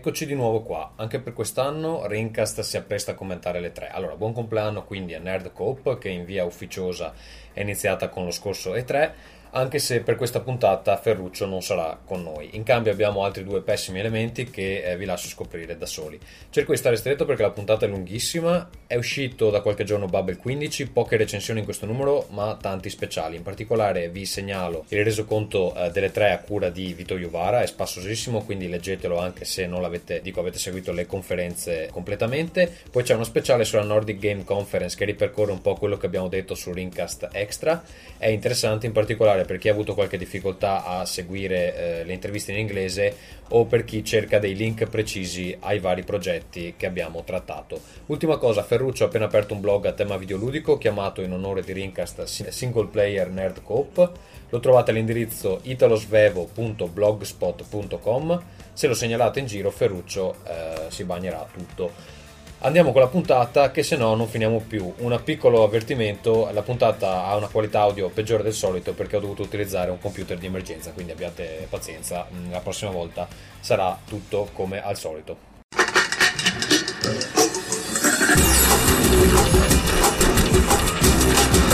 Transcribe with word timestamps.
Eccoci 0.00 0.24
di 0.24 0.34
nuovo 0.34 0.62
qua, 0.62 0.92
anche 0.96 1.20
per 1.20 1.34
quest'anno 1.34 2.06
Rincast 2.06 2.60
si 2.60 2.78
appresta 2.78 3.10
a 3.10 3.14
commentare 3.14 3.60
le 3.60 3.70
tre. 3.70 3.88
Allora, 3.88 4.16
buon 4.16 4.32
compleanno 4.32 4.82
quindi 4.84 5.12
a 5.12 5.18
Nerd 5.18 5.52
Coop 5.52 5.98
che 5.98 6.08
in 6.08 6.24
via 6.24 6.46
ufficiosa 6.46 7.12
è 7.52 7.60
iniziata 7.60 8.08
con 8.08 8.24
lo 8.24 8.30
scorso 8.30 8.74
E3 8.74 9.12
anche 9.52 9.78
se 9.78 10.00
per 10.00 10.16
questa 10.16 10.40
puntata 10.40 10.96
Ferruccio 10.96 11.46
non 11.46 11.62
sarà 11.62 11.98
con 12.04 12.22
noi. 12.22 12.50
In 12.52 12.62
cambio 12.62 12.92
abbiamo 12.92 13.24
altri 13.24 13.44
due 13.44 13.62
pessimi 13.62 13.98
elementi 13.98 14.48
che 14.50 14.82
eh, 14.82 14.96
vi 14.96 15.04
lascio 15.04 15.28
scoprire 15.28 15.76
da 15.76 15.86
soli. 15.86 16.18
Cerco 16.50 16.72
di 16.72 16.78
stare 16.78 16.96
stretto 16.96 17.24
perché 17.24 17.42
la 17.42 17.50
puntata 17.50 17.86
è 17.86 17.88
lunghissima, 17.88 18.68
è 18.86 18.96
uscito 18.96 19.50
da 19.50 19.60
qualche 19.60 19.84
giorno 19.84 20.06
Bubble 20.06 20.36
15, 20.36 20.90
poche 20.90 21.16
recensioni 21.16 21.60
in 21.60 21.64
questo 21.64 21.86
numero 21.86 22.26
ma 22.30 22.56
tanti 22.60 22.90
speciali. 22.90 23.36
In 23.36 23.42
particolare 23.42 24.08
vi 24.08 24.24
segnalo 24.24 24.84
il 24.88 25.04
resoconto 25.04 25.74
eh, 25.74 25.90
delle 25.90 26.10
tre 26.10 26.30
a 26.32 26.38
cura 26.38 26.70
di 26.70 26.92
Vito 26.92 27.16
Iuvara, 27.16 27.62
è 27.62 27.66
spassosissimo 27.66 28.42
quindi 28.42 28.68
leggetelo 28.68 29.18
anche 29.18 29.44
se 29.44 29.66
non 29.66 29.82
l'avete, 29.82 30.20
dico 30.20 30.40
avete 30.40 30.58
seguito 30.58 30.92
le 30.92 31.06
conferenze 31.06 31.88
completamente. 31.90 32.72
Poi 32.90 33.02
c'è 33.02 33.14
uno 33.14 33.24
speciale 33.24 33.64
sulla 33.64 33.82
Nordic 33.82 34.18
Game 34.18 34.44
Conference 34.44 34.96
che 34.96 35.04
ripercorre 35.04 35.52
un 35.52 35.60
po' 35.60 35.74
quello 35.74 35.96
che 35.96 36.06
abbiamo 36.06 36.28
detto 36.28 36.54
su 36.54 36.72
Ringcast 36.72 37.28
Extra, 37.32 37.82
è 38.18 38.28
interessante 38.28 38.86
in 38.86 38.92
particolare 38.92 39.39
particolare 39.40 39.44
per 39.44 39.58
chi 39.58 39.68
ha 39.68 39.72
avuto 39.72 39.94
qualche 39.94 40.16
difficoltà 40.16 40.84
a 40.84 41.04
seguire 41.04 41.76
eh, 41.76 42.04
le 42.04 42.12
interviste 42.12 42.52
in 42.52 42.58
inglese 42.58 43.16
o 43.48 43.64
per 43.64 43.82
chi 43.84 44.04
cerca 44.04 44.38
dei 44.38 44.54
link 44.54 44.86
precisi 44.86 45.56
ai 45.60 45.80
vari 45.80 46.04
progetti 46.04 46.74
che 46.76 46.86
abbiamo 46.86 47.24
trattato. 47.24 47.80
Ultima 48.06 48.36
cosa, 48.36 48.62
Ferruccio 48.62 49.02
ha 49.04 49.08
appena 49.08 49.26
aperto 49.26 49.52
un 49.54 49.60
blog 49.60 49.86
a 49.86 49.92
tema 49.92 50.16
videoludico 50.16 50.78
chiamato 50.78 51.20
in 51.22 51.32
onore 51.32 51.62
di 51.62 51.72
Rincast 51.72 52.22
Single 52.24 52.86
Player 52.86 53.28
Nerd 53.28 53.62
Coop. 53.62 54.10
Lo 54.50 54.60
trovate 54.60 54.90
all'indirizzo 54.90 55.60
italosvevo.blogspot.com. 55.62 58.42
Se 58.72 58.86
lo 58.86 58.94
segnalate 58.94 59.40
in 59.40 59.46
giro, 59.46 59.70
Ferruccio 59.70 60.36
eh, 60.44 60.84
si 60.88 61.04
bagnerà 61.04 61.46
tutto. 61.52 62.18
Andiamo 62.62 62.92
con 62.92 63.00
la 63.00 63.06
puntata 63.06 63.70
che 63.70 63.82
se 63.82 63.96
no 63.96 64.14
non 64.14 64.28
finiamo 64.28 64.58
più. 64.60 64.92
Un 64.98 65.18
piccolo 65.24 65.64
avvertimento, 65.64 66.50
la 66.52 66.60
puntata 66.60 67.24
ha 67.24 67.34
una 67.34 67.46
qualità 67.46 67.80
audio 67.80 68.10
peggiore 68.10 68.42
del 68.42 68.52
solito 68.52 68.92
perché 68.92 69.16
ho 69.16 69.20
dovuto 69.20 69.40
utilizzare 69.40 69.90
un 69.90 69.98
computer 69.98 70.36
di 70.36 70.44
emergenza, 70.44 70.92
quindi 70.92 71.12
abbiate 71.12 71.66
pazienza, 71.70 72.26
mm, 72.30 72.50
la 72.50 72.60
prossima 72.60 72.90
volta 72.90 73.26
sarà 73.60 73.98
tutto 74.06 74.50
come 74.52 74.82
al 74.82 74.98
solito. 74.98 75.48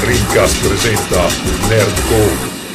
Rincast 0.05 0.69
presenta 0.69 1.27
Nerdcore 1.69 2.66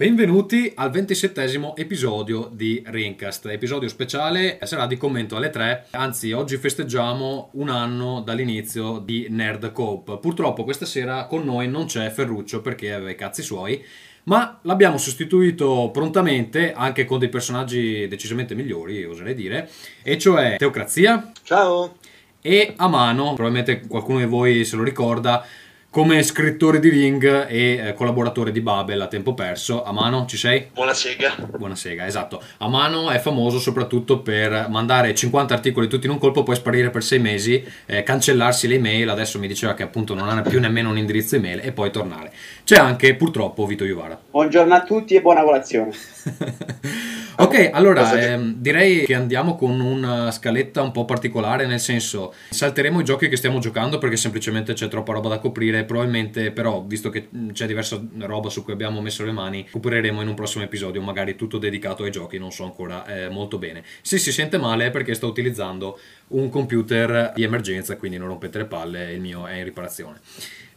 Benvenuti 0.00 0.72
al 0.76 0.90
ventisettesimo 0.90 1.76
episodio 1.76 2.48
di 2.50 2.82
Rincast, 2.86 3.44
episodio 3.48 3.86
speciale 3.86 4.58
sarà 4.62 4.86
di 4.86 4.96
commento 4.96 5.36
alle 5.36 5.50
tre, 5.50 5.88
anzi 5.90 6.32
oggi 6.32 6.56
festeggiamo 6.56 7.50
un 7.52 7.68
anno 7.68 8.22
dall'inizio 8.22 8.98
di 8.98 9.26
Nerd 9.28 9.72
Coop. 9.72 10.18
Purtroppo 10.18 10.64
questa 10.64 10.86
sera 10.86 11.26
con 11.26 11.44
noi 11.44 11.68
non 11.68 11.84
c'è 11.84 12.08
Ferruccio 12.08 12.62
perché 12.62 12.94
aveva 12.94 13.10
i 13.10 13.14
cazzi 13.14 13.42
suoi, 13.42 13.84
ma 14.22 14.58
l'abbiamo 14.62 14.96
sostituito 14.96 15.90
prontamente 15.92 16.72
anche 16.72 17.04
con 17.04 17.18
dei 17.18 17.28
personaggi 17.28 18.08
decisamente 18.08 18.54
migliori, 18.54 19.04
oserei 19.04 19.34
dire, 19.34 19.68
e 20.02 20.16
cioè 20.16 20.56
Teocrazia. 20.56 21.30
Ciao! 21.42 21.98
E 22.40 22.72
Amano, 22.76 23.34
probabilmente 23.34 23.86
qualcuno 23.86 24.20
di 24.20 24.24
voi 24.24 24.64
se 24.64 24.76
lo 24.76 24.82
ricorda, 24.82 25.44
come 25.90 26.22
scrittore 26.22 26.78
di 26.78 26.88
Ring 26.88 27.48
e 27.48 27.88
eh, 27.88 27.94
collaboratore 27.94 28.52
di 28.52 28.60
Babel 28.60 29.00
a 29.00 29.08
tempo 29.08 29.34
perso. 29.34 29.82
A 29.82 29.90
mano 29.90 30.24
ci 30.26 30.36
sei? 30.36 30.68
Buona 30.72 30.94
sega. 30.94 31.34
Buona 31.56 31.74
sega, 31.74 32.06
esatto. 32.06 32.40
A 32.58 32.68
mano 32.68 33.10
è 33.10 33.18
famoso 33.18 33.58
soprattutto 33.58 34.20
per 34.20 34.68
mandare 34.68 35.12
50 35.12 35.52
articoli 35.52 35.88
tutti 35.88 36.06
in 36.06 36.12
un 36.12 36.18
colpo, 36.18 36.44
poi 36.44 36.54
sparire 36.54 36.90
per 36.90 37.02
6 37.02 37.18
mesi, 37.18 37.64
eh, 37.86 38.04
cancellarsi 38.04 38.68
le 38.68 38.76
email. 38.76 39.08
Adesso 39.08 39.40
mi 39.40 39.48
diceva 39.48 39.74
che 39.74 39.82
appunto 39.82 40.14
non 40.14 40.28
ha 40.28 40.42
più 40.42 40.60
nemmeno 40.60 40.90
un 40.90 40.98
indirizzo 40.98 41.34
email 41.34 41.58
e 41.60 41.72
poi 41.72 41.90
tornare. 41.90 42.32
C'è 42.62 42.76
anche 42.76 43.16
purtroppo 43.16 43.66
Vito 43.66 43.84
Iuvara. 43.84 44.18
Buongiorno 44.30 44.72
a 44.72 44.82
tutti 44.84 45.16
e 45.16 45.20
buona 45.20 45.42
colazione. 45.42 45.90
ok, 47.36 47.70
allora 47.72 48.18
ehm, 48.20 48.54
direi 48.56 49.04
che 49.04 49.14
andiamo 49.14 49.56
con 49.56 49.80
una 49.80 50.30
scaletta 50.30 50.82
un 50.82 50.92
po' 50.92 51.04
particolare, 51.04 51.66
nel 51.66 51.80
senso 51.80 52.34
salteremo 52.50 53.00
i 53.00 53.04
giochi 53.04 53.28
che 53.28 53.36
stiamo 53.36 53.58
giocando 53.58 53.98
perché 53.98 54.16
semplicemente 54.16 54.72
c'è 54.72 54.88
troppa 54.88 55.12
roba 55.12 55.28
da 55.28 55.38
coprire, 55.38 55.84
probabilmente 55.84 56.50
però 56.50 56.82
visto 56.82 57.10
che 57.10 57.28
c'è 57.52 57.66
diversa 57.66 58.00
roba 58.18 58.48
su 58.48 58.62
cui 58.62 58.72
abbiamo 58.72 59.00
messo 59.00 59.24
le 59.24 59.32
mani, 59.32 59.62
recupereremo 59.64 60.20
in 60.20 60.28
un 60.28 60.34
prossimo 60.34 60.64
episodio, 60.64 61.00
magari 61.00 61.36
tutto 61.36 61.58
dedicato 61.58 62.04
ai 62.04 62.10
giochi, 62.10 62.38
non 62.38 62.52
so 62.52 62.64
ancora 62.64 63.06
eh, 63.06 63.28
molto 63.28 63.58
bene. 63.58 63.82
Se 64.02 64.18
si 64.18 64.32
sente 64.32 64.58
male 64.58 64.86
è 64.86 64.90
perché 64.90 65.14
sto 65.14 65.26
utilizzando 65.26 65.98
un 66.28 66.48
computer 66.48 67.32
di 67.34 67.42
emergenza, 67.42 67.96
quindi 67.96 68.18
non 68.18 68.28
rompete 68.28 68.58
le 68.58 68.64
palle, 68.66 69.12
il 69.12 69.20
mio 69.20 69.46
è 69.46 69.56
in 69.56 69.64
riparazione. 69.64 70.20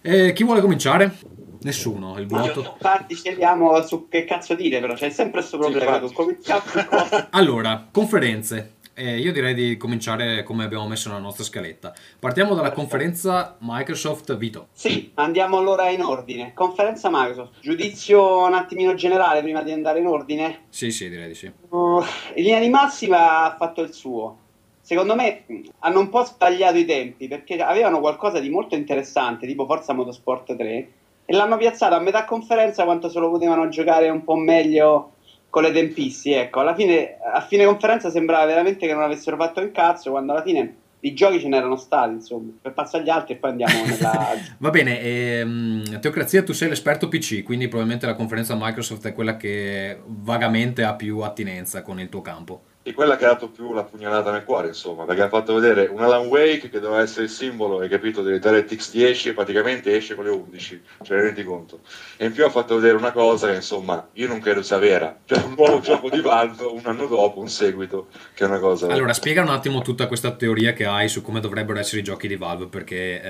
Eh, 0.06 0.34
chi 0.34 0.44
vuole 0.44 0.60
cominciare? 0.60 1.16
Nessuno, 1.62 2.20
il 2.20 2.28
vuoto. 2.28 2.60
Infatti 2.74 3.16
scegliamo 3.16 3.82
su 3.84 4.10
che 4.10 4.26
cazzo 4.26 4.54
dire, 4.54 4.82
però 4.82 4.96
c'è 4.96 5.10
sempre 5.10 5.40
questo 5.40 5.58
problema. 5.58 6.06
Sì, 6.06 6.52
allora, 7.32 7.88
conferenze. 7.90 8.74
Eh, 8.96 9.18
io 9.18 9.32
direi 9.32 9.54
di 9.56 9.78
cominciare 9.78 10.44
come 10.44 10.66
abbiamo 10.66 10.88
messo 10.88 11.08
nella 11.08 11.22
nostra 11.22 11.46
scaletta. 11.46 11.94
Partiamo 12.20 12.50
dalla 12.50 12.70
Perfetto. 12.70 12.82
conferenza 12.82 13.56
Microsoft 13.60 14.36
Vito. 14.36 14.68
Sì, 14.74 15.12
andiamo 15.16 15.58
allora 15.58 15.90
in 15.90 16.04
ordine. 16.04 16.52
Conferenza 16.54 17.10
Microsoft. 17.10 17.62
Giudizio 17.62 18.46
un 18.46 18.54
attimino 18.54 18.94
generale 18.94 19.42
prima 19.42 19.64
di 19.64 19.72
andare 19.72 20.00
in 20.00 20.08
ordine? 20.08 20.66
Sì, 20.70 20.92
sì, 20.92 21.10
direi 21.10 21.30
di 21.30 21.34
sì. 21.34 21.52
Uh, 21.70 22.04
in 22.36 22.44
linea 22.44 22.60
di 22.60 22.70
massima 22.70 23.46
ha 23.46 23.56
fatto 23.58 23.82
il 23.82 23.94
suo 23.94 24.42
secondo 24.84 25.16
me 25.16 25.46
hanno 25.80 26.00
un 26.00 26.10
po' 26.10 26.26
sbagliato 26.26 26.78
i 26.78 26.84
tempi 26.84 27.30
perché 27.30 27.56
avevano 27.56 28.02
qualcosa 28.02 28.40
di 28.40 28.50
molto 28.50 28.76
interessante, 28.76 29.48
tipo 29.48 29.66
Forza 29.66 29.94
Motorsport 29.94 30.58
3, 30.58 30.88
e 31.26 31.34
l'hanno 31.34 31.56
piazzato 31.56 31.96
a 31.96 32.00
metà 32.00 32.26
conferenza 32.26 32.84
quanto 32.84 33.08
se 33.08 33.18
lo 33.20 33.32
potevano 33.32 33.70
giocare 33.70 34.10
un 34.10 34.26
po' 34.26 34.36
meglio 34.36 35.14
con 35.50 35.64
le 35.64 35.72
tempisti. 35.72 36.34
Ecco, 36.34 36.60
alla 36.60 36.76
fine, 36.76 37.18
a 37.34 37.40
fine 37.40 37.64
conferenza 37.64 38.10
sembrava 38.10 38.46
veramente 38.46 38.86
che 38.86 38.94
non 38.94 39.04
avessero 39.04 39.38
fatto 39.38 39.62
il 39.62 39.72
cazzo, 39.72 40.12
quando 40.12 40.34
alla 40.34 40.44
fine 40.44 40.76
i 41.00 41.14
giochi 41.14 41.40
ce 41.40 41.48
n'erano 41.48 41.78
stati, 41.78 42.14
insomma, 42.14 42.52
per 42.62 42.74
passare 42.74 43.04
agli 43.04 43.10
altri 43.10 43.36
e 43.36 43.38
poi 43.38 43.52
andiamo 43.52 43.84
nella... 43.88 44.34
Va 44.58 44.70
bene, 44.70 45.00
ehm, 45.00 46.00
Teocrazia, 46.02 46.44
tu 46.44 46.52
sei 46.52 46.68
l'esperto 46.68 47.08
PC, 47.08 47.44
quindi 47.44 47.70
probabilmente 47.70 48.06
la 48.06 48.16
conferenza 48.16 48.54
Microsoft 48.60 49.08
è 49.08 49.14
quella 49.14 49.38
che 49.38 50.02
vagamente 50.06 50.84
ha 50.84 50.94
più 50.96 51.20
attinenza 51.20 51.82
con 51.84 52.02
il 52.02 52.10
tuo 52.10 52.22
campo 52.22 52.64
e 52.86 52.94
quella 52.94 53.16
che 53.16 53.24
ha 53.24 53.30
dato 53.30 53.48
più 53.48 53.72
la 53.72 53.86
pugnalata 53.86 54.30
nel 54.30 54.44
cuore, 54.44 54.68
insomma, 54.68 55.06
perché 55.06 55.22
ha 55.22 55.30
fatto 55.30 55.54
vedere 55.54 55.88
un 55.88 56.02
Alan 56.02 56.28
Wake 56.28 56.70
che 56.70 56.82
doveva 56.82 57.02
essere 57.02 57.24
il 57.24 57.30
simbolo, 57.30 57.80
hai 57.80 57.88
capito, 57.88 58.22
delle 58.22 58.40
DirectX 58.40 58.92
10 58.92 59.30
e 59.30 59.34
praticamente 59.34 59.96
esce 59.96 60.16
con 60.16 60.26
le 60.26 60.32
11, 60.32 60.82
cioè 61.04 61.22
rendi 61.22 61.46
conto. 61.46 61.80
E 62.18 62.26
in 62.26 62.34
più 62.34 62.44
ha 62.44 62.50
fatto 62.50 62.76
vedere 62.76 62.98
una 62.98 63.14
cosa 63.14 63.48
che, 63.48 63.56
insomma, 63.56 64.06
io 64.14 64.28
non 64.28 64.42
credo 64.42 64.62
sia 64.62 64.78
vera, 64.80 65.18
cioè 65.24 65.42
un 65.44 65.54
nuovo 65.56 65.80
gioco 65.82 66.10
di 66.10 66.20
Valve 66.20 66.66
un 66.66 66.82
anno 66.84 67.08
dopo, 67.08 67.40
un 67.40 67.48
seguito, 67.48 68.08
che 68.34 68.44
è 68.44 68.48
una 68.48 68.60
cosa... 68.60 68.88
Allora, 68.88 69.14
spiega 69.14 69.42
un 69.42 69.50
attimo 69.50 69.82
tutta 69.82 70.08
questa 70.08 70.32
teoria 70.32 70.74
che 70.74 70.86
hai 70.86 71.08
su 71.08 71.22
come 71.22 71.40
dovrebbero 71.40 71.80
essere 71.80 72.02
i 72.02 72.04
giochi 72.04 72.28
di 72.28 72.36
Valve, 72.36 72.68
perché 72.68 73.22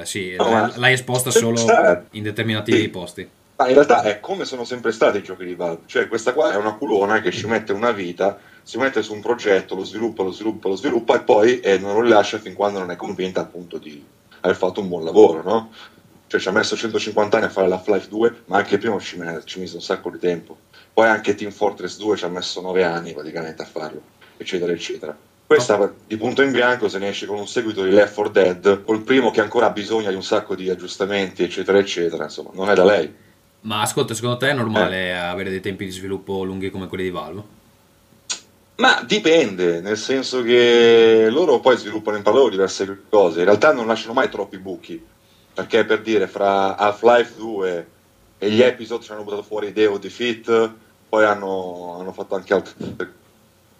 eh, 0.00 0.06
sì, 0.06 0.34
no, 0.38 0.72
l'hai 0.76 0.94
esposta 0.94 1.30
solo 1.30 1.60
in 2.12 2.22
determinati 2.22 2.72
sì. 2.72 2.88
posti. 2.88 3.28
Ma 3.56 3.68
in 3.68 3.74
realtà 3.74 4.02
è 4.02 4.20
come 4.20 4.46
sono 4.46 4.64
sempre 4.64 4.90
stati 4.90 5.18
i 5.18 5.22
giochi 5.22 5.44
di 5.44 5.54
Valve, 5.54 5.82
cioè 5.84 6.08
questa 6.08 6.32
qua 6.32 6.52
è 6.52 6.56
una 6.56 6.72
culona 6.72 7.20
che 7.20 7.30
ci 7.30 7.46
mette 7.46 7.72
una 7.72 7.92
vita 7.92 8.38
si 8.62 8.78
mette 8.78 9.02
su 9.02 9.12
un 9.12 9.20
progetto, 9.20 9.74
lo 9.74 9.84
sviluppa, 9.84 10.22
lo 10.22 10.30
sviluppa, 10.30 10.68
lo 10.68 10.76
sviluppa 10.76 11.16
e 11.16 11.20
poi 11.20 11.60
eh, 11.60 11.78
non 11.78 11.94
lo 11.94 12.02
rilascia 12.02 12.38
fin 12.38 12.54
quando 12.54 12.78
non 12.78 12.90
è 12.90 12.96
convinta 12.96 13.40
appunto 13.40 13.78
di 13.78 14.02
aver 14.40 14.56
fatto 14.56 14.80
un 14.80 14.88
buon 14.88 15.04
lavoro, 15.04 15.42
no? 15.42 15.70
Cioè 16.26 16.40
ci 16.40 16.48
ha 16.48 16.52
messo 16.52 16.76
150 16.76 17.36
anni 17.36 17.46
a 17.46 17.50
fare 17.50 17.68
la 17.68 17.82
Life 17.84 18.08
2, 18.08 18.34
ma 18.46 18.56
anche 18.58 18.78
prima 18.78 18.98
ci, 18.98 19.20
ha 19.20 19.42
messo 19.58 19.76
un 19.76 19.82
sacco 19.82 20.10
di 20.10 20.18
tempo. 20.18 20.56
Poi 20.92 21.06
anche 21.06 21.34
Team 21.34 21.50
Fortress 21.50 21.98
2 21.98 22.16
ci 22.16 22.24
ha 22.24 22.28
messo 22.28 22.60
9 22.60 22.84
anni 22.84 23.12
praticamente 23.12 23.62
a 23.62 23.66
farlo, 23.66 24.00
eccetera, 24.36 24.72
eccetera. 24.72 25.16
Questa 25.44 25.92
di 26.06 26.16
punto 26.16 26.40
in 26.40 26.50
bianco 26.50 26.88
se 26.88 26.98
ne 26.98 27.08
esce 27.08 27.26
con 27.26 27.38
un 27.38 27.46
seguito 27.46 27.84
di 27.84 27.90
Left 27.90 28.14
4 28.14 28.32
Dead, 28.32 28.84
col 28.84 29.02
primo 29.02 29.30
che 29.30 29.42
ancora 29.42 29.66
ha 29.66 29.70
bisogno 29.70 30.08
di 30.08 30.14
un 30.14 30.22
sacco 30.22 30.54
di 30.54 30.70
aggiustamenti, 30.70 31.42
eccetera, 31.42 31.76
eccetera, 31.76 32.24
insomma, 32.24 32.50
non 32.54 32.70
è 32.70 32.74
da 32.74 32.84
lei. 32.84 33.14
Ma 33.62 33.82
ascolta, 33.82 34.14
secondo 34.14 34.38
te 34.38 34.48
è 34.48 34.54
normale 34.54 35.08
eh. 35.08 35.12
avere 35.12 35.50
dei 35.50 35.60
tempi 35.60 35.84
di 35.84 35.90
sviluppo 35.90 36.42
lunghi 36.42 36.70
come 36.70 36.88
quelli 36.88 37.04
di 37.04 37.10
Valve? 37.10 37.60
Ma 38.76 39.02
dipende, 39.06 39.80
nel 39.80 39.98
senso 39.98 40.42
che 40.42 41.28
loro 41.30 41.60
poi 41.60 41.76
sviluppano 41.76 42.16
in 42.16 42.22
parallelo 42.22 42.48
diverse 42.48 43.02
cose, 43.08 43.40
in 43.40 43.44
realtà 43.44 43.72
non 43.72 43.86
lasciano 43.86 44.14
mai 44.14 44.30
troppi 44.30 44.58
buchi, 44.58 45.04
perché 45.52 45.84
per 45.84 46.00
dire 46.00 46.26
fra 46.26 46.76
Half-Life 46.76 47.34
2 47.36 47.86
e 48.38 48.50
gli 48.50 48.62
episodi 48.62 49.04
ci 49.04 49.12
hanno 49.12 49.22
buttato 49.22 49.42
fuori 49.42 49.68
idee 49.68 49.86
o 49.86 49.98
Defeat, 49.98 50.72
poi 51.08 51.24
hanno, 51.24 51.98
hanno 52.00 52.12
fatto 52.12 52.34
anche 52.34 52.54
altre 52.54 52.74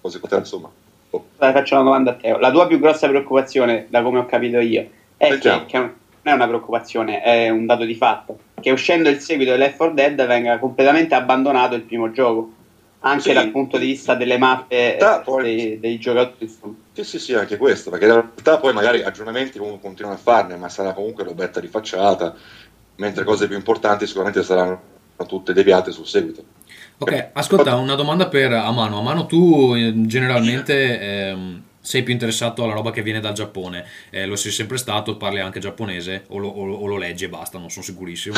cose, 0.01 0.21
insomma. 0.37 0.71
Oh. 1.11 1.25
Faccio 1.37 1.75
una 1.75 1.85
domanda 1.85 2.11
a 2.13 2.15
te, 2.15 2.37
la 2.39 2.51
tua 2.51 2.67
più 2.67 2.79
grossa 2.79 3.09
preoccupazione, 3.09 3.87
da 3.89 4.03
come 4.03 4.19
ho 4.19 4.27
capito 4.27 4.59
io, 4.61 4.89
è 5.17 5.39
che, 5.39 5.65
che, 5.67 5.79
non 5.79 5.95
è 6.23 6.33
una 6.33 6.47
preoccupazione, 6.47 7.23
è 7.23 7.49
un 7.49 7.65
dato 7.67 7.85
di 7.85 7.95
fatto, 7.95 8.39
che 8.61 8.71
uscendo 8.71 9.09
il 9.09 9.19
seguito 9.21 9.53
di 9.53 9.59
Left 9.59 9.79
4 9.79 9.95
Dead 9.95 10.27
venga 10.27 10.59
completamente 10.59 11.15
abbandonato 11.15 11.75
il 11.75 11.83
primo 11.83 12.13
gioco 12.13 12.61
anche 13.03 13.23
Sì. 13.29 13.33
dal 13.33 13.51
punto 13.51 13.79
di 13.79 13.87
vista 13.87 14.15
delle 14.15 14.39
mappe 14.39 14.97
Da, 14.99 15.21
eh, 15.21 15.25
poi- 15.25 15.43
dei, 15.43 15.81
dei 15.81 15.99
giocatori. 15.99 16.49
Sì, 16.93 17.05
sì, 17.05 17.19
sì, 17.19 17.35
anche 17.35 17.57
questo, 17.57 17.91
perché 17.91 18.07
in 18.07 18.13
realtà 18.13 18.59
poi 18.59 18.73
magari 18.73 19.03
aggiornamenti 19.03 19.59
comunque 19.59 19.83
continuano 19.83 20.17
a 20.17 20.21
farne, 20.21 20.57
ma 20.57 20.69
sarà 20.69 20.93
comunque 20.93 21.25
robetta 21.25 21.61
di 21.61 21.69
facciata, 21.69 22.35
mentre 22.97 23.25
cose 23.25 23.47
più 23.49 23.57
importanti 23.57 24.07
sicuramente 24.07 24.43
saranno 24.43 24.81
tutte 25.27 25.53
deviate 25.53 25.91
sul 25.93 26.07
seguito. 26.07 26.45
Ok, 26.99 27.31
ascolta, 27.33 27.77
una 27.77 27.95
domanda 27.95 28.29
per 28.29 28.53
Amano. 28.53 28.99
Amano, 28.99 29.27
tu 29.27 29.75
eh, 29.75 29.93
generalmente 30.07 31.01
ehm, 31.01 31.63
sei 31.83 32.03
più 32.05 32.13
interessato 32.13 32.63
alla 32.65 32.73
roba 32.73 32.91
che 32.93 33.03
viene 33.03 33.21
dal 33.21 33.35
Giappone. 33.35 33.85
Eh, 34.11 34.25
lo 34.25 34.37
sei 34.37 34.53
sempre 34.53 34.79
stato, 34.79 35.17
parli 35.17 35.41
anche 35.41 35.59
giapponese 35.61 36.25
o 36.29 36.39
lo, 36.39 36.49
o- 36.49 36.73
o 36.75 36.87
lo 36.87 36.97
leggi 36.97 37.25
e 37.25 37.29
basta, 37.29 37.59
non 37.59 37.69
sono 37.71 37.85
sicurissimo. 37.85 38.37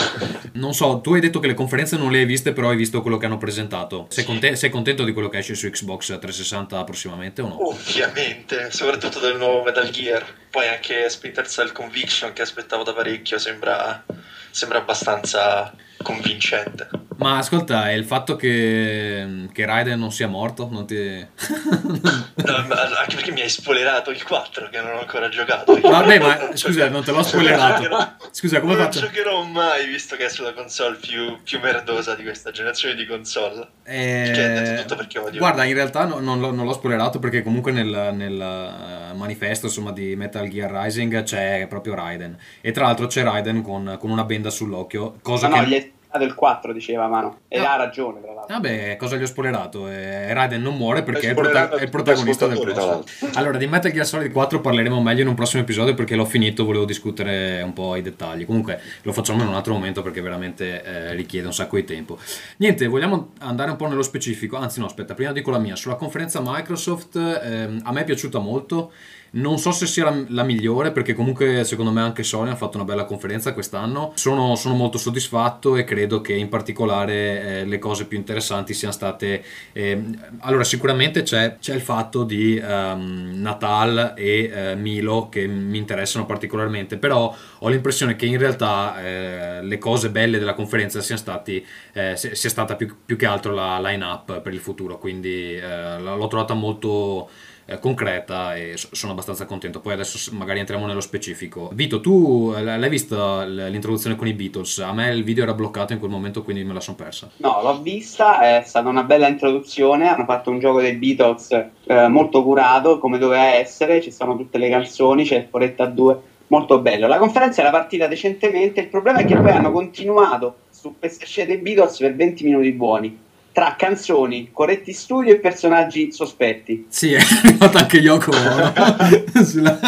Non 0.55 0.73
so, 0.75 1.01
tu 1.01 1.13
hai 1.15 1.21
detto 1.21 1.39
che 1.41 1.47
le 1.47 1.55
conferenze 1.55 1.97
non 1.97 2.11
le 2.11 2.19
hai 2.19 2.25
viste, 2.25 2.53
però 2.53 2.71
hai 2.71 2.77
visto 2.77 3.03
quello 3.03 3.19
che 3.19 3.27
hanno 3.27 3.39
presentato. 3.39 4.07
Sei, 4.09 4.25
conte- 4.25 4.57
sei 4.57 4.71
contento 4.71 5.05
di 5.05 5.13
quello 5.13 5.29
che 5.29 5.39
esce 5.39 5.55
su 5.55 5.69
Xbox 5.69 6.07
360 6.07 6.83
prossimamente 6.85 7.43
o 7.43 7.49
no? 7.49 7.69
Ovviamente, 7.69 8.71
soprattutto 8.71 9.19
del 9.21 9.37
nuovo 9.37 9.63
Metal 9.63 9.89
Gear. 9.91 10.25
Poi 10.51 10.67
anche 10.69 11.09
Splinter 11.11 11.47
Cell 11.49 11.73
Conviction 11.73 12.33
che 12.33 12.43
aspettavo 12.43 12.83
da 12.83 12.93
parecchio 12.95 13.39
sembra, 13.39 14.05
sembra 14.51 14.79
abbastanza 14.79 15.75
convincente. 16.03 16.89
Ma 17.17 17.39
ascolta, 17.39 17.91
è 17.91 17.93
il 17.93 18.05
fatto 18.05 18.37
che, 18.37 19.49
che 19.53 19.65
Raiden 19.67 19.99
non 19.99 20.11
sia 20.13 20.27
morto? 20.29 20.69
Non 20.71 20.87
ti... 20.87 20.97
No, 20.99 22.65
ma 22.69 22.83
anche 23.01 23.15
perché 23.15 23.31
mi 23.33 23.41
hai 23.41 23.49
spoilerato 23.49 24.11
il 24.11 24.23
4 24.23 24.69
che 24.71 24.81
non 24.81 24.97
ho 24.97 25.01
ancora 25.01 25.29
giocato. 25.29 25.79
Vabbè, 25.81 26.19
ma 26.19 26.57
scusa, 26.57 26.89
non 26.89 27.05
te 27.05 27.13
l'ho 27.13 27.23
spoilerato. 27.25 27.83
giocherò- 27.83 28.17
Scusa, 28.31 28.61
come 28.61 28.75
non 28.75 28.85
faccio? 28.85 29.01
giocherò 29.01 29.43
mai 29.45 29.87
visto 29.87 30.17
che 30.17 30.27
è 30.27 30.29
sulla 30.29 30.53
console 30.53 30.97
più, 30.97 31.39
più 31.43 31.61
merdosa 31.61 32.15
di 32.15 32.23
questa 32.23 32.51
generazione 32.51 32.95
di 32.95 33.07
console. 33.07 33.69
Eh, 33.85 34.31
Che 34.35 34.45
è 34.45 34.53
detto 34.63 34.83
tutto 34.83 34.97
perché 34.97 35.19
odio. 35.19 35.39
Guarda, 35.39 35.65
in 35.65 35.75
realtà 35.75 36.05
no- 36.07 36.19
non, 36.21 36.41
l'ho, 36.41 36.51
non 36.53 36.67
l'ho 36.67 36.73
spoilerato 36.73 37.19
perché 37.19 37.43
comunque 37.43 37.73
nel, 37.73 38.11
nel, 38.15 38.41
eh, 38.41 39.15
manifesto 39.15 39.67
insomma, 39.67 39.93
di 39.93 40.17
Metal 40.17 40.49
Gear 40.49 40.71
Rising 40.71 41.23
c'è 41.23 41.67
proprio 41.69 41.95
Raiden. 41.95 42.37
E 42.61 42.73
tra 42.73 42.85
l'altro 42.87 43.07
c'è 43.07 43.23
Raiden 43.23 43.63
con, 43.63 43.97
con 43.99 44.11
una 44.11 44.25
benda 44.25 44.51
sull'occhio, 44.51 45.19
cosa 45.23 45.49
No, 45.49 45.57
no, 45.57 45.63
che... 45.63 45.69
gli 45.69 45.75
è 45.75 45.91
stato 46.15 46.25
il 46.25 46.35
4, 46.35 46.73
diceva 46.73 47.09
Mano. 47.09 47.41
E 47.49 47.59
No. 47.59 47.67
ha 47.67 47.77
ragione, 47.77 48.21
tra 48.21 48.33
l'altro. 48.33 48.55
Vabbè, 48.55 48.97
cosa 48.97 49.17
gli 49.17 49.23
ho 49.23 49.27
spoilerato? 49.27 49.89
Eh, 49.89 50.33
Raiden 50.33 50.63
non 50.63 50.77
muore 50.77 51.03
perché 51.03 51.27
è 51.27 51.31
il, 51.31 51.37
spoilerato 51.37 51.67
prota- 51.69 51.81
è 51.81 51.85
il 51.85 51.91
protagonista 51.91 52.47
del 52.47 52.61
prossimo. 52.61 53.05
Allora, 53.35 53.59
di 53.59 53.67
Metal 53.67 53.91
Gear 53.91 54.07
Solid 54.07 54.31
4 54.31 54.61
parleremo 54.61 55.01
meglio 55.03 55.23
in 55.23 55.29
un 55.29 55.35
prossimo 55.35 55.63
episodio 55.63 55.95
perché 55.95 56.15
l'ho 56.15 56.25
finito, 56.25 56.65
volevo 56.65 56.85
discutere 56.85 57.63
un 57.63 57.73
po' 57.73 57.97
i 57.97 58.03
dettagli. 58.03 58.47
Comunque 58.47 58.81
lo 59.03 59.13
facciamo 59.13 59.43
in 59.43 59.49
un 59.49 59.55
altro 59.55 59.73
momento 59.73 60.03
perché 60.03 60.21
veramente 60.21 60.83
eh, 60.83 61.15
richiede 61.15 61.47
un 61.47 61.55
sacco 61.55 61.77
di 61.77 61.85
tempo. 61.85 62.19
Niente, 62.59 62.87
vogliamo 62.87 63.33
andare 63.41 63.71
un 63.71 63.77
po' 63.77 63.89
nello 63.89 64.03
specifico. 64.03 64.57
Anzi, 64.57 64.79
no, 64.81 64.87
aspetta, 64.87 65.15
prima 65.15 65.33
dico 65.33 65.51
la 65.51 65.59
mia. 65.59 65.75
Sulla 65.75 65.97
conferenza 65.97 66.41
Microsoft 66.43 67.17
ehm, 67.17 67.81
a 67.83 67.93
me 67.93 68.01
è 68.03 68.05
piaciuta 68.05 68.39
molto. 68.39 68.93
Non 69.37 69.59
so 69.59 69.73
se 69.73 69.87
sia 69.87 70.05
la, 70.05 70.25
la 70.29 70.43
migliore 70.45 70.93
perché 70.93 71.13
comunque 71.13 71.65
secondo 71.65 71.91
me 71.91 72.01
anche 72.01 72.23
Sony 72.23 72.51
ha 72.51 72.57
fatto 72.57 72.77
una 72.77 72.87
bella 72.87 73.05
conferenza 73.05 73.53
quest'anno. 73.53 74.13
Sono, 74.15 74.55
sono 74.55 74.75
molto 74.75 74.97
soddisfatto 74.97 75.77
e 75.77 75.83
credo 75.83 76.21
che 76.21 76.35
in 76.35 76.49
particolare 76.49 77.15
eh, 77.43 77.65
le 77.65 77.79
cose 77.79 78.07
più 78.07 78.17
interessanti 78.17 78.75
siano 78.75 78.95
state... 78.95 79.43
ehm, 79.73 80.37
allora 80.41 80.63
sicuramente 80.63 81.23
c'è, 81.23 81.57
c'è 81.59 81.75
il 81.75 81.81
fatto 81.81 82.23
di 82.23 82.57
ehm, 82.57 83.33
Natal 83.35 84.15
e 84.17 84.51
eh, 84.55 84.75
Milo 84.77 85.29
che 85.29 85.47
mi 85.47 85.79
interessano 85.79 86.27
particolarmente, 86.27 86.97
però 86.97 87.35
ho 87.59 87.69
l'impressione 87.69 88.15
che 88.15 88.27
in 88.27 88.39
realtà 88.39 89.03
eh, 89.03 89.63
le 89.63 89.79
cose 89.79 90.11
belle 90.11 90.39
della 90.39 90.55
conferenza 90.55 91.01
siano 91.01 91.21
stati, 91.21 91.65
eh, 91.93 92.15
sia 92.17 92.49
stata 92.49 92.77
più, 92.77 92.95
più 93.05 93.17
che 93.17 93.27
altro 93.27 93.53
la 93.53 93.81
line-up 93.81 94.41
per 94.43 94.53
il 94.53 94.61
futuro, 94.61 94.99
quindi 94.99 95.57
eh, 95.57 95.99
l'ho 95.99 96.29
trovata 96.29 96.55
molto 96.55 97.29
eh, 97.67 97.79
concreta 97.79 98.57
e 98.57 98.77
so- 98.77 98.89
sono 98.93 99.13
abbastanza 99.13 99.47
contento. 99.47 99.81
Poi 99.81 99.93
adesso 99.93 100.31
magari 100.35 100.61
entriamo 100.61 100.87
nello 100.87 101.01
specifico. 101.01 101.71
Vito, 101.73 102.01
tu 102.01 102.53
eh, 102.57 102.63
l'hai 102.63 102.89
vista 102.89 103.45
l'introduzione 103.45 104.17
con 104.17 104.27
i 104.27 104.33
Beatles? 104.33 104.79
A 104.79 104.93
me 104.93 105.11
il 105.11 105.25
video 105.25 105.45
era 105.45 105.55
bloccato 105.55 105.93
in 105.93 105.99
quel 105.99 106.11
momento, 106.11 106.43
quindi 106.43 106.65
me 106.65 106.73
la 106.73 106.81
sono 106.81 106.97
persa. 106.97 107.31
No, 107.39 107.61
l'ho 107.63 107.81
vista, 107.81 108.41
è 108.41 108.63
stata 108.65 108.89
una 108.89 109.05
bella 109.05 109.29
introduzione, 109.29 110.09
hanno 110.09 110.25
fatto 110.25 110.51
un 110.51 110.59
gioco 110.59 110.81
dei 110.81 110.95
Beatles 110.95 111.51
eh, 111.87 112.09
molto 112.09 112.43
curato, 112.43 112.99
come 112.99 113.19
doveva 113.19 113.55
essere, 113.55 114.01
ci 114.01 114.11
sono 114.11 114.37
tutte 114.37 114.59
le 114.59 114.69
canzoni, 114.69 115.25
c'è 115.25 115.37
il 115.37 115.47
Foretta 115.49 115.87
2, 115.87 116.19
molto 116.49 116.79
bello. 116.81 117.07
La 117.07 117.19
conferenza 117.19 117.61
era 117.61 117.71
partita 117.71 118.07
decentemente, 118.07 118.81
il 118.81 118.89
problema 118.89 119.21
è 119.21 119.25
che 119.25 119.37
poi 119.37 119.51
hanno 119.51 119.73
continuato 119.73 120.57
su 120.71 120.95
queste 120.99 121.25
scelte 121.25 121.55
dei 121.55 121.63
Beatles 121.63 121.99
per 121.99 122.15
20 122.15 122.45
minuti 122.45 122.73
buoni, 122.73 123.19
tra 123.55 123.77
canzoni, 123.79 124.51
corretti 124.53 124.93
studio 124.93 125.33
e 125.33 125.39
personaggi 125.39 126.11
sospetti. 126.11 126.87
Sì, 126.89 127.13
è 127.15 127.21
arrivato 127.21 127.79
anche 127.79 127.99
Yoko 127.99 128.33
Ono. 128.33 128.73
Sulla- 129.45 129.79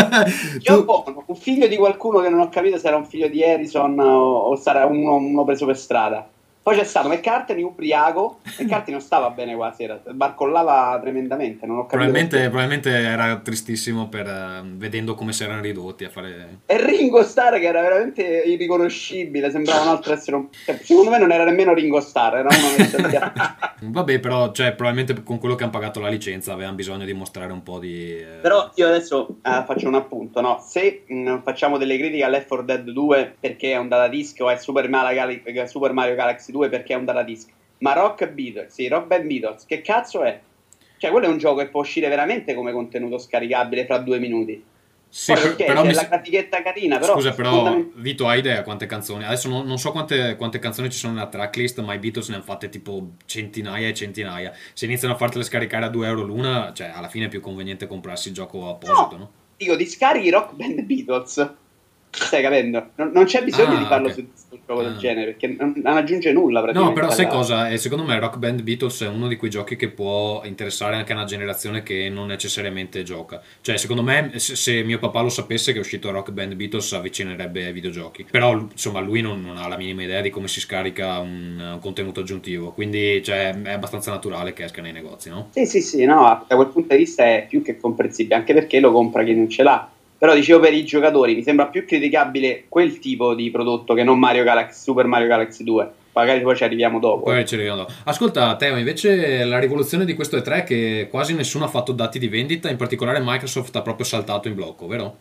tu- 0.63 0.85
ho 0.87 1.25
un 1.27 1.35
figlio 1.35 1.67
di 1.67 1.77
qualcuno 1.77 2.21
che 2.21 2.29
non 2.29 2.39
ho 2.39 2.49
capito 2.49 2.79
se 2.79 2.87
era 2.87 2.97
un 2.97 3.05
figlio 3.05 3.27
di 3.27 3.43
Harrison 3.43 3.99
o, 3.99 4.37
o 4.51 4.57
sarà 4.57 4.87
uno, 4.87 5.17
uno 5.17 5.45
preso 5.45 5.67
per 5.67 5.77
strada. 5.77 6.31
Poi 6.67 6.77
c'è 6.77 6.83
stato 6.83 7.07
McCartney 7.07 7.63
ubriaco. 7.63 8.41
McCartney 8.59 8.91
non 8.91 9.01
stava 9.01 9.31
bene 9.31 9.55
quella 9.55 9.73
sera, 9.73 10.01
barcollava 10.11 10.99
tremendamente. 11.01 11.65
Non 11.65 11.77
ho 11.77 11.87
capito. 11.87 11.97
Probabilmente, 11.99 12.41
probabilmente 12.49 12.91
era 12.91 13.37
tristissimo 13.37 14.09
per, 14.09 14.27
eh, 14.27 14.63
vedendo 14.65 15.15
come 15.15 15.33
si 15.33 15.45
erano 15.45 15.61
ridotti 15.61 16.03
a 16.03 16.09
fare... 16.11 16.63
E 16.67 16.85
Ringo 16.85 17.23
Starr 17.23 17.61
che 17.61 17.67
era 17.67 17.81
veramente 17.83 18.43
irriconoscibile, 18.45 19.49
sembrava 19.53 19.83
un 19.83 19.89
altro 19.91 20.13
essere 20.13 20.35
un... 20.35 20.49
cioè, 20.65 20.77
secondo 20.83 21.11
me 21.11 21.19
non 21.19 21.31
era 21.31 21.45
nemmeno 21.45 21.73
Ringo 21.73 22.01
Starr, 22.01 22.35
era 22.35 22.49
uno 22.51 23.17
a- 23.21 23.75
Vabbè, 23.83 24.19
però, 24.19 24.51
cioè, 24.51 24.73
probabilmente 24.75 25.23
con 25.23 25.39
quello 25.39 25.55
che 25.55 25.63
hanno 25.63 25.71
pagato 25.73 26.01
la 26.01 26.09
licenza 26.09 26.53
avevano 26.53 26.75
bisogno 26.75 27.05
di 27.05 27.13
mostrare 27.13 27.53
un 27.53 27.63
po' 27.63 27.79
di... 27.79 28.19
eh, 28.19 28.39
Però 28.43 28.73
io 28.75 28.89
adesso 28.89 29.37
eh, 29.41 29.63
faccio 29.65 29.87
un 29.87 29.95
appunto, 29.95 30.41
no? 30.41 30.61
Se 30.67 31.05
mh, 31.07 31.43
facciamo 31.45 31.79
delle 31.79 31.97
critiche 31.97 32.25
a 32.25 32.29
Left 32.29 32.49
4 32.49 32.67
Dead 32.67 32.91
2 32.91 33.37
perché 33.39 33.71
è 33.71 33.77
un 33.77 33.87
datadisc 33.87 34.41
o 34.41 34.51
è 34.51 34.57
Super 34.57 34.89
Mario, 34.89 35.15
Gal- 35.45 35.69
Super 35.69 35.93
Mario 35.93 36.17
Galaxy 36.17 36.51
2 36.53 36.55
perché 36.69 36.95
è 36.95 36.97
un 36.97 37.05
datadisc, 37.05 37.49
ma 37.79 37.93
Rock 37.93 38.29
Beatles, 38.31 38.73
sì, 38.73 38.89
Rock 38.89 39.07
Band 39.07 39.27
Beatles, 39.27 39.65
che 39.67 39.81
cazzo 39.83 40.23
è? 40.23 40.41
Cioè, 40.99 41.11
quello 41.11 41.27
è 41.27 41.29
un 41.29 41.39
gioco 41.39 41.61
che 41.61 41.69
può 41.69 41.81
uscire 41.81 42.09
veramente 42.09 42.55
come 42.55 42.73
contenuto 42.73 43.19
scaricabile 43.19 43.85
fra 43.85 43.99
due 43.99 44.19
minuti. 44.19 44.65
Sì, 45.09 45.33
Poi 45.33 45.43
perché 45.43 45.65
però 45.67 45.83
c'è 45.83 45.89
mi- 45.89 45.95
la 45.95 46.03
grafichetta 46.05 46.63
carina, 46.63 46.99
però... 46.99 47.15
Scusa, 47.15 47.33
però, 47.33 47.51
fondament- 47.51 47.93
Vito, 47.97 48.27
hai 48.27 48.41
idea 48.41 48.63
quante 48.63 48.87
canzoni? 48.87 49.25
Adesso 49.25 49.49
non, 49.49 49.67
non 49.67 49.79
so 49.79 49.93
quante, 49.93 50.37
quante 50.37 50.59
canzoni 50.59 50.91
ci 50.91 50.99
sono 50.99 51.15
nella 51.15 51.29
tracklist, 51.29 51.81
ma 51.81 51.95
i 51.95 51.99
Beatles 51.99 52.29
ne 52.29 52.35
hanno 52.37 52.45
fatte 52.45 52.69
tipo 52.69 53.11
centinaia 53.25 53.89
e 53.89 53.95
centinaia. 53.95 54.53
Se 54.73 54.85
iniziano 54.85 55.15
a 55.15 55.17
fartele 55.17 55.45
scaricare 55.45 55.85
a 55.85 55.89
2 55.89 56.07
euro 56.07 56.23
l'una, 56.23 56.73
cioè 56.75 56.91
alla 56.95 57.09
fine 57.09 57.27
è 57.27 57.29
più 57.29 57.41
conveniente 57.41 57.87
comprarsi 57.87 58.29
il 58.29 58.35
gioco 58.35 58.69
apposito, 58.69 59.17
no? 59.17 59.31
Dico, 59.57 59.77
ti 59.77 59.87
scarichi 59.87 60.29
Rock 60.31 60.55
Band 60.55 60.81
Beatles. 60.83 61.55
Stai 62.19 62.43
capendo? 62.43 62.91
Non, 62.97 63.11
non 63.13 63.25
c'è 63.25 63.45
bisogno 63.45 63.77
Ah, 63.77 63.79
di 63.79 63.85
farlo 63.85 64.09
ok. 64.09 64.15
su 64.15 64.21
un 64.51 64.59
gioco 64.67 64.81
Ah. 64.81 64.83
del 64.85 64.97
genere 64.97 65.25
perché 65.33 65.49
non, 65.49 65.75
non 65.77 65.97
aggiunge 65.97 66.33
nulla. 66.33 66.61
No, 66.73 66.93
però 66.93 67.11
sai 67.11 67.29
cosa? 67.29 67.69
Eh, 67.69 67.77
secondo 67.77 68.05
me 68.05 68.19
Rock 68.19 68.39
Band 68.39 68.63
Beatles 68.63 69.03
è 69.03 69.09
uno 69.09 69.29
di 69.29 69.37
quei 69.37 69.51
giochi 69.51 69.77
che 69.77 69.91
può 69.91 70.41
interessare 70.45 70.97
anche 70.97 71.13
a 71.13 71.17
una 71.17 71.25
generazione 71.27 71.83
che 71.83 72.09
non 72.09 72.27
necessariamente 72.27 73.03
gioca. 73.03 73.41
Cioè, 73.61 73.77
secondo 73.77 74.03
me, 74.03 74.33
se, 74.37 74.57
se 74.57 74.83
mio 74.83 74.99
papà 74.99 75.21
lo 75.21 75.29
sapesse 75.29 75.73
che 75.73 75.79
è 75.79 75.81
uscito 75.81 76.11
Rock 76.11 76.31
Band 76.31 76.55
Beatles, 76.55 76.93
avvicinerebbe 76.95 77.67
ai 77.67 77.73
videogiochi. 77.73 78.27
Però, 78.31 78.53
insomma, 78.59 79.01
lui 79.01 79.21
non, 79.21 79.43
non 79.43 79.59
ha 79.59 79.69
la 79.69 79.77
minima 79.77 80.03
idea 80.03 80.21
di 80.23 80.31
come 80.31 80.49
si 80.49 80.61
scarica 80.61 81.19
un, 81.19 81.59
un 81.75 81.79
contenuto 81.81 82.21
aggiuntivo. 82.21 82.73
Quindi, 82.73 83.23
cioè, 83.23 83.55
è 83.63 83.73
abbastanza 83.73 84.11
naturale 84.11 84.53
che 84.55 84.65
esca 84.65 84.81
nei 84.81 84.93
negozi, 84.93 85.29
no? 85.29 85.49
Sì, 85.53 85.67
sì, 85.67 85.81
sì, 85.83 86.05
no, 86.07 86.45
da 86.49 86.57
quel 86.57 86.69
punto 86.69 86.95
di 86.95 87.01
vista 87.01 87.25
è 87.25 87.47
più 87.49 87.63
che 87.63 87.77
comprensibile, 87.79 88.35
anche 88.37 88.55
perché 88.55 88.81
lo 88.81 88.91
compra 88.91 89.23
chi 89.23 89.35
non 89.35 89.49
ce 89.51 89.63
l'ha. 89.63 89.91
Però 90.27 90.37
dicevo 90.37 90.59
per 90.59 90.75
i 90.75 90.85
giocatori, 90.85 91.37
mi 91.37 91.45
sembra 91.45 91.67
più 91.67 91.87
criticabile 91.87 92.65
quel 92.69 92.99
tipo 92.99 93.37
di 93.37 93.49
prodotto 93.53 93.95
che 93.95 94.03
non 94.03 94.19
Mario 94.19 94.43
Galaxy, 94.43 94.83
Super 94.83 95.07
Mario 95.07 95.29
Galaxy 95.29 95.63
2. 95.63 95.91
Magari 96.15 96.41
poi 96.41 96.57
ci 96.57 96.65
arriviamo 96.65 96.99
dopo. 96.99 97.23
Poi 97.23 97.47
ci 97.47 97.55
arriviamo 97.55 97.83
dopo. 97.83 97.93
Ascolta, 98.03 98.57
Teo, 98.57 98.77
invece 98.77 99.45
la 99.45 99.61
rivoluzione 99.61 100.05
di 100.05 100.15
questo 100.15 100.37
E3 100.37 100.51
è 100.51 100.65
che 100.65 101.07
quasi 101.09 101.33
nessuno 101.33 101.67
ha 101.67 101.69
fatto 101.69 101.93
dati 101.93 102.19
di 102.19 102.27
vendita, 102.27 102.69
in 102.69 102.77
particolare 102.77 103.21
Microsoft 103.23 103.77
ha 103.77 103.83
proprio 103.83 104.05
saltato 104.05 104.49
in 104.49 104.57
blocco, 104.57 104.89
vero? 104.89 105.17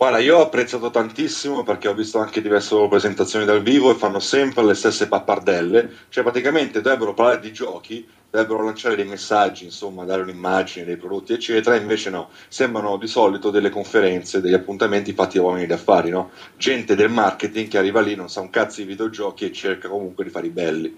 Guarda, 0.00 0.18
io 0.18 0.38
ho 0.38 0.40
apprezzato 0.40 0.88
tantissimo 0.88 1.62
perché 1.62 1.86
ho 1.86 1.92
visto 1.92 2.18
anche 2.20 2.40
diverse 2.40 2.72
loro 2.72 2.88
presentazioni 2.88 3.44
dal 3.44 3.60
vivo 3.60 3.90
e 3.90 3.96
fanno 3.96 4.18
sempre 4.18 4.64
le 4.64 4.72
stesse 4.72 5.08
pappardelle, 5.08 6.06
cioè 6.08 6.22
praticamente 6.24 6.80
dovrebbero 6.80 7.12
parlare 7.12 7.38
di 7.38 7.52
giochi, 7.52 8.08
dovrebbero 8.30 8.64
lanciare 8.64 8.96
dei 8.96 9.04
messaggi, 9.04 9.64
insomma, 9.64 10.06
dare 10.06 10.22
un'immagine 10.22 10.86
dei 10.86 10.96
prodotti, 10.96 11.34
eccetera, 11.34 11.76
invece 11.76 12.08
no, 12.08 12.30
sembrano 12.48 12.96
di 12.96 13.06
solito 13.06 13.50
delle 13.50 13.68
conferenze, 13.68 14.40
degli 14.40 14.54
appuntamenti 14.54 15.12
fatti 15.12 15.36
da 15.36 15.42
uomini 15.42 15.66
d'affari, 15.66 16.08
no? 16.08 16.30
Gente 16.56 16.94
del 16.94 17.10
marketing 17.10 17.68
che 17.68 17.76
arriva 17.76 18.00
lì, 18.00 18.14
non 18.14 18.30
sa 18.30 18.40
un 18.40 18.48
cazzo 18.48 18.80
di 18.80 18.86
videogiochi 18.86 19.44
e 19.44 19.52
cerca 19.52 19.90
comunque 19.90 20.24
di 20.24 20.30
fare 20.30 20.46
i 20.46 20.50
belli. 20.50 20.96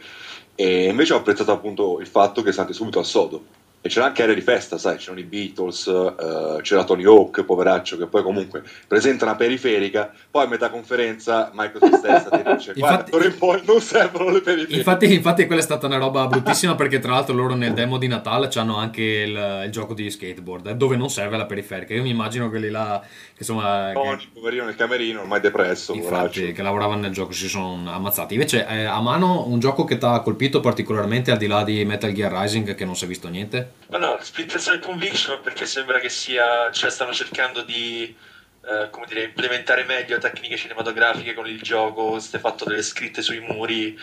E 0.54 0.84
invece 0.84 1.14
ho 1.14 1.16
apprezzato 1.16 1.50
appunto 1.50 1.98
il 1.98 2.06
fatto 2.06 2.40
che 2.42 2.52
siete 2.52 2.72
subito 2.72 3.00
al 3.00 3.04
sodo. 3.04 3.61
E 3.84 3.88
c'era 3.88 4.06
anche 4.06 4.22
area 4.22 4.34
di 4.34 4.40
festa, 4.40 4.78
sai, 4.78 4.96
c'erano 4.96 5.18
i 5.18 5.24
Beatles, 5.24 5.88
eh, 5.88 6.60
c'era 6.62 6.84
Tony 6.84 7.04
Hawk, 7.04 7.42
poveraccio, 7.42 7.96
che 7.98 8.06
poi 8.06 8.22
comunque 8.22 8.62
presenta 8.86 9.24
una 9.24 9.34
periferica, 9.34 10.12
poi 10.30 10.44
a 10.44 10.46
metà 10.46 10.70
conferenza 10.70 11.50
Microsoft 11.52 11.96
stessa 11.96 12.28
ti 12.30 12.42
dice, 12.54 12.72
guarda, 12.74 13.10
d'ora 13.10 13.24
in 13.24 13.36
poi 13.36 13.60
non 13.66 13.80
servono 13.80 14.30
le 14.30 14.40
periferiche. 14.40 14.76
Infatti, 14.76 15.12
infatti 15.12 15.46
quella 15.46 15.60
è 15.60 15.64
stata 15.64 15.86
una 15.86 15.98
roba 15.98 16.28
bruttissima 16.28 16.76
perché 16.76 17.00
tra 17.00 17.10
l'altro 17.10 17.34
loro 17.34 17.56
nel 17.56 17.74
demo 17.74 17.98
di 17.98 18.06
Natale 18.06 18.48
hanno 18.54 18.76
anche 18.76 19.02
il, 19.02 19.62
il 19.64 19.70
gioco 19.72 19.94
di 19.94 20.08
skateboard, 20.08 20.68
eh, 20.68 20.74
dove 20.76 20.94
non 20.94 21.10
serve 21.10 21.36
la 21.36 21.46
periferica. 21.46 21.92
Io 21.92 22.02
mi 22.02 22.10
immagino 22.10 22.48
quelli 22.50 22.70
là, 22.70 23.02
che 23.02 23.38
insomma... 23.38 23.90
Tony, 23.92 24.16
che- 24.16 24.28
poverino 24.32 24.64
nel 24.64 24.76
camerino, 24.76 25.22
ormai 25.22 25.40
depresso, 25.40 25.92
Infatti, 25.92 26.52
che 26.52 26.62
lavoravano 26.62 27.00
nel 27.00 27.12
gioco 27.12 27.32
si 27.32 27.48
sono 27.48 27.90
ammazzati. 27.90 28.34
Invece, 28.34 28.64
eh, 28.64 28.84
a 28.84 29.00
mano 29.00 29.44
un 29.48 29.58
gioco 29.58 29.82
che 29.82 29.98
ti 29.98 30.04
ha 30.04 30.20
colpito 30.20 30.60
particolarmente 30.60 31.32
al 31.32 31.38
di 31.38 31.48
là 31.48 31.64
di 31.64 31.84
Metal 31.84 32.12
Gear 32.12 32.32
Rising, 32.32 32.76
che 32.76 32.84
non 32.84 32.94
si 32.94 33.06
è 33.06 33.08
visto 33.08 33.28
niente? 33.28 33.71
Ma 33.88 33.98
no, 33.98 34.18
Splinter 34.20 34.78
Conviction 34.78 35.40
perché 35.42 35.66
sembra 35.66 35.98
che 35.98 36.08
sia, 36.08 36.70
cioè 36.70 36.90
stanno 36.90 37.12
cercando 37.12 37.62
di, 37.62 38.16
eh, 38.64 38.88
come 38.90 39.06
dire, 39.06 39.24
implementare 39.24 39.84
meglio 39.84 40.18
tecniche 40.18 40.56
cinematografiche 40.56 41.34
con 41.34 41.46
il 41.46 41.60
gioco, 41.60 42.10
queste 42.10 42.38
fatto 42.38 42.64
delle 42.64 42.82
scritte 42.82 43.20
sui 43.20 43.40
muri, 43.40 43.98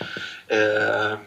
eh, 0.46 0.56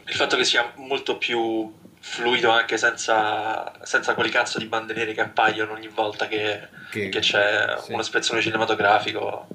il 0.05 0.13
fatto 0.15 0.37
che 0.37 0.45
sia 0.45 0.71
molto 0.75 1.17
più 1.17 1.73
fluido 1.99 2.51
anche 2.51 2.77
senza, 2.77 3.71
senza 3.83 4.13
quelle 4.13 4.29
cazzo 4.29 4.59
di 4.59 4.65
bande 4.65 4.93
nere 4.93 5.13
che 5.13 5.21
appaiono 5.21 5.71
ogni 5.73 5.87
volta 5.87 6.27
che, 6.27 6.67
Che- 6.91 7.09
che 7.09 7.19
c'è 7.19 7.75
sì. 7.79 7.91
uno 7.93 8.01
spezzone 8.01 8.41
cinematografico. 8.41 9.47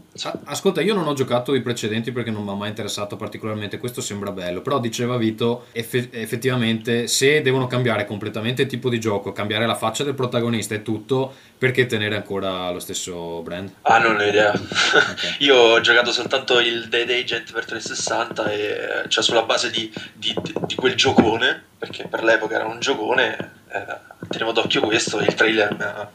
Ascolta, 0.44 0.80
io 0.80 0.94
non 0.94 1.06
ho 1.06 1.12
giocato 1.12 1.54
i 1.54 1.60
precedenti 1.62 2.10
perché 2.12 2.30
non 2.30 2.42
mi 2.44 2.50
ha 2.50 2.54
mai 2.54 2.68
interessato 2.70 3.16
particolarmente. 3.16 3.78
Questo 3.78 4.00
sembra 4.00 4.32
bello, 4.32 4.60
però 4.62 4.80
diceva 4.80 5.16
Vito, 5.16 5.66
effe- 5.72 6.08
effettivamente, 6.10 7.06
se 7.06 7.40
devono 7.42 7.66
cambiare 7.66 8.04
completamente 8.04 8.62
il 8.62 8.68
tipo 8.68 8.88
di 8.88 8.98
gioco, 8.98 9.32
cambiare 9.32 9.66
la 9.66 9.76
faccia 9.76 10.02
del 10.04 10.14
protagonista 10.14 10.74
e 10.74 10.82
tutto, 10.82 11.32
perché 11.56 11.86
tenere 11.86 12.16
ancora 12.16 12.70
lo 12.70 12.78
stesso 12.80 13.42
brand? 13.42 13.70
Ah, 13.82 13.98
non 13.98 14.16
ho 14.16 14.22
idea. 14.22 14.50
Ok. 14.52 15.36
Io 15.40 15.54
ho 15.56 15.80
giocato 15.80 16.10
soltanto 16.10 16.58
il 16.60 16.88
Dead 16.88 17.08
Agent 17.08 17.52
per 17.52 17.64
360 17.64 18.50
e 18.50 19.04
cioè 19.08 19.22
sulla 19.22 19.42
base 19.42 19.70
di, 19.70 19.92
di- 20.14 20.34
di 20.66 20.74
quel 20.74 20.94
giocone, 20.94 21.62
perché 21.78 22.08
per 22.08 22.24
l'epoca 22.24 22.56
era 22.56 22.66
un 22.66 22.80
giocone, 22.80 23.36
eh, 23.72 24.26
tenevo 24.28 24.52
d'occhio 24.52 24.80
questo 24.80 25.20
e 25.20 25.26
il 25.26 25.34
trailer 25.34 25.76
mi 25.76 25.82
ha 25.84 26.10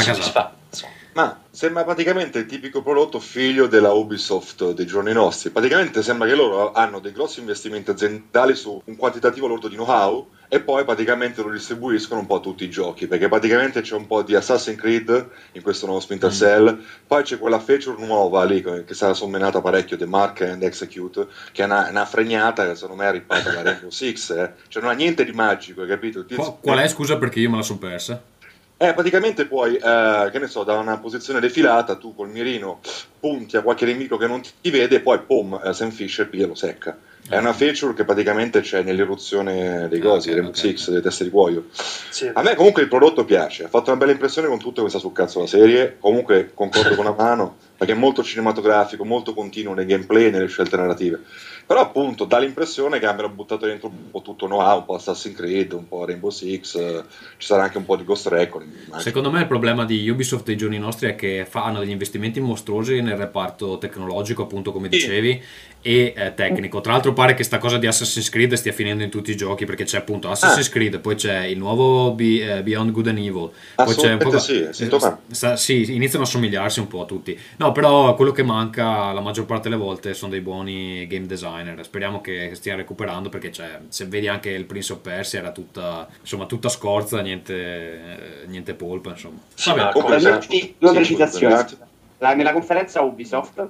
soddisfatto. 0.00 0.62
Ma 1.14 1.40
sembra 1.50 1.84
praticamente 1.84 2.40
il 2.40 2.46
tipico 2.46 2.82
prodotto 2.82 3.20
figlio 3.20 3.68
della 3.68 3.92
Ubisoft 3.92 4.72
dei 4.72 4.84
giorni 4.84 5.12
nostri. 5.12 5.50
Praticamente 5.50 6.02
sembra 6.02 6.26
che 6.26 6.34
loro 6.34 6.72
hanno 6.72 6.98
dei 6.98 7.12
grossi 7.12 7.38
investimenti 7.40 7.90
aziendali 7.90 8.54
su 8.56 8.82
un 8.84 8.96
quantitativo 8.96 9.46
lordo 9.46 9.68
di 9.68 9.76
know-how 9.76 10.28
e 10.48 10.60
poi 10.60 10.84
praticamente 10.84 11.42
lo 11.42 11.50
distribuiscono 11.50 12.20
un 12.20 12.26
po' 12.26 12.36
a 12.36 12.40
tutti 12.40 12.64
i 12.64 12.70
giochi. 12.70 13.06
Perché 13.06 13.28
praticamente 13.28 13.80
c'è 13.80 13.94
un 13.94 14.08
po' 14.08 14.22
di 14.22 14.34
Assassin's 14.34 14.78
Creed 14.78 15.28
in 15.52 15.62
questo 15.62 15.86
nuovo 15.86 16.00
Splinter 16.00 16.30
Mm. 16.30 16.32
Cell, 16.32 16.82
poi 17.06 17.22
c'è 17.22 17.38
quella 17.38 17.60
feature 17.60 18.04
nuova 18.04 18.42
lì 18.44 18.60
che 18.60 18.94
sarà 18.94 19.14
sommenata 19.14 19.60
parecchio, 19.60 19.96
The 19.96 20.06
Mark 20.06 20.40
and 20.40 20.64
Execute, 20.64 21.28
che 21.52 21.62
è 21.62 21.64
una, 21.64 21.88
una 21.90 22.04
fregnata 22.06 22.66
che 22.66 22.74
secondo 22.74 23.02
me 23.02 23.08
è 23.08 23.12
rippata 23.12 23.52
da 23.52 23.62
Rainbow 23.62 23.90
Six. 23.90 24.30
Eh. 24.30 24.52
Cioè 24.66 24.82
non 24.82 24.90
ha 24.90 24.94
niente 24.94 25.24
di 25.24 25.32
magico, 25.32 25.82
hai 25.82 25.88
capito? 25.88 26.24
Qual 26.60 26.78
è, 26.78 26.88
scusa, 26.88 27.18
perché 27.18 27.38
io 27.38 27.50
me 27.50 27.56
la 27.58 27.62
sono 27.62 27.78
persa? 27.78 28.20
Eh, 28.88 28.94
praticamente 28.94 29.46
puoi, 29.46 29.76
eh, 29.76 30.28
che 30.30 30.38
ne 30.38 30.46
so, 30.46 30.64
da 30.64 30.74
una 30.74 30.98
posizione 30.98 31.40
defilata, 31.40 31.96
tu 31.96 32.14
col 32.14 32.30
mirino 32.30 32.80
punti 33.18 33.56
a 33.56 33.62
qualche 33.62 33.86
nemico 33.86 34.16
che 34.16 34.26
non 34.26 34.40
ti 34.42 34.70
vede 34.70 34.96
e 34.96 35.00
poi, 35.00 35.20
pum, 35.20 35.60
eh, 35.64 35.72
Sam 35.72 35.90
Fisher 35.90 36.28
piglia 36.28 36.44
e 36.44 36.48
lo 36.48 36.54
secca. 36.54 36.96
È 37.26 37.38
una 37.38 37.54
feature 37.54 37.94
che 37.94 38.04
praticamente 38.04 38.60
c'è 38.60 38.82
nell'eruzione 38.82 39.88
dei 39.88 39.98
Ah, 40.00 40.02
cosi, 40.02 40.28
ok, 40.28 40.34
Rainbow 40.34 40.52
ok, 40.52 40.58
Six, 40.58 40.82
ok. 40.82 40.88
delle 40.90 41.00
teste 41.00 41.24
di 41.24 41.30
cuoio. 41.30 41.64
Sì. 42.10 42.30
A 42.30 42.42
me 42.42 42.54
comunque 42.54 42.82
il 42.82 42.88
prodotto 42.88 43.24
piace, 43.24 43.64
ha 43.64 43.68
fatto 43.68 43.88
una 43.88 43.98
bella 43.98 44.12
impressione 44.12 44.46
con 44.46 44.58
tutto 44.58 44.82
che 44.82 44.90
sta 44.90 44.98
sul 44.98 45.12
cazzo 45.12 45.40
la 45.40 45.46
serie, 45.46 45.96
comunque 45.98 46.50
concordo 46.52 46.94
con 46.94 47.06
la 47.06 47.14
mano, 47.16 47.56
perché 47.78 47.94
è 47.94 47.96
molto 47.96 48.22
cinematografico, 48.22 49.06
molto 49.06 49.32
continuo 49.32 49.72
nei 49.72 49.86
gameplay 49.86 50.26
e 50.26 50.30
nelle 50.30 50.48
scelte 50.48 50.76
narrative. 50.76 51.20
Però 51.66 51.80
appunto 51.80 52.24
dà 52.24 52.38
l'impressione 52.38 52.98
che 52.98 53.06
abbiano 53.06 53.32
buttato 53.32 53.66
dentro 53.66 53.88
un 53.88 54.10
po' 54.10 54.20
tutto 54.20 54.46
know-how, 54.46 54.78
un 54.78 54.84
po' 54.84 54.94
Assassin's 54.96 55.34
Creed, 55.34 55.72
un 55.72 55.88
po' 55.88 56.04
Rainbow 56.04 56.30
Six, 56.30 56.74
eh, 56.74 57.02
ci 57.38 57.46
sarà 57.46 57.64
anche 57.64 57.78
un 57.78 57.84
po' 57.84 57.96
di 57.96 58.04
Ghost 58.04 58.26
Recon. 58.26 58.62
immagino. 58.62 58.98
Secondo 58.98 59.30
me 59.30 59.40
il 59.40 59.46
problema 59.46 59.84
di 59.84 60.08
Ubisoft 60.08 60.44
dei 60.44 60.56
giorni 60.56 60.78
nostri 60.78 61.08
è 61.08 61.14
che 61.14 61.46
fanno 61.48 61.80
degli 61.80 61.90
investimenti 61.90 62.40
mostruosi 62.40 63.00
nel 63.00 63.16
reparto 63.16 63.78
tecnologico, 63.78 64.42
appunto 64.42 64.72
come 64.72 64.88
dicevi, 64.88 65.42
e 65.86 66.14
eh, 66.16 66.32
tecnico. 66.34 66.80
Tra 66.80 66.92
l'altro 66.92 67.12
pare 67.12 67.34
che 67.34 67.42
sta 67.44 67.58
cosa 67.58 67.76
di 67.76 67.86
Assassin's 67.86 68.30
Creed 68.30 68.54
stia 68.54 68.72
finendo 68.72 69.02
in 69.02 69.10
tutti 69.10 69.30
i 69.30 69.36
giochi 69.36 69.66
perché 69.66 69.84
c'è 69.84 69.98
appunto 69.98 70.30
Assassin's 70.30 70.68
Ah. 70.68 70.70
Creed, 70.70 70.98
poi 71.00 71.14
c'è 71.14 71.44
il 71.44 71.58
nuovo 71.58 72.12
Be- 72.12 72.56
eh, 72.56 72.62
Beyond 72.62 72.90
Good 72.90 73.08
and 73.08 73.18
Evil, 73.18 73.50
poi 73.74 73.94
c'è 73.94 74.12
un 74.12 74.18
po' 74.18 74.38
sì, 74.38 74.66
sintomatico. 74.70 75.20
sta- 75.34 75.56
sì, 75.56 75.94
iniziano 75.94 76.24
a 76.24 76.26
somigliarsi 76.26 76.80
un 76.80 76.86
po' 76.88 77.02
a 77.02 77.04
tutti. 77.04 77.38
No, 77.58 77.72
però 77.72 78.14
quello 78.14 78.32
che 78.32 78.42
manca 78.42 79.12
la 79.12 79.20
maggior 79.20 79.44
parte 79.44 79.68
delle 79.68 79.80
volte 79.80 80.14
sono 80.14 80.30
dei 80.30 80.40
buoni 80.40 81.06
game 81.06 81.26
designer. 81.26 81.84
Speriamo 81.84 82.22
che 82.22 82.52
stiano 82.54 82.78
recuperando 82.78 83.28
perché 83.28 83.50
c'è, 83.50 83.80
se 83.88 84.06
vedi 84.06 84.26
anche 84.26 84.48
il 84.50 84.64
Prince 84.64 84.94
of 84.94 85.00
Persia 85.00 85.40
era 85.40 85.52
tutta, 85.52 86.08
insomma, 86.20 86.46
tutta 86.46 86.70
scorza, 86.70 87.20
niente, 87.20 87.54
eh, 87.54 88.46
niente 88.46 88.72
polpa, 88.72 89.10
insomma. 89.10 89.38
Vabbè, 89.66 90.40
Sì, 90.48 90.74
precisazioni. 90.78 91.52
scusate. 91.54 91.76
La- 92.18 92.34
nella 92.34 92.52
conferenza 92.52 93.02
Ubisoft, 93.02 93.68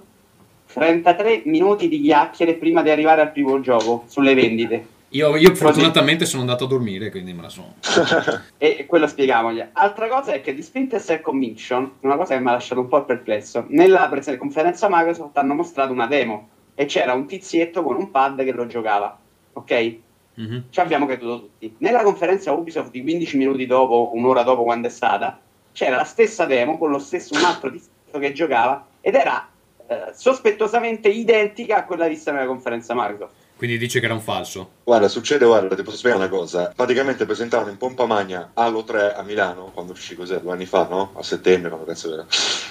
33 0.74 1.42
minuti 1.44 1.88
di 1.88 2.00
chiacchiere 2.00 2.54
prima 2.54 2.82
di 2.82 2.90
arrivare 2.90 3.20
al 3.20 3.30
primo 3.30 3.60
gioco 3.60 4.02
sulle 4.06 4.34
vendite. 4.34 4.86
io, 5.10 5.36
io 5.36 5.54
fortunatamente 5.54 6.26
sono 6.26 6.40
andato 6.42 6.64
a 6.64 6.66
dormire, 6.66 7.10
quindi 7.10 7.32
me 7.32 7.42
la 7.42 7.48
sono. 7.48 7.74
E 8.58 8.84
quello 8.86 9.06
spieghiamogli. 9.06 9.64
Altra 9.72 10.08
cosa 10.08 10.32
è 10.32 10.40
che 10.40 10.52
di 10.52 10.62
Splinter 10.62 11.00
Cell 11.00 11.20
Conviction, 11.20 11.92
una 12.00 12.16
cosa 12.16 12.34
che 12.34 12.40
mi 12.40 12.48
ha 12.48 12.52
lasciato 12.52 12.80
un 12.80 12.88
po' 12.88 13.04
perplesso, 13.04 13.66
nella 13.68 14.08
prese- 14.08 14.36
conferenza 14.36 14.88
Microsoft 14.90 15.36
hanno 15.38 15.54
mostrato 15.54 15.92
una 15.92 16.08
demo 16.08 16.48
e 16.74 16.86
c'era 16.86 17.12
un 17.12 17.26
tizietto 17.26 17.84
con 17.84 17.94
un 17.94 18.10
pad 18.10 18.42
che 18.42 18.52
lo 18.52 18.66
giocava. 18.66 19.16
Ok? 19.52 19.96
Mhm. 20.34 20.64
Ci 20.70 20.80
abbiamo 20.80 21.06
creduto 21.06 21.40
tutti. 21.40 21.72
Nella 21.78 22.02
conferenza 22.02 22.50
Ubisoft 22.50 22.90
di 22.90 23.02
15 23.02 23.36
minuti 23.36 23.64
dopo, 23.66 24.10
un'ora 24.14 24.42
dopo 24.42 24.64
quando 24.64 24.88
è 24.88 24.90
stata, 24.90 25.38
c'era 25.70 25.94
la 25.94 26.04
stessa 26.04 26.46
demo 26.46 26.78
con 26.78 26.90
lo 26.90 26.98
stesso 26.98 27.34
un 27.34 27.44
altro 27.44 27.70
tizietto 27.70 28.18
che 28.18 28.32
giocava 28.32 28.84
ed 29.00 29.14
era 29.14 29.48
eh, 29.86 30.12
sospettosamente 30.14 31.08
identica 31.08 31.76
a 31.76 31.84
quella 31.84 32.08
vista 32.08 32.32
nella 32.32 32.46
conferenza 32.46 32.94
Microsoft. 32.94 33.42
Quindi 33.56 33.78
dice 33.78 34.00
che 34.00 34.06
era 34.06 34.14
un 34.14 34.20
falso. 34.20 34.70
Guarda, 34.84 35.08
succede, 35.08 35.44
guarda, 35.44 35.76
ti 35.76 35.82
posso 35.82 35.96
spiegare 35.96 36.22
una 36.22 36.30
cosa. 36.30 36.72
Praticamente 36.74 37.24
presentavano 37.24 37.70
in 37.70 37.76
pompa 37.76 38.04
magna 38.04 38.50
Halo 38.54 38.82
3 38.82 39.14
a 39.14 39.22
Milano, 39.22 39.70
quando 39.72 39.92
uscì 39.92 40.16
cos'è, 40.16 40.40
due 40.40 40.52
anni 40.52 40.66
fa, 40.66 40.88
no? 40.88 41.12
A 41.14 41.22
settembre, 41.22 41.68
quando 41.68 41.86
cazzo 41.86 42.12
era. 42.12 42.26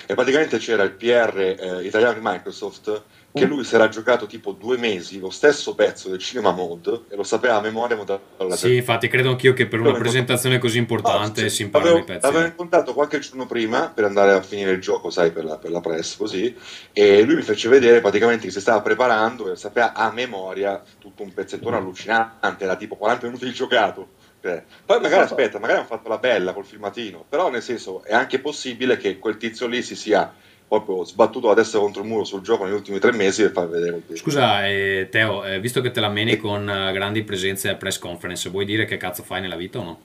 E 0.05 0.13
praticamente 0.13 0.58
c'era 0.58 0.84
il 0.84 0.91
PR 0.91 1.39
eh, 1.39 1.86
italiano 1.86 2.13
di 2.13 2.20
Microsoft 2.22 3.01
che 3.34 3.46
lui 3.46 3.63
si 3.63 3.74
era 3.74 3.90
giocato 3.90 4.28
tipo 4.28 4.52
due 4.52 4.78
mesi 4.78 5.20
lo 5.20 5.32
stesso 5.32 5.74
pezzo 5.74 6.08
del 6.10 6.20
Cinema 6.20 6.52
Mode 6.52 7.06
e 7.10 7.16
lo 7.16 7.24
sapeva 7.24 7.56
a 7.56 7.62
memoria 7.62 7.98
dalla 8.38 8.56
Sì, 8.56 8.75
infatti 8.75 9.08
credo 9.08 9.30
anch'io 9.30 9.54
che 9.54 9.66
per 9.68 9.80
una 9.80 9.94
presentazione 9.94 10.60
così 10.60 10.78
importante 10.78 11.46
Ah, 11.46 11.50
sì. 11.50 11.56
si 11.56 11.62
imparano 11.63 11.98
i 11.98 12.04
pezzi. 12.04 12.25
L'avevo 12.25 12.46
incontrato 12.46 12.94
qualche 12.94 13.18
giorno 13.20 13.48
prima 13.48 13.90
per 13.90 14.04
andare 14.06 14.34
a 14.34 14.42
finire 14.42 14.72
il 14.72 14.82
gioco, 14.82 15.10
sai, 15.10 15.32
per 15.32 15.46
la, 15.46 15.58
per 15.58 15.72
la 15.72 15.82
press, 15.82 16.16
così. 16.16 16.56
E 16.94 17.24
lui 17.24 17.36
mi 17.36 17.42
fece 17.42 17.70
vedere 17.70 18.02
praticamente 18.02 18.46
che 18.46 18.52
si 18.52 18.62
stava 18.62 18.82
preparando 18.82 19.52
e 19.52 19.56
sapeva 19.56 19.94
a 19.94 20.12
memoria 20.12 20.82
tutto 21.00 21.24
un 21.24 21.34
pezzettone 21.34 21.78
allucinante, 21.78 22.63
era 22.63 22.75
tipo 22.75 22.96
40 22.96 23.25
minuti 23.25 23.46
di 23.46 23.54
giocato. 23.54 24.10
Eh, 24.42 24.62
Poi 24.86 25.00
magari 25.00 25.24
aspetta, 25.24 25.58
magari 25.58 25.80
hanno 25.80 25.88
fatto 25.88 26.10
la 26.10 26.18
bella 26.18 26.52
col 26.54 26.66
filmatino, 26.66 27.24
però 27.28 27.50
nel 27.50 27.62
senso 27.63 28.04
è 28.04 28.13
anche 28.13 28.40
possibile 28.40 28.98
che 28.98 29.18
quel 29.18 29.38
tizio 29.38 29.68
lì 29.68 29.82
si 29.82 29.96
sia 29.96 30.34
proprio 30.80 31.06
sbattuto 31.06 31.48
la 31.48 31.53
testa 31.53 31.77
contro 31.77 32.01
il 32.01 32.08
muro 32.08 32.24
sul 32.24 32.42
gioco 32.42 32.63
negli 32.65 32.74
ultimi 32.74 32.98
tre 33.00 33.12
mesi 33.12 33.44
per 33.44 33.51
far 33.51 33.70
vedere. 33.70 34.01
Scusa, 34.13 34.68
eh, 34.68 35.08
Teo, 35.12 35.44
eh, 35.44 35.60
visto 35.60 35.82
che 35.82 35.92
te 35.92 36.00
la 36.00 36.10
meni 36.10 36.38
con 36.38 36.68
eh, 36.68 36.92
grandi 36.92 37.24
presenze 37.24 37.70
a 37.70 37.75
press 37.75 38.00
conference, 38.00 38.50
vuoi 38.50 38.65
dire 38.65 38.86
che 38.86 38.98
cazzo 38.98 39.22
fai 39.24 39.42
nella 39.42 39.56
vita 39.56 39.80
o 39.80 39.84
no? 39.84 40.00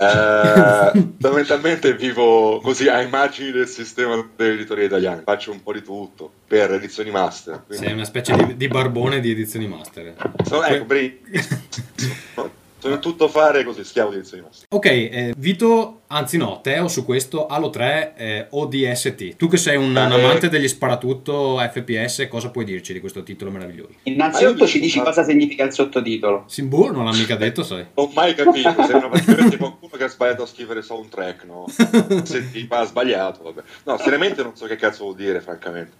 Eh, 0.00 0.92
fondamentalmente 1.20 1.94
vivo 1.94 2.60
così 2.62 2.88
a 2.88 3.02
immagini 3.02 3.50
del 3.50 3.66
sistema 3.66 4.26
dell'editoria 4.34 4.84
italiana. 4.84 5.22
Faccio 5.24 5.50
un 5.50 5.62
po' 5.62 5.72
di 5.72 5.82
tutto 5.82 6.30
per 6.46 6.72
edizioni 6.72 7.10
master. 7.10 7.64
quindi- 7.66 7.84
Sei 7.84 7.94
una 7.94 8.04
specie 8.04 8.34
di, 8.34 8.56
di 8.56 8.68
barbone 8.68 9.20
di 9.20 9.30
edizioni 9.30 9.66
master. 9.66 10.14
Sono, 10.44 10.62
ecco, 10.64 10.84
per 10.86 11.12
sono 12.78 12.98
tutto 12.98 13.28
fare 13.28 13.64
così, 13.64 13.84
schiavo 13.84 14.10
di 14.10 14.18
master. 14.18 14.66
Ok, 14.68 14.86
eh, 14.86 15.34
Vito 15.36 15.98
Anzi 16.10 16.38
no, 16.38 16.60
Teo 16.62 16.88
su 16.88 17.04
questo 17.04 17.46
Halo 17.46 17.68
3 17.68 18.14
eh, 18.16 18.46
ODST. 18.48 19.36
Tu 19.36 19.46
che 19.46 19.58
sei 19.58 19.76
un, 19.76 19.90
un 19.90 19.96
Eh. 19.96 20.00
amante 20.00 20.48
degli 20.48 20.66
sparatutto 20.66 21.58
FPS, 21.58 22.28
cosa 22.30 22.48
puoi 22.50 22.64
dirci 22.64 22.94
di 22.94 23.00
questo 23.00 23.22
titolo 23.22 23.50
meraviglioso? 23.50 23.90
Innanzitutto 24.04 24.66
ci 24.66 24.80
dici 24.80 25.00
cosa 25.00 25.22
significa 25.22 25.64
il 25.64 25.72
sottotitolo. 25.72 26.44
Simbolo 26.46 26.92
non 26.92 27.04
l'ha 27.04 27.12
mica 27.12 27.36
detto, 27.36 27.62
sai. 27.62 27.86
Non 27.98 28.06
ho 28.06 28.10
mai 28.14 28.34
capito, 28.34 28.74
sembra 28.84 29.08
praticamente 29.08 29.56
qualcuno 29.58 29.92
che 29.96 30.04
ha 30.04 30.08
sbagliato 30.08 30.44
a 30.44 30.46
scrivere 30.46 30.80
soundtrack, 30.80 31.44
no? 31.44 31.66
Se 32.24 32.50
ti 32.52 32.66
ha 32.70 32.84
sbagliato, 32.84 33.42
vabbè. 33.42 33.62
No, 33.84 33.98
seriamente 33.98 34.42
non 34.42 34.56
so 34.56 34.64
che 34.64 34.76
cazzo 34.76 35.04
vuol 35.04 35.16
dire, 35.16 35.40
francamente. 35.42 35.92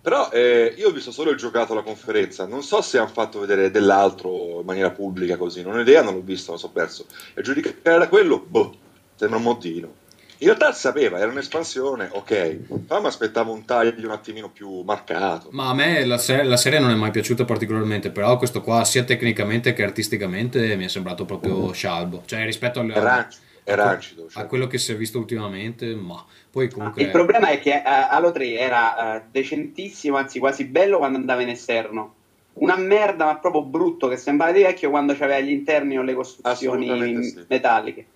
Però 0.00 0.30
eh, 0.30 0.72
io 0.76 0.88
ho 0.88 0.92
visto 0.92 1.10
solo 1.10 1.30
il 1.30 1.36
giocato 1.36 1.72
alla 1.72 1.82
conferenza, 1.82 2.46
non 2.46 2.62
so 2.62 2.80
se 2.80 2.98
hanno 2.98 3.08
fatto 3.08 3.40
vedere 3.40 3.72
dell'altro 3.72 4.55
maniera 4.66 4.90
pubblica 4.90 5.36
così, 5.36 5.62
non 5.62 5.76
ho 5.76 5.80
idea, 5.80 6.02
non 6.02 6.14
l'ho 6.14 6.22
visto, 6.22 6.52
lo 6.52 6.58
so 6.58 6.70
perso. 6.70 7.06
E 7.34 7.42
giudicare 7.42 7.98
da 7.98 8.08
quello, 8.08 8.44
boh, 8.46 8.74
sembra 9.14 9.38
un 9.38 9.44
moddino. 9.44 10.04
In 10.38 10.48
realtà 10.48 10.70
sapeva, 10.72 11.18
era 11.18 11.30
un'espansione, 11.30 12.10
ok, 12.12 12.58
ma 12.88 13.00
mi 13.00 13.06
aspettavo 13.06 13.52
un 13.52 13.64
taglio 13.64 14.06
un 14.06 14.12
attimino 14.12 14.50
più 14.50 14.82
marcato. 14.82 15.48
Ma 15.52 15.70
a 15.70 15.74
me 15.74 16.04
la, 16.04 16.18
se- 16.18 16.42
la 16.42 16.58
serie 16.58 16.78
non 16.78 16.90
è 16.90 16.94
mai 16.94 17.10
piaciuta 17.10 17.46
particolarmente, 17.46 18.10
però 18.10 18.36
questo 18.36 18.60
qua 18.60 18.84
sia 18.84 19.02
tecnicamente 19.04 19.72
che 19.72 19.82
artisticamente 19.82 20.76
mi 20.76 20.84
è 20.84 20.88
sembrato 20.88 21.24
proprio 21.24 21.72
scialbo. 21.72 22.24
Cioè 22.26 22.44
rispetto 22.44 22.80
al, 22.80 22.90
È 22.90 22.98
rancido, 23.00 23.44
è 23.64 23.72
a- 23.72 23.76
rancido. 23.76 24.26
a 24.26 24.30
cioè. 24.30 24.46
quello 24.46 24.66
che 24.66 24.76
si 24.76 24.92
è 24.92 24.96
visto 24.96 25.16
ultimamente, 25.18 25.94
ma 25.94 26.22
poi 26.50 26.68
comunque... 26.68 27.00
Il 27.00 27.10
problema 27.10 27.48
è 27.48 27.58
che 27.58 27.70
eh, 27.72 27.82
Halo 27.84 28.30
3 28.30 28.58
era 28.58 29.16
eh, 29.16 29.22
decentissimo, 29.30 30.18
anzi 30.18 30.38
quasi 30.38 30.66
bello 30.66 30.98
quando 30.98 31.16
andava 31.16 31.40
in 31.40 31.48
esterno. 31.48 32.14
Una 32.58 32.76
merda, 32.76 33.26
ma 33.26 33.36
proprio 33.36 33.62
brutto, 33.62 34.08
che 34.08 34.16
sembrava 34.16 34.52
di 34.52 34.62
vecchio 34.62 34.90
quando 34.90 35.14
c'aveva 35.14 35.40
gli 35.40 35.50
interni 35.50 35.98
o 35.98 36.02
le 36.02 36.14
costruzioni 36.14 37.22
sì. 37.24 37.44
metalliche. 37.48 38.06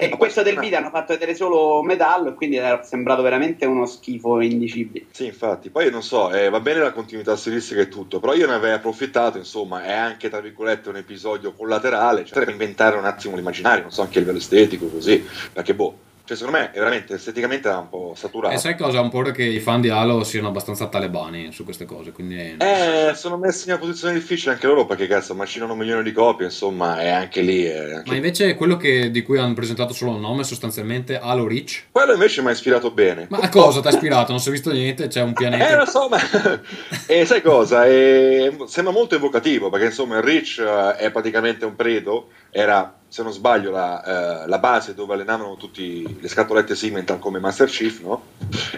E 0.00 0.10
Ma 0.10 0.16
questo 0.16 0.42
poi- 0.42 0.52
del 0.52 0.60
video 0.60 0.78
hanno 0.78 0.90
fatto 0.90 1.12
vedere 1.14 1.34
solo 1.34 1.82
metallo 1.82 2.28
e 2.28 2.34
quindi 2.34 2.56
era 2.56 2.84
sembrato 2.84 3.20
veramente 3.22 3.66
uno 3.66 3.84
schifo 3.84 4.40
indicibile. 4.40 5.06
Sì, 5.10 5.24
infatti, 5.26 5.70
poi 5.70 5.90
non 5.90 6.02
so, 6.04 6.30
eh, 6.30 6.50
va 6.50 6.60
bene 6.60 6.80
la 6.80 6.92
continuità 6.92 7.34
stilistica 7.34 7.80
e 7.80 7.88
tutto, 7.88 8.20
però 8.20 8.34
io 8.34 8.46
ne 8.46 8.54
avrei 8.54 8.74
approfittato, 8.74 9.38
insomma, 9.38 9.82
è 9.82 9.92
anche 9.92 10.28
tra 10.28 10.40
virgolette 10.40 10.90
un 10.90 10.96
episodio 10.96 11.52
collaterale, 11.52 12.24
cioè 12.24 12.38
per 12.38 12.50
inventare 12.50 12.96
un 12.96 13.06
attimo 13.06 13.34
l'immaginario, 13.34 13.82
non 13.82 13.90
so, 13.90 14.02
anche 14.02 14.18
a 14.18 14.20
livello 14.20 14.38
estetico, 14.38 14.86
così, 14.86 15.24
perché 15.52 15.74
boh, 15.74 15.98
cioè 16.28 16.36
secondo 16.36 16.58
me 16.58 16.70
è 16.72 16.78
veramente 16.78 17.14
esteticamente 17.14 17.68
era 17.68 17.78
un 17.78 17.88
po' 17.88 18.12
saturato. 18.14 18.54
E 18.54 18.58
sai 18.58 18.76
cosa? 18.76 19.00
Ho 19.00 19.02
un 19.02 19.08
po' 19.08 19.22
che 19.22 19.44
i 19.44 19.60
fan 19.60 19.80
di 19.80 19.88
Halo 19.88 20.22
siano 20.24 20.48
abbastanza 20.48 20.86
talebani 20.88 21.52
su 21.52 21.64
queste 21.64 21.86
cose, 21.86 22.12
quindi... 22.12 22.56
Eh, 22.58 23.12
sono 23.14 23.38
messi 23.38 23.66
in 23.68 23.72
una 23.74 23.80
posizione 23.82 24.12
difficile 24.12 24.52
anche 24.52 24.66
loro 24.66 24.84
perché 24.84 25.06
cazzo 25.06 25.34
macinano 25.34 25.72
un 25.72 25.78
milione 25.78 26.02
di 26.02 26.12
copie, 26.12 26.44
insomma, 26.44 27.00
è 27.00 27.08
anche 27.08 27.40
lì. 27.40 27.64
È 27.64 27.94
anche- 27.94 28.10
Ma 28.10 28.16
invece 28.16 28.54
quello 28.56 28.76
che- 28.76 29.10
di 29.10 29.22
cui 29.22 29.38
hanno 29.38 29.54
presentato 29.54 29.94
solo 29.94 30.12
il 30.12 30.20
nome, 30.20 30.44
sostanzialmente 30.44 31.18
Halo 31.18 31.48
Reach. 31.48 31.84
Quello 31.92 32.12
invece 32.12 32.42
mi 32.42 32.48
ha 32.48 32.52
ispirato 32.52 32.90
bene. 32.90 33.24
Ma 33.30 33.38
a 33.38 33.48
cosa 33.48 33.80
ti 33.80 33.86
ha 33.86 33.90
ispirato? 33.90 34.30
Non 34.32 34.40
si 34.40 34.50
è 34.50 34.52
visto 34.52 34.70
niente, 34.70 35.06
c'è 35.08 35.22
un 35.22 35.30
Eh, 35.30 35.32
pianeta... 35.32 35.76
lo 35.78 35.86
so, 35.86 36.08
ma 36.10 36.18
e 37.06 37.24
sai 37.24 37.40
cosa? 37.40 37.86
Eh, 37.86 38.54
sembra 38.66 38.92
molto 38.92 39.14
evocativo 39.14 39.70
perché 39.70 39.86
insomma 39.86 40.16
il 40.18 40.22
Reach 40.22 40.58
eh, 40.58 40.96
è 40.96 41.10
praticamente 41.10 41.64
un 41.64 41.74
predo, 41.74 42.28
era 42.50 42.92
se 43.10 43.22
non 43.22 43.32
sbaglio 43.32 43.70
la, 43.70 44.42
eh, 44.44 44.48
la 44.48 44.58
base 44.58 44.94
dove 44.94 45.14
allenavano 45.14 45.56
tutte 45.56 45.80
le 45.82 46.28
scatolette 46.28 46.74
Simmental 46.74 47.18
come 47.18 47.38
Master 47.38 47.66
Chief, 47.68 48.02
no? 48.02 48.22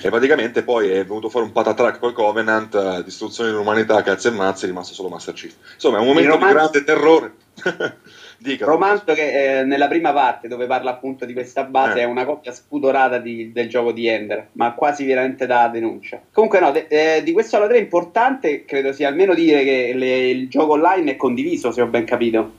E 0.01 0.09
praticamente 0.09 0.63
poi 0.63 0.89
è 0.89 1.05
venuto 1.05 1.29
fuori 1.29 1.47
un 1.47 1.53
patatrack 1.53 1.99
col 1.99 2.13
Covenant, 2.13 2.73
eh, 2.75 3.03
distruzione 3.03 3.51
dell'umanità, 3.51 4.01
cazzo 4.03 4.29
e 4.29 4.31
mazzi, 4.31 4.65
è 4.65 4.69
rimasto 4.69 4.95
solo 4.95 5.09
Master 5.09 5.35
Chief. 5.35 5.53
Insomma, 5.75 5.97
è 5.97 6.01
un 6.01 6.07
momento 6.07 6.31
romanzo- 6.31 6.47
di 6.55 6.55
grande 6.55 6.85
terrore. 6.85 7.33
Dica. 8.39 8.65
Romanzo 8.65 9.13
che 9.13 9.59
eh, 9.59 9.65
nella 9.65 9.87
prima 9.87 10.15
parte 10.15 10.49
dove 10.49 10.67
parla 10.67 10.93
appunto 10.93 11.27
di 11.27 11.35
questa 11.35 11.65
base 11.65 11.99
Eh. 11.99 12.03
è 12.03 12.05
una 12.05 12.25
coppia 12.25 12.53
spudorata 12.53 13.19
di- 13.19 13.53
del 13.53 13.69
gioco 13.69 13.93
di 13.93 14.07
Ender, 14.07 14.47
ma 14.53 14.73
quasi 14.73 15.05
veramente 15.05 15.45
da 15.47 15.69
denuncia. 15.69 16.21
Comunque 16.33 16.59
no, 16.61 16.71
de- 16.71 16.87
eh, 16.89 17.23
di 17.23 17.33
questo 17.33 17.57
Halo 17.57 17.67
3 17.67 17.77
è 17.77 17.81
importante, 17.81 18.65
credo 18.65 18.93
sia 18.95 19.09
almeno 19.09 19.35
dire 19.35 19.63
che 19.65 19.93
le- 19.95 20.29
il 20.31 20.49
gioco 20.49 20.73
online 20.73 21.11
è 21.13 21.17
condiviso, 21.17 21.71
se 21.73 21.83
ho 21.83 21.87
ben 21.87 22.05
capito. 22.07 22.53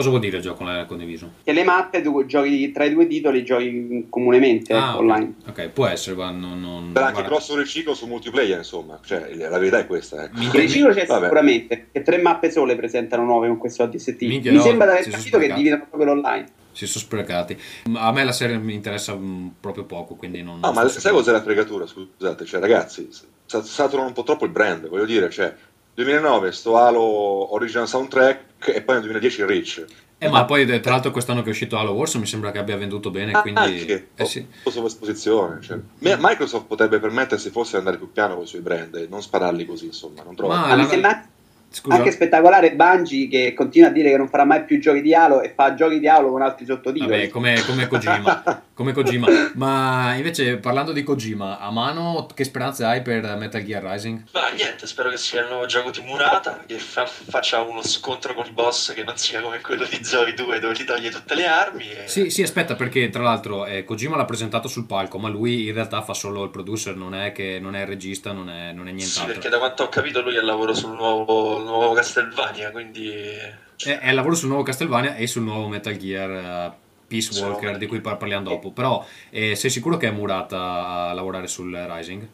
Cosa 0.00 0.08
vuol 0.12 0.22
dire 0.22 0.38
il 0.38 0.42
gioco 0.42 0.62
online 0.62 0.86
condiviso? 0.86 1.30
Che 1.44 1.52
le 1.52 1.62
mappe 1.62 2.00
tu 2.00 2.24
giochi 2.24 2.72
tra 2.72 2.84
i 2.84 2.94
due 2.94 3.06
titoli 3.06 3.44
giochi 3.44 4.06
comunemente 4.08 4.72
Ah, 4.72 4.94
ok. 4.94 5.00
online. 5.00 5.34
Ok, 5.46 5.68
può 5.68 5.84
essere, 5.84 6.16
ma 6.16 6.30
non... 6.30 6.58
non 6.58 6.92
Però 6.92 7.04
anche 7.04 7.18
guarda. 7.20 7.28
grosso 7.36 7.54
riciclo 7.54 7.92
su 7.92 8.06
multiplayer, 8.06 8.56
insomma, 8.56 8.98
cioè, 9.04 9.34
la 9.34 9.58
verità 9.58 9.78
è 9.78 9.86
questa. 9.86 10.24
Ecco. 10.24 10.38
Minchia, 10.38 10.60
Il 10.62 10.66
riciclo 10.66 10.88
c'è 10.94 11.04
Vabbè. 11.04 11.22
sicuramente, 11.24 11.88
che 11.92 12.00
tre 12.02 12.16
mappe 12.16 12.50
sole 12.50 12.76
presentano 12.76 13.24
nuove 13.24 13.48
con 13.48 13.58
questo. 13.58 13.86
Minchia, 14.20 14.52
Mi 14.52 14.56
no, 14.56 14.62
sembra 14.62 14.86
di 14.86 14.92
aver 14.92 15.08
capito 15.10 15.36
che 15.36 15.52
dividono 15.52 15.86
proprio 15.90 16.14
l'online. 16.14 16.46
Si 16.72 16.86
sono 16.86 17.04
sprecati. 17.04 17.58
A 17.96 18.10
me 18.10 18.24
la 18.24 18.32
serie 18.32 18.56
mi 18.56 18.72
interessa 18.72 19.14
mm, 19.14 19.48
proprio 19.60 19.84
poco, 19.84 20.14
quindi 20.14 20.42
non... 20.42 20.60
No, 20.60 20.72
ma 20.72 20.88
sai 20.88 21.12
cos'è 21.12 21.32
la 21.32 21.42
fregatura? 21.42 21.84
Scusate, 21.86 22.46
cioè, 22.46 22.58
ragazzi, 22.60 23.06
sa- 23.44 23.62
saturano 23.62 24.08
un 24.08 24.14
po' 24.14 24.22
troppo 24.22 24.46
il 24.46 24.50
brand, 24.50 24.88
voglio 24.88 25.04
dire, 25.04 25.28
cioè, 25.28 25.52
2009 25.94 26.52
sto 26.52 26.76
Halo 26.76 27.52
Original 27.54 27.88
Soundtrack 27.88 28.68
e 28.68 28.82
poi 28.82 28.94
nel 28.96 29.04
2010 29.04 29.44
Reach. 29.44 29.84
Eh, 30.22 30.28
ma 30.28 30.44
poi 30.44 30.66
tra 30.80 30.90
l'altro 30.92 31.10
quest'anno 31.12 31.40
che 31.40 31.46
è 31.48 31.50
uscito 31.50 31.78
Halo 31.78 31.92
Wars 31.92 32.14
mi 32.16 32.26
sembra 32.26 32.50
che 32.50 32.58
abbia 32.58 32.76
venduto 32.76 33.10
bene, 33.10 33.32
Ah, 33.32 33.40
quindi... 33.40 33.60
anche, 33.60 34.08
Eh 34.14 34.24
sì. 34.26 34.46
po' 34.62 34.70
sovraesposizione. 34.70 35.60
Cioè. 35.62 35.78
Microsoft 35.98 36.66
potrebbe 36.66 36.98
permettersi 36.98 37.48
forse 37.50 37.72
di 37.72 37.76
andare 37.78 37.96
più 37.96 38.12
piano 38.12 38.34
con 38.34 38.44
i 38.44 38.46
suoi 38.46 38.60
brand 38.60 38.94
e 38.96 39.06
non 39.08 39.22
spararli 39.22 39.64
così, 39.64 39.86
insomma, 39.86 40.22
non 40.22 40.34
trovo. 40.34 40.52
Ma- 40.52 40.66
Ma 40.66 40.74
mi 40.76 40.82
la- 40.82 40.88
sembra 40.88 41.26
Scusa, 41.72 41.96
anche 41.96 42.10
spettacolare 42.10 42.74
Bungie 42.74 43.28
che 43.28 43.54
continua 43.54 43.88
a 43.88 43.92
dire 43.92 44.10
che 44.10 44.16
non 44.16 44.28
farà 44.28 44.44
mai 44.44 44.64
più 44.64 44.80
giochi 44.80 45.00
di 45.00 45.14
Halo 45.14 45.40
e 45.40 45.52
fa 45.54 45.74
giochi 45.74 46.00
di 46.00 46.08
Halo 46.08 46.30
con 46.30 46.42
altri 46.42 46.64
sottotitoli. 46.66 47.10
vabbè, 47.10 47.28
come, 47.28 47.62
come 47.64 47.86
Kojima. 47.86 48.62
come 48.74 48.92
Kojima. 48.92 49.28
Ma 49.54 50.14
invece 50.16 50.56
parlando 50.56 50.90
di 50.90 51.04
Kojima, 51.04 51.60
a 51.60 51.70
mano 51.70 52.26
che 52.34 52.42
speranze 52.42 52.84
hai 52.84 53.02
per 53.02 53.22
Metal 53.36 53.62
Gear 53.62 53.84
Rising? 53.84 54.24
Ma 54.32 54.48
niente, 54.50 54.86
spero 54.88 55.10
che 55.10 55.16
sia 55.16 55.42
il 55.42 55.48
nuovo 55.48 55.66
gioco 55.66 55.90
di 55.90 56.00
Murata, 56.00 56.64
che 56.66 56.78
fa- 56.78 57.06
faccia 57.06 57.60
uno 57.60 57.82
scontro 57.84 58.34
col 58.34 58.50
boss 58.52 58.92
che 58.92 59.04
non 59.04 59.16
sia 59.16 59.40
come 59.40 59.60
quello 59.60 59.84
di 59.84 60.02
Zoe 60.02 60.34
2 60.34 60.58
dove 60.58 60.74
ti 60.74 60.84
toglie 60.84 61.10
tutte 61.10 61.34
le 61.36 61.46
armi. 61.46 61.88
E... 61.88 62.08
Sì, 62.08 62.30
sì, 62.30 62.42
aspetta, 62.42 62.74
perché 62.74 63.08
tra 63.10 63.22
l'altro 63.22 63.64
eh, 63.64 63.84
Kojima 63.84 64.16
l'ha 64.16 64.24
presentato 64.24 64.66
sul 64.66 64.86
palco, 64.86 65.18
ma 65.18 65.28
lui 65.28 65.68
in 65.68 65.74
realtà 65.74 66.02
fa 66.02 66.14
solo 66.14 66.42
il 66.42 66.50
producer, 66.50 66.96
non 66.96 67.14
è, 67.14 67.30
che, 67.30 67.58
non 67.60 67.76
è 67.76 67.82
il 67.82 67.86
regista, 67.86 68.32
non 68.32 68.50
è, 68.50 68.72
non 68.72 68.86
è 68.86 68.90
Sì, 68.90 68.96
nient'altro. 68.96 69.32
perché 69.34 69.48
da 69.48 69.58
quanto 69.58 69.84
ho 69.84 69.88
capito 69.88 70.20
lui 70.20 70.36
al 70.36 70.44
lavoro 70.44 70.74
sul 70.74 70.94
nuovo, 70.94 71.58
il 71.60 71.66
nuovo 71.66 71.92
Castlevania, 71.94 72.70
quindi... 72.70 73.10
È, 73.10 73.98
è 73.98 74.08
al 74.08 74.14
lavoro 74.14 74.34
sul 74.34 74.48
nuovo 74.48 74.62
Castlevania 74.62 75.14
e 75.16 75.26
sul 75.26 75.42
nuovo 75.42 75.68
Metal 75.68 75.96
Gear 75.96 76.30
eh, 76.30 76.72
Peace 77.06 77.42
Walker, 77.42 77.76
di 77.76 77.86
cui 77.86 78.00
par- 78.00 78.16
parliamo 78.16 78.44
dopo. 78.44 78.70
Però 78.70 79.04
eh, 79.30 79.54
sei 79.56 79.70
sicuro 79.70 79.96
che 79.96 80.08
è 80.08 80.10
Murata 80.10 81.08
a 81.08 81.12
lavorare 81.12 81.48
sul 81.48 81.74
Rising? 81.74 82.28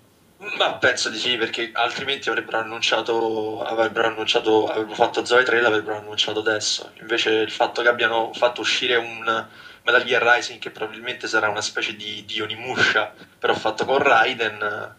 Ma 0.59 0.75
penso 0.75 1.09
di 1.09 1.17
sì, 1.17 1.37
perché 1.39 1.71
altrimenti 1.73 2.29
avrebbero 2.29 2.59
annunciato, 2.59 3.63
avrebbero 3.63 4.09
annunciato, 4.09 4.67
avrebbero 4.67 4.95
fatto 4.95 5.25
Zoe 5.25 5.45
3 5.45 5.63
l'avrebbero 5.63 5.97
annunciato 5.97 6.41
adesso. 6.41 6.93
Invece 7.01 7.31
il 7.31 7.51
fatto 7.51 7.81
che 7.81 7.89
abbiano 7.89 8.33
fatto 8.35 8.61
uscire 8.61 8.97
un 8.97 9.47
Metal 9.83 10.05
Gear 10.05 10.23
Rising, 10.23 10.59
che 10.59 10.71
probabilmente 10.71 11.27
sarà 11.27 11.49
una 11.49 11.63
specie 11.63 11.97
di, 11.97 12.25
di 12.27 12.41
Onimusha, 12.41 13.15
però 13.39 13.55
fatto 13.55 13.87
con 13.87 13.99
Raiden, 13.99 14.95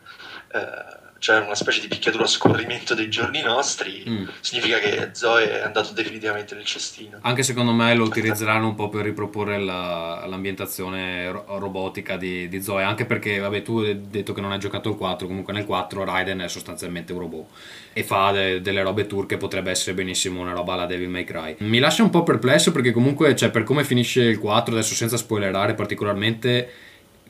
eh, 0.54 0.97
cioè 1.20 1.40
una 1.40 1.56
specie 1.56 1.82
di 1.82 1.88
picchiatura 1.88 2.24
a 2.24 2.28
scorrimento 2.28 2.94
dei 2.94 3.10
giorni 3.10 3.42
nostri, 3.42 4.04
Mm. 4.08 4.28
significa 4.40 4.80
che 4.80 5.10
Zoe 5.14 5.60
è 5.60 5.64
andato 5.64 5.94
definitivamente 5.94 6.56
nel 6.56 6.66
cestino. 6.66 7.18
Anche 7.22 7.44
secondo 7.44 7.72
me 7.74 7.94
lo 7.96 8.04
utilizzeranno 8.04 8.68
un 8.68 8.76
po' 8.76 8.90
per 8.90 9.04
riproporre 9.04 9.60
la- 9.60 10.26
l'ambientazione 10.28 11.32
ro- 11.32 11.46
robotica 11.60 12.18
di, 12.18 12.48
di 12.48 12.62
Zoe, 12.62 12.84
anche 12.84 13.06
perché, 13.06 13.38
vabbè, 13.40 13.62
tu 13.62 13.80
hai 13.80 14.00
detto 14.10 14.34
che 14.34 14.42
non 14.42 14.52
hai 14.52 14.60
giocato 14.60 14.90
il 14.90 14.96
4, 14.96 15.28
comunque 15.28 15.54
nel 15.54 15.66
4 15.66 16.04
Raiden 16.04 16.40
è 16.40 16.48
sostanzialmente 16.48 17.14
un 17.14 17.20
robot 17.20 17.46
e 17.94 18.04
fa 18.04 18.32
de- 18.32 18.62
delle 18.62 18.82
robe 18.84 19.08
turche, 19.08 19.38
potrebbe 19.38 19.72
essere 19.72 19.96
benissimo 19.96 20.40
una 20.42 20.54
roba 20.54 20.74
alla 20.74 20.86
Devil 20.86 21.10
May 21.10 21.24
Cry. 21.24 21.56
Mi 21.60 21.80
lascia 21.80 22.04
un 22.04 22.10
po' 22.10 22.24
perplesso 22.24 22.72
perché 22.72 22.92
comunque, 22.92 23.36
cioè, 23.36 23.50
per 23.50 23.64
come 23.64 23.84
finisce 23.84 24.22
il 24.22 24.40
4, 24.40 24.74
adesso 24.74 24.94
senza 24.96 25.18
spoilerare 25.18 25.74
particolarmente, 25.74 26.70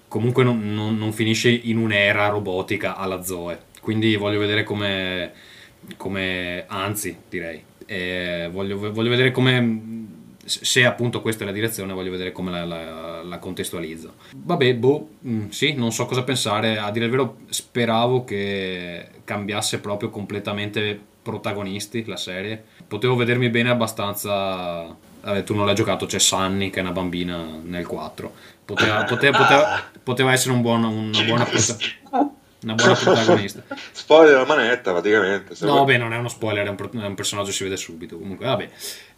comunque 0.07 0.43
non, 0.43 0.73
non- 0.73 0.97
non 0.97 1.11
finisce 1.13 1.49
in 1.49 1.77
un'era 1.77 2.27
robotica 2.29 2.95
alla 2.95 3.21
Zoe. 3.23 3.65
Quindi 3.87 4.17
voglio 4.17 4.39
vedere 4.39 4.65
come, 4.65 5.31
come 5.95 6.65
anzi 6.67 7.17
direi, 7.29 7.63
Eh, 7.85 8.49
voglio, 8.51 8.77
voglio 8.91 9.09
vedere 9.09 9.31
come, 9.31 10.07
se 10.43 10.83
appunto 10.83 11.21
questa 11.21 11.43
è 11.43 11.45
la 11.47 11.53
direzione, 11.53 11.93
voglio 11.93 12.11
vedere 12.11 12.33
come 12.33 12.51
la, 12.51 12.65
la- 12.65 13.23
la 13.23 13.39
contestualizza. 13.39 14.11
Vabbè, 14.35 14.75
boh, 14.75 15.07
mm, 15.25 15.47
sì, 15.51 15.71
non 15.75 15.93
so 15.93 16.05
cosa 16.05 16.23
pensare, 16.23 16.77
a 16.77 16.91
dire 16.91 17.05
il 17.05 17.11
vero 17.11 17.37
speravo 17.47 18.25
che 18.25 19.07
cambiasse 19.23 19.79
proprio 19.79 20.09
completamente 20.09 20.99
protagonisti 21.21 22.03
la 22.07 22.17
serie. 22.17 22.61
Potevo 22.85 23.15
vedermi 23.15 23.47
bene 23.49 23.69
abbastanza... 23.69 24.93
Vabbè, 25.21 25.43
tu 25.45 25.55
non 25.55 25.65
l'hai 25.65 25.75
giocato, 25.75 26.05
c'è 26.05 26.19
Sunny 26.19 26.69
che 26.69 26.79
è 26.79 26.81
una 26.81 26.91
bambina 26.91 27.41
nel 27.63 27.87
4. 27.87 28.33
Poteva, 28.65 29.05
poteva- 29.05 29.37
poteva- 29.37 29.89
poteva 30.03 30.33
essere 30.33 30.53
un 30.53 30.61
buon- 30.61 30.83
una 30.83 31.23
buona 31.23 31.45
una 32.63 32.73
buona 32.73 32.93
protagonista. 32.95 33.63
Spoiler 33.91 34.35
la 34.35 34.45
manetta, 34.45 34.91
praticamente. 34.91 35.53
No, 35.59 35.67
vuoi. 35.67 35.79
vabbè, 35.79 35.97
non 35.97 36.13
è 36.13 36.17
uno 36.17 36.27
spoiler, 36.29 36.65
è 36.65 36.69
un, 36.69 36.75
pro- 36.75 36.91
è 36.91 37.05
un 37.05 37.15
personaggio 37.15 37.47
che 37.49 37.53
si 37.55 37.63
vede 37.63 37.77
subito. 37.77 38.17
Comunque, 38.17 38.45
vabbè. 38.45 38.69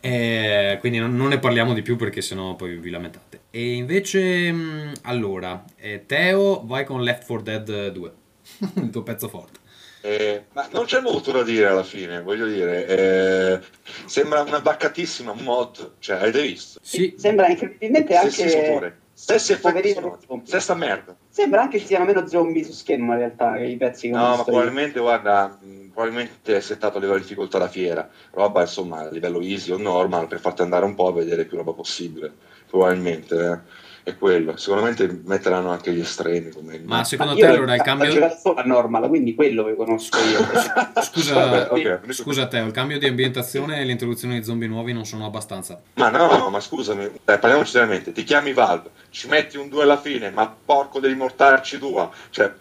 Eh, 0.01 0.77
quindi 0.79 0.99
non, 0.99 1.15
non 1.15 1.29
ne 1.29 1.39
parliamo 1.39 1.73
di 1.73 1.81
più 1.81 1.95
perché 1.95 2.21
sennò 2.21 2.55
poi 2.55 2.77
vi 2.77 2.89
lamentate. 2.89 3.41
E 3.51 3.73
invece, 3.73 4.51
mh, 4.51 4.91
allora, 5.03 5.63
eh, 5.77 6.05
Teo, 6.05 6.63
vai 6.65 6.85
con 6.85 7.01
Left 7.03 7.25
4 7.25 7.41
Dead 7.43 7.87
2, 7.89 8.11
il 8.75 8.89
tuo 8.89 9.03
pezzo 9.03 9.27
forte. 9.27 9.59
Eh, 10.01 10.45
ma 10.53 10.65
non 10.71 10.85
c'è 10.85 11.01
molto 11.01 11.31
da 11.33 11.43
dire 11.43 11.67
alla 11.67 11.83
fine, 11.83 12.21
voglio 12.21 12.47
dire. 12.47 12.87
eh, 12.87 13.59
sembra 14.05 14.41
una 14.43 14.61
baccatissima 14.61 15.33
mod. 15.33 15.95
Cioè, 15.99 16.17
avete 16.21 16.41
visto? 16.41 16.79
Sì, 16.81 17.15
Sembra 17.17 17.49
incredibilmente 17.49 18.15
Stessi 18.15 18.43
anche... 18.43 18.67
motore, 18.69 18.97
stessi 19.19 19.51
effetti 19.51 19.91
sonori, 19.91 20.41
stessa 20.45 20.73
merda. 20.75 21.15
Sembra 21.27 21.61
anche 21.61 21.77
ci 21.77 21.85
siano 21.85 22.05
meno 22.05 22.25
zombie 22.25 22.63
su 22.63 22.71
schermo 22.71 23.11
in 23.11 23.19
realtà 23.19 23.57
che 23.57 23.65
i 23.65 23.75
pezzi 23.75 24.07
che 24.07 24.13
No, 24.13 24.21
ma 24.21 24.27
visto 24.29 24.49
io. 24.49 24.55
probabilmente, 24.55 24.99
guarda, 25.01 25.59
probabilmente 25.93 26.55
è 26.55 26.59
settato 26.61 26.97
a 26.97 26.99
livello 27.01 27.17
di 27.17 27.23
difficoltà 27.23 27.57
da 27.57 27.67
fiera. 27.67 28.09
Roba, 28.31 28.61
insomma, 28.61 29.01
a 29.01 29.09
livello 29.09 29.41
easy 29.41 29.71
o 29.71 29.77
normal 29.77 30.27
per 30.27 30.39
farti 30.39 30.61
andare 30.61 30.85
un 30.85 30.95
po' 30.95 31.07
a 31.07 31.13
vedere 31.13 31.45
più 31.45 31.57
roba 31.57 31.73
possibile. 31.73 32.31
Probabilmente, 32.69 33.35
eh. 33.35 33.87
È 34.03 34.15
quello. 34.17 34.57
Sicuramente 34.57 35.21
metteranno 35.25 35.69
anche 35.69 35.91
gli 35.91 35.99
estremi. 35.99 36.51
Come 36.51 36.81
ma 36.85 37.03
secondo 37.03 37.35
te 37.35 37.45
allora 37.45 37.75
il 37.75 37.81
ho 37.81 37.83
cambio... 37.83 38.11
giocato 38.11 38.37
solo 38.41 38.59
a 38.59 38.63
normal, 38.63 39.07
quindi 39.07 39.35
quello 39.35 39.65
che 39.65 39.75
conosco 39.75 40.17
io. 40.19 40.39
Scusa, 41.01 41.33
Vabbè, 41.33 41.67
ok. 41.71 42.13
scusa 42.13 42.47
Teo, 42.47 42.65
il 42.65 42.71
cambio 42.71 42.99
di 42.99 43.07
ambientazione 43.07 43.79
e 43.79 43.83
l'introduzione 43.83 44.39
di 44.39 44.43
zombie 44.43 44.67
nuovi 44.67 44.93
non 44.93 45.05
sono 45.05 45.25
abbastanza. 45.25 45.81
Ma 45.95 46.09
no, 46.09 46.49
ma 46.49 46.59
scusami, 46.59 47.09
dai, 47.23 47.39
parliamoci 47.39 47.71
seriamente, 47.71 48.11
ti 48.11 48.23
chiami 48.23 48.53
Valve, 48.53 48.89
ci 49.09 49.27
metti 49.27 49.57
un 49.57 49.69
2 49.69 49.83
alla 49.83 49.97
fine, 49.97 50.29
ma 50.29 50.53
porco 50.65 50.99
devi 50.99 51.15
mortarci 51.15 51.77
tua, 51.77 52.09
cioè 52.29 52.51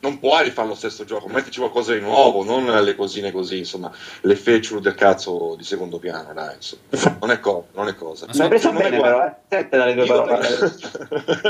non 0.00 0.18
puoi 0.18 0.44
rifare 0.44 0.68
lo 0.68 0.74
stesso 0.74 1.04
gioco, 1.04 1.28
mettici 1.28 1.58
qualcosa 1.58 1.92
di 1.92 2.00
nuovo, 2.00 2.42
non 2.42 2.64
le 2.82 2.94
cosine 2.96 3.30
così, 3.32 3.58
insomma, 3.58 3.90
le 4.22 4.34
feature 4.34 4.80
del 4.80 4.94
cazzo 4.94 5.54
di 5.56 5.64
secondo 5.64 5.98
piano, 5.98 6.32
dai, 6.32 6.54
insomma. 6.56 7.16
non 7.20 7.30
è, 7.30 7.38
co- 7.40 7.66
non 7.74 7.88
è 7.88 7.94
cosa. 7.94 8.26
Ma 8.26 8.32
Mi 8.34 8.40
hai 8.40 8.48
preso 8.48 8.72
bene 8.72 8.96
guarda- 8.96 9.16
però, 9.18 9.26
eh. 9.26 9.34
Sette 9.48 9.76
dalle 9.76 9.94
tue 9.94 10.04
Io- 10.04 10.24
parole. 10.24 10.48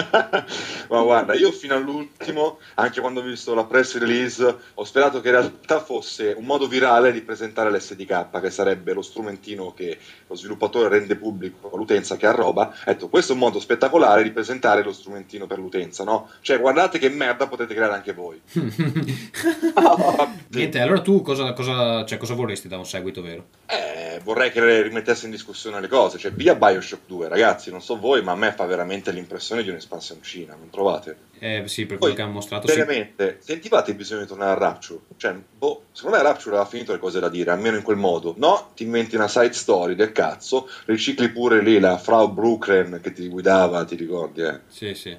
ma 0.89 1.03
guarda, 1.03 1.35
io 1.35 1.53
fino 1.53 1.75
all'ultimo, 1.75 2.59
anche 2.75 3.01
quando 3.01 3.21
ho 3.21 3.23
visto 3.23 3.55
la 3.55 3.65
press 3.65 3.97
release, 3.99 4.57
ho 4.75 4.85
sperato 4.85 5.21
che 5.21 5.29
in 5.29 5.35
realtà 5.35 5.81
fosse 5.81 6.35
un 6.37 6.45
modo 6.45 6.67
virale 6.67 7.13
di 7.13 7.21
presentare 7.23 7.71
l'SDK, 7.71 8.41
che 8.41 8.51
sarebbe 8.51 8.93
lo 8.93 9.03
strumentino 9.03 9.73
che 9.75 9.99
lo 10.27 10.35
sviluppatore 10.35 10.89
rende 10.89 11.17
pubblico 11.17 11.71
all'utenza 11.73 12.17
che 12.17 12.27
ha 12.27 12.33
roba. 12.33 12.75
Ecco, 12.85 13.09
questo 13.09 13.33
è 13.33 13.35
un 13.35 13.41
modo 13.43 13.61
spettacolare 13.61 14.23
di 14.23 14.31
presentare 14.31 14.83
lo 14.83 14.93
strumentino 14.93 15.47
per 15.47 15.59
l'utenza, 15.59 16.03
no? 16.05 16.31
Cioè, 16.41 16.59
guardate 16.59 16.99
che 16.99 17.09
merda 17.09 17.47
potete 17.47 17.75
creare 17.75 17.95
anche 17.95 18.13
voi. 18.13 18.40
Niente, 20.49 20.81
allora 20.81 21.01
tu 21.01 21.23
cosa, 21.23 21.53
cosa, 21.53 22.05
cioè, 22.05 22.19
cosa 22.19 22.35
vorresti 22.35 22.67
da 22.69 22.77
un 22.79 22.87
seguito 22.87 23.23
vero? 23.23 23.47
Eh, 23.67 24.21
vorrei 24.25 24.51
che 24.51 24.83
rimettesse 24.83 25.27
in 25.27 25.31
discussione 25.31 25.81
le 25.81 25.87
cose, 25.89 26.19
cioè 26.19 26.33
via 26.33 26.55
Bioshock 26.55 27.03
2, 27.07 27.29
ragazzi, 27.29 27.71
non 27.71 27.81
so 27.81 27.99
voi, 27.99 28.23
ma 28.23 28.33
a 28.33 28.37
me 28.37 28.53
fa 28.53 28.67
veramente 28.67 29.13
l'impressione 29.13 29.63
di 29.63 29.69
un'espansioncina, 29.69 30.57
non 30.59 30.71
trovate? 30.71 31.29
Eh 31.39 31.63
sì, 31.67 31.87
per 31.87 31.97
Poi, 31.97 31.99
quello 31.99 32.15
che 32.15 32.23
hanno 32.23 32.33
mostrato 32.33 32.67
sì. 32.67 32.75
Seriamente, 32.75 33.39
sentivate 33.41 33.93
il 33.93 33.97
bisogno 33.97 34.23
di 34.23 34.27
tornare 34.27 34.51
a 34.51 34.55
Rapture? 34.55 35.01
Cioè, 35.17 35.35
boh, 35.57 35.85
secondo 35.93 36.17
me 36.17 36.23
Rapture 36.23 36.57
aveva 36.57 36.69
finito 36.69 36.93
le 36.93 36.99
cose 36.99 37.21
da 37.21 37.29
dire, 37.29 37.51
almeno 37.51 37.77
in 37.77 37.83
quel 37.83 37.97
modo. 37.97 38.35
No, 38.37 38.71
ti 38.75 38.83
inventi 38.83 39.15
una 39.15 39.29
side 39.29 39.53
story 39.53 39.95
del 39.95 40.13
cazzo, 40.13 40.69
ricicli 40.87 41.31
pure 41.31 41.63
lì 41.63 41.79
la 41.79 41.97
Frau 41.97 42.31
Brooklyn 42.31 42.99
che 43.03 43.13
ti 43.13 43.29
guidava, 43.29 43.85
ti 43.85 43.95
ricordi, 43.95 44.43
eh? 44.43 44.61
Sì, 44.67 44.95
sì. 44.95 45.17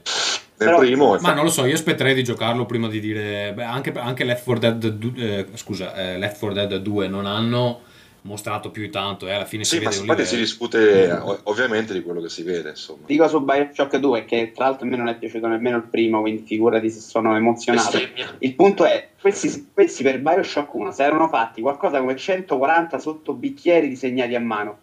Però- 0.66 0.80
primo... 0.80 1.18
Ma 1.20 1.34
non 1.34 1.44
lo 1.46 1.50
so, 1.50 1.66
io 1.66 1.74
aspetterei 1.74 2.14
di 2.14 2.24
giocarlo 2.24 2.66
prima 2.66 2.88
di 2.88 3.00
dire. 3.00 3.52
Beh, 3.54 3.64
anche, 3.64 3.92
anche 3.96 4.24
Left 4.24 4.44
4 4.44 4.60
Dead, 4.70 4.88
du- 4.96 5.14
eh, 5.18 5.46
scusa, 5.56 5.94
eh, 5.96 6.18
Left 6.18 6.40
4 6.40 6.54
Dead 6.54 6.76
2 6.82 7.08
non 7.08 7.26
hanno 7.26 7.82
mostrato 8.24 8.70
più 8.70 8.84
di 8.84 8.92
tanto, 8.92 9.28
eh, 9.28 9.32
alla 9.34 9.46
fine 9.46 9.64
Sì, 9.64 9.78
si 9.78 9.84
vede 9.84 9.96
un 9.96 10.02
infatti 10.02 10.26
si 10.26 10.36
livello. 10.36 10.46
discute 10.48 11.12
ov- 11.12 11.40
ovviamente 11.46 11.92
di 11.94 12.04
quello 12.04 12.22
che 12.22 12.30
si 12.30 12.44
vede, 12.44 12.70
insomma. 12.70 13.00
Dico 13.08 13.28
su 13.28 13.42
Bioshock 13.42 13.98
2 13.98 14.26
che 14.26 14.52
tra 14.54 14.66
l'altro 14.66 14.86
a 14.86 14.90
me 14.92 14.96
non 14.96 15.08
è 15.08 15.16
piaciuto 15.16 15.48
nemmeno 15.48 15.78
il 15.78 15.84
primo, 15.90 16.22
quindi 16.22 16.44
figurati 16.46 16.92
se 16.92 17.00
sono 17.00 17.36
emozionato. 17.36 17.98
Bestemmia. 17.98 18.36
Il 18.38 18.54
punto 18.54 18.86
è, 18.86 19.08
questi, 19.20 19.70
questi 19.74 20.04
per 20.04 20.20
Bioshock 20.22 20.72
1 20.72 20.92
si 20.92 21.02
erano 21.02 21.28
fatti 21.30 21.62
qualcosa 21.62 21.98
come 22.00 22.16
140 22.16 23.00
sottobicchieri 23.00 23.88
disegnati 23.88 24.36
a 24.36 24.40
mano. 24.40 24.78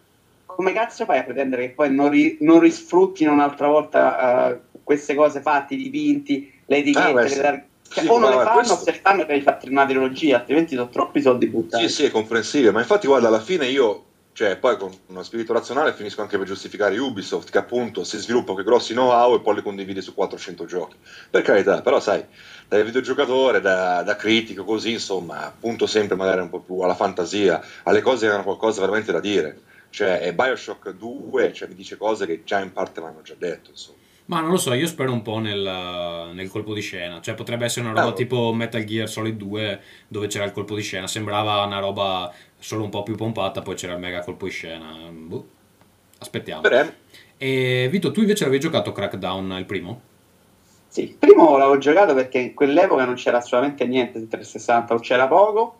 Come 0.46 0.72
cazzo 0.72 1.04
fai 1.04 1.18
a 1.20 1.22
pretendere 1.22 1.68
che 1.68 1.74
poi 1.74 1.94
non, 1.94 2.10
ri- 2.10 2.38
non 2.40 2.58
risfruttino 2.58 3.32
un'altra 3.32 3.68
volta 3.68 4.50
eh, 4.50 4.58
queste 4.88 5.14
cose 5.14 5.42
fatte, 5.42 5.74
i 5.74 5.76
dipinti, 5.76 6.50
le 6.64 6.76
etichette, 6.78 7.08
Ah, 7.10 7.12
beh, 7.12 7.22
le 7.24 7.28
sì. 7.28 7.40
tar- 7.42 7.62
cioè, 7.90 8.04
Sì, 8.04 8.08
o 8.08 8.18
non 8.18 8.30
le 8.30 8.36
fanno, 8.42 8.54
questo- 8.54 8.84
se 8.84 8.92
fanno 9.02 9.24
devi 9.24 9.42
fare 9.42 9.68
una 9.68 9.84
trilogia, 9.84 10.36
altrimenti 10.38 10.74
sono 10.76 10.88
troppi 10.88 11.20
soldi 11.20 11.46
buttati. 11.46 11.86
Sì, 11.86 11.94
sì, 11.94 12.04
è 12.06 12.10
comprensibile, 12.10 12.70
ma 12.70 12.78
infatti 12.80 13.06
guarda, 13.06 13.28
alla 13.28 13.38
fine 13.38 13.66
io, 13.66 14.04
cioè, 14.32 14.56
poi 14.56 14.78
con 14.78 14.90
uno 15.08 15.22
spirito 15.22 15.52
razionale 15.52 15.92
finisco 15.92 16.22
anche 16.22 16.38
per 16.38 16.46
giustificare 16.46 16.96
Ubisoft, 16.96 17.50
che 17.50 17.58
appunto 17.58 18.02
si 18.02 18.16
sviluppa 18.16 18.54
quei 18.54 18.64
grossi 18.64 18.94
know-how 18.94 19.34
e 19.34 19.40
poi 19.40 19.56
li 19.56 19.62
condivide 19.62 20.00
su 20.00 20.14
400 20.14 20.64
giochi. 20.64 20.96
Per 21.28 21.42
carità, 21.42 21.82
però 21.82 22.00
sai, 22.00 22.24
da 22.66 22.80
videogiocatore, 22.82 23.60
da, 23.60 24.02
da 24.02 24.16
critico, 24.16 24.64
così, 24.64 24.92
insomma, 24.92 25.44
appunto 25.44 25.86
sempre 25.86 26.16
magari 26.16 26.40
un 26.40 26.48
po' 26.48 26.60
più 26.60 26.78
alla 26.80 26.94
fantasia, 26.94 27.60
alle 27.84 28.00
cose 28.00 28.26
che 28.26 28.32
hanno 28.32 28.42
qualcosa 28.42 28.80
veramente 28.80 29.12
da 29.12 29.20
dire. 29.20 29.60
Cioè, 29.90 30.32
Bioshock 30.32 30.90
2 30.92 31.52
cioè, 31.52 31.68
mi 31.68 31.74
dice 31.74 31.98
cose 31.98 32.24
che 32.24 32.40
già 32.42 32.58
in 32.60 32.72
parte 32.72 33.00
mi 33.02 33.06
hanno 33.08 33.22
già 33.22 33.34
detto, 33.36 33.70
insomma. 33.70 33.97
Ma 34.28 34.40
non 34.40 34.50
lo 34.50 34.58
so, 34.58 34.74
io 34.74 34.86
spero 34.86 35.10
un 35.10 35.22
po' 35.22 35.38
nel, 35.38 36.30
nel 36.34 36.50
colpo 36.50 36.74
di 36.74 36.82
scena. 36.82 37.20
Cioè, 37.20 37.34
potrebbe 37.34 37.64
essere 37.64 37.86
una 37.86 37.98
roba 37.98 38.12
Ah, 38.12 38.14
tipo 38.14 38.52
Metal 38.52 38.84
Gear 38.84 39.08
Solid 39.08 39.36
2 39.36 39.80
dove 40.06 40.26
c'era 40.26 40.44
il 40.44 40.52
colpo 40.52 40.74
di 40.74 40.82
scena. 40.82 41.06
Sembrava 41.06 41.64
una 41.64 41.78
roba 41.78 42.30
solo 42.58 42.84
un 42.84 42.90
po' 42.90 43.02
più 43.02 43.16
pompata, 43.16 43.62
poi 43.62 43.74
c'era 43.74 43.94
il 43.94 44.00
mega 44.00 44.20
colpo 44.20 44.44
di 44.44 44.50
scena. 44.50 45.08
Boh. 45.10 45.46
Aspettiamo. 46.18 46.60
Vedremo. 46.60 46.90
E 47.38 47.88
Vito, 47.90 48.10
tu 48.10 48.20
invece 48.20 48.44
avevi 48.44 48.60
giocato 48.60 48.92
Crackdown 48.92 49.54
il 49.58 49.64
primo? 49.64 50.00
Sì, 50.88 51.02
il 51.02 51.14
primo 51.14 51.56
l'avevo 51.56 51.78
giocato 51.78 52.12
perché 52.14 52.38
in 52.38 52.54
quell'epoca 52.54 53.04
non 53.04 53.14
c'era 53.14 53.38
assolutamente 53.38 53.86
niente 53.86 54.18
su 54.18 54.26
360, 54.26 54.94
o 54.94 54.98
c'era 54.98 55.28
poco, 55.28 55.78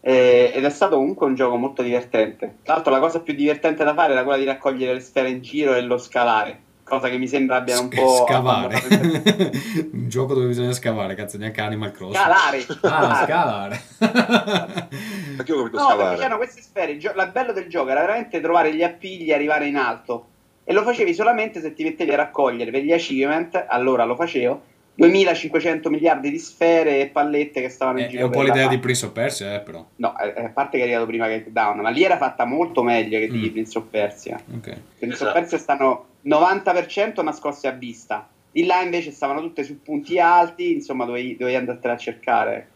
eh, 0.00 0.52
ed 0.54 0.64
è 0.64 0.70
stato 0.70 0.96
comunque 0.96 1.26
un 1.26 1.34
gioco 1.34 1.56
molto 1.56 1.82
divertente. 1.82 2.58
Tra 2.62 2.74
l'altro 2.74 2.92
la 2.92 3.00
cosa 3.00 3.20
più 3.20 3.34
divertente 3.34 3.84
da 3.84 3.92
fare 3.94 4.12
era 4.12 4.22
quella 4.22 4.38
di 4.38 4.44
raccogliere 4.44 4.94
le 4.94 5.00
sfere 5.00 5.30
in 5.30 5.40
giro 5.42 5.74
e 5.74 5.80
lo 5.82 5.98
scalare, 5.98 6.60
cosa 6.90 7.08
che 7.08 7.16
mi 7.16 7.28
sembra 7.28 7.56
abbiano 7.56 7.82
un 7.82 7.90
Sc- 7.90 7.98
po'... 8.00 8.24
scavare. 8.26 8.80
un 9.92 10.08
gioco 10.08 10.34
dove 10.34 10.48
bisogna 10.48 10.72
scavare, 10.72 11.14
cazzo, 11.14 11.38
neanche 11.38 11.60
Animal 11.60 11.92
Crossing. 11.92 12.16
Scalare! 12.22 12.66
Ah, 12.82 13.24
scalare. 13.24 13.82
Anche 13.98 15.52
io 15.52 15.58
ho 15.60 15.62
capito 15.64 15.78
No, 15.78 15.86
perché 15.86 15.94
scavare. 15.96 16.16
c'erano 16.16 16.36
queste 16.36 16.60
sfere. 16.62 16.92
Il, 16.92 16.98
gio- 16.98 17.12
il 17.16 17.30
bello 17.32 17.52
del 17.52 17.68
gioco 17.68 17.88
era 17.90 18.00
veramente 18.00 18.40
trovare 18.40 18.74
gli 18.74 18.82
appigli 18.82 19.30
e 19.30 19.34
arrivare 19.34 19.66
in 19.66 19.76
alto. 19.76 20.26
E 20.64 20.72
lo 20.72 20.82
facevi 20.82 21.14
solamente 21.14 21.60
se 21.60 21.72
ti 21.72 21.82
mettevi 21.82 22.12
a 22.12 22.16
raccogliere 22.16 22.70
per 22.70 22.82
gli 22.82 22.92
achievement. 22.92 23.64
Allora 23.68 24.04
lo 24.04 24.14
facevo. 24.16 24.62
2500 25.08 25.90
miliardi 25.90 26.30
di 26.30 26.38
sfere 26.38 27.00
e 27.00 27.06
pallette 27.08 27.60
che 27.60 27.68
stavano 27.68 27.98
in 28.00 28.04
è, 28.04 28.08
giro. 28.08 28.20
è 28.22 28.24
un 28.24 28.30
po' 28.30 28.42
l'idea 28.42 28.68
di. 28.68 28.78
Prince 28.78 29.06
of 29.06 29.12
Persia, 29.12 29.54
eh, 29.54 29.60
però. 29.60 29.84
No, 29.96 30.18
eh, 30.18 30.44
a 30.44 30.48
parte 30.50 30.76
che 30.76 30.82
è 30.84 30.86
arrivato 30.86 31.06
prima 31.06 31.26
che 31.26 31.46
Down, 31.48 31.78
ma 31.80 31.88
lì 31.90 32.02
era 32.04 32.16
fatta 32.18 32.44
molto 32.44 32.82
meglio 32.82 33.18
che 33.18 33.28
di 33.28 33.48
Mm. 33.48 33.52
Prince 33.52 33.78
of 33.78 33.84
Persia. 33.90 34.40
Ok. 34.56 34.76
Prince 34.98 35.14
Esatto. 35.14 35.30
of 35.30 35.32
Persia 35.32 35.58
stanno 35.58 36.04
90% 36.26 37.22
nascosti 37.22 37.66
a 37.66 37.70
vista. 37.72 38.28
Di 38.52 38.66
là 38.66 38.82
invece 38.82 39.10
stavano 39.12 39.40
tutte 39.40 39.62
su 39.62 39.80
punti 39.80 40.18
alti, 40.18 40.72
insomma 40.72 41.04
dovevi, 41.04 41.36
dovevi 41.36 41.56
andartene 41.56 41.94
a 41.94 41.96
cercare. 41.96 42.68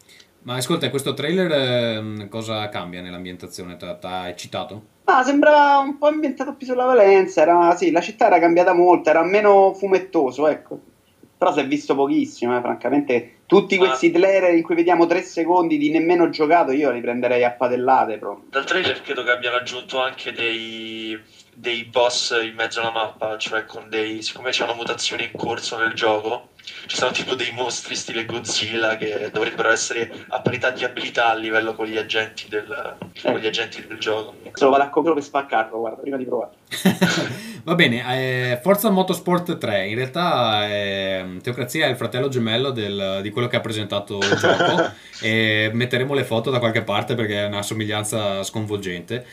Ma 0.42 0.54
ascolta, 0.56 0.88
questo 0.90 1.14
trailer 1.14 1.50
ehm, 1.50 2.28
cosa 2.28 2.68
cambia 2.68 3.00
nell'ambientazione? 3.00 3.76
Ti 3.76 3.86
ha 4.02 4.28
eccitato? 4.28 4.82
Ah, 5.04 5.22
sembrava 5.22 5.78
un 5.78 5.98
po' 5.98 6.06
ambientato 6.06 6.54
più 6.54 6.66
sulla 6.66 6.84
Valenza. 6.84 7.42
Era, 7.42 7.74
sì, 7.76 7.90
la 7.90 8.00
città 8.00 8.26
era 8.26 8.38
cambiata 8.38 8.72
molto, 8.72 9.10
era 9.10 9.22
meno 9.24 9.72
fumettoso, 9.74 10.46
ecco. 10.46 10.80
Però 11.36 11.52
si 11.52 11.60
è 11.60 11.66
visto 11.66 11.94
pochissimo, 11.94 12.56
eh, 12.56 12.60
francamente. 12.60 13.38
Tutti 13.46 13.76
questi 13.76 14.10
trailer 14.10 14.54
in 14.54 14.62
cui 14.62 14.74
vediamo 14.74 15.06
tre 15.06 15.22
secondi 15.22 15.76
di 15.76 15.90
nemmeno 15.90 16.30
giocato, 16.30 16.72
io 16.72 16.90
li 16.90 17.00
prenderei 17.00 17.44
a 17.44 17.50
padellate 17.50 18.18
proprio. 18.18 18.46
Dal 18.48 18.64
trailer 18.64 19.02
credo 19.02 19.22
che 19.22 19.30
abbiano 19.30 19.56
aggiunto 19.56 20.00
anche 20.00 20.32
dei, 20.32 21.18
dei 21.54 21.84
boss 21.84 22.38
in 22.42 22.54
mezzo 22.54 22.80
alla 22.80 22.90
mappa, 22.90 23.36
cioè 23.36 23.66
con 23.66 23.88
dei. 23.88 24.22
siccome 24.22 24.50
c'è 24.50 24.64
una 24.64 24.74
mutazione 24.74 25.24
in 25.24 25.38
corso 25.38 25.76
nel 25.76 25.92
gioco, 25.92 26.48
ci 26.86 26.96
sono 26.96 27.10
tipo 27.10 27.34
dei 27.34 27.52
mostri 27.52 27.94
stile 27.94 28.24
Godzilla 28.24 28.96
che 28.96 29.30
dovrebbero 29.32 29.70
essere 29.70 30.10
a 30.28 30.40
parità 30.40 30.70
di 30.70 30.84
abilità 30.84 31.28
a 31.28 31.34
livello 31.34 31.74
con 31.74 31.86
gli 31.86 31.98
agenti 31.98 32.48
del, 32.48 32.96
con 33.22 33.36
gli 33.36 33.46
agenti 33.46 33.86
del 33.86 33.98
gioco. 33.98 34.34
Solo 34.52 34.70
vado 34.70 34.84
a 34.84 34.88
comprare 34.88 35.18
per 35.18 35.26
spaccarlo, 35.26 35.78
guarda, 35.78 36.00
prima 36.00 36.16
di 36.16 36.24
provare. 36.24 36.52
Va 37.64 37.74
bene, 37.74 38.52
eh, 38.52 38.60
Forza 38.60 38.90
Motorsport 38.90 39.56
3, 39.56 39.86
in 39.88 39.94
realtà 39.94 40.68
eh, 40.68 41.38
Teocrazia 41.42 41.86
è 41.86 41.88
il 41.88 41.96
fratello 41.96 42.28
gemello 42.28 42.70
del- 42.70 43.20
di 43.22 43.30
quello 43.30 43.48
che 43.48 43.56
ha 43.56 43.60
presentato 43.60 44.18
il 44.18 44.36
gioco 44.36 44.90
e 45.22 45.70
metteremo 45.72 46.12
le 46.12 46.24
foto 46.24 46.50
da 46.50 46.58
qualche 46.58 46.82
parte 46.82 47.14
perché 47.14 47.44
è 47.44 47.46
una 47.46 47.62
somiglianza 47.62 48.42
sconvolgente. 48.42 49.24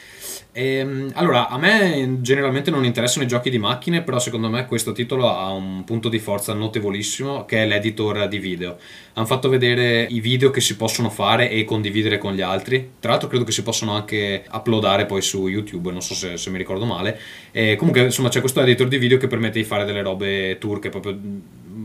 Ehm, 0.54 1.12
allora, 1.15 1.47
a 1.49 1.58
me 1.58 2.17
generalmente 2.21 2.71
non 2.71 2.86
interessano 2.86 3.25
i 3.25 3.27
giochi 3.27 3.49
di 3.49 3.58
macchine, 3.58 4.01
però 4.01 4.19
secondo 4.19 4.49
me 4.49 4.65
questo 4.65 4.91
titolo 4.91 5.30
ha 5.30 5.49
un 5.51 5.84
punto 5.84 6.10
di 6.10 6.19
forza 6.19 6.54
notevolissimo 6.54 7.45
che 7.45 7.63
è 7.63 7.65
l'editor 7.67 8.27
di 8.27 8.39
video. 8.39 8.77
Hanno 9.13 9.25
fatto 9.25 9.49
vedere 9.49 10.04
i 10.10 10.19
video 10.19 10.51
che 10.51 10.62
si 10.62 10.75
possono 10.75 11.10
fare 11.10 11.49
e 11.49 11.63
condividere 11.63 12.17
con 12.17 12.34
gli 12.34 12.41
altri. 12.41 12.93
Tra 12.99 13.12
l'altro 13.12 13.27
credo 13.30 13.43
che 13.43 13.51
si 13.51 13.63
possono 13.63 13.93
anche 13.93 14.45
uploadare 14.51 15.06
poi 15.06 15.21
su 15.21 15.47
YouTube, 15.47 15.91
non 15.91 16.01
so 16.01 16.13
se, 16.13 16.38
se 16.38 16.49
mi 16.49 16.58
ricordo 16.58 16.86
male. 16.86 17.19
E 17.52 17.76
comunque 17.76 18.04
insomma 18.04 18.30
c'è 18.30 18.39
questo 18.39 18.62
editor 18.62 18.88
di 18.88 18.98
video 18.98 19.17
che 19.17 19.28
permette 19.28 19.60
di 19.60 19.65
fare 19.65 19.86
delle 19.86 20.02
robe 20.02 20.58
turche, 20.58 20.89
proprio 20.89 21.17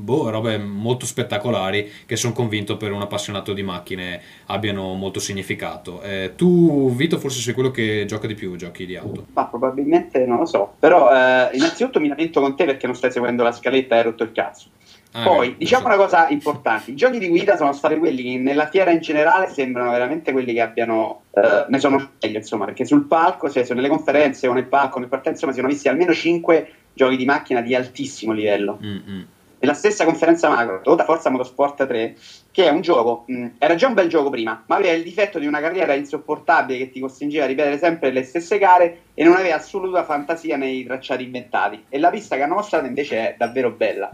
boh, 0.07 0.31
robe 0.31 0.57
molto 0.59 1.05
spettacolari 1.05 1.91
che 2.07 2.15
sono 2.15 2.33
convinto 2.33 2.77
per 2.77 2.93
un 2.93 3.03
appassionato 3.03 3.53
di 3.53 3.63
macchine 3.63 4.21
abbiano 4.47 4.95
molto 4.95 5.19
significato. 5.19 6.01
Eh, 6.03 6.33
tu 6.37 6.95
Vito 6.95 7.19
forse 7.19 7.41
sei 7.41 7.55
quello 7.55 7.71
che 7.71 8.05
gioca 8.07 8.27
di 8.27 8.35
più 8.35 8.55
giochi 8.57 8.87
di 8.87 8.97
auto. 8.97 9.27
Ma 9.33 9.47
probabilmente 9.47 10.25
non 10.25 10.39
lo 10.39 10.47
so. 10.47 10.75
Però 10.79 11.11
eh, 11.11 11.57
innanzitutto 11.57 12.01
mi 12.01 12.09
lamento 12.09 12.41
con 12.41 12.57
te 12.57 12.65
perché 12.65 12.87
non 12.87 12.95
stai 12.95 13.11
seguendo 13.11 13.43
la 13.43 13.53
scaletta 13.53 13.97
e 13.97 13.99
hai 13.99 14.05
rotto 14.05 14.23
il 14.23 14.33
cazzo. 14.33 14.69
Ah, 15.19 15.23
Poi, 15.23 15.51
beh, 15.53 15.57
diciamo 15.57 15.89
sì. 15.89 15.95
una 15.95 15.97
cosa 15.97 16.29
importante: 16.29 16.91
i 16.91 16.95
giochi 16.95 17.19
di 17.19 17.29
guida 17.29 17.57
sono 17.57 17.73
stati 17.73 17.97
quelli 17.97 18.23
che 18.23 18.39
nella 18.39 18.69
fiera 18.69 18.91
in 18.91 19.01
generale 19.01 19.49
sembrano 19.49 19.91
veramente 19.91 20.31
quelli 20.31 20.53
che 20.53 20.61
abbiano. 20.61 21.23
eh, 21.33 21.65
ne 21.69 21.79
sono 21.79 22.11
meglio, 22.21 22.37
insomma, 22.37 22.67
perché 22.67 22.85
sul 22.85 23.07
palco, 23.07 23.49
cioè, 23.51 23.67
nelle 23.73 23.89
conferenze 23.89 24.47
o 24.47 24.53
nel 24.53 24.67
palco, 24.67 24.99
nel 24.99 25.09
parterre, 25.09 25.33
insomma, 25.33 25.53
si 25.53 25.59
sono 25.59 25.71
visti 25.71 25.89
almeno 25.89 26.13
5 26.13 26.71
giochi 26.93 27.17
di 27.17 27.25
macchina 27.25 27.63
di 27.63 27.75
altissimo 27.75 28.33
livello. 28.33 28.79
Mm, 28.85 28.97
mm. 29.09 29.23
Nella 29.59 29.73
stessa 29.73 30.05
conferenza 30.05 30.51
macro, 30.51 30.95
da 30.95 31.05
Forza 31.05 31.31
Motorsport 31.31 31.87
3, 31.87 32.15
che 32.53 32.67
è 32.67 32.69
un 32.69 32.83
gioco, 32.83 33.25
mh, 33.27 33.47
era 33.59 33.75
già 33.75 33.89
un 33.89 33.95
bel 33.95 34.09
gioco 34.09 34.29
prima, 34.29 34.63
ma 34.67 34.77
aveva 34.77 34.93
il 34.93 35.03
difetto 35.03 35.39
di 35.39 35.47
una 35.47 35.61
carriera 35.61 35.95
insopportabile 35.95 36.79
che 36.79 36.91
ti 36.91 37.01
costringeva 37.01 37.45
a 37.45 37.49
ripetere 37.49 37.79
sempre 37.79 38.11
le 38.11 38.23
stesse 38.23 38.59
gare 38.59 38.99
e 39.15 39.25
non 39.25 39.35
aveva 39.35 39.57
assoluta 39.57 40.05
fantasia 40.05 40.59
nei 40.59 40.85
tracciati 40.85 41.25
inventati. 41.25 41.85
E 41.89 41.99
la 41.99 42.11
pista 42.11 42.37
che 42.37 42.43
hanno 42.43 42.55
mostrato 42.57 42.85
invece 42.85 43.17
è 43.17 43.35
davvero 43.39 43.71
bella. 43.71 44.13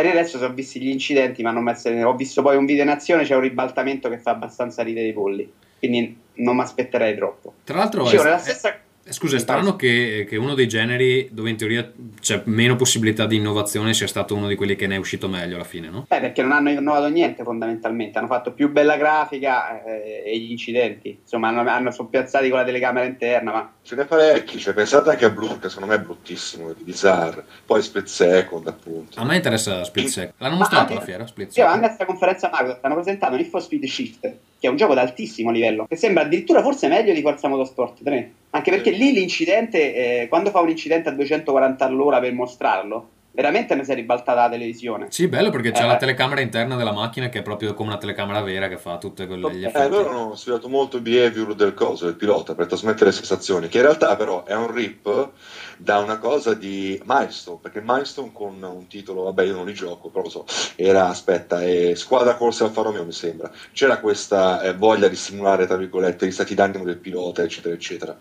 Per 0.00 0.08
il 0.08 0.14
resto 0.14 0.38
sono 0.38 0.54
visti 0.54 0.80
gli 0.80 0.88
incidenti, 0.88 1.42
ma 1.42 1.50
non 1.50 1.68
è- 1.68 2.04
ho 2.06 2.14
visto 2.14 2.40
poi 2.40 2.56
un 2.56 2.64
video 2.64 2.84
in 2.84 2.88
azione, 2.88 3.24
c'è 3.24 3.34
un 3.34 3.42
ribaltamento 3.42 4.08
che 4.08 4.16
fa 4.16 4.30
abbastanza 4.30 4.82
ridere 4.82 5.08
i 5.08 5.12
polli. 5.12 5.52
Quindi 5.78 6.16
non 6.36 6.56
mi 6.56 6.62
aspetterei 6.62 7.14
troppo. 7.14 7.52
Tra 7.64 7.76
l'altro 7.76 8.04
Dicevo, 8.04 8.22
è- 8.22 8.24
nella 8.24 8.36
è- 8.38 8.40
stessa... 8.40 8.78
Scusa, 9.08 9.36
è 9.36 9.38
strano 9.40 9.74
che, 9.74 10.24
che 10.28 10.36
uno 10.36 10.54
dei 10.54 10.68
generi 10.68 11.28
dove 11.32 11.50
in 11.50 11.56
teoria 11.56 11.90
c'è 12.20 12.42
meno 12.44 12.76
possibilità 12.76 13.26
di 13.26 13.36
innovazione 13.36 13.92
sia 13.92 14.06
stato 14.06 14.36
uno 14.36 14.46
di 14.46 14.54
quelli 14.54 14.76
che 14.76 14.86
ne 14.86 14.94
è 14.94 14.98
uscito 14.98 15.28
meglio 15.28 15.56
alla 15.56 15.64
fine, 15.64 15.88
no? 15.88 16.06
Eh, 16.08 16.20
perché 16.20 16.42
non 16.42 16.52
hanno 16.52 16.70
innovato 16.70 17.08
niente 17.08 17.42
fondamentalmente, 17.42 18.18
hanno 18.18 18.28
fatto 18.28 18.52
più 18.52 18.70
bella 18.70 18.96
grafica 18.96 19.82
eh, 19.82 20.22
e 20.24 20.38
gli 20.38 20.50
incidenti, 20.52 21.18
insomma 21.22 21.48
hanno, 21.48 21.68
hanno 21.68 21.90
sono 21.90 22.08
piazzati 22.08 22.48
con 22.50 22.58
la 22.58 22.64
telecamera 22.64 23.04
interna, 23.06 23.52
ma 23.52 23.72
Ce 23.82 23.96
ne 23.96 24.04
parecchi, 24.04 24.58
cioè, 24.58 24.74
pensate 24.74 25.10
anche 25.10 25.24
a 25.24 25.30
Blue, 25.30 25.58
che 25.58 25.68
secondo 25.68 25.92
me 25.92 25.98
è 26.00 26.04
bruttissimo, 26.04 26.72
di 26.72 26.84
Bizarre, 26.84 27.44
poi 27.66 27.82
Split 27.82 28.06
Second, 28.06 28.68
appunto. 28.68 29.18
A 29.18 29.24
me 29.24 29.34
interessa 29.36 29.82
Split 29.82 30.06
Second. 30.06 30.34
L'hanno 30.38 30.52
Ma 30.52 30.58
mostrato 30.60 30.82
anche- 30.82 30.94
alla 30.94 31.04
fiera, 31.04 31.26
Split 31.26 31.50
Sì, 31.50 31.60
ma 31.60 31.66
Second? 31.72 31.84
anche 31.84 31.84
a 31.86 31.96
questa 31.96 32.04
conferenza 32.04 32.50
macro 32.50 32.78
hanno 32.80 32.94
presentato 32.94 33.42
for 33.44 33.60
Speed 33.62 33.84
Shift, 33.86 34.34
che 34.60 34.66
è 34.66 34.70
un 34.70 34.76
gioco 34.76 34.92
ad 34.92 34.98
altissimo 34.98 35.50
livello, 35.50 35.86
che 35.86 35.96
sembra 35.96 36.22
addirittura 36.22 36.60
forse 36.62 36.86
meglio 36.86 37.14
di 37.14 37.22
Forza 37.22 37.48
Motorsport 37.48 38.02
3, 38.02 38.32
anche 38.50 38.70
perché 38.70 38.90
lì 38.90 39.12
l'incidente, 39.12 40.22
eh, 40.22 40.28
quando 40.28 40.50
fa 40.50 40.60
un 40.60 40.68
incidente 40.68 41.08
a 41.08 41.12
240 41.12 41.82
all'ora 41.82 42.20
per 42.20 42.34
mostrarlo, 42.34 43.08
veramente 43.32 43.74
mi 43.76 43.84
si 43.84 43.92
è 43.92 43.94
ribaltata 43.94 44.42
la 44.42 44.50
televisione. 44.50 45.06
Sì, 45.10 45.28
bello 45.28 45.50
perché 45.50 45.70
c'è 45.70 45.84
Eh. 45.84 45.86
la 45.86 45.96
telecamera 45.96 46.40
interna 46.40 46.76
della 46.76 46.92
macchina 46.92 47.28
che 47.28 47.38
è 47.38 47.42
proprio 47.42 47.74
come 47.74 47.90
una 47.90 47.98
telecamera 47.98 48.40
vera 48.42 48.68
che 48.68 48.76
fa 48.76 48.98
tutte 48.98 49.26
quelle 49.26 49.52
gli 49.54 49.64
Eh, 49.64 49.68
effetti. 49.68 49.88
loro 49.90 50.10
hanno 50.10 50.34
studiato 50.36 50.68
molto 50.68 50.96
il 50.96 51.02
behavior 51.02 51.54
del 51.54 51.74
coso, 51.74 52.06
del 52.06 52.14
pilota, 52.16 52.54
per 52.54 52.66
trasmettere 52.66 53.06
le 53.06 53.12
sensazioni, 53.12 53.68
che 53.68 53.78
in 53.78 53.84
realtà 53.84 54.16
però 54.16 54.44
è 54.44 54.54
un 54.54 54.72
rip 54.72 55.30
da 55.76 55.98
una 55.98 56.18
cosa 56.18 56.54
di 56.54 57.00
Milestone, 57.04 57.58
perché 57.62 57.80
Milestone 57.82 58.30
con 58.32 58.60
un 58.62 58.86
titolo, 58.88 59.22
vabbè 59.22 59.44
io 59.44 59.54
non 59.54 59.66
li 59.66 59.72
gioco, 59.74 60.08
però 60.10 60.24
lo 60.24 60.30
so, 60.30 60.44
era, 60.76 61.08
aspetta, 61.08 61.62
è 61.62 61.94
Squadra 61.94 62.34
Corsa 62.34 62.64
Alfa 62.64 62.82
Romeo 62.82 63.04
mi 63.04 63.12
sembra, 63.12 63.50
c'era 63.72 63.98
questa 63.98 64.60
eh, 64.62 64.74
voglia 64.74 65.08
di 65.08 65.16
simulare, 65.16 65.66
tra 65.66 65.76
virgolette, 65.76 66.26
gli 66.26 66.32
stati 66.32 66.54
d'animo 66.54 66.84
del 66.84 66.98
pilota, 66.98 67.42
eccetera, 67.42 67.74
eccetera, 67.74 68.18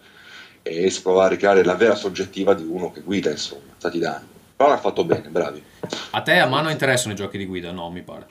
e 0.62 0.90
si 0.90 1.02
provava 1.02 1.26
a 1.26 1.30
ricreare 1.30 1.64
la 1.64 1.76
vera 1.76 1.96
soggettiva 1.96 2.54
di 2.54 2.64
uno 2.66 2.92
che 2.92 3.02
guida, 3.02 3.30
insomma, 3.30 3.62
stati 3.78 4.00
d'animo. 4.00 4.38
Però 4.60 4.72
l'hanno 4.72 4.82
fatto 4.82 5.06
bene, 5.06 5.30
bravi. 5.30 5.64
A 6.10 6.22
te 6.22 6.38
a 6.38 6.46
mano 6.46 6.70
interessano 6.70 7.14
i 7.14 7.16
giochi 7.16 7.38
di 7.38 7.46
guida? 7.46 7.72
No, 7.72 7.90
mi 7.90 8.02
pare. 8.02 8.28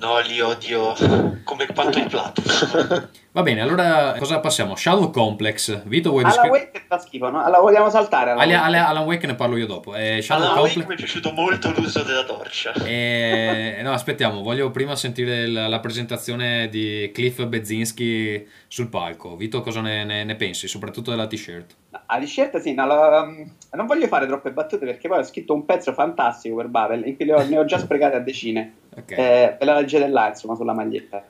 No, 0.00 0.18
li 0.20 0.40
odio 0.40 0.94
come 1.44 1.66
quanto 1.72 1.98
il 1.98 2.08
plato. 2.08 2.42
Va 3.32 3.42
bene, 3.42 3.60
allora 3.60 4.16
cosa 4.18 4.40
passiamo? 4.40 4.74
Shadow 4.74 5.10
Complex. 5.10 5.82
Vito, 5.84 6.10
vuoi 6.10 6.24
Alla 6.24 6.32
descrivere? 6.32 6.62
Wake 6.72 6.84
fa 6.88 6.98
schifo, 6.98 7.30
no? 7.30 7.44
Alla 7.44 7.58
vogliamo 7.60 7.88
saltare? 7.88 8.32
alla 8.32 8.42
Alan, 8.42 8.54
Wake? 8.56 8.66
Alan- 8.66 8.86
Alan 8.88 9.04
Wake 9.04 9.26
ne 9.28 9.34
parlo 9.36 9.56
io 9.56 9.66
dopo. 9.66 9.94
Eh, 9.94 10.20
Shadow 10.20 10.46
Wake 10.48 10.58
Complex. 10.60 10.86
mi 10.88 10.94
è 10.94 10.96
piaciuto 10.96 11.30
molto 11.32 11.72
l'uso 11.76 12.02
della 12.02 12.24
torcia. 12.24 12.72
Eh, 12.84 13.78
no, 13.84 13.92
aspettiamo, 13.92 14.42
voglio 14.42 14.70
prima 14.72 14.96
sentire 14.96 15.46
la, 15.46 15.68
la 15.68 15.78
presentazione 15.78 16.68
di 16.68 17.08
Cliff 17.14 17.44
Bezinski 17.44 18.44
sul 18.66 18.88
palco. 18.88 19.36
Vito, 19.36 19.60
cosa 19.60 19.80
ne, 19.80 20.04
ne- 20.04 20.24
ne 20.24 20.34
pensi? 20.34 20.66
Soprattutto 20.66 21.10
della 21.10 21.28
t-shirt. 21.28 21.76
No, 21.90 22.00
A 22.06 22.20
scelta 22.24 22.58
sì, 22.58 22.74
no, 22.74 22.84
la- 22.86 23.24
non 23.72 23.86
voglio 23.86 24.08
fare 24.08 24.26
troppe 24.26 24.50
battute 24.50 24.84
perché 24.84 25.06
poi 25.06 25.18
ho 25.18 25.22
scritto 25.24 25.54
un 25.54 25.64
pezzo 25.64 25.92
fantastico 25.92 26.56
per 26.56 26.66
Babel 26.66 27.06
in 27.06 27.14
cui 27.14 27.30
ho- 27.30 27.46
ne 27.48 27.58
ho 27.58 27.64
già 27.64 27.78
sprecate 27.78 28.16
a 28.16 28.20
decine. 28.20 28.74
Ok. 28.96 29.10
Eh, 29.12 29.56
ve 29.58 29.64
la 29.64 29.74
leggete 29.74 30.08
là, 30.08 30.28
insomma, 30.28 30.54
sulla 30.54 30.72
maglietta. 30.72 31.22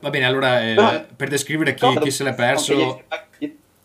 Va 0.00 0.10
bene, 0.10 0.24
allora 0.24 0.60
eh, 0.62 0.74
No. 0.74 1.04
per 1.16 1.28
descrivere 1.28 1.74
chi, 1.74 1.98
chi 2.00 2.10
se 2.10 2.24
l'è 2.24 2.34
perso, 2.34 3.02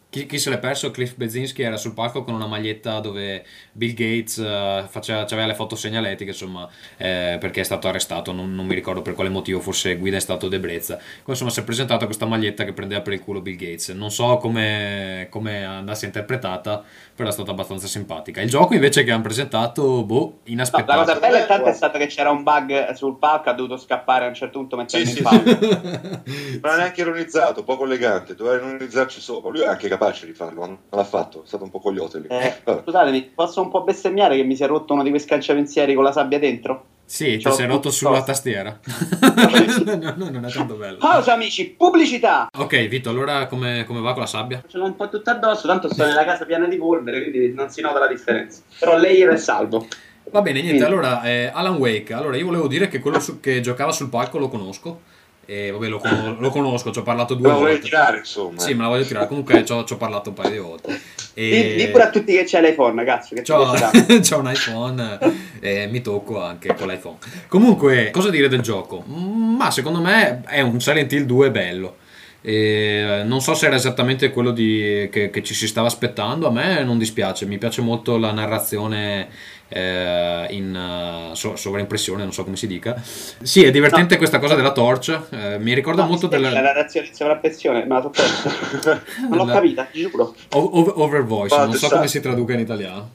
chi, 0.09 0.25
chi 0.25 0.39
se 0.39 0.49
l'è 0.49 0.57
perso, 0.57 0.89
Cliff 0.91 1.15
Bezinski 1.15 1.61
era 1.61 1.75
sul 1.77 1.93
palco 1.93 2.23
con 2.23 2.33
una 2.33 2.47
maglietta 2.47 2.99
dove 2.99 3.45
Bill 3.73 3.93
Gates 3.93 4.37
eh, 4.37 4.85
faceva, 4.87 5.21
aveva 5.21 5.45
le 5.45 5.53
foto 5.55 5.75
segnaletiche, 5.75 6.31
insomma, 6.31 6.67
eh, 6.97 7.37
perché 7.39 7.61
è 7.61 7.63
stato 7.63 7.87
arrestato, 7.87 8.31
non, 8.31 8.55
non 8.55 8.65
mi 8.65 8.73
ricordo 8.73 9.01
per 9.01 9.13
quale 9.13 9.29
motivo, 9.29 9.59
forse 9.59 9.97
guida 9.97 10.15
in 10.15 10.21
stato 10.21 10.47
d'ebbrezza. 10.47 10.95
Come, 10.95 11.35
Insomma, 11.37 11.51
si 11.51 11.59
è 11.59 11.63
presentata 11.63 12.05
questa 12.05 12.25
maglietta 12.25 12.63
che 12.63 12.73
prendeva 12.73 13.01
per 13.01 13.13
il 13.13 13.21
culo 13.21 13.41
Bill 13.41 13.55
Gates. 13.57 13.89
Non 13.89 14.09
so 14.09 14.37
come, 14.37 15.27
come 15.29 15.63
andasse 15.65 16.05
interpretata, 16.05 16.83
però 17.13 17.29
è 17.29 17.31
stata 17.31 17.51
abbastanza 17.51 17.87
simpatica. 17.87 18.41
Il 18.41 18.49
gioco 18.49 18.73
invece 18.73 19.03
che 19.03 19.11
hanno 19.11 19.23
presentato, 19.23 20.03
boh, 20.03 20.15
No, 20.19 20.33
la 20.35 20.51
inaspettato. 20.51 20.99
cosa 20.99 21.19
bella 21.19 21.39
intanto 21.39 21.69
è 21.69 21.73
stata 21.73 21.97
che 21.97 22.07
c'era 22.07 22.29
un 22.31 22.43
bug 22.43 22.91
sul 22.93 23.17
palco, 23.17 23.49
ha 23.49 23.53
dovuto 23.53 23.77
scappare 23.77 24.25
a 24.25 24.27
un 24.29 24.33
certo 24.33 24.59
punto 24.59 24.75
mettendo 24.77 25.05
Sì, 25.05 25.11
in 25.11 25.17
sì, 25.17 25.21
pausa. 25.21 25.59
Non 26.61 26.71
ha 26.73 26.75
neanche 26.77 27.01
ironizzato, 27.01 27.63
poco 27.63 27.83
elegante, 27.85 28.35
doveva 28.35 28.55
ironizzarci 28.57 29.19
sopra. 29.21 29.49
Lui 29.51 29.61
è 29.61 29.65
anche 29.67 29.87
capace 29.97 30.25
di 30.25 30.33
farlo, 30.33 30.65
non 30.65 30.77
l'ha 30.89 31.03
fatto, 31.03 31.43
è 31.43 31.47
stato 31.47 31.63
un 31.63 31.69
po' 31.69 31.79
cogliote 31.79 32.19
lì. 32.19 32.27
Eh, 32.29 32.55
scusatemi, 32.83 33.31
posso 33.33 33.61
un 33.61 33.69
po' 33.69 33.83
bestemmiare 33.83 34.35
che 34.35 34.43
mi 34.43 34.55
si 34.55 34.63
è 34.63 34.67
rotto 34.67 34.93
uno 34.93 35.03
di 35.03 35.09
quei 35.09 35.21
scanciapensieri 35.21 35.93
con 35.93 36.03
la 36.03 36.11
sabbia 36.11 36.39
dentro? 36.39 36.85
Sì, 37.05 37.37
ti 37.37 37.49
sei 37.51 37.65
rotto 37.67 37.83
tutto. 37.83 37.91
sulla 37.91 38.21
tastiera. 38.21 38.77
no, 39.85 40.13
no, 40.17 40.29
non 40.29 40.45
è 40.45 40.51
tanto 40.51 40.75
bello. 40.75 40.97
Pausa 40.97 41.33
amici, 41.33 41.69
pubblicità! 41.69 42.49
Ok, 42.57 42.87
Vito, 42.87 43.09
allora 43.09 43.47
come, 43.47 43.85
come 43.85 44.01
va 44.01 44.11
con 44.11 44.21
la 44.23 44.27
sabbia? 44.27 44.61
Ce 44.67 44.77
l'ho 44.77 44.83
un 44.85 44.95
po' 44.97 45.07
tutta 45.07 45.31
addosso, 45.31 45.67
tanto 45.67 45.91
sto 45.91 46.05
nella 46.05 46.25
casa 46.25 46.45
piena 46.45 46.67
di 46.67 46.75
polvere, 46.75 47.21
quindi 47.21 47.53
non 47.53 47.69
si 47.69 47.79
nota 47.79 47.99
la 47.99 48.07
differenza. 48.07 48.61
Però 48.77 48.97
lei 48.97 49.21
è 49.21 49.37
salvo. 49.37 49.87
Va 50.31 50.41
bene, 50.41 50.61
niente, 50.61 50.79
Sì. 50.79 50.83
allora 50.85 51.21
eh, 51.23 51.49
Alan 51.53 51.75
Wake. 51.77 52.13
Allora, 52.13 52.35
io 52.35 52.45
volevo 52.45 52.67
dire 52.67 52.89
che 52.89 52.99
quello 52.99 53.21
su- 53.21 53.39
che 53.39 53.61
giocava 53.61 53.93
sul 53.93 54.09
palco 54.09 54.37
lo 54.37 54.49
conosco. 54.49 54.99
E 55.49 55.71
vabbè, 55.71 55.87
lo, 55.87 55.97
con- 55.97 56.35
lo 56.39 56.49
conosco, 56.49 56.91
ci 56.91 56.99
ho 56.99 57.03
parlato 57.03 57.33
due 57.33 57.47
Lo 57.47 57.53
vorrei 57.55 57.73
volte. 57.75 57.87
tirare, 57.89 58.17
insomma. 58.17 58.59
Sì, 58.59 58.73
me 58.73 58.81
la 58.83 58.89
voglio 58.89 59.05
tirare. 59.05 59.27
Comunque 59.27 59.63
ci 59.63 59.71
ho, 59.71 59.85
ci 59.85 59.93
ho 59.93 59.97
parlato 59.97 60.29
un 60.29 60.35
paio 60.35 60.49
di 60.51 60.57
volte. 60.57 61.01
Di, 61.33 61.51
E... 61.51 61.75
di 61.77 61.87
pure 61.87 62.03
a 62.03 62.09
tutti 62.09 62.33
che 62.33 62.43
c'è 62.43 62.59
l'iPhone, 62.61 63.03
cazzo, 63.05 63.33
che 63.33 63.43
C'ho, 63.43 63.63
c'ho 64.21 64.37
un 64.39 64.51
iPhone 64.51 65.19
e 65.61 65.87
mi 65.87 66.01
tocco 66.01 66.41
anche 66.43 66.75
con 66.75 66.87
l'iPhone. 66.89 67.15
Comunque, 67.47 68.09
cosa 68.11 68.29
dire 68.29 68.49
del 68.49 68.61
gioco? 68.61 68.99
Ma 69.05 69.71
secondo 69.71 70.01
me 70.01 70.43
è 70.47 70.59
un 70.59 70.81
Silent 70.81 71.11
Hill 71.13 71.23
2 71.23 71.49
bello. 71.51 71.95
E 72.41 73.23
non 73.25 73.41
so 73.41 73.53
se 73.55 73.65
era 73.65 73.75
esattamente 73.75 74.29
quello 74.31 74.51
di- 74.51 75.09
che, 75.11 75.29
che 75.29 75.43
ci 75.43 75.53
si 75.53 75.67
stava 75.67 75.87
aspettando. 75.87 76.47
A 76.47 76.51
me 76.51 76.83
non 76.83 76.97
dispiace, 76.97 77.45
mi 77.45 77.57
piace 77.57 77.81
molto 77.81 78.17
la 78.17 78.31
narrazione 78.31 79.27
eh, 79.69 80.47
in 80.51 80.75
eh, 80.75 81.35
so- 81.35 81.55
sovraimpressione, 81.55 82.23
non 82.23 82.31
so 82.33 82.43
come 82.43 82.55
si 82.55 82.67
dica. 82.67 82.95
Sì, 83.41 83.63
è 83.63 83.71
divertente 83.71 84.13
No. 84.13 84.17
questa 84.17 84.39
cosa 84.39 84.55
della 84.55 84.71
torcia. 84.71 85.25
eh, 85.29 85.57
mi 85.59 85.73
ricorda 85.73 86.03
No, 86.03 86.09
molto 86.09 86.27
della 86.27 86.49
La 86.51 86.61
narrazione 86.61 87.07
in 87.07 87.13
sovrappressione, 87.13 87.81
me 87.85 87.87
la 87.95 88.01
so 88.01 88.09
persa. 88.09 89.01
Non 89.29 89.37
l'ho 89.37 89.45
capita, 89.45 89.87
giuro. 89.91 90.35
o- 90.53 90.93
over, 91.01 91.23
voice, 91.23 91.55
Ma 91.55 91.65
non 91.65 91.73
so 91.73 91.89
come 91.89 92.07
si 92.07 92.19
traduca 92.21 92.53
in 92.53 92.59
italiano. 92.59 93.09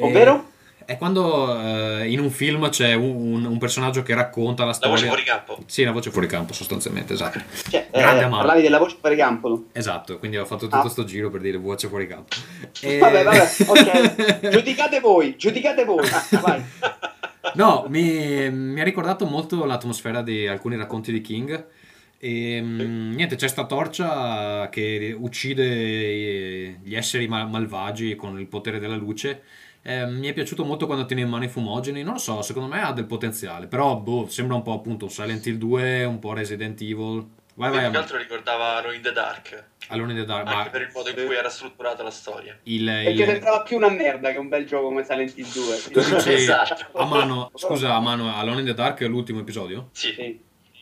Ovvero? 0.00 0.44
È 0.88 0.96
quando 0.96 1.54
eh, 2.00 2.10
in 2.10 2.18
un 2.18 2.30
film 2.30 2.66
c'è 2.70 2.94
un, 2.94 3.44
un- 3.44 3.58
personaggio 3.58 4.02
che 4.02 4.14
racconta 4.14 4.62
la 4.62 4.68
La 4.68 4.72
storia. 4.74 4.94
voce 4.94 5.06
fuori 5.06 5.22
campo. 5.22 5.58
Sì, 5.66 5.84
la 5.84 5.90
voce 5.92 6.10
fuori 6.10 6.26
campo, 6.26 6.54
sostanzialmente, 6.54 7.12
esatto. 7.12 7.40
Cioè, 7.68 7.88
eh, 7.90 7.98
Grande 7.98 8.22
amaro. 8.22 8.38
parlavi 8.38 8.62
della 8.62 8.78
voce 8.78 8.96
fuori 8.98 9.14
campo. 9.14 9.64
Esatto, 9.72 10.18
quindi 10.18 10.38
ho 10.38 10.46
fatto 10.46 10.66
tutto 10.66 10.86
Ah. 10.86 10.88
sto 10.88 11.04
giro 11.04 11.28
per 11.28 11.42
dire 11.42 11.58
voce 11.58 11.88
fuori 11.88 12.06
campo. 12.06 12.34
E- 12.80 12.96
Vabbè, 13.04 13.22
vabbè, 13.22 13.48
ok. 13.66 14.48
giudicate 14.48 15.00
voi, 15.00 15.36
giudicate 15.36 15.84
voi. 15.84 16.08
Ah, 16.08 16.38
vai. 16.40 16.64
No, 17.52 17.84
mi, 17.90 18.50
mi 18.50 18.80
ha 18.80 18.84
ricordato 18.84 19.26
molto 19.26 19.66
l'atmosfera 19.66 20.22
di 20.22 20.46
alcuni 20.46 20.76
racconti 20.78 21.12
di 21.12 21.20
King. 21.20 21.66
E 22.18 22.60
mm, 22.62 23.12
niente, 23.14 23.36
c'è 23.36 23.46
sta 23.46 23.66
torcia 23.66 24.70
che 24.70 25.14
uccide 25.16 26.78
gli 26.82 26.94
esseri 26.94 27.28
mal- 27.28 27.48
malvagi 27.50 28.16
con 28.16 28.40
il 28.40 28.46
potere 28.46 28.78
della 28.78 28.96
luce. 28.96 29.42
Eh, 29.88 30.04
mi 30.04 30.26
è 30.28 30.34
piaciuto 30.34 30.66
molto 30.66 30.84
quando 30.84 31.06
tiene 31.06 31.22
in 31.22 31.30
mano 31.30 31.44
i 31.44 31.48
fumogeni. 31.48 32.02
Non 32.02 32.12
lo 32.14 32.18
so, 32.18 32.42
secondo 32.42 32.68
me 32.68 32.82
ha 32.82 32.92
del 32.92 33.06
potenziale. 33.06 33.68
Però, 33.68 33.96
boh, 33.96 34.26
sembra 34.28 34.54
un 34.54 34.62
po' 34.62 34.74
appunto 34.74 35.06
un 35.06 35.10
Silent 35.10 35.46
Hill 35.46 35.56
2, 35.56 36.04
un 36.04 36.18
po' 36.18 36.34
Resident 36.34 36.78
Evil. 36.82 37.26
Vai, 37.54 37.70
vai, 37.70 37.80
Più 37.84 37.90
che 37.92 37.96
altro 37.96 38.18
ricordava 38.18 38.76
Alone 38.76 38.96
in 38.96 39.02
the 39.02 39.12
Dark, 39.12 39.64
Alone 39.88 40.12
in 40.12 40.18
the 40.18 40.24
Dark, 40.26 40.46
anche 40.46 40.58
ma 40.64 40.68
per 40.70 40.82
il 40.82 40.90
modo 40.94 41.08
in 41.08 41.14
cui 41.26 41.34
era 41.34 41.48
strutturata 41.48 42.02
la 42.02 42.10
storia. 42.10 42.56
il, 42.64 42.84
Perché 42.84 43.10
il- 43.22 43.24
sembrava 43.28 43.62
più 43.62 43.76
una 43.78 43.88
merda 43.88 44.30
che 44.30 44.38
un 44.38 44.48
bel 44.48 44.66
gioco 44.66 44.88
come 44.88 45.02
Silent 45.04 45.36
Hill 45.38 45.46
2. 45.52 45.76
tu 45.90 46.00
dici 46.14 46.32
Esatto. 46.34 46.86
a 46.98 47.04
mano, 47.06 47.50
scusa, 47.54 47.94
a 47.94 48.00
mano 48.00 48.32
Alone 48.36 48.60
in 48.60 48.66
the 48.66 48.74
Dark 48.74 49.00
è 49.00 49.06
l'ultimo 49.08 49.40
episodio? 49.40 49.88
Sì, 49.92 50.12
Sì. 50.12 50.40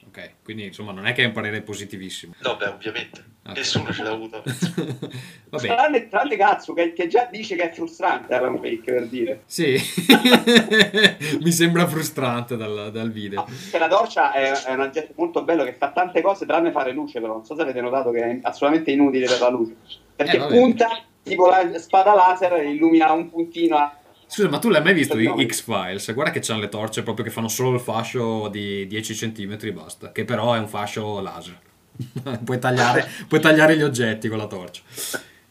Ok, 0.09 0.33
quindi 0.43 0.65
insomma 0.65 0.91
non 0.93 1.07
è 1.07 1.13
che 1.15 1.23
è 1.23 1.27
un 1.27 1.33
parere 1.33 1.63
positivissimo. 1.63 2.35
no, 2.41 2.57
beh, 2.57 2.67
ovviamente. 2.67 3.25
Nessuno 3.55 3.93
ce 3.93 4.03
l'ha 4.03 4.11
avuto. 4.11 4.43
Vabbè, 5.51 5.67
Tranne, 5.67 6.09
tranne 6.09 6.37
Cazzo 6.37 6.73
che, 6.73 6.93
che 6.93 7.07
già 7.07 7.29
dice 7.31 7.55
che 7.57 7.71
è 7.71 7.73
frustrante 7.73 8.35
Alan 8.35 8.55
Wake 8.55 8.93
per 8.93 9.07
dire. 9.07 9.43
sì, 9.47 9.77
mi 11.41 11.53
sembra 11.53 11.87
frustrante 11.87 12.57
dal, 12.57 12.91
dal 12.93 13.11
video. 13.11 13.41
No, 13.41 13.47
che 13.71 13.79
la 13.79 13.89
torcia 13.89 14.33
è, 14.33 14.51
è 14.51 14.73
un 14.73 14.81
oggetto 14.81 15.13
molto 15.17 15.43
bello 15.45 15.65
che 15.65 15.73
fa 15.75 15.91
tante 15.91 16.21
cose 16.21 16.47
tranne 16.47 16.71
fare 16.73 16.93
luce 16.93 17.21
però 17.21 17.35
non 17.35 17.45
so 17.45 17.55
se 17.55 17.63
avete 17.63 17.81
notato 17.81 18.11
che 18.11 18.21
è 18.23 18.39
assolutamente 18.43 18.91
inutile 18.91 19.27
per 19.27 19.41
la 19.41 19.49
luce 19.51 19.75
perché 20.15 20.37
Eh, 20.37 20.47
punta 20.47 20.89
tipo 21.23 21.49
la 21.49 21.79
spada 21.79 22.15
laser 22.15 22.55
e 22.55 22.71
illumina 22.71 23.13
un 23.13 23.31
puntino 23.31 23.77
a- 23.77 23.97
Scusa, 24.29 24.49
ma 24.49 24.59
tu 24.59 24.69
l'hai 24.71 24.83
mai 24.83 24.93
visto 24.95 25.17
i 25.19 25.47
X-Files? 25.47 26.13
Guarda 26.13 26.33
che 26.33 26.41
c'hanno 26.41 26.61
le 26.61 26.69
torce 26.69 27.05
proprio 27.05 27.25
che 27.25 27.31
fanno 27.31 27.47
solo 27.47 27.75
il 27.75 27.81
fascio 27.81 28.49
di 28.49 28.85
10 28.89 29.15
cm 29.15 29.57
e 29.61 29.73
basta, 29.73 30.11
che 30.11 30.25
però 30.25 30.53
è 30.55 30.59
un 30.59 30.67
fascio 30.67 31.21
laser. 31.21 31.57
puoi, 32.45 32.59
tagliare, 32.59 33.09
puoi 33.29 33.41
tagliare 33.41 33.77
gli 33.77 33.83
oggetti 33.83 34.29
con 34.29 34.39
la 34.39 34.47
torcia. 34.47 34.83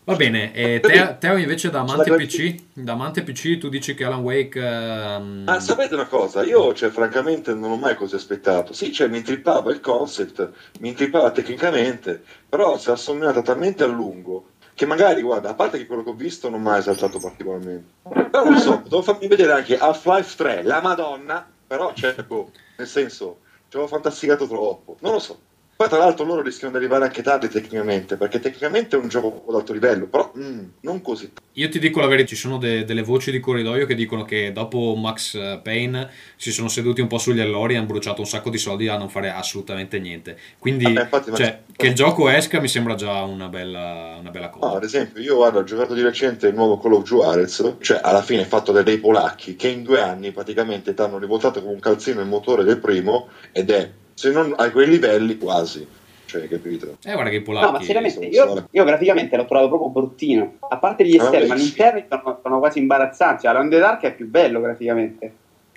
Va 0.05 0.15
bene, 0.15 0.53
e 0.53 0.79
Teo, 0.81 1.17
Teo 1.17 1.36
invece 1.36 1.71
da 1.71 1.79
amante 1.79 2.13
PC, 2.13 2.55
da 2.73 2.91
amante 2.91 3.23
PC 3.23 3.58
tu 3.58 3.69
dici 3.69 3.95
che 3.95 4.03
Alan 4.03 4.21
Wake... 4.21 4.60
ehm, 4.60 5.45
Ah, 5.47 5.60
sapete 5.60 5.95
una 5.95 6.05
cosa? 6.05 6.43
Io, 6.43 6.75
cioè, 6.75 6.91
francamente, 6.91 7.55
non 7.55 7.71
ho 7.71 7.75
mai 7.75 7.95
così 7.95 8.13
aspettato. 8.13 8.71
Sì, 8.71 8.93
cioè, 8.93 9.08
mi 9.08 9.17
intrippava 9.17 9.71
il 9.71 9.79
concept, 9.79 10.51
mi 10.81 10.89
intrippava 10.89 11.31
tecnicamente, 11.31 12.21
però 12.47 12.77
si 12.77 12.89
è 12.89 12.91
assommigliata 12.91 13.41
talmente 13.41 13.84
a 13.84 13.88
lungo 13.88 14.49
che 14.75 14.86
magari, 14.86 15.23
guarda, 15.23 15.49
a 15.49 15.53
parte 15.55 15.79
che 15.79 15.88
quello 15.88 16.03
che 16.03 16.10
ho 16.12 16.15
visto 16.15 16.49
non 16.49 16.62
mi 16.62 16.67
ha 16.69 16.77
esaltato 16.77 17.17
particolarmente. 17.17 17.93
Però 18.29 18.43
non 18.43 18.60
so, 18.60 18.81
devo 18.84 19.01
farmi 19.01 19.25
vedere 19.27 19.53
anche 19.53 19.75
Half-Life 19.75 20.36
3, 20.36 20.62
la 20.62 20.81
Madonna, 20.81 21.49
però, 21.65 21.93
cioè, 21.95 22.13
boh, 22.27 22.51
nel 22.77 22.88
senso, 22.88 23.39
ci 23.69 23.77
avevo 23.77 23.88
fantasticato 23.88 24.45
troppo. 24.47 24.97
Non 24.99 25.13
lo 25.13 25.19
so. 25.19 25.39
Poi, 25.77 25.89
tra 25.89 25.97
l'altro, 25.97 26.23
loro 26.23 26.41
rischiano 26.41 26.71
di 26.71 26.77
arrivare 26.79 27.03
anche 27.03 27.21
tardi 27.21 27.49
tecnicamente, 27.49 28.15
perché 28.15 28.39
tecnicamente 28.39 28.95
è 28.95 28.99
un 28.99 29.09
gioco 29.09 29.43
ad 29.49 29.55
alto 29.55 29.73
livello, 29.73 30.05
però 30.07 30.31
mm, 30.38 30.63
non 30.81 31.01
così. 31.01 31.29
Io 31.53 31.67
ti 31.69 31.79
dico 31.79 31.99
la 31.99 32.07
verità, 32.07 32.29
ci 32.29 32.35
sono 32.38 32.57
de- 32.57 32.85
delle 32.85 33.01
voci 33.03 33.29
di 33.29 33.41
corridoio 33.41 33.85
che 33.85 33.93
dicono 33.95 34.23
che 34.23 34.53
dopo 34.53 34.95
Max 34.95 35.35
eh, 35.35 35.59
Payne 35.61 36.09
si 36.38 36.51
sono 36.53 36.69
seduti 36.69 37.01
un 37.01 37.07
po' 37.07 37.17
sugli 37.17 37.41
allori 37.41 37.73
e 37.73 37.77
hanno 37.77 37.88
bruciato 37.88 38.21
un 38.21 38.27
sacco 38.27 38.49
di 38.49 38.57
soldi 38.57 38.88
a 38.88 38.97
non 38.97 39.09
fare 39.09 39.29
assolutamente 39.31 39.99
niente. 39.99 40.38
Quindi, 40.59 40.85
Vabbè, 40.85 41.01
infatti, 41.01 41.29
ma- 41.31 41.35
cioè, 41.38 41.59
che 41.75 41.88
il 41.88 41.93
gioco 41.93 42.29
esca 42.29 42.61
mi 42.61 42.69
sembra 42.69 42.95
già 42.95 43.21
una 43.23 43.49
bella, 43.49 44.15
una 44.17 44.29
bella 44.31 44.45
No, 44.53 44.59
cosa. 44.59 44.77
ad 44.77 44.83
esempio, 44.83 45.21
io 45.21 45.35
guarda, 45.35 45.59
ho 45.59 45.63
giocato 45.63 45.93
di 45.93 46.01
recente 46.01 46.47
il 46.47 46.53
nuovo 46.55 46.77
Call 46.79 46.93
of 46.93 47.03
Juarez, 47.03 47.75
cioè 47.81 47.99
alla 48.01 48.21
fine 48.21 48.45
fatto 48.45 48.71
da 48.71 48.81
dei 48.81 48.97
polacchi 48.99 49.57
che 49.57 49.67
in 49.67 49.83
due 49.83 49.99
anni 50.01 50.31
praticamente 50.31 50.93
ti 50.93 51.01
hanno 51.01 51.17
rivoltato 51.17 51.61
con 51.61 51.73
un 51.73 51.79
calzino 51.79 52.21
il 52.21 52.27
motore 52.27 52.63
del 52.63 52.79
primo 52.79 53.27
ed 53.51 53.69
è, 53.71 53.91
se 54.15 54.32
non 54.32 54.54
a 54.58 54.71
quei 54.71 54.88
livelli, 54.88 55.38
quasi. 55.38 55.86
Cioè, 56.25 56.47
capito? 56.47 56.97
Eh, 57.04 57.13
guarda 57.13 57.30
che 57.30 57.36
i 57.36 57.43
no 57.45 57.54
ma 57.54 57.60
polacchi... 57.62 57.86
seriamente 57.86 58.25
io, 58.25 58.67
io 58.71 58.84
graficamente 58.84 59.38
l'ho 59.38 59.45
trovato 59.45 59.67
proprio 59.69 59.89
bruttino 59.89 60.56
a 60.67 60.78
parte 60.78 61.06
gli 61.06 61.15
Ah, 61.17 61.23
esterni 61.23 61.47
beh, 61.47 61.47
ma 61.47 61.56
gli 61.56 61.65
interni 61.65 62.06
sono, 62.10 62.39
sono 62.41 62.60
quasi 62.60 62.80
imbarazzanti 62.80 63.45
Alan 63.45 63.69
the 63.69 63.78
Dark 63.78 64.01
è 64.01 64.15
più 64.15 64.28
bello 64.28 64.60
graficamente 64.60 65.32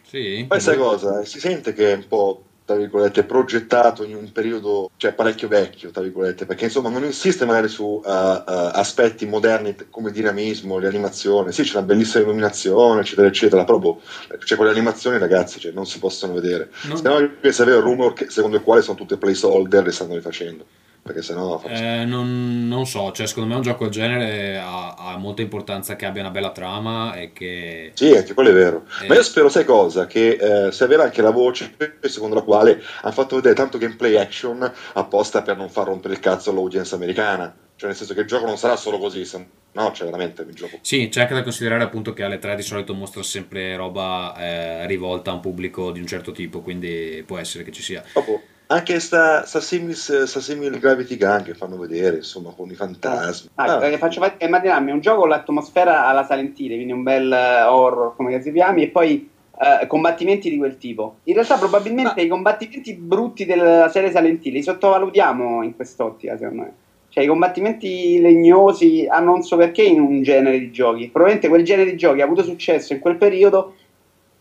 Sì? 0.04 0.46
Poi 0.48 0.58
sai 0.58 0.78
cosa? 0.78 1.22
Si 1.26 1.38
sente 1.38 1.74
che 1.74 1.92
è 1.92 1.96
un 1.96 2.06
po', 2.08 2.44
tra 2.68 2.76
virgolette, 2.76 3.24
progettato 3.24 4.04
in 4.04 4.14
un 4.14 4.30
periodo, 4.30 4.90
cioè 4.98 5.14
parecchio 5.14 5.48
vecchio, 5.48 5.90
tra 5.90 6.02
virgolette, 6.02 6.44
perché 6.44 6.64
insomma 6.64 6.90
non 6.90 7.02
insiste 7.02 7.46
magari 7.46 7.66
su 7.68 7.82
uh, 7.82 7.98
uh, 8.04 8.42
aspetti 8.44 9.24
moderni 9.24 9.74
come 9.88 10.10
dinamismo, 10.10 10.78
l'animazione. 10.78 11.50
Sì, 11.50 11.62
c'è 11.62 11.78
una 11.78 11.86
bellissima 11.86 12.24
illuminazione, 12.24 13.00
eccetera, 13.00 13.26
eccetera, 13.26 13.64
però 13.64 13.78
boh, 13.78 14.02
cioè 14.44 14.58
quelle 14.58 14.72
animazioni, 14.72 15.16
ragazzi, 15.16 15.58
cioè, 15.58 15.72
non 15.72 15.86
si 15.86 15.98
possono 15.98 16.34
vedere. 16.34 16.68
Non- 16.82 16.98
Se 16.98 17.02
no, 17.04 17.14
avere 17.14 17.76
il 17.78 17.82
rumor 17.82 18.12
che- 18.12 18.28
secondo 18.28 18.56
il 18.58 18.62
quale 18.62 18.82
sono 18.82 18.98
tutte 18.98 19.16
placeholder 19.16 19.86
e 19.86 19.90
stanno 19.90 20.12
rifacendo. 20.12 20.66
Perché 21.08 21.22
sennò 21.22 21.62
Eh, 21.64 22.04
non, 22.04 22.68
non 22.68 22.84
so, 22.84 23.12
cioè 23.12 23.26
secondo 23.26 23.48
me 23.48 23.54
un 23.54 23.62
gioco 23.62 23.84
del 23.84 23.92
genere 23.92 24.58
ha, 24.58 24.94
ha 24.94 25.16
molta 25.16 25.40
importanza 25.40 25.96
che 25.96 26.04
abbia 26.04 26.20
una 26.20 26.30
bella 26.30 26.50
trama 26.50 27.14
e 27.14 27.32
che... 27.32 27.92
Sì, 27.94 28.14
anche 28.14 28.34
quello 28.34 28.50
è 28.50 28.52
vero. 28.52 28.84
Eh. 29.02 29.06
Ma 29.06 29.14
io 29.14 29.22
spero, 29.22 29.48
sai 29.48 29.64
cosa? 29.64 30.06
Che 30.06 30.66
eh, 30.66 30.70
sia 30.70 30.86
vera 30.86 31.04
anche 31.04 31.22
la 31.22 31.30
voce 31.30 31.74
secondo 32.02 32.34
la 32.34 32.42
quale 32.42 32.82
hanno 33.00 33.12
fatto 33.14 33.36
vedere 33.36 33.54
tanto 33.54 33.78
gameplay 33.78 34.16
action 34.16 34.70
apposta 34.92 35.40
per 35.40 35.56
non 35.56 35.70
far 35.70 35.86
rompere 35.86 36.12
il 36.12 36.20
cazzo 36.20 36.50
all'audience 36.50 36.94
americana. 36.94 37.56
Cioè, 37.74 37.88
nel 37.88 37.96
senso 37.96 38.12
che 38.12 38.20
il 38.20 38.26
gioco 38.26 38.44
non 38.44 38.58
sarà 38.58 38.76
solo 38.76 38.98
così, 38.98 39.26
no, 39.72 39.92
cioè 39.92 40.04
veramente 40.04 40.42
il 40.42 40.52
gioco. 40.52 40.78
Sì, 40.82 41.08
c'è 41.08 41.22
anche 41.22 41.34
da 41.34 41.42
considerare 41.42 41.84
appunto 41.84 42.12
che 42.12 42.22
alle 42.22 42.38
3 42.38 42.54
di 42.54 42.62
solito 42.62 42.92
mostra 42.92 43.22
sempre 43.22 43.76
roba 43.76 44.34
eh, 44.36 44.86
rivolta 44.86 45.30
a 45.30 45.34
un 45.34 45.40
pubblico 45.40 45.90
di 45.90 46.00
un 46.00 46.06
certo 46.06 46.32
tipo, 46.32 46.60
quindi 46.60 47.22
può 47.24 47.38
essere 47.38 47.64
che 47.64 47.70
ci 47.70 47.82
sia. 47.82 48.02
Dopo, 48.12 48.42
anche 48.70 49.00
sta, 49.00 49.44
sta, 49.46 49.60
simil, 49.60 49.96
sta 49.96 50.40
simil 50.40 50.78
Gravity 50.78 51.16
Gun 51.16 51.42
che 51.42 51.54
fanno 51.54 51.78
vedere, 51.78 52.16
insomma, 52.16 52.52
con 52.54 52.70
i 52.70 52.74
fantasmi. 52.74 53.50
Ah, 53.54 53.76
Ah, 53.78 53.86
eh, 53.86 53.96
faccio 53.98 54.20
fa- 54.20 54.34
immaginarmi 54.38 54.90
un 54.90 55.00
gioco 55.00 55.20
con 55.20 55.30
l'atmosfera 55.30 56.06
alla 56.06 56.24
Silent 56.24 56.58
Hill, 56.58 56.74
quindi 56.74 56.92
un 56.92 57.02
bel 57.02 57.32
eh, 57.32 57.62
horror 57.62 58.14
come 58.14 58.40
si 58.42 58.52
chiami, 58.52 58.82
e 58.82 58.88
poi 58.88 59.28
eh, 59.58 59.86
combattimenti 59.86 60.50
di 60.50 60.58
quel 60.58 60.76
tipo. 60.76 61.16
In 61.24 61.34
realtà, 61.34 61.56
probabilmente 61.56 62.20
i 62.20 62.28
combattimenti 62.28 62.92
brutti 62.94 63.46
della 63.46 63.88
serie 63.88 64.10
Silent 64.10 64.44
Hill 64.44 64.52
li 64.52 64.62
sottovalutiamo 64.62 65.62
in 65.62 65.74
quest'ottica, 65.74 66.36
secondo 66.36 66.62
me. 66.62 66.72
Cioè, 67.08 67.24
i 67.24 67.26
combattimenti 67.26 68.20
legnosi 68.20 69.06
hanno 69.08 69.30
non 69.30 69.42
so 69.42 69.56
perché 69.56 69.82
in 69.82 69.98
un 70.00 70.22
genere 70.22 70.58
di 70.58 70.70
giochi. 70.70 71.08
Probabilmente 71.08 71.48
quel 71.48 71.64
genere 71.64 71.90
di 71.90 71.96
giochi 71.96 72.20
ha 72.20 72.24
avuto 72.24 72.42
successo 72.42 72.92
in 72.92 72.98
quel 72.98 73.16
periodo 73.16 73.74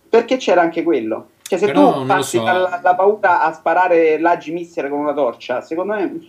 perché 0.09 0.35
c'era 0.35 0.61
anche 0.61 0.83
quello. 0.83 1.29
Cioè, 1.47 1.57
se 1.57 1.65
Però 1.67 1.93
tu 1.93 2.05
passi 2.05 2.37
so. 2.37 2.43
dalla, 2.43 2.95
paura 2.95 3.41
a 3.41 3.53
sparare 3.53 4.19
laggi 4.19 4.51
missile 4.51 4.89
con 4.89 4.99
una 4.99 5.13
torcia, 5.13 5.61
secondo 5.61 5.93
me 5.93 6.19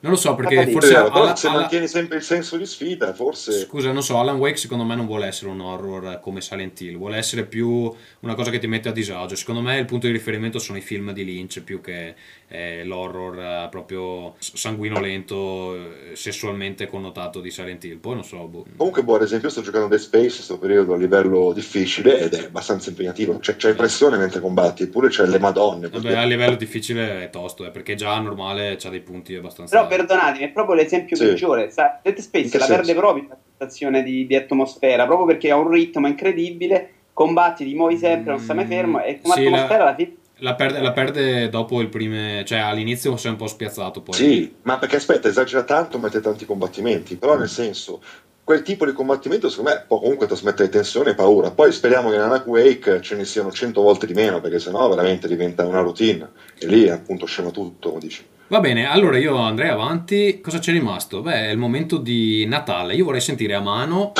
Non 0.00 0.12
lo 0.12 0.18
so 0.18 0.34
perché 0.36 0.54
capito. 0.54 0.80
forse... 0.80 0.94
però 0.94 1.22
alla- 1.22 1.34
se 1.34 1.48
mantieni 1.48 1.88
sempre 1.88 2.18
il 2.18 2.22
senso 2.22 2.56
di 2.56 2.66
sfida, 2.66 3.12
forse... 3.12 3.52
Scusa, 3.52 3.90
non 3.90 4.02
so, 4.02 4.18
Alan 4.18 4.36
Wake 4.36 4.56
secondo 4.56 4.84
me 4.84 4.94
non 4.94 5.06
vuole 5.06 5.26
essere 5.26 5.50
un 5.50 5.60
horror 5.60 6.20
come 6.20 6.40
Silent 6.40 6.80
Hill, 6.80 6.96
vuole 6.96 7.16
essere 7.16 7.44
più 7.44 7.92
una 8.20 8.34
cosa 8.34 8.50
che 8.50 8.58
ti 8.60 8.68
mette 8.68 8.88
a 8.88 8.92
disagio. 8.92 9.34
Secondo 9.34 9.60
me 9.60 9.76
il 9.78 9.86
punto 9.86 10.06
di 10.06 10.12
riferimento 10.12 10.60
sono 10.60 10.78
i 10.78 10.82
film 10.82 11.12
di 11.12 11.24
Lynch 11.24 11.62
più 11.62 11.80
che 11.80 12.14
eh, 12.46 12.84
l'horror 12.84 13.38
eh, 13.38 13.68
proprio 13.70 14.34
sanguinolento, 14.38 15.74
eh, 15.74 16.14
sessualmente 16.14 16.86
connotato 16.86 17.40
di 17.40 17.50
Silent 17.50 17.82
Hill. 17.82 17.98
Poi 17.98 18.14
non 18.14 18.24
so, 18.24 18.46
boh. 18.46 18.66
Comunque, 18.76 19.02
boh, 19.02 19.16
ad 19.16 19.22
esempio, 19.22 19.48
io 19.48 19.52
sto 19.52 19.62
giocando 19.62 19.88
Dead 19.88 20.00
Space 20.00 20.24
in 20.24 20.32
questo 20.32 20.58
periodo 20.58 20.94
a 20.94 20.96
livello 20.96 21.52
difficile 21.52 22.20
ed 22.20 22.34
è 22.34 22.44
abbastanza 22.44 22.90
impegnativo. 22.90 23.40
Cioè, 23.40 23.56
c'hai 23.56 23.74
pressione 23.74 24.16
mentre 24.16 24.40
combatti, 24.40 24.84
eppure 24.84 25.08
c'è 25.08 25.26
le 25.26 25.40
madonne. 25.40 25.88
Vabbè, 25.88 26.14
a 26.14 26.24
livello 26.24 26.54
difficile 26.54 27.24
è 27.24 27.30
tosto, 27.30 27.66
eh, 27.66 27.70
perché 27.70 27.96
già 27.96 28.16
normale 28.20 28.76
c'ha 28.78 28.90
dei 28.90 29.00
punti 29.00 29.34
abbastanza... 29.34 29.76
Però 29.76 29.87
perdonatemi, 29.88 30.44
è 30.44 30.48
proprio 30.50 30.74
l'esempio 30.76 31.16
Sì. 31.16 31.26
peggiore. 31.26 31.70
Sa- 31.70 31.98
Dead 32.02 32.16
In 32.16 32.22
Space 32.22 32.48
che 32.50 32.58
la 32.58 32.64
senso? 32.64 32.80
perde 32.82 32.94
proprio 32.98 33.26
la 33.28 33.38
sensazione 33.58 34.02
di, 34.02 34.26
di 34.26 34.36
atmosfera, 34.36 35.06
proprio 35.06 35.26
perché 35.26 35.50
ha 35.50 35.56
un 35.56 35.68
ritmo 35.70 36.06
incredibile, 36.06 36.90
combatti, 37.12 37.64
ti 37.64 37.74
muovi 37.74 37.96
sempre, 37.96 38.30
non 38.32 38.40
stai 38.40 38.54
mai 38.56 38.66
fermo, 38.66 39.02
e 39.02 39.20
come 39.20 39.34
Sì, 39.34 39.44
atmosfera 39.46 39.78
la- 39.84 39.88
alla 39.88 39.96
fine... 39.96 40.16
La 40.40 40.54
perde, 40.54 40.80
la 40.80 40.92
perde 40.92 41.48
dopo 41.48 41.80
il 41.80 41.88
primo... 41.88 42.44
cioè 42.44 42.58
all'inizio 42.58 43.16
sei 43.16 43.32
un 43.32 43.36
po' 43.36 43.48
spiazzato 43.48 44.02
poi. 44.02 44.14
Sì, 44.14 44.54
ma 44.62 44.78
perché 44.78 44.94
aspetta, 44.94 45.26
esagera 45.26 45.64
tanto, 45.64 45.98
mette 45.98 46.20
tanti 46.20 46.46
combattimenti, 46.46 47.16
però 47.16 47.36
nel 47.36 47.48
senso, 47.48 48.00
quel 48.44 48.62
tipo 48.62 48.86
di 48.86 48.92
combattimento 48.92 49.48
secondo 49.48 49.70
me 49.70 49.84
può 49.88 49.98
comunque 49.98 50.28
trasmettere 50.28 50.68
tensione 50.68 51.10
e 51.10 51.14
paura. 51.16 51.50
Poi 51.50 51.72
speriamo 51.72 52.08
che 52.10 52.14
in 52.14 52.20
Anak 52.20 52.46
Wake 52.46 53.00
ce 53.02 53.16
ne 53.16 53.24
siano 53.24 53.50
100 53.50 53.82
volte 53.82 54.06
di 54.06 54.14
meno, 54.14 54.40
perché 54.40 54.60
sennò 54.60 54.88
veramente 54.88 55.26
diventa 55.26 55.66
una 55.66 55.80
routine. 55.80 56.30
E 56.56 56.66
lì 56.68 56.88
appunto 56.88 57.26
scema 57.26 57.50
tutto, 57.50 57.88
come 57.88 58.00
dici. 58.00 58.24
Va 58.50 58.60
bene, 58.60 58.86
allora 58.86 59.18
io 59.18 59.36
andrei 59.36 59.68
avanti. 59.68 60.40
Cosa 60.40 60.58
c'è 60.58 60.72
rimasto? 60.72 61.20
Beh, 61.20 61.48
è 61.48 61.50
il 61.50 61.58
momento 61.58 61.98
di 61.98 62.46
Natale. 62.46 62.94
Io 62.94 63.04
vorrei 63.04 63.20
sentire 63.20 63.54
a 63.54 63.60
mano 63.60 64.12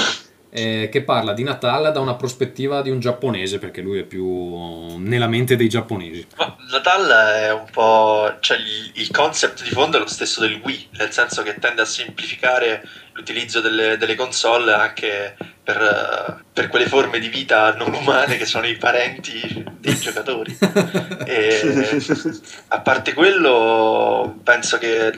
eh, 0.50 0.88
che 0.90 1.02
parla 1.02 1.32
di 1.32 1.42
Natale 1.42 1.92
da 1.92 2.00
una 2.00 2.14
prospettiva 2.14 2.82
di 2.82 2.90
un 2.90 3.00
giapponese, 3.00 3.58
perché 3.58 3.80
lui 3.80 3.98
è 3.98 4.04
più 4.04 4.96
nella 4.98 5.26
mente 5.26 5.56
dei 5.56 5.68
giapponesi. 5.68 6.26
Ma 6.36 6.56
Natal 6.70 7.08
è 7.08 7.52
un 7.52 7.66
po'. 7.70 8.36
cioè 8.40 8.56
il, 8.56 8.92
il 8.94 9.10
concept 9.10 9.62
di 9.62 9.70
fondo 9.70 9.96
è 9.96 10.00
lo 10.00 10.06
stesso 10.06 10.40
del 10.40 10.60
Wii, 10.62 10.88
nel 10.92 11.12
senso 11.12 11.42
che 11.42 11.58
tende 11.58 11.82
a 11.82 11.86
semplificare 11.86 12.82
l'utilizzo 13.12 13.60
delle, 13.60 13.96
delle 13.96 14.14
console 14.14 14.72
anche 14.72 15.36
per, 15.62 16.44
per 16.52 16.68
quelle 16.68 16.86
forme 16.86 17.18
di 17.18 17.28
vita 17.28 17.74
non 17.74 17.92
umane 17.92 18.36
che 18.36 18.46
sono 18.46 18.66
i 18.66 18.76
parenti 18.76 19.64
dei 19.78 19.96
giocatori. 19.98 20.56
E, 21.28 22.00
a 22.68 22.80
parte 22.80 23.12
quello, 23.12 24.40
penso 24.42 24.78
che 24.78 25.12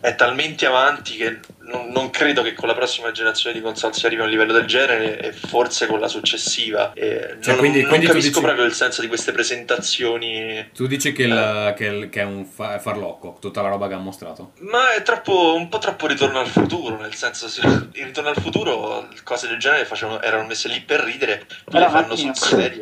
è 0.00 0.14
talmente 0.16 0.66
avanti 0.66 1.16
che 1.16 1.38
non, 1.70 1.88
non 1.90 2.10
credo 2.10 2.42
che 2.42 2.54
con 2.54 2.68
la 2.68 2.74
prossima 2.74 3.10
generazione 3.12 3.54
di 3.54 3.62
console 3.62 3.92
si 3.94 4.04
arrivi 4.06 4.20
a 4.20 4.24
un 4.24 4.30
livello 4.30 4.52
del 4.52 4.66
genere 4.66 5.18
e 5.20 5.32
forse 5.32 5.86
con 5.86 6.00
la 6.00 6.08
successiva. 6.08 6.92
E 6.94 7.36
Cioè, 7.40 7.52
non, 7.52 7.56
quindi- 7.58 7.80
non 7.80 7.88
quindi 7.88 8.06
capisco 8.06 8.28
dici- 8.28 8.40
proprio 8.42 8.64
il 8.64 8.72
senso 8.72 9.00
di 9.00 9.06
queste 9.08 9.32
presentazioni. 9.32 10.68
Tu 10.74 10.86
dici 10.86 11.12
che, 11.12 11.22
il- 11.24 11.74
che 11.76 11.84
il- 11.86 12.08
che 12.08 12.20
è 12.20 12.24
un 12.24 12.44
fa- 12.44 12.78
farlocco, 12.78 13.36
tutta 13.40 13.62
la 13.62 13.68
roba 13.68 13.88
che 13.88 13.94
ha 13.94 13.98
mostrato. 13.98 14.52
Ma 14.60 14.94
è 14.94 15.02
troppo, 15.02 15.54
un 15.54 15.68
po' 15.68 15.78
troppo 15.78 16.06
ritorno 16.06 16.38
al 16.40 16.46
futuro, 16.48 16.96
nel 17.00 17.14
senso 17.14 17.48
se 17.48 17.60
in 17.94 18.04
ritorno 18.04 18.30
al 18.30 18.36
futuro 18.36 19.08
cose 19.24 19.48
del 19.48 19.58
genere 19.58 19.84
facevano- 19.84 20.20
erano 20.22 20.44
messe 20.46 20.68
lì 20.68 20.80
per 20.80 21.00
ridere, 21.00 21.38
poi 21.46 21.80
Però 21.80 21.86
le 21.86 21.90
fanno 21.90 22.16
sul 22.16 22.36
serio. 22.36 22.80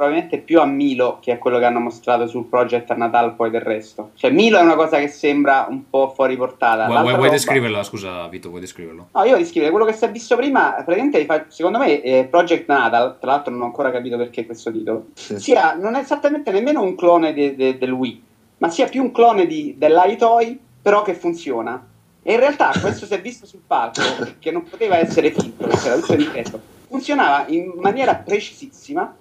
Probabilmente 0.00 0.38
più 0.38 0.58
a 0.60 0.64
Milo 0.64 1.18
che 1.20 1.32
a 1.32 1.36
quello 1.36 1.58
che 1.58 1.66
hanno 1.66 1.78
mostrato 1.78 2.26
sul 2.26 2.46
project 2.46 2.90
a 2.90 2.94
Natal 2.94 3.34
poi 3.34 3.50
del 3.50 3.60
resto. 3.60 4.12
Cioè 4.14 4.30
Milo 4.30 4.58
è 4.58 4.62
una 4.62 4.74
cosa 4.74 4.98
che 4.98 5.08
sembra 5.08 5.66
un 5.68 5.90
po' 5.90 6.10
fuori 6.14 6.38
portata. 6.38 6.86
Vuoi, 6.86 7.00
vuoi, 7.00 7.02
vuoi 7.02 7.14
roba- 7.16 7.28
descriverla? 7.28 7.82
Scusa, 7.82 8.26
Vito, 8.28 8.48
vuoi 8.48 8.62
descriverlo? 8.62 9.08
No, 9.12 9.24
io 9.24 9.36
descrivere 9.36 9.70
quello 9.70 9.84
che 9.84 9.92
si 9.92 10.06
è 10.06 10.10
visto 10.10 10.36
prima, 10.36 10.82
praticamente 10.82 11.44
secondo 11.48 11.76
me 11.76 12.00
eh, 12.00 12.26
Project 12.30 12.66
Natal, 12.66 13.18
tra 13.20 13.32
l'altro 13.32 13.52
non 13.52 13.60
ho 13.60 13.64
ancora 13.66 13.90
capito 13.90 14.16
perché 14.16 14.46
questo 14.46 14.72
titolo, 14.72 15.08
sia, 15.12 15.74
non 15.74 15.94
è 15.94 15.98
esattamente 15.98 16.50
nemmeno 16.50 16.80
un 16.80 16.94
clone 16.94 17.34
de- 17.34 17.54
de- 17.54 17.76
del 17.76 17.92
Wii, 17.92 18.22
ma 18.56 18.70
sia 18.70 18.88
più 18.88 19.02
un 19.02 19.12
clone 19.12 19.46
di, 19.46 19.74
dell'iToy, 19.76 20.58
però 20.80 21.02
che 21.02 21.12
funziona. 21.12 21.86
E 22.22 22.32
in 22.32 22.38
realtà 22.40 22.72
questo 22.80 23.04
si 23.04 23.12
è 23.12 23.20
visto 23.20 23.44
sul 23.44 23.60
palco, 23.66 24.00
che 24.38 24.50
non 24.50 24.64
poteva 24.64 24.96
essere 24.96 25.30
finto, 25.30 25.66
perché 25.66 25.88
era 25.88 25.96
tutto 25.96 26.14
diretto, 26.14 26.58
funzionava 26.88 27.44
in 27.48 27.72
maniera 27.76 28.14
precisissima, 28.14 29.14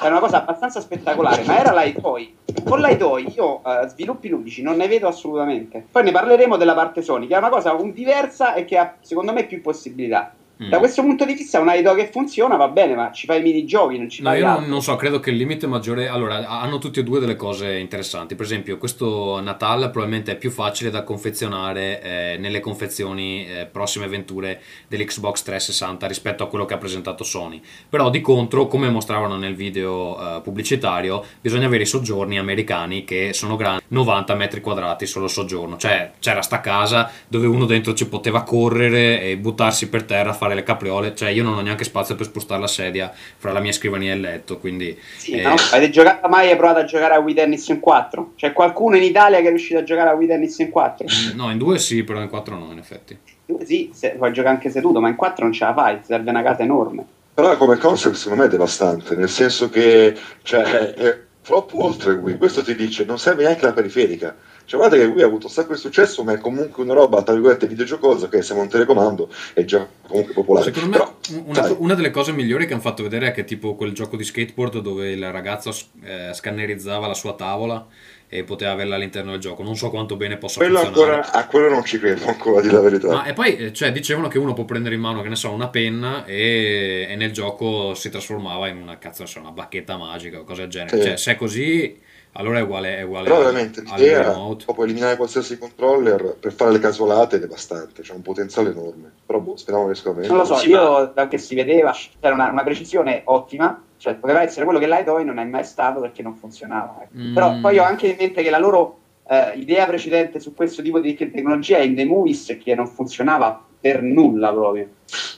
era 0.00 0.10
una 0.10 0.20
cosa 0.20 0.38
abbastanza 0.38 0.80
spettacolare, 0.80 1.44
ma 1.44 1.58
era 1.58 1.72
l'iToy. 1.72 2.36
Con 2.64 2.80
l'iToy 2.80 3.32
io 3.36 3.62
eh, 3.64 3.88
sviluppi 3.88 4.28
ludici 4.28 4.62
non 4.62 4.76
ne 4.76 4.88
vedo 4.88 5.08
assolutamente. 5.08 5.84
Poi 5.90 6.02
ne 6.04 6.10
parleremo 6.12 6.56
della 6.56 6.74
parte 6.74 7.02
Sony, 7.02 7.26
che 7.26 7.34
è 7.34 7.38
una 7.38 7.48
cosa 7.48 7.72
un- 7.72 7.92
diversa 7.92 8.54
e 8.54 8.64
che 8.64 8.78
ha 8.78 8.94
secondo 9.00 9.32
me 9.32 9.44
più 9.44 9.60
possibilità. 9.60 10.32
Mm. 10.62 10.68
Da 10.68 10.78
questo 10.78 11.02
punto 11.02 11.24
di 11.24 11.34
vista 11.34 11.58
un 11.58 11.68
iDog 11.68 11.96
che 11.96 12.10
funziona 12.12 12.54
va 12.54 12.68
bene, 12.68 12.94
ma 12.94 13.10
ci 13.10 13.26
fai 13.26 13.40
i 13.40 13.42
minigiochi, 13.42 13.98
non 13.98 14.08
ci 14.08 14.22
No, 14.22 14.28
fai 14.28 14.38
io 14.38 14.44
non, 14.44 14.54
altro. 14.54 14.70
non 14.70 14.82
so, 14.82 14.94
credo 14.94 15.18
che 15.18 15.30
il 15.30 15.36
limite 15.36 15.66
maggiore. 15.66 16.06
Allora, 16.06 16.46
hanno 16.46 16.78
tutti 16.78 17.00
e 17.00 17.02
due 17.02 17.18
delle 17.18 17.34
cose 17.34 17.74
interessanti. 17.78 18.36
Per 18.36 18.44
esempio, 18.44 18.78
questo 18.78 19.40
Natal 19.40 19.90
probabilmente 19.90 20.32
è 20.32 20.36
più 20.36 20.50
facile 20.50 20.90
da 20.90 21.02
confezionare 21.02 22.00
eh, 22.02 22.36
nelle 22.38 22.60
confezioni 22.60 23.46
eh, 23.46 23.66
prossime 23.66 24.04
avventure 24.04 24.60
dell'Xbox 24.86 25.42
360 25.42 26.06
rispetto 26.06 26.44
a 26.44 26.48
quello 26.48 26.64
che 26.66 26.74
ha 26.74 26.78
presentato 26.78 27.24
Sony. 27.24 27.60
Però 27.88 28.08
di 28.10 28.20
contro, 28.20 28.68
come 28.68 28.88
mostravano 28.90 29.36
nel 29.36 29.56
video 29.56 30.36
eh, 30.36 30.40
pubblicitario, 30.40 31.24
bisogna 31.40 31.66
avere 31.66 31.82
i 31.82 31.86
soggiorni 31.86 32.38
americani 32.38 33.02
che 33.04 33.32
sono 33.32 33.56
grandi 33.56 33.82
90 33.88 34.34
metri 34.34 34.60
quadrati 34.60 35.06
solo 35.06 35.26
soggiorno. 35.26 35.76
Cioè, 35.76 36.12
c'era 36.20 36.42
sta 36.42 36.60
casa 36.60 37.10
dove 37.26 37.46
uno 37.48 37.64
dentro 37.64 37.92
ci 37.94 38.06
poteva 38.06 38.42
correre 38.42 39.20
e 39.22 39.36
buttarsi 39.36 39.88
per 39.88 40.04
terra 40.04 40.32
fare 40.44 40.54
le 40.54 40.62
capriole. 40.62 41.14
Cioè, 41.14 41.30
io 41.30 41.42
non 41.42 41.54
ho 41.56 41.60
neanche 41.60 41.84
spazio 41.84 42.14
per 42.14 42.26
spostare 42.26 42.60
la 42.60 42.66
sedia 42.66 43.12
fra 43.12 43.52
la 43.52 43.60
mia 43.60 43.72
scrivania 43.72 44.12
e 44.12 44.16
il 44.16 44.20
letto. 44.20 44.58
Quindi, 44.58 44.96
Sì, 45.16 45.32
eh, 45.32 45.42
ma 45.42 45.50
no, 45.50 45.56
avete 45.72 45.90
giocato 45.90 46.28
mai 46.28 46.50
e 46.50 46.56
provato 46.56 46.80
a 46.80 46.84
giocare 46.84 47.14
a 47.14 47.18
Wii 47.18 47.34
Tennis 47.34 47.68
in 47.68 47.80
4? 47.80 48.32
C'è 48.36 48.52
qualcuno 48.52 48.96
in 48.96 49.02
Italia 49.02 49.40
che 49.40 49.46
è 49.46 49.48
riuscito 49.48 49.78
a 49.78 49.82
giocare 49.82 50.10
a 50.10 50.14
Wii 50.14 50.28
Tennis 50.28 50.58
in 50.58 50.70
4? 50.70 51.06
no, 51.34 51.50
in 51.50 51.58
due 51.58 51.78
sì, 51.78 52.04
però 52.04 52.20
in 52.20 52.28
quattro 52.28 52.56
no, 52.56 52.70
in 52.70 52.78
effetti. 52.78 53.16
Sì, 53.64 53.90
se, 53.92 54.10
puoi 54.10 54.32
giocare 54.32 54.54
anche 54.54 54.70
seduto, 54.70 55.00
ma 55.00 55.08
in 55.08 55.16
4 55.16 55.44
non 55.44 55.52
ce 55.52 55.64
la 55.64 55.74
fai, 55.74 55.98
serve 56.02 56.30
una 56.30 56.42
casa 56.42 56.62
enorme. 56.62 57.04
Però 57.34 57.56
come 57.56 57.76
concept 57.78 58.14
secondo 58.14 58.42
me 58.42 58.48
è 58.48 58.50
devastante, 58.50 59.16
nel 59.16 59.28
senso 59.28 59.68
che 59.68 60.16
cioè, 60.42 60.62
è, 60.62 60.94
è 60.94 61.18
troppo 61.42 61.84
oltre 61.84 62.12
Wii. 62.14 62.36
Questo 62.36 62.62
ti 62.62 62.74
dice 62.74 63.04
non 63.04 63.18
serve 63.18 63.44
neanche 63.44 63.66
la 63.66 63.72
periferica. 63.72 64.34
Cioè, 64.64 64.78
guarda 64.78 64.96
che 64.96 65.04
Wii 65.04 65.22
ha 65.22 65.26
avuto 65.26 65.46
un 65.46 65.52
sacco 65.52 65.72
di 65.72 65.78
successo, 65.78 66.24
ma 66.24 66.32
è 66.32 66.38
comunque 66.38 66.82
una 66.82 66.94
roba, 66.94 67.22
tra 67.22 67.34
virgolette, 67.34 67.66
videogiocosa, 67.66 68.28
che 68.28 68.42
siamo 68.42 68.62
un 68.62 68.68
telecomando, 68.68 69.28
è 69.52 69.64
già 69.64 69.86
comunque 70.06 70.32
popolare. 70.32 70.72
Secondo 70.72 70.88
me 70.88 70.96
Però, 70.96 71.42
una, 71.46 71.76
una 71.78 71.94
delle 71.94 72.10
cose 72.10 72.32
migliori 72.32 72.66
che 72.66 72.72
hanno 72.72 72.82
fatto 72.82 73.02
vedere 73.02 73.28
è 73.28 73.32
che 73.32 73.44
tipo 73.44 73.74
quel 73.74 73.92
gioco 73.92 74.16
di 74.16 74.24
skateboard 74.24 74.78
dove 74.78 75.10
il 75.10 75.30
ragazzo 75.30 75.74
eh, 76.02 76.30
scannerizzava 76.32 77.06
la 77.06 77.14
sua 77.14 77.34
tavola 77.34 77.86
e 78.34 78.42
poteva 78.42 78.72
averla 78.72 78.96
all'interno 78.96 79.30
del 79.30 79.40
gioco. 79.40 79.62
Non 79.62 79.76
so 79.76 79.90
quanto 79.90 80.16
bene 80.16 80.38
possa 80.38 80.58
quello 80.58 80.78
funzionare. 80.78 81.16
ancora, 81.18 81.32
a 81.32 81.46
quello 81.46 81.68
non 81.68 81.84
ci 81.84 81.98
credo 82.00 82.26
ancora, 82.26 82.60
di 82.60 82.68
la 82.68 82.80
verità. 82.80 83.12
Ma 83.12 83.24
e 83.24 83.32
poi 83.32 83.56
eh, 83.56 83.72
cioè, 83.72 83.92
dicevano 83.92 84.26
che 84.26 84.38
uno 84.38 84.54
può 84.54 84.64
prendere 84.64 84.96
in 84.96 85.00
mano, 85.00 85.22
che 85.22 85.28
ne 85.28 85.36
so, 85.36 85.52
una 85.52 85.68
penna 85.68 86.24
e, 86.24 87.06
e 87.08 87.14
nel 87.16 87.30
gioco 87.30 87.94
si 87.94 88.10
trasformava 88.10 88.66
in 88.68 88.78
una 88.78 88.98
cazzo, 88.98 89.24
so, 89.26 89.38
una 89.38 89.52
bacchetta 89.52 89.96
magica 89.96 90.40
o 90.40 90.44
cose 90.44 90.62
del 90.62 90.70
genere. 90.70 90.96
Sì. 90.96 91.02
Cioè, 91.06 91.16
se 91.16 91.32
è 91.32 91.36
così, 91.36 91.96
allora 92.36 92.58
è 92.58 92.62
uguale, 92.62 92.96
è 92.98 93.02
uguale 93.02 93.28
Però 93.28 93.38
veramente 93.40 93.80
l'idea, 93.82 94.32
remote. 94.32 94.64
proprio 94.64 94.84
eliminare 94.84 95.16
qualsiasi 95.16 95.58
controller 95.58 96.36
per 96.38 96.52
fare 96.52 96.72
le 96.72 96.78
casolate 96.78 97.36
è 97.36 97.38
devastante, 97.38 98.02
c'è 98.02 98.12
un 98.12 98.22
potenziale 98.22 98.70
enorme. 98.70 99.10
Però 99.24 99.38
boh, 99.40 99.56
speriamo 99.56 99.86
riesca 99.86 100.10
bene. 100.12 100.26
Non 100.28 100.38
lo 100.38 100.44
so, 100.44 100.56
Sì, 100.56 100.68
io 100.70 101.10
da 101.14 101.28
che 101.28 101.38
si 101.38 101.54
vedeva 101.54 101.92
c'era 102.20 102.34
una, 102.34 102.50
una 102.50 102.62
precisione 102.62 103.22
ottima, 103.24 103.82
cioè 103.96 104.14
poteva 104.14 104.42
essere 104.42 104.64
quello 104.64 104.78
che 104.80 104.86
l'iDoy 104.88 105.24
non 105.24 105.38
è 105.38 105.44
mai 105.44 105.64
stato 105.64 106.00
perché 106.00 106.22
non 106.22 106.34
funzionava. 106.36 106.98
ecco. 107.02 107.16
Mm. 107.18 107.34
Però 107.34 107.58
poi 107.60 107.78
ho 107.78 107.84
anche 107.84 108.08
in 108.08 108.16
mente 108.18 108.42
che 108.42 108.50
la 108.50 108.58
loro 108.58 108.98
eh, 109.28 109.52
idea 109.56 109.86
precedente 109.86 110.40
su 110.40 110.54
questo 110.54 110.82
tipo 110.82 111.00
di 111.00 111.14
tecnologia 111.14 111.78
in 111.78 111.94
The 111.94 112.04
Movies 112.04 112.58
che 112.62 112.74
non 112.74 112.86
funzionava 112.88 113.62
per 113.80 114.02
nulla 114.02 114.52
proprio. 114.52 114.88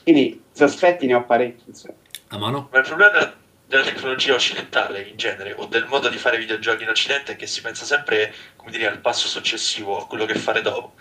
Quindi 0.03 0.41
sospetti 0.51 1.05
ne 1.05 1.13
ho 1.13 1.23
parecchi. 1.23 1.63
insomma. 1.67 1.93
A 2.29 2.37
mano? 2.37 2.67
Ma 2.71 2.79
il 2.79 2.85
problema 2.85 3.33
della, 3.67 3.83
tecnologia 3.83 4.33
occidentale 4.33 5.01
in 5.01 5.17
genere, 5.17 5.53
o 5.53 5.65
del 5.65 5.85
modo 5.85 6.09
di 6.09 6.17
fare 6.17 6.37
videogiochi 6.37 6.83
in 6.83 6.89
Occidente, 6.89 7.33
è 7.33 7.35
che 7.35 7.47
si 7.47 7.61
pensa 7.61 7.85
sempre, 7.85 8.33
come 8.55 8.71
dire, 8.71 8.87
al 8.87 8.99
passo 8.99 9.27
successivo, 9.27 10.01
a 10.01 10.07
quello 10.07 10.25
che 10.25 10.35
fare 10.35 10.61
dopo. 10.61 10.95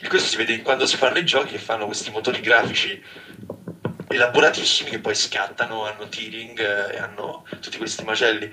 E 0.00 0.08
questo 0.08 0.28
si 0.28 0.36
vede 0.36 0.62
quando 0.62 0.86
si 0.86 0.96
fanno 0.96 1.18
i 1.18 1.24
giochi 1.24 1.52
che 1.52 1.58
fanno 1.58 1.86
questi 1.86 2.10
motori 2.10 2.40
grafici 2.40 3.02
elaboratissimi 4.08 4.90
che 4.90 5.00
poi 5.00 5.14
scattano, 5.14 5.84
hanno 5.86 6.08
tearing 6.08 6.58
eh, 6.58 6.94
e 6.94 6.98
hanno 6.98 7.44
tutti 7.60 7.78
questi 7.78 8.04
macelli. 8.04 8.50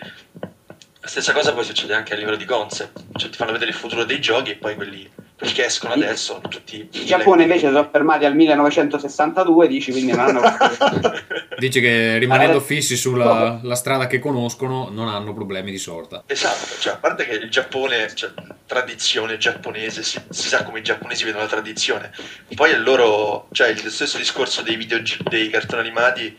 La 1.00 1.08
stessa 1.08 1.34
cosa 1.34 1.54
poi 1.54 1.64
succede 1.64 1.94
anche 1.94 2.14
a 2.14 2.16
livello 2.18 2.38
di 2.38 2.46
concept, 2.46 3.04
cioè 3.16 3.30
ti 3.30 3.38
fanno 3.38 3.52
vedere 3.52 3.72
il 3.72 3.78
futuro 3.78 4.04
dei 4.04 4.20
giochi 4.20 4.52
e 4.52 4.56
poi 4.56 4.76
quelli, 4.76 5.10
che 5.54 5.66
escono 5.66 5.94
adesso 5.94 6.40
tutti... 6.48 6.88
In 6.92 7.06
Giappone 7.06 7.44
invece 7.44 7.68
sono 7.68 7.88
fermati 7.92 8.26
al 8.26 8.36
1962, 8.36 9.68
dici, 9.68 9.92
quindi 9.92 10.12
non 10.12 10.20
hanno... 10.20 10.42
Dici 11.58 11.80
che 11.80 12.18
rimanendo 12.18 12.58
Eh, 12.58 12.62
fissi 12.62 12.96
sulla 12.96 13.60
la 13.62 13.76
strada 13.76 14.08
che 14.08 14.20
conoscono 14.20 14.90
non 14.90 15.08
hanno 15.08 15.34
problemi 15.34 15.72
di 15.72 15.78
sorta. 15.78 16.24
Esatto, 16.26 16.80
cioè, 16.80 16.94
a 16.94 16.98
parte 16.98 17.26
che 17.26 17.36
il 17.36 17.50
Giappone, 17.50 18.14
cioè, 18.14 18.32
tradizione 18.66 19.38
giapponese, 19.38 20.04
si, 20.04 20.20
si 20.30 20.48
sa 20.48 20.64
come 20.64 20.80
i 20.80 20.84
giapponesi 20.84 21.24
vedono 21.24 21.44
la 21.44 21.50
tradizione. 21.50 22.12
Poi 22.56 22.72
è 22.72 22.78
loro, 22.78 23.48
cioè 23.52 23.70
il 23.70 23.80
stesso 23.90 24.18
discorso 24.18 24.62
dei 24.62 24.76
video 24.76 25.00
dei 25.30 25.50
cartoni 25.50 25.82
animati 25.82 26.36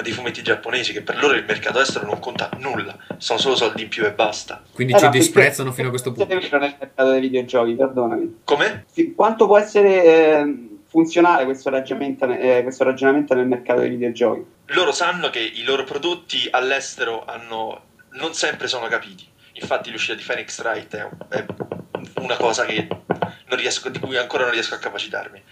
dei 0.00 0.12
fumetti 0.12 0.42
giapponesi, 0.42 0.92
che 0.92 1.02
per 1.02 1.20
loro 1.20 1.34
il 1.34 1.44
mercato 1.44 1.80
estero 1.80 2.06
non 2.06 2.18
conta 2.18 2.48
nulla, 2.58 2.96
sono 3.18 3.38
solo 3.38 3.56
soldi 3.56 3.82
in 3.82 3.88
più 3.88 4.04
e 4.04 4.12
basta. 4.12 4.62
Quindi 4.72 4.94
Eh, 4.94 4.98
ci 4.98 5.04
no, 5.04 5.10
disprezzano 5.10 5.72
fino 5.72 5.88
a 5.88 5.90
questo 5.90 6.12
punto. 6.12 6.26
Siete 6.26 6.48
vero 6.48 6.58
nel 6.64 6.76
mercato 6.78 7.10
dei 7.10 7.20
videogiochi, 7.20 7.74
perdonami. 7.74 8.40
Come? 8.44 8.86
Quanto 9.14 9.46
può 9.46 9.58
essere 9.58 10.04
eh, 10.04 10.68
funzionale 10.88 11.44
questo 11.44 11.70
ragionamento, 11.70 12.26
eh, 12.30 12.60
questo 12.62 12.84
ragionamento 12.84 13.34
nel 13.34 13.46
mercato 13.46 13.80
dei 13.80 13.90
videogiochi? 13.90 14.44
Loro 14.66 14.92
sanno 14.92 15.28
che 15.30 15.40
i 15.40 15.64
loro 15.64 15.84
prodotti 15.84 16.48
all'estero 16.50 17.24
hanno, 17.26 17.82
non 18.12 18.32
sempre 18.32 18.68
sono 18.68 18.86
capiti. 18.86 19.28
Infatti 19.54 19.90
l'uscita 19.90 20.14
di 20.14 20.22
Phoenix 20.24 20.58
Wright 20.62 20.96
è, 20.96 21.08
è 21.28 21.44
una 22.20 22.36
cosa 22.36 22.64
che 22.64 22.86
non 22.88 23.58
riesco, 23.58 23.90
di 23.90 23.98
cui 23.98 24.16
ancora 24.16 24.44
non 24.44 24.52
riesco 24.52 24.74
a 24.74 24.78
capacitarmi. 24.78 25.42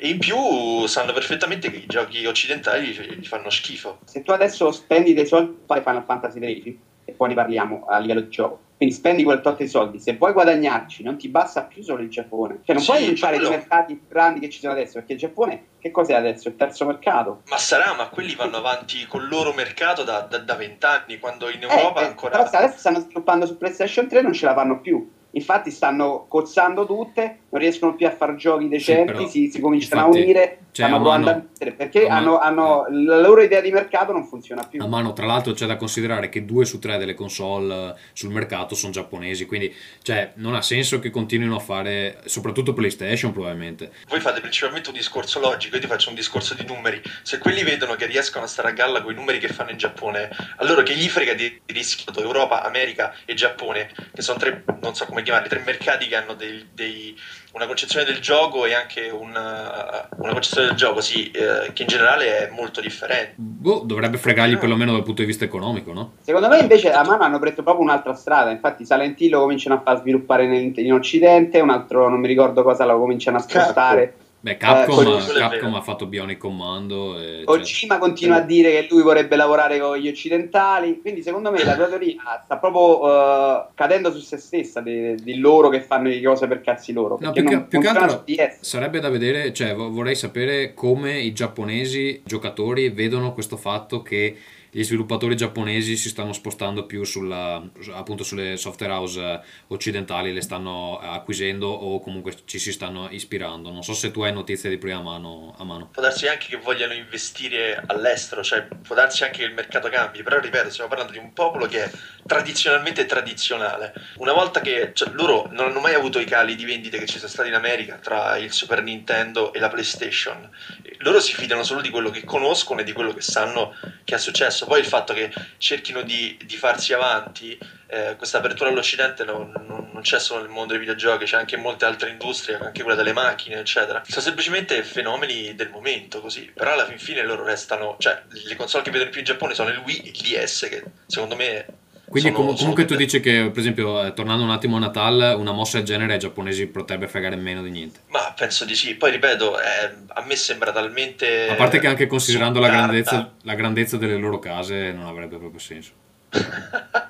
E 0.00 0.08
in 0.10 0.18
più 0.18 0.86
sanno 0.86 1.12
perfettamente 1.12 1.70
che 1.72 1.78
i 1.78 1.86
giochi 1.86 2.24
occidentali 2.24 2.86
gli 2.92 3.26
fanno 3.26 3.50
schifo. 3.50 3.98
Se 4.04 4.22
tu 4.22 4.30
adesso 4.30 4.70
spendi 4.70 5.12
dei 5.12 5.26
soldi, 5.26 5.58
fai 5.66 5.82
Final 5.82 6.04
Fantasy 6.04 6.38
XIII, 6.38 6.80
e 7.04 7.12
poi 7.12 7.28
ne 7.30 7.34
parliamo 7.34 7.84
a 7.88 7.98
livello 7.98 8.20
di 8.20 8.28
gioco. 8.28 8.60
Quindi 8.76 8.94
spendi 8.94 9.24
quel 9.24 9.40
tot 9.40 9.56
di 9.58 9.66
soldi, 9.66 9.98
se 9.98 10.14
vuoi 10.16 10.32
guadagnarci 10.32 11.02
non 11.02 11.18
ti 11.18 11.28
basta 11.28 11.62
più 11.64 11.82
solo 11.82 12.02
il 12.02 12.10
Giappone. 12.10 12.60
Cioè 12.62 12.76
non 12.76 12.84
Sì, 12.84 12.90
puoi 12.90 13.00
rinunciare 13.02 13.32
ai 13.34 13.40
quello- 13.40 13.56
mercati 13.56 13.96
più 13.96 14.06
grandi 14.06 14.38
che 14.38 14.50
ci 14.50 14.60
sono 14.60 14.72
adesso, 14.72 14.92
perché 14.92 15.14
il 15.14 15.18
Giappone 15.18 15.64
che 15.80 15.90
cos'è 15.90 16.14
adesso? 16.14 16.46
Il 16.46 16.54
terzo 16.54 16.84
mercato. 16.86 17.42
Ma 17.48 17.58
sarà, 17.58 17.92
ma 17.94 18.08
quelli 18.08 18.36
vanno 18.36 18.58
avanti 18.58 19.04
col 19.06 19.26
loro 19.26 19.52
mercato 19.52 20.04
da 20.04 20.20
da- 20.20 20.38
da 20.38 20.54
vent'anni, 20.54 21.18
quando 21.18 21.48
in 21.50 21.60
Eh, 21.64 21.66
Europa 21.76 22.02
eh, 22.02 22.04
ancora... 22.04 22.38
Però 22.44 22.48
adesso 22.56 22.78
stanno 22.78 23.00
sviluppando 23.00 23.46
su 23.46 23.56
PlayStation 23.56 24.06
3 24.06 24.22
non 24.22 24.32
ce 24.32 24.44
la 24.46 24.54
fanno 24.54 24.80
più. 24.80 25.10
Infatti 25.32 25.70
stanno 25.72 26.26
cozzando 26.28 26.86
tutte 26.86 27.40
non 27.50 27.60
riescono 27.60 27.94
più 27.94 28.06
a 28.06 28.10
fare 28.10 28.36
giochi 28.36 28.68
decenti, 28.68 29.12
però, 29.12 29.26
si, 29.26 29.48
si 29.50 29.60
cominciano 29.60 30.00
infatti, 30.02 30.18
a 30.18 30.22
unire, 30.22 30.58
cioè, 30.72 30.86
a 30.86 30.98
mano- 30.98 31.10
a 31.10 31.16
mettere, 31.18 31.72
perché 31.72 32.06
a 32.06 32.16
hanno, 32.16 32.32
mano- 32.38 32.84
hanno- 32.84 32.86
la 33.06 33.20
loro 33.20 33.40
idea 33.40 33.60
di 33.62 33.70
mercato 33.70 34.12
non 34.12 34.26
funziona 34.26 34.62
più. 34.64 34.82
A 34.82 34.86
mano, 34.86 35.12
tra 35.14 35.24
l'altro, 35.24 35.52
c'è 35.54 35.64
da 35.66 35.76
considerare 35.76 36.28
che 36.28 36.44
due 36.44 36.64
su 36.66 36.78
tre 36.78 36.98
delle 36.98 37.14
console 37.14 37.74
eh, 37.74 37.94
sul 38.12 38.30
mercato 38.30 38.74
sono 38.74 38.92
giapponesi, 38.92 39.46
quindi 39.46 39.74
cioè, 40.02 40.32
non 40.34 40.54
ha 40.54 40.62
senso 40.62 40.98
che 40.98 41.08
continuino 41.10 41.56
a 41.56 41.60
fare, 41.60 42.20
soprattutto 42.26 42.74
PlayStation 42.74 43.32
probabilmente. 43.32 43.92
Voi 44.08 44.20
fate 44.20 44.40
principalmente 44.40 44.90
un 44.90 44.94
discorso 44.96 45.40
logico, 45.40 45.76
io 45.76 45.80
ti 45.80 45.86
faccio 45.88 46.10
un 46.10 46.14
discorso 46.16 46.54
di 46.54 46.64
numeri. 46.66 47.00
Se 47.22 47.38
quelli 47.38 47.62
vedono 47.62 47.94
che 47.94 48.04
riescono 48.06 48.44
a 48.44 48.48
stare 48.48 48.68
a 48.68 48.72
galla 48.72 49.00
con 49.02 49.12
i 49.12 49.14
numeri 49.16 49.38
che 49.38 49.48
fanno 49.48 49.70
in 49.70 49.78
Giappone, 49.78 50.28
allora 50.58 50.82
che 50.82 50.94
gli 50.94 51.08
frega 51.08 51.32
di 51.32 51.60
rischiato 51.66 52.20
Europa, 52.22 52.62
America 52.62 53.14
e 53.24 53.32
Giappone, 53.34 53.90
che 54.14 54.20
sono 54.22 54.38
tre, 54.38 54.64
non 54.80 54.94
so 54.94 55.06
come 55.06 55.22
chiamarli, 55.22 55.48
tre 55.48 55.62
mercati 55.64 56.06
che 56.08 56.16
hanno 56.16 56.34
dei- 56.34 56.66
dei- 56.74 57.16
una 57.58 57.66
concezione 57.66 58.04
del 58.04 58.20
gioco 58.20 58.64
e 58.64 58.74
anche 58.74 59.10
una, 59.10 60.08
una 60.16 60.32
concezione 60.32 60.68
del 60.68 60.76
gioco, 60.76 61.00
sì, 61.00 61.30
eh, 61.32 61.72
che 61.72 61.82
in 61.82 61.88
generale 61.88 62.48
è 62.48 62.50
molto 62.50 62.80
differente. 62.80 63.34
Boh, 63.36 63.82
dovrebbe 63.84 64.16
fregargli 64.16 64.56
perlomeno 64.56 64.92
dal 64.92 65.02
punto 65.02 65.20
di 65.22 65.26
vista 65.26 65.44
economico, 65.44 65.92
no? 65.92 66.12
Secondo 66.20 66.48
me 66.48 66.60
invece 66.60 66.92
a 66.92 67.04
mano 67.04 67.24
hanno 67.24 67.40
preso 67.40 67.62
proprio 67.62 67.84
un'altra 67.84 68.14
strada, 68.14 68.50
infatti 68.50 68.84
Silent 68.86 69.20
Hill 69.20 69.32
lo 69.32 69.40
cominciano 69.40 69.74
a 69.76 69.80
far 69.80 69.98
sviluppare 69.98 70.46
nel- 70.46 70.72
in 70.78 70.92
Occidente, 70.92 71.60
un 71.60 71.70
altro 71.70 72.08
non 72.08 72.20
mi 72.20 72.28
ricordo 72.28 72.62
cosa 72.62 72.84
lo 72.84 72.98
cominciano 72.98 73.38
a 73.38 73.40
spostare. 73.40 74.14
Beh, 74.48 74.56
Capcom, 74.56 75.00
Eh, 75.00 75.02
quello 75.02 75.18
è 75.18 75.38
Capcom 75.38 75.74
ha 75.74 75.80
fatto 75.80 76.06
Bionic 76.06 76.38
Commando. 76.38 77.20
E, 77.20 77.36
cioè, 77.36 77.44
Kojima 77.44 77.98
continua 77.98 78.36
a 78.36 78.40
dire 78.40 78.70
che 78.70 78.86
lui 78.90 79.02
vorrebbe 79.02 79.36
lavorare 79.36 79.78
con 79.78 79.96
gli 79.96 80.08
occidentali, 80.08 81.00
quindi 81.00 81.22
secondo 81.22 81.50
me 81.50 81.64
la 81.64 81.74
tua 81.74 81.86
teoria 81.88 82.42
sta 82.44 82.56
proprio 82.58 83.08
eh, 83.08 83.66
cadendo 83.74 84.12
su 84.12 84.20
se 84.20 84.38
stessa 84.38 84.80
di, 84.80 85.14
di 85.16 85.38
loro 85.38 85.68
che 85.68 85.80
fanno 85.80 86.08
le 86.08 86.22
cose 86.22 86.46
per 86.46 86.60
cazzi 86.60 86.92
loro. 86.92 87.18
No, 87.20 87.32
più 87.32 87.44
che, 87.44 87.60
più 87.62 87.80
che 87.80 87.88
altro 87.88 88.24
sarebbe 88.60 89.00
da 89.00 89.08
vedere, 89.08 89.52
cioè 89.52 89.74
vo- 89.74 89.90
vorrei 89.90 90.14
sapere 90.14 90.74
come 90.74 91.18
i 91.18 91.32
giapponesi 91.32 92.22
giocatori 92.24 92.88
vedono 92.90 93.32
questo 93.32 93.56
fatto 93.56 94.02
che 94.02 94.36
gli 94.70 94.82
sviluppatori 94.82 95.36
giapponesi 95.36 95.96
si 95.96 96.08
stanno 96.08 96.32
spostando 96.32 96.84
più 96.84 97.04
sulla, 97.04 97.62
appunto 97.92 98.22
sulle 98.22 98.56
software 98.56 98.92
house 98.92 99.20
eh, 99.20 99.40
occidentali, 99.68 100.32
le 100.32 100.42
stanno 100.42 100.98
acquisendo 100.98 101.68
o 101.68 102.00
comunque 102.00 102.34
ci 102.44 102.58
si 102.58 102.72
stanno 102.72 103.08
ispirando. 103.10 103.70
Non 103.70 103.82
so 103.82 103.94
se 103.94 104.10
tu 104.10 104.22
hai 104.22 104.32
notizie 104.32 104.68
di 104.68 104.78
prima 104.78 105.00
mano 105.00 105.54
a 105.58 105.64
mano. 105.64 105.88
Può 105.92 106.02
darsi 106.02 106.26
anche 106.28 106.46
che 106.48 106.56
vogliano 106.56 106.92
investire 106.92 107.82
all'estero, 107.86 108.42
cioè 108.42 108.66
può 108.82 108.94
darsi 108.94 109.24
anche 109.24 109.38
che 109.38 109.44
il 109.44 109.54
mercato 109.54 109.88
cambi, 109.88 110.22
però 110.22 110.40
ripeto, 110.40 110.70
stiamo 110.70 110.88
parlando 110.88 111.12
di 111.12 111.18
un 111.18 111.32
popolo 111.32 111.66
che 111.66 111.84
è 111.84 111.90
tradizionalmente 112.26 113.06
tradizionale. 113.06 113.92
Una 114.16 114.32
volta 114.32 114.60
che 114.60 114.90
cioè, 114.92 115.10
loro 115.12 115.48
non 115.52 115.68
hanno 115.68 115.80
mai 115.80 115.94
avuto 115.94 116.18
i 116.18 116.24
cali 116.24 116.56
di 116.56 116.64
vendite 116.64 116.98
che 116.98 117.06
ci 117.06 117.18
sono 117.18 117.30
stati 117.30 117.48
in 117.48 117.54
America 117.54 117.96
tra 117.96 118.36
il 118.36 118.52
Super 118.52 118.82
Nintendo 118.82 119.52
e 119.52 119.60
la 119.60 119.68
PlayStation, 119.68 120.50
loro 120.98 121.20
si 121.20 121.34
fidano 121.34 121.62
solo 121.62 121.80
di 121.80 121.90
quello 121.90 122.10
che 122.10 122.24
conoscono 122.24 122.80
e 122.80 122.84
di 122.84 122.92
quello 122.92 123.14
che 123.14 123.22
sanno 123.22 123.74
che 124.04 124.16
è 124.16 124.18
successo. 124.18 124.57
Poi 124.66 124.80
il 124.80 124.86
fatto 124.86 125.12
che 125.12 125.32
cerchino 125.58 126.02
di, 126.02 126.36
di 126.44 126.56
farsi 126.56 126.92
avanti, 126.92 127.58
eh, 127.86 128.14
questa 128.16 128.38
apertura 128.38 128.68
all'Occidente 128.70 129.24
non, 129.24 129.52
non- 129.66 129.90
non 129.92 130.02
c'è 130.02 130.20
solo 130.20 130.42
nel 130.42 130.50
mondo 130.50 130.72
dei 130.72 130.78
videogiochi, 130.78 131.24
c'è 131.24 131.36
anche 131.36 131.56
in 131.56 131.60
molte 131.60 131.84
altre 131.84 132.10
industrie, 132.10 132.56
anche 132.56 132.82
quella 132.82 132.96
delle 132.96 133.12
macchine, 133.12 133.58
eccetera. 133.58 134.02
Sono 134.06 134.20
semplicemente 134.20 134.82
fenomeni 134.84 135.54
del 135.54 135.70
momento, 135.70 136.20
così. 136.20 136.50
Però 136.54 136.72
alla 136.72 136.86
fin 136.86 136.98
fine 136.98 137.22
loro 137.22 137.44
restano, 137.44 137.96
cioè 137.98 138.22
le 138.28 138.56
console 138.56 138.84
che 138.84 138.90
vedono 138.90 139.10
più 139.10 139.20
in 139.20 139.26
Giappone 139.26 139.54
sono 139.54 139.70
il 139.70 139.78
Wii 139.78 140.00
e 140.02 140.08
il 140.10 140.12
DS, 140.12 140.66
che 140.68 140.84
secondo 141.06 141.34
me... 141.36 141.66
Quindi 142.08 142.30
sono- 142.32 142.46
com- 142.46 142.56
comunque 142.56 142.82
tu 142.84 142.94
sono- 142.94 143.00
dici 143.04 143.20
che, 143.20 143.50
per 143.50 143.58
esempio, 143.58 144.02
eh, 144.04 144.12
tornando 144.14 144.42
un 144.44 144.50
attimo 144.50 144.76
a 144.76 144.78
Natal, 144.80 145.36
una 145.38 145.52
mossa 145.52 145.76
del 145.76 145.86
genere 145.86 146.14
ai 146.14 146.18
giapponesi 146.18 146.66
potrebbe 146.66 147.06
fregare 147.08 147.36
meno 147.36 147.62
di 147.62 147.70
niente. 147.70 148.00
Ma 148.08 148.32
penso 148.36 148.64
di 148.64 148.74
sì. 148.74 148.94
Poi 148.94 149.10
ripeto, 149.10 149.58
eh, 149.58 149.64
a 150.08 150.24
me 150.26 150.34
sembra 150.36 150.72
talmente. 150.72 151.48
A 151.48 151.54
parte 151.54 151.78
che 151.78 151.86
anche 151.86 152.06
considerando 152.06 152.60
la 152.60 152.68
grandezza, 152.68 153.32
la 153.42 153.54
grandezza 153.54 153.96
delle 153.96 154.16
loro 154.16 154.38
case 154.38 154.92
non 154.92 155.06
avrebbe 155.06 155.36
proprio 155.36 155.60
senso. 155.60 155.92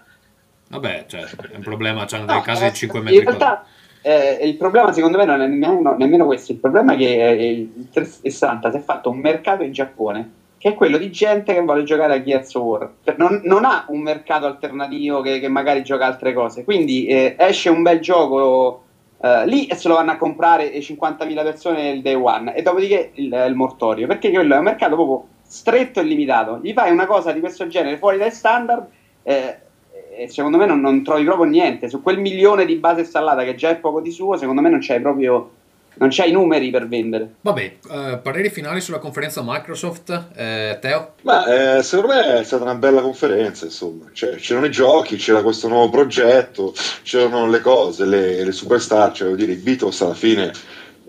Vabbè, 0.71 1.05
cioè, 1.09 1.23
è 1.23 1.57
un 1.57 1.63
problema, 1.63 2.05
c'hanno 2.07 2.27
delle 2.27 2.39
No, 2.39 2.45
case 2.45 2.69
di 2.71 2.75
5 2.77 2.99
in 2.99 3.05
metri 3.07 3.23
quadrati. 3.23 3.45
realtà 4.03 4.41
eh, 4.41 4.47
il 4.47 4.57
problema 4.57 4.93
secondo 4.93 5.17
me 5.19 5.25
non 5.25 5.41
è 5.41 5.47
nemmeno, 5.47 5.97
nemmeno 5.97 6.27
questo, 6.27 6.53
il 6.53 6.59
problema 6.59 6.93
è 6.93 6.97
che 6.97 7.27
eh, 7.27 7.51
il 7.51 7.89
360 7.91 8.71
si 8.71 8.77
è 8.77 8.81
fatto 8.81 9.09
un 9.11 9.19
mercato 9.19 9.63
in 9.63 9.73
Giappone 9.73 10.31
che 10.59 10.71
è 10.71 10.75
quello 10.75 10.99
di 10.99 11.11
gente 11.11 11.55
che 11.55 11.63
vuole 11.63 11.85
giocare 11.85 12.15
a 12.15 12.23
Gears 12.23 12.55
of 12.55 12.63
War. 12.65 12.91
Per- 13.05 13.17
Non, 13.19 13.41
non 13.45 13.65
ha 13.65 13.85
un 13.89 14.01
mercato 14.01 14.47
alternativo 14.47 15.21
che, 15.21 15.39
che 15.39 15.49
magari 15.49 15.83
gioca 15.83 16.07
altre 16.07 16.33
cose. 16.33 16.65
Quindi 16.65 17.07
eh, 17.07 17.37
esce 17.39 17.69
un 17.71 17.83
bel 17.83 18.01
gioco 18.01 18.83
eh, 19.21 19.47
lì 19.47 19.67
e 19.67 19.75
se 19.77 19.89
lo 19.89 19.95
vanno 19.95 20.11
a 20.13 20.17
comprare 20.17 20.73
e 20.73 20.81
50.000 20.81 21.43
persone 21.43 21.91
il 21.91 22.03
day 22.03 22.15
one 22.15 22.55
e 22.55 22.63
dopodiché 22.63 23.13
il, 23.15 23.45
il 23.49 23.55
mortorio. 23.55 24.07
Perché 24.09 24.31
quello 24.31 24.55
è 24.55 24.59
un 24.59 24.65
mercato 24.65 24.95
proprio 24.97 25.25
stretto 25.43 26.01
e 26.01 26.03
limitato. 26.03 26.59
Gli 26.63 26.73
fai 26.73 26.91
una 26.91 27.07
cosa 27.07 27.33
di 27.33 27.41
questo 27.41 27.67
genere 27.69 27.97
fuori 27.97 28.19
dai 28.19 28.31
standard 28.33 28.87
eh, 29.23 29.59
e 30.17 30.29
secondo 30.29 30.59
me 30.59 30.67
non, 30.67 30.81
non 30.81 31.03
trovi 31.05 31.25
proprio 31.25 31.49
niente. 31.49 31.89
Su 31.89 32.03
quel 32.03 32.19
milione 32.19 32.65
di 32.65 32.75
base 32.77 33.01
installata 33.01 33.45
che 33.45 33.55
già 33.55 33.69
è 33.71 33.77
poco 33.77 34.01
di 34.01 34.11
suo, 34.11 34.37
secondo 34.37 34.61
me 34.61 34.71
non 34.71 34.81
c'hai 34.83 35.01
proprio. 35.01 35.53
Non 35.99 36.11
c'hai 36.11 36.31
i 36.31 36.33
numeri 36.33 36.71
per 36.71 36.87
vendere. 36.87 37.35
Vabbè, 37.41 37.77
eh, 37.91 38.21
pareri 38.23 38.51
finali 38.51 38.81
sulla 38.81 38.99
conferenza 38.99 39.43
Microsoft, 39.45 40.29
eh, 40.37 40.79
Teo? 40.81 41.15
Ma 41.23 41.79
eh, 41.79 41.83
secondo 41.83 42.15
me 42.15 42.39
è 42.39 42.45
stata 42.45 42.63
una 42.63 42.77
bella 42.77 43.01
conferenza, 43.01 43.65
insomma. 43.65 44.07
Cioè, 44.13 44.37
c'erano 44.37 44.67
i 44.67 44.71
giochi, 44.71 45.17
c'era 45.17 45.43
questo 45.43 45.69
nuovo 45.69 45.91
progetto, 45.91 46.73
c'erano 47.03 47.49
le 47.49 47.61
cose, 47.61 48.05
le, 48.05 48.45
le 48.45 48.53
superstar, 48.53 49.13
cioè, 49.13 49.29
voglio 49.29 49.45
dire, 49.45 49.53
i 49.53 49.63
Beatles 49.63 50.01
alla 50.03 50.15
fine, 50.15 50.53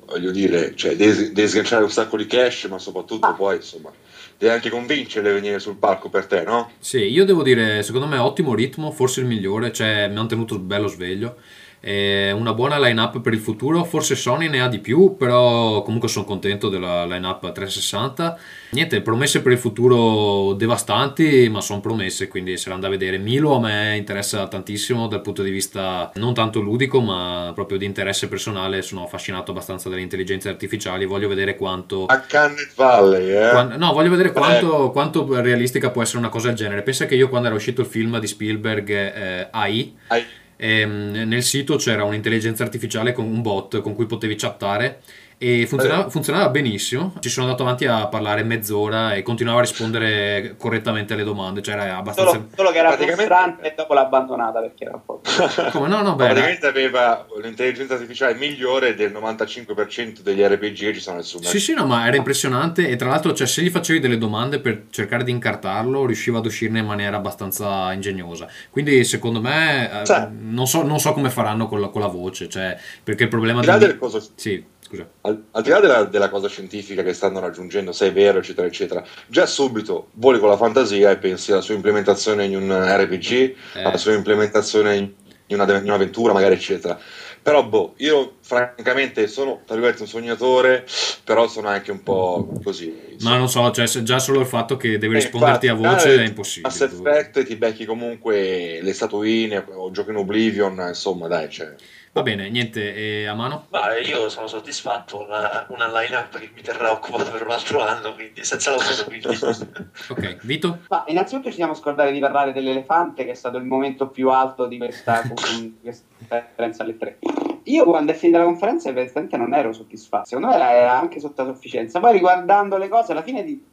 voglio 0.05 0.31
dire, 0.31 0.73
cioè, 0.75 0.95
devi, 0.95 1.31
devi 1.31 1.47
sganciare 1.47 1.83
un 1.83 1.91
sacco 1.91 2.17
di 2.17 2.25
cash, 2.25 2.65
ma 2.65 2.79
soprattutto 2.79 3.33
poi, 3.35 3.57
insomma, 3.57 3.91
devi 4.37 4.51
anche 4.51 4.69
convincerle 4.69 5.29
a 5.29 5.33
venire 5.33 5.59
sul 5.59 5.75
palco 5.75 6.09
per 6.09 6.25
te, 6.25 6.43
no? 6.43 6.71
Sì, 6.79 6.99
io 6.99 7.25
devo 7.25 7.43
dire, 7.43 7.83
secondo 7.83 8.07
me 8.07 8.17
ottimo 8.17 8.55
ritmo, 8.55 8.89
forse 8.91 9.19
il 9.19 9.27
migliore, 9.27 9.71
cioè 9.71 10.07
mi 10.07 10.17
hanno 10.17 10.27
tenuto 10.27 10.57
bello 10.57 10.87
sveglio. 10.87 11.35
Eh, 11.81 12.31
una 12.31 12.53
buona 12.53 12.77
line-up 12.77 13.21
per 13.21 13.33
il 13.33 13.39
futuro, 13.39 13.83
forse 13.85 14.15
Sony 14.15 14.49
ne 14.49 14.61
ha 14.61 14.67
di 14.67 14.79
più, 14.79 15.15
però 15.17 15.81
comunque 15.81 16.09
sono 16.09 16.25
contento 16.25 16.67
della 16.67 17.05
line-up 17.05 17.39
360. 17.51 18.37
Niente, 18.71 19.01
promesse 19.01 19.41
per 19.41 19.53
il 19.53 19.57
futuro 19.57 20.53
devastanti, 20.53 21.47
ma 21.49 21.61
sono 21.61 21.79
promesse, 21.79 22.27
quindi 22.27 22.57
saranno 22.57 22.81
da 22.81 22.89
vedere. 22.89 23.17
Milo 23.17 23.55
a 23.55 23.59
me 23.59 23.95
interessa 23.97 24.47
tantissimo 24.47 25.07
dal 25.07 25.21
punto 25.21 25.41
di 25.41 25.49
vista 25.49 26.11
non 26.15 26.33
tanto 26.33 26.59
ludico, 26.59 26.99
ma 26.99 27.51
proprio 27.55 27.77
di 27.77 27.85
interesse 27.85 28.27
personale. 28.27 28.81
Sono 28.81 29.03
affascinato 29.05 29.51
abbastanza 29.51 29.89
dalle 29.89 30.01
intelligenze 30.01 30.49
artificiali, 30.49 31.05
voglio 31.05 31.27
vedere 31.27 31.55
quanto... 31.55 32.05
A 32.05 32.19
Cannet 32.19 32.73
Valley, 32.75 33.29
eh? 33.29 33.49
Quan- 33.51 33.75
no, 33.77 33.93
voglio 33.93 34.09
vedere 34.09 34.31
quanto, 34.31 34.91
quanto 34.91 35.41
realistica 35.41 35.89
può 35.89 36.01
essere 36.01 36.19
una 36.19 36.29
cosa 36.29 36.47
del 36.47 36.57
genere. 36.57 36.81
Pensa 36.81 37.05
che 37.05 37.15
io 37.15 37.29
quando 37.29 37.47
era 37.47 37.55
uscito 37.55 37.81
il 37.81 37.87
film 37.87 38.19
di 38.19 38.27
Spielberg 38.27 38.89
eh, 38.89 39.47
AI, 39.49 39.95
Hai- 40.07 40.25
ehm, 40.59 41.27
nel 41.27 41.43
sito 41.43 41.77
c'era 41.77 42.03
un'intelligenza 42.03 42.63
artificiale 42.63 43.13
con 43.13 43.25
un 43.25 43.41
bot 43.41 43.79
con 43.79 43.95
cui 43.95 44.05
potevi 44.05 44.35
chattare 44.35 45.01
e 45.41 45.65
funzionava, 45.67 46.09
funzionava 46.09 46.49
benissimo. 46.49 47.13
Ci 47.21 47.29
sono 47.29 47.45
andato 47.45 47.63
avanti 47.63 47.85
a 47.85 48.07
parlare 48.07 48.43
mezz'ora 48.43 49.13
e 49.13 49.21
continuava 49.21 49.59
a 49.59 49.61
rispondere 49.61 50.55
correttamente 50.57 51.13
alle 51.13 51.23
domande, 51.23 51.61
cioè 51.61 51.75
era 51.75 51.95
abbastanza... 51.95 52.31
Solo, 52.33 52.47
solo 52.53 52.71
che 52.71 52.77
era 52.77 52.89
Praticamente- 52.89 53.25
frustrante 53.25 53.67
e 53.69 53.73
dopo 53.75 53.93
l'ha 53.93 54.01
abbandonata 54.01 54.59
perché 54.59 54.83
era 54.83 54.95
un 54.95 55.05
po'. 55.05 55.21
Come 55.71 55.87
no, 55.87 56.01
no, 56.01 56.15
beh, 56.15 56.25
Praticamente 56.25 56.67
aveva 56.67 57.25
l'intelligenza 57.41 57.93
artificiale 57.93 58.33
migliore 58.35 58.95
del 58.95 59.13
95% 59.13 60.19
degli 60.19 60.41
RPG 60.41 60.75
che 60.77 60.93
ci 60.95 60.99
sono 60.99 61.15
nel 61.15 61.25
suo 61.25 61.41
Sì, 61.41 61.59
sì, 61.61 61.73
no, 61.73 61.85
ma 61.85 62.05
era 62.05 62.17
impressionante 62.17 62.89
e 62.89 62.97
tra 62.97 63.07
l'altro, 63.07 63.33
cioè, 63.33 63.47
se 63.47 63.61
gli 63.61 63.69
facevi 63.69 63.99
delle 64.01 64.17
domande 64.17 64.59
per 64.59 64.87
cercare 64.89 65.23
di 65.23 65.31
incartarlo, 65.31 66.05
riusciva 66.05 66.39
ad 66.39 66.45
uscirne 66.45 66.79
in 66.79 66.85
maniera 66.85 67.15
abbastanza 67.15 67.93
ingegnosa. 67.93 68.45
Quindi, 68.69 69.05
secondo 69.05 69.39
me, 69.39 70.01
eh, 70.01 70.05
Sì. 70.05 70.15
non, 70.37 70.67
so, 70.67 70.83
non 70.83 70.99
so 70.99 71.13
come 71.13 71.29
faranno 71.29 71.67
con 71.67 71.79
la, 71.79 71.87
con 71.87 72.01
la 72.01 72.07
voce, 72.07 72.49
cioè, 72.49 72.77
perché 73.01 73.23
il 73.23 73.29
problema 73.29 73.59
Al 73.59 73.65
di 73.65 73.71
là 73.71 73.77
del- 73.77 73.97
Sì, 74.35 74.63
scusa. 74.89 75.07
al, 75.21 75.43
al 75.51 75.61
di 75.63 75.69
là 75.69 75.79
della, 75.79 76.03
della 76.05 76.29
cosa 76.29 76.47
scientifica 76.47 77.03
che 77.03 77.13
stanno 77.13 77.39
raggiungendo, 77.39 77.91
se 77.91 78.07
è 78.07 78.11
vero, 78.11 78.39
eccetera, 78.39 78.67
eccetera, 78.67 79.05
già 79.27 79.45
subito 79.45 80.09
voli 80.13 80.39
con 80.39 80.49
la 80.49 80.57
fantasia 80.57 81.11
e 81.11 81.17
pensi 81.17 81.51
alla 81.51 81.61
sua 81.61 81.75
implementazione 81.75 82.45
in 82.45 82.55
un 82.55 82.71
RPG, 82.71 83.31
Eh. 83.75 83.83
alla 83.83 83.97
sua 83.97 84.13
implementazione 84.13 84.95
in, 84.95 85.11
in 85.47 85.59
una, 85.59 85.77
in 85.77 85.83
un'avventura, 85.83 86.33
magari, 86.33 86.55
eccetera. 86.55 86.99
Però, 87.41 87.63
boh, 87.65 87.93
io 87.97 88.35
francamente 88.41 89.25
sono, 89.27 89.61
tra 89.65 89.73
virgolette, 89.75 90.01
un 90.01 90.09
sognatore, 90.09 90.85
però 91.23 91.47
sono 91.47 91.69
anche 91.69 91.89
un 91.89 92.03
po' 92.03 92.51
così. 92.61 93.15
Ma 93.21 93.37
non 93.37 93.47
so, 93.47 93.71
cioè, 93.71 93.85
già 94.03 94.19
solo 94.19 94.41
il 94.41 94.45
fatto 94.45 94.75
che 94.75 94.97
devi 94.97 95.15
Eh, 95.15 95.19
risponderti 95.19 95.67
infatti, 95.67 95.87
a 95.87 95.89
voce 95.91 96.15
è 96.15 96.27
impossibile. 96.27 96.67
Mass 96.67 96.81
Effect 96.81 97.45
ti 97.45 97.55
becchi 97.55 97.85
comunque 97.85 98.79
le 98.81 98.93
statuine 98.93 99.63
o 99.73 99.89
giochi 99.91 100.09
in 100.09 100.17
Oblivion, 100.17 100.83
insomma, 100.89 101.27
dai, 101.27 101.49
cioè. 101.49 101.73
Va 102.11 102.23
bene, 102.23 102.49
niente, 102.49 102.95
e 102.95 103.27
a 103.27 103.35
mano? 103.35 103.67
Ma 103.69 103.95
io 103.99 104.29
sono 104.29 104.47
soddisfatto, 104.47 105.23
una, 105.23 105.67
una 105.69 105.87
line-up 105.87 106.39
che 106.39 106.49
mi 106.53 106.61
terrà 106.61 106.91
occupato 106.91 107.29
per 107.29 107.45
un 107.45 107.51
altro 107.51 107.81
anno, 107.81 108.15
quindi 108.15 108.43
senza 108.43 108.71
lavoro, 108.71 109.03
quindi... 109.05 109.27
Ok, 110.09 110.37
Vito? 110.43 110.79
Ma 110.89 111.03
innanzitutto 111.07 111.49
ci 111.49 111.55
siamo 111.55 111.75
scordati 111.75 112.11
di 112.11 112.19
parlare 112.19 112.51
dell'elefante, 112.51 113.25
che 113.25 113.31
è 113.31 113.35
stato 113.35 113.57
il 113.57 113.63
momento 113.63 114.07
più 114.07 114.29
alto 114.31 114.65
di 114.65 114.77
questa, 114.77 115.21
conferenza 115.29 116.83
alle 116.83 116.97
tre. 116.97 117.19
io 117.63 117.83
quando 117.85 118.11
è 118.11 118.15
finita 118.15 118.39
la 118.39 118.45
conferenza 118.45 118.89
evidentemente 118.89 119.37
non 119.37 119.53
ero 119.53 119.71
soddisfatto, 119.71 120.25
secondo 120.25 120.47
me 120.47 120.55
era, 120.55 120.71
era 120.71 120.99
anche 120.99 121.19
sotto 121.19 121.45
sufficienza. 121.45 121.99
Poi 121.99 122.13
riguardando 122.13 122.77
le 122.77 122.87
cose, 122.87 123.11
alla 123.11 123.23
fine 123.23 123.43
di, 123.43 123.63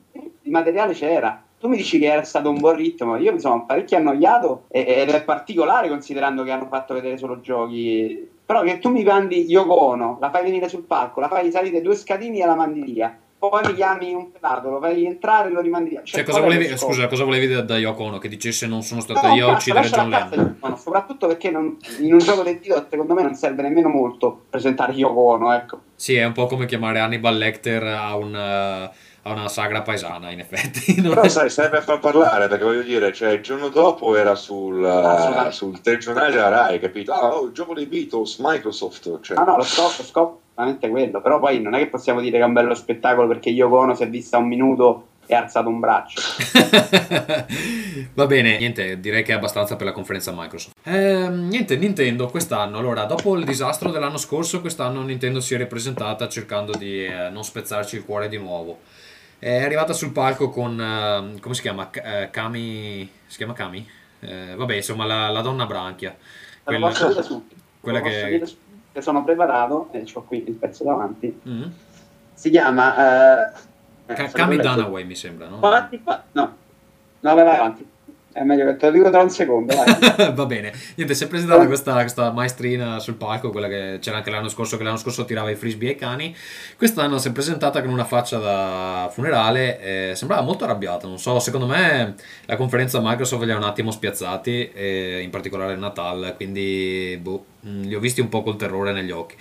di 0.42 0.50
materiale 0.50 0.92
c'era. 0.92 1.42
Tu 1.66 1.72
mi 1.72 1.78
dici 1.78 1.98
che 1.98 2.06
era 2.06 2.22
stato 2.22 2.48
un 2.48 2.60
buon 2.60 2.76
ritmo, 2.76 3.16
io 3.16 3.32
mi 3.32 3.40
sono 3.40 3.66
parecchio 3.66 3.96
annoiato 3.96 4.66
ed 4.68 5.08
è 5.10 5.24
particolare 5.24 5.88
considerando 5.88 6.44
che 6.44 6.52
hanno 6.52 6.68
fatto 6.70 6.94
vedere 6.94 7.18
solo 7.18 7.40
giochi. 7.40 8.24
Però 8.46 8.62
che 8.62 8.78
tu 8.78 8.88
mi 8.90 9.02
mandi 9.02 9.46
Yoko 9.48 9.74
Ono, 9.74 10.18
la 10.20 10.30
fai 10.30 10.44
venire 10.44 10.68
sul 10.68 10.84
palco, 10.84 11.18
la 11.18 11.26
fai 11.26 11.50
salire 11.50 11.82
due 11.82 11.96
scatini 11.96 12.40
e 12.40 12.46
la 12.46 12.54
mandi 12.54 12.82
via. 12.82 13.18
Poi 13.36 13.66
mi 13.66 13.74
chiami 13.74 14.14
un 14.14 14.30
pelato, 14.30 14.70
lo 14.70 14.78
fai 14.80 15.06
entrare 15.06 15.48
e 15.48 15.52
lo 15.52 15.60
rimandi 15.60 15.90
via. 15.90 16.02
Cioè, 16.04 16.22
qual 16.22 16.36
cosa 16.36 16.46
volevi, 16.46 16.76
scusa, 16.78 17.08
cosa 17.08 17.24
volevi 17.24 17.48
da, 17.48 17.62
da 17.62 17.76
Yoko 17.78 18.04
Ono? 18.04 18.18
Che 18.18 18.28
dicesse 18.28 18.68
non 18.68 18.82
sono 18.82 19.00
stato 19.00 19.26
No, 19.26 19.34
io 19.34 19.48
a 19.48 19.52
uccidere 19.54 19.88
John 19.88 20.08
Lennon? 20.08 20.76
soprattutto 20.76 21.26
perché 21.26 21.50
non- 21.50 21.76
in 21.98 22.12
un 22.12 22.18
gioco 22.20 22.44
del 22.44 22.60
titolo 22.60 22.86
secondo 22.88 23.12
me 23.12 23.22
non 23.22 23.34
serve 23.34 23.62
nemmeno 23.62 23.88
molto 23.88 24.44
presentare 24.48 24.92
Yoko 24.92 25.20
Ono, 25.20 25.52
ecco. 25.52 25.80
Sì, 25.96 26.14
è 26.14 26.24
un 26.24 26.32
po' 26.32 26.46
come 26.46 26.66
chiamare 26.66 27.00
Hannibal 27.00 27.36
Lecter 27.36 27.82
a, 27.82 28.14
un, 28.16 28.34
eh, 28.36 28.90
a 29.28 29.32
una 29.32 29.48
sagra 29.48 29.82
paesana, 29.82 30.30
in 30.30 30.38
effetti. 30.40 31.00
Non 31.02 31.10
Però 31.10 31.22
è- 31.22 31.28
sai, 31.28 31.50
serve 31.50 31.78
a 31.78 31.82
far 31.82 31.98
parlare, 31.98 32.46
perché 32.48 32.64
voglio 32.64 32.82
dire, 32.82 33.12
cioè, 33.12 33.30
il 33.32 33.40
giorno 33.42 33.68
dopo 33.68 34.14
era 34.16 34.34
sul, 34.34 34.84
Assolutamente. 34.84 35.52
sul 35.52 35.80
telegiornale 35.80 36.30
della 36.30 36.48
Rai, 36.48 36.78
capito? 36.78 37.12
Ah, 37.12 37.34
oh, 37.34 37.46
il 37.46 37.52
gioco 37.52 37.74
dei 37.74 37.86
Beatles, 37.86 38.38
Microsoft. 38.38 39.20
Cioè, 39.20 39.36
No, 39.36 39.44
no, 39.44 39.56
lo 39.56 39.62
scopo, 39.64 39.94
lo 39.98 40.04
scopo 40.04 40.40
è 40.54 40.54
veramente 40.54 40.88
quello, 40.88 41.20
però 41.20 41.38
poi 41.40 41.60
non 41.60 41.74
è 41.74 41.78
che 41.80 41.88
possiamo 41.88 42.20
dire 42.20 42.38
che 42.38 42.42
è 42.44 42.46
un 42.46 42.52
bello 42.52 42.74
spettacolo 42.74 43.26
perché 43.28 43.50
Yoko 43.50 43.78
Ono 43.78 43.94
si 43.94 44.02
è 44.04 44.08
vista 44.08 44.38
un 44.38 44.46
minuto 44.46 45.06
e 45.26 45.34
ha 45.34 45.40
alzato 45.42 45.68
un 45.68 45.80
braccio. 45.80 46.20
Va 48.14 48.26
bene, 48.26 48.56
niente, 48.58 49.00
direi 49.00 49.22
che 49.22 49.32
è 49.32 49.34
abbastanza 49.34 49.76
per 49.76 49.86
la 49.86 49.92
conferenza 49.92 50.32
Microsoft. 50.34 50.76
Ehm, 50.84 51.48
niente, 51.48 51.76
Nintendo 51.76 52.28
quest'anno, 52.28 52.78
allora, 52.78 53.04
dopo 53.04 53.36
il 53.36 53.44
disastro 53.44 53.90
dell'anno 53.90 54.16
scorso, 54.18 54.60
quest'anno 54.60 55.02
Nintendo 55.02 55.40
si 55.40 55.54
è 55.54 55.58
ripresentata 55.58 56.28
cercando 56.28 56.72
di 56.76 57.04
eh, 57.04 57.28
non 57.30 57.42
spezzarci 57.44 57.96
il 57.96 58.04
cuore 58.04 58.28
di 58.28 58.38
nuovo. 58.38 58.78
È 59.46 59.62
arrivata 59.62 59.92
sul 59.92 60.10
palco 60.10 60.50
con, 60.50 60.80
eh, 60.80 61.38
come 61.38 61.54
si 61.54 61.60
chiama? 61.60 61.88
K- 61.88 62.02
eh, 62.04 62.30
Kami, 62.32 63.08
si 63.26 63.36
chiama 63.36 63.52
Kami? 63.52 63.88
Eh, 64.18 64.54
vabbè, 64.56 64.74
insomma, 64.74 65.04
la, 65.04 65.28
la 65.28 65.40
donna 65.40 65.66
branchia. 65.66 66.16
Quella- 66.64 66.90
quella 67.80 68.00
che- 68.00 68.42
che 68.92 69.00
sono 69.00 69.22
preparato 69.22 69.90
e 69.92 70.04
ho 70.12 70.22
qui 70.24 70.42
il 70.44 70.54
pezzo 70.54 70.82
davanti. 70.82 71.40
Mm. 71.48 71.62
Si 72.34 72.50
chiama... 72.50 72.96
Se 74.08 74.30
Kami 74.32 74.56
Dunaway, 74.56 75.04
mi 75.04 75.14
sembra, 75.14 75.46
no? 75.46 75.60
Avanti, 75.60 76.02
No, 76.32 76.56
no, 77.20 77.34
vai, 77.36 77.44
vai 77.44 77.54
avanti. 77.56 77.88
È 78.36 78.42
meglio 78.42 78.66
che 78.66 78.76
te 78.76 78.86
lo 78.86 78.92
dico 78.92 79.08
tra 79.08 79.22
un 79.22 79.30
secondo. 79.30 79.74
Va 80.34 80.44
bene, 80.44 80.70
niente, 80.96 81.14
si 81.14 81.24
è 81.24 81.26
presentata 81.26 81.66
questa, 81.66 81.94
questa 81.94 82.30
maestrina 82.32 82.98
sul 82.98 83.14
palco, 83.14 83.48
quella 83.48 83.66
che 83.66 83.96
c'era 83.98 84.18
anche 84.18 84.28
l'anno 84.28 84.50
scorso, 84.50 84.76
che 84.76 84.84
l'anno 84.84 84.98
scorso 84.98 85.24
tirava 85.24 85.48
i 85.48 85.54
frisbee 85.54 85.88
ai 85.88 85.94
cani. 85.94 86.36
Quest'anno 86.76 87.16
si 87.16 87.28
è 87.28 87.32
presentata 87.32 87.80
con 87.80 87.90
una 87.90 88.04
faccia 88.04 88.36
da 88.36 89.08
funerale, 89.10 90.10
eh, 90.10 90.14
sembrava 90.16 90.42
molto 90.42 90.64
arrabbiata. 90.64 91.06
Non 91.06 91.18
so, 91.18 91.38
secondo 91.38 91.66
me 91.66 92.14
la 92.44 92.56
conferenza 92.56 93.00
Microsoft 93.02 93.42
li 93.44 93.52
ha 93.52 93.56
un 93.56 93.62
attimo 93.62 93.90
spiazzati, 93.90 94.70
eh, 94.70 95.20
in 95.22 95.30
particolare 95.30 95.72
il 95.72 95.78
Natal, 95.78 96.34
quindi 96.36 97.18
boh, 97.18 97.42
mh, 97.60 97.80
li 97.84 97.94
ho 97.94 98.00
visti 98.00 98.20
un 98.20 98.28
po' 98.28 98.42
col 98.42 98.56
terrore 98.56 98.92
negli 98.92 99.12
occhi. 99.12 99.34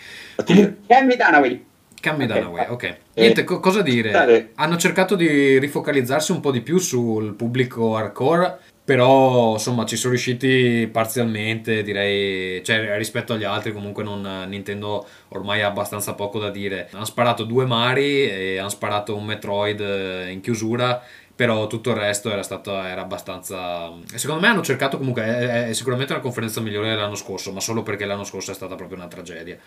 Cammy 0.88 1.18
Dunaway. 1.18 1.66
Cammy 2.00 2.24
Ok. 2.24 2.34
Dunaway, 2.34 2.66
ok. 2.70 2.98
Niente, 3.16 3.44
co- 3.44 3.60
cosa 3.60 3.82
dire? 3.82 4.52
Hanno 4.56 4.78
cercato 4.78 5.16
di 5.16 5.60
rifocalizzarsi 5.60 6.32
un 6.32 6.40
po' 6.40 6.52
di 6.52 6.62
più 6.62 6.78
sul 6.78 7.34
pubblico 7.34 7.98
hardcore, 7.98 8.60
però 8.86 9.54
insomma 9.54 9.84
ci 9.84 9.98
sono 9.98 10.14
riusciti 10.14 10.88
parzialmente, 10.92 11.82
direi, 11.82 12.64
cioè 12.64 12.96
rispetto 12.98 13.34
agli 13.34 13.44
altri 13.44 13.74
comunque 13.74 14.04
non, 14.04 14.46
Nintendo 14.48 15.04
ormai 15.30 15.64
ha 15.64 15.68
abbastanza 15.68 16.14
poco 16.14 16.38
da 16.38 16.52
dire. 16.52 16.90
Hanno 16.92 17.06
sparato 17.06 17.46
due 17.46 17.66
Mari 17.66 18.30
e 18.30 18.60
hanno 18.60 18.70
sparato 18.70 19.16
un 19.16 19.26
Metroid 19.26 19.80
eh, 19.80 20.30
in 20.32 20.40
chiusura. 20.40 21.02
Però 21.36 21.68
tutto 21.68 21.90
il 21.90 21.98
resto 21.98 22.32
era 22.32 22.44
stato 22.44 22.82
era 22.82 23.02
abbastanza. 23.02 23.92
Secondo 24.14 24.42
me 24.42 24.48
hanno 24.48 24.62
cercato 24.62 24.98
comunque. 24.98 25.24
È, 25.24 25.68
è 25.68 25.74
sicuramente 25.74 26.14
una 26.14 26.22
conferenza 26.22 26.62
migliore 26.62 26.90
dell'anno 26.90 27.16
scorso, 27.16 27.52
ma 27.52 27.60
solo 27.60 27.84
perché 27.84 28.06
l'anno 28.06 28.24
scorso 28.24 28.52
è 28.52 28.54
stata 28.54 28.76
proprio 28.76 28.98
una 28.98 29.08
tragedia. 29.08 29.58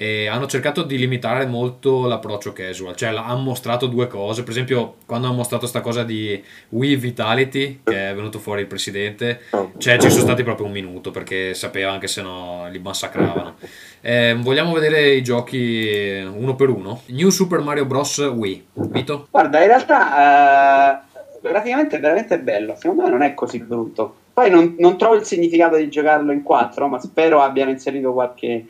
E 0.00 0.28
hanno 0.28 0.46
cercato 0.46 0.84
di 0.84 0.96
limitare 0.96 1.44
molto 1.44 2.06
l'approccio 2.06 2.52
casual, 2.52 2.94
cioè 2.94 3.08
hanno 3.08 3.40
mostrato 3.40 3.86
due 3.86 4.06
cose. 4.06 4.42
Per 4.42 4.52
esempio, 4.52 4.94
quando 5.04 5.26
hanno 5.26 5.34
mostrato 5.34 5.66
sta 5.66 5.80
cosa 5.80 6.04
di 6.04 6.40
Wii 6.68 6.94
Vitality, 6.94 7.80
che 7.82 8.10
è 8.10 8.14
venuto 8.14 8.38
fuori 8.38 8.60
il 8.60 8.68
presidente, 8.68 9.40
no. 9.50 9.72
cioè 9.78 9.98
ci 9.98 10.08
sono 10.08 10.22
stati 10.22 10.44
proprio 10.44 10.66
un 10.66 10.72
minuto 10.72 11.10
perché 11.10 11.52
sapeva 11.52 11.90
anche 11.90 12.06
se 12.06 12.22
no 12.22 12.68
li 12.70 12.78
massacravano. 12.78 13.56
Eh, 14.00 14.36
vogliamo 14.38 14.72
vedere 14.72 15.10
i 15.10 15.22
giochi 15.24 16.24
uno 16.24 16.54
per 16.54 16.68
uno? 16.68 17.00
New 17.06 17.30
Super 17.30 17.58
Mario 17.58 17.84
Bros. 17.84 18.18
Wii, 18.18 18.66
Vito? 18.74 19.26
Guarda, 19.32 19.60
in 19.60 19.66
realtà 19.66 21.02
eh, 21.02 21.08
graficamente 21.42 21.96
è 21.96 22.00
veramente 22.00 22.38
bello. 22.38 22.76
Secondo 22.76 23.02
me 23.02 23.10
non 23.10 23.22
è 23.22 23.34
così 23.34 23.58
brutto. 23.58 24.14
Poi 24.32 24.50
non, 24.50 24.76
non 24.78 24.96
trovo 24.96 25.16
il 25.16 25.24
significato 25.24 25.74
di 25.74 25.88
giocarlo 25.88 26.30
in 26.30 26.44
4, 26.44 26.86
ma 26.86 27.00
spero 27.00 27.40
abbiano 27.40 27.72
inserito 27.72 28.12
qualche, 28.12 28.64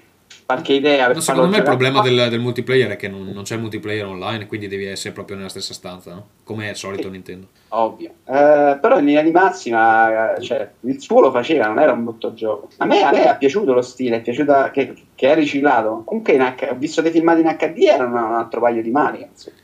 qualche 0.49 0.73
idea. 0.73 1.13
No, 1.13 1.21
secondo 1.21 1.49
me 1.51 1.59
il 1.59 1.63
problema 1.63 2.01
del, 2.01 2.29
del 2.31 2.41
multiplayer 2.41 2.89
è 2.93 2.97
che 2.97 3.07
non, 3.07 3.27
non 3.35 3.43
c'è 3.43 3.59
multiplayer 3.59 4.07
online, 4.07 4.47
quindi 4.47 4.67
devi 4.67 4.87
essere 4.87 5.13
proprio 5.13 5.37
nella 5.37 5.51
stessa 5.51 5.75
stanza, 5.75 6.15
no? 6.15 6.27
Come 6.43 6.69
è 6.69 6.71
il 6.71 6.77
solito 6.77 7.03
Sì. 7.03 7.11
Nintendo. 7.11 7.49
Ovvio. 7.69 8.09
Eh, 8.25 8.79
però 8.81 8.99
in 8.99 9.05
linea 9.05 9.21
di 9.21 9.31
massima, 9.31 10.37
eh, 10.37 10.41
cioè, 10.41 10.67
il 10.81 11.03
suo 11.03 11.21
lo 11.21 11.31
faceva, 11.31 11.67
non 11.67 11.79
era 11.79 11.93
un 11.93 12.03
brutto 12.03 12.33
gioco. 12.33 12.71
A 12.79 12.87
me, 12.87 13.03
a 13.03 13.11
me 13.11 13.25
è 13.31 13.37
piaciuto 13.37 13.75
lo 13.75 13.83
stile, 13.83 14.17
è 14.17 14.21
piaciuta 14.23 14.71
che, 14.71 14.95
che 15.15 15.31
è 15.31 15.35
riciclato. 15.35 16.03
Comunque 16.07 16.33
in 16.33 16.41
H- 16.41 16.69
ho 16.71 16.77
visto 16.77 17.03
dei 17.03 17.11
filmati 17.13 17.43
in 17.43 17.55
HD, 17.55 17.83
erano 17.83 18.29
un 18.29 18.33
altro 18.35 18.61
paio 18.61 18.81
di 18.81 18.91
mani. 18.91 19.29
insomma. 19.31 19.57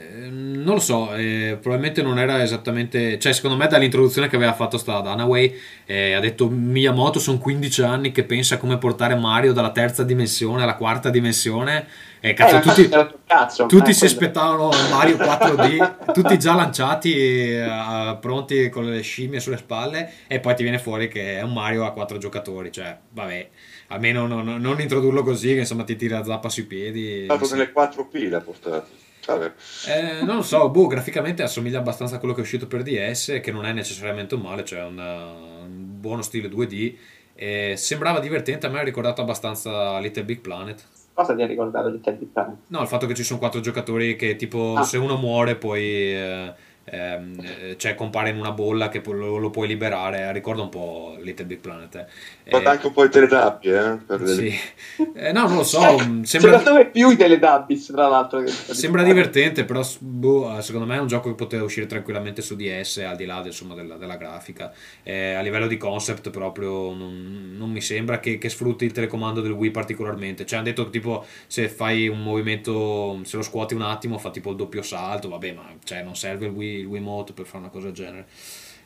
Eh, 0.00 0.28
non 0.30 0.74
lo 0.74 0.80
so, 0.80 1.14
eh, 1.14 1.58
probabilmente 1.60 2.00
non 2.00 2.18
era 2.18 2.42
esattamente. 2.42 3.18
Cioè, 3.18 3.32
secondo 3.34 3.56
me, 3.56 3.66
dall'introduzione 3.66 4.28
che 4.28 4.36
aveva 4.36 4.54
fatto 4.54 4.78
sta 4.78 5.00
Dunaway, 5.00 5.54
eh, 5.84 6.14
ha 6.14 6.20
detto 6.20 6.48
Miyamoto 6.48 7.18
sono 7.18 7.36
15 7.38 7.82
anni 7.82 8.10
che 8.10 8.24
pensa 8.24 8.56
come 8.56 8.78
portare 8.78 9.14
Mario 9.14 9.52
dalla 9.52 9.72
terza 9.72 10.02
dimensione 10.02 10.62
alla 10.62 10.76
quarta 10.76 11.10
dimensione. 11.10 11.86
E 12.22 12.32
cazzo, 12.34 12.56
Eh, 12.56 12.60
tutti, 12.60 12.80
infatti 12.82 12.94
era 12.94 13.06
tutto 13.06 13.18
cazzo. 13.26 13.66
tutti 13.66 13.90
Eh, 13.90 13.92
si 13.92 13.98
quello. 14.00 14.14
aspettavano 14.14 14.70
Mario 14.90 15.16
4D, 15.16 16.12
tutti 16.12 16.38
già 16.38 16.54
lanciati, 16.54 17.14
eh, 17.14 18.18
pronti 18.20 18.68
con 18.70 18.84
le 18.90 19.00
scimmie 19.02 19.40
sulle 19.40 19.56
spalle, 19.58 20.10
e 20.26 20.38
poi 20.40 20.54
ti 20.54 20.62
viene 20.62 20.78
fuori 20.78 21.08
che 21.08 21.38
è 21.38 21.42
un 21.42 21.52
Mario 21.52 21.84
a 21.84 21.92
quattro 21.92 22.16
giocatori. 22.18 22.70
Cioè, 22.72 22.96
vabbè, 23.10 23.48
almeno 23.88 24.26
non, 24.26 24.56
non- 24.60 24.80
introdurlo 24.80 25.22
così, 25.22 25.48
che 25.54 25.60
insomma 25.60 25.84
ti 25.84 25.96
tira 25.96 26.22
zappa 26.22 26.48
sui 26.50 26.64
piedi. 26.64 27.24
Stato 27.24 27.44
Sì. 27.44 27.52
nelle 27.54 27.70
4P 27.72 28.28
l'ha 28.30 28.40
portato. 28.40 28.88
Vabbè. 29.26 29.52
Eh, 29.88 30.22
non 30.24 30.36
lo 30.36 30.42
so, 30.42 30.68
boh, 30.70 30.86
graficamente 30.86 31.42
assomiglia 31.42 31.78
abbastanza 31.78 32.16
a 32.16 32.18
quello 32.18 32.34
che 32.34 32.40
è 32.40 32.42
uscito 32.42 32.66
per 32.66 32.82
DS, 32.82 33.40
che 33.42 33.52
non 33.52 33.64
è 33.66 33.72
necessariamente 33.72 34.34
un 34.34 34.40
male, 34.42 34.64
cioè 34.64 34.82
un, 34.82 34.98
uh, 34.98 35.62
un 35.64 36.00
buono 36.00 36.22
stile 36.22 36.48
2D. 36.48 36.94
E 37.34 37.74
sembrava 37.76 38.18
divertente, 38.20 38.66
a 38.66 38.68
me 38.70 38.80
ha 38.80 38.82
ricordato 38.82 39.20
abbastanza 39.22 39.98
Little 39.98 40.24
Big 40.24 40.40
Planet. 40.40 40.84
Cosa 41.14 41.34
ti 41.34 41.42
ha 41.42 41.46
ricordato 41.46 41.88
Little 41.88 42.12
Big 42.14 42.28
Planet? 42.28 42.56
No, 42.68 42.80
il 42.82 42.88
fatto 42.88 43.06
che 43.06 43.14
ci 43.14 43.22
sono 43.24 43.38
quattro 43.38 43.60
giocatori 43.60 44.16
che 44.16 44.36
tipo 44.36 44.74
Ah. 44.76 44.82
se 44.84 44.96
uno 44.98 45.16
muore 45.16 45.56
poi 45.56 45.82
eh, 45.84 46.52
ehm, 46.84 47.40
eh, 47.40 47.76
cioè 47.78 47.94
compare 47.94 48.30
in 48.30 48.36
una 48.36 48.52
bolla 48.52 48.88
che 48.88 49.02
lo, 49.04 49.36
lo 49.38 49.50
puoi 49.50 49.68
liberare, 49.68 50.32
ricorda 50.32 50.62
un 50.62 50.68
po' 50.68 51.16
Little 51.20 51.46
Big 51.46 51.60
Planet. 51.60 52.06
Guarda 52.50 52.70
Eh, 52.70 52.72
anche 52.72 52.86
un 52.88 52.92
po' 52.92 53.04
i 53.04 53.08
Teletubby, 53.08 53.68
eh? 53.70 53.96
Per 54.04 54.26
sì. 54.26 54.54
Eh, 55.14 55.32
no, 55.32 55.46
non 55.46 55.56
lo 55.56 55.62
so, 55.62 55.80
Cioè, 55.80 55.96
sembra... 56.24 56.58
Secondo 56.58 56.74
me 56.74 56.90
più 56.90 57.10
i 57.10 57.16
Teletubbies, 57.16 57.86
tra 57.86 58.08
l'altro. 58.08 58.46
Sembra 58.46 59.02
divertente, 59.02 59.64
però 59.64 59.82
boh, 60.00 60.58
eh, 60.58 60.62
secondo 60.62 60.86
me 60.86 60.96
è 60.96 61.00
un 61.00 61.06
gioco 61.06 61.28
che 61.28 61.34
poteva 61.34 61.64
uscire 61.64 61.86
tranquillamente 61.86 62.42
su 62.42 62.56
DS, 62.56 62.98
al 62.98 63.16
di 63.16 63.24
là 63.24 63.40
insomma, 63.44 63.74
della, 63.74 63.96
della 63.96 64.16
grafica. 64.16 64.72
Eh, 65.02 65.34
a 65.34 65.40
livello 65.40 65.66
di 65.66 65.76
concept 65.76 66.30
proprio 66.30 66.92
non, 66.92 67.54
non 67.56 67.70
mi 67.70 67.80
sembra 67.80 68.20
che, 68.20 68.38
che 68.38 68.48
sfrutti 68.48 68.84
il 68.84 68.92
telecomando 68.92 69.40
del 69.40 69.52
Wii 69.52 69.70
particolarmente. 69.70 70.44
Cioè 70.44 70.58
hanno 70.58 70.68
detto 70.68 70.84
che 70.84 70.90
tipo 70.90 71.24
se 71.46 71.68
fai 71.68 72.08
un 72.08 72.22
movimento, 72.22 73.20
se 73.24 73.36
lo 73.36 73.42
scuoti 73.42 73.74
un 73.74 73.82
attimo 73.82 74.18
fa 74.18 74.30
tipo 74.30 74.50
il 74.50 74.56
doppio 74.56 74.82
salto, 74.82 75.28
vabbè 75.28 75.52
ma 75.52 75.62
cioè, 75.84 76.02
non 76.02 76.16
serve 76.16 76.46
il 76.46 76.52
Wii, 76.52 76.80
il 76.80 76.86
Wiimote 76.86 77.32
per 77.32 77.46
fare 77.46 77.58
una 77.58 77.68
cosa 77.68 77.86
del 77.86 77.94
genere. 77.94 78.26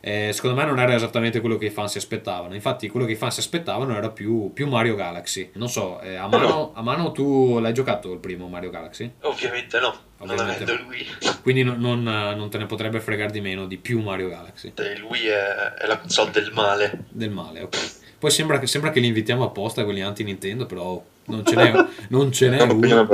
Eh, 0.07 0.35
secondo 0.35 0.55
me 0.61 0.67
non 0.67 0.79
era 0.79 0.95
esattamente 0.95 1.41
quello 1.41 1.57
che 1.57 1.65
i 1.65 1.71
fan 1.71 1.89
si 1.89 1.97
aspettavano. 1.97 2.55
Infatti, 2.55 2.91
quello 2.91 3.07
che 3.07 3.13
i 3.13 3.17
fan 3.17 3.31
si 3.31 3.41
aspettavano 3.41 3.97
era 3.97 4.11
più, 4.11 4.53
più 4.53 4.69
Mario 4.69 4.97
Galaxy. 4.97 5.51
Non 5.55 5.71
so, 5.71 5.99
eh, 6.03 6.15
a, 6.17 6.29
mano, 6.29 6.73
a 6.75 6.83
mano 6.83 7.11
tu 7.11 7.59
l'hai 7.59 7.73
giocato 7.73 8.13
il 8.13 8.19
primo 8.19 8.47
Mario 8.49 8.69
Galaxy? 8.69 9.11
Ovviamente 9.23 9.81
no, 9.81 9.97
Ovviamente 10.19 10.67
non 10.67 10.85
lui. 10.87 11.07
Quindi 11.41 11.63
non, 11.63 11.79
non- 11.81 12.03
non 12.03 12.51
te 12.51 12.59
ne 12.59 12.67
potrebbe 12.67 13.01
fregare 13.01 13.33
di 13.33 13.41
meno 13.41 13.65
di 13.65 13.79
più 13.79 14.03
Mario 14.03 14.29
Galaxy. 14.29 14.75
Lui 14.99 15.27
è, 15.27 15.73
è 15.73 15.87
la 15.87 15.97
console 15.97 16.31
del 16.33 16.51
male. 16.53 17.05
Del 17.09 17.31
male, 17.31 17.63
ok. 17.63 18.03
Poi 18.19 18.31
sembra 18.31 18.59
che, 18.59 18.67
sembra 18.67 18.91
che 18.91 19.01
li 19.01 19.07
invitiamo 19.07 19.43
apposta 19.43 19.85
quelli 19.85 20.03
anti-Nintendo, 20.03 20.67
però 20.67 21.03
non 21.27 21.43
ce 21.45 21.55
n'è, 21.55 21.73
non 22.09 22.31
ce 22.33 22.49
n'è 22.51 22.59
uno. 22.61 23.07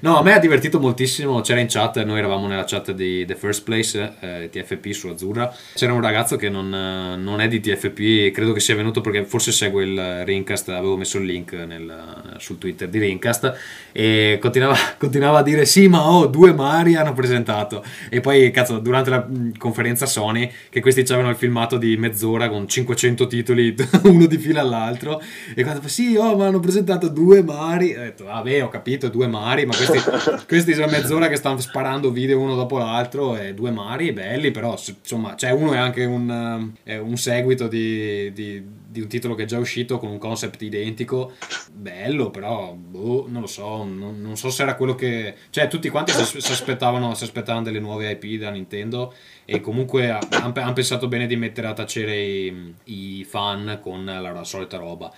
No, 0.00 0.18
a 0.18 0.22
me 0.22 0.34
ha 0.34 0.38
divertito 0.38 0.80
moltissimo. 0.80 1.40
C'era 1.42 1.60
in 1.60 1.68
chat, 1.68 2.02
noi 2.02 2.18
eravamo 2.18 2.48
nella 2.48 2.64
chat 2.64 2.90
di 2.90 3.24
The 3.24 3.36
First 3.36 3.62
Place, 3.62 4.14
eh, 4.18 4.48
TFP 4.50 4.90
su 4.90 5.06
Azzurra. 5.08 5.54
C'era 5.74 5.92
un 5.92 6.00
ragazzo 6.00 6.34
che 6.36 6.48
non, 6.48 6.74
eh, 6.74 7.16
non 7.16 7.40
è 7.40 7.46
di 7.46 7.60
TFP, 7.60 8.32
credo 8.32 8.52
che 8.52 8.58
sia 8.58 8.74
venuto 8.74 9.00
perché 9.00 9.24
forse 9.24 9.52
segue 9.52 9.84
il 9.84 10.24
Rincast. 10.24 10.70
Avevo 10.70 10.96
messo 10.96 11.18
il 11.18 11.24
link 11.24 11.52
nel- 11.52 12.34
sul 12.38 12.58
Twitter 12.58 12.88
di 12.88 12.98
Rincast 12.98 13.54
e 13.92 14.38
continuava, 14.40 14.76
continuava 14.98 15.38
a 15.38 15.42
dire: 15.42 15.64
Sì, 15.64 15.86
ma 15.86 16.10
oh, 16.10 16.26
due 16.26 16.52
Mari 16.52 16.96
hanno 16.96 17.12
presentato. 17.12 17.84
E 18.08 18.20
poi, 18.20 18.50
cazzo, 18.50 18.78
durante 18.80 19.10
la 19.10 19.18
mh, 19.18 19.56
conferenza 19.56 20.06
Sony, 20.06 20.50
che 20.68 20.80
questi 20.80 21.00
avevano 21.02 21.30
il 21.30 21.36
filmato 21.36 21.76
di 21.76 21.96
mezz'ora 21.96 22.48
con 22.48 22.66
500 22.66 23.26
titoli, 23.28 23.72
uno 24.02 24.26
di 24.26 24.38
fila 24.38 24.62
all'altro. 24.62 25.22
E 25.54 25.62
quando 25.62 25.80
fa, 25.80 25.88
sì, 25.88 26.16
oh, 26.16 26.36
ma 26.36 26.46
hanno 26.48 26.58
presentato 26.58 27.08
due 27.08 27.40
Mari. 27.42 27.50
Ho 27.96 28.00
detto, 28.00 28.24
vabbè, 28.24 28.62
ho 28.62 28.68
capito, 28.68 29.08
due 29.08 29.26
Mari, 29.26 29.66
ma 29.66 29.74
questi, 29.74 29.98
questi 30.46 30.74
sono 30.74 30.86
mezz'ora 30.86 31.28
che 31.28 31.36
stanno 31.36 31.60
sparando 31.60 32.10
video 32.10 32.40
uno 32.40 32.54
dopo 32.54 32.78
l'altro. 32.78 33.36
E 33.36 33.54
due 33.54 33.70
Mari 33.70 34.12
belli, 34.12 34.50
però 34.50 34.76
insomma, 34.76 35.34
cioè 35.36 35.50
uno 35.50 35.72
è 35.72 35.78
anche 35.78 36.04
un, 36.04 36.72
eh, 36.84 36.98
un 36.98 37.16
seguito 37.16 37.68
di, 37.68 38.32
di- 38.32 38.80
di 38.92 39.00
un 39.00 39.08
titolo 39.08 39.34
che 39.34 39.44
è 39.44 39.46
già 39.46 39.58
uscito 39.58 39.98
con 39.98 40.10
un 40.10 40.18
concept 40.18 40.60
identico. 40.62 41.32
Bello, 41.72 42.30
però, 42.30 42.74
boh, 42.74 43.26
non 43.28 43.40
lo 43.40 43.46
so, 43.46 43.84
non, 43.84 44.20
non 44.20 44.36
so 44.36 44.50
se 44.50 44.62
era 44.62 44.74
quello 44.74 44.94
che... 44.94 45.34
Cioè, 45.50 45.68
tutti 45.68 45.88
quanti 45.88 46.12
si 46.12 46.52
aspettavano, 46.52 47.14
si 47.14 47.24
aspettavano 47.24 47.64
delle 47.64 47.80
nuove 47.80 48.10
IP 48.10 48.38
da 48.38 48.50
Nintendo 48.50 49.14
e 49.52 49.60
comunque 49.60 50.08
hanno 50.08 50.72
pensato 50.72 51.08
bene 51.08 51.26
di 51.26 51.36
mettere 51.36 51.66
a 51.66 51.72
tacere 51.74 52.16
i, 52.16 52.74
i 52.84 53.24
fan 53.28 53.78
con 53.82 54.04
la, 54.04 54.20
la 54.20 54.44
solita 54.44 54.78
roba. 54.78 55.12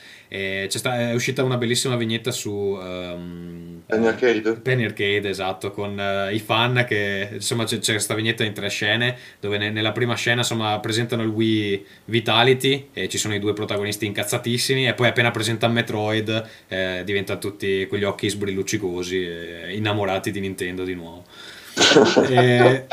Sta- 0.69 0.99
è 0.99 1.15
uscita 1.15 1.43
una 1.45 1.57
bellissima 1.57 1.97
vignetta 1.97 2.31
su... 2.33 2.77
ehm, 2.81 3.83
Penny 3.87 4.07
Arcade? 4.07 4.55
Penny 4.55 4.85
Arcade, 4.85 5.29
esatto, 5.29 5.71
con 5.71 5.99
eh, 5.99 6.35
i 6.35 6.41
fan 6.41 6.85
che 6.89 7.29
insomma 7.35 7.65
c'è, 7.65 7.79
c'è 7.79 7.93
questa 7.93 8.15
vignetta 8.15 8.43
in 8.43 8.53
tre 8.53 8.69
scene 8.69 9.17
dove 9.39 9.59
ne- 9.59 9.71
nella 9.71 9.93
prima 9.93 10.15
scena 10.15 10.41
insomma 10.41 10.79
presentano 10.81 11.23
il 11.23 11.29
Wii 11.29 11.87
Vitality 12.07 12.89
e 12.93 13.09
ci 13.09 13.19
sono 13.19 13.35
i 13.35 13.39
due 13.39 13.53
protagonisti 13.53 14.07
incazzatissimi 14.07 14.87
e 14.87 14.95
poi 14.95 15.09
appena 15.09 15.31
presentano 15.31 15.73
Metroid 15.75 16.49
eh, 16.69 17.03
diventano 17.05 17.39
tutti 17.39 17.87
quegli 17.87 18.05
occhi 18.05 18.29
sbrilluccicosi 18.29 19.25
e 19.25 19.75
innamorati 19.75 20.31
di 20.31 20.41
Nintendo 20.41 20.83
di 20.83 20.95
nuovo. 20.95 21.25
E- 22.29 22.87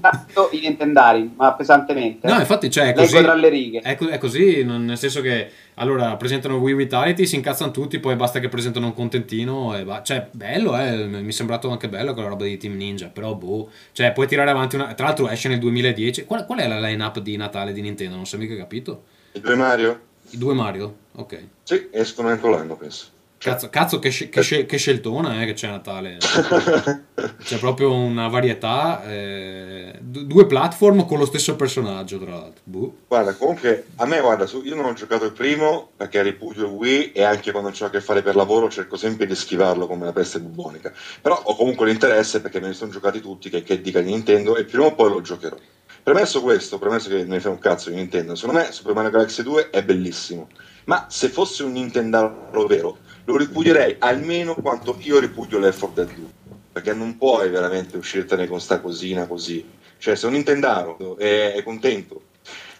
Tanto 0.00 0.48
i 0.52 0.60
Nintendari, 0.60 1.32
ma 1.36 1.52
pesantemente. 1.54 2.28
No, 2.28 2.38
infatti, 2.38 2.70
cioè, 2.70 2.88
è 2.88 2.94
così, 2.94 3.20
tra 3.22 3.34
le 3.34 3.48
righe. 3.48 3.80
è, 3.80 3.96
co- 3.96 4.08
è 4.08 4.18
così, 4.18 4.64
nel 4.64 4.98
senso 4.98 5.20
che 5.20 5.50
allora 5.74 6.16
presentano 6.16 6.56
Wii 6.56 6.74
Vitality, 6.74 7.26
si 7.26 7.36
incazzano 7.36 7.70
tutti, 7.70 7.98
poi 7.98 8.14
basta 8.16 8.38
che 8.38 8.48
presentano 8.48 8.86
un 8.86 8.94
contentino 8.94 9.76
e 9.76 9.84
va. 9.84 10.02
Cioè, 10.02 10.28
bello, 10.30 10.78
eh, 10.78 11.06
mi 11.06 11.26
è 11.28 11.32
sembrato 11.32 11.70
anche 11.70 11.88
bello 11.88 12.12
quella 12.12 12.28
roba 12.28 12.44
di 12.44 12.56
Team 12.58 12.76
Ninja, 12.76 13.08
però 13.08 13.34
boh, 13.34 13.70
cioè, 13.92 14.12
puoi 14.12 14.26
tirare 14.26 14.50
avanti 14.50 14.76
una... 14.76 14.94
Tra 14.94 15.06
l'altro 15.06 15.28
esce 15.28 15.48
nel 15.48 15.58
2010. 15.58 16.24
Qual, 16.24 16.44
qual 16.46 16.60
è 16.60 16.68
la 16.68 16.78
line-up 16.78 17.18
di 17.20 17.36
Natale 17.36 17.72
di 17.72 17.80
Nintendo? 17.80 18.16
Non 18.16 18.26
si 18.26 18.36
è 18.36 18.38
mica 18.38 18.56
capito. 18.56 19.04
I 19.32 19.40
due 19.40 19.54
Mario? 19.56 20.00
I 20.30 20.38
due 20.38 20.54
Mario? 20.54 20.96
Ok. 21.16 21.44
Sì, 21.62 21.88
escono 21.90 22.30
entro 22.30 22.50
l'anno, 22.50 22.76
penso. 22.76 23.06
Cazzo, 23.46 23.70
cazzo 23.70 23.98
che, 24.00 24.08
che 24.10 24.42
sce- 24.42 24.66
che 24.66 24.76
sceltona 24.76 25.40
eh, 25.40 25.46
che 25.46 25.52
c'è 25.52 25.68
a 25.68 25.70
Natale. 25.70 26.18
C'è 27.38 27.58
proprio 27.58 27.92
una 27.94 28.26
varietà. 28.26 29.04
eh, 29.06 29.98
due 30.00 30.46
platform 30.46 31.06
con 31.06 31.18
lo 31.18 31.26
stesso 31.26 31.54
personaggio, 31.54 32.18
tra 32.18 32.32
l'altro. 32.32 32.62
Boh. 32.64 32.96
Guarda, 33.06 33.34
comunque, 33.34 33.86
a 33.96 34.06
me, 34.06 34.20
guarda, 34.20 34.48
io 34.64 34.74
non 34.74 34.86
ho 34.86 34.92
giocato 34.94 35.24
il 35.24 35.32
primo 35.32 35.90
perché 35.96 36.22
ripudio 36.22 36.68
Wii 36.68 37.12
e 37.12 37.22
anche 37.22 37.52
quando 37.52 37.70
c'ho 37.70 37.84
a 37.84 37.90
che 37.90 38.00
fare 38.00 38.22
per 38.22 38.34
lavoro 38.34 38.68
cerco 38.68 38.96
sempre 38.96 39.26
di 39.26 39.36
schivarlo 39.36 39.86
come 39.86 40.06
la 40.06 40.12
peste 40.12 40.40
bubonica. 40.40 40.92
Però 41.22 41.40
ho 41.40 41.54
comunque 41.54 41.86
l'interesse 41.86 42.40
perché 42.40 42.58
me 42.60 42.66
ne 42.68 42.74
sono 42.74 42.90
giocati 42.90 43.20
tutti, 43.20 43.48
che, 43.48 43.62
che 43.62 43.80
dica 43.80 44.00
di 44.00 44.10
Nintendo, 44.10 44.56
e 44.56 44.64
prima 44.64 44.86
o 44.86 44.94
poi 44.94 45.10
lo 45.10 45.20
giocherò. 45.20 45.56
Premesso 46.02 46.42
questo, 46.42 46.78
premesso 46.78 47.08
che 47.08 47.24
ne 47.24 47.40
fai 47.40 47.52
un 47.52 47.58
cazzo 47.58 47.90
di 47.90 47.96
Nintendo, 47.96 48.34
secondo 48.34 48.60
me 48.60 48.72
Super 48.72 48.94
Mario 48.94 49.10
Galaxy 49.10 49.42
2 49.42 49.70
è 49.70 49.82
bellissimo. 49.84 50.48
Ma 50.84 51.06
se 51.08 51.28
fosse 51.28 51.64
un 51.64 51.72
Nintendo 51.72 52.48
vero, 52.68 52.98
lo 53.26 53.36
ripudierei 53.36 53.96
almeno 53.98 54.54
quanto 54.54 54.96
io 55.00 55.18
ripudio 55.18 55.58
4 55.58 55.90
Dead 55.94 56.14
2. 56.14 56.24
Perché 56.72 56.94
non 56.94 57.16
puoi 57.16 57.48
veramente 57.48 57.96
uscirtene 57.96 58.46
con 58.46 58.60
sta 58.60 58.80
cosina 58.80 59.26
così. 59.26 59.64
Cioè, 59.98 60.14
se 60.14 60.26
un 60.26 60.32
Nintendaro 60.32 61.16
è, 61.18 61.54
è 61.54 61.62
contento 61.62 62.22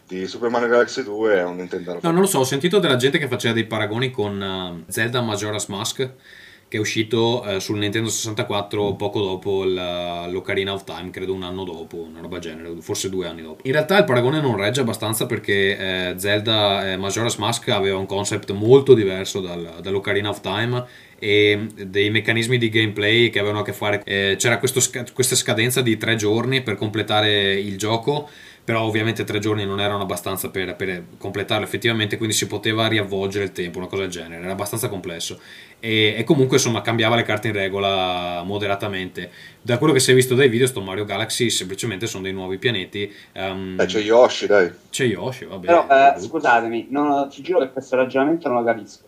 di 0.07 0.27
Super 0.27 0.51
Mario 0.51 0.69
Galaxy 0.69 1.03
2, 1.03 1.35
è 1.35 1.45
un 1.45 1.57
Nintendaro. 1.57 2.01
No, 2.03 2.11
non 2.11 2.21
lo 2.21 2.27
so, 2.27 2.41
ho 2.41 2.45
sentito 2.45 2.79
della 2.79 2.97
gente 2.97 3.19
che 3.19 3.27
faceva 3.27 3.55
dei 3.55 3.67
paragoni 3.67 4.11
con 4.11 4.43
eh, 4.43 4.91
Zelda 4.91 5.21
Majora's 5.21 5.67
Mask 5.67 6.11
che 6.69 6.79
è 6.79 6.81
uscito 6.81 7.45
eh, 7.45 7.61
sul 7.61 7.79
Nintendo 7.79 8.09
64 8.09 8.95
poco 8.95 9.21
dopo 9.21 9.65
la- 9.65 10.27
l'Ocarina 10.27 10.73
of 10.73 10.85
Time, 10.85 11.11
credo 11.11 11.33
un 11.33 11.43
anno 11.43 11.65
dopo, 11.65 11.97
una 11.99 12.21
roba 12.21 12.39
genere, 12.39 12.75
forse 12.81 13.09
due 13.09 13.27
anni 13.27 13.43
dopo. 13.43 13.61
In 13.65 13.73
realtà 13.73 13.99
il 13.99 14.05
paragone 14.05 14.41
non 14.41 14.57
regge 14.57 14.81
abbastanza 14.81 15.27
perché 15.27 15.79
eh, 16.11 16.15
Zelda 16.19 16.93
eh, 16.93 16.97
Majora's 16.97 17.37
Mask 17.37 17.69
aveva 17.69 17.99
un 17.99 18.07
concept 18.07 18.51
molto 18.53 18.95
diverso 18.95 19.41
dal- 19.41 19.79
dall'Ocarina 19.81 20.29
of 20.29 20.41
Time 20.41 20.85
e 21.19 21.67
dei 21.87 22.11
meccanismi 22.11 22.59
di 22.59 22.69
gameplay 22.69 23.31
che 23.31 23.39
avevano 23.39 23.61
a 23.61 23.65
che 23.65 23.73
fare 23.73 24.03
eh, 24.05 24.35
c'era 24.39 24.61
sca- 24.63 25.07
questa 25.15 25.35
scadenza 25.35 25.81
di 25.81 25.97
tre 25.97 26.15
giorni 26.17 26.63
per 26.63 26.75
completare 26.75 27.55
il 27.55 27.79
gioco 27.79 28.29
però 28.63 28.83
ovviamente 28.83 29.23
tre 29.23 29.39
giorni 29.39 29.65
non 29.65 29.79
erano 29.81 30.03
abbastanza 30.03 30.51
per, 30.51 30.75
per 30.75 31.05
completarlo 31.19 31.65
effettivamente, 31.65 32.17
quindi 32.17 32.35
si 32.35 32.49
poteva 32.49 32.89
riavvolgere 32.89 33.45
il 33.45 33.53
tempo, 33.53 33.79
una 33.79 33.87
cosa 33.87 34.03
del 34.03 34.11
genere, 34.11 34.43
era 34.43 34.51
abbastanza 34.51 34.89
complesso. 34.89 35.39
E, 35.79 36.15
e 36.17 36.25
comunque 36.25 36.57
insomma 36.57 36.81
cambiava 36.81 37.17
le 37.17 37.23
carte 37.23 37.49
in 37.49 37.55
regola 37.55 38.43
moderatamente. 38.45 39.31
Da 39.61 39.79
quello 39.79 39.93
che 39.93 40.01
si 40.01 40.11
è 40.11 40.15
visto 40.15 40.35
dai 40.35 40.49
video, 40.49 40.67
sto 40.67 40.81
Mario 40.81 41.05
Galaxy 41.05 41.51
semplicemente 41.51 42.07
sono 42.07 42.23
dei 42.23 42.33
nuovi 42.33 42.59
pianeti. 42.59 43.13
ehm, 43.33 43.79
Eh, 43.81 43.87
c'è 43.87 44.01
Yoshi, 44.01 44.47
dai. 44.47 44.71
c'è 44.91 45.05
Yoshi, 45.05 45.45
vabbè. 45.45 45.67
Però, 45.67 45.87
eh, 45.89 46.19
scusatemi, 46.21 46.87
non- 46.91 47.29
ti 47.29 47.43
giuro 47.43 47.61
che 47.61 47.71
questo 47.71 47.97
ragionamento 47.97 48.49
non 48.49 48.59
lo 48.59 48.65
capisco. 48.65 49.05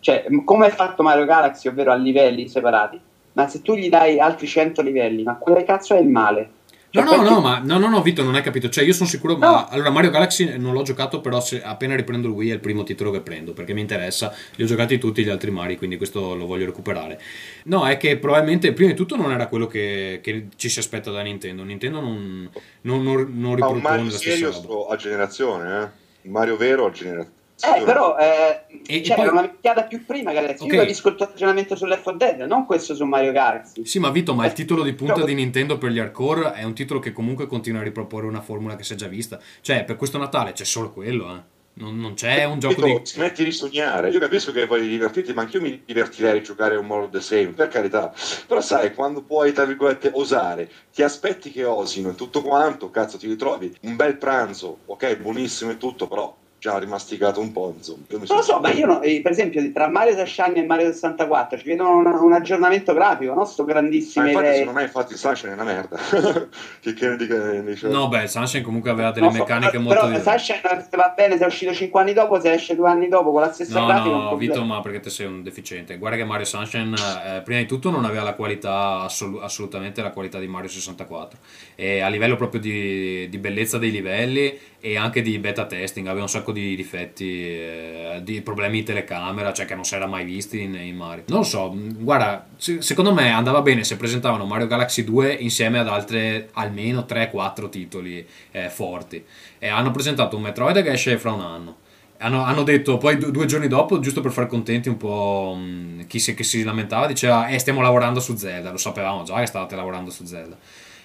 Cioè, 0.00 0.26
come 0.44 0.66
è 0.66 0.70
fatto 0.70 1.02
Mario 1.02 1.24
Galaxy, 1.24 1.68
ovvero 1.68 1.92
a 1.92 1.96
livelli 1.96 2.48
separati, 2.48 3.00
ma 3.32 3.48
se 3.48 3.62
tu 3.62 3.74
gli 3.74 3.88
dai 3.88 4.18
altri 4.20 4.46
100 4.46 4.82
livelli, 4.82 5.22
ma 5.22 5.36
quale 5.36 5.64
cazzo 5.64 5.94
è 5.94 5.98
il 6.00 6.08
male? 6.08 6.50
No, 6.90 7.06
Cioè, 7.06 7.16
no, 7.18 7.22
no, 7.22 7.40
ma 7.40 7.58
no, 7.58 7.78
no, 7.78 7.88
no, 7.88 8.00
Vito, 8.02 8.22
non 8.22 8.34
hai 8.34 8.40
capito. 8.42 8.68
Cioè, 8.70 8.82
io 8.82 8.94
sono 8.94 9.08
sicuro. 9.08 9.36
Ma 9.36 9.50
No. 9.50 9.66
allora, 9.68 9.90
Mario 9.90 10.10
Galaxy 10.10 10.56
non 10.58 10.72
l'ho 10.72 10.82
giocato, 10.82 11.20
però 11.20 11.38
se 11.40 11.62
appena 11.62 11.94
riprendo 11.94 12.28
il 12.28 12.32
Wii 12.34 12.50
è 12.50 12.54
il 12.54 12.60
primo 12.60 12.82
titolo 12.82 13.10
che 13.10 13.20
prendo 13.20 13.52
perché 13.52 13.74
mi 13.74 13.82
interessa. 13.82 14.34
Li 14.54 14.64
ho 14.64 14.66
giocati 14.66 14.96
tutti 14.98 15.22
gli 15.22 15.28
altri 15.28 15.50
Mario, 15.50 15.76
quindi 15.76 15.98
questo 15.98 16.34
lo 16.34 16.46
voglio 16.46 16.64
recuperare. 16.64 17.20
No, 17.64 17.86
è 17.86 17.98
che 17.98 18.16
probabilmente 18.16 18.72
prima 18.72 18.90
di 18.90 18.96
tutto 18.96 19.16
non 19.16 19.30
era 19.32 19.48
quello 19.48 19.66
che, 19.66 20.20
che 20.22 20.48
ci 20.56 20.68
si 20.70 20.78
aspetta 20.78 21.10
da 21.10 21.20
Nintendo. 21.20 21.62
Nintendo 21.62 22.00
non, 22.00 22.50
non, 22.82 23.02
non, 23.02 23.14
non 23.38 23.54
Ma 23.58 23.66
un 23.66 23.76
ripropone 23.76 23.82
Mario 23.82 24.04
la 24.10 24.18
stessa 24.18 24.46
roba. 24.46 24.60
serio 24.60 24.86
a 24.86 24.96
generazione, 24.96 25.82
eh? 25.82 26.28
Mario 26.28 26.56
vero 26.56 26.86
a 26.86 26.90
generazione. 26.90 27.36
Eh, 27.60 27.82
però, 27.82 28.16
eh, 28.16 28.62
E- 28.86 28.96
e 28.98 29.02
cioè, 29.02 29.16
poi- 29.16 29.24
era 29.24 29.32
una 29.32 29.42
minchiata 29.42 29.82
più 29.84 30.04
prima, 30.06 30.32
Galaxy. 30.32 30.64
Ok. 30.64 30.72
Io 30.72 30.80
capisco 30.80 31.08
il 31.08 31.14
tuo 31.16 31.26
ragionamento 31.26 31.74
su 31.76 31.86
Left 31.86 32.02
4 32.02 32.18
Dead, 32.36 32.40
non 32.48 32.66
questo 32.66 32.94
su 32.94 33.04
Mario 33.04 33.32
Galaxy. 33.32 33.84
Sì, 33.84 33.98
ma 33.98 34.10
Vito, 34.10 34.34
ma 34.34 34.46
il 34.46 34.52
titolo 34.52 34.82
di 34.82 34.92
punta 34.92 35.24
di 35.24 35.34
Nintendo 35.34 35.76
per 35.78 35.90
gli 35.90 35.98
hardcore 35.98 36.52
è 36.52 36.62
un 36.62 36.74
titolo 36.74 37.00
che 37.00 37.12
comunque 37.12 37.46
continua 37.46 37.80
a 37.80 37.84
riproporre 37.84 38.26
una 38.26 38.40
formula 38.40 38.76
che 38.76 38.84
si 38.84 38.92
è 38.92 38.96
già 38.96 39.08
vista. 39.08 39.38
Cioè, 39.60 39.84
per 39.84 39.96
questo 39.96 40.18
Natale 40.18 40.52
c'è 40.52 40.64
solo 40.64 40.90
quello, 40.92 41.34
eh. 41.34 41.56
Non, 41.80 41.96
non 42.00 42.14
c'è 42.14 42.42
un 42.42 42.58
gioco 42.58 42.82
Vito, 42.82 42.98
di. 42.98 43.06
Smetti 43.06 43.44
di 43.44 43.52
sognare. 43.52 44.10
Io 44.10 44.18
capisco 44.18 44.50
che 44.50 44.66
voglio 44.66 44.88
divertirti, 44.88 45.32
ma 45.32 45.42
anch'io 45.42 45.60
mi 45.60 45.80
divertirei 45.84 46.38
a 46.38 46.42
giocare 46.42 46.74
un 46.76 46.84
More 46.86 47.04
of 47.04 47.10
the 47.10 47.20
Same, 47.20 47.48
per 47.52 47.68
carità. 47.68 48.12
Però 48.48 48.60
sai, 48.60 48.92
quando 48.94 49.22
puoi, 49.22 49.52
tra 49.52 49.64
virgolette, 49.64 50.10
osare, 50.12 50.68
ti 50.92 51.02
aspetti 51.04 51.52
che 51.52 51.62
osino 51.62 52.10
e 52.10 52.14
tutto 52.16 52.42
quanto, 52.42 52.90
cazzo, 52.90 53.16
ti 53.16 53.28
ritrovi 53.28 53.72
un 53.82 53.94
bel 53.94 54.16
pranzo, 54.16 54.78
ok, 54.86 55.18
buonissimo 55.18 55.70
e 55.70 55.76
tutto, 55.76 56.08
però 56.08 56.36
già 56.70 56.78
rimasticato 56.78 57.40
un 57.40 57.52
po', 57.52 57.72
insomma. 57.76 58.02
Io 58.10 58.18
mi 58.18 58.26
Non 58.28 58.36
lo 58.38 58.42
so, 58.42 58.60
ma 58.60 58.70
io, 58.70 58.86
no- 58.86 59.00
eh, 59.02 59.20
per 59.22 59.32
esempio, 59.32 59.72
tra 59.72 59.88
Mario 59.88 60.14
Sunshine 60.16 60.54
e 60.56 60.64
Mario 60.66 60.92
64 60.92 61.58
ci 61.58 61.64
vedo 61.64 61.88
un, 61.88 62.06
un 62.06 62.32
aggiornamento 62.32 62.92
grafico, 62.94 63.32
no? 63.34 63.44
Sto 63.44 63.64
Ma 63.64 63.72
grandissime 63.72 64.28
infatti, 64.28 64.46
idee. 64.46 64.58
secondo 64.58 64.78
me, 64.78 64.84
infatti, 64.84 65.16
Sunshine 65.16 65.50
è 65.50 65.54
una 65.54 65.64
merda. 65.64 65.96
che, 66.80 66.94
che 66.94 67.08
ne 67.08 67.16
dica, 67.16 67.36
ne 67.36 67.64
dice- 67.64 67.88
No, 67.88 68.08
beh, 68.08 68.26
Sunshine 68.28 68.62
comunque 68.62 68.90
aveva 68.90 69.10
delle 69.10 69.30
so, 69.30 69.38
meccaniche 69.38 69.70
però, 69.78 69.82
molto 69.82 70.06
però. 70.06 70.20
Sunshine 70.22 70.60
se 70.90 70.96
va 70.96 71.12
bene 71.16 71.36
se 71.38 71.44
è 71.44 71.46
uscito 71.46 71.72
5 71.72 72.00
anni 72.00 72.12
dopo, 72.12 72.40
se 72.40 72.52
esce 72.52 72.74
2 72.76 72.88
anni 72.88 73.08
dopo 73.08 73.32
con 73.32 73.40
la 73.40 73.52
stessa 73.52 73.78
No, 73.80 73.86
grafica. 73.86 74.08
no, 74.14 74.28
problema. 74.28 74.52
Vito, 74.52 74.64
ma 74.64 74.80
perché 74.80 75.00
te 75.00 75.10
sei 75.10 75.26
un 75.26 75.42
deficiente. 75.42 75.96
Guarda 75.98 76.16
che 76.18 76.24
Mario 76.24 76.44
Sunshine, 76.44 76.94
eh, 77.36 77.40
prima 77.42 77.60
di 77.60 77.66
tutto, 77.66 77.90
non 77.90 78.04
aveva 78.04 78.22
la 78.22 78.34
qualità, 78.34 79.00
assolu- 79.00 79.42
assolutamente 79.42 80.02
la 80.02 80.10
qualità 80.10 80.38
di 80.38 80.46
Mario 80.46 80.68
64. 80.68 81.38
E 81.74 82.00
a 82.00 82.08
livello 82.08 82.36
proprio 82.36 82.60
di, 82.60 83.28
di 83.28 83.38
bellezza 83.38 83.78
dei 83.78 83.90
livelli 83.90 84.58
e 84.80 84.96
anche 84.96 85.22
di 85.22 85.38
beta 85.38 85.66
testing, 85.66 86.06
aveva 86.06 86.22
un 86.22 86.28
sacco 86.28 86.52
di 86.52 86.76
difetti, 86.76 87.26
eh, 87.42 88.20
di 88.22 88.40
problemi 88.42 88.78
di 88.78 88.84
telecamera, 88.84 89.52
cioè 89.52 89.66
che 89.66 89.74
non 89.74 89.84
si 89.84 89.94
era 89.96 90.06
mai 90.06 90.24
visti 90.24 90.60
in, 90.62 90.74
in 90.74 90.96
Mario. 90.96 91.24
Non 91.28 91.38
lo 91.38 91.44
so, 91.44 91.72
mh, 91.72 92.04
guarda, 92.04 92.46
se- 92.56 92.80
secondo 92.80 93.12
me 93.12 93.30
andava 93.30 93.60
bene 93.62 93.82
se 93.82 93.96
presentavano 93.96 94.44
Mario 94.44 94.66
Galaxy 94.68 95.02
2 95.02 95.32
insieme 95.32 95.78
ad 95.80 95.88
altre 95.88 96.50
almeno 96.52 97.04
3-4 97.08 97.68
titoli 97.68 98.24
eh, 98.52 98.68
forti. 98.68 99.24
E 99.58 99.66
hanno 99.68 99.90
presentato 99.90 100.36
un 100.36 100.42
Metroid 100.42 100.80
che 100.82 100.92
esce 100.92 101.18
fra 101.18 101.32
un 101.32 101.40
anno. 101.40 101.76
Hanno, 102.20 102.42
hanno 102.42 102.62
detto 102.64 102.98
poi 102.98 103.16
du- 103.16 103.30
due 103.30 103.46
giorni 103.46 103.68
dopo, 103.68 104.00
giusto 104.00 104.20
per 104.20 104.32
far 104.32 104.46
contenti 104.46 104.88
un 104.88 104.96
po' 104.96 105.56
mh, 105.56 106.06
chi 106.06 106.18
si, 106.18 106.34
che 106.34 106.44
si 106.44 106.62
lamentava, 106.62 107.06
diceva: 107.06 107.46
Eh, 107.48 107.58
stiamo 107.58 107.80
lavorando 107.80 108.20
su 108.20 108.36
Zelda. 108.36 108.70
Lo 108.70 108.76
sapevamo 108.76 109.22
già 109.24 109.38
che 109.40 109.46
stavate 109.46 109.74
lavorando 109.76 110.10
su 110.10 110.24
Zelda. 110.24 110.56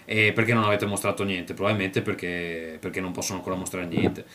E 0.06 0.32
perché 0.34 0.54
non 0.54 0.64
avete 0.64 0.86
mostrato 0.86 1.24
niente? 1.24 1.54
Probabilmente 1.54 2.02
perché, 2.02 2.78
perché 2.80 3.02
non 3.02 3.12
possono 3.12 3.38
ancora 3.40 3.56
mostrare 3.56 3.86
niente. 3.86 4.26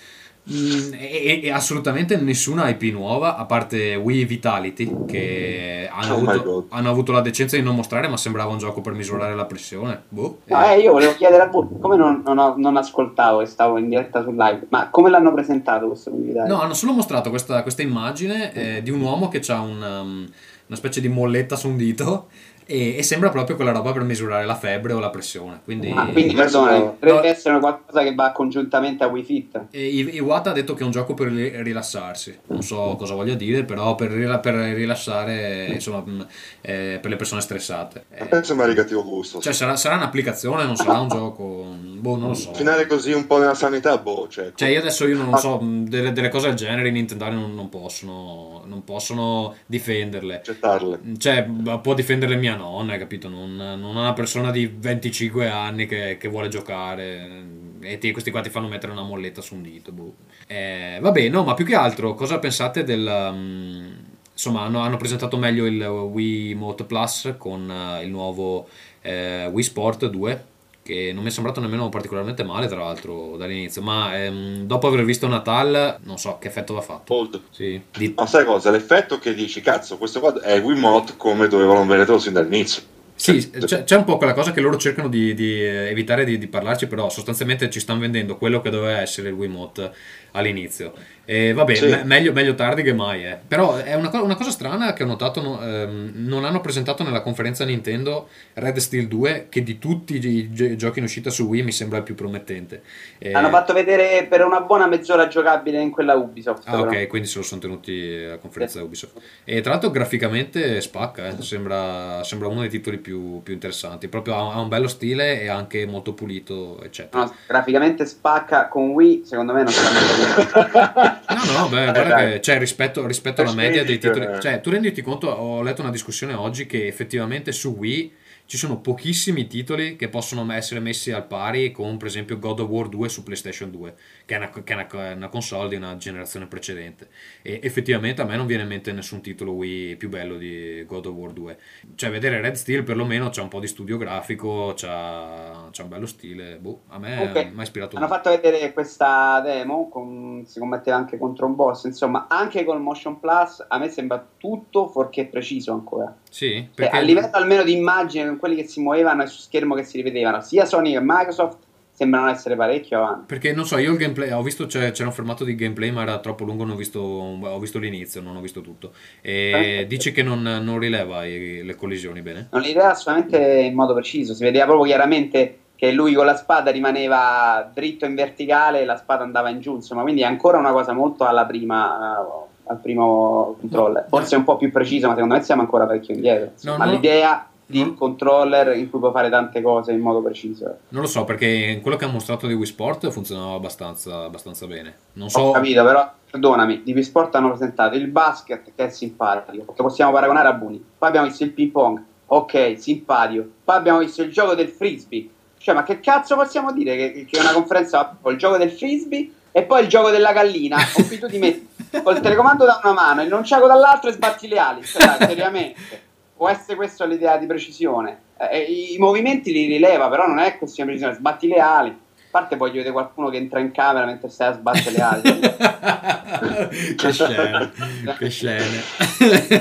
Mm, 0.50 0.94
e, 0.94 1.40
e 1.42 1.50
assolutamente 1.50 2.16
nessuna 2.16 2.70
IP 2.70 2.84
nuova, 2.84 3.36
a 3.36 3.44
parte 3.44 3.96
Wii 3.96 4.24
Vitality, 4.24 5.04
che 5.06 5.86
hanno, 5.92 6.14
Oh 6.14 6.30
avuto, 6.30 6.66
hanno 6.70 6.88
avuto 6.88 7.12
la 7.12 7.20
decenza 7.20 7.56
di 7.56 7.62
non 7.62 7.74
mostrare, 7.74 8.08
ma 8.08 8.16
sembrava 8.16 8.50
un 8.50 8.56
gioco 8.56 8.80
per 8.80 8.94
misurare 8.94 9.34
la 9.34 9.44
pressione. 9.44 10.04
Boh. 10.08 10.38
No, 10.44 10.64
Eh, 10.64 10.72
eh, 10.72 10.80
io 10.80 10.92
volevo 10.92 11.14
chiedere 11.16 11.42
a 11.42 11.48
voi, 11.48 11.66
come 11.78 11.96
non, 11.96 12.22
non, 12.24 12.38
ho- 12.38 12.54
non 12.56 12.78
ascoltavo 12.78 13.42
e 13.42 13.46
stavo 13.46 13.76
in 13.76 13.90
diretta 13.90 14.22
sul 14.22 14.36
live, 14.36 14.66
ma 14.70 14.88
come 14.88 15.10
l'hanno 15.10 15.34
presentato 15.34 15.88
questo 15.88 16.10
militare? 16.12 16.48
No, 16.48 16.62
hanno 16.62 16.74
solo 16.74 16.92
mostrato 16.92 17.28
questa, 17.28 17.60
questa 17.60 17.82
immagine 17.82 18.52
eh, 18.54 18.82
di 18.82 18.90
un 18.90 19.02
uomo 19.02 19.28
che 19.28 19.42
ha 19.48 19.60
una 19.60 20.76
specie 20.76 21.02
di 21.02 21.08
molletta 21.08 21.56
su 21.56 21.68
un 21.68 21.76
dito 21.76 22.28
e, 22.70 22.96
e 22.98 23.02
sembra 23.02 23.30
proprio 23.30 23.56
quella 23.56 23.72
roba 23.72 23.92
per 23.92 24.02
misurare 24.02 24.44
la 24.44 24.54
febbre 24.54 24.92
o 24.92 24.98
la 24.98 25.08
pressione. 25.08 25.60
Quindi, 25.64 25.90
Ah, 25.96 26.06
quindi 26.06 26.34
Ma 26.34 26.42
perdona, 26.42 26.70
sono- 26.76 26.96
dovrebbe 27.00 27.20
no. 27.20 27.32
essere 27.34 27.58
qualcosa 27.60 28.02
che 28.02 28.14
va 28.14 28.30
congiuntamente 28.32 29.04
a 29.04 29.06
Wii 29.06 29.24
Fit. 29.24 29.60
E 29.70 29.86
I- 29.86 30.16
Iwata 30.16 30.50
ha 30.50 30.52
detto 30.52 30.74
che 30.74 30.82
è 30.82 30.84
un 30.84 30.90
gioco 30.90 31.14
per 31.14 31.28
ri- 31.28 31.62
rilassarsi. 31.62 32.38
Non 32.48 32.62
so 32.62 32.94
cosa 32.98 33.14
voglia 33.14 33.34
dire, 33.34 33.64
però 33.64 33.94
per, 33.94 34.10
rila- 34.10 34.38
per 34.38 34.54
rilassare, 34.54 35.68
insomma, 35.72 36.02
mh, 36.04 36.26
eh, 36.60 36.98
per 37.00 37.10
le 37.10 37.16
persone 37.16 37.40
stressate. 37.40 38.04
Eh, 38.10 38.44
sembra 38.44 38.66
di 38.66 38.74
cattivo 38.74 39.02
gusto. 39.02 39.40
cioè, 39.40 39.52
sarà, 39.54 39.76
sarà 39.76 39.96
un'applicazione, 39.96 40.64
non 40.64 40.76
sarà 40.76 40.98
un 40.98 41.08
gioco. 41.08 41.74
Boh, 41.98 42.16
non 42.16 42.28
lo 42.28 42.34
so. 42.34 42.52
Finale 42.52 42.86
così 42.86 43.12
un 43.12 43.26
po' 43.26 43.38
nella 43.38 43.54
sanità, 43.54 43.96
boh, 43.98 44.28
cioè, 44.28 44.52
Cioè, 44.54 44.68
io 44.68 44.78
adesso 44.80 45.06
io 45.06 45.16
non 45.16 45.36
so, 45.38 45.58
mh, 45.60 45.88
delle, 45.88 46.12
delle 46.12 46.28
cose 46.28 46.48
del 46.48 46.56
genere 46.56 46.88
i 46.88 46.92
Nintendo 46.92 47.28
non, 47.30 47.54
non 47.54 47.68
possono, 47.70 48.62
non 48.66 48.84
possono 48.84 49.54
difenderle. 49.66 50.36
accettarle. 50.36 51.00
Cioè, 51.18 51.46
può 51.82 51.94
difendere 51.94 52.36
mia 52.36 52.56
nonna, 52.58 52.92
hai 52.92 52.98
capito? 52.98 53.28
Non, 53.28 53.56
non 53.56 53.96
una 53.96 54.12
persona 54.12 54.50
di 54.50 54.66
25 54.66 55.48
anni 55.48 55.86
che, 55.86 56.16
che 56.18 56.28
vuole 56.28 56.48
giocare. 56.48 57.44
E 57.80 57.98
ti- 57.98 58.10
questi 58.12 58.30
qua 58.30 58.40
ti 58.42 58.50
fanno 58.50 58.68
mettere 58.68 58.92
una 58.92 59.02
molletta 59.02 59.40
su 59.40 59.54
un 59.54 59.62
dito. 59.62 59.92
boh. 59.92 60.14
Eh, 60.46 60.98
vabbè, 61.00 61.28
no, 61.28 61.44
ma 61.44 61.54
più 61.54 61.64
che 61.64 61.74
altro, 61.74 62.14
cosa 62.14 62.38
pensate 62.38 62.84
del. 62.84 63.30
mm, 63.34 63.86
insomma, 64.32 64.62
hanno, 64.62 64.80
hanno 64.80 64.96
presentato 64.96 65.36
meglio 65.38 65.66
il 65.66 65.82
Wii 65.82 66.54
Mote 66.54 66.84
Plus 66.84 67.34
con 67.38 67.70
eh, 67.70 68.04
il 68.04 68.10
nuovo 68.10 68.68
eh, 69.02 69.46
Wii 69.46 69.62
Sport 69.64 70.06
2. 70.08 70.44
Che 70.88 71.12
non 71.12 71.22
mi 71.22 71.28
è 71.28 71.32
sembrato 71.32 71.60
nemmeno 71.60 71.90
particolarmente 71.90 72.42
male, 72.44 72.66
tra 72.66 72.78
l'altro, 72.78 73.36
dall'inizio. 73.36 73.82
Ma 73.82 74.16
ehm, 74.24 74.62
dopo 74.62 74.86
aver 74.86 75.04
visto 75.04 75.26
Natal, 75.28 75.98
non 76.04 76.16
so 76.16 76.38
che 76.38 76.48
effetto 76.48 76.72
va 76.72 76.80
fatto. 76.80 77.12
Old. 77.12 77.42
Sì, 77.50 77.78
di- 77.94 78.14
Ma 78.16 78.24
sai 78.24 78.46
cosa? 78.46 78.70
L'effetto 78.70 79.18
che 79.18 79.34
dici, 79.34 79.60
cazzo, 79.60 79.98
questo 79.98 80.18
qua 80.20 80.40
è 80.40 80.58
Wiimote 80.62 81.12
come 81.18 81.46
dovevano 81.46 81.84
venderlo 81.84 82.18
sin 82.18 82.32
dall'inizio. 82.32 82.87
Sì, 83.18 83.50
Cioè, 83.50 83.64
c'è, 83.64 83.84
c'è 83.84 83.96
un 83.96 84.04
po' 84.04 84.16
quella 84.16 84.32
cosa 84.32 84.52
che 84.52 84.60
loro 84.60 84.76
cercano 84.76 85.08
di, 85.08 85.34
di, 85.34 85.60
eh, 85.60 85.88
evitare 85.90 86.24
di, 86.24 86.38
di 86.38 86.46
parlarci, 86.46 86.86
però 86.86 87.10
sostanzialmente 87.10 87.68
ci 87.68 87.80
stanno 87.80 87.98
vendendo 87.98 88.36
quello 88.36 88.60
che 88.60 88.70
doveva 88.70 89.00
essere 89.00 89.28
il 89.28 89.34
Wiimote 89.34 89.90
all'inizio. 90.32 90.92
E 91.24 91.52
vabbè, 91.52 91.74
Sì. 91.74 91.86
me- 91.88 92.04
meglio, 92.04 92.32
meglio 92.32 92.54
tardi 92.54 92.82
che 92.82 92.92
mai. 92.94 93.24
eh. 93.26 93.36
Però 93.46 93.76
è 93.76 93.94
una, 93.94 94.08
co- 94.08 94.22
una 94.22 94.36
cosa 94.36 94.50
strana 94.50 94.92
che 94.92 95.02
ho 95.02 95.06
notato, 95.06 95.42
no, 95.42 95.60
ehm, 95.62 96.12
non 96.14 96.44
hanno 96.44 96.60
presentato 96.60 97.02
nella 97.02 97.20
conferenza 97.20 97.64
Nintendo 97.64 98.28
Red 98.54 98.76
Steel 98.78 99.08
2, 99.08 99.46
che 99.50 99.62
di 99.62 99.78
tutti 99.78 100.14
i 100.16 100.50
gi- 100.52 100.76
giochi 100.76 100.98
in 101.00 101.04
uscita 101.04 101.28
su 101.28 101.44
Wii 101.46 101.62
mi 101.62 101.72
sembra 101.72 101.98
il 101.98 102.04
più 102.04 102.14
promettente. 102.14 102.82
Eh, 103.18 103.32
Hanno 103.32 103.50
fatto 103.50 103.72
vedere 103.74 104.26
per 104.28 104.44
una 104.44 104.60
buona 104.60 104.86
mezz'ora 104.86 105.26
giocabile 105.28 105.80
in 105.82 105.90
quella 105.90 106.14
Ubisoft. 106.14 106.62
Ah, 106.66 106.70
però. 106.82 106.84
ok, 106.84 107.06
quindi 107.08 107.26
se 107.28 107.38
lo 107.38 107.44
sono 107.44 107.60
tenuti 107.60 108.22
alla 108.26 108.38
conferenza 108.38 108.82
Ubisoft. 108.82 109.20
E 109.44 109.60
tra 109.60 109.72
l'altro 109.72 109.90
graficamente 109.90 110.80
spacca, 110.80 111.26
eh. 111.28 111.42
sembra, 111.42 112.22
sembra 112.24 112.48
uno 112.48 112.60
dei 112.60 112.70
titoli 112.70 112.96
più, 112.98 113.07
più 113.16 113.54
interessanti. 113.54 114.08
Proprio 114.08 114.34
ha, 114.34 114.54
ha 114.54 114.60
un 114.60 114.68
bello 114.68 114.88
stile 114.88 115.40
e 115.40 115.48
anche 115.48 115.86
molto 115.86 116.12
pulito, 116.12 116.82
eccetera. 116.82 117.24
No, 117.24 117.34
graficamente 117.46 118.04
spacca 118.06 118.68
con 118.68 118.90
Wii, 118.90 119.22
secondo 119.24 119.52
me 119.52 119.62
non 119.62 119.72
sta 119.72 119.88
andando 119.88 121.20
No, 121.54 121.60
no, 121.60 121.68
beh, 121.68 121.92
guarda 121.92 122.16
che 122.16 122.40
cioè, 122.40 122.58
rispetto, 122.58 123.06
rispetto 123.06 123.42
alla 123.42 123.52
media 123.54 123.84
dei 123.84 123.98
titoli. 123.98 124.26
eh. 124.26 124.40
Cioè, 124.40 124.60
tu 124.60 124.70
renditi 124.70 125.02
conto, 125.02 125.28
ho 125.28 125.62
letto 125.62 125.82
una 125.82 125.90
discussione 125.90 126.34
oggi 126.34 126.66
che 126.66 126.86
effettivamente 126.86 127.52
su 127.52 127.70
Wii 127.78 128.12
ci 128.48 128.56
sono 128.56 128.80
pochissimi 128.80 129.46
titoli 129.46 129.96
che 129.96 130.08
possono 130.08 130.50
essere 130.52 130.80
messi 130.80 131.12
al 131.12 131.26
pari 131.26 131.70
con, 131.70 131.98
per 131.98 132.06
esempio, 132.06 132.38
God 132.38 132.60
of 132.60 132.68
War 132.70 132.88
2 132.88 133.06
su 133.10 133.22
PlayStation 133.22 133.70
2, 133.70 133.94
che 134.24 134.34
è 134.36 134.38
una, 134.38 134.48
che 134.48 134.62
è 134.64 134.72
una- 134.74 135.12
una 135.12 135.28
console 135.28 135.68
di 135.68 135.74
una 135.76 135.98
generazione 135.98 136.46
precedente. 136.46 137.08
E 137.42 137.60
effettivamente 137.62 138.22
a 138.22 138.24
me 138.24 138.36
non 138.36 138.46
viene 138.46 138.62
in 138.62 138.68
mente 138.70 138.90
nessun 138.92 139.20
titolo 139.20 139.52
Wii 139.52 139.96
più 139.96 140.08
bello 140.08 140.38
di 140.38 140.82
God 140.86 141.04
of 141.04 141.14
War 141.14 141.32
2. 141.32 141.58
Cioè, 141.94 142.08
vedere 142.08 142.40
Red 142.40 142.54
Steel 142.54 142.84
perlomeno 142.84 143.28
c'ha 143.28 143.42
un 143.42 143.48
po' 143.48 143.60
di 143.60 143.66
studio 143.66 143.98
grafico, 143.98 144.72
c'ha, 144.74 145.68
c'ha 145.70 145.82
un 145.82 145.88
bello 145.90 146.06
stile. 146.06 146.56
Boh, 146.56 146.84
a 146.88 146.98
me 146.98 147.18
Ok. 147.28 147.50
mi 147.52 147.60
ha 147.60 147.62
ispirato 147.62 147.96
Hanno 147.98 148.06
molto. 148.08 148.22
fatto 148.30 148.40
vedere 148.40 148.72
questa 148.72 149.42
demo, 149.44 149.90
con- 149.90 150.44
si 150.46 150.58
combatteva 150.58 150.96
anche 150.96 151.18
contro 151.18 151.44
un 151.44 151.54
boss, 151.54 151.84
insomma, 151.84 152.28
anche 152.30 152.64
col 152.64 152.80
Motion 152.80 153.20
Plus 153.20 153.62
a 153.68 153.78
me 153.78 153.90
sembra 153.90 154.26
tutto 154.38 154.88
fuorché 154.88 155.26
preciso 155.26 155.72
ancora. 155.72 156.16
Sì, 156.30 156.52
Cioè, 156.54 156.68
perché... 156.74 156.96
a 156.96 157.00
livello 157.00 157.28
almeno 157.32 157.62
di 157.62 157.72
immagine, 157.76 158.24
quelli 158.38 158.56
che 158.56 158.64
si 158.64 158.80
muovevano 158.80 159.22
e 159.22 159.26
su 159.26 159.40
schermo 159.40 159.74
che 159.74 159.82
si 159.84 159.96
rivedevano, 159.96 160.40
sia 160.40 160.64
Sony 160.64 160.92
che 160.92 161.00
Microsoft 161.02 161.58
sembrano 161.90 162.28
essere 162.30 162.54
parecchio 162.54 162.98
avanti. 162.98 163.24
Perché 163.26 163.52
non 163.52 163.66
so, 163.66 163.76
io 163.76 163.90
il 163.90 163.98
gameplay, 163.98 164.30
ho 164.30 164.40
visto 164.42 164.66
c'era 164.66 164.92
un 165.04 165.12
formato 165.12 165.42
di 165.42 165.56
gameplay, 165.56 165.90
ma 165.90 166.02
era 166.02 166.18
troppo 166.20 166.44
lungo, 166.44 166.62
non 166.62 166.74
ho 166.74 166.76
visto, 166.78 167.00
ho 167.00 167.58
visto 167.58 167.78
l'inizio, 167.80 168.20
non 168.22 168.36
ho 168.36 168.40
visto 168.40 168.60
tutto. 168.60 168.92
E 169.20 169.84
dici 169.88 170.12
che 170.12 170.22
non, 170.22 170.40
non 170.42 170.78
rileva 170.78 171.24
i- 171.24 171.64
le 171.64 171.74
collisioni 171.74 172.22
bene? 172.22 172.48
Non 172.52 172.60
li 172.62 172.68
vedeva 172.68 172.90
assolutamente 172.90 173.38
in 173.62 173.74
modo 173.74 173.94
preciso, 173.94 174.32
si 174.32 174.44
vedeva 174.44 174.66
proprio 174.66 174.86
chiaramente 174.86 175.58
che 175.74 175.90
lui 175.90 176.12
con 176.14 176.24
la 176.26 176.36
spada 176.36 176.70
rimaneva 176.70 177.68
dritto 177.74 178.04
in 178.04 178.14
verticale 178.14 178.80
e 178.80 178.84
la 178.84 178.96
spada 178.96 179.24
andava 179.24 179.48
in 179.48 179.60
giù, 179.60 179.74
insomma, 179.74 180.02
quindi 180.02 180.22
è 180.22 180.24
ancora 180.24 180.58
una 180.58 180.70
cosa 180.72 180.92
molto 180.92 181.24
alla 181.24 181.46
prima, 181.46 182.16
eh, 182.20 182.46
al 182.70 182.78
primo 182.80 183.56
controller. 183.60 184.06
Forse 184.08 184.34
è 184.34 184.38
un 184.38 184.44
po' 184.44 184.56
più 184.56 184.70
preciso, 184.70 185.08
ma 185.08 185.14
secondo 185.14 185.34
me 185.34 185.42
siamo 185.42 185.62
ancora 185.62 185.86
parecchio 185.86 186.14
indietro. 186.14 186.50
Insomma, 186.52 186.76
No, 186.78 186.84
no. 186.84 186.90
l'idea 186.92 187.48
di 187.70 187.80
un 187.82 187.94
controller 187.94 188.74
in 188.78 188.88
cui 188.88 188.98
puoi 188.98 189.12
fare 189.12 189.28
tante 189.28 189.60
cose 189.60 189.92
in 189.92 190.00
modo 190.00 190.22
preciso. 190.22 190.78
Non 190.88 191.02
lo 191.02 191.06
so, 191.06 191.24
perché 191.24 191.80
quello 191.82 191.98
che 191.98 192.06
ha 192.06 192.08
mostrato 192.08 192.46
di 192.46 192.54
Wii 192.54 192.64
Sport 192.64 193.10
funzionava 193.10 193.52
abbastanza, 193.52 194.24
abbastanza 194.24 194.66
bene. 194.66 194.96
Non 195.12 195.26
Ho 195.26 195.28
so... 195.28 195.50
capito, 195.50 195.84
però 195.84 196.10
perdonami, 196.30 196.82
di 196.82 196.94
Wii 196.94 197.02
Sport 197.02 197.34
hanno 197.34 197.50
presentato 197.50 197.94
il 197.96 198.06
basket 198.06 198.72
che 198.74 198.86
è 198.86 198.88
simpatico, 198.88 199.70
che 199.74 199.82
possiamo 199.82 200.12
paragonare 200.12 200.48
a 200.48 200.54
Buni. 200.54 200.82
Poi 200.96 201.08
abbiamo 201.08 201.26
visto 201.26 201.44
il 201.44 201.52
ping 201.52 201.70
pong, 201.70 202.02
ok, 202.24 202.76
simpatico. 202.78 203.44
Poi 203.62 203.76
abbiamo 203.76 203.98
visto 203.98 204.22
il 204.22 204.32
gioco 204.32 204.54
del 204.54 204.68
frisbee. 204.68 205.28
Cioè, 205.58 205.74
ma 205.74 205.82
che 205.82 206.00
cazzo 206.00 206.36
possiamo 206.36 206.72
dire 206.72 206.96
che, 206.96 207.26
che 207.26 207.36
è 207.36 207.42
una 207.42 207.52
conferenza 207.52 208.16
con 208.18 208.32
il 208.32 208.38
gioco 208.38 208.56
del 208.56 208.70
frisbee 208.70 209.30
e 209.52 209.62
poi 209.64 209.82
il 209.82 209.88
gioco 209.88 210.08
della 210.08 210.32
gallina, 210.32 210.78
con 210.94 211.06
cui 211.06 211.18
tu 211.18 211.26
ti 211.26 211.36
metti 211.36 211.68
col 212.02 212.20
telecomando 212.20 212.64
da 212.64 212.80
una 212.82 212.94
mano, 212.94 213.22
il 213.22 213.28
nunchaku 213.28 213.66
dall'altra 213.66 214.08
e 214.08 214.14
sbatti 214.14 214.48
le 214.48 214.58
ali. 214.58 214.82
Cioè, 214.84 215.16
seriamente. 215.18 216.06
Può 216.38 216.48
essere 216.48 216.76
questa 216.76 217.04
l'idea 217.04 217.36
di 217.36 217.46
precisione. 217.46 218.20
Eh, 218.38 218.60
i, 218.60 218.94
I 218.94 218.98
movimenti 218.98 219.50
li 219.50 219.66
rileva, 219.66 220.08
però 220.08 220.28
non 220.28 220.38
è 220.38 220.56
questione 220.56 220.92
di 220.92 220.98
precisione. 220.98 221.18
Sbatti 221.18 221.48
le 221.48 221.58
ali. 221.58 221.90
A 221.90 222.30
parte 222.30 222.54
voglio 222.54 222.74
vedere 222.74 222.92
qualcuno 222.92 223.28
che 223.28 223.38
entra 223.38 223.58
in 223.58 223.72
camera 223.72 224.06
mentre 224.06 224.28
stai 224.28 224.52
a 224.52 224.52
sbattere 224.52 224.90
le 224.92 225.00
ali. 225.00 225.40
che 226.94 227.12
scene, 227.12 227.72
che 228.16 228.28
scene. 228.28 228.82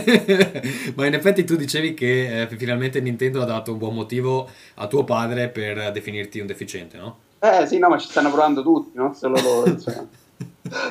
Ma 0.94 1.08
in 1.08 1.16
effetti 1.16 1.44
tu 1.46 1.56
dicevi 1.56 1.96
che 1.96 2.42
eh, 2.42 2.48
finalmente 2.58 3.02
Nintendo 3.02 3.42
ha 3.42 3.46
dato 3.46 3.72
un 3.72 3.80
buon 3.80 3.96
motivo 3.96 4.48
a 4.76 4.86
tuo 4.86 5.04
padre 5.04 5.48
per 5.50 5.92
definirti 5.92 6.40
un 6.40 6.46
deficiente, 6.46 6.98
no? 6.98 7.18
Eh 7.40 7.66
sì, 7.66 7.80
no, 7.80 7.90
ma 7.90 7.98
ci 7.98 8.08
stanno 8.08 8.30
provando 8.30 8.62
tutti, 8.62 8.92
non 8.96 9.16
solo 9.16 9.42
loro. 9.42 9.70
insomma. 9.70 10.08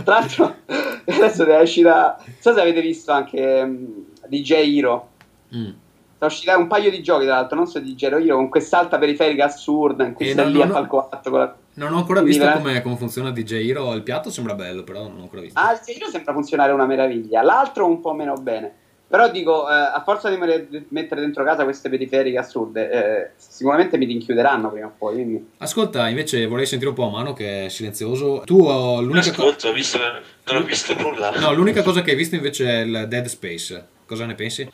Tra 0.02 0.18
l'altro, 0.18 0.56
adesso 0.66 1.44
è 1.44 1.60
uscita. 1.60 2.16
Non 2.24 2.34
so 2.40 2.54
se 2.54 2.60
avete 2.60 2.80
visto 2.80 3.12
anche 3.12 3.64
mm, 3.64 3.86
DJ 4.26 4.76
Hero. 4.76 5.10
Mm. 5.54 5.70
Sono 6.18 6.30
usciti 6.30 6.50
un 6.50 6.66
paio 6.66 6.90
di 6.90 7.02
giochi, 7.02 7.24
tra 7.24 7.34
l'altro, 7.34 7.56
non 7.56 7.66
so 7.66 7.78
di 7.78 7.94
DJ 7.94 8.04
Hero, 8.04 8.36
con 8.36 8.48
quest'alta 8.48 8.96
periferica 8.96 9.44
assurda 9.44 10.06
in 10.06 10.14
cui 10.14 10.28
Eh, 10.28 10.32
stai 10.32 10.50
lì 10.50 10.62
a 10.62 10.66
palco 10.66 11.08
con 11.24 11.38
la... 11.38 11.54
Non 11.74 11.92
ho 11.92 11.98
ancora 11.98 12.20
Quindi 12.22 12.38
visto 12.38 12.54
come, 12.56 12.80
come 12.80 12.96
funziona 12.96 13.30
DJ 13.30 13.68
Hero. 13.68 13.92
Il 13.92 14.02
piatto 14.02 14.30
sembra 14.30 14.54
bello, 14.54 14.82
però 14.82 15.02
non 15.02 15.18
ho 15.18 15.22
ancora 15.22 15.42
visto. 15.42 15.60
Ah, 15.60 15.72
il 15.72 15.80
DJ 15.84 15.96
Hero 15.96 16.08
sembra 16.08 16.32
funzionare 16.32 16.72
una 16.72 16.86
meraviglia, 16.86 17.42
l'altro 17.42 17.86
un 17.86 18.00
po' 18.00 18.14
meno 18.14 18.32
bene. 18.34 18.74
Però 19.08 19.30
dico, 19.30 19.68
eh, 19.70 19.72
a 19.72 20.02
forza 20.04 20.30
di 20.30 20.36
me- 20.36 20.66
di 20.68 20.84
mettere 20.88 21.20
dentro 21.20 21.44
casa 21.44 21.62
queste 21.62 21.88
periferiche 21.88 22.38
assurde, 22.38 22.90
eh, 22.90 23.30
sicuramente 23.36 23.96
mi 23.98 24.06
rinchiuderanno 24.06 24.70
prima 24.70 24.86
o 24.86 24.92
poi. 24.96 25.14
Quindi... 25.14 25.50
Ascolta, 25.58 26.08
invece 26.08 26.46
vorrei 26.46 26.66
sentire 26.66 26.90
un 26.90 26.96
po' 26.96 27.06
a 27.06 27.10
mano 27.10 27.32
che 27.34 27.66
è 27.66 27.68
silenzioso. 27.68 28.42
Tu 28.44 28.58
oh, 28.58 29.00
l'unica, 29.02 29.32
co- 29.32 29.42
ascolto, 29.42 29.68
ho 29.68 29.72
visto, 29.72 29.98
non 29.98 30.62
ho 30.62 30.64
visto 30.64 30.94
nulla. 30.94 31.30
no, 31.38 31.52
l'unica 31.52 31.82
cosa 31.82 32.00
che 32.02 32.12
hai 32.12 32.16
visto 32.16 32.34
invece 32.34 32.68
è 32.68 32.80
il 32.80 33.04
Dead 33.06 33.26
Space. 33.26 33.88
Cosa 34.06 34.24
ne 34.24 34.34
pensi? 34.36 34.70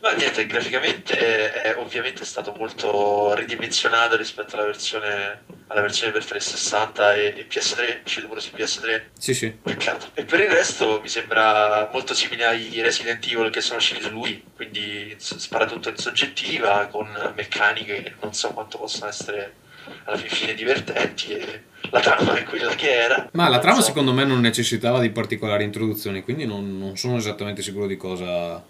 Ma 0.00 0.12
niente, 0.12 0.46
graficamente 0.46 1.18
è, 1.18 1.72
è 1.72 1.76
ovviamente 1.76 2.24
stato 2.24 2.54
molto 2.56 3.34
ridimensionato 3.34 4.16
rispetto 4.16 4.54
alla 4.54 4.64
versione, 4.64 5.42
alla 5.66 5.80
versione 5.80 6.12
per 6.12 6.24
360 6.24 7.14
e, 7.14 7.34
e 7.36 7.46
PS3, 7.48 8.02
uscito 8.04 8.28
pure 8.28 8.40
su 8.40 8.50
PS3. 8.54 9.02
Sì, 9.18 9.34
sì. 9.34 9.50
Peccato. 9.50 10.10
E 10.14 10.24
per 10.24 10.38
il 10.38 10.50
resto 10.50 11.00
mi 11.02 11.08
sembra 11.08 11.90
molto 11.92 12.14
simile 12.14 12.44
ai 12.44 12.80
Resident 12.80 13.26
Evil 13.26 13.50
che 13.50 13.60
sono 13.60 13.78
usciti 13.78 14.00
su 14.00 14.10
lui, 14.10 14.42
quindi 14.54 15.16
spara 15.18 15.66
tutto 15.66 15.88
in 15.88 15.96
soggettiva 15.96 16.86
con 16.86 17.08
meccaniche 17.34 18.02
che 18.04 18.14
non 18.20 18.34
so 18.34 18.50
quanto 18.50 18.78
possono 18.78 19.08
essere 19.08 19.64
alla 20.04 20.16
fin 20.16 20.28
fine 20.28 20.54
divertenti 20.54 21.32
e 21.32 21.62
la 21.90 22.00
trama 22.00 22.34
è 22.34 22.42
quella 22.44 22.74
che 22.74 22.90
era. 22.90 23.28
Ma 23.32 23.48
la 23.48 23.58
trama 23.58 23.80
so. 23.80 23.86
secondo 23.86 24.12
me 24.12 24.24
non 24.24 24.40
necessitava 24.40 25.00
di 25.00 25.10
particolari 25.10 25.64
introduzioni, 25.64 26.22
quindi 26.22 26.46
non, 26.46 26.78
non 26.78 26.96
sono 26.96 27.16
esattamente 27.16 27.62
sicuro 27.62 27.86
di 27.86 27.96
cosa, 27.96 28.64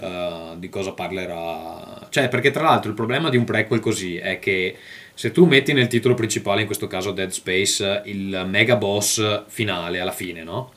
eh, 0.00 0.54
di 0.56 0.68
cosa 0.68 0.92
parlerà. 0.92 2.06
Cioè, 2.08 2.28
perché 2.28 2.50
tra 2.50 2.62
l'altro 2.62 2.90
il 2.90 2.96
problema 2.96 3.28
di 3.28 3.36
un 3.36 3.44
prequel 3.44 3.80
così 3.80 4.16
è 4.16 4.38
che 4.38 4.76
se 5.14 5.32
tu 5.32 5.46
metti 5.46 5.72
nel 5.72 5.88
titolo 5.88 6.14
principale, 6.14 6.60
in 6.60 6.66
questo 6.66 6.86
caso 6.86 7.10
Dead 7.10 7.30
Space, 7.30 8.02
il 8.04 8.44
mega 8.48 8.76
boss 8.76 9.44
finale 9.48 9.98
alla 9.98 10.12
fine, 10.12 10.44
no? 10.44 10.72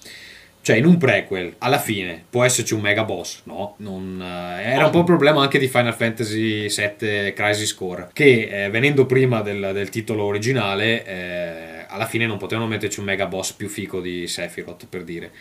Cioè, 0.64 0.76
in 0.76 0.86
un 0.86 0.98
prequel, 0.98 1.56
alla 1.58 1.80
fine, 1.80 2.24
può 2.30 2.44
esserci 2.44 2.76
un 2.76 2.82
mega 2.82 3.04
boss? 3.04 3.42
No, 3.46 3.74
non, 3.78 4.22
eh, 4.22 4.62
era 4.72 4.86
un 4.86 4.92
po' 4.92 5.00
il 5.00 5.06
problema 5.06 5.42
anche 5.42 5.58
di 5.58 5.68
Final 5.68 5.96
Fantasy 5.96 6.68
VII 6.68 7.34
Crisis 7.34 7.74
Core, 7.74 8.10
che 8.14 8.66
eh, 8.66 8.70
venendo 8.70 9.08
prima 9.08 9.42
del, 9.42 9.72
del 9.74 9.90
titolo 9.90 10.24
originale, 10.24 11.04
eh, 11.04 11.86
alla 11.88 12.06
fine 12.06 12.28
non 12.28 12.38
potevano 12.38 12.68
metterci 12.68 13.00
un 13.00 13.06
mega 13.06 13.26
boss 13.26 13.54
più 13.54 13.68
fico 13.70 14.02
di 14.02 14.28
Sephiroth, 14.28 14.86
per 14.88 15.04
dire. 15.04 15.32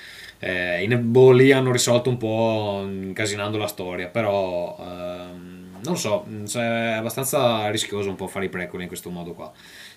Eh, 0.42 0.82
in 0.82 1.10
boh, 1.10 1.32
lì 1.32 1.52
hanno 1.52 1.70
risolto 1.70 2.08
un 2.08 2.16
po' 2.16 2.82
incasinando 2.82 3.58
la 3.58 3.66
storia, 3.66 4.08
però 4.08 4.74
ehm, 4.80 5.80
non 5.84 5.96
so, 5.96 6.24
cioè, 6.46 6.92
è 6.92 6.92
abbastanza 6.92 7.68
rischioso 7.68 8.08
un 8.08 8.16
po' 8.16 8.26
fare 8.26 8.46
i 8.46 8.48
prequel 8.48 8.80
in 8.80 8.88
questo 8.88 9.10
modo 9.10 9.34
qua. 9.34 9.52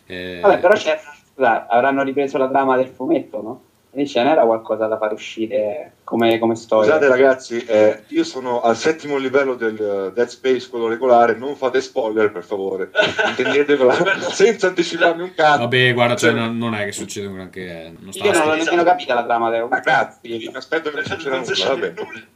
Eh, 0.05 0.39
Vabbè, 0.41 0.59
però 0.59 0.73
c'è, 0.73 0.99
avranno 1.37 2.03
ripreso 2.03 2.37
la 2.37 2.49
trama 2.49 2.75
del 2.75 2.87
fumetto, 2.87 3.41
no? 3.41 3.61
E 3.95 4.07
ce 4.07 4.23
n'era 4.23 4.43
qualcosa 4.43 4.87
da 4.87 4.97
far 4.97 5.13
uscire 5.13 5.97
come, 6.03 6.39
come 6.39 6.55
storia. 6.55 6.93
Scusate 6.93 7.07
ragazzi, 7.07 7.63
eh, 7.63 8.03
io 8.07 8.23
sono 8.23 8.61
al 8.61 8.75
settimo 8.75 9.17
livello 9.17 9.53
del 9.53 9.75
eh, 9.79 10.11
Dead 10.13 10.27
Space, 10.27 10.67
quello 10.67 10.87
regolare, 10.87 11.35
non 11.35 11.55
fate 11.55 11.79
spoiler 11.79 12.31
per 12.31 12.43
favore, 12.43 12.89
intendetevela 13.29 13.93
senza 14.33 14.67
anticiparmi 14.67 15.21
un 15.21 15.33
cazzo. 15.35 15.59
Vabbè, 15.59 15.93
guarda, 15.93 16.15
cioè, 16.15 16.31
Cioè, 16.31 16.39
non, 16.39 16.57
non 16.57 16.73
è 16.73 16.85
che 16.85 16.91
succede 16.91 17.27
un 17.27 17.35
granché. 17.35 17.93
Non 17.99 18.11
sta 18.11 18.25
Io 18.25 18.31
non 18.31 18.47
l'ho 18.47 18.55
nemmeno 18.55 18.83
capita 18.83 19.13
la 19.13 19.23
trama 19.23 19.51
del 19.51 19.67
Ma 19.69 19.79
cazzo, 19.79 20.17
mi 20.23 20.49
aspetto 20.51 20.89
che 20.89 20.95
non 20.95 21.05
succeda 21.05 21.37
nulla, 21.37 21.67
vabbè. 21.67 21.93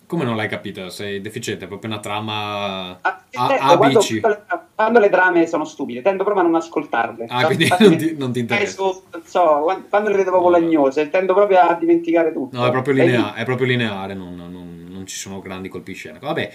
Come 0.07 0.23
non 0.23 0.37
l'hai 0.37 0.47
capita? 0.47 0.89
Sei 0.89 1.19
deficiente, 1.19 1.65
è 1.65 1.67
proprio 1.67 1.91
una 1.91 1.99
trama 1.99 2.91
Ah, 3.01 3.23
A- 3.33 3.53
eh, 3.53 3.57
A, 3.59 3.75
quando, 3.77 3.99
bici. 3.99 4.21
quando 4.73 4.99
le 4.99 5.09
trame 5.09 5.45
sono 5.47 5.65
stupide, 5.65 6.01
tendo 6.01 6.23
proprio 6.23 6.45
a 6.45 6.47
non 6.47 6.55
ascoltarle. 6.55 7.25
Ah, 7.27 7.45
quindi 7.45 7.63
infatti 7.63 7.83
non 7.89 7.97
ti, 7.97 8.15
non 8.17 8.31
ti 8.31 8.39
interessa. 8.39 8.81
Penso, 8.83 9.03
non 9.11 9.21
so, 9.25 9.59
quando, 9.63 9.85
quando 9.89 10.09
le 10.09 10.15
vedo 10.15 10.29
proprio 10.31 10.51
lagnose, 10.51 11.09
tendo 11.09 11.33
proprio 11.33 11.59
a 11.59 11.73
dimenticare 11.73 12.31
tutto. 12.31 12.57
No, 12.57 12.65
è 12.65 12.71
proprio, 12.71 12.93
linea- 12.93 13.33
è 13.33 13.43
proprio 13.43 13.67
lineare, 13.67 14.13
non, 14.13 14.33
non- 14.35 14.85
non 14.89 15.05
ci 15.05 15.17
sono 15.17 15.41
grandi 15.41 15.67
colpi 15.67 15.91
scena. 15.93 16.19
Vabbè, 16.19 16.51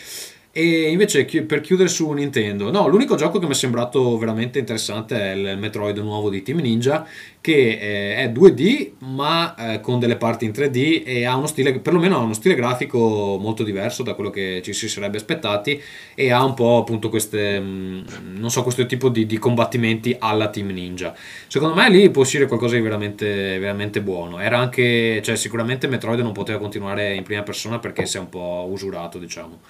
e 0.55 0.91
invece 0.91 1.25
per 1.25 1.63
chiudere 1.63 1.89
su 1.89 2.11
Nintendo, 2.11 2.71
no, 2.71 2.87
l'unico 2.87 3.15
gioco 3.15 3.39
che 3.39 3.47
mi 3.47 3.53
è 3.53 3.55
sembrato 3.55 4.19
veramente 4.19 4.59
interessante 4.59 5.19
è 5.19 5.33
il 5.33 5.57
Metroid 5.59 5.97
nuovo 5.97 6.29
di 6.29 6.43
Team 6.43 6.59
Ninja, 6.59 7.07
che 7.41 7.79
eh, 7.81 8.17
è 8.17 8.29
2D 8.29 8.91
ma 8.99 9.55
eh, 9.55 9.81
con 9.81 9.99
delle 9.99 10.17
parti 10.17 10.45
in 10.45 10.51
3D 10.51 11.05
e 11.07 11.25
ha 11.25 11.37
uno 11.37 11.47
stile, 11.47 11.79
perlomeno 11.81 12.17
ha 12.17 12.21
uno 12.21 12.35
stile 12.35 12.55
grafico 12.55 13.39
molto 13.41 13.63
diverso 13.63 14.03
da 14.03 14.13
quello 14.13 14.29
che 14.29 14.61
ci 14.63 14.75
si 14.75 14.91
sarebbe 14.91 15.17
aspettati 15.17 15.81
e 16.15 16.31
ha 16.31 16.45
un 16.45 16.53
po' 16.53 16.77
appunto 16.77 17.09
queste, 17.09 17.59
mh, 17.59 18.05
non 18.35 18.51
so, 18.51 18.63
questo 18.63 18.85
tipo 18.85 19.09
di, 19.09 19.25
di 19.25 19.39
combattimenti 19.39 20.15
alla 20.19 20.51
Team 20.51 20.69
Ninja. 20.69 21.15
Secondo 21.47 21.75
me 21.75 21.89
lì 21.89 22.11
può 22.11 22.21
uscire 22.23 22.47
qualcosa 22.47 22.75
di 22.77 22.83
veramente, 22.83 23.59
veramente 23.59 24.03
buono. 24.03 24.39
Era 24.39 24.59
anche, 24.59 25.23
cioè 25.23 25.37
sicuramente 25.37 25.87
Metroid 25.87 26.21
non 26.21 26.33
poteva 26.33 26.59
continuare 26.59 27.15
in 27.15 27.23
prima 27.23 27.43
persona 27.43 27.79
perché 27.79 28.05
si 28.05 28.19
è 28.19 28.21
un 28.21 28.29
po' 28.29 28.67
usurato, 28.71 29.19
diciamo. 29.19 29.61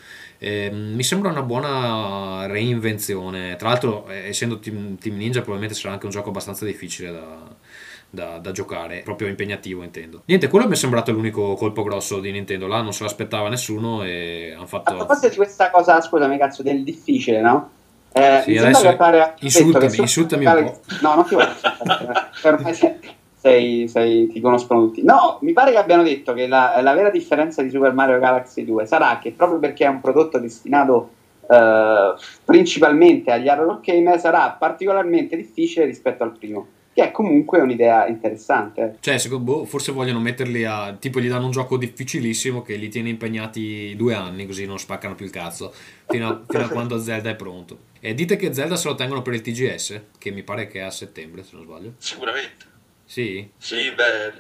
Ehm, 0.44 0.94
mi 0.94 1.04
sembra 1.04 1.30
una 1.30 1.42
buona 1.42 2.46
reinvenzione. 2.46 3.54
Tra 3.54 3.68
l'altro, 3.68 4.08
eh, 4.08 4.26
essendo 4.28 4.58
Team, 4.58 4.96
Team 4.98 5.16
Ninja, 5.16 5.38
probabilmente 5.40 5.76
sarà 5.78 5.92
anche 5.94 6.06
un 6.06 6.10
gioco 6.10 6.30
abbastanza 6.30 6.64
difficile 6.64 7.12
da, 7.12 7.38
da- 8.10 8.38
da 8.38 8.50
giocare, 8.50 9.02
proprio 9.04 9.28
impegnativo, 9.28 9.84
intendo. 9.84 10.22
Niente, 10.24 10.48
quello 10.48 10.66
mi 10.66 10.72
è 10.72 10.76
sembrato 10.76 11.12
l'unico 11.12 11.54
colpo 11.54 11.84
grosso 11.84 12.18
di 12.18 12.32
Nintendo. 12.32 12.66
Là 12.66 12.80
non 12.82 12.92
se 12.92 13.04
l'aspettava 13.04 13.48
nessuno 13.48 14.02
e 14.02 14.50
hanno 14.52 14.64
A 14.64 14.66
fatto. 14.66 14.96
proposito 14.96 15.28
di 15.28 15.36
questa 15.36 15.70
cosa, 15.70 16.00
scusami, 16.00 16.36
cazzo, 16.38 16.64
del 16.64 16.82
difficile, 16.82 17.40
no? 17.40 17.70
Eh, 18.12 18.40
Sì, 18.42 18.58
adesso 18.58 18.96
che 18.96 19.34
insultami, 19.46 19.96
insultami 19.96 20.44
un 20.44 20.64
po'. 20.64 20.80
No, 21.02 21.14
non 21.14 21.24
ti 21.24 21.34
voglio 21.36 21.52
insultare, 21.52 22.30
ormai 22.42 22.74
sei, 23.42 23.88
sei- 23.88 24.28
ti 24.28 24.40
conoscono 24.40 24.86
tutti. 24.86 25.02
No, 25.02 25.38
mi 25.40 25.52
pare 25.52 25.72
che 25.72 25.78
abbiano 25.78 26.04
detto 26.04 26.32
che 26.32 26.46
la, 26.46 26.78
la 26.80 26.94
vera 26.94 27.10
differenza 27.10 27.60
di 27.60 27.70
Super 27.70 27.92
Mario 27.92 28.20
Galaxy 28.20 28.64
2 28.64 28.86
sarà 28.86 29.18
che 29.20 29.32
proprio 29.32 29.58
perché 29.58 29.84
è 29.84 29.88
un 29.88 30.00
prodotto 30.00 30.38
destinato 30.38 31.10
eh, 31.50 32.14
principalmente 32.44 33.32
agli 33.32 33.48
horror 33.48 33.80
game 33.80 34.16
sarà 34.16 34.50
particolarmente 34.50 35.34
difficile 35.34 35.86
rispetto 35.86 36.22
al 36.22 36.38
primo, 36.38 36.68
che 36.94 37.02
è 37.02 37.10
comunque 37.10 37.60
un'idea 37.60 38.06
interessante. 38.06 38.98
Cioè, 39.00 39.18
secondo, 39.18 39.52
boh, 39.52 39.64
forse 39.64 39.90
vogliono 39.90 40.20
metterli 40.20 40.64
a. 40.64 40.96
Tipo, 40.96 41.18
gli 41.18 41.28
danno 41.28 41.46
un 41.46 41.50
gioco 41.50 41.76
difficilissimo 41.76 42.62
che 42.62 42.76
li 42.76 42.88
tiene 42.88 43.08
impegnati 43.08 43.96
due 43.96 44.14
anni, 44.14 44.46
così 44.46 44.66
non 44.66 44.78
spaccano 44.78 45.16
più 45.16 45.24
il 45.24 45.32
cazzo. 45.32 45.74
Fino 46.06 46.28
a, 46.28 46.40
fino 46.46 46.64
a 46.64 46.68
quando 46.68 46.96
Zelda 47.00 47.30
è 47.30 47.34
pronto. 47.34 47.90
E 47.98 48.14
dite 48.14 48.36
che 48.36 48.54
Zelda 48.54 48.76
se 48.76 48.86
lo 48.86 48.94
tengono 48.94 49.20
per 49.20 49.34
il 49.34 49.40
TGS, 49.40 50.00
che 50.16 50.30
mi 50.30 50.44
pare 50.44 50.68
che 50.68 50.78
è 50.78 50.82
a 50.82 50.90
settembre, 50.92 51.42
se 51.42 51.56
non 51.56 51.64
sbaglio. 51.64 51.94
Sicuramente. 51.98 52.71
Sì? 53.12 53.46
Sì, 53.58 53.90
beh, 53.90 54.32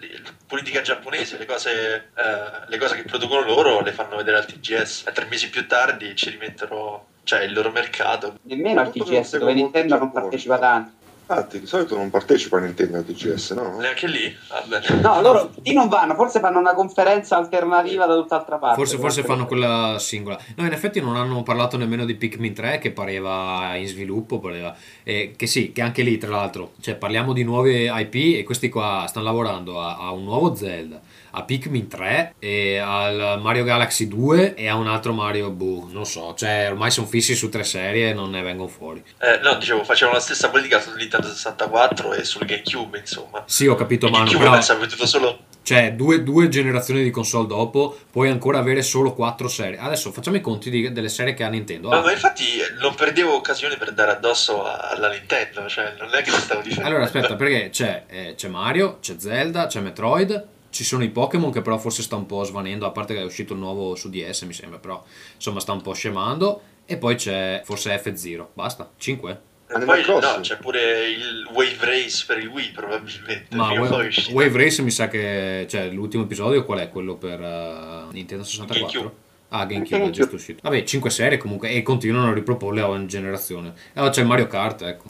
politica 0.46 0.80
giapponese, 0.80 1.36
le 1.36 1.44
cose, 1.44 2.08
eh, 2.16 2.68
le 2.68 2.78
cose 2.78 2.96
che 2.96 3.02
producono 3.02 3.42
loro 3.42 3.82
le 3.82 3.92
fanno 3.92 4.16
vedere 4.16 4.38
al 4.38 4.46
TGS. 4.46 5.08
E 5.08 5.12
tre 5.12 5.26
mesi 5.26 5.50
più 5.50 5.66
tardi 5.66 6.16
ci 6.16 6.30
rimettono, 6.30 7.08
cioè, 7.24 7.42
il 7.42 7.52
loro 7.52 7.70
mercato. 7.70 8.38
Nemmeno 8.44 8.80
al 8.80 8.90
TGS, 8.90 9.36
dove 9.36 9.52
Nintendo 9.52 9.98
non 9.98 10.10
partecipa 10.10 10.58
tanto. 10.58 11.01
Infatti, 11.32 11.60
di 11.60 11.66
solito 11.66 11.96
non 11.96 12.10
partecipa 12.10 12.58
a 12.58 12.60
Nintendo 12.60 12.98
al 12.98 13.04
TGS, 13.04 13.52
no? 13.52 13.78
Neanche 13.78 14.06
lì? 14.06 14.36
Ah, 14.48 14.62
Vabbè. 14.66 15.00
No, 15.00 15.20
loro 15.22 15.50
lì 15.62 15.72
non 15.72 15.88
vanno, 15.88 16.14
forse 16.14 16.40
fanno 16.40 16.58
una 16.58 16.74
conferenza 16.74 17.36
alternativa 17.36 18.04
da 18.06 18.14
tutt'altra 18.16 18.58
parte. 18.58 18.76
Forse, 18.76 18.98
forse 18.98 19.22
fanno 19.22 19.46
quella 19.46 19.96
singola. 19.98 20.38
No, 20.56 20.66
in 20.66 20.72
effetti 20.72 21.00
non 21.00 21.16
hanno 21.16 21.42
parlato 21.42 21.76
nemmeno 21.78 22.04
di 22.04 22.14
Pikmin 22.14 22.52
3 22.52 22.78
che 22.78 22.90
pareva 22.92 23.74
in 23.76 23.86
sviluppo. 23.86 24.40
Pareva, 24.40 24.74
eh, 25.02 25.32
che 25.36 25.46
sì, 25.46 25.72
che 25.72 25.80
anche 25.80 26.02
lì, 26.02 26.18
tra 26.18 26.30
l'altro, 26.30 26.72
cioè, 26.80 26.96
parliamo 26.96 27.32
di 27.32 27.44
nuove 27.44 27.90
IP 27.90 28.38
e 28.38 28.42
questi 28.44 28.68
qua 28.68 29.06
stanno 29.08 29.26
lavorando 29.26 29.80
a, 29.80 29.96
a 29.96 30.12
un 30.12 30.24
nuovo 30.24 30.54
Zelda, 30.54 31.00
a 31.34 31.44
Pikmin 31.44 31.88
3 31.88 32.34
e 32.38 32.78
al 32.78 33.40
Mario 33.40 33.64
Galaxy 33.64 34.06
2 34.08 34.54
e 34.54 34.68
a 34.68 34.74
un 34.74 34.86
altro 34.86 35.12
Mario, 35.12 35.50
boh, 35.50 35.88
non 35.90 36.04
so, 36.06 36.34
cioè 36.34 36.68
ormai 36.70 36.90
sono 36.90 37.06
fissi 37.06 37.34
su 37.34 37.48
tre 37.48 37.64
serie 37.64 38.10
e 38.10 38.12
non 38.14 38.30
ne 38.30 38.42
vengono 38.42 38.68
fuori. 38.68 39.02
Eh, 39.18 39.38
no, 39.42 39.54
dicevo, 39.56 39.82
facevano 39.84 40.16
la 40.16 40.22
stessa 40.22 40.50
politica 40.50 40.80
sul 40.80 40.94
Nintendo 40.96 41.26
64 41.28 42.12
e 42.12 42.24
sul 42.24 42.44
GameCube, 42.44 42.98
insomma. 42.98 43.42
Sì, 43.46 43.66
ho 43.66 43.74
capito, 43.74 44.08
ma 44.08 44.18
GameCube 44.18 44.38
però, 44.44 44.50
pensa 44.52 45.06
solo... 45.06 45.38
cioè, 45.62 45.92
due, 45.94 46.22
due 46.22 46.48
generazioni 46.48 47.02
di 47.02 47.10
console 47.10 47.46
dopo 47.46 47.96
puoi 48.10 48.28
ancora 48.28 48.58
avere 48.58 48.82
solo 48.82 49.14
quattro 49.14 49.48
serie. 49.48 49.78
Adesso 49.78 50.12
facciamo 50.12 50.36
i 50.36 50.40
conti 50.42 50.68
di- 50.68 50.92
delle 50.92 51.08
serie 51.08 51.32
che 51.34 51.44
ha 51.44 51.48
Nintendo. 51.48 51.88
Ma, 51.88 51.98
Ah, 51.98 52.02
ma 52.02 52.12
infatti 52.12 52.44
non 52.80 52.94
perdevo 52.94 53.34
occasione 53.34 53.76
per 53.76 53.92
dare 53.92 54.10
addosso 54.10 54.64
alla 54.64 55.08
Nintendo, 55.08 55.66
cioè 55.68 55.94
non 55.98 56.08
è 56.14 56.22
che 56.22 56.30
mi 56.30 56.36
stavo 56.36 56.60
difendendo. 56.60 56.88
Allora, 56.90 57.04
aspetta, 57.04 57.36
perché 57.36 57.70
c'è, 57.70 58.04
eh, 58.08 58.34
c'è 58.36 58.48
Mario, 58.48 58.98
c'è 59.00 59.14
Zelda, 59.18 59.66
c'è 59.66 59.80
Metroid, 59.80 60.46
ci 60.72 60.84
sono 60.84 61.04
i 61.04 61.10
Pokémon 61.10 61.52
che 61.52 61.60
però 61.60 61.76
forse 61.76 62.02
sta 62.02 62.16
un 62.16 62.24
po' 62.24 62.42
svanendo, 62.44 62.86
a 62.86 62.90
parte 62.90 63.12
che 63.12 63.20
è 63.20 63.24
uscito 63.24 63.52
il 63.52 63.58
nuovo 63.58 63.94
su 63.94 64.08
DS, 64.08 64.42
mi 64.42 64.54
sembra, 64.54 64.78
però 64.78 65.04
insomma 65.34 65.60
sta 65.60 65.72
un 65.72 65.82
po' 65.82 65.92
scemando. 65.92 66.62
E 66.86 66.96
poi 66.96 67.14
c'è 67.14 67.60
forse 67.64 67.94
F0, 67.94 68.46
basta, 68.54 68.90
5. 68.96 69.40
E 69.68 69.74
Animal 69.74 70.02
poi 70.04 70.20
no, 70.20 70.40
c'è 70.40 70.56
pure 70.56 71.08
il 71.08 71.48
Wave 71.52 71.76
Race 71.80 72.24
per 72.26 72.38
il 72.38 72.48
Wii 72.48 72.70
probabilmente. 72.70 73.54
Ma 73.54 73.72
Wave. 73.78 74.10
Wave 74.32 74.58
Race 74.58 74.82
mi 74.82 74.90
sa 74.90 75.08
che, 75.08 75.66
cioè, 75.68 75.90
l'ultimo 75.90 76.24
episodio 76.24 76.64
qual 76.64 76.80
è? 76.80 76.88
Quello 76.88 77.16
per 77.16 77.40
eh, 77.40 78.12
Nintendo 78.12 78.42
64? 78.42 78.88
GameCube. 78.88 79.20
Ah, 79.48 79.66
GameCube 79.66 80.04
è 80.06 80.10
giusto 80.10 80.34
uscito. 80.36 80.60
Vabbè, 80.62 80.82
5 80.84 81.10
serie 81.10 81.38
comunque 81.38 81.70
e 81.70 81.82
continuano 81.82 82.30
a 82.30 82.34
riproporle 82.34 82.80
a 82.80 82.88
ogni 82.88 83.06
generazione. 83.06 83.68
E 83.68 83.92
allora 83.94 84.10
c'è 84.10 84.22
il 84.22 84.26
Mario 84.26 84.46
Kart, 84.46 84.82
ecco, 84.82 85.04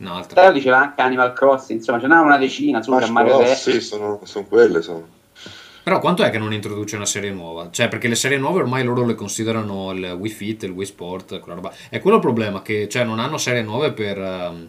un'altra. 0.00 0.40
Però 0.40 0.52
diceva 0.52 0.78
anche 0.78 1.00
Animal 1.00 1.32
Crossing, 1.32 1.78
insomma, 1.78 2.00
ce 2.00 2.06
n'erano 2.06 2.26
una 2.26 2.38
decina, 2.38 2.82
su 2.82 2.90
Mario 2.90 3.38
DS. 3.38 3.70
sì, 3.70 3.80
sono, 3.80 4.20
sono 4.24 4.44
quelle, 4.46 4.82
sono. 4.82 5.18
Però 5.82 5.98
quanto 5.98 6.22
è 6.22 6.30
che 6.30 6.38
non 6.38 6.52
introduce 6.52 6.96
una 6.96 7.06
serie 7.06 7.30
nuova? 7.30 7.70
Cioè, 7.70 7.88
perché 7.88 8.06
le 8.06 8.14
serie 8.14 8.38
nuove 8.38 8.60
ormai 8.60 8.84
loro 8.84 9.04
le 9.06 9.14
considerano 9.14 9.92
il 9.92 10.16
Wii 10.18 10.30
Fit, 10.30 10.62
il 10.64 10.70
Wii 10.70 10.86
Sport, 10.86 11.40
quella 11.40 11.54
roba. 11.54 11.72
È 11.88 11.98
quello 12.00 12.16
il 12.16 12.22
problema, 12.22 12.60
che 12.62 12.86
cioè, 12.88 13.04
non 13.04 13.18
hanno 13.18 13.38
serie 13.38 13.62
nuove 13.62 13.92
per, 13.92 14.18
ehm, 14.18 14.68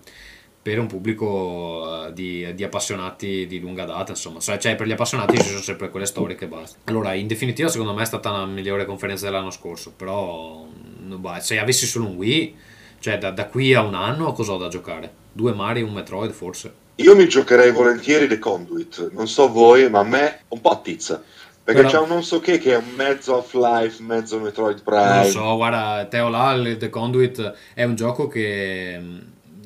per 0.62 0.80
un 0.80 0.88
pubblico 0.88 2.08
eh, 2.08 2.14
di, 2.14 2.54
di 2.56 2.64
appassionati 2.64 3.46
di 3.46 3.60
lunga 3.60 3.84
data, 3.84 4.12
insomma, 4.12 4.40
cioè 4.40 4.58
cioè, 4.58 4.76
per 4.76 4.88
gli 4.88 4.94
appassionati 4.94 5.38
ci 5.38 5.50
sono 5.50 5.62
sempre 5.62 5.90
quelle 5.90 6.06
storie 6.06 6.36
che 6.36 6.48
basta. 6.48 6.78
Allora, 6.86 7.14
in 7.14 7.28
definitiva, 7.28 7.68
secondo 7.68 7.94
me 7.94 8.04
è 8.04 8.06
stata 8.06 8.32
la 8.32 8.46
migliore 8.46 8.86
conferenza 8.86 9.26
dell'anno 9.26 9.52
scorso, 9.52 9.92
però 9.96 10.66
mm, 10.66 11.16
bah, 11.20 11.40
se 11.42 11.60
avessi 11.60 11.86
solo 11.86 12.06
un 12.06 12.16
Wii, 12.16 12.56
cioè 13.00 13.18
da, 13.18 13.32
da 13.32 13.48
qui 13.48 13.74
a 13.74 13.82
un 13.82 13.96
anno 13.96 14.32
cosa 14.32 14.54
ho 14.54 14.58
da 14.58 14.70
giocare? 14.70 15.21
Due 15.32 15.54
Mario, 15.54 15.86
un 15.88 15.94
Metroid 15.94 16.32
forse? 16.32 16.74
Io 16.96 17.16
mi 17.16 17.28
giocherei 17.28 17.72
volentieri 17.72 18.28
The 18.28 18.38
Conduit, 18.40 19.12
non 19.14 19.28
so 19.28 19.50
voi, 19.50 19.90
ma 19.90 20.00
a 20.00 20.04
me 20.04 20.42
un 20.50 20.62
po' 20.62 20.70
attizza. 20.70 21.24
Perché 21.64 21.82
Però- 21.84 21.94
c'è 21.94 22.00
un 22.04 22.10
non 22.10 22.24
so 22.24 22.40
che 22.40 22.58
che 22.58 22.74
è 22.74 22.78
un 22.78 22.90
mezzo 22.96 23.36
Half-Life, 23.36 24.02
mezzo 24.04 24.40
Metroid 24.40 24.82
Prime. 24.84 25.04
Non 25.06 25.22
lo 25.24 25.30
so, 25.30 25.56
guarda, 25.56 26.06
Teo 26.10 26.28
là, 26.30 26.60
The 26.78 26.90
Conduit 26.90 27.54
è 27.74 27.84
un 27.84 27.96
gioco 27.96 28.28
che... 28.28 28.98
mm, 29.00 29.18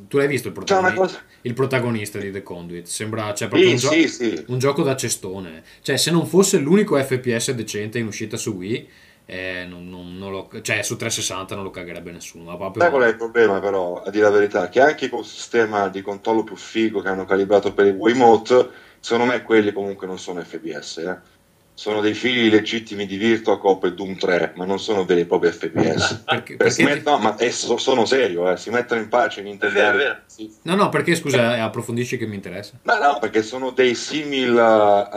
Tu 0.08 0.18
l'hai 0.18 0.28
visto 0.28 0.48
il 0.50 0.54
protagonista? 0.54 1.00
cosa... 1.00 1.20
Il 1.42 1.54
protagonista 1.54 2.20
di 2.20 2.32
The 2.32 2.42
Conduit, 2.44 2.86
sembra 2.88 3.34
cioè, 3.34 3.48
proprio 3.48 3.70
Sì, 3.70 3.74
un, 3.74 3.80
gio- 3.80 3.90
sì, 3.92 4.08
sì. 4.10 4.44
un 4.48 4.58
gioco 4.60 4.82
da 4.84 4.96
cestone. 4.96 5.64
Cioè, 5.82 5.96
se 5.98 6.10
non 6.12 6.26
fosse 6.26 6.58
l'unico 6.58 6.98
FPS 7.02 7.52
decente 7.52 8.00
in 8.00 8.08
uscita 8.08 8.36
su 8.36 8.52
Wii, 8.52 8.88
eh, 9.26 9.66
non, 9.68 9.90
non- 9.90 10.18
non 10.18 10.32
lo- 10.32 10.50
cioè 10.62 10.82
su 10.84 10.96
360 10.98 11.56
non 11.56 11.64
lo 11.64 11.72
cagherebbe 11.72 12.12
nessuno. 12.12 12.44
Ma 12.46 12.56
proprio... 12.58 12.82
Sai 12.84 12.92
qual 12.92 13.04
è 13.04 13.08
il 13.08 13.16
problema 13.18 13.60
però, 13.60 14.02
a 14.04 14.10
dire 14.10 14.24
la 14.26 14.32
verità? 14.32 14.70
Che 14.70 14.82
anche 14.82 15.10
col 15.10 15.26
sistema 15.26 15.88
di 15.88 16.02
controllo 16.02 16.44
più 16.44 16.56
figo 16.56 17.02
che 17.02 17.08
hanno 17.10 17.26
calibrato 17.26 17.74
per 17.74 17.86
il 17.88 17.96
Wiimote, 17.96 18.70
secondo 19.00 19.32
me 19.32 19.42
quelli 19.44 19.72
comunque 19.74 20.08
non 20.08 20.20
sono 20.20 20.42
FPS, 20.42 20.98
eh. 20.98 21.34
Sono 21.78 22.00
dei 22.00 22.14
figli 22.14 22.50
legittimi 22.50 23.06
di 23.06 23.18
Virtua 23.18 23.60
Cop 23.60 23.84
e 23.84 23.94
Doom 23.94 24.16
3, 24.18 24.54
ma 24.56 24.64
non 24.64 24.80
sono 24.80 25.04
veri 25.04 25.20
e 25.22 25.26
propri 25.26 25.52
FPS. 25.52 26.22
Perché- 26.24 26.56
perché- 26.56 26.84
met- 26.86 27.06
no, 27.06 27.18
ma 27.18 27.36
so- 27.50 27.76
sono 27.76 28.06
serio, 28.06 28.50
eh, 28.50 28.56
si 28.56 28.70
mettono 28.70 29.02
in 29.02 29.10
pace 29.10 29.42
Nintendo. 29.42 29.78
È 29.78 29.92
vero. 29.94 30.20
Sì. 30.26 30.50
No, 30.62 30.76
no, 30.76 30.88
perché 30.88 31.16
scusa, 31.16 31.58
eh, 31.58 31.60
approfondisci 31.60 32.18
che 32.18 32.28
mi 32.28 32.36
interessa. 32.36 32.80
Ma 32.84 32.98
no, 32.98 33.18
perché 33.20 33.44
sono 33.44 33.72
dei 33.72 33.94
simil 33.94 34.54
uh, 34.56 35.12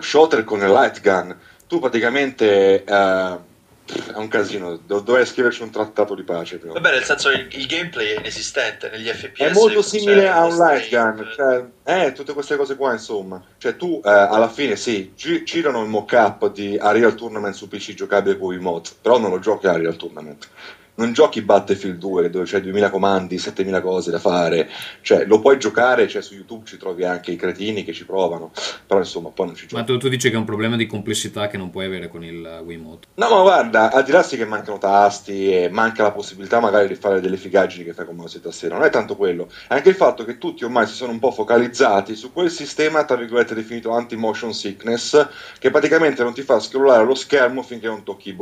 shooter 0.00 0.44
con 0.44 0.60
il 0.60 0.70
light 0.70 1.00
gun. 1.00 1.34
Tu 1.70 1.78
praticamente 1.78 2.82
uh, 2.84 2.90
è 2.90 4.16
un 4.16 4.26
casino, 4.26 4.76
do- 4.84 4.98
dovrei 4.98 5.24
scriverci 5.24 5.62
un 5.62 5.70
trattato 5.70 6.16
di 6.16 6.24
pace. 6.24 6.58
Però. 6.58 6.72
Vabbè, 6.72 6.90
nel 6.90 7.04
senso 7.04 7.30
il, 7.30 7.46
il 7.52 7.66
gameplay 7.68 8.08
è 8.08 8.18
inesistente 8.18 8.90
negli 8.90 9.06
FPS. 9.06 9.38
È 9.38 9.52
molto 9.52 9.80
cioè, 9.80 10.00
simile 10.00 10.28
a 10.28 10.44
un 10.46 10.56
light 10.56 10.90
gun, 10.90 11.30
cioè, 11.32 11.64
eh, 11.84 12.10
tutte 12.10 12.32
queste 12.32 12.56
cose 12.56 12.74
qua, 12.74 12.92
insomma. 12.92 13.40
Cioè, 13.56 13.76
tu 13.76 14.02
eh, 14.04 14.10
alla 14.10 14.48
fine 14.48 14.74
sì, 14.74 15.12
gi- 15.14 15.44
girano 15.44 15.80
il 15.82 15.88
mock-up 15.88 16.50
di 16.50 16.76
Unreal 16.80 17.14
Tournament 17.14 17.54
su 17.54 17.68
PC 17.68 17.94
giocabile 17.94 18.36
con 18.36 18.48
Wiimote, 18.48 18.90
però 19.00 19.20
non 19.20 19.30
lo 19.30 19.38
giochi 19.38 19.68
a 19.68 19.72
Unreal 19.72 19.94
Tournament. 19.94 20.48
Non 20.94 21.12
giochi 21.12 21.40
Battlefield 21.40 21.98
2 21.98 22.30
dove 22.30 22.44
c'è 22.44 22.60
2000 22.60 22.90
comandi, 22.90 23.38
7000 23.38 23.80
cose 23.80 24.10
da 24.10 24.18
fare, 24.18 24.68
cioè 25.00 25.24
lo 25.24 25.40
puoi 25.40 25.58
giocare, 25.58 26.08
cioè 26.08 26.20
su 26.20 26.34
YouTube 26.34 26.66
ci 26.66 26.76
trovi 26.76 27.04
anche 27.04 27.30
i 27.30 27.36
cretini 27.36 27.84
che 27.84 27.92
ci 27.92 28.04
provano, 28.04 28.50
però 28.86 29.00
insomma 29.00 29.30
poi 29.30 29.46
non 29.46 29.54
ci 29.54 29.66
Ma 29.70 29.80
giochi. 29.80 29.92
tu, 29.92 29.98
tu 29.98 30.08
dici 30.08 30.28
che 30.28 30.34
è 30.34 30.38
un 30.38 30.44
problema 30.44 30.76
di 30.76 30.86
complessità 30.86 31.48
che 31.48 31.56
non 31.56 31.70
puoi 31.70 31.86
avere 31.86 32.08
con 32.08 32.22
il 32.22 32.62
Wiimote. 32.64 33.08
No, 33.14 33.28
ma 33.30 33.40
guarda, 33.40 33.92
al 33.92 34.04
di 34.04 34.10
là 34.10 34.22
sì 34.22 34.36
che 34.36 34.44
mancano 34.44 34.78
tasti 34.78 35.50
e 35.50 35.68
manca 35.70 36.02
la 36.02 36.12
possibilità 36.12 36.60
magari 36.60 36.88
di 36.88 36.94
fare 36.96 37.20
delle 37.20 37.36
figaggini 37.36 37.84
che 37.84 37.94
fai 37.94 38.04
con 38.04 38.16
mouse 38.16 38.38
e 38.38 38.40
tastiera, 38.42 38.76
non 38.76 38.84
è 38.84 38.90
tanto 38.90 39.16
quello, 39.16 39.48
è 39.68 39.74
anche 39.74 39.88
il 39.88 39.94
fatto 39.94 40.24
che 40.24 40.36
tutti 40.38 40.64
ormai 40.64 40.86
si 40.86 40.94
sono 40.94 41.12
un 41.12 41.18
po' 41.18 41.30
focalizzati 41.30 42.14
su 42.14 42.32
quel 42.32 42.50
sistema, 42.50 43.04
tra 43.04 43.16
virgolette, 43.16 43.54
definito 43.54 43.90
anti-motion 43.92 44.52
sickness, 44.52 45.26
che 45.58 45.70
praticamente 45.70 46.22
non 46.22 46.34
ti 46.34 46.42
fa 46.42 46.58
scrollare 46.60 47.04
lo 47.04 47.14
schermo 47.14 47.62
finché 47.62 47.86
non 47.86 48.02
tocchi 48.02 48.30
i 48.30 48.34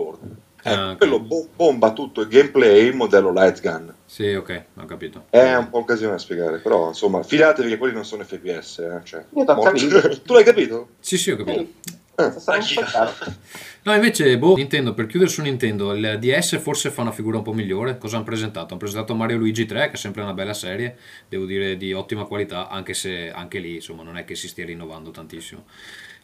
board. 0.62 0.78
Ah, 0.78 0.96
quello 0.96 1.20
bo- 1.20 1.48
bomba 1.54 1.92
tutto 1.92 2.20
il 2.22 2.28
gameplay 2.28 2.92
modello 2.92 3.32
light 3.32 3.60
gun. 3.60 3.92
Sì, 4.06 4.32
ok, 4.34 4.62
ho 4.76 4.84
capito. 4.86 5.26
È 5.30 5.54
un 5.54 5.68
po' 5.70 5.78
un 5.78 5.84
casino 5.84 6.10
da 6.10 6.18
spiegare, 6.18 6.58
però 6.58 6.88
insomma, 6.88 7.22
fidatevi 7.22 7.68
che 7.68 7.76
quelli 7.78 7.94
non 7.94 8.04
sono 8.04 8.24
FPS. 8.24 8.78
Eh, 8.78 9.00
cioè, 9.04 9.24
Io 9.34 9.44
t'ho 9.44 9.54
molto- 9.54 9.70
capito. 9.70 10.20
tu 10.24 10.32
l'hai 10.34 10.44
capito? 10.44 10.88
Sì, 11.00 11.16
sì, 11.18 11.30
ho 11.30 11.36
capito. 11.36 11.66
Sì, 11.84 11.96
Eh. 12.16 12.74
peccato. 12.74 13.32
No, 13.88 13.94
invece, 13.94 14.36
boh, 14.36 14.54
Nintendo, 14.56 14.92
per 14.92 15.06
chiudere 15.06 15.30
su 15.30 15.40
Nintendo, 15.40 15.94
il 15.94 16.18
DS 16.20 16.58
forse 16.58 16.90
fa 16.90 17.00
una 17.00 17.12
figura 17.12 17.38
un 17.38 17.42
po' 17.42 17.54
migliore. 17.54 17.96
Cosa 17.96 18.16
hanno 18.16 18.24
presentato? 18.26 18.66
Hanno 18.70 18.76
presentato 18.78 19.14
Mario 19.14 19.38
Luigi 19.38 19.64
3, 19.64 19.86
che 19.86 19.92
è 19.92 19.96
sempre 19.96 20.20
una 20.20 20.34
bella 20.34 20.52
serie, 20.52 20.98
devo 21.26 21.46
dire 21.46 21.76
di 21.78 21.94
ottima 21.94 22.24
qualità, 22.24 22.68
anche 22.68 22.92
se 22.92 23.30
anche 23.30 23.60
lì, 23.60 23.76
insomma, 23.76 24.02
non 24.02 24.18
è 24.18 24.24
che 24.24 24.34
si 24.34 24.46
stia 24.48 24.66
rinnovando 24.66 25.10
tantissimo. 25.10 25.64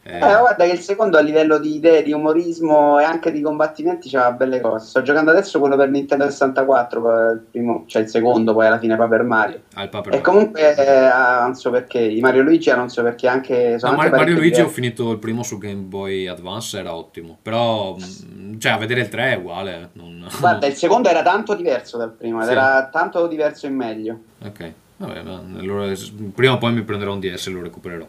Eh, 0.06 0.16
Eh, 0.18 0.38
guarda 0.38 0.66
che 0.66 0.72
il 0.72 0.80
secondo 0.80 1.16
a 1.16 1.22
livello 1.22 1.58
di 1.58 1.76
idee, 1.76 2.02
di 2.02 2.12
umorismo 2.12 2.98
e 3.00 3.04
anche 3.04 3.32
di 3.32 3.40
combattimenti 3.40 4.10
c'ha 4.10 4.32
belle 4.32 4.60
cose. 4.60 4.86
Sto 4.88 5.00
giocando 5.00 5.30
adesso 5.30 5.58
quello 5.58 5.76
per 5.76 5.88
Nintendo 5.88 6.24
64, 6.28 7.00
poi 7.00 7.32
il 7.32 7.42
primo, 7.50 7.84
cioè 7.86 8.02
il 8.02 8.08
secondo, 8.08 8.52
poi 8.52 8.66
alla 8.66 8.78
fine 8.78 8.96
Paper 8.96 9.22
Mario. 9.22 9.60
al 9.74 9.88
Paper 9.88 10.12
E 10.12 10.16
Mario. 10.18 10.30
comunque 10.32 10.74
eh, 10.76 11.04
ah, 11.06 11.40
non 11.44 11.54
so 11.54 11.70
perché, 11.70 12.00
i 12.00 12.20
Mario 12.20 12.42
Luigi 12.42 12.68
ah, 12.68 12.76
non 12.76 12.90
so 12.90 13.02
perché 13.02 13.28
anche 13.28 13.78
sono 13.78 13.92
No, 13.94 14.00
anche 14.00 14.14
Mario, 14.14 14.34
Luigi 14.36 14.60
ho 14.60 14.68
finito 14.68 15.10
il 15.12 15.18
primo 15.18 15.42
su 15.42 15.56
Game 15.56 15.80
Boy 15.82 16.26
Advance, 16.26 16.78
era 16.78 16.94
ottimo. 16.94 17.38
Però, 17.40 17.96
mh, 17.96 18.58
cioè, 18.58 18.72
a 18.72 18.76
vedere 18.76 19.00
il 19.00 19.08
3 19.08 19.32
è 19.32 19.36
uguale. 19.36 19.74
eh, 19.74 19.88
Non... 19.94 20.26
Guarda, 20.38 20.66
il 20.66 20.74
secondo 20.74 21.08
era 21.08 21.22
tanto 21.22 21.54
diverso 21.54 21.96
dal 21.96 22.10
primo, 22.12 22.42
Sì. 22.44 22.50
era 22.50 22.90
tanto 22.92 23.26
diverso 23.26 23.64
in 23.66 23.74
meglio. 23.74 24.18
Ok, 24.44 24.70
vabbè, 24.98 25.22
allora, 25.58 25.90
prima 26.34 26.52
o 26.52 26.58
poi 26.58 26.74
mi 26.74 26.82
prenderò 26.82 27.14
un 27.14 27.20
DS 27.20 27.46
e 27.46 27.50
lo 27.50 27.62
recupererò. 27.62 28.06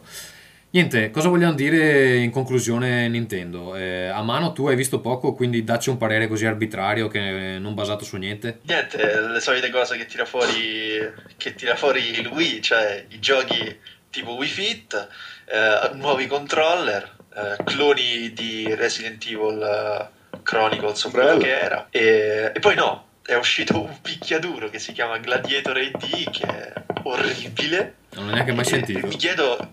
Niente, 0.76 1.10
cosa 1.10 1.30
vogliamo 1.30 1.54
dire 1.54 2.16
in 2.16 2.30
conclusione 2.30 3.08
Nintendo? 3.08 3.76
Eh, 3.76 4.08
a 4.08 4.20
mano 4.20 4.52
tu 4.52 4.68
hai 4.68 4.76
visto 4.76 5.00
poco, 5.00 5.32
quindi 5.32 5.64
dacci 5.64 5.88
un 5.88 5.96
parere 5.96 6.28
così 6.28 6.44
arbitrario 6.44 7.08
che 7.08 7.56
non 7.58 7.72
basato 7.72 8.04
su 8.04 8.18
niente. 8.18 8.58
Niente, 8.64 9.22
le 9.22 9.40
solite 9.40 9.70
cose 9.70 9.96
che 9.96 10.04
tira 10.04 10.26
fuori, 10.26 11.00
che 11.38 11.54
tira 11.54 11.76
fuori 11.76 12.20
il 12.20 12.26
Wii, 12.26 12.60
cioè 12.60 13.06
i 13.08 13.18
giochi 13.20 13.74
tipo 14.10 14.34
Wii 14.34 14.48
Fit, 14.50 15.08
eh, 15.46 15.94
nuovi 15.94 16.26
controller, 16.26 17.10
eh, 17.34 17.64
cloni 17.64 18.34
di 18.34 18.74
Resident 18.74 19.24
Evil 19.24 19.62
eh, 19.62 20.38
Chronicles 20.42 21.04
o 21.04 21.10
quello 21.10 21.38
che 21.38 21.58
era. 21.58 21.86
E, 21.88 22.52
e 22.54 22.60
poi 22.60 22.74
no, 22.74 23.06
è 23.24 23.32
uscito 23.32 23.80
un 23.82 23.96
picchiaduro 24.02 24.68
che 24.68 24.78
si 24.78 24.92
chiama 24.92 25.16
Gladiator 25.16 25.74
AD, 25.74 26.30
che 26.30 26.46
è 26.46 26.72
orribile. 27.04 27.94
Non 28.10 28.26
l'ho 28.26 28.32
neanche 28.32 28.52
mai 28.52 28.64
E 28.66 28.68
sentito. 28.68 29.06
Mi 29.06 29.16
chiedo, 29.16 29.72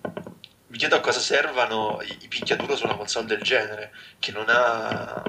mi 0.73 0.79
chiedo 0.79 0.95
a 0.95 1.01
cosa 1.01 1.19
servano 1.19 1.99
i, 2.01 2.17
i 2.21 2.27
picchiaduro 2.27 2.75
su 2.75 2.85
una 2.85 2.95
console 2.95 3.27
del 3.27 3.43
genere, 3.43 3.93
che 4.17 4.31
non 4.31 4.45
ha... 4.47 5.21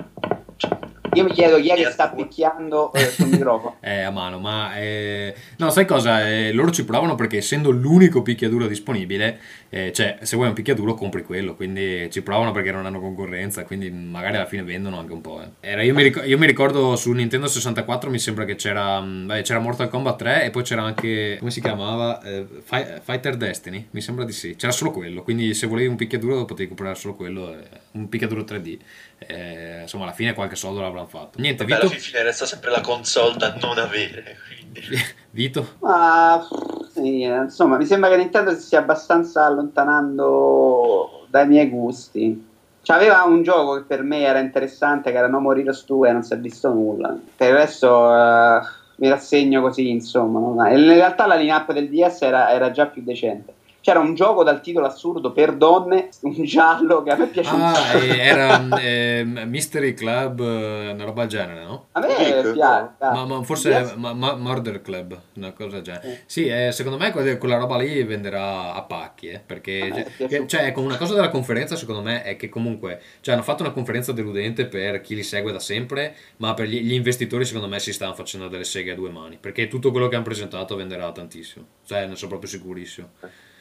Io 1.15 1.23
mi 1.23 1.31
chiedo 1.31 1.61
chi 1.61 1.69
è 1.69 1.75
che 1.77 1.91
sta 1.93 2.09
picchiando 2.09 2.93
eh, 2.93 3.05
sul 3.07 3.29
microfono. 3.29 3.77
Eh, 3.81 4.01
a 4.01 4.11
mano, 4.11 4.41
ma 4.41 4.77
eh, 4.77 5.33
no, 5.59 5.71
sai 5.71 5.87
cosa? 5.87 6.29
Eh, 6.29 6.53
loro 6.53 6.73
ci 6.73 6.85
provano 6.85 7.15
perché 7.15 7.37
essendo 7.37 7.71
l'unico 7.71 8.21
picchiaduro 8.23 8.67
disponibile, 8.67 9.39
eh, 9.69 9.93
cioè 9.93 10.19
se 10.23 10.35
vuoi 10.35 10.49
un 10.49 10.55
picchiaduro 10.55 10.95
compri 10.95 11.23
quello, 11.23 11.55
quindi 11.55 12.09
ci 12.11 12.21
provano 12.23 12.51
perché 12.51 12.73
non 12.73 12.85
hanno 12.85 12.99
concorrenza, 12.99 13.63
quindi 13.63 13.93
magari 13.93 14.35
alla 14.37 14.47
fine 14.47 14.65
vendono 14.65 14.99
anche 14.99 15.13
un 15.13 15.21
po'. 15.21 15.41
eh. 15.41 15.49
Era- 15.61 15.83
io, 15.83 15.95
mi 15.95 16.03
ric- 16.03 16.25
io 16.27 16.37
mi 16.37 16.47
ricordo 16.47 16.97
su 16.97 17.13
Nintendo 17.13 17.47
64 17.47 18.11
mi 18.11 18.19
sembra 18.19 18.45
che 18.45 18.57
c'era, 18.57 19.01
mh, 19.01 19.27
beh, 19.27 19.43
c'era 19.43 19.61
Mortal 19.61 19.89
Kombat 19.89 20.17
3 20.19 20.45
e 20.47 20.51
poi 20.51 20.65
c'era 20.65 20.83
anche, 20.83 21.37
come 21.39 21.53
si 21.53 21.61
chiamava? 21.61 22.21
Eh, 22.23 22.45
Fi- 22.61 22.87
Fighter 23.01 23.37
Destiny, 23.37 23.87
mi 23.93 24.01
sembra 24.01 24.25
di 24.25 24.33
sì, 24.33 24.57
c'era 24.57 24.73
solo 24.73 24.91
quello, 24.91 25.23
quindi 25.23 25.55
se 25.55 25.69
volevi 25.69 25.87
un 25.87 25.95
picchiaduro 25.95 26.45
potevi 26.45 26.67
comprare 26.67 26.97
solo 26.97 27.15
quello, 27.15 27.55
un 27.93 28.09
picchiaduro 28.09 28.43
3D. 28.43 28.79
Eh, 29.27 29.81
insomma 29.83 30.05
alla 30.05 30.13
fine 30.13 30.35
qualche 30.35 30.57
soldo 30.57 30.81
l'avranno 30.81 31.07
fatto. 31.07 31.41
Niente, 31.41 31.65
alla 31.65 31.77
Vito? 31.77 31.89
fin 31.89 32.01
fine 32.01 32.23
resta 32.23 32.47
sempre 32.47 32.71
la 32.71 32.81
console 32.81 33.37
da 33.37 33.55
non 33.61 33.79
avere, 33.79 34.39
quindi... 34.47 34.83
Vito? 35.31 35.75
Ma 35.81 36.47
sì, 36.93 37.23
insomma, 37.23 37.77
mi 37.77 37.87
sembra 37.87 38.09
che 38.09 38.17
Nintendo 38.17 38.53
si 38.55 38.61
stia 38.61 38.79
abbastanza 38.79 39.45
allontanando 39.45 41.27
dai 41.29 41.47
miei 41.49 41.69
gusti. 41.69 42.53
Cioè, 42.83 42.97
aveva 42.97 43.23
un 43.25 43.43
gioco 43.43 43.77
che 43.77 43.83
per 43.83 44.03
me 44.03 44.21
era 44.21 44.39
interessante, 44.39 45.11
che 45.11 45.17
era 45.17 45.27
No 45.27 45.41
More 45.41 45.61
Heroes 45.61 45.85
2 45.87 46.09
e 46.09 46.13
non 46.13 46.23
si 46.23 46.35
è 46.35 46.39
visto 46.39 46.73
nulla. 46.73 47.17
Per 47.37 47.49
il 47.49 47.55
resto 47.55 48.15
eh, 48.15 48.61
mi 48.97 49.09
rassegno 49.09 49.63
così, 49.63 49.89
insomma. 49.89 50.69
e 50.69 50.79
In 50.79 50.87
realtà 50.87 51.27
la 51.27 51.35
line-up 51.35 51.73
del 51.73 51.89
DS 51.89 52.23
era, 52.23 52.53
era 52.53 52.71
già 52.71 52.87
più 52.87 53.03
decente. 53.03 53.55
C'era 53.85 53.99
un 53.99 54.15
gioco 54.15 54.43
dal 54.43 54.63
titolo 54.63 54.87
assurdo 54.87 55.31
per 55.33 55.57
donne, 55.57 56.09
un 56.23 56.43
giallo 56.43 57.03
che 57.03 57.11
a 57.11 57.17
me 57.17 57.27
piace 57.27 57.55
un 57.55 57.61
Ah, 57.61 57.75
sacco. 57.75 57.99
eh, 57.99 58.17
era 58.19 58.67
eh, 58.81 59.25
Mystery 59.25 59.93
Club, 59.93 60.41
eh, 60.41 60.91
una 60.93 61.05
roba 61.05 61.27
del 61.27 61.29
genere, 61.29 61.65
no? 61.65 61.89
A 61.93 62.01
me 62.01 62.07
piace. 62.07 62.55
Ma, 62.99 63.27
ma 63.27 63.43
forse 63.43 63.73
è 63.77 63.95
ma- 63.97 64.15
ma- 64.15 64.37
Murder 64.37 64.81
Club, 64.81 65.21
una 65.35 65.53
cosa 65.53 65.73
del 65.77 65.83
genere. 65.83 66.09
Eh. 66.09 66.21
Sì, 66.25 66.47
eh, 66.47 66.73
secondo 66.73 66.97
me 66.97 67.11
quella, 67.11 67.37
quella 67.37 67.59
roba 67.59 67.77
lì 67.77 68.03
venderà 68.05 68.73
a 68.73 68.81
pacchi, 68.85 69.29
eh, 69.29 69.43
perché 69.45 69.93
cioè, 70.17 70.29
che- 70.29 70.47
cioè, 70.47 70.63
ecco, 70.65 70.81
una 70.81 70.97
cosa 70.97 71.13
della 71.13 71.29
conferenza 71.29 71.77
secondo 71.77 72.01
me 72.01 72.23
è 72.23 72.37
che 72.37 72.49
comunque 72.49 73.03
cioè, 73.21 73.35
hanno 73.35 73.43
fatto 73.43 73.63
una 73.65 73.73
conferenza 73.73 74.13
deludente 74.13 74.65
per 74.65 75.03
chi 75.03 75.15
li 75.15 75.23
segue 75.23 75.53
da 75.53 75.61
sempre, 75.61 76.17
ma 76.39 76.55
per 76.55 76.69
gli, 76.69 76.81
gli 76.81 76.95
investitori 76.95 77.45
secondo 77.45 77.69
me 77.69 77.79
si 77.81 77.93
stanno 77.93 78.15
facendo 78.15 78.49
delle 78.49 78.65
seghe 78.65 78.93
a 78.93 78.95
due 78.95 79.11
mani, 79.11 79.37
perché 79.39 79.69
tutto 79.69 79.91
quello 79.91 80.09
che 80.09 80.15
hanno 80.15 80.25
presentato 80.25 80.75
venderà 80.75 81.13
tantissimo, 81.13 81.67
cioè 81.85 82.07
ne 82.07 82.17
sono 82.17 82.31
proprio 82.31 82.49
sicurissimo. 82.49 83.11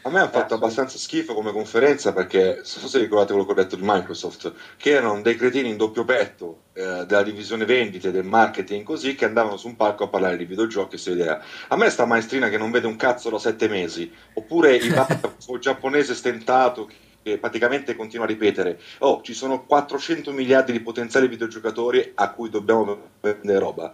A 0.05 0.09
me 0.09 0.19
ha 0.19 0.29
fatto 0.29 0.53
abbastanza 0.53 0.97
schifo 0.97 1.33
come 1.33 1.53
conferenza 1.53 2.11
perché, 2.11 2.59
se 2.65 2.99
ricordate 2.99 3.31
quello 3.31 3.45
che 3.45 3.51
ho 3.53 3.55
detto 3.55 3.77
di 3.77 3.83
Microsoft, 3.85 4.51
che 4.75 4.89
erano 4.89 5.21
dei 5.21 5.37
cretini 5.37 5.69
in 5.69 5.77
doppio 5.77 6.03
petto 6.03 6.63
eh, 6.73 7.05
della 7.05 7.23
divisione 7.23 7.63
vendite, 7.63 8.11
del 8.11 8.25
marketing 8.25 8.83
così, 8.83 9.15
che 9.15 9.23
andavano 9.23 9.55
su 9.55 9.67
un 9.67 9.77
palco 9.77 10.03
a 10.03 10.07
parlare 10.09 10.35
di 10.35 10.43
videogiochi 10.43 10.87
e 10.87 10.89
questa 10.89 11.11
idea. 11.11 11.41
A 11.69 11.77
me 11.77 11.89
sta 11.89 12.03
maestrina 12.03 12.49
che 12.49 12.57
non 12.57 12.69
vede 12.69 12.85
un 12.85 12.97
cazzo 12.97 13.29
da 13.29 13.39
sette 13.39 13.69
mesi, 13.69 14.11
oppure 14.33 14.75
il 14.75 14.93
giapponese 15.61 16.15
stentato 16.15 16.89
che 17.23 17.37
praticamente 17.37 17.95
continua 17.95 18.25
a 18.25 18.27
ripetere, 18.27 18.81
oh 18.99 19.21
ci 19.21 19.33
sono 19.33 19.63
400 19.63 20.33
miliardi 20.33 20.73
di 20.73 20.81
potenziali 20.81 21.29
videogiocatori 21.29 22.11
a 22.15 22.29
cui 22.31 22.49
dobbiamo 22.49 23.11
vendere 23.21 23.59
roba 23.59 23.93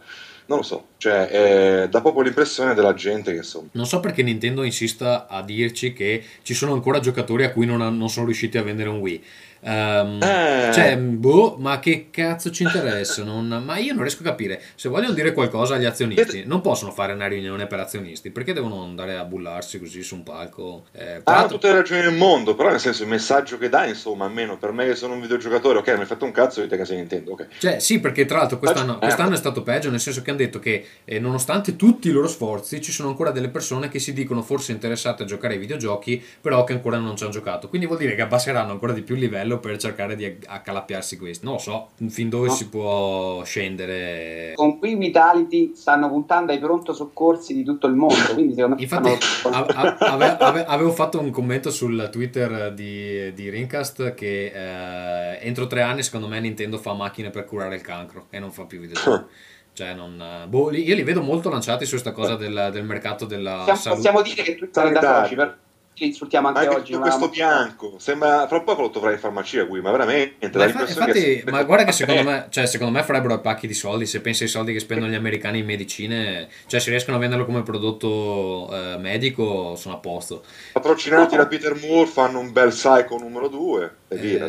non 0.49 0.57
lo 0.57 0.63
so, 0.63 0.87
cioè 0.97 1.29
eh, 1.31 1.89
dà 1.89 2.01
proprio 2.01 2.23
l'impressione 2.23 2.73
della 2.73 2.95
gente 2.95 3.31
che 3.31 3.37
insomma... 3.37 3.67
Non 3.73 3.85
so 3.85 3.99
perché 3.99 4.23
Nintendo 4.23 4.63
insista 4.63 5.27
a 5.27 5.43
dirci 5.43 5.93
che 5.93 6.23
ci 6.41 6.55
sono 6.55 6.73
ancora 6.73 6.99
giocatori 6.99 7.43
a 7.43 7.51
cui 7.51 7.67
non, 7.67 7.81
ha, 7.81 7.89
non 7.89 8.09
sono 8.09 8.25
riusciti 8.25 8.57
a 8.57 8.63
vendere 8.63 8.89
un 8.89 8.97
Wii. 8.97 9.23
Um, 9.61 10.21
eh. 10.21 10.71
Cioè, 10.73 10.97
boh, 10.97 11.57
ma 11.59 11.79
che 11.79 12.07
cazzo 12.11 12.51
ci 12.51 12.63
interessa? 12.63 13.23
Non, 13.23 13.61
ma 13.65 13.77
io 13.77 13.93
non 13.93 14.03
riesco 14.03 14.21
a 14.21 14.25
capire. 14.25 14.61
Se 14.75 14.89
vogliono 14.89 15.13
dire 15.13 15.33
qualcosa 15.33 15.75
agli 15.75 15.85
azionisti, 15.85 16.43
non 16.45 16.61
possono 16.61 16.91
fare 16.91 17.13
una 17.13 17.27
riunione 17.27 17.67
per 17.67 17.79
azionisti 17.79 18.31
perché 18.31 18.53
devono 18.53 18.83
andare 18.83 19.17
a 19.17 19.23
bullarsi 19.23 19.79
così 19.79 20.03
su 20.03 20.15
un 20.15 20.23
palco. 20.23 20.85
Eh, 20.91 21.21
Hanno 21.23 21.47
tutte 21.47 21.67
le 21.67 21.75
ragioni 21.75 22.01
del 22.01 22.13
mondo, 22.13 22.55
però 22.55 22.69
nel 22.69 22.79
senso 22.79 23.03
il 23.03 23.09
messaggio 23.09 23.57
che 23.57 23.69
dà, 23.69 23.85
insomma, 23.85 24.25
almeno 24.25 24.57
per 24.57 24.71
me 24.71 24.85
che 24.85 24.95
sono 24.95 25.13
un 25.13 25.21
videogiocatore, 25.21 25.79
ok, 25.79 25.87
mi 25.93 25.99
hai 26.01 26.05
fatto 26.05 26.25
un 26.25 26.31
cazzo, 26.31 26.61
dite 26.61 26.77
che 26.77 26.85
sei 26.85 26.97
Nintendo, 26.97 27.31
ok. 27.31 27.47
Cioè, 27.59 27.79
sì, 27.79 27.99
perché 27.99 28.25
tra 28.25 28.37
l'altro 28.37 28.59
quest'anno, 28.59 28.95
eh. 28.95 28.99
quest'anno 28.99 29.33
è 29.33 29.37
stato 29.37 29.63
peggio, 29.63 29.89
nel 29.89 29.99
senso 29.99 30.21
che 30.21 30.29
hanno 30.29 30.39
detto 30.39 30.59
che 30.59 30.85
eh, 31.03 31.19
nonostante 31.19 31.75
tutti 31.75 32.09
i 32.09 32.11
loro 32.11 32.27
sforzi, 32.27 32.81
ci 32.81 32.91
sono 32.91 33.09
ancora 33.09 33.31
delle 33.31 33.49
persone 33.49 33.89
che 33.89 33.99
si 33.99 34.13
dicono 34.13 34.41
forse 34.41 34.71
interessate 34.71 35.23
a 35.23 35.25
giocare 35.25 35.53
ai 35.55 35.59
videogiochi, 35.59 36.23
però 36.41 36.63
che 36.63 36.73
ancora 36.73 36.97
non 36.97 37.15
ci 37.15 37.23
hanno 37.23 37.31
giocato. 37.33 37.67
Quindi 37.69 37.87
vuol 37.87 37.99
dire 37.99 38.15
che 38.15 38.21
abbasseranno 38.21 38.71
ancora 38.71 38.93
di 38.93 39.01
più 39.01 39.15
il 39.15 39.21
livello 39.21 39.48
per 39.57 39.77
cercare 39.77 40.15
di 40.15 40.37
accalappiarsi 40.45 41.17
questo. 41.17 41.45
Non 41.45 41.55
lo 41.55 41.59
so, 41.59 41.89
fin 42.09 42.29
dove 42.29 42.47
no. 42.47 42.53
si 42.53 42.69
può 42.69 43.43
scendere. 43.43 44.51
Con 44.53 44.77
qui 44.77 44.95
Vitality 44.95 45.73
stanno 45.73 46.09
puntando 46.09 46.51
ai 46.51 46.59
pronto 46.59 46.93
soccorsi 46.93 47.55
di 47.55 47.63
tutto 47.63 47.87
il 47.87 47.95
mondo. 47.95 48.15
Quindi 48.33 48.53
secondo 48.53 48.75
me 48.75 48.81
Infatti, 48.81 49.15
stanno... 49.19 49.65
ave, 49.65 50.37
ave, 50.37 50.65
avevo 50.65 50.91
fatto 50.91 51.19
un 51.19 51.31
commento 51.31 51.71
sul 51.71 52.09
Twitter 52.11 52.71
di, 52.73 53.33
di 53.33 53.49
Rincast 53.49 54.13
che 54.13 54.51
eh, 54.53 55.39
entro 55.41 55.65
tre 55.65 55.81
anni 55.81 56.03
secondo 56.03 56.27
me 56.27 56.39
Nintendo 56.39 56.77
fa 56.77 56.93
macchine 56.93 57.31
per 57.31 57.45
curare 57.45 57.75
il 57.75 57.81
cancro 57.81 58.27
e 58.29 58.37
non 58.37 58.51
fa 58.51 58.65
più 58.65 58.79
videogiochi. 58.79 59.25
Cioè, 59.71 59.93
non, 59.93 60.45
boh, 60.49 60.73
io 60.73 60.93
li 60.93 61.03
vedo 61.03 61.21
molto 61.21 61.49
lanciati 61.49 61.85
su 61.85 61.91
questa 61.91 62.11
cosa 62.11 62.35
del, 62.35 62.69
del 62.71 62.83
mercato 62.83 63.25
della 63.25 63.63
possiamo, 63.65 63.77
salute. 63.77 64.01
Possiamo 64.01 64.21
dire 64.21 64.43
che 64.43 64.69
da 64.99 65.23
soci, 65.23 65.35
per 65.35 65.57
che 65.93 66.05
insultiamo 66.05 66.47
anche, 66.47 66.59
anche 66.59 66.75
oggi. 66.75 66.93
questo 66.93 67.19
ma... 67.19 67.27
bianco 67.27 67.95
sembra 67.97 68.47
fra 68.47 68.61
poco 68.61 68.81
lo 68.81 68.89
troverai 68.89 69.15
in 69.15 69.21
farmacia 69.21 69.65
qui, 69.65 69.81
ma 69.81 69.91
veramente. 69.91 70.49
Ma 70.57 70.65
infatti, 70.65 71.11
che... 71.11 71.43
ma 71.47 71.63
guarda 71.63 71.85
che 71.85 71.91
secondo 71.91 72.23
me, 72.23 72.47
cioè, 72.49 72.65
secondo 72.65 72.97
me 72.97 73.03
farebbero 73.03 73.39
pacchi 73.41 73.67
di 73.67 73.73
soldi. 73.73 74.05
Se 74.05 74.21
pensi 74.21 74.43
ai 74.43 74.49
soldi 74.49 74.73
che 74.73 74.79
spendono 74.79 75.11
gli 75.11 75.15
americani 75.15 75.59
in 75.59 75.65
medicine, 75.65 76.47
cioè 76.67 76.79
se 76.79 76.89
riescono 76.89 77.17
a 77.17 77.19
venderlo 77.19 77.45
come 77.45 77.63
prodotto 77.63 78.69
eh, 78.71 78.97
medico, 78.97 79.75
sono 79.75 79.95
a 79.95 79.97
posto. 79.97 80.43
Patrocinati 80.73 81.35
da 81.35 81.47
Peter 81.47 81.75
Moore, 81.75 82.07
fanno 82.07 82.39
un 82.39 82.51
bel 82.51 82.69
psycho 82.69 83.17
numero 83.17 83.47
2. 83.47 83.95
Eh, 84.09 84.39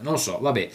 non 0.00 0.12
lo 0.12 0.18
so, 0.18 0.38
vabbè. 0.40 0.68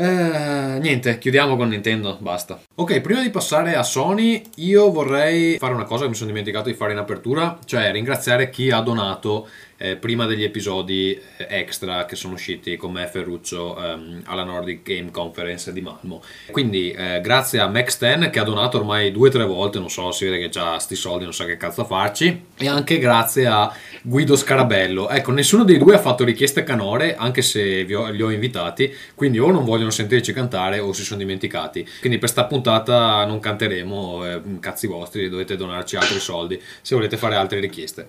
Eh, 0.00 0.78
niente, 0.80 1.18
chiudiamo 1.18 1.56
con 1.56 1.68
Nintendo, 1.68 2.16
basta. 2.20 2.58
Ok, 2.76 3.02
prima 3.02 3.20
di 3.20 3.28
passare 3.28 3.74
a 3.74 3.82
Sony, 3.82 4.40
io 4.56 4.90
vorrei 4.90 5.58
fare 5.58 5.74
una 5.74 5.84
cosa 5.84 6.04
che 6.04 6.08
mi 6.08 6.14
sono 6.14 6.30
dimenticato 6.30 6.70
di 6.70 6.74
fare 6.74 6.92
in 6.92 6.98
apertura, 6.98 7.58
cioè 7.66 7.92
ringraziare 7.92 8.48
chi 8.48 8.70
ha 8.70 8.80
donato 8.80 9.46
eh, 9.82 9.96
prima 9.96 10.26
degli 10.26 10.44
episodi 10.44 11.18
eh, 11.38 11.46
extra 11.48 12.04
che 12.04 12.14
sono 12.14 12.34
usciti 12.34 12.76
con 12.76 12.92
me 12.92 13.06
Ferruccio 13.06 13.82
ehm, 13.82 14.22
alla 14.26 14.44
Nordic 14.44 14.82
Game 14.82 15.10
Conference 15.10 15.72
di 15.72 15.80
Malmo. 15.80 16.22
Quindi 16.50 16.90
eh, 16.90 17.20
grazie 17.22 17.60
a 17.60 17.68
Max10 17.68 18.30
che 18.30 18.38
ha 18.38 18.44
donato 18.44 18.76
ormai 18.76 19.10
due 19.10 19.28
o 19.28 19.32
tre 19.32 19.46
volte, 19.46 19.78
non 19.78 19.88
so, 19.88 20.10
si 20.12 20.26
vede 20.26 20.38
che 20.38 20.48
già 20.50 20.78
sti 20.78 20.94
soldi 20.94 21.24
non 21.24 21.32
sa 21.32 21.46
che 21.46 21.56
cazzo 21.56 21.84
farci, 21.84 22.44
e 22.58 22.68
anche 22.68 22.98
grazie 22.98 23.46
a 23.46 23.74
Guido 24.02 24.36
Scarabello. 24.36 25.08
Ecco, 25.08 25.32
nessuno 25.32 25.64
dei 25.64 25.78
due 25.78 25.94
ha 25.94 25.98
fatto 25.98 26.24
richieste 26.24 26.62
canore, 26.62 27.16
anche 27.16 27.40
se 27.40 27.86
ho, 27.94 28.10
li 28.10 28.22
ho 28.22 28.30
invitati, 28.30 28.94
quindi 29.14 29.38
o 29.38 29.50
non 29.50 29.64
vogliono 29.64 29.89
sentirci 29.90 30.32
cantare 30.32 30.78
o 30.78 30.92
si 30.92 31.04
sono 31.04 31.18
dimenticati. 31.18 31.86
Quindi 32.00 32.18
per 32.18 32.28
sta 32.28 32.44
puntata 32.44 33.24
non 33.24 33.40
canteremo, 33.40 34.26
eh, 34.26 34.40
cazzi 34.60 34.86
vostri, 34.86 35.28
dovete 35.28 35.56
donarci 35.56 35.96
altri 35.96 36.18
soldi 36.18 36.60
se 36.82 36.94
volete 36.94 37.16
fare 37.16 37.34
altre 37.36 37.60
richieste. 37.60 38.06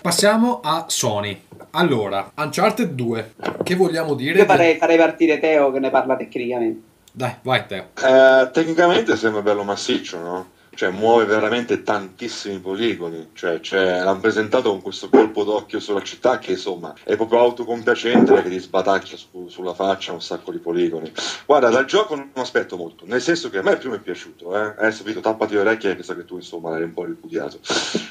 Passiamo 0.00 0.60
a 0.62 0.86
Sony. 0.88 1.10
Sony. 1.12 1.42
Allora, 1.72 2.32
Uncharted 2.36 2.90
2, 2.90 3.34
che 3.62 3.74
vogliamo 3.74 4.14
dire? 4.14 4.38
Io 4.38 4.44
farei, 4.44 4.76
farei 4.76 4.96
partire 4.96 5.38
Teo 5.38 5.70
che 5.70 5.78
ne 5.78 5.90
parla 5.90 6.16
tecnicamente. 6.16 6.90
Dai, 7.12 7.34
vai 7.42 7.66
Teo. 7.66 7.88
Eh, 8.02 8.50
tecnicamente 8.52 9.16
sembra 9.16 9.42
bello 9.42 9.62
massiccio, 9.62 10.18
no? 10.18 10.50
Cioè 10.74 10.90
muove 10.90 11.24
veramente 11.24 11.82
tantissimi 11.82 12.58
poligoni, 12.58 13.30
cioè, 13.34 13.60
cioè, 13.60 14.02
l'hanno 14.02 14.20
presentato 14.20 14.70
con 14.70 14.80
questo 14.80 15.08
colpo 15.08 15.44
d'occhio 15.44 15.80
sulla 15.80 16.02
città 16.02 16.38
che 16.38 16.52
insomma 16.52 16.94
è 17.04 17.16
proprio 17.16 17.40
autocompiacente 17.40 18.32
perché 18.32 18.48
ti 18.48 18.58
sbataccia 18.58 19.16
su, 19.16 19.48
sulla 19.48 19.74
faccia 19.74 20.12
un 20.12 20.22
sacco 20.22 20.50
di 20.50 20.58
poligoni. 20.58 21.12
Guarda, 21.44 21.68
dal 21.68 21.84
gioco 21.84 22.14
non 22.14 22.30
aspetto 22.34 22.76
molto, 22.76 23.04
nel 23.06 23.20
senso 23.20 23.50
che 23.50 23.58
a 23.58 23.62
me 23.62 23.72
il 23.72 23.78
primo 23.78 23.94
è 23.94 24.00
piaciuto, 24.00 24.56
eh? 24.56 24.74
adesso 24.78 25.02
Vito 25.02 25.20
tappati 25.20 25.54
le 25.54 25.60
orecchie 25.60 25.88
perché 25.90 26.04
so 26.04 26.14
che 26.14 26.24
tu 26.24 26.36
insomma 26.36 26.70
l'hai 26.70 26.84
un 26.84 26.92
po' 26.92 27.04
ripudiato, 27.04 27.58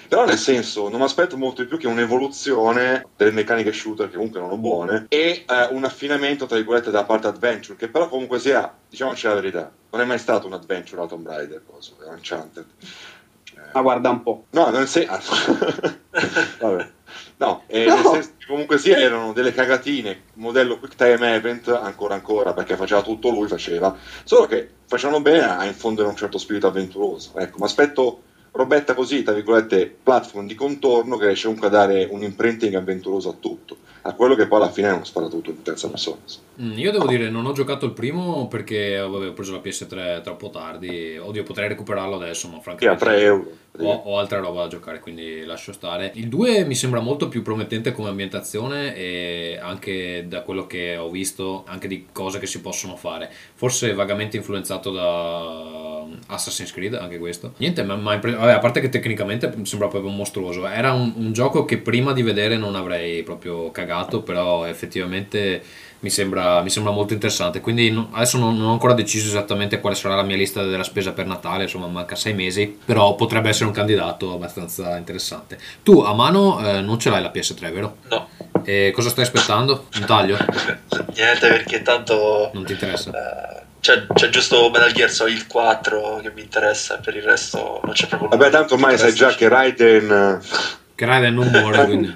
però 0.08 0.26
nel 0.26 0.38
senso 0.38 0.90
non 0.90 1.00
mi 1.00 1.06
aspetto 1.06 1.38
molto 1.38 1.62
di 1.62 1.68
più 1.68 1.78
che 1.78 1.88
un'evoluzione 1.88 3.06
delle 3.16 3.32
meccaniche 3.32 3.72
shooter 3.72 4.10
che 4.10 4.16
comunque 4.16 4.40
erano 4.40 4.58
buone 4.58 5.06
e 5.10 5.46
eh, 5.48 5.68
un 5.72 5.84
affinamento 5.84 6.46
tra 6.46 6.58
virgolette 6.58 6.92
da 6.92 7.06
parte 7.06 7.28
adventure 7.28 7.78
che 7.78 7.88
però 7.88 8.08
comunque 8.08 8.40
sia, 8.40 8.72
diciamoci 8.90 9.26
la 9.28 9.34
verità, 9.34 9.72
non 9.92 10.02
è 10.02 10.06
mai 10.06 10.20
stato 10.20 10.48
un 10.48 10.54
adventure 10.54 11.02
a 11.02 11.06
Tomb 11.06 11.28
Raider, 11.28 11.64
cosa, 11.66 11.92
è 12.04 12.08
Uncharted. 12.08 12.66
Ma 13.74 13.82
guarda 13.82 14.10
un 14.10 14.24
po'. 14.24 14.46
No, 14.52 14.70
non 14.70 14.88
sei... 14.88 15.06
Ah, 15.06 15.22
vabbè. 16.60 16.90
No, 17.38 17.64
eh, 17.68 17.86
no. 17.86 17.96
nel 17.96 18.04
senso 18.06 18.32
che 18.38 18.46
comunque 18.46 18.78
sì, 18.78 18.92
erano 18.92 19.34
delle 19.34 19.54
cagatine, 19.54 20.24
modello 20.36 20.78
Quick 20.78 20.96
Time 20.96 21.34
Event, 21.34 21.68
ancora 21.70 22.14
ancora, 22.14 22.54
perché 22.54 22.76
faceva 22.76 23.02
tutto 23.02 23.30
lui, 23.30 23.48
faceva, 23.48 23.96
solo 24.24 24.46
che 24.46 24.70
facevano 24.86 25.22
bene 25.22 25.42
a 25.42 25.66
infondere 25.66 26.08
un 26.08 26.16
certo 26.16 26.38
spirito 26.38 26.68
avventuroso. 26.68 27.38
Ecco, 27.38 27.58
mi 27.60 27.66
aspetto 27.66 28.22
robetta 28.52 28.94
così, 28.94 29.23
tra 29.23 29.34
virgolette, 29.34 29.94
platform 30.03 30.45
di 30.45 30.56
contorno 30.56 31.18
che 31.18 31.28
riesce 31.28 31.45
comunque 31.45 31.68
a 31.68 31.72
dare 31.72 32.07
un 32.10 32.22
imprinting 32.22 32.73
avventuroso 32.76 33.30
a 33.30 33.36
tutto, 33.40 33.78
a 34.03 34.14
quello 34.14 34.36
che 34.36 34.48
poi 34.48 34.61
alla 34.61 34.72
fine 34.72 34.90
è 34.90 34.94
uno 34.94 35.06
sparatutto 35.06 35.49
in 35.49 35.61
terza 35.61 35.90
persona. 35.90 36.18
Mm, 36.61 36.78
io 36.78 36.91
devo 36.91 37.07
dire, 37.07 37.30
non 37.30 37.45
ho 37.45 37.53
giocato 37.53 37.86
il 37.86 37.94
primo 37.94 38.48
perché 38.48 38.98
avevo 38.98 39.34
preso 39.34 39.53
la 39.53 39.60
PS3 39.60 40.22
troppo 40.22 40.49
tardi, 40.49 41.18
oddio 41.18 41.44
potrei 41.44 41.69
recuperarlo 41.69 42.15
adesso, 42.15 42.49
ma 42.49 42.60
francamente... 42.60 43.03
Sì, 43.03 43.10
a 43.10 43.14
3 43.14 43.23
euro. 43.23 43.52
Ho, 43.86 44.02
ho, 44.06 44.20
altra 44.20 44.40
roba 44.40 44.64
da 44.64 44.68
giocare, 44.68 44.99
quindi 44.99 45.44
lascio 45.45 45.72
stare. 45.72 46.12
Il 46.16 46.28
2 46.28 46.66
mi 46.66 46.76
sembra 46.76 46.99
molto 46.99 47.28
più 47.28 47.41
promettente 47.41 47.91
come 47.91 48.10
ambientazione 48.10 48.95
e 48.95 49.60
anche 49.62 50.26
da 50.28 50.41
quello 50.41 50.68
che 50.68 50.98
ho 50.98 51.10
visto, 51.10 51.64
anche 51.68 51.88
di 51.88 52.08
cose 52.12 52.40
che 52.40 52.48
si 52.48 52.62
possono 52.62 52.95
fare. 52.95 53.32
Forse 53.53 53.94
vagamente 53.94 54.38
influenzato 54.38 54.91
da 54.91 56.03
Assassin's 56.28 56.72
Creed, 56.72 56.94
anche 56.95 57.18
questo. 57.18 57.53
Niente, 57.58 57.84
ma, 57.84 57.95
ma 57.95 58.14
impre- 58.14 58.34
vabbè, 58.34 58.52
a 58.52 58.60
parte 58.60 58.82
che 58.82 58.90
tecnicamente 58.90 59.53
sembra 59.64 59.88
proprio 59.88 60.12
mostruoso. 60.12 60.68
Era 60.68 60.94
un, 60.94 61.14
un 61.16 61.34
gioco 61.34 61.66
che 61.66 61.78
prima 61.78 62.14
di 62.14 62.22
vedere 62.22 62.58
non 62.58 62.76
avrei 62.76 63.24
proprio 63.24 63.72
cagato, 63.72 64.22
però 64.22 64.66
effettivamente 64.66 65.62
mi 66.02 66.10
sembra, 66.10 66.61
mi 66.61 66.69
sembra 66.69 66.91
molto 66.91 67.14
interessante. 67.14 67.61
Quindi 67.61 67.90
no, 67.91 68.10
adesso 68.11 68.38
non, 68.38 68.57
non, 68.57 68.68
ho 68.68 68.72
ancora 68.73 68.94
deciso 68.94 69.28
esattamente 69.28 69.80
quale 69.80 69.95
sarà 69.95 70.15
la 70.15 70.23
mia 70.23 70.36
lista 70.36 70.64
della 70.64 70.84
spesa 70.84 71.11
per 71.11 71.26
Natale, 71.26 71.64
insomma 71.64 71.88
manca 71.88 72.15
sei 72.15 72.34
mesi, 72.34 72.78
però 72.84 73.15
potrebbe 73.15 73.49
essere 73.49 73.65
un 73.65 73.72
candidato 73.72 74.34
abbastanza 74.34 74.98
interessante. 74.98 75.57
Tu 75.84 76.02
a 76.02 76.14
mano 76.14 76.65
eh, 76.65 76.82
non 76.82 76.99
ce 76.99 77.10
l'hai 77.10 77.22
la 77.22 77.32
PS3, 77.34 77.72
vero? 77.72 77.98
No. 78.10 78.28
E 78.64 78.91
cosa 78.94 79.10
stai 79.10 79.23
aspettando? 79.23 79.88
Un 79.95 80.06
taglio? 80.06 80.38
Niente 81.15 81.48
perché 81.48 81.82
tanto... 81.82 82.52
Non 82.53 82.64
ti 82.65 82.73
interessa? 82.73 83.10
Uh, 83.10 83.61
c'è, 83.80 84.06
c'è, 84.14 84.30
giusto 84.30 84.69
Metal 84.69 84.91
Gear 84.91 85.10
Solid 85.10 85.48
4 85.48 86.19
che 86.22 86.32
mi 86.34 86.41
interessa, 86.41 86.98
per 86.98 87.15
il 87.15 87.23
resto 87.23 87.80
non 87.84 87.94
c'è 87.94 88.07
proprio... 88.07 88.30
Vabbè 88.30 88.49
tanto 88.49 88.76
ormai 88.76 88.98
sai 88.98 89.14
già 89.14 89.34
che 89.34 89.48
Raiden... 89.48 90.41
Che 91.02 91.07
Raiden 91.07 91.34
non 91.34 91.48
muore, 91.49 91.84
quindi... 91.86 92.14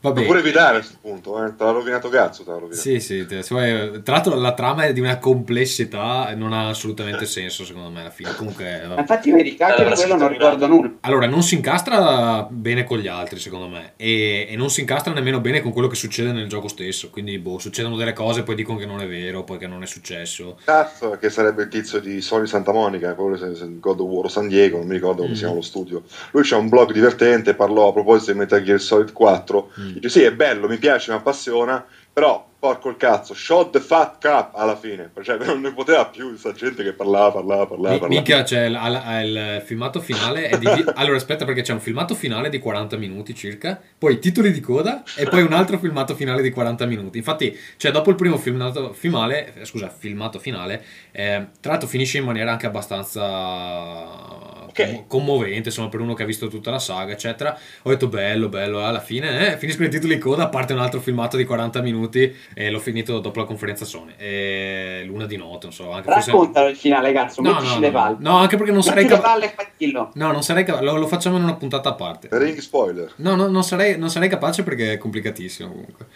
Vabbè. 0.00 0.24
Pure 0.24 0.40
evitare 0.40 0.78
a 0.78 0.80
questo 0.80 0.98
punto, 1.00 1.40
eh. 1.44 1.54
te 1.54 1.62
l'ha 1.62 1.70
rovinato 1.70 2.08
cazzo, 2.08 2.42
te 2.42 2.50
l'ha 2.50 2.56
rovinato. 2.56 2.80
Sì, 2.80 2.98
sì, 2.98 3.24
te- 3.26 3.42
se- 3.44 4.00
tra 4.02 4.14
l'altro 4.14 4.34
la 4.34 4.52
trama 4.52 4.82
è 4.86 4.92
di 4.92 4.98
una 4.98 5.18
complessità 5.18 6.30
e 6.30 6.34
non 6.34 6.52
ha 6.52 6.66
assolutamente 6.66 7.26
senso 7.26 7.64
secondo 7.64 7.90
me 7.90 8.00
alla 8.00 8.10
fine. 8.10 8.34
Comunque, 8.34 8.80
Ma 8.82 8.88
vabbè. 8.88 9.00
Infatti, 9.02 9.30
vedi, 9.30 9.54
che 9.54 9.62
anche 9.62 9.82
Allora, 9.82 9.94
di 9.94 10.00
quello 10.00 10.16
non 10.16 10.28
ricordo 10.30 10.66
nulla. 10.66 10.90
allora 11.02 11.26
non 11.26 11.42
si 11.44 11.54
incastra 11.54 12.44
bene 12.50 12.82
con 12.82 12.98
gli 12.98 13.06
altri 13.06 13.38
secondo 13.38 13.68
me 13.68 13.92
e, 13.96 14.48
e 14.50 14.56
non 14.56 14.68
si 14.68 14.80
incastra 14.80 15.12
nemmeno 15.12 15.38
bene 15.40 15.60
con 15.60 15.70
quello 15.72 15.86
che 15.86 15.94
succede 15.94 16.32
nel 16.32 16.48
gioco 16.48 16.66
stesso. 16.66 17.08
Quindi, 17.10 17.38
boh, 17.38 17.60
succedono 17.60 17.94
delle 17.96 18.14
cose, 18.14 18.42
poi 18.42 18.56
dicono 18.56 18.78
che 18.78 18.86
non 18.86 19.00
è 19.00 19.06
vero, 19.06 19.44
poi 19.44 19.58
che 19.58 19.68
non 19.68 19.84
è 19.84 19.86
successo. 19.86 20.58
Cazzo, 20.64 21.10
che 21.20 21.30
sarebbe 21.30 21.62
il 21.62 21.68
tizio 21.68 22.00
di 22.00 22.20
Sony 22.20 22.48
Santa 22.48 22.72
Monica, 22.72 23.14
quello 23.14 23.36
se- 23.36 23.50
God 23.78 24.00
of 24.00 24.08
War 24.08 24.28
San 24.28 24.48
Diego, 24.48 24.78
non 24.78 24.88
mi 24.88 24.94
ricordo 24.94 25.20
come 25.22 25.30
Mm. 25.30 25.34
si 25.34 25.38
chiama 25.40 25.54
lo 25.54 25.62
studio. 25.62 26.02
Lui 26.32 26.42
c'ha 26.42 26.56
un 26.56 26.68
blog 26.68 26.92
divertente, 26.92 27.54
parlò 27.54 27.88
a 27.88 27.92
proposito 27.92 28.32
di 28.32 28.38
Metal 28.38 28.62
Gear 28.62 28.80
Solid 28.80 29.12
4. 29.12 29.70
Mm. 29.80 29.90
Dice: 29.92 30.08
Sì, 30.08 30.22
è 30.22 30.32
bello, 30.32 30.68
mi 30.68 30.78
piace, 30.78 31.12
mi 31.12 31.18
appassiona, 31.18 31.84
però 32.12 32.50
porco 32.62 32.90
il 32.90 32.96
cazzo, 32.96 33.34
shot 33.34 33.72
the 33.72 33.80
fat 33.80 34.18
cap 34.18 34.54
alla 34.54 34.76
fine. 34.76 35.10
Cioè, 35.22 35.36
non 35.44 35.60
ne 35.60 35.72
poteva 35.72 36.06
più 36.06 36.28
questa 36.28 36.52
gente 36.52 36.84
che 36.84 36.92
parlava, 36.92 37.32
parlava, 37.32 37.66
parlava. 37.66 37.94
Mi- 37.94 37.98
parlava. 37.98 38.20
Mica 38.20 38.42
c'è 38.44 38.66
il, 38.66 39.24
il 39.24 39.62
filmato 39.64 40.00
finale. 40.00 40.46
È 40.48 40.58
di- 40.58 40.84
allora, 40.94 41.16
aspetta, 41.16 41.44
perché 41.44 41.62
c'è 41.62 41.72
un 41.72 41.80
filmato 41.80 42.14
finale 42.14 42.48
di 42.50 42.60
40 42.60 42.96
minuti 42.96 43.34
circa, 43.34 43.80
poi 43.98 44.20
titoli 44.20 44.52
di 44.52 44.60
coda 44.60 45.02
e 45.16 45.26
poi 45.26 45.42
un 45.42 45.52
altro 45.52 45.76
filmato 45.78 46.14
finale 46.14 46.40
di 46.40 46.50
40 46.50 46.86
minuti. 46.86 47.18
Infatti, 47.18 47.56
cioè, 47.76 47.90
dopo 47.90 48.10
il 48.10 48.16
primo 48.16 48.38
filmato 48.38 48.92
finale, 48.92 49.54
eh, 49.54 49.64
scusa, 49.64 49.88
filmato 49.88 50.38
finale, 50.38 50.84
eh, 51.10 51.46
tra 51.60 51.72
l'altro 51.72 51.88
finisce 51.88 52.18
in 52.18 52.24
maniera 52.24 52.52
anche 52.52 52.66
abbastanza 52.66 54.51
Ok. 54.72 55.06
commo- 55.06 55.32
commovente, 55.32 55.68
insomma, 55.68 55.88
per 55.88 56.00
uno 56.00 56.14
che 56.14 56.22
ha 56.22 56.26
visto 56.26 56.48
tutta 56.48 56.70
la 56.70 56.78
saga, 56.78 57.12
eccetera. 57.12 57.56
Ho 57.82 57.90
detto 57.90 58.08
bello, 58.08 58.48
bello. 58.48 58.84
Alla 58.84 59.00
fine, 59.00 59.52
eh, 59.52 59.58
finiscono 59.58 59.86
i 59.86 59.90
titoli 59.90 60.14
di 60.14 60.20
coda, 60.20 60.48
parte 60.48 60.72
un 60.72 60.78
altro 60.80 61.00
filmato 61.00 61.36
di 61.36 61.44
40 61.44 61.80
minuti 61.82 62.34
e 62.54 62.70
l'ho 62.70 62.78
finito 62.80 63.18
dopo 63.20 63.38
la 63.40 63.44
conferenza 63.46 63.84
Sony. 63.84 64.12
E 64.16 65.02
l'una 65.06 65.26
di 65.26 65.36
notte, 65.36 65.66
non 65.66 65.72
so, 65.72 65.90
anche 65.92 66.10
forse- 66.10 66.30
Raccontalo 66.30 66.68
il 66.68 66.76
finale, 66.76 67.12
cazzo, 67.12 67.40
No, 67.42 67.52
mettici 67.52 67.74
no, 67.74 67.80
le 67.80 67.90
no, 67.90 67.92
palle. 67.92 68.16
no, 68.20 68.36
anche 68.38 68.56
perché 68.56 68.72
non 68.72 68.82
sarei 68.82 69.04
Metti 69.04 69.14
capace. 69.16 69.34
e. 69.78 70.10
No, 70.14 70.32
non 70.32 70.42
sarei 70.42 70.64
capace. 70.64 70.84
Lo, 70.84 70.96
lo 70.96 71.06
facciamo 71.06 71.36
in 71.36 71.42
una 71.42 71.54
puntata 71.54 71.90
a 71.90 71.94
parte. 71.94 72.28
Ring 72.30 72.58
spoiler. 72.58 73.12
No, 73.16 73.34
no, 73.36 73.48
non, 73.48 73.62
sarei, 73.64 73.98
non 73.98 74.10
sarei 74.10 74.28
capace 74.28 74.62
perché 74.62 74.92
è 74.94 74.98
complicatissimo 74.98 75.68
comunque. 75.68 76.06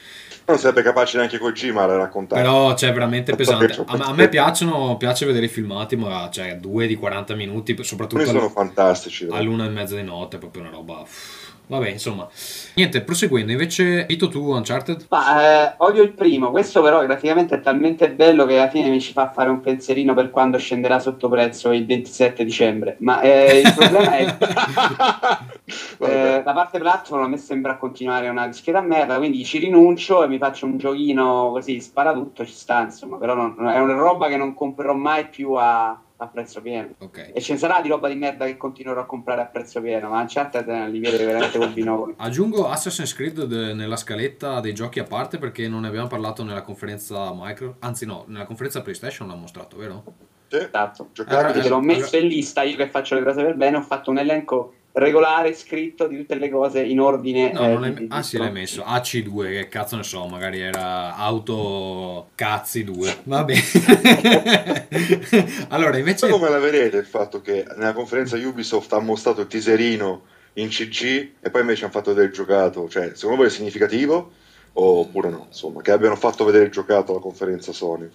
Non 0.46 0.58
sarebbe 0.58 0.82
capace 0.82 1.16
neanche 1.16 1.38
Kojima 1.38 1.82
a 1.82 1.96
raccontare. 1.96 2.40
Però 2.40 2.72
c'è 2.74 2.92
veramente 2.92 3.34
pesante. 3.34 3.82
A, 3.86 3.96
me- 3.96 4.04
a 4.04 4.12
me 4.12 4.28
piacciono, 4.28 4.96
piace 4.96 5.26
vedere 5.26 5.46
i 5.46 5.48
filmati, 5.48 5.96
ma 5.96 6.28
cioè 6.30 6.56
due 6.56 6.86
di 6.86 6.94
40 6.94 7.34
minuti, 7.34 7.76
soprattutto 7.82 8.20
Alcuni 8.22 8.38
sono 8.38 8.50
fantastici. 8.50 9.26
all'una 9.30 9.64
e 9.66 9.70
mezza 9.70 9.96
di 9.96 10.04
notte, 10.04 10.36
è 10.36 10.38
proprio 10.38 10.62
una 10.62 10.70
roba. 10.70 10.98
uff. 11.00 11.45
Vabbè, 11.68 11.88
insomma. 11.88 12.28
Niente, 12.74 13.02
proseguendo, 13.02 13.50
invece, 13.50 14.06
Vito 14.06 14.28
tu 14.28 14.50
Uncharted? 14.52 15.06
Ma 15.10 15.72
eh, 15.72 15.74
odio 15.78 16.02
il 16.02 16.12
primo, 16.12 16.50
questo 16.50 16.80
però 16.80 17.04
graficamente 17.04 17.56
è 17.56 17.60
talmente 17.60 18.10
bello 18.12 18.46
che 18.46 18.56
alla 18.56 18.70
fine 18.70 18.88
mi 18.88 19.00
ci 19.00 19.12
fa 19.12 19.30
fare 19.30 19.50
un 19.50 19.60
pensierino 19.60 20.14
per 20.14 20.30
quando 20.30 20.58
scenderà 20.58 21.00
sotto 21.00 21.28
prezzo 21.28 21.72
il 21.72 21.84
27 21.84 22.44
dicembre. 22.44 22.96
Ma 23.00 23.20
eh, 23.20 23.62
il 23.64 23.74
problema 23.74 24.16
è 24.16 24.36
eh, 25.98 26.42
la 26.44 26.52
parte 26.52 26.78
platform 26.78 27.24
a 27.24 27.28
me 27.28 27.36
sembra 27.36 27.76
continuare 27.76 28.28
una 28.28 28.46
discreta 28.46 28.80
merda, 28.80 29.16
quindi 29.16 29.44
ci 29.44 29.58
rinuncio 29.58 30.22
e 30.22 30.28
mi 30.28 30.38
faccio 30.38 30.66
un 30.66 30.78
giochino 30.78 31.50
così, 31.50 31.80
spara 31.80 32.12
tutto, 32.12 32.46
ci 32.46 32.52
sta 32.52 32.82
insomma, 32.82 33.16
però 33.16 33.34
non- 33.34 33.56
è 33.68 33.80
una 33.80 33.94
roba 33.94 34.28
che 34.28 34.36
non 34.36 34.54
comprerò 34.54 34.94
mai 34.94 35.26
più 35.28 35.52
a, 35.54 36.00
a 36.18 36.28
prezzo 36.28 36.62
pieno. 36.62 36.94
Ok. 36.98 37.30
E 37.34 37.40
ce 37.40 37.52
ne 37.52 37.58
sarà 37.58 37.80
di 37.80 37.88
roba 37.88 38.08
di 38.08 38.14
merda 38.14 38.46
che 38.46 38.56
continuerò 38.56 39.00
a 39.00 39.04
comprare 39.06 39.42
a 39.42 39.46
prezzo 39.46 39.80
pieno, 39.82 40.08
ma 40.08 40.20
Uncharted 40.20 40.68
eh, 40.68 40.88
li 40.88 40.98
vede 40.98 41.24
veramente 41.24 41.58
col 41.58 41.72
binocolo. 41.72 42.14
Aggiungo 42.18 42.68
Assassin's 42.68 43.12
Creed 43.14 43.44
de- 43.44 43.74
nella 43.74 43.96
scaletta 43.96 44.60
dei 44.60 44.72
giochi 44.72 44.98
a 44.98 45.04
parte 45.04 45.36
perché 45.38 45.68
non 45.68 45.82
ne 45.82 45.88
abbiamo 45.88 46.06
parlato 46.06 46.42
nella 46.42 46.62
conferenza 46.62 47.32
Micro, 47.34 47.76
anzi 47.80 48.06
no, 48.06 48.24
nella 48.28 48.46
conferenza 48.46 48.80
PlayStation 48.80 49.28
l'ha 49.28 49.34
mostrato, 49.34 49.76
vero? 49.76 50.04
Sì. 50.48 50.56
Esatto. 50.58 51.08
Allora, 51.26 51.50
Te 51.52 51.58
l'ho 51.58 51.64
allora- 51.76 51.80
messo 51.80 52.16
in 52.16 52.28
lista, 52.28 52.62
io 52.62 52.76
che 52.76 52.88
faccio 52.88 53.14
le 53.16 53.22
cose 53.24 53.42
per 53.42 53.56
bene, 53.56 53.76
ho 53.76 53.82
fatto 53.82 54.10
un 54.10 54.18
elenco 54.18 54.74
regolare, 54.96 55.52
scritto 55.54 56.06
di 56.06 56.16
tutte 56.16 56.36
le 56.36 56.48
cose 56.48 56.82
in 56.82 57.00
ordine. 57.00 57.52
No, 57.52 57.64
eh, 57.64 57.68
non 57.68 57.80
l'hai- 57.82 57.92
di- 57.94 58.00
di- 58.06 58.08
ah 58.10 58.22
sì, 58.22 58.38
l'hai 58.38 58.50
messo. 58.50 58.82
AC2, 58.82 59.48
che 59.50 59.68
cazzo 59.68 59.96
ne 59.96 60.02
so, 60.02 60.26
magari 60.26 60.60
era 60.60 61.14
Auto 61.16 62.28
Cazzi 62.34 62.82
2. 62.82 63.16
Va 63.24 63.44
bene. 63.44 63.60
allora, 65.68 65.98
invece... 65.98 66.28
Come 66.28 66.48
la 66.48 66.58
vedete 66.58 66.96
il 66.96 67.04
fatto 67.04 67.40
che 67.42 67.64
nella 67.76 67.92
conferenza 67.92 68.36
Ubisoft 68.36 68.92
ha 68.94 69.00
mostrato 69.00 69.42
il 69.42 69.46
teaserino 69.48 70.22
in 70.54 70.68
CG 70.68 71.30
e 71.40 71.50
poi 71.50 71.60
invece 71.60 71.84
hanno 71.84 71.92
fatto 71.92 72.10
vedere 72.10 72.28
il 72.28 72.32
giocato? 72.32 72.88
Cioè, 72.88 73.10
secondo 73.14 73.36
voi 73.42 73.46
è 73.46 73.50
significativo? 73.50 74.32
Oppure 74.78 75.28
no? 75.30 75.44
Insomma, 75.48 75.80
che 75.82 75.90
abbiano 75.90 76.16
fatto 76.16 76.44
vedere 76.44 76.64
il 76.64 76.70
giocato 76.70 77.12
alla 77.12 77.20
conferenza 77.20 77.72
Sony. 77.72 78.08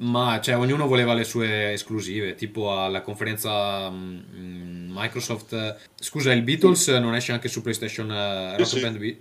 Ma 0.00 0.40
cioè, 0.40 0.56
ognuno 0.56 0.86
voleva 0.86 1.12
le 1.12 1.24
sue 1.24 1.72
esclusive, 1.72 2.34
tipo 2.34 2.80
alla 2.80 3.02
conferenza 3.02 3.90
mm, 3.90 4.18
mm, 4.34 4.90
Microsoft. 4.92 5.76
Scusa, 5.94 6.32
il 6.32 6.42
Beatles 6.42 6.88
non 6.88 7.14
esce 7.14 7.32
anche 7.32 7.48
su 7.48 7.60
PlayStation 7.60 8.10
eh, 8.10 8.56
Rock 8.56 8.66
sì. 8.66 8.80
Band 8.80 8.96
B? 8.96 9.16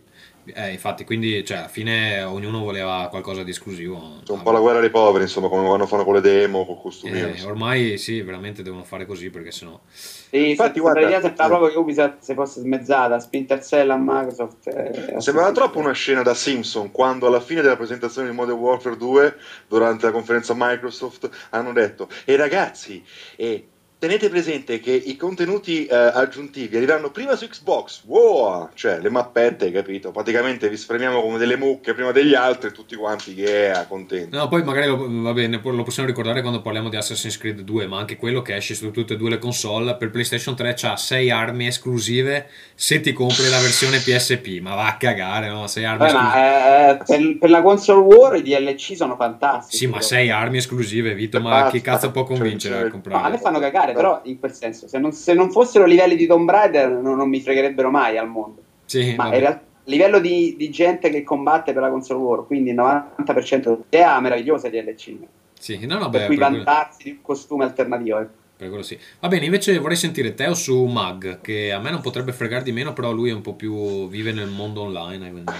Eh, 0.55 0.71
infatti, 0.71 1.03
quindi, 1.05 1.43
cioè, 1.45 1.57
alla 1.57 1.67
fine 1.67 2.21
ognuno 2.23 2.59
voleva 2.59 3.07
qualcosa 3.09 3.43
di 3.43 3.51
esclusivo. 3.51 4.19
C'è 4.23 4.31
un 4.33 4.41
po' 4.41 4.51
la 4.51 4.59
guerra 4.59 4.79
dei 4.79 4.89
poveri, 4.89 5.23
insomma, 5.23 5.47
come 5.49 5.65
quando 5.65 5.85
fanno 5.85 6.03
con 6.03 6.13
le 6.15 6.21
demo, 6.21 6.65
con 6.65 6.79
costumino. 6.81 7.27
Eh, 7.27 7.43
ormai 7.43 7.97
sì, 7.97 8.21
veramente 8.21 8.61
devono 8.61 8.83
fare 8.83 9.05
così 9.05 9.29
perché 9.29 9.51
sennò. 9.51 9.79
Sì, 9.91 10.49
Infatti, 10.49 10.73
se- 10.75 10.79
guarda- 10.81 10.99
sembra 11.01 11.21
sembra 11.21 11.47
proprio 11.47 11.71
che 11.71 11.77
Ubisoft 11.77 12.17
si 12.19 12.33
fosse 12.33 12.59
smezzata, 12.61 13.19
Splinter 13.19 13.63
Cell 13.63 13.89
a 13.89 13.97
Microsoft. 13.97 14.67
eh, 14.67 15.15
Sembrava 15.21 15.51
troppo 15.51 15.79
una 15.79 15.93
scena 15.93 16.21
da 16.21 16.33
Simpson 16.33 16.91
quando 16.91 17.27
alla 17.27 17.39
fine 17.41 17.61
della 17.61 17.77
presentazione 17.77 18.29
di 18.29 18.35
Modern 18.35 18.57
Warfare 18.59 18.97
2, 18.97 19.35
durante 19.67 20.05
la 20.05 20.11
conferenza 20.11 20.53
Microsoft, 20.55 21.29
hanno 21.51 21.71
detto: 21.73 22.07
E 22.25 22.35
ragazzi, 22.35 23.03
eh, 23.37 23.68
tenete 23.99 24.29
presente 24.29 24.79
che 24.79 24.91
i 24.93 25.17
contenuti 25.17 25.85
eh, 25.85 25.93
aggiuntivi 25.93 26.77
arriveranno 26.77 27.11
prima 27.11 27.35
su 27.35 27.45
Xbox, 27.47 28.03
wow! 28.05 28.69
Cioè, 28.73 28.99
le 29.01 29.09
mappette, 29.09 29.65
hai 29.65 29.71
capito? 29.73 30.11
Praticamente 30.11 30.69
vi 30.69 30.77
spremiamo 30.77 31.21
come 31.21 31.37
delle 31.37 31.57
mucche 31.57 31.93
prima 31.93 32.11
degli 32.11 32.33
altri, 32.33 32.71
tutti 32.71 32.95
quanti 32.95 33.35
che 33.35 33.71
è 33.71 33.85
contenti. 33.89 34.35
No, 34.35 34.47
poi 34.47 34.63
magari 34.63 34.87
lo, 34.87 35.05
va 35.21 35.33
bene, 35.33 35.59
lo 35.61 35.83
possiamo 35.83 36.07
ricordare 36.07 36.39
quando 36.41 36.61
parliamo 36.61 36.87
di 36.87 36.95
Assassin's 36.95 37.37
Creed 37.37 37.59
2, 37.59 37.87
ma 37.87 37.99
anche 37.99 38.15
quello 38.15 38.41
che 38.41 38.55
esce 38.55 38.73
su 38.73 38.89
tutte 38.91 39.15
e 39.15 39.17
due 39.17 39.31
le 39.31 39.37
console 39.37 39.95
per 39.95 40.09
PlayStation 40.11 40.55
3 40.55 40.73
c'ha 40.77 40.95
6 40.95 41.29
armi 41.29 41.67
esclusive 41.67 42.47
se 42.75 43.01
ti 43.01 43.11
compri 43.11 43.49
la 43.49 43.59
versione 43.59 43.97
PSP. 43.97 44.59
Ma 44.61 44.75
va 44.75 44.87
a 44.87 44.95
cagare, 44.97 45.49
no? 45.49 45.67
6 45.67 45.83
armi 45.83 45.97
Beh, 45.97 46.05
esclusive. 46.05 46.39
ma 46.39 46.89
eh, 46.89 46.97
per, 47.05 47.37
per 47.37 47.49
la 47.49 47.61
console 47.61 47.99
war 48.01 48.35
i 48.37 48.41
DLC 48.41 48.95
sono 48.95 49.17
fantastici. 49.17 49.77
Sì, 49.77 49.85
ma 49.87 49.97
però. 49.97 50.05
6 50.05 50.29
armi 50.29 50.57
esclusive, 50.57 51.13
Vito, 51.13 51.41
ma 51.41 51.69
chi 51.69 51.81
cazzo 51.81 52.11
può 52.11 52.23
convincere 52.23 52.87
a 52.87 52.89
comprare? 52.89 53.29
me 53.29 53.37
fanno 53.37 53.59
cagare, 53.59 53.88
però 53.93 54.21
in 54.23 54.39
quel 54.39 54.53
senso, 54.53 54.87
se 54.87 54.97
non, 54.99 55.11
se 55.11 55.33
non 55.33 55.51
fossero 55.51 55.85
livelli 55.85 56.15
di 56.15 56.25
Tomb 56.27 56.49
Raider 56.49 56.89
non, 56.89 57.15
non 57.15 57.29
mi 57.29 57.39
fregherebbero 57.41 57.89
mai 57.89 58.17
al 58.17 58.27
mondo. 58.27 58.61
Sì, 58.85 59.13
Ma 59.15 59.25
vabbè. 59.25 59.35
in 59.35 59.41
realtà 59.41 59.59
a 59.61 59.91
livello 59.91 60.19
di, 60.19 60.55
di 60.57 60.69
gente 60.69 61.09
che 61.09 61.23
combatte 61.23 61.73
per 61.73 61.81
la 61.81 61.89
console 61.89 62.19
war, 62.19 62.45
quindi 62.45 62.69
il 62.71 62.75
90% 62.75 63.77
idea 63.87 64.19
meravigliosa 64.19 64.69
di 64.69 64.79
DLC. 64.81 65.15
Sì, 65.59 65.85
no, 65.85 65.97
no, 65.97 66.09
per 66.09 66.25
cui 66.27 66.35
quello- 66.37 66.55
vantarsi 66.55 67.03
di 67.03 67.09
un 67.11 67.21
costume 67.21 67.63
alternativo. 67.63 68.19
ecco. 68.19 68.31
Per 68.59 68.67
quello 68.67 68.83
sì. 68.83 68.99
Va 69.21 69.29
bene, 69.29 69.45
invece 69.45 69.77
vorrei 69.77 69.95
sentire 69.95 70.33
Teo 70.33 70.53
su 70.53 70.83
Mag, 70.83 71.39
che 71.39 71.71
a 71.71 71.79
me 71.79 71.91
non 71.91 72.01
potrebbe 72.01 72.33
fregare 72.33 72.61
di 72.61 72.73
meno, 72.73 72.91
però 72.91 73.13
lui 73.13 73.29
è 73.29 73.33
un 73.33 73.39
po' 73.39 73.53
più 73.53 74.09
vive 74.09 74.33
nel 74.33 74.49
mondo 74.49 74.81
online. 74.81 75.27
eh, 75.27 75.31
quindi. 75.31 75.51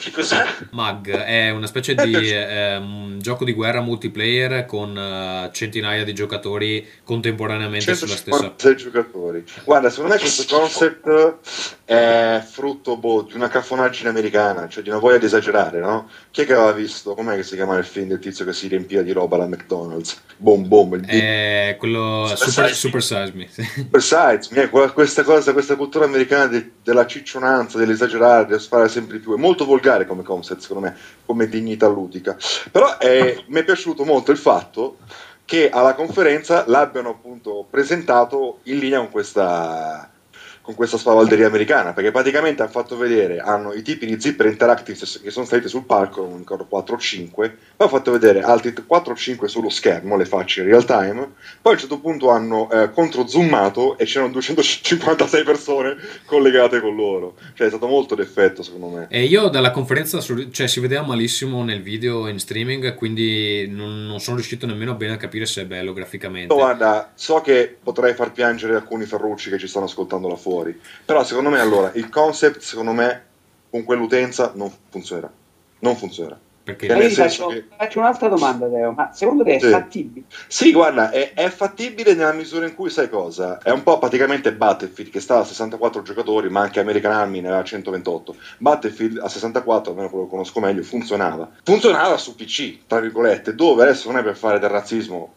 Che 0.00 0.10
cos'è? 0.12 0.44
Mag 0.70 1.08
è 1.10 1.50
una 1.50 1.66
specie 1.66 1.94
di 1.94 2.30
ehm, 2.30 3.20
gioco 3.20 3.44
di 3.44 3.52
guerra 3.52 3.80
multiplayer 3.80 4.64
con 4.64 4.96
eh, 4.96 5.50
centinaia 5.52 6.04
di 6.04 6.14
giocatori 6.14 6.86
contemporaneamente 7.04 7.94
sulla 7.94 8.14
stessa. 8.14 8.54
156 8.56 8.76
giocatori. 8.76 9.44
Guarda, 9.64 9.90
secondo 9.90 10.14
me 10.14 10.20
questo 10.20 10.44
concept 10.52 11.36
è 11.84 12.42
frutto 12.44 12.96
boh, 12.96 13.22
di 13.22 13.34
una 13.34 13.48
cafonaggine 13.48 14.08
americana, 14.08 14.68
cioè 14.68 14.82
di 14.82 14.88
una 14.88 14.98
voglia 14.98 15.18
di 15.18 15.26
esagerare, 15.26 15.80
no? 15.80 16.08
Chi 16.30 16.42
è 16.42 16.46
che 16.46 16.54
aveva 16.54 16.72
visto? 16.72 17.14
Com'è 17.14 17.34
che 17.34 17.42
si 17.42 17.56
chiama 17.56 17.76
il 17.76 17.84
film 17.84 18.08
del 18.08 18.18
tizio 18.20 18.44
che 18.44 18.52
si 18.52 18.68
riempia 18.68 19.02
di 19.02 19.12
roba 19.12 19.34
alla 19.34 19.46
McDonald's? 19.46 20.20
Boom 20.36 20.68
boom, 20.68 20.94
il 20.94 21.06
È 21.06 21.76
quello 21.78 22.26
Super 22.50 22.74
Super, 22.74 23.02
Size 23.02 23.20
super 23.20 23.26
Size 23.26 23.32
Me. 23.36 23.48
sì. 23.50 23.62
super 23.82 24.02
size. 24.02 24.62
È 24.62 24.70
que- 24.70 24.92
questa 24.92 25.22
cosa, 25.22 25.52
questa 25.52 25.76
cultura 25.76 26.04
americana 26.04 26.46
de- 26.46 26.70
della 26.82 27.06
ciccionanza, 27.06 27.78
dell'esagerare, 27.78 28.46
dello 28.46 28.58
sparare 28.58 28.88
sempre 28.88 29.16
di 29.18 29.22
più. 29.22 29.34
È 29.34 29.38
molto 29.38 29.64
volgare 29.64 30.06
come 30.06 30.22
concept, 30.22 30.60
secondo 30.60 30.82
me, 30.88 30.96
come 31.24 31.48
dignità 31.48 31.86
ludica. 31.88 32.36
Però 32.70 32.98
è- 32.98 33.42
mi 33.46 33.60
è 33.60 33.64
piaciuto 33.64 34.04
molto 34.04 34.30
il 34.32 34.38
fatto 34.38 34.98
che 35.44 35.70
alla 35.70 35.94
conferenza 35.94 36.64
l'abbiano 36.66 37.08
appunto 37.10 37.66
presentato 37.70 38.58
in 38.64 38.78
linea 38.78 38.98
con 38.98 39.10
questa 39.10 40.10
con 40.68 40.76
questa 40.76 40.98
spavalderia 40.98 41.46
americana, 41.46 41.94
perché 41.94 42.10
praticamente 42.10 42.60
hanno 42.60 42.70
fatto 42.70 42.98
vedere, 42.98 43.38
hanno 43.38 43.72
i 43.72 43.80
tipi 43.80 44.04
di 44.04 44.20
Zipper 44.20 44.44
Interactive 44.44 44.98
che 44.98 45.30
sono 45.30 45.46
saliti 45.46 45.66
sul 45.66 45.86
palco, 45.86 46.26
non 46.26 46.36
ricordo 46.36 46.66
4 46.66 46.94
o 46.94 46.98
5, 46.98 47.48
poi 47.48 47.56
hanno 47.78 47.88
fatto 47.88 48.10
vedere 48.10 48.42
altri 48.42 48.74
4 48.74 49.12
o 49.14 49.16
5 49.16 49.48
sullo 49.48 49.70
schermo, 49.70 50.18
le 50.18 50.26
facce 50.26 50.60
in 50.60 50.66
real 50.66 50.84
time, 50.84 51.32
poi 51.62 51.72
a 51.72 51.74
un 51.74 51.78
certo 51.78 51.98
punto 52.00 52.28
hanno 52.28 52.70
eh, 52.70 52.90
controzoomato 52.90 53.96
e 53.96 54.04
c'erano 54.04 54.30
256 54.32 55.42
persone 55.42 55.96
collegate 56.26 56.82
con 56.82 56.94
loro, 56.94 57.36
cioè 57.54 57.68
è 57.68 57.70
stato 57.70 57.86
molto 57.86 58.14
d'effetto 58.14 58.62
secondo 58.62 58.88
me. 58.88 59.06
E 59.08 59.24
io 59.24 59.48
dalla 59.48 59.70
conferenza, 59.70 60.20
su- 60.20 60.50
cioè 60.50 60.66
si 60.66 60.80
vedeva 60.80 61.00
malissimo 61.00 61.64
nel 61.64 61.80
video 61.80 62.28
in 62.28 62.38
streaming, 62.38 62.94
quindi 62.94 63.66
non, 63.70 64.04
non 64.04 64.20
sono 64.20 64.36
riuscito 64.36 64.66
nemmeno 64.66 64.92
bene 64.96 65.14
a 65.14 65.16
capire 65.16 65.46
se 65.46 65.62
è 65.62 65.64
bello 65.64 65.94
graficamente. 65.94 66.52
Guarda, 66.52 67.10
so 67.14 67.40
che 67.40 67.74
potrei 67.82 68.12
far 68.12 68.32
piangere 68.32 68.74
alcuni 68.74 69.06
ferrucci 69.06 69.48
che 69.48 69.56
ci 69.56 69.66
stanno 69.66 69.86
ascoltando 69.86 70.28
là 70.28 70.36
fuori, 70.36 70.56
però 71.04 71.24
secondo 71.24 71.50
me 71.50 71.60
allora 71.60 71.90
il 71.94 72.08
concept 72.08 72.60
secondo 72.60 72.92
me 72.92 73.24
con 73.70 73.84
quell'utenza 73.84 74.52
non 74.54 74.72
funzionerà. 74.90 75.30
Non 75.80 75.96
funzionerà. 75.96 76.38
Perché 76.68 76.86
nel 76.88 77.08
ti 77.08 77.14
senso 77.14 77.44
faccio, 77.44 77.54
che- 77.54 77.64
faccio 77.78 77.98
un'altra 78.00 78.28
domanda, 78.28 78.68
Teo. 78.68 78.92
Ma 78.92 79.10
secondo 79.14 79.42
te 79.42 79.56
è 79.56 79.58
Sì. 79.60 79.70
fattibile? 79.70 80.26
Sì, 80.48 80.70
guarda, 80.72 81.10
è, 81.10 81.32
è 81.32 81.48
fattibile 81.48 82.12
nella 82.12 82.32
misura 82.32 82.66
in 82.66 82.74
cui 82.74 82.90
sai 82.90 83.08
cosa? 83.08 83.56
È 83.62 83.70
un 83.70 83.82
po' 83.82 83.98
praticamente 83.98 84.52
Battlefield 84.52 85.10
che 85.10 85.20
stava 85.20 85.40
a 85.40 85.44
64 85.44 86.02
giocatori, 86.02 86.50
ma 86.50 86.60
anche 86.60 86.78
American 86.80 87.12
Army 87.12 87.40
ne 87.40 87.48
aveva 87.48 87.64
128. 87.64 88.36
Battlefield 88.58 89.18
a 89.18 89.28
64, 89.28 89.92
almeno 89.92 90.10
quello 90.10 90.24
che 90.24 90.30
conosco 90.30 90.60
meglio, 90.60 90.82
funzionava. 90.82 91.48
Funzionava 91.62 92.18
su 92.18 92.34
PC, 92.34 92.80
tra 92.86 93.00
virgolette, 93.00 93.54
dove 93.54 93.84
adesso 93.84 94.10
non 94.10 94.20
è 94.20 94.22
per 94.22 94.36
fare 94.36 94.58
del 94.58 94.68
razzismo 94.68 95.32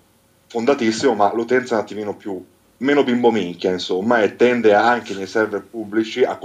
fondatissimo, 0.47 1.13
ma 1.13 1.31
l'utenza 1.33 1.75
è 1.75 1.77
un 1.77 1.83
attimino 1.83 2.15
più 2.15 2.43
meno 2.81 3.03
bimbo 3.03 3.31
minchia, 3.31 3.71
insomma, 3.71 4.21
e 4.21 4.35
tende 4.35 4.73
anche 4.73 5.13
nei 5.13 5.27
server 5.27 5.63
pubblici 5.63 6.23
a 6.23 6.37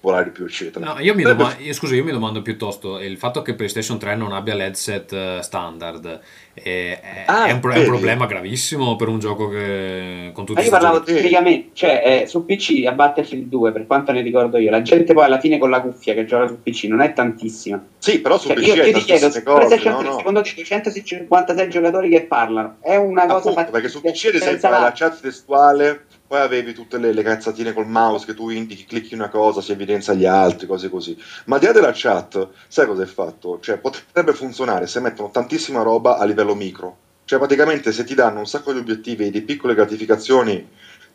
di 0.00 0.30
più, 0.30 0.44
eccetera. 0.44 0.94
No, 0.94 1.00
io 1.00 1.14
mi 1.14 1.22
domando, 1.22 1.60
io- 1.60 1.72
scusa, 1.72 1.94
io 1.96 2.04
mi 2.04 2.12
domando 2.12 2.40
piuttosto 2.40 2.98
il 3.00 3.18
fatto 3.18 3.42
che 3.42 3.54
PlayStation 3.54 3.98
3 3.98 4.14
non 4.14 4.32
abbia 4.32 4.54
l'headset 4.54 5.12
eh, 5.12 5.38
standard 5.42 6.20
eh, 6.54 7.00
è, 7.00 7.24
Ah, 7.26 7.46
è 7.46 7.52
un, 7.52 7.60
pro- 7.60 7.72
è 7.72 7.78
un 7.78 7.84
problema 7.84 8.26
gravissimo 8.26 8.94
per 8.96 9.08
un 9.08 9.18
gioco 9.18 9.48
che 9.48 10.30
con 10.32 10.44
tutti 10.46 10.60
Ma 10.60 10.64
io 10.64 10.70
parlavo 10.70 11.02
tecnicamente, 11.02 11.70
cioè 11.72 12.22
eh, 12.22 12.26
su 12.26 12.44
PC 12.44 12.84
a 12.86 12.92
Battlefield 12.92 13.48
2, 13.48 13.72
per 13.72 13.86
quanto 13.86 14.12
ne 14.12 14.22
ricordo 14.22 14.56
io, 14.58 14.70
la 14.70 14.82
gente 14.82 15.12
poi 15.12 15.24
alla 15.24 15.40
fine 15.40 15.58
con 15.58 15.68
la 15.70 15.80
cuffia 15.80 16.14
che 16.14 16.24
gioca 16.24 16.46
su 16.46 16.62
PC 16.62 16.84
non 16.84 17.00
è 17.00 17.12
tantissima. 17.12 17.84
Sì, 17.98 18.20
però 18.20 18.38
su 18.38 18.48
Cioè, 18.48 18.56
PC 18.56 18.66
io, 18.66 18.74
io 18.84 18.92
ti 18.92 19.00
chiedo, 19.00 19.30
su 19.30 19.42
PlayStation 19.42 19.92
no, 19.92 19.98
3, 19.98 20.08
no. 20.08 20.16
secondo 20.16 20.40
te 20.42 20.54
256 20.54 21.68
giocatori 21.68 22.08
che 22.08 22.22
parlano 22.22 22.76
è 22.80 22.96
una 22.96 23.26
cosa 23.26 23.50
Appunto, 23.50 23.70
perché 23.72 23.88
su 23.88 24.00
PC 24.00 24.26
ad 24.26 24.34
esempio 24.34 24.66
hai 24.68 24.72
la 24.72 24.78
la- 24.80 24.92
chat 24.94 25.20
testuale, 25.20 26.04
poi 26.28 26.40
avevi 26.40 26.74
tutte 26.74 26.98
le, 26.98 27.14
le 27.14 27.22
cazzatine 27.22 27.72
col 27.72 27.88
mouse 27.88 28.26
che 28.26 28.34
tu 28.34 28.50
indichi, 28.50 28.84
clicchi 28.84 29.14
una 29.14 29.30
cosa, 29.30 29.62
si 29.62 29.72
evidenzia 29.72 30.12
gli 30.12 30.26
altri, 30.26 30.66
cose 30.66 30.90
così. 30.90 31.16
Ma 31.46 31.54
al 31.54 31.60
di 31.60 31.66
là 31.66 31.72
della 31.72 31.92
chat, 31.94 32.48
sai 32.68 32.86
cosa 32.86 33.02
è 33.02 33.06
fatto? 33.06 33.58
Cioè, 33.60 33.78
potrebbe 33.78 34.34
funzionare 34.34 34.86
se 34.86 35.00
mettono 35.00 35.30
tantissima 35.30 35.80
roba 35.82 36.18
a 36.18 36.24
livello 36.26 36.54
micro. 36.54 36.96
Cioè, 37.24 37.38
praticamente 37.38 37.92
se 37.92 38.04
ti 38.04 38.14
danno 38.14 38.40
un 38.40 38.46
sacco 38.46 38.74
di 38.74 38.78
obiettivi 38.78 39.26
e 39.26 39.30
di 39.30 39.40
piccole 39.40 39.74
gratificazioni 39.74 40.68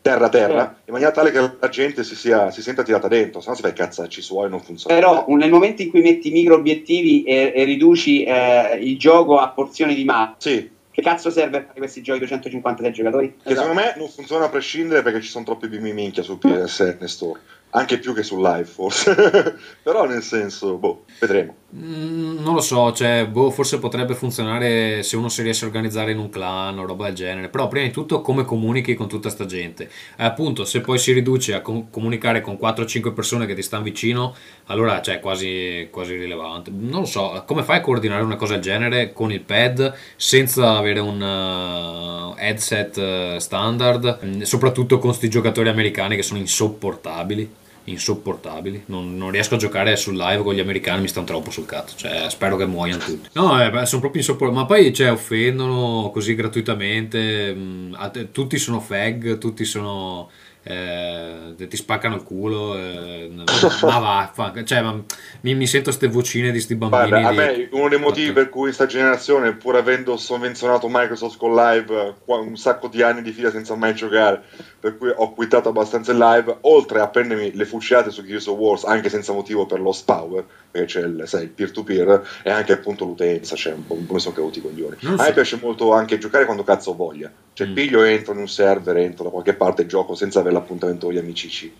terra 0.04 0.28
terra, 0.28 0.76
in 0.84 0.92
maniera 0.92 1.12
tale 1.12 1.30
che 1.30 1.40
la 1.58 1.68
gente 1.70 2.04
si, 2.04 2.14
sia, 2.14 2.50
si 2.50 2.60
senta 2.60 2.82
tirata 2.82 3.08
dentro, 3.08 3.40
se 3.40 3.48
no 3.48 3.54
si 3.54 3.62
fa 3.62 3.68
i 3.68 3.72
cazzacci 3.72 4.20
suoi 4.20 4.46
e 4.46 4.48
non 4.50 4.60
funziona. 4.60 4.94
Però 4.94 5.24
nel 5.28 5.48
momento 5.48 5.80
in 5.80 5.88
cui 5.88 6.02
metti 6.02 6.30
micro 6.30 6.56
obiettivi 6.56 7.22
e, 7.22 7.52
e 7.54 7.64
riduci 7.64 8.24
eh, 8.24 8.78
il 8.82 8.98
gioco 8.98 9.38
a 9.38 9.48
porzioni 9.48 9.94
di 9.94 10.04
mappa, 10.04 10.34
Sì, 10.38 10.68
che 10.94 11.02
cazzo 11.02 11.28
serve 11.28 11.56
a 11.56 11.62
fare 11.62 11.78
questi 11.80 12.02
giochi 12.02 12.20
256 12.20 12.92
giocatori? 12.92 13.36
Che 13.42 13.54
secondo 13.56 13.74
me 13.74 13.94
non 13.96 14.08
funziona 14.08 14.44
a 14.44 14.48
prescindere 14.48 15.02
perché 15.02 15.20
ci 15.20 15.28
sono 15.28 15.44
troppi 15.44 15.66
bimbi 15.66 15.92
minchia 15.92 16.22
su 16.22 16.38
PSN 16.38 17.04
Store, 17.06 17.40
anche 17.70 17.98
più 17.98 18.14
che 18.14 18.22
su 18.22 18.40
live 18.40 18.64
forse, 18.64 19.58
però 19.82 20.06
nel 20.06 20.22
senso, 20.22 20.76
boh, 20.76 21.04
vedremo. 21.18 21.56
Mm, 21.76 22.38
non 22.44 22.54
lo 22.54 22.60
so, 22.60 22.92
cioè, 22.92 23.26
boh, 23.26 23.50
forse 23.50 23.80
potrebbe 23.80 24.14
funzionare 24.14 25.02
se 25.02 25.16
uno 25.16 25.28
si 25.28 25.42
riesce 25.42 25.64
a 25.64 25.66
organizzare 25.66 26.12
in 26.12 26.18
un 26.18 26.28
clan 26.30 26.78
o 26.78 26.86
roba 26.86 27.06
del 27.06 27.14
genere, 27.14 27.48
però 27.48 27.66
prima 27.66 27.84
di 27.84 27.90
tutto 27.90 28.20
come 28.20 28.44
comunichi 28.44 28.94
con 28.94 29.08
tutta 29.08 29.28
sta 29.28 29.44
gente. 29.44 29.90
E 30.16 30.22
appunto, 30.22 30.64
se 30.64 30.80
poi 30.82 30.98
si 30.98 31.12
riduce 31.12 31.52
a 31.52 31.62
com- 31.62 31.90
comunicare 31.90 32.42
con 32.42 32.56
4-5 32.60 33.12
persone 33.12 33.46
che 33.46 33.54
ti 33.54 33.62
stanno 33.62 33.82
vicino, 33.82 34.36
allora 34.66 35.02
cioè, 35.02 35.16
è 35.16 35.20
quasi, 35.20 35.88
quasi 35.90 36.14
rilevante. 36.14 36.70
Non 36.70 37.00
lo 37.00 37.06
so, 37.06 37.42
come 37.44 37.64
fai 37.64 37.78
a 37.78 37.80
coordinare 37.80 38.22
una 38.22 38.36
cosa 38.36 38.52
del 38.54 38.62
genere 38.62 39.12
con 39.12 39.32
il 39.32 39.40
pad 39.40 39.92
senza 40.14 40.76
avere 40.76 41.00
un 41.00 41.20
uh, 41.20 42.36
headset 42.38 42.96
uh, 42.96 43.38
standard, 43.38 44.20
Mm, 44.24 44.42
soprattutto 44.42 44.98
con 44.98 45.08
questi 45.08 45.28
giocatori 45.28 45.68
americani 45.68 46.14
che 46.16 46.22
sono 46.22 46.38
insopportabili 46.38 47.62
insopportabili. 47.84 48.84
Non, 48.86 49.16
non 49.16 49.30
riesco 49.30 49.54
a 49.54 49.58
giocare 49.58 49.96
sul 49.96 50.16
live 50.16 50.42
con 50.42 50.54
gli 50.54 50.60
americani, 50.60 51.02
mi 51.02 51.08
stanno 51.08 51.26
troppo 51.26 51.50
sul 51.50 51.66
cazzo. 51.66 51.96
Cioè, 51.96 52.26
spero 52.28 52.56
che 52.56 52.66
muoiano 52.66 53.02
tutti. 53.02 53.28
No, 53.32 53.60
eh, 53.60 53.86
sono 53.86 54.00
proprio 54.00 54.20
insopportabili. 54.20 54.60
Ma 54.60 54.66
poi 54.66 54.92
cioè, 54.92 55.12
offendono 55.12 56.10
così 56.12 56.34
gratuitamente. 56.34 57.56
te- 58.12 58.30
tutti 58.30 58.58
sono 58.58 58.80
fag, 58.80 59.38
tutti 59.38 59.64
sono. 59.64 60.30
Eh, 60.64 61.54
ti 61.68 61.76
spaccano 61.76 62.16
il 62.16 62.22
culo. 62.22 62.76
eh, 62.76 63.30
ma 63.82 63.98
va, 63.98 64.30
fa- 64.32 64.52
cioè, 64.64 64.80
ma 64.82 65.00
mi, 65.42 65.54
mi 65.54 65.66
sento 65.66 65.90
ste 65.92 66.08
vocine 66.08 66.50
di 66.50 66.60
sti 66.60 66.74
bambini. 66.74 67.08
Guarda, 67.08 67.30
di- 67.30 67.36
me 67.36 67.68
uno 67.72 67.88
dei 67.88 67.98
motivi 67.98 68.32
per 68.32 68.48
cui 68.48 68.68
in 68.68 68.74
sta 68.74 68.86
generazione, 68.86 69.52
pur 69.54 69.76
avendo 69.76 70.16
sovvenzionato 70.16 70.88
Microsoft 70.90 71.36
con 71.38 71.54
live 71.54 71.94
eh, 72.26 72.32
un 72.34 72.56
sacco 72.56 72.88
di 72.88 73.02
anni 73.02 73.22
di 73.22 73.32
fila 73.32 73.50
senza 73.50 73.74
mai 73.74 73.94
giocare, 73.94 74.42
per 74.80 74.96
cui 74.98 75.12
ho 75.14 75.32
quittato 75.32 75.68
abbastanza 75.68 76.12
il 76.12 76.18
live, 76.18 76.56
oltre 76.62 77.00
a 77.00 77.08
prendermi 77.08 77.52
le 77.54 77.64
fucilate 77.64 78.10
su 78.10 78.24
Gears 78.24 78.46
of 78.46 78.56
Wars, 78.58 78.84
anche 78.84 79.08
senza 79.08 79.32
motivo 79.32 79.66
per 79.66 79.80
lost 79.80 80.04
power, 80.04 80.44
perché 80.70 80.86
c'è 80.86 81.00
il, 81.06 81.22
sai, 81.26 81.42
il 81.44 81.48
peer-to-peer, 81.50 82.22
e 82.42 82.50
anche 82.50 82.72
appunto 82.72 83.04
l'utenza, 83.04 83.54
cioè 83.56 83.72
un 83.74 83.86
po' 83.86 83.98
come 84.06 84.18
sono 84.18 84.34
caduti 84.34 84.58
i 84.58 84.62
coglioni. 84.62 84.96
Non 85.00 85.14
A 85.14 85.18
so. 85.18 85.22
me 85.24 85.32
piace 85.32 85.58
molto 85.60 85.92
anche 85.92 86.18
giocare 86.18 86.44
quando 86.44 86.64
cazzo 86.64 86.90
ho 86.90 86.94
voglia. 86.94 87.30
Cioè, 87.52 87.68
Mm. 87.68 87.74
piglio, 87.74 88.02
entro 88.02 88.32
in 88.32 88.40
un 88.40 88.48
server, 88.48 88.96
entro 88.96 89.24
da 89.24 89.30
qualche 89.30 89.54
parte 89.54 89.82
e 89.82 89.86
gioco 89.86 90.14
senza 90.16 90.40
avere 90.40 90.53
l'appuntamento 90.54 91.06
con 91.06 91.14
gli 91.14 91.18
amici. 91.18 91.72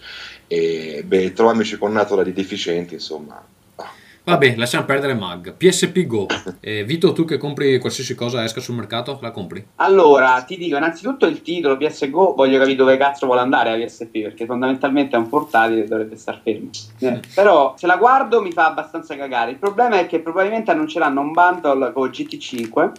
E 0.46 1.02
beh, 1.06 1.32
trovandoci 1.32 1.78
con 1.78 1.92
Natola 1.92 2.22
di 2.22 2.32
deficienti, 2.32 2.94
insomma. 2.94 3.42
ah. 3.76 3.90
Vabbè, 4.26 4.54
lasciamo 4.56 4.84
perdere 4.86 5.12
Mag. 5.14 5.52
PSP 5.54 6.06
Go. 6.06 6.26
Eh, 6.60 6.82
Vito, 6.84 7.12
tu 7.12 7.24
che 7.26 7.36
compri 7.36 7.78
qualsiasi 7.78 8.14
cosa 8.14 8.42
esca 8.42 8.60
sul 8.60 8.74
mercato, 8.74 9.18
la 9.20 9.30
compri? 9.30 9.62
Allora, 9.76 10.42
ti 10.46 10.56
dico 10.56 10.76
innanzitutto 10.78 11.26
il 11.26 11.42
titolo 11.42 11.76
PSGO, 11.76 12.32
voglio 12.34 12.58
capire 12.58 12.76
dove 12.76 12.96
cazzo 12.96 13.26
vuole 13.26 13.42
andare 13.42 13.76
la 13.76 13.84
PSP, 13.84 14.22
perché 14.22 14.46
fondamentalmente 14.46 15.14
è 15.16 15.18
un 15.18 15.28
portatile 15.28 15.84
e 15.84 15.86
dovrebbe 15.86 16.16
star 16.16 16.40
fermo. 16.42 16.70
Eh, 17.00 17.20
Però 17.34 17.74
se 17.76 17.86
la 17.86 17.96
guardo 17.96 18.40
mi 18.40 18.50
fa 18.52 18.66
abbastanza 18.68 19.14
cagare. 19.14 19.50
Il 19.50 19.58
problema 19.58 19.98
è 19.98 20.06
che 20.06 20.20
probabilmente 20.20 20.70
annunceranno 20.70 21.20
un 21.20 21.32
bundle 21.32 21.92
con 21.92 22.08
GT5, 22.08 22.92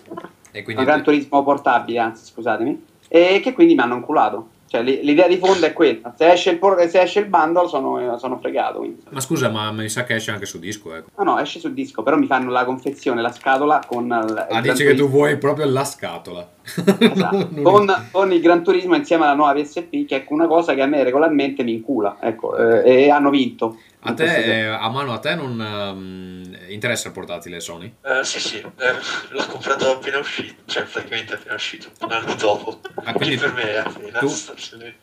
E 0.51 0.59
un 0.59 0.63
quindi 0.63 0.83
Gran 0.83 1.01
Turismo 1.03 1.43
portabile, 1.43 1.97
anzi 1.99 2.25
scusatemi, 2.25 2.85
e 3.07 3.39
che 3.41 3.53
quindi 3.53 3.73
mi 3.73 3.81
hanno 3.81 3.95
inculato. 3.95 4.49
Cioè 4.67 4.81
l'idea 4.81 5.27
di 5.27 5.37
fondo 5.37 5.65
è 5.67 5.73
quella, 5.73 6.13
se 6.17 6.31
esce 6.31 6.49
il, 6.49 6.57
por- 6.57 6.83
se 6.89 6.99
esce 7.01 7.19
il 7.19 7.27
bundle 7.27 7.67
sono, 7.67 8.17
sono 8.17 8.39
fregato. 8.39 8.79
Quindi. 8.79 9.03
Ma 9.09 9.19
scusa, 9.19 9.49
ma 9.49 9.71
mi 9.71 9.87
sa 9.89 10.03
che 10.03 10.15
esce 10.15 10.31
anche 10.31 10.45
su 10.47 10.57
disco, 10.59 10.93
ecco. 10.95 11.09
No, 11.17 11.23
no, 11.23 11.39
esce 11.39 11.59
sul 11.59 11.73
disco, 11.73 12.01
però 12.01 12.17
mi 12.17 12.25
fanno 12.25 12.49
la 12.49 12.65
confezione, 12.65 13.21
la 13.21 13.31
scatola 13.31 13.81
con... 13.85 14.05
il- 14.05 14.47
il 14.49 14.55
Ah, 14.57 14.61
dici 14.61 14.83
che 14.83 14.95
tu 14.95 15.07
vuoi 15.07 15.37
proprio 15.37 15.65
la 15.67 15.83
scatola. 15.83 16.49
Esatto. 16.63 17.47
Non- 17.51 17.61
con, 17.63 18.07
con 18.11 18.31
il 18.33 18.41
Gran 18.41 18.63
Turismo 18.63 18.95
insieme 18.95 19.23
alla 19.25 19.35
nuova 19.35 19.53
PSP, 19.53 20.05
che 20.05 20.15
è 20.23 20.25
una 20.29 20.47
cosa 20.47 20.73
che 20.73 20.81
a 20.81 20.87
me 20.87 21.03
regolarmente 21.03 21.63
mi 21.63 21.73
incula. 21.73 22.17
Ecco, 22.19 22.57
eh, 22.57 23.03
e 23.03 23.09
hanno 23.11 23.29
vinto. 23.29 23.77
A 24.07 24.13
te, 24.13 24.59
eh, 24.59 24.65
a 24.65 24.87
mano 24.89 25.13
a 25.13 25.19
te 25.19 25.33
non 25.33 25.59
ehm, 25.59 26.69
interessa 26.69 27.07
il 27.07 27.13
portatile 27.13 27.59
Sony? 27.59 27.95
Eh, 28.03 28.23
sì, 28.23 28.39
sì, 28.39 28.57
eh, 28.57 28.95
l'ho 29.29 29.45
comprato 29.47 29.93
appena 29.93 30.19
uscito, 30.19 30.61
cioè 30.65 30.83
praticamente 30.83 31.33
appena 31.33 31.55
uscito, 31.55 31.89
un 32.01 32.11
anno 32.11 32.35
dopo. 32.35 32.81
Ah, 33.03 33.13
quindi 33.13 33.37
per 33.37 33.53
me 33.53 33.63
è 33.63 33.77
appena 33.77 34.19
tu-. 34.19 34.31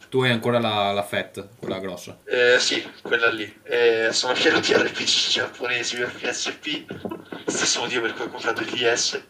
Tu 0.08 0.22
hai 0.22 0.30
ancora 0.30 0.60
la, 0.60 0.92
la 0.92 1.02
FAT, 1.02 1.48
quella 1.58 1.80
grossa. 1.80 2.18
Eh, 2.24 2.58
sì, 2.60 2.88
quella 3.02 3.28
lì. 3.28 3.60
Eh, 3.64 4.10
sono 4.12 4.36
fiero 4.36 4.60
di 4.60 4.72
RPG 4.72 5.28
giapponesi 5.30 5.96
per 5.96 6.12
PSP, 6.12 6.84
stesso 7.46 7.80
motivo 7.80 8.02
per 8.02 8.14
cui 8.14 8.24
ho 8.26 8.28
comprato 8.28 8.62
il 8.62 8.70
DS, 8.70 9.20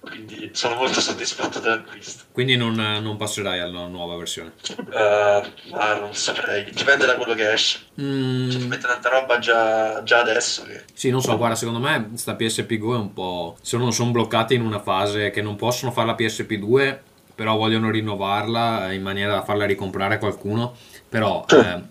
quindi 0.00 0.50
sono 0.52 0.76
molto 0.76 1.00
soddisfatto 1.00 1.58
dell'acquisto. 1.58 2.24
Quindi 2.32 2.56
non, 2.56 2.74
non 2.74 3.16
passerai 3.16 3.58
alla 3.60 3.86
nuova 3.86 4.16
versione. 4.16 4.52
Eh, 4.92 5.52
ma 5.70 5.94
non 5.98 6.14
saprei, 6.14 6.64
dipende 6.72 7.04
da 7.04 7.16
quello 7.16 7.34
che 7.34 7.52
esce. 7.52 7.80
Mm, 8.00 8.48
Cioè, 8.50 8.60
ti 8.60 8.66
mette 8.66 8.86
tanta 8.86 9.08
roba 9.08 9.38
già, 9.38 10.02
già 10.04 10.20
adesso 10.20 10.62
che... 10.64 10.84
sì, 10.94 11.10
non 11.10 11.20
so, 11.20 11.36
guarda, 11.36 11.56
secondo 11.56 11.80
me 11.80 12.10
sta 12.14 12.34
PSP 12.36 12.78
Go 12.78 12.94
è 12.94 12.98
un 12.98 13.12
po'... 13.12 13.56
Sono, 13.60 13.90
sono 13.90 14.10
bloccati 14.12 14.54
in 14.54 14.62
una 14.62 14.80
fase 14.80 15.30
che 15.30 15.42
non 15.42 15.56
possono 15.56 15.90
fare 15.90 16.06
la 16.06 16.14
PSP 16.14 16.54
2, 16.54 17.02
però 17.34 17.56
vogliono 17.56 17.90
rinnovarla 17.90 18.92
in 18.92 19.02
maniera 19.02 19.34
da 19.34 19.42
farla 19.42 19.66
ricomprare 19.66 20.14
a 20.14 20.18
qualcuno, 20.18 20.74
però 21.08 21.44
eh, 21.48 21.82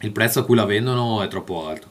il 0.00 0.12
prezzo 0.12 0.40
a 0.40 0.44
cui 0.44 0.56
la 0.56 0.64
vendono 0.64 1.22
è 1.22 1.28
troppo 1.28 1.66
alto. 1.66 1.88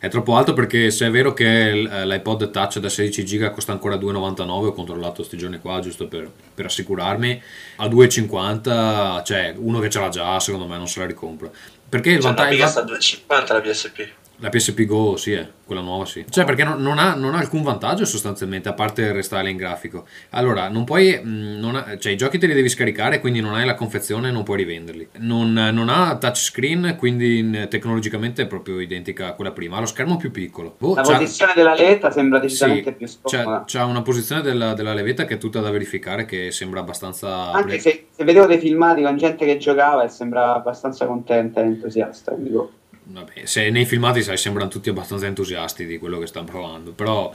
È 0.00 0.08
troppo 0.08 0.36
alto 0.36 0.52
perché 0.52 0.90
se 0.90 1.06
è 1.06 1.10
vero 1.10 1.32
che 1.32 1.70
eh, 1.70 2.06
l'iPod 2.06 2.50
Touch 2.50 2.78
da 2.78 2.88
16 2.88 3.24
giga 3.24 3.50
costa 3.50 3.72
ancora 3.72 3.96
2,99, 3.96 4.48
ho 4.48 4.72
controllato 4.72 5.14
questi 5.16 5.36
giorni 5.36 5.58
qua 5.58 5.80
giusto 5.80 6.06
per, 6.06 6.30
per 6.54 6.66
assicurarmi, 6.66 7.42
a 7.76 7.86
2,50, 7.86 9.24
cioè 9.24 9.54
uno 9.56 9.80
che 9.80 9.90
ce 9.90 9.98
l'ha 9.98 10.08
già 10.08 10.38
secondo 10.38 10.66
me 10.66 10.76
non 10.76 10.86
se 10.86 11.00
la 11.00 11.06
ricompra. 11.06 11.50
Perché 11.88 12.10
il 12.10 12.20
Cioè, 12.20 12.34
vantaggio... 12.34 12.50
mica 12.54 12.66
sta 12.66 12.80
a 12.80 12.84
2,50 12.84 13.52
la 13.52 13.60
PSP. 13.60 14.08
La 14.40 14.50
PSP 14.50 14.84
Go, 14.84 15.16
sì, 15.16 15.32
è 15.32 15.44
quella 15.66 15.80
nuova, 15.80 16.04
sì. 16.04 16.24
Cioè, 16.28 16.44
perché 16.44 16.62
non, 16.62 16.80
non 16.80 16.98
ha, 16.98 17.14
non 17.16 17.34
ha 17.34 17.38
alcun 17.38 17.62
vantaggio 17.62 18.04
sostanzialmente, 18.04 18.68
a 18.68 18.72
parte 18.72 19.02
il 19.02 19.12
restyle 19.12 19.50
in 19.50 19.56
grafico. 19.56 20.06
Allora, 20.30 20.68
non 20.68 20.84
puoi. 20.84 21.20
mh, 21.20 21.58
non 21.58 21.74
ha- 21.74 21.98
cioè, 21.98 22.12
i 22.12 22.16
giochi 22.16 22.38
te 22.38 22.46
li 22.46 22.54
devi 22.54 22.68
scaricare, 22.68 23.18
quindi 23.18 23.40
non 23.40 23.54
hai 23.54 23.66
la 23.66 23.74
confezione 23.74 24.28
e 24.28 24.30
non 24.30 24.44
puoi 24.44 24.58
rivenderli. 24.58 25.08
Non, 25.18 25.52
non 25.52 25.88
ha 25.88 26.16
touchscreen, 26.18 26.94
quindi 26.96 27.38
in- 27.38 27.66
tecnologicamente 27.68 28.42
è 28.42 28.46
proprio 28.46 28.78
identica 28.78 29.26
a 29.26 29.32
quella 29.32 29.50
prima. 29.50 29.76
Ha 29.76 29.80
lo 29.80 29.86
schermo 29.86 30.16
più 30.16 30.30
piccolo. 30.30 30.76
Boh, 30.78 30.94
La 30.94 31.02
c'ha- 31.02 31.16
posizione 31.16 31.52
della 31.56 31.74
levetta 31.74 32.10
sembra 32.12 32.38
sì, 32.38 32.46
decisamente 32.46 32.92
più 32.92 33.06
c'ha, 33.06 33.40
scomoda. 33.42 33.64
c'ha 33.66 33.84
una 33.86 34.02
posizione 34.02 34.40
della, 34.42 34.72
della 34.74 34.94
levetta 34.94 35.24
che 35.24 35.34
è 35.34 35.38
tutta 35.38 35.58
da 35.60 35.70
verificare, 35.70 36.24
che 36.26 36.52
sembra 36.52 36.78
abbastanza. 36.78 37.50
Anche 37.50 37.66
pre- 37.66 37.78
se, 37.80 38.06
se 38.10 38.22
vedevo 38.24 38.46
dei 38.46 38.58
filmati 38.58 39.02
con 39.02 39.16
gente 39.16 39.44
che 39.44 39.56
giocava 39.56 40.04
e 40.04 40.08
sembrava 40.08 40.54
abbastanza 40.54 41.06
contenta 41.06 41.60
e 41.60 41.64
entusiasta. 41.64 42.32
Dico, 42.38 42.70
Vabbè, 43.10 43.44
se 43.44 43.70
nei 43.70 43.86
filmati 43.86 44.22
sai, 44.22 44.36
sembrano 44.36 44.68
tutti 44.68 44.90
abbastanza 44.90 45.26
entusiasti 45.26 45.86
di 45.86 45.98
quello 45.98 46.18
che 46.18 46.26
stanno 46.26 46.44
provando, 46.44 46.92
però 46.92 47.32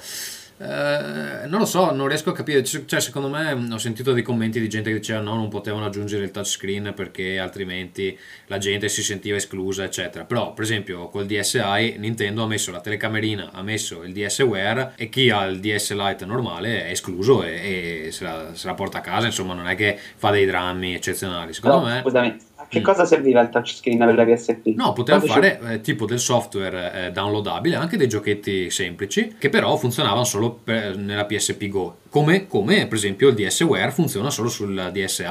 eh, 0.58 1.48
non 1.48 1.60
lo 1.60 1.66
so, 1.66 1.92
non 1.92 2.08
riesco 2.08 2.30
a 2.30 2.34
capire. 2.34 2.64
Cioè, 2.64 3.00
secondo 3.00 3.28
me 3.28 3.56
mh, 3.56 3.72
ho 3.74 3.78
sentito 3.78 4.14
dei 4.14 4.22
commenti 4.22 4.60
di 4.60 4.70
gente 4.70 4.92
che 4.92 4.98
diceva 4.98 5.20
no, 5.20 5.36
non 5.36 5.50
potevano 5.50 5.86
aggiungere 5.86 6.24
il 6.26 6.32
touchscreen 6.32 6.94
perché 6.96 7.40
altrimenti 7.40 8.18
la 8.48 8.60
gente 8.60 8.88
si 8.88 9.02
sentiva 9.02 9.36
esclusa, 9.36 9.84
eccetera. 9.84 10.26
Però, 10.26 10.54
per 10.54 10.64
esempio, 10.64 11.10
col 11.10 11.26
DSi 11.26 11.96
Nintendo 11.98 12.44
ha 12.44 12.48
messo 12.48 12.72
la 12.72 12.80
telecamerina, 12.80 13.50
ha 13.52 13.64
messo 13.64 14.04
il 14.04 14.14
DSWare 14.14 14.94
e 14.96 15.10
chi 15.10 15.32
ha 15.32 15.46
il 15.46 15.60
DS 15.60 15.94
Lite 15.94 16.26
normale 16.26 16.86
è 16.86 16.92
escluso 16.92 17.44
e, 17.44 18.04
e 18.06 18.12
se, 18.12 18.24
la, 18.24 18.52
se 18.54 18.68
la 18.68 18.76
porta 18.76 19.00
a 19.00 19.02
casa, 19.02 19.26
insomma, 19.26 19.56
non 19.56 19.68
è 19.68 19.76
che 19.76 19.98
fa 20.16 20.30
dei 20.30 20.46
drammi 20.46 20.94
eccezionali. 20.94 21.54
Secondo 21.54 21.82
però, 21.82 21.94
me... 21.94 22.02
scusami, 22.02 22.38
che 22.74 22.80
Mm. 22.80 22.84
cosa 22.84 23.06
serviva 23.06 23.40
il 23.42 23.50
touchscreen 23.50 23.98
per 24.00 24.16
la 24.16 24.26
PSP? 24.26 24.68
No, 24.76 24.94
potevano 24.94 25.26
Quando 25.26 25.48
fare 25.48 25.74
eh, 25.76 25.82
tipo 25.82 26.06
del 26.08 26.20
software 26.20 26.92
eh, 27.08 27.12
downloadabile, 27.12 27.76
anche 27.76 27.96
dei 27.98 28.08
giochetti 28.10 28.70
semplici, 28.72 29.36
che 29.38 29.50
però 29.50 29.78
funzionavano 29.78 30.24
solo 30.24 30.52
per- 30.52 30.98
nella 30.98 31.26
PSP 31.26 31.68
Go, 31.68 31.98
come, 32.10 32.48
come 32.48 32.88
per 32.88 32.98
esempio 32.98 33.30
il 33.30 33.36
DSWare 33.36 33.92
funziona 33.92 34.30
solo 34.32 34.50
sul 34.50 34.90
DSi. 34.92 35.24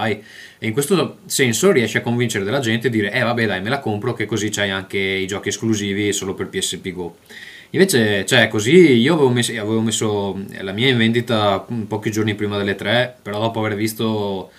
E 0.59 0.67
in 0.67 0.73
questo 0.73 1.17
senso 1.27 1.73
riesci 1.73 1.97
a 1.97 2.01
convincere 2.01 2.45
della 2.45 2.61
gente 2.61 2.87
e 2.87 2.91
dire, 2.91 3.11
eh 3.13 3.23
vabbè 3.23 3.47
dai, 3.47 3.61
me 3.61 3.69
la 3.69 3.81
compro, 3.81 4.13
che 4.15 4.25
così 4.27 4.49
c'hai 4.49 4.71
anche 4.71 4.99
i 4.99 5.27
giochi 5.27 5.49
esclusivi 5.49 6.13
solo 6.13 6.35
per 6.35 6.47
PSP 6.49 6.93
Go. 6.93 7.17
Invece, 7.71 8.25
cioè, 8.27 8.49
così 8.49 8.77
io 8.99 9.15
avevo 9.15 9.31
messo, 9.31 9.51
avevo 9.53 9.81
messo 9.81 10.39
la 10.61 10.73
mia 10.73 10.89
in 10.89 10.99
vendita 10.99 11.67
pochi 11.89 12.11
giorni 12.11 12.35
prima 12.35 12.59
delle 12.59 12.75
tre, 12.75 13.17
però 13.23 13.41
dopo 13.41 13.61
aver 13.61 13.75
visto 13.77 14.51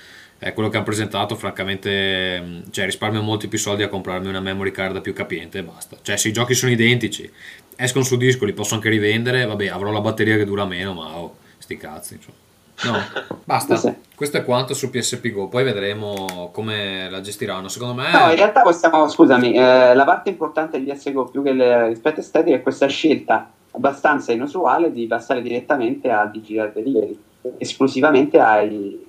eh, 0.43 0.53
quello 0.53 0.69
che 0.69 0.75
hanno 0.75 0.85
presentato, 0.85 1.35
francamente, 1.35 2.39
mh, 2.39 2.71
cioè, 2.71 2.85
risparmio 2.85 3.21
molti 3.21 3.47
più 3.47 3.57
soldi 3.57 3.83
a 3.83 3.87
comprarmi 3.87 4.27
una 4.27 4.41
memory 4.41 4.71
card 4.71 5.01
più 5.01 5.13
capiente 5.13 5.59
e 5.59 5.63
basta. 5.63 5.97
Cioè, 6.01 6.17
se 6.17 6.27
i 6.27 6.33
giochi 6.33 6.53
sono 6.53 6.71
identici, 6.71 7.31
escono 7.75 8.03
su 8.03 8.17
disco, 8.17 8.45
li 8.45 8.53
posso 8.53 8.75
anche 8.75 8.89
rivendere, 8.89 9.45
vabbè, 9.45 9.67
avrò 9.67 9.91
la 9.91 10.01
batteria 10.01 10.35
che 10.35 10.45
dura 10.45 10.65
meno, 10.65 10.93
ma 10.93 11.17
oh, 11.17 11.35
sti 11.57 11.77
cazzi, 11.77 12.15
insomma. 12.15 12.41
No, 12.83 13.37
basta. 13.45 13.75
Sì. 13.77 13.93
Questo 14.15 14.37
è 14.37 14.43
quanto 14.43 14.73
su 14.73 14.89
PSP 14.89 15.31
Go, 15.31 15.47
poi 15.47 15.63
vedremo 15.63 16.49
come 16.51 17.09
la 17.09 17.21
gestiranno. 17.21 17.67
Secondo 17.67 17.93
me... 17.93 18.11
No, 18.11 18.29
in 18.29 18.35
realtà 18.35 18.61
possiamo, 18.61 19.07
scusami, 19.07 19.53
eh, 19.53 19.93
la 19.93 20.03
parte 20.03 20.29
importante 20.29 20.81
di 20.81 20.91
SGO 20.95 21.25
più 21.25 21.43
che 21.43 21.53
l'aspetto 21.53 22.19
estetico 22.19 22.55
è 22.55 22.61
questa 22.61 22.87
scelta 22.87 23.49
abbastanza 23.71 24.31
inusuale 24.31 24.91
di 24.91 25.07
passare 25.07 25.41
direttamente 25.41 26.09
al 26.09 26.31
digital 26.31 26.71
delivery, 26.71 27.17
esclusivamente 27.57 28.39
ai, 28.39 28.67
al 28.67 29.02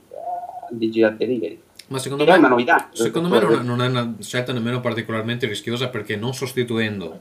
digital 0.71 1.17
delivery. 1.17 1.61
Ma 1.89 1.99
secondo 1.99 2.25
Che 2.25 2.31
è 2.31 2.33
me, 2.35 2.39
una 2.39 2.49
novità. 2.49 2.89
secondo 2.93 3.29
me 3.29 3.41
non, 3.41 3.53
è, 3.53 3.63
non 3.63 3.83
è 3.83 3.89
una 3.89 4.15
scelta 4.21 4.53
nemmeno 4.53 4.81
particolarmente 4.81 5.47
rischiosa 5.47 5.89
perché 5.89 6.17
non 6.17 6.33
sostituendo 6.35 7.21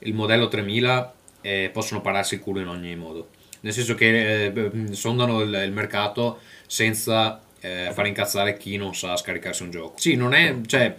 il 0.00 0.14
modello 0.14 0.48
3000 0.48 1.14
eh, 1.42 1.70
possono 1.72 2.00
pararsi 2.00 2.34
il 2.34 2.40
culo 2.40 2.60
in 2.60 2.66
ogni 2.68 2.96
modo. 2.96 3.28
Nel 3.60 3.72
senso 3.72 3.94
che 3.94 4.46
eh, 4.46 4.72
sondano 4.92 5.42
il, 5.42 5.62
il 5.64 5.72
mercato 5.72 6.38
senza 6.66 7.40
eh, 7.60 7.90
far 7.92 8.06
incazzare 8.06 8.56
chi 8.56 8.76
non 8.76 8.94
sa 8.94 9.16
scaricarsi 9.16 9.62
un 9.62 9.70
gioco. 9.70 9.94
Sì, 9.96 10.16
non 10.16 10.32
è, 10.34 10.56
cioè, 10.66 10.96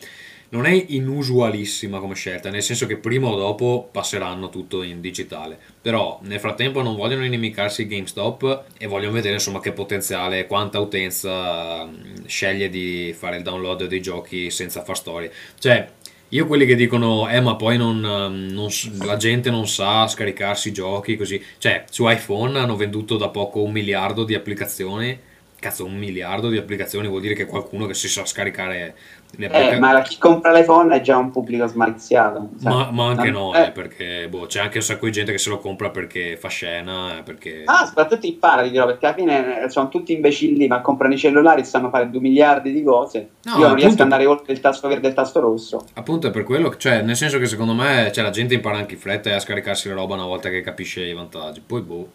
non 0.51 0.65
è 0.65 0.85
inusualissima 0.87 1.99
come 1.99 2.15
scelta, 2.15 2.49
nel 2.49 2.63
senso 2.63 2.85
che 2.85 2.97
prima 2.97 3.27
o 3.27 3.35
dopo 3.35 3.87
passeranno 3.91 4.49
tutto 4.49 4.83
in 4.83 4.99
digitale. 4.99 5.57
Però 5.81 6.19
nel 6.23 6.39
frattempo 6.39 6.81
non 6.81 6.95
vogliono 6.95 7.25
inimicarsi 7.25 7.87
GameStop 7.87 8.63
e 8.77 8.87
vogliono 8.87 9.13
vedere 9.13 9.35
insomma 9.35 9.59
che 9.59 9.71
potenziale, 9.71 10.47
quanta 10.47 10.79
utenza 10.79 11.85
mh, 11.85 12.25
sceglie 12.25 12.69
di 12.69 13.13
fare 13.17 13.37
il 13.37 13.43
download 13.43 13.85
dei 13.87 14.01
giochi 14.01 14.51
senza 14.51 14.83
far 14.83 14.97
storie. 14.97 15.31
Cioè, 15.57 15.87
io 16.29 16.47
quelli 16.47 16.65
che 16.65 16.75
dicono, 16.75 17.29
eh 17.29 17.39
ma 17.39 17.55
poi 17.55 17.77
non, 17.77 18.03
ehm, 18.03 18.51
non 18.51 18.67
la 19.05 19.17
gente 19.17 19.49
non 19.49 19.67
sa 19.67 20.07
scaricarsi 20.07 20.69
i 20.69 20.73
giochi 20.73 21.15
così. 21.15 21.41
Cioè, 21.57 21.85
su 21.89 22.09
iPhone 22.09 22.59
hanno 22.59 22.75
venduto 22.75 23.15
da 23.15 23.29
poco 23.29 23.61
un 23.63 23.71
miliardo 23.71 24.25
di 24.25 24.33
applicazioni. 24.33 25.29
Cazzo, 25.61 25.85
un 25.85 25.95
miliardo 25.95 26.49
di 26.49 26.57
applicazioni 26.57 27.07
vuol 27.07 27.21
dire 27.21 27.35
che 27.35 27.45
qualcuno 27.45 27.85
che 27.85 27.93
si 27.93 28.09
sa 28.09 28.25
scaricare 28.25 28.95
le 29.35 29.45
Eh, 29.45 29.47
applicazioni... 29.47 29.79
ma 29.79 30.01
chi 30.01 30.17
compra 30.17 30.51
l'iPhone 30.51 30.95
è 30.95 31.01
già 31.01 31.17
un 31.17 31.29
pubblico 31.29 31.67
smaliziato. 31.67 32.49
sai. 32.57 32.73
Ma, 32.73 32.89
ma 32.89 33.09
anche 33.09 33.29
no, 33.29 33.53
Eh, 33.53 33.65
eh, 33.65 33.71
perché 33.71 34.27
boh, 34.27 34.47
c'è 34.47 34.59
anche 34.59 34.77
un 34.79 34.83
sacco 34.83 35.05
di 35.05 35.11
gente 35.11 35.31
che 35.31 35.37
se 35.37 35.49
lo 35.49 35.59
compra 35.59 35.91
perché 35.91 36.35
fa 36.35 36.47
scena, 36.47 37.19
eh, 37.19 37.21
perché... 37.21 37.61
Ah, 37.65 37.85
soprattutto 37.85 38.25
impara, 38.25 38.63
ti 38.63 38.71
dirò, 38.71 38.87
perché 38.87 39.05
alla 39.05 39.13
fine 39.15 39.63
eh, 39.65 39.69
sono 39.69 39.87
tutti 39.89 40.13
imbecilli, 40.13 40.65
ma 40.65 40.81
comprano 40.81 41.13
i 41.13 41.17
cellulari, 41.19 41.63
sanno 41.63 41.89
fare 41.91 42.09
due 42.09 42.21
miliardi 42.21 42.71
di 42.73 42.81
cose. 42.81 43.29
No, 43.43 43.51
Io 43.51 43.57
non 43.67 43.75
riesco 43.75 43.85
appunto. 43.85 43.93
ad 44.01 44.11
andare 44.11 44.25
oltre 44.25 44.53
il 44.53 44.59
tasto 44.61 44.87
verde 44.87 45.05
e 45.05 45.09
il 45.11 45.15
tasto 45.15 45.39
rosso. 45.39 45.85
Appunto 45.93 46.25
è 46.25 46.31
per 46.31 46.43
quello, 46.43 46.75
cioè 46.75 47.03
nel 47.03 47.15
senso 47.15 47.37
che 47.37 47.45
secondo 47.45 47.73
me 47.75 48.09
cioè, 48.11 48.23
la 48.23 48.31
gente 48.31 48.55
impara 48.55 48.77
anche 48.77 48.95
in 48.95 48.99
fretta 48.99 49.35
a 49.35 49.39
scaricarsi 49.39 49.89
la 49.89 49.93
roba 49.93 50.15
una 50.15 50.25
volta 50.25 50.49
che 50.49 50.61
capisce 50.61 51.03
i 51.03 51.13
vantaggi. 51.13 51.61
Poi 51.63 51.81
boh, 51.81 52.09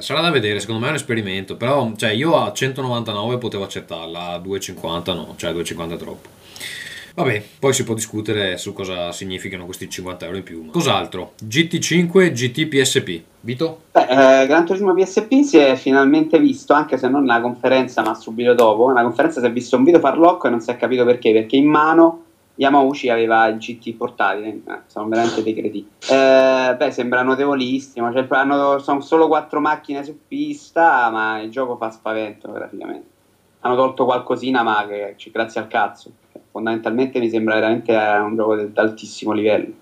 sarà 0.00 0.20
da 0.20 0.30
vedere, 0.30 0.60
secondo 0.60 0.80
me 0.80 0.86
è 0.86 0.90
un 0.90 0.96
esperimento, 0.96 1.56
però 1.56 1.92
cioè, 1.96 2.10
io 2.10 2.36
a 2.36 2.52
199 2.52 3.38
potevo 3.38 3.64
accettarla, 3.64 4.32
a 4.32 4.38
250 4.38 5.14
no, 5.14 5.34
cioè 5.36 5.52
250 5.52 5.94
è 5.94 5.98
troppo. 5.98 6.28
Vabbè, 7.18 7.42
poi 7.58 7.72
si 7.72 7.82
può 7.82 7.94
discutere 7.94 8.56
su 8.58 8.72
cosa 8.72 9.10
significano 9.10 9.64
questi 9.64 9.90
50 9.90 10.24
euro 10.24 10.36
in 10.36 10.44
più. 10.44 10.62
ma- 10.62 10.70
Cos'altro? 10.70 11.32
GT5 11.44 12.30
GT 12.30 12.66
PSP. 12.66 13.22
Vito? 13.40 13.80
Beh, 13.90 14.42
eh, 14.42 14.46
Gran 14.46 14.64
Turismo 14.64 14.94
PSP 14.94 15.42
si 15.42 15.56
è 15.58 15.74
finalmente 15.74 16.38
visto, 16.38 16.74
anche 16.74 16.96
se 16.96 17.08
non 17.08 17.22
nella 17.22 17.40
conferenza, 17.40 18.02
ma 18.02 18.14
subito 18.14 18.54
dopo. 18.54 18.86
Nella 18.86 19.02
conferenza 19.02 19.40
si 19.40 19.46
è 19.46 19.50
visto 19.50 19.76
un 19.76 19.82
video 19.82 19.98
farlocco 19.98 20.46
e 20.46 20.50
non 20.50 20.60
si 20.60 20.70
è 20.70 20.76
capito 20.76 21.04
perché, 21.04 21.32
perché 21.32 21.56
in 21.56 21.66
mano 21.66 22.22
Yamauchi 22.58 23.08
aveva 23.08 23.46
il 23.46 23.58
GT 23.58 23.94
portatile, 23.94 24.48
eh, 24.48 24.80
sono 24.86 25.08
veramente 25.08 25.44
dei 25.44 25.54
cretini. 25.54 25.88
Eh, 26.10 26.74
beh, 26.76 26.90
sembra 26.90 27.22
notevolissimo, 27.22 28.12
cioè, 28.12 28.26
hanno- 28.30 28.78
sono 28.80 29.00
solo 29.00 29.28
quattro 29.28 29.60
macchine 29.60 30.02
su 30.02 30.18
pista, 30.26 31.08
ma 31.10 31.40
il 31.40 31.50
gioco 31.50 31.76
fa 31.76 31.90
spavento 31.90 32.50
praticamente. 32.50 33.06
Hanno 33.60 33.76
tolto 33.76 34.04
qualcosina, 34.04 34.64
ma 34.64 34.84
che, 34.88 35.14
cioè, 35.16 35.32
grazie 35.32 35.60
al 35.60 35.68
cazzo. 35.68 36.10
Fondamentalmente 36.50 37.20
mi 37.20 37.28
sembra 37.28 37.54
veramente 37.54 37.92
eh, 37.92 38.18
un 38.18 38.34
gioco 38.34 38.56
di 38.56 38.70
altissimo 38.74 39.32
livello. 39.32 39.72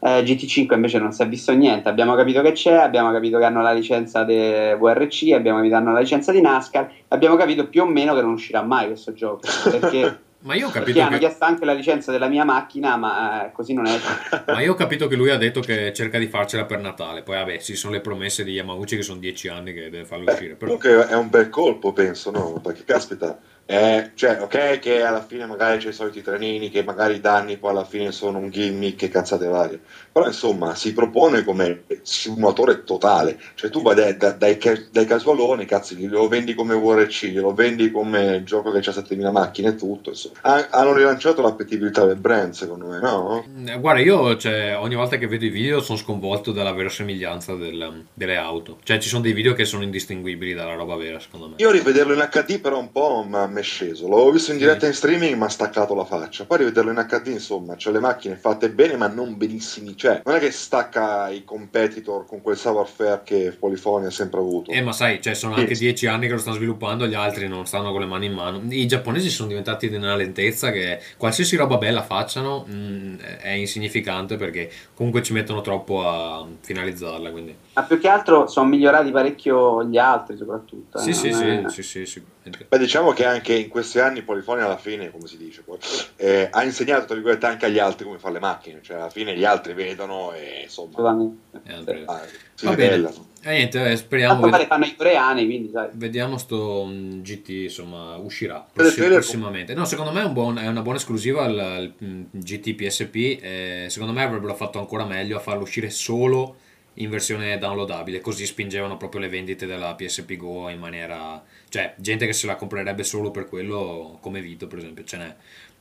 Eh, 0.00 0.22
GT5 0.22 0.74
invece 0.74 0.98
non 0.98 1.12
si 1.12 1.22
è 1.22 1.28
visto 1.28 1.52
niente, 1.52 1.88
abbiamo 1.88 2.14
capito 2.14 2.40
che 2.40 2.52
c'è, 2.52 2.72
abbiamo 2.74 3.10
capito 3.10 3.36
che 3.36 3.44
hanno 3.44 3.60
la 3.60 3.72
licenza 3.72 4.22
di 4.22 4.34
VRC, 4.78 5.32
abbiamo 5.32 5.58
capito 5.58 5.74
che 5.74 5.80
hanno 5.82 5.92
la 5.92 5.98
licenza 5.98 6.30
di 6.30 6.40
NASCAR, 6.40 6.90
abbiamo 7.08 7.34
capito 7.34 7.68
più 7.68 7.82
o 7.82 7.86
meno 7.86 8.14
che 8.14 8.22
non 8.22 8.32
uscirà 8.32 8.62
mai 8.62 8.86
questo 8.86 9.12
gioco, 9.12 9.40
perché, 9.64 10.20
Ma 10.40 10.54
io 10.54 10.68
ho 10.68 10.70
perché 10.70 10.92
capito 10.92 11.00
hanno 11.00 11.18
che... 11.18 11.18
chiesto 11.18 11.44
anche 11.44 11.64
la 11.64 11.72
licenza 11.72 12.12
della 12.12 12.28
mia 12.28 12.44
macchina, 12.44 12.96
ma 12.96 13.46
eh, 13.46 13.52
così 13.52 13.74
non 13.74 13.86
è. 13.86 13.98
Ma 14.46 14.60
io 14.60 14.72
ho 14.72 14.76
capito 14.76 15.08
che 15.08 15.16
lui 15.16 15.30
ha 15.30 15.36
detto 15.36 15.60
che 15.60 15.92
cerca 15.92 16.18
di 16.18 16.28
farcela 16.28 16.64
per 16.64 16.78
Natale. 16.78 17.22
Poi, 17.22 17.36
vabbè, 17.36 17.58
ci 17.58 17.74
sono 17.74 17.94
le 17.94 18.00
promesse 18.00 18.44
di 18.44 18.52
Yamauchi 18.52 18.96
che 18.96 19.02
sono 19.02 19.18
dieci 19.18 19.48
anni 19.48 19.72
che 19.72 19.90
deve 19.90 20.04
farlo 20.04 20.30
uscire. 20.30 20.54
Però... 20.54 20.76
Comunque 20.76 21.08
è 21.08 21.16
un 21.16 21.28
bel 21.28 21.48
colpo, 21.48 21.92
penso, 21.92 22.30
no? 22.30 22.60
Perché 22.62 22.84
caspita, 22.84 23.36
eh, 23.70 24.12
cioè, 24.14 24.40
ok 24.40 24.78
che 24.78 25.02
alla 25.02 25.22
fine 25.22 25.44
magari 25.44 25.76
c'è 25.76 25.88
i 25.88 25.92
soliti 25.92 26.22
trenini 26.22 26.70
che 26.70 26.82
magari 26.82 27.16
i 27.16 27.20
danni 27.20 27.58
poi 27.58 27.72
alla 27.72 27.84
fine 27.84 28.12
sono 28.12 28.38
un 28.38 28.48
gimmick 28.48 29.02
e 29.02 29.08
cazzate 29.10 29.46
varie. 29.46 29.80
Però 30.18 30.26
insomma 30.30 30.74
si 30.74 30.92
propone 30.92 31.44
come 31.44 31.84
simulatore 32.02 32.82
totale. 32.82 33.38
Cioè 33.54 33.70
tu 33.70 33.82
vai 33.82 33.94
dai, 33.94 34.16
dai, 34.16 34.34
dai, 34.36 34.58
ca- 34.58 34.76
dai 34.90 35.04
casualoni, 35.06 35.64
cazzo, 35.64 35.94
glielo 35.94 36.26
vendi 36.26 36.54
come 36.54 36.74
VRC, 36.74 37.26
glielo 37.26 37.54
vendi 37.54 37.92
come 37.92 38.42
gioco 38.44 38.72
che 38.72 38.78
ha 38.78 38.92
7000 38.92 39.30
macchine 39.30 39.68
e 39.68 39.74
tutto. 39.76 40.10
Insomma. 40.10 40.34
Ha- 40.40 40.66
hanno 40.70 40.92
rilanciato 40.92 41.40
l'appetibilità 41.40 42.04
del 42.04 42.16
brand, 42.16 42.52
secondo 42.52 42.86
me, 42.88 42.98
no? 43.00 43.44
Eh, 43.66 43.78
Guarda, 43.78 44.00
io 44.00 44.36
cioè, 44.36 44.76
ogni 44.76 44.96
volta 44.96 45.18
che 45.18 45.28
vedo 45.28 45.44
i 45.44 45.50
video 45.50 45.80
sono 45.80 45.96
sconvolto 45.98 46.50
dalla 46.50 46.72
verosimiglianza 46.72 47.54
del- 47.54 48.02
delle 48.12 48.36
auto. 48.36 48.78
Cioè, 48.82 48.98
ci 48.98 49.08
sono 49.08 49.22
dei 49.22 49.32
video 49.32 49.52
che 49.52 49.64
sono 49.64 49.84
indistinguibili 49.84 50.52
dalla 50.52 50.74
roba 50.74 50.96
vera, 50.96 51.20
secondo 51.20 51.46
me. 51.48 51.54
Io 51.58 51.70
rivederlo 51.70 52.12
in 52.14 52.28
HD 52.28 52.58
però 52.60 52.78
un 52.80 52.90
po' 52.90 53.24
ma 53.28 53.46
mi 53.46 53.60
è 53.60 53.62
sceso. 53.62 54.08
L'avevo 54.08 54.32
visto 54.32 54.50
in 54.50 54.58
diretta 54.58 54.86
in 54.86 54.94
streaming, 54.94 55.36
mi 55.36 55.44
ha 55.44 55.48
staccato 55.48 55.94
la 55.94 56.04
faccia. 56.04 56.44
Poi 56.44 56.58
rivederlo 56.58 56.90
in 56.90 57.06
HD, 57.08 57.28
insomma, 57.28 57.76
c'è 57.76 57.92
le 57.92 58.00
macchine 58.00 58.34
fatte 58.34 58.68
bene, 58.70 58.96
ma 58.96 59.06
non 59.06 59.36
benissimi. 59.36 59.96
Cioè, 59.96 60.07
non 60.24 60.34
è 60.34 60.38
che 60.38 60.50
stacca 60.50 61.28
i 61.28 61.44
competitor 61.44 62.26
con 62.26 62.40
quel 62.42 62.56
savoir-faire 62.56 63.22
che 63.24 63.56
Polyphony 63.58 64.06
ha 64.06 64.10
sempre 64.10 64.40
avuto. 64.40 64.70
Eh, 64.70 64.80
ma 64.80 64.92
sai, 64.92 65.20
cioè, 65.20 65.34
sono 65.34 65.54
Sì. 65.54 65.60
anche 65.60 65.74
dieci 65.74 66.06
anni 66.06 66.26
che 66.26 66.32
lo 66.32 66.38
stanno 66.38 66.56
sviluppando, 66.56 67.06
gli 67.06 67.14
altri 67.14 67.48
non 67.48 67.66
stanno 67.66 67.90
con 67.92 68.00
le 68.00 68.06
mani 68.06 68.26
in 68.26 68.32
mano. 68.32 68.60
I 68.68 68.86
giapponesi 68.86 69.30
sono 69.30 69.48
diventati 69.48 69.88
di 69.88 69.96
una 69.96 70.16
lentezza 70.16 70.70
che 70.70 71.00
qualsiasi 71.16 71.56
roba 71.56 71.76
bella 71.78 72.02
facciano 72.02 72.64
mh, 72.66 73.16
è 73.40 73.50
insignificante 73.50 74.36
perché 74.36 74.70
comunque 74.94 75.22
ci 75.22 75.32
mettono 75.32 75.60
troppo 75.60 76.06
a 76.08 76.46
finalizzarla. 76.60 77.30
Quindi. 77.30 77.56
Ma 77.78 77.84
più 77.84 78.00
che 78.00 78.08
altro 78.08 78.48
sono 78.48 78.66
migliorati 78.68 79.12
parecchio 79.12 79.84
gli 79.84 79.98
altri, 79.98 80.36
soprattutto. 80.36 80.98
Sì, 80.98 81.10
eh, 81.10 81.14
sì, 81.14 81.32
sì, 81.32 81.44
è- 81.46 81.68
sì, 81.68 81.82
sì, 81.84 82.06
sicuramente. 82.06 82.66
Beh, 82.68 82.78
diciamo 82.78 83.12
che 83.12 83.24
anche 83.24 83.54
in 83.54 83.68
questi 83.68 84.00
anni 84.00 84.22
Polyphony 84.22 84.62
alla 84.62 84.76
fine, 84.76 85.12
come 85.12 85.28
si 85.28 85.36
dice, 85.36 85.62
poi, 85.62 85.78
eh, 86.16 86.48
ha 86.50 86.64
insegnato, 86.64 87.04
tra 87.04 87.14
virgolette, 87.14 87.46
anche 87.46 87.66
agli 87.66 87.78
altri 87.78 88.04
come 88.04 88.18
fare 88.18 88.34
le 88.34 88.40
macchine. 88.40 88.80
Cioè, 88.82 88.96
alla 88.96 89.10
fine 89.10 89.36
gli 89.36 89.44
altri 89.44 89.74
vedono 89.74 90.32
e 90.32 90.62
insomma. 90.64 91.16
Eh, 91.64 92.02
ah, 92.06 92.20
si 92.54 92.66
Va 92.66 92.72
bene. 92.74 92.96
ribellano. 92.96 93.26
E 93.42 93.50
niente, 93.52 93.90
eh, 93.92 93.96
speriamo. 93.96 94.32
Tanto 94.40 94.48
poi 94.48 94.58
ved- 94.58 94.68
fanno 94.68 94.84
i 94.86 94.96
coreani, 94.96 95.44
quindi 95.44 95.70
sai. 95.72 95.88
Vediamo 95.92 96.36
sto 96.36 96.84
mm, 96.84 97.20
GT, 97.20 97.48
insomma, 97.50 98.16
uscirà 98.16 98.66
prossi- 98.72 98.96
trailer- 98.96 99.20
prossimamente. 99.20 99.74
No, 99.74 99.84
secondo 99.84 100.10
me 100.10 100.22
è, 100.22 100.24
un 100.24 100.32
buon- 100.32 100.58
è 100.58 100.66
una 100.66 100.82
buona 100.82 100.98
esclusiva 100.98 101.44
il, 101.46 101.94
il, 102.00 102.06
mm, 102.08 102.22
GT 102.32 102.74
PSP. 102.74 103.14
eh, 103.40 103.86
secondo 103.88 104.12
me 104.12 104.24
avrebbero 104.24 104.56
fatto 104.56 104.80
ancora 104.80 105.04
meglio 105.04 105.36
a 105.36 105.40
farlo 105.40 105.62
uscire 105.62 105.90
solo 105.90 106.56
in 107.00 107.10
versione 107.10 107.58
downloadabile, 107.58 108.20
così 108.20 108.46
spingevano 108.46 108.96
proprio 108.96 109.20
le 109.20 109.28
vendite 109.28 109.66
della 109.66 109.94
PSP 109.94 110.36
Go 110.36 110.68
in 110.68 110.78
maniera... 110.78 111.42
Cioè, 111.68 111.94
gente 111.96 112.26
che 112.26 112.32
se 112.32 112.46
la 112.46 112.56
comprerebbe 112.56 113.04
solo 113.04 113.30
per 113.30 113.48
quello, 113.48 114.18
come 114.20 114.40
Vito 114.40 114.66
per 114.66 114.78
esempio, 114.78 115.04
ce 115.04 115.16
n'è. 115.16 115.34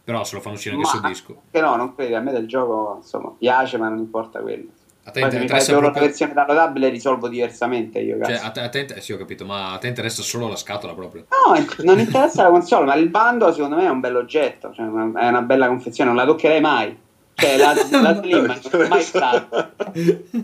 Però 0.03 0.23
se 0.23 0.35
lo 0.35 0.41
fanno 0.41 0.55
uscire 0.55 0.75
anche 0.75 0.87
su 0.87 0.99
Ma- 0.99 1.07
disco. 1.07 1.41
Che 1.51 1.59
no, 1.61 1.75
non 1.75 1.93
credi, 1.95 2.13
a 2.13 2.19
me 2.21 2.31
del 2.31 2.47
gioco 2.47 2.95
insomma 3.01 3.33
piace, 3.37 3.77
ma 3.77 3.89
non 3.89 3.97
importa 3.97 4.39
quello. 4.39 4.69
A 5.03 5.11
te 5.11 5.21
Poi 5.21 5.31
se 5.31 5.39
mi 5.39 5.47
fai 5.47 5.65
proprio... 5.65 5.89
la 5.91 5.99
versione 5.99 6.33
downloadabile 6.33 6.89
risolvo 6.89 7.27
diversamente 7.29 7.99
io, 7.99 8.17
Cioè, 8.23 8.33
cazzo. 8.35 8.45
a 8.45 8.49
te, 8.51 8.59
a 8.61 8.69
te- 8.85 9.01
sì, 9.01 9.13
ho 9.13 9.17
capito, 9.17 9.45
ma 9.45 9.71
a 9.73 9.77
te 9.77 9.87
interessa 9.87 10.21
solo 10.21 10.47
la 10.49 10.55
scatola 10.57 10.93
proprio. 10.93 11.25
No, 11.29 11.65
non 11.85 11.99
interessa 11.99 12.43
la 12.43 12.49
console, 12.49 12.85
ma 12.85 12.95
il 12.95 13.07
bando 13.09 13.51
secondo 13.53 13.77
me 13.77 13.85
è 13.85 13.89
un 13.89 14.01
bell'oggetto, 14.01 14.73
cioè 14.73 14.85
una- 14.85 15.19
è 15.21 15.27
una 15.29 15.41
bella 15.41 15.67
confezione, 15.67 16.09
non 16.09 16.19
la 16.19 16.25
toccherei 16.25 16.59
mai. 16.61 16.97
Cioè, 17.39 17.55
la, 17.55 17.73
la 18.01 18.15
Slim 18.15 18.45
non 18.71 18.81
è 18.81 18.87
mai 18.87 19.03
stata. 19.03 19.71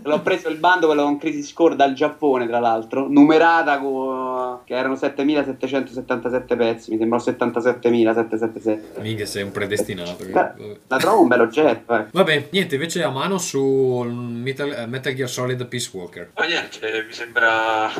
L'ho 0.04 0.20
preso 0.20 0.48
il 0.48 0.58
bando 0.58 0.86
quello 0.86 1.02
con 1.02 1.18
Crisis 1.18 1.52
Core 1.52 1.74
dal 1.74 1.92
Giappone, 1.92 2.46
tra 2.46 2.60
l'altro, 2.60 3.08
numerata 3.08 3.80
con, 3.80 4.60
che 4.64 4.74
erano 4.74 4.94
7777 4.94 6.54
pezzi, 6.54 6.92
mi 6.92 6.98
sembrano 6.98 7.24
77.777. 7.24 9.00
Minchia, 9.00 9.26
sei 9.26 9.42
un 9.42 9.50
predestinato. 9.50 10.24
Beh, 10.24 10.30
Vabbè. 10.30 10.76
La 10.86 10.96
trovo 10.98 11.22
un 11.22 11.28
bel 11.28 11.40
oggetto, 11.40 11.96
eh. 11.96 12.04
Vabbè, 12.12 12.48
niente, 12.50 12.76
invece 12.76 13.02
a 13.02 13.10
mano 13.10 13.38
su 13.38 14.04
Metal, 14.08 14.84
Metal 14.88 15.14
Gear 15.14 15.28
Solid 15.28 15.66
Peace 15.66 15.90
Walker. 15.92 16.30
Ma 16.36 16.44
niente, 16.44 17.04
mi 17.08 17.12
sembra 17.12 17.90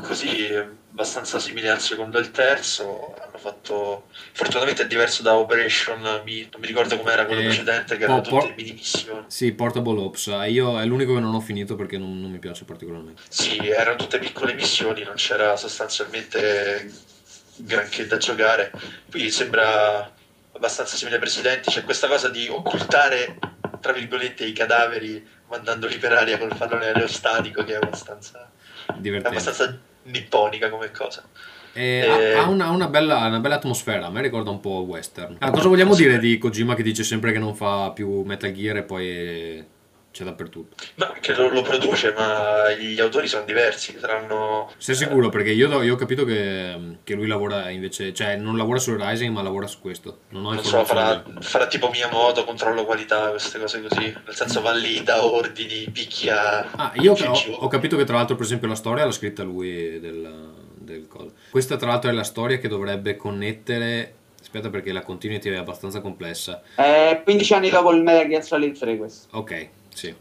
così 0.00 0.80
abbastanza 0.92 1.38
simile 1.38 1.70
al 1.70 1.80
secondo 1.80 2.18
e 2.18 2.20
al 2.20 2.30
terzo. 2.30 3.14
Hanno 3.20 3.38
fatto. 3.38 4.08
Fortunatamente 4.32 4.82
è 4.82 4.86
diverso 4.86 5.22
da 5.22 5.34
Operation. 5.36 6.00
Mi... 6.24 6.42
Non 6.50 6.60
mi 6.60 6.66
ricordo 6.66 6.96
com'era 6.98 7.24
quello 7.26 7.40
Eh, 7.40 7.44
precedente, 7.44 7.96
che 7.96 8.04
erano 8.04 8.20
po- 8.20 8.40
tutte 8.40 8.54
minimissime. 8.56 9.24
Sì, 9.26 9.52
Portable 9.52 9.98
Ops. 10.00 10.26
eh, 10.28 10.50
Io 10.50 10.78
è 10.78 10.84
l'unico 10.84 11.14
che 11.14 11.20
non 11.20 11.34
ho 11.34 11.40
finito 11.40 11.74
perché 11.76 11.98
non, 11.98 12.20
non 12.20 12.30
mi 12.30 12.38
piace 12.38 12.64
particolarmente. 12.64 13.22
Sì, 13.28 13.56
erano 13.68 13.96
tutte 13.96 14.18
piccole 14.18 14.54
missioni, 14.54 15.02
non 15.02 15.14
c'era 15.16 15.56
sostanzialmente 15.56 16.92
granché 17.56 18.06
da 18.06 18.18
giocare. 18.18 18.70
Qui 19.10 19.30
sembra 19.30 20.10
abbastanza 20.54 20.96
simile 20.96 21.16
ai 21.16 21.22
precedenti, 21.22 21.70
c'è 21.70 21.82
questa 21.82 22.06
cosa 22.08 22.28
di 22.28 22.46
occultare, 22.48 23.38
tra 23.80 23.92
virgolette, 23.92 24.44
i 24.44 24.52
cadaveri 24.52 25.26
mandandoli 25.48 25.96
per 25.98 26.12
aria 26.12 26.38
col 26.38 26.54
pallone 26.56 26.86
aerostatico, 26.86 27.64
che 27.64 27.72
è 27.72 27.76
abbastanza, 27.76 28.50
è 28.86 28.92
Divertente. 28.96 29.28
abbastanza 29.38 29.78
nipponica 30.04 30.68
come 30.68 30.90
cosa. 30.90 31.24
Eh, 31.74 32.06
ha, 32.06 32.42
ha 32.42 32.48
una, 32.48 32.70
una 32.70 32.88
bella, 32.88 33.26
una 33.26 33.40
bella 33.40 33.54
atmosfera, 33.54 34.06
a 34.06 34.10
me 34.10 34.20
ricorda 34.20 34.50
un 34.50 34.60
po' 34.60 34.84
western. 34.86 35.36
Ah, 35.38 35.50
cosa 35.50 35.68
vogliamo 35.68 35.94
dire 35.94 36.18
di 36.18 36.36
Kojima 36.36 36.74
che 36.74 36.82
dice 36.82 37.02
sempre 37.02 37.32
che 37.32 37.38
non 37.38 37.54
fa 37.54 37.90
più 37.92 38.22
Metal 38.22 38.52
Gear 38.52 38.78
e 38.78 38.82
poi 38.82 39.64
c'è 40.12 40.24
dappertutto? 40.24 40.76
No, 40.96 41.14
che 41.20 41.34
lo, 41.34 41.48
lo 41.48 41.62
produce, 41.62 42.12
ma 42.12 42.70
gli 42.72 43.00
autori 43.00 43.26
sono 43.26 43.44
diversi, 43.44 43.96
saranno... 43.98 44.70
Sei 44.76 44.94
sicuro? 44.94 45.30
Perché 45.30 45.50
io, 45.50 45.82
io 45.82 45.94
ho 45.94 45.96
capito 45.96 46.24
che, 46.24 46.98
che 47.02 47.14
lui 47.14 47.26
lavora 47.26 47.70
invece, 47.70 48.12
cioè 48.12 48.36
non 48.36 48.56
lavora 48.56 48.78
su 48.78 48.94
Rising 48.94 49.32
ma 49.32 49.42
lavora 49.42 49.66
su 49.66 49.80
questo. 49.80 50.18
Non 50.28 50.44
ho 50.44 50.52
Non 50.52 50.62
so, 50.64 50.84
farà, 50.84 51.24
farà 51.40 51.66
tipo 51.66 51.88
Miyamoto, 51.88 52.44
controllo 52.44 52.84
qualità, 52.84 53.30
queste 53.30 53.58
cose 53.58 53.80
così. 53.80 54.14
Nel 54.24 54.34
senso 54.34 54.60
va 54.60 54.72
lì, 54.72 55.02
dà 55.02 55.24
ordini, 55.24 55.88
picchia... 55.90 56.70
Ah, 56.72 56.92
io 56.96 57.14
ho, 57.14 57.56
ho 57.60 57.68
capito 57.68 57.96
che 57.96 58.04
tra 58.04 58.16
l'altro, 58.16 58.36
per 58.36 58.44
esempio, 58.44 58.68
la 58.68 58.74
storia 58.74 59.06
l'ha 59.06 59.12
scritta 59.12 59.42
lui 59.42 59.98
del, 59.98 60.50
del 60.74 61.08
coso. 61.08 61.32
Questa, 61.50 61.76
tra 61.76 61.88
l'altro, 61.88 62.10
è 62.10 62.12
la 62.12 62.22
storia 62.22 62.58
che 62.58 62.68
dovrebbe 62.68 63.16
connettere. 63.16 64.16
Aspetta, 64.42 64.68
perché 64.68 64.92
la 64.92 65.02
continuity 65.02 65.48
è 65.50 65.56
abbastanza 65.56 66.00
complessa. 66.00 66.62
Eh, 66.76 67.22
15 67.24 67.54
anni 67.54 67.70
dopo 67.70 67.92
il 67.92 68.02
Metal 68.02 68.28
Gear 68.28 68.44
Solid 68.44 68.76
3 68.78 68.96
questo. 68.98 69.38
Ok, 69.38 69.68
sì. 69.92 70.14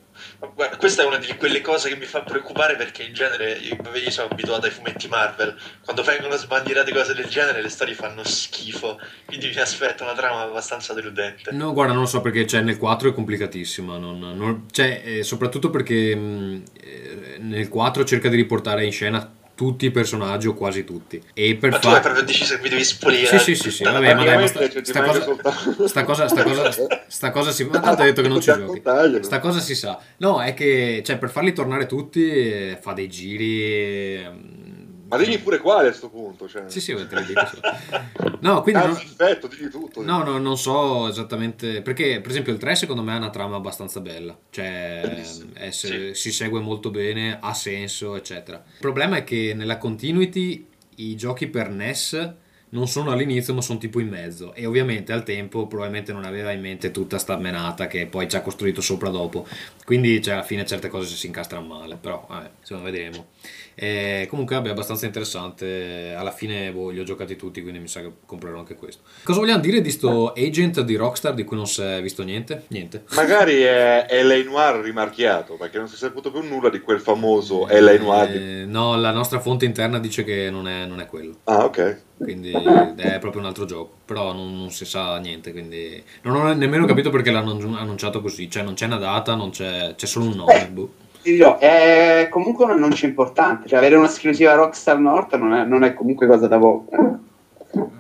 Guarda, 0.54 0.78
questa 0.78 1.02
è 1.02 1.06
una 1.06 1.18
di 1.18 1.36
quelle 1.36 1.62
cose 1.62 1.90
che 1.90 1.96
mi 1.96 2.06
fa 2.06 2.22
preoccupare 2.22 2.76
perché 2.76 3.04
in 3.04 3.14
genere 3.14 3.54
io, 3.54 3.76
io 3.96 4.10
sono 4.12 4.28
abituato 4.30 4.66
ai 4.68 4.72
fumetti 4.72 5.08
Marvel. 5.08 5.56
Quando 5.84 6.04
vengono 6.04 6.36
sbandierate 6.36 6.92
cose 6.94 7.14
del 7.16 7.26
genere, 7.28 7.62
le 7.62 7.70
storie 7.70 7.96
fanno 7.96 8.24
schifo. 8.24 9.00
Quindi 9.26 9.48
mi 9.50 9.60
aspetto 9.60 10.04
una 10.04 10.14
trama 10.14 10.42
abbastanza 10.42 10.94
deludente. 10.94 11.52
No, 11.52 11.74
guarda, 11.74 11.94
non 11.94 12.04
lo 12.04 12.08
so 12.08 12.22
perché 12.22 12.46
cioè, 12.46 12.62
nel 12.62 12.78
4 12.78 13.10
è 13.10 13.14
complicatissima. 13.14 13.98
non- 13.98 14.20
non- 14.20 14.68
cioè, 14.72 15.02
eh, 15.04 15.24
soprattutto 15.24 15.70
perché 15.70 16.16
mh, 16.16 16.64
eh, 16.82 17.38
nel 17.40 17.68
4 17.70 18.04
cerca 18.04 18.30
di 18.30 18.36
riportare 18.36 18.86
in 18.86 18.92
scena 18.92 19.40
tutti 19.56 19.86
i 19.86 19.92
personaggi 19.92 20.48
o 20.48 20.54
quasi 20.54 20.84
tutti. 20.84 21.22
E 21.34 21.56
per 21.56 21.72
Ma 21.72 21.80
tu 21.80 21.88
hai 21.88 22.02
proprio 22.02 22.24
deciso 22.24 22.56
che 22.56 22.62
mi 22.62 22.70
devi 22.70 22.84
spoliare. 22.84 23.38
Sì, 23.40 23.56
sì, 23.56 23.56
sì, 23.56 23.72
sì, 23.72 23.84
vabbè, 23.84 24.14
ma 24.14 24.24
dai, 24.24 24.38
ma 24.38 24.48
sta, 24.48 24.60
Praticamente 24.60 24.84
ci 24.84 24.92
sta 24.92 25.04
cosa, 25.04 25.88
sta 25.88 26.04
cosa, 26.04 26.28
sta 26.28 26.44
cosa, 26.44 27.04
sta 27.08 27.32
cosa 27.32 27.52
si, 27.52 27.64
ma 27.66 27.80
tanto 27.80 28.02
hai 28.02 28.08
detto 28.08 28.22
che 28.22 28.28
non 28.28 28.40
ci 28.42 28.52
giochi. 28.52 28.82
Sta 29.24 29.40
cosa 29.40 29.60
si 29.60 29.76
sa. 29.76 30.00
No, 30.18 30.42
è 30.42 30.54
che, 30.54 31.02
cioè, 31.06 31.18
per 31.18 31.30
farli 31.30 31.54
tornare 31.54 31.86
tutti, 31.86 32.28
eh, 32.30 32.78
fa 32.82 32.94
dei 32.94 33.08
giri. 33.08 34.70
Ma 35.12 35.18
digli 35.18 35.40
pure 35.40 35.58
quale 35.60 35.90
a 35.90 35.94
sto 35.94 36.10
punto. 36.10 36.48
Cioè. 36.48 36.64
Sì, 36.68 36.80
sì, 36.80 36.94
te 36.96 37.16
lo 37.16 37.22
dico. 37.22 38.38
No, 38.40 38.62
quindi 38.62 38.82
Ah, 38.82 38.86
non, 38.88 38.96
perfetto, 38.96 39.48
digli 39.48 39.68
tutto. 39.70 40.02
no, 40.04 40.24
no, 40.24 40.38
non 40.38 40.58
so 40.58 41.08
esattamente. 41.08 41.82
Perché, 41.82 42.22
per 42.22 42.32
esempio, 42.32 42.54
il 42.54 42.60
3 42.60 42.76
secondo 42.76 43.02
me 43.04 43.14
ha 43.14 43.18
una 43.18 43.30
trama 43.30 43.58
abbastanza 43.58 44.00
bella. 44.00 44.38
Cioè, 44.50 45.02
Bellissimo, 45.04 45.52
è- 45.54 45.72
sì. 45.72 46.12
si 46.14 46.32
segue 46.32 46.60
molto 46.62 46.90
bene, 46.92 47.38
ha 47.42 47.54
senso, 47.54 48.16
eccetera. 48.16 48.64
Il 48.66 48.80
problema 48.80 49.18
è 49.18 49.24
che 49.24 49.54
nella 49.56 49.78
continuity 49.78 50.68
i 50.96 51.16
giochi 51.16 51.48
per 51.48 51.70
NES 51.70 52.34
non 52.74 52.88
sono 52.88 53.12
all'inizio, 53.12 53.54
ma 53.54 53.60
sono 53.62 53.80
tipo 53.80 54.00
in 54.00 54.08
mezzo. 54.08 54.54
E 54.54 54.66
ovviamente 54.66 55.12
al 55.12 55.24
tempo 55.24 55.68
probabilmente 55.68 56.14
non 56.14 56.24
aveva 56.24 56.52
in 56.52 56.62
mente 56.62 56.92
tutta 56.92 57.18
sta 57.18 57.36
menata 57.36 57.88
che 57.88 58.06
poi 58.08 58.30
ci 58.30 58.38
ha 58.38 58.42
costruito 58.42 58.80
sopra 58.80 59.10
dopo. 59.10 59.46
Quindi, 59.84 60.22
cioè, 60.22 60.36
alla 60.36 60.44
fine 60.44 60.66
certe 60.66 60.88
cose 60.88 61.14
si 61.16 61.26
incastrano 61.28 61.66
male. 61.68 61.98
Però, 61.98 62.26
vabbè, 62.30 62.50
insomma, 62.62 62.82
vedremo. 62.84 63.28
Eh, 63.76 64.28
comunque, 64.30 64.56
vabbè, 64.56 64.70
abbastanza 64.70 65.06
interessante. 65.06 66.14
Alla 66.16 66.32
fine, 66.32 66.72
boh, 66.72 66.90
li 66.90 67.00
ho 67.00 67.04
giocati 67.04 67.36
tutti, 67.36 67.62
quindi 67.62 67.80
mi 67.80 67.88
sa 67.88 68.02
che 68.02 68.12
comprerò 68.26 68.60
anche 68.60 68.76
questo. 68.76 69.04
Cosa 69.24 69.40
vogliamo 69.40 69.62
dire 69.62 69.82
di 69.82 69.90
sto 69.92 70.34
agent 70.34 70.82
di 70.82 70.96
Rockstar 70.96 71.34
di 71.34 71.44
cui 71.44 71.56
non 71.58 71.68
si 71.68 71.82
è 71.82 72.02
visto 72.02 72.24
niente? 72.24 72.64
Niente. 72.68 73.04
Magari 73.16 73.62
è 73.62 74.06
LA 74.24 74.44
Noir 74.44 74.82
rimarchiato, 74.82 75.56
perché 75.56 75.78
non 75.78 75.88
si 75.88 75.96
è 75.96 75.98
saputo 75.98 76.32
più 76.32 76.42
nulla 76.42 76.70
di 76.70 76.80
quel 76.80 77.00
famoso 77.00 77.68
LA 77.70 77.98
Noir. 77.98 78.30
Eh, 78.36 78.66
no, 78.66 78.96
la 78.98 79.12
nostra 79.12 79.40
fonte 79.40 79.66
interna 79.66 80.00
dice 80.00 80.24
che 80.24 80.50
non 80.50 80.68
è, 80.68 80.86
non 80.86 81.00
è 81.00 81.06
quello. 81.06 81.38
Ah, 81.46 81.66
ok. 81.66 82.00
Quindi 82.18 82.52
è 82.52 83.18
proprio 83.20 83.42
un 83.42 83.48
altro 83.48 83.66
gioco. 83.66 83.94
Però 84.06 84.32
non, 84.32 84.56
non 84.56 84.70
si 84.70 84.86
sa 84.86 85.18
niente. 85.18 85.52
Quindi 85.52 86.04
non 86.22 86.36
ho 86.36 86.54
nemmeno 86.54 86.86
capito 86.86 87.10
perché 87.10 87.32
l'hanno 87.32 87.52
annun- 87.52 87.76
annunciato 87.76 88.22
così. 88.22 88.50
Cioè, 88.50 88.62
non 88.64 88.76
c'è 88.76 88.86
una 88.86 88.98
data, 88.98 89.34
non 89.34 89.50
c'è, 89.50 89.96
c'è 89.96 90.06
solo 90.06 90.26
un 90.26 90.36
nome. 90.36 90.68
boh. 90.68 90.94
Ti 91.22 91.32
dirò, 91.32 91.60
è 91.60 92.28
comunque 92.32 92.66
un 92.66 92.72
annuncio 92.72 93.06
importante, 93.06 93.68
cioè 93.68 93.78
avere 93.78 93.96
un'esclusiva 93.96 94.54
Rockstar 94.54 94.98
North 94.98 95.36
non 95.38 95.54
è, 95.54 95.66
non 95.66 95.84
è 95.84 95.94
comunque 95.94 96.28
cosa 96.28 96.48
da 96.48 96.58
poco. 96.58 97.20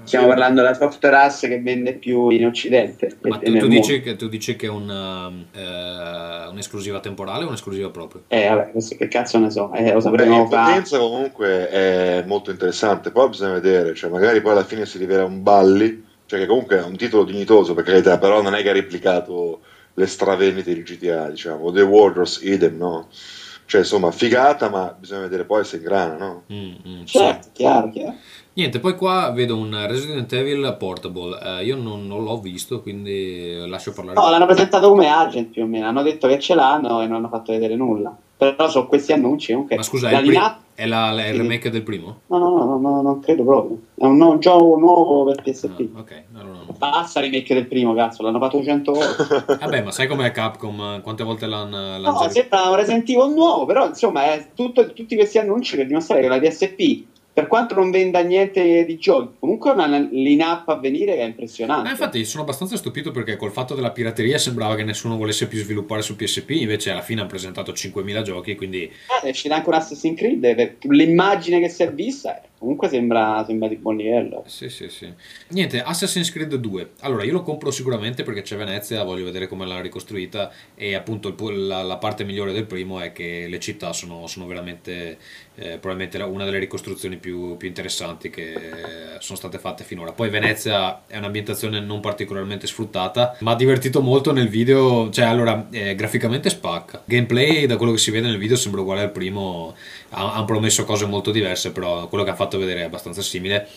Stiamo 0.03 0.27
parlando 0.27 0.61
della 0.61 0.73
software 0.73 1.15
house 1.15 1.47
che 1.47 1.61
vende 1.61 1.93
più 1.93 2.29
in 2.29 2.45
Occidente. 2.45 3.17
Ma 3.21 3.37
tu, 3.37 3.57
tu 3.57 3.67
dici 3.67 4.01
che, 4.01 4.15
tu 4.15 4.27
dici 4.27 4.55
che 4.55 4.65
è 4.65 4.69
un, 4.69 4.89
eh, 5.53 6.49
un'esclusiva 6.49 6.99
temporale 6.99 7.45
o 7.45 7.47
un'esclusiva 7.47 7.89
proprio? 7.89 8.23
Eh, 8.27 8.49
vabbè, 8.49 8.71
questo 8.71 8.95
che 8.97 9.07
cazzo 9.07 9.37
ne 9.37 9.49
so, 9.51 9.71
eh, 9.73 9.87
lo 9.87 9.95
Beh, 9.95 10.01
sapremo 10.01 10.41
in 10.41 10.47
fra... 10.49 10.63
potenza 10.65 10.97
comunque 10.97 11.69
è 11.69 12.23
molto 12.25 12.51
interessante, 12.51 13.11
poi 13.11 13.29
bisogna 13.29 13.53
vedere, 13.53 13.93
cioè 13.93 14.09
magari 14.09 14.41
poi 14.41 14.51
alla 14.51 14.65
fine 14.65 14.85
si 14.85 14.97
rivela 14.97 15.23
un 15.23 15.43
balli, 15.43 16.03
cioè 16.25 16.39
che 16.39 16.47
comunque 16.47 16.79
è 16.79 16.83
un 16.83 16.97
titolo 16.97 17.23
dignitoso 17.23 17.73
per 17.73 17.85
carità, 17.85 18.17
però 18.17 18.41
non 18.41 18.55
è 18.55 18.63
che 18.63 18.69
ha 18.69 18.73
replicato 18.73 19.61
le 19.93 20.05
stravendite 20.07 20.73
di 20.73 20.81
GTA, 20.83 21.29
diciamo, 21.29 21.71
The 21.71 21.81
Warriors 21.81 22.39
idem, 22.43 22.77
no? 22.77 23.07
Cioè, 23.65 23.81
insomma, 23.81 24.11
figata, 24.11 24.69
ma 24.69 24.93
bisogna 24.97 25.21
vedere 25.21 25.45
poi 25.45 25.63
se 25.63 25.77
ingrana, 25.77 26.17
no? 26.17 26.43
Mm, 26.51 26.71
mm, 26.87 27.03
sì. 27.03 27.17
Certo, 27.19 27.49
chiaro, 27.53 27.89
chiaro. 27.89 28.15
Niente, 28.53 28.79
poi 28.79 28.95
qua 28.97 29.31
vedo 29.31 29.55
un 29.55 29.85
Resident 29.87 30.31
Evil 30.33 30.75
Portable. 30.77 31.39
Eh, 31.41 31.63
io 31.65 31.77
non, 31.77 32.05
non 32.05 32.21
l'ho 32.23 32.37
visto, 32.39 32.81
quindi 32.81 33.63
lascio 33.67 33.93
parlare. 33.93 34.19
No, 34.19 34.29
l'hanno 34.29 34.45
presentato 34.45 34.89
come 34.89 35.07
agent 35.09 35.51
più 35.51 35.63
o 35.63 35.67
meno, 35.67 35.87
hanno 35.87 36.01
detto 36.01 36.27
che 36.27 36.37
ce 36.39 36.53
l'hanno 36.53 37.01
e 37.01 37.07
non 37.07 37.17
hanno 37.17 37.29
fatto 37.29 37.53
vedere 37.53 37.75
nulla. 37.75 38.13
Però 38.35 38.67
sono 38.69 38.87
questi 38.87 39.13
annunci 39.13 39.51
comunque. 39.53 39.77
Ma 39.77 39.83
scusa, 39.83 40.09
è 40.09 40.11
la 40.13 40.17
il, 40.17 40.25
pri- 40.25 40.33
linea- 40.35 40.59
è 40.73 40.85
la- 40.87 41.15
è 41.15 41.27
il 41.29 41.35
Sì. 41.35 41.41
remake 41.41 41.69
del 41.69 41.83
primo? 41.83 42.21
No, 42.27 42.37
no, 42.39 42.49
no, 42.57 42.65
no, 42.65 42.77
no, 42.77 43.01
non 43.01 43.19
credo 43.21 43.43
proprio. 43.45 43.79
È 43.95 44.03
un 44.03 44.17
nuovo 44.17 44.37
gioco 44.39 44.77
nuovo 44.77 45.23
per 45.31 45.41
PSP. 45.43 45.89
Ah, 45.95 45.99
ok, 45.99 46.23
allora 46.33 46.57
no. 46.57 46.60
Basta 46.77 47.19
remake 47.19 47.53
del 47.53 47.67
primo, 47.67 47.93
cazzo, 47.93 48.23
l'hanno 48.23 48.39
fatto 48.39 48.63
100 48.63 48.91
volte. 48.91 49.45
Vabbè, 49.59 49.81
ma 49.83 49.91
sai 49.91 50.07
com'è 50.07 50.31
Capcom? 50.31 51.01
Quante 51.01 51.23
volte 51.23 51.45
l'hanno 51.45 51.97
l'han 51.99 52.13
No, 52.13 52.29
sembra 52.29 52.69
un 52.69 52.75
Resident 52.75 53.09
Evil 53.09 53.33
nuovo, 53.33 53.65
però 53.65 53.87
insomma, 53.87 54.33
è 54.33 54.47
tutto- 54.55 54.93
tutti 54.93 55.15
questi 55.15 55.37
annunci 55.37 55.75
per 55.75 55.87
dimostrare 55.87 56.21
che 56.21 56.27
la 56.27 56.39
PSP, 56.39 57.03
per 57.33 57.47
quanto 57.47 57.75
non 57.75 57.91
venda 57.91 58.19
niente 58.19 58.83
di 58.83 58.97
giochi, 58.97 59.35
comunque 59.39 59.71
una 59.71 59.87
line-up 59.87 60.67
a 60.67 60.75
venire 60.75 61.15
è 61.15 61.23
impressionante. 61.23 61.87
Eh, 61.87 61.91
infatti 61.91 62.25
sono 62.25 62.43
abbastanza 62.43 62.75
stupito 62.75 63.11
perché 63.11 63.37
col 63.37 63.51
fatto 63.51 63.73
della 63.73 63.91
pirateria 63.91 64.37
sembrava 64.37 64.75
che 64.75 64.83
nessuno 64.83 65.15
volesse 65.15 65.47
più 65.47 65.59
sviluppare 65.59 66.01
su 66.01 66.17
PSP, 66.17 66.49
invece 66.49 66.91
alla 66.91 67.01
fine 67.01 67.21
hanno 67.21 67.29
presentato 67.29 67.71
5.000 67.71 68.21
giochi, 68.21 68.55
quindi 68.55 68.83
Eh, 68.83 69.27
è 69.27 69.29
uscito 69.29 69.53
anche 69.53 69.69
un 69.69 69.75
Assassin's 69.75 70.17
Creed, 70.17 70.55
per 70.55 70.75
l'immagine 70.89 71.61
che 71.61 71.69
si 71.69 71.83
è 71.83 71.93
vista, 71.93 72.35
eh, 72.35 72.49
comunque 72.61 72.89
sembra, 72.89 73.43
sembra 73.43 73.67
di 73.67 73.75
buon 73.75 73.97
livello. 73.97 74.43
Sì, 74.45 74.69
sì, 74.69 74.87
sì. 74.87 75.11
Niente, 75.47 75.81
Assassin's 75.81 76.31
Creed 76.31 76.53
2. 76.53 76.91
Allora, 76.99 77.23
io 77.23 77.31
lo 77.31 77.41
compro 77.41 77.71
sicuramente 77.71 78.21
perché 78.21 78.43
c'è 78.43 78.55
Venezia, 78.55 79.03
voglio 79.03 79.25
vedere 79.25 79.47
come 79.47 79.65
l'hanno 79.65 79.81
ricostruita 79.81 80.51
e 80.75 80.93
appunto 80.93 81.33
la, 81.49 81.81
la 81.81 81.97
parte 81.97 82.23
migliore 82.23 82.53
del 82.53 82.65
primo 82.65 82.99
è 82.99 83.11
che 83.13 83.47
le 83.49 83.59
città 83.59 83.93
sono, 83.93 84.27
sono 84.27 84.45
veramente 84.45 85.17
eh, 85.55 85.79
probabilmente 85.79 86.21
una 86.21 86.45
delle 86.45 86.59
ricostruzioni 86.59 87.17
più, 87.17 87.57
più 87.57 87.67
interessanti 87.67 88.29
che 88.29 88.53
eh, 88.53 88.59
sono 89.19 89.37
state 89.37 89.57
fatte 89.57 89.83
finora. 89.83 90.11
Poi 90.11 90.29
Venezia 90.29 91.07
è 91.07 91.17
un'ambientazione 91.17 91.79
non 91.79 91.99
particolarmente 91.99 92.67
sfruttata, 92.67 93.37
ma 93.39 93.51
ha 93.51 93.55
divertito 93.55 94.01
molto 94.01 94.31
nel 94.31 94.49
video, 94.49 95.09
cioè 95.09 95.25
allora 95.25 95.67
eh, 95.71 95.95
graficamente 95.95 96.49
spacca. 96.49 97.01
Gameplay 97.05 97.65
da 97.65 97.77
quello 97.77 97.91
che 97.91 97.97
si 97.97 98.11
vede 98.11 98.27
nel 98.27 98.37
video 98.37 98.55
sembra 98.55 98.81
uguale 98.81 99.01
al 99.01 99.11
primo, 99.11 99.75
hanno 100.11 100.45
promesso 100.45 100.83
cose 100.85 101.05
molto 101.05 101.31
diverse, 101.31 101.71
però 101.71 102.07
quello 102.07 102.23
che 102.23 102.29
hanno 102.29 102.39
fatto 102.39 102.57
vedere 102.57 102.81
è 102.81 102.83
abbastanza 102.83 103.21
simile. 103.21 103.67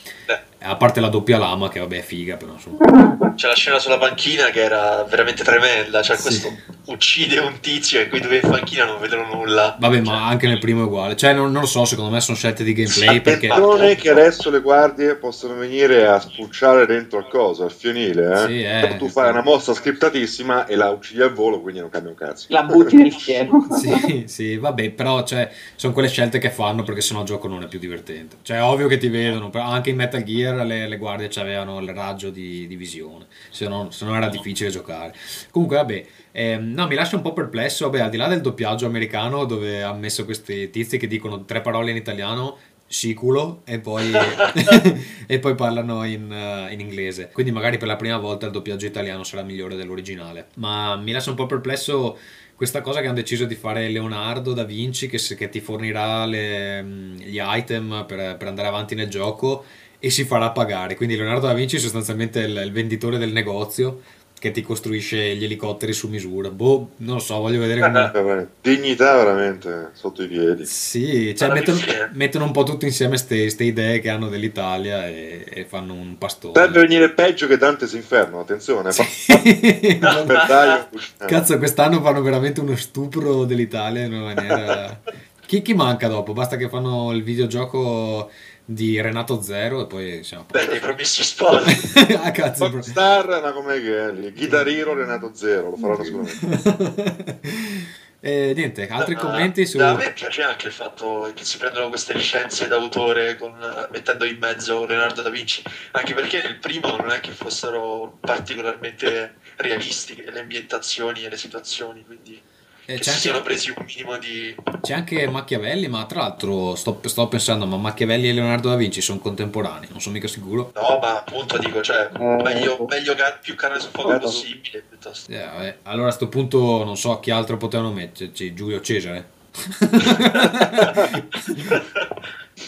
A 0.61 0.77
parte 0.77 1.01
la 1.01 1.09
doppia 1.09 1.39
lama, 1.39 1.69
che 1.69 1.81
vabbè 1.81 1.99
è 1.99 2.03
figa, 2.03 2.37
però 2.37 2.53
insomma. 2.53 3.24
C'è 3.35 3.49
la 3.49 3.55
scena 3.55 3.79
sulla 3.79 3.99
panchina 3.99 4.51
che 4.51 4.61
era 4.63 5.05
veramente 5.09 5.43
tremenda. 5.45 6.03
Cioè, 6.03 6.17
Sì. 6.17 6.23
questo 6.23 6.53
uccide 6.87 7.39
un 7.39 7.61
tizio 7.61 8.01
e 8.01 8.09
quei 8.09 8.21
due 8.21 8.37
in 8.37 8.49
panchina 8.49 8.85
non 8.85 9.01
vedono 9.01 9.27
nulla. 9.35 9.77
Vabbè, 9.79 9.97
Cioè, 9.97 10.05
ma 10.05 10.27
anche 10.27 10.47
nel 10.47 10.59
primo 10.59 10.83
è 10.83 10.85
uguale. 10.85 11.17
Cioè, 11.17 11.33
non, 11.33 11.51
non 11.51 11.63
lo 11.63 11.67
so, 11.67 11.85
secondo 11.85 12.11
me 12.11 12.21
sono 12.21 12.37
scelte 12.37 12.65
di 12.65 12.73
gameplay 12.73 13.21
perché... 13.21 13.49
Attenzione 13.49 13.95
che 13.97 14.11
adesso 14.11 14.51
le 14.51 14.61
guardie 14.61 15.17
possono 15.17 15.55
venire 15.55 16.07
a 16.07 16.21
spulciare 16.21 16.87
dentro 16.87 17.19
al 17.19 17.29
coso, 17.29 17.65
al 17.65 17.73
fionile, 17.73 18.33
eh? 18.33 18.47
Sì, 18.47 18.63
eh. 18.63 18.81
Però 18.81 18.97
tu 18.97 19.09
fai 19.09 19.31
una 19.31 19.43
mossa 19.43 19.73
scriptatissima 19.75 20.67
e 20.67 20.77
la 20.77 20.91
uccidi 20.91 21.23
al 21.23 21.33
volo, 21.33 21.61
quindi 21.61 21.81
non 21.81 21.91
cambia 21.91 22.11
un 22.11 22.17
cazzo. 22.17 22.47
La 22.51 22.63
butti 22.65 22.97
nel 22.97 23.13
fieno. 23.13 23.67
Sì, 23.75 24.25
sì, 24.27 24.57
vabbè, 24.57 24.91
però 24.91 25.25
cioè, 25.25 25.51
sono 25.77 25.93
quelle 25.93 26.09
scelte 26.09 26.39
che 26.39 26.51
fanno 26.51 26.83
perché 26.83 27.01
sennò 27.01 27.21
il 27.21 27.27
gioco 27.27 27.49
non 27.49 27.63
è 27.63 27.67
più 27.67 27.79
divertente. 27.79 28.37
Cioè, 28.43 28.59
è 28.59 28.63
ovvio 28.63 28.89
che 28.89 28.99
ti 28.99 29.09
vedono, 29.09 29.51
però 29.51 29.65
anche 29.65 29.91
in 29.91 29.97
Metal 29.97 30.23
Gear 30.23 30.65
le, 30.65 30.87
le 30.89 30.97
guardie 30.97 31.29
avevano 31.41 31.81
il 31.81 31.89
raggio 31.91 32.31
di, 32.31 32.67
di 32.67 32.77
visione, 32.77 33.24
se 33.51 33.69
no, 33.69 33.91
se 33.91 34.05
no 34.05 34.15
era 34.15 34.29
difficile 34.29 34.71
giocare. 34.71 35.15
Comunque, 35.51 35.77
vabbè, 35.77 36.07
ehm, 36.33 36.73
no, 36.73 36.87
mi 36.87 36.95
lascia 36.95 37.17
un 37.17 37.23
po' 37.23 37.33
perplesso, 37.33 37.89
vabbè, 37.89 38.03
al 38.03 38.11
di 38.11 38.17
là 38.17 38.29
del 38.29 38.41
doppiaggio 38.41 38.87
americano 38.87 39.45
dove 39.45 39.83
ha 39.83 39.93
messo 39.93 40.25
questi 40.25 40.71
tizi 40.71 40.99
che 40.99 41.07
dicono 41.07 41.45
tre 41.45 41.61
parole 41.61 41.91
in 41.91 41.97
italiano, 41.97 42.57
siculo, 42.87 43.63
e 43.65 43.81
poi, 43.81 44.11
e 45.27 45.39
poi 45.39 45.55
parlano 45.55 46.05
in, 46.05 46.31
eh, 46.33 46.73
in 46.73 46.81
inglese. 46.81 47.31
Quindi 47.33 47.53
magari 47.53 47.79
per 47.79 47.89
la 47.89 47.97
prima 47.97 48.19
volta 48.19 48.47
il 48.47 48.53
doppiaggio 48.53 48.87
italiano 48.87 49.25
sarà 49.25 49.43
migliore 49.43 49.77
dell'originale. 49.77 50.49
Ma 50.57 50.97
mi 50.97 51.13
lascia 51.13 51.31
un 51.31 51.37
po' 51.37 51.47
perplesso 51.47 52.17
questa 52.55 52.83
cosa 52.83 53.01
che 53.01 53.07
hanno 53.07 53.17
deciso 53.17 53.47
di 53.47 53.57
fare 53.57 53.89
Leonardo 53.89 54.53
da 54.53 54.63
Vinci 54.63 55.09
che, 55.09 55.19
che 55.19 55.49
ti 55.49 55.61
fornirà 55.61 56.25
le- 56.25 56.83
mm, 56.83 57.17
gli 57.17 57.41
item 57.43 58.05
per, 58.07 58.37
per 58.37 58.49
andare 58.49 58.69
avanti 58.69 58.95
nel 58.95 59.09
gioco 59.09 59.65
e 60.05 60.11
si 60.11 60.25
farà 60.25 60.51
pagare. 60.51 60.97
Quindi 60.97 61.17
Leonardo 61.17 61.47
da 61.47 61.55
Vinci 61.55 61.77
è 61.77 61.79
sostanzialmente 61.79 62.41
il, 62.41 62.61
il 62.63 62.73
venditore 62.73 63.17
del 63.17 63.33
negozio 63.33 64.03
che 64.39 64.51
ti 64.51 64.61
costruisce 64.61 65.35
gli 65.35 65.45
elicotteri 65.45 65.95
su 65.95 66.09
misura. 66.09 66.51
Boh, 66.51 66.91
non 66.97 67.15
lo 67.15 67.21
so, 67.21 67.39
voglio 67.39 67.59
vedere 67.59 67.81
come... 67.81 68.43
Eh, 68.43 68.47
Dignità 68.61 69.17
veramente 69.17 69.93
sotto 69.95 70.23
i 70.23 70.27
piedi. 70.27 70.67
Sì, 70.67 71.35
cioè 71.35 71.51
mettono, 71.51 71.79
mettono 72.13 72.45
un 72.45 72.51
po' 72.51 72.65
tutti 72.65 72.85
insieme 72.85 73.17
queste 73.17 73.65
idee 73.65 74.01
che 74.01 74.11
hanno 74.11 74.29
dell'Italia 74.29 75.09
e, 75.09 75.47
e 75.49 75.65
fanno 75.65 75.95
un 75.95 76.19
pastone. 76.19 76.53
Potrebbe 76.53 76.81
venire 76.81 77.09
peggio 77.09 77.47
che 77.47 77.57
Dante's 77.57 77.95
Inferno, 77.95 78.41
attenzione. 78.41 78.93
Sì. 78.93 79.03
Eh. 79.85 79.99
Cazzo, 81.27 81.57
quest'anno 81.57 82.03
fanno 82.03 82.21
veramente 82.21 82.61
uno 82.61 82.77
stupro 82.77 83.45
dell'Italia 83.45 84.05
in 84.05 84.13
una 84.13 84.35
maniera... 84.35 85.01
Chi, 85.47 85.61
chi 85.61 85.75
manca 85.75 86.09
dopo? 86.09 86.33
Basta 86.33 86.57
che 86.57 86.71
fanno 86.71 87.13
il 87.13 87.23
videogioco 87.23 88.31
di 88.65 89.01
Renato 89.01 89.43
Zero 89.43 89.83
e 89.83 89.87
poi 89.87 90.25
siamo 90.25 90.47
Beh, 90.51 90.67
dei 90.67 90.81
promessi 90.81 91.23
spot. 91.23 92.17
ah, 92.23 92.31
cazzo. 92.31 92.71
Rockstar 92.71 93.29
una 93.29 93.53
come 93.53 93.81
che 93.81 94.33
Hero 94.67 94.95
Renato 94.95 95.33
Zero, 95.35 95.71
lo 95.71 95.77
faranno 95.77 96.05
sicuramente. 96.05 97.41
e 98.21 98.53
niente, 98.55 98.89
altri 98.89 99.15
Ma 99.15 99.21
commenti 99.21 99.67
su... 99.67 99.79
A 99.79 99.95
me 99.95 100.13
piace 100.13 100.43
anche 100.43 100.69
il 100.69 100.73
fatto 100.73 101.31
che 101.35 101.45
si 101.45 101.59
prendono 101.59 101.91
queste 101.91 102.15
licenze 102.15 102.67
d'autore 102.67 103.37
con, 103.37 103.55
mettendo 103.91 104.25
in 104.25 104.39
mezzo 104.39 104.87
Leonardo 104.87 105.21
da 105.21 105.29
Vinci, 105.29 105.63
anche 105.93 106.15
perché 106.15 106.43
nel 106.43 106.57
primo 106.57 106.97
non 106.97 107.11
è 107.11 107.21
che 107.21 107.33
fossero 107.33 108.17
particolarmente 108.21 109.35
realistiche 109.57 110.31
le 110.31 110.41
ambientazioni 110.41 111.23
e 111.23 111.29
le 111.29 111.37
situazioni, 111.37 112.03
quindi 112.05 112.41
Eh, 112.87 112.97
che 112.97 113.01
c'è 113.01 113.31
anche, 113.31 113.43
presi 113.43 113.71
un 113.71 113.83
minimo 113.87 114.19
di... 114.19 114.55
c'è 114.83 114.93
anche 114.93 115.27
Machiavelli, 115.27 115.89
ma 115.89 116.05
tra 116.05 116.21
l'altro 116.21 116.75
sto, 116.75 117.01
sto 117.05 117.29
pensando, 117.29 117.65
ma 117.65 117.79
Machiavelli 117.79 118.29
e 118.29 118.35
Leonardo 118.35 118.69
da 118.69 118.77
Vinci 118.77 119.01
sono 119.01 119.21
contemporanei, 119.21 119.89
non 119.91 120.03
sono 120.03 120.15
mica 120.15 120.29
sicuro. 120.29 120.71
No, 120.75 120.99
ma 121.01 121.21
appunto 121.21 121.57
dico, 121.57 121.81
cioè, 121.81 122.11
Eh, 122.13 122.19
meglio, 122.43 122.85
meglio 122.87 123.15
ca- 123.15 123.39
più 123.41 123.55
carne 123.55 123.81
sul 123.81 123.91
fuoco 123.91 124.19
possibile, 124.19 124.85
piuttosto. 124.87 125.33
Eh, 125.33 125.39
vabbè, 125.39 125.79
Allora 125.85 126.09
a 126.09 126.13
sto 126.13 126.29
punto 126.29 126.85
non 126.85 126.99
so 126.99 127.19
chi 127.21 127.31
altro 127.31 127.57
potevano 127.57 127.91
metterci, 127.91 128.53
Giulio 128.53 128.83
Cesare. 128.83 129.33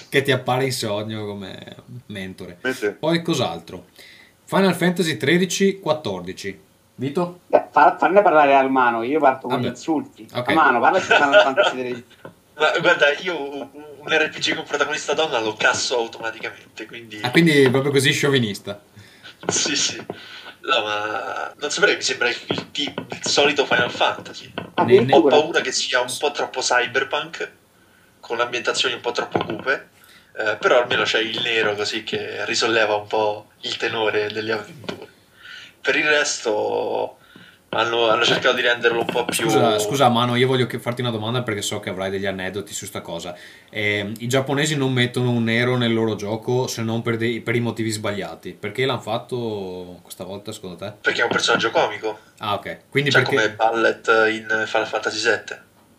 che 0.09 0.22
ti 0.22 0.32
appare 0.32 0.64
in 0.64 0.72
sogno 0.72 1.26
come 1.26 1.76
mentore. 2.06 2.59
Poi 2.98 3.22
cos'altro? 3.22 3.86
Final 4.44 4.74
Fantasy 4.74 5.16
13 5.16 5.80
14. 5.80 6.60
Vito? 6.98 7.40
Beh, 7.47 7.66
fa- 7.70 7.97
farne 7.98 8.23
parlare 8.23 8.55
al 8.55 8.70
mano, 8.70 9.02
io 9.02 9.20
parto 9.20 9.48
con 9.48 9.60
gli 9.60 9.66
insulti. 9.66 10.27
Ok. 10.32 10.48
A 10.48 10.55
mano, 10.55 10.81
parla 10.81 10.98
di 10.98 11.05
Final 11.05 11.43
Fantasy 11.43 11.77
13. 11.77 12.05
Ma 12.59 12.78
guarda, 12.78 13.12
io 13.18 13.39
un 13.39 14.09
RPG 14.09 14.55
con 14.55 14.64
protagonista 14.64 15.12
donna 15.12 15.39
lo 15.40 15.55
casso 15.55 15.97
automaticamente, 15.98 16.86
quindi... 16.86 17.20
Ah, 17.23 17.31
quindi 17.31 17.68
proprio 17.68 17.93
così 17.93 18.12
sciovinista. 18.12 18.81
Sì, 19.47 19.77
sì. 19.77 19.97
No, 19.98 20.82
ma 20.82 21.52
non 21.59 21.70
saprei, 21.70 21.97
mi 21.97 22.02
sembra 22.02 22.28
il, 22.28 22.36
il, 22.48 22.66
il 22.73 23.20
solito 23.20 23.66
Final 23.66 23.90
Fantasy. 23.90 24.51
Ho 24.56 24.70
Addirittura. 24.74 25.36
paura 25.36 25.60
che 25.60 25.70
sia 25.70 26.01
un 26.01 26.12
po' 26.18 26.31
troppo 26.31 26.60
cyberpunk, 26.60 27.51
con 28.20 28.40
ambientazioni 28.40 28.94
un 28.94 29.01
po' 29.02 29.12
troppo 29.12 29.39
cupe, 29.44 29.89
eh, 30.39 30.56
però 30.56 30.81
almeno 30.81 31.02
c'è 31.02 31.20
il 31.20 31.40
nero 31.43 31.74
così 31.74 32.02
che 32.05 32.44
risolleva 32.47 32.94
un 32.97 33.06
po' 33.06 33.48
il 33.60 33.77
tenore 33.77 34.32
delle 34.32 34.52
avventure. 34.52 35.09
Per 35.87 35.95
il 35.97 36.05
resto 36.09 37.19
hanno, 37.69 38.09
hanno 38.09 38.25
cercato 38.25 38.55
di 38.57 38.63
renderlo 38.63 39.01
un 39.01 39.07
po' 39.07 39.25
più... 39.25 39.45
Scusa, 39.45 39.79
scusa, 39.79 40.09
Mano, 40.09 40.35
io 40.35 40.47
voglio 40.49 40.67
che- 40.67 40.79
farti 40.81 41.01
una 41.01 41.11
domanda 41.11 41.43
perché 41.43 41.63
so 41.63 41.79
che 41.79 41.91
avrai 41.91 42.11
degli 42.11 42.27
aneddoti 42.27 42.73
su 42.75 42.87
sta 42.87 43.01
cosa. 43.03 43.37
Eh, 43.71 44.13
I 44.19 44.27
giapponesi 44.27 44.77
non 44.77 44.93
mettono 44.93 45.31
un 45.31 45.45
nero 45.45 45.77
nel 45.77 45.93
loro 45.93 46.17
gioco 46.17 46.67
se 46.67 46.83
non 46.83 47.03
per, 47.03 47.17
dei- 47.19 47.41
per 47.41 47.55
i 47.55 47.61
motivi 47.61 47.91
sbagliati. 47.91 48.53
Perché 48.59 48.85
l'hanno 48.85 49.01
fatto 49.01 50.01
questa 50.03 50.25
volta, 50.25 50.51
secondo 50.53 50.77
te? 50.77 50.93
Perché 51.01 51.21
è 51.21 51.25
un 51.25 51.31
personaggio 51.31 51.71
comico, 51.71 52.19
Ah, 52.39 52.55
ok. 52.55 52.79
Quindi 52.91 53.11
cioè 53.13 53.23
perché... 53.23 53.37
come 53.37 53.51
Ballet 53.55 54.07
in 54.33 54.65
Final 54.67 54.87
Fantasy 54.89 55.23
VII. 55.23 55.57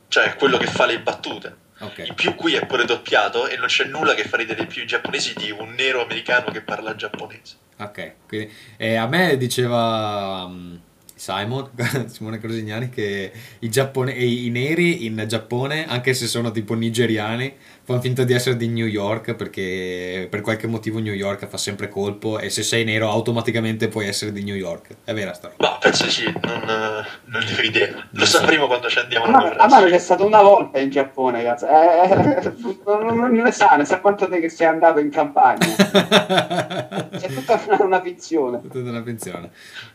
Cioè 0.10 0.36
quello 0.36 0.58
che 0.58 0.68
fa 0.68 0.86
le 0.86 1.00
battute. 1.00 1.56
Ok. 1.80 2.00
In 2.08 2.14
più 2.16 2.34
qui 2.36 2.56
è 2.56 2.66
pure 2.66 2.86
doppiato 2.86 3.48
e 3.48 3.56
non 3.56 3.68
c'è 3.68 3.86
nulla 3.86 4.16
che 4.16 4.24
fa 4.24 4.36
ridere 4.38 4.66
più 4.66 4.82
i 4.82 4.88
giapponesi 4.88 5.34
di 5.36 5.52
un 5.52 5.74
nero 5.78 6.02
americano 6.02 6.50
che 6.52 6.62
parla 6.62 6.96
giapponese. 6.96 7.56
Ok, 7.80 8.14
quindi, 8.28 8.52
eh, 8.78 8.96
a 8.96 9.06
me 9.08 9.38
diceva 9.38 10.48
mm, 10.48 10.76
Simon, 11.14 11.70
Simone 12.08 12.40
Crosignani, 12.40 12.90
che 12.90 13.32
i, 13.60 13.70
giappone- 13.70 14.14
i 14.14 14.50
neri 14.50 15.06
in 15.06 15.24
Giappone, 15.28 15.86
anche 15.88 16.14
se 16.16 16.26
sono 16.26 16.50
tipo 16.52 16.74
nigeriani, 16.74 17.54
fanno 17.88 18.02
finta 18.02 18.26
di 18.26 18.34
essere 18.34 18.58
di 18.58 18.68
New 18.68 18.86
York 18.86 19.34
perché 19.36 20.28
per 20.30 20.42
qualche 20.42 20.68
motivo 20.68 21.00
New 21.00 21.14
York 21.14 21.48
fa 21.48 21.56
sempre 21.56 21.88
colpo 21.88 22.38
e 22.38 22.50
se 22.50 22.62
sei 22.62 22.84
nero 22.84 23.10
automaticamente 23.10 23.88
puoi 23.88 24.08
essere 24.08 24.34
di 24.34 24.44
New 24.44 24.56
York. 24.56 24.98
È 25.06 25.14
vera 25.14 25.34
sta 25.34 25.48
roba. 25.48 25.70
Ma 25.70 25.78
penso 25.78 26.10
sì, 26.10 26.26
non, 26.26 26.64
eh, 26.64 27.08
non 27.24 27.44
ne 27.46 27.56
ho 27.58 27.62
idea. 27.62 28.06
Lo 28.10 28.26
sapremo 28.26 28.68
quando 28.68 28.90
ci 28.90 29.00
andiamo 29.00 29.28
A 29.28 29.30
a 29.30 29.42
me, 29.42 29.56
a 29.56 29.82
me 29.82 29.90
c'è 29.90 30.00
stato 30.00 30.26
una 30.26 30.42
volta 30.42 30.80
in 30.80 30.90
Giappone, 30.90 31.42
cazzo. 31.44 31.66
Eh, 31.66 32.54
non, 32.84 33.06
non- 33.06 33.16
non 33.20 33.32
ne 33.32 33.52
sa, 33.54 33.78
ne 33.78 33.86
sa 33.86 34.02
quanto 34.02 34.28
te 34.28 34.42
che 34.42 34.50
sei 34.50 34.68
andato 34.68 35.00
in 35.00 35.10
campagna. 35.10 35.66
È 37.10 37.34
tutta 37.34 37.64
una, 37.68 37.84
una 37.86 38.02
finzione. 38.02 38.60
Tutta 38.64 38.80
una 38.80 39.02
pensione. 39.02 39.50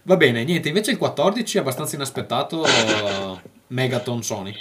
Va 0.05 0.17
bene, 0.17 0.45
niente, 0.45 0.69
invece 0.69 0.93
il 0.93 0.97
14 0.97 1.59
è 1.59 1.61
abbastanza 1.61 1.95
inaspettato 1.95 2.63
uh, 2.63 3.39
Megaton 3.67 4.23
Sony. 4.23 4.55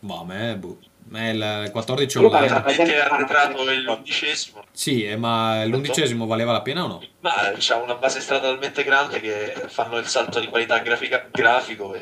Ma 0.00 0.18
a 0.18 0.24
me, 0.26 0.56
boh. 0.58 0.78
A 1.06 1.18
me 1.18 1.30
il 1.30 1.70
14 1.70 2.18
Io 2.18 2.28
pare 2.30 2.46
online. 2.46 2.64
la- 2.66 2.72
Che 2.84 2.94
è 2.94 2.98
arretrato 2.98 3.62
l'undicesimo. 3.62 4.64
Sì, 4.72 5.04
eh, 5.04 5.16
ma 5.16 5.64
l'undicesimo 5.64 6.26
valeva 6.26 6.52
la 6.52 6.62
pena 6.62 6.84
o 6.84 6.86
no? 6.86 7.02
Ma 7.20 7.52
c'ha 7.58 7.76
una 7.76 7.94
base 7.94 8.20
strada 8.20 8.48
talmente 8.48 8.82
grande 8.84 9.20
che 9.20 9.54
fanno 9.68 9.98
il 9.98 10.06
salto 10.06 10.40
di 10.40 10.46
qualità 10.48 10.78
grafica, 10.78 11.26
grafico 11.30 11.94
e... 11.94 12.00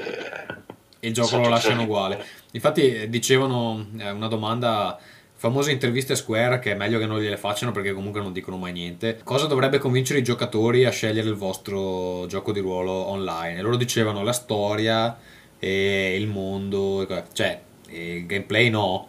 E 1.05 1.09
il 1.09 1.13
gioco 1.15 1.37
lo 1.39 1.49
lasciano 1.49 1.75
giochi. 1.81 1.87
uguale. 1.89 2.25
Infatti 2.53 2.95
eh, 2.95 3.09
dicevano 3.09 3.89
eh, 3.99 4.11
una 4.11 4.29
domanda, 4.29 4.97
famose 5.35 5.73
interviste 5.73 6.13
a 6.13 6.17
Square 6.17 6.61
che 6.61 6.71
è 6.71 6.75
meglio 6.77 7.01
che 7.01 7.07
non 7.07 7.19
gliele 7.21 7.37
facciano 7.37 7.73
perché 7.73 7.93
comunque 7.93 8.21
non 8.21 8.33
dicono 8.33 8.57
mai 8.57 8.71
niente. 8.73 9.19
Cosa 9.25 9.47
dovrebbe 9.47 9.79
convincere 9.79 10.21
i 10.21 10.23
giocatori 10.23 10.85
a 10.85 10.91
scegliere 10.91 11.29
il 11.29 11.35
vostro 11.35 12.25
gioco 12.29 12.53
di 12.53 12.61
ruolo 12.61 12.93
online? 12.93 13.59
E 13.59 13.63
loro 13.63 13.77
dicevano 13.77 14.23
la 14.23 14.33
storia 14.33 15.19
e 15.59 16.15
il 16.17 16.29
mondo, 16.29 17.05
cioè 17.33 17.61
il 17.93 18.27
gameplay 18.27 18.71
no. 18.71 19.09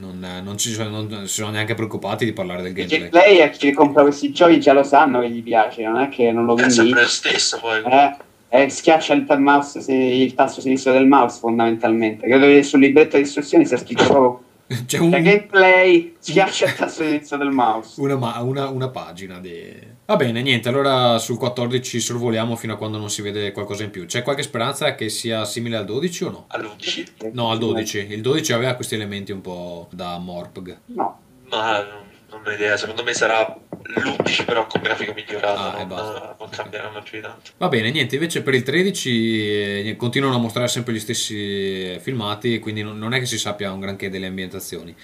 Non, 0.00 0.24
non 0.44 0.56
ci 0.56 0.70
sono, 0.70 0.90
non 1.02 1.26
si 1.26 1.34
sono 1.34 1.50
neanche 1.50 1.74
preoccupati 1.74 2.24
di 2.24 2.32
parlare 2.32 2.62
del 2.62 2.70
Il 2.70 2.86
gameplay. 2.86 3.10
gameplay 3.10 3.40
a 3.40 3.48
chi 3.48 3.72
compra 3.72 4.02
questi 4.02 4.30
giochi 4.30 4.60
già 4.60 4.72
lo 4.72 4.84
sanno 4.84 5.18
che 5.20 5.28
gli 5.30 5.42
piace, 5.42 5.82
non 5.82 6.00
è 6.00 6.08
che 6.08 6.30
non 6.30 6.44
lo 6.44 6.52
È 6.54 6.60
convince. 6.60 6.82
sempre 6.82 7.02
lo 7.02 7.08
stesso 7.08 7.58
poi. 7.60 7.82
Eh, 7.84 8.16
eh, 8.50 8.68
schiaccia 8.68 9.14
il, 9.14 9.26
mouse, 9.38 9.80
se- 9.80 9.92
il 9.92 10.34
tasto 10.34 10.60
sinistro 10.60 10.92
del 10.92 11.06
mouse 11.08 11.40
fondamentalmente. 11.40 12.28
Credo 12.28 12.46
che 12.46 12.62
sul 12.62 12.78
libretto 12.78 13.16
di 13.16 13.22
istruzioni 13.24 13.66
sia 13.66 13.76
scritto 13.76 14.04
proprio 14.04 14.42
C'è 14.86 14.98
un- 14.98 15.10
cioè, 15.10 15.20
gameplay, 15.20 16.14
schiaccia 16.20 16.66
il 16.66 16.74
tasto 16.74 17.02
sinistro 17.02 17.36
del 17.36 17.50
mouse. 17.50 18.00
Una, 18.00 18.40
una- 18.40 18.68
una 18.68 18.88
pagina 18.90 19.40
di... 19.40 19.96
Va 20.08 20.16
bene, 20.16 20.40
niente, 20.40 20.70
allora 20.70 21.18
sul 21.18 21.36
14 21.36 22.00
sorvoliamo 22.00 22.56
fino 22.56 22.72
a 22.72 22.76
quando 22.78 22.96
non 22.96 23.10
si 23.10 23.20
vede 23.20 23.52
qualcosa 23.52 23.84
in 23.84 23.90
più. 23.90 24.06
C'è 24.06 24.22
qualche 24.22 24.42
speranza 24.42 24.94
che 24.94 25.10
sia 25.10 25.44
simile 25.44 25.76
al 25.76 25.84
12 25.84 26.24
o 26.24 26.30
no? 26.30 26.44
All'11. 26.48 27.32
No, 27.32 27.50
al 27.50 27.58
12. 27.58 28.06
Il 28.08 28.22
12 28.22 28.54
aveva 28.54 28.72
questi 28.72 28.94
elementi 28.94 29.32
un 29.32 29.42
po' 29.42 29.86
da 29.90 30.16
Morpg. 30.16 30.78
No, 30.86 31.20
Ma 31.50 31.86
non, 32.30 32.40
ho 32.42 32.50
idea, 32.50 32.78
secondo 32.78 33.02
me 33.04 33.12
sarà 33.12 33.54
l'11 33.82 34.44
però 34.46 34.66
con 34.66 34.80
grafico 34.80 35.12
migliorato, 35.12 35.60
Ah, 35.60 35.74
e 35.74 35.78
non, 35.80 35.88
basta. 35.88 36.36
non 36.40 36.48
cambieranno 36.48 37.02
più 37.02 37.18
di 37.18 37.24
tanto. 37.26 37.50
Va 37.58 37.68
bene, 37.68 37.90
niente, 37.90 38.14
invece 38.14 38.40
per 38.40 38.54
il 38.54 38.62
13 38.62 39.88
eh, 39.90 39.96
continuano 39.98 40.36
a 40.36 40.38
mostrare 40.38 40.68
sempre 40.68 40.94
gli 40.94 41.00
stessi 41.00 41.36
eh, 41.36 41.98
filmati, 42.00 42.60
quindi 42.60 42.80
non, 42.80 43.12
è 43.12 43.18
che 43.18 43.26
si 43.26 43.36
sappia 43.36 43.70
un 43.72 43.80
granché 43.80 44.08
delle 44.08 44.28
ambientazioni. 44.28 44.96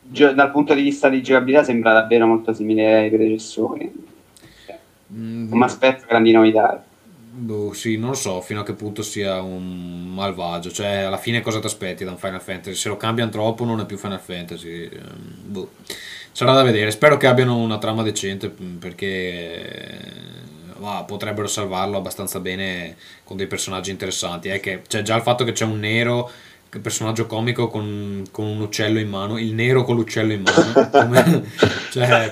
Dal 0.00 0.50
punto 0.50 0.72
di 0.72 0.80
vista 0.80 1.10
di 1.10 1.22
giocabilità 1.22 1.62
sembra 1.62 1.92
davvero 1.92 2.26
molto 2.26 2.54
simile 2.54 2.94
ai 2.94 3.10
predecessori. 3.10 4.14
Mm, 5.16 5.48
Non 5.48 5.58
mi 5.58 5.64
aspetto 5.64 6.04
grandi 6.06 6.32
novità. 6.32 6.84
Boh, 7.38 7.72
sì, 7.74 7.96
non 7.98 8.10
lo 8.10 8.14
so 8.14 8.40
fino 8.40 8.60
a 8.60 8.62
che 8.64 8.72
punto 8.72 9.02
sia 9.02 9.42
un 9.42 10.06
malvagio. 10.14 10.70
Cioè, 10.70 10.98
alla 11.02 11.18
fine 11.18 11.40
cosa 11.42 11.60
ti 11.60 11.66
aspetti 11.66 12.04
da 12.04 12.10
un 12.12 12.18
Final 12.18 12.40
Fantasy? 12.40 12.76
Se 12.76 12.88
lo 12.88 12.96
cambiano 12.96 13.30
troppo 13.30 13.64
non 13.64 13.80
è 13.80 13.86
più 13.86 13.98
Final 13.98 14.20
Fantasy. 14.20 14.84
ehm, 14.84 15.34
Boh. 15.44 15.70
Sarà 16.32 16.52
da 16.52 16.62
vedere. 16.62 16.90
Spero 16.90 17.16
che 17.18 17.26
abbiano 17.26 17.56
una 17.58 17.78
trama 17.78 18.02
decente 18.02 18.50
mm, 18.60 18.76
perché 18.76 19.06
eh, 19.06 20.12
va, 20.78 21.04
potrebbero 21.06 21.46
salvarlo 21.46 21.96
abbastanza 21.98 22.40
bene 22.40 22.96
con 23.24 23.36
dei 23.36 23.46
personaggi 23.46 23.90
interessanti. 23.90 24.48
È 24.48 24.60
che 24.60 24.82
c'è 24.86 25.02
già 25.02 25.16
il 25.16 25.22
fatto 25.22 25.44
che 25.44 25.52
c'è 25.52 25.64
un 25.64 25.78
nero 25.78 26.30
personaggio 26.80 27.24
comico 27.26 27.68
con, 27.68 28.22
con 28.30 28.44
un 28.46 28.60
uccello 28.60 28.98
in 28.98 29.08
mano, 29.08 29.38
il 29.38 29.54
nero 29.54 29.82
con 29.82 29.96
l'uccello 29.96 30.32
in 30.34 30.42
mano. 30.42 31.42
Cioè, 31.90 32.28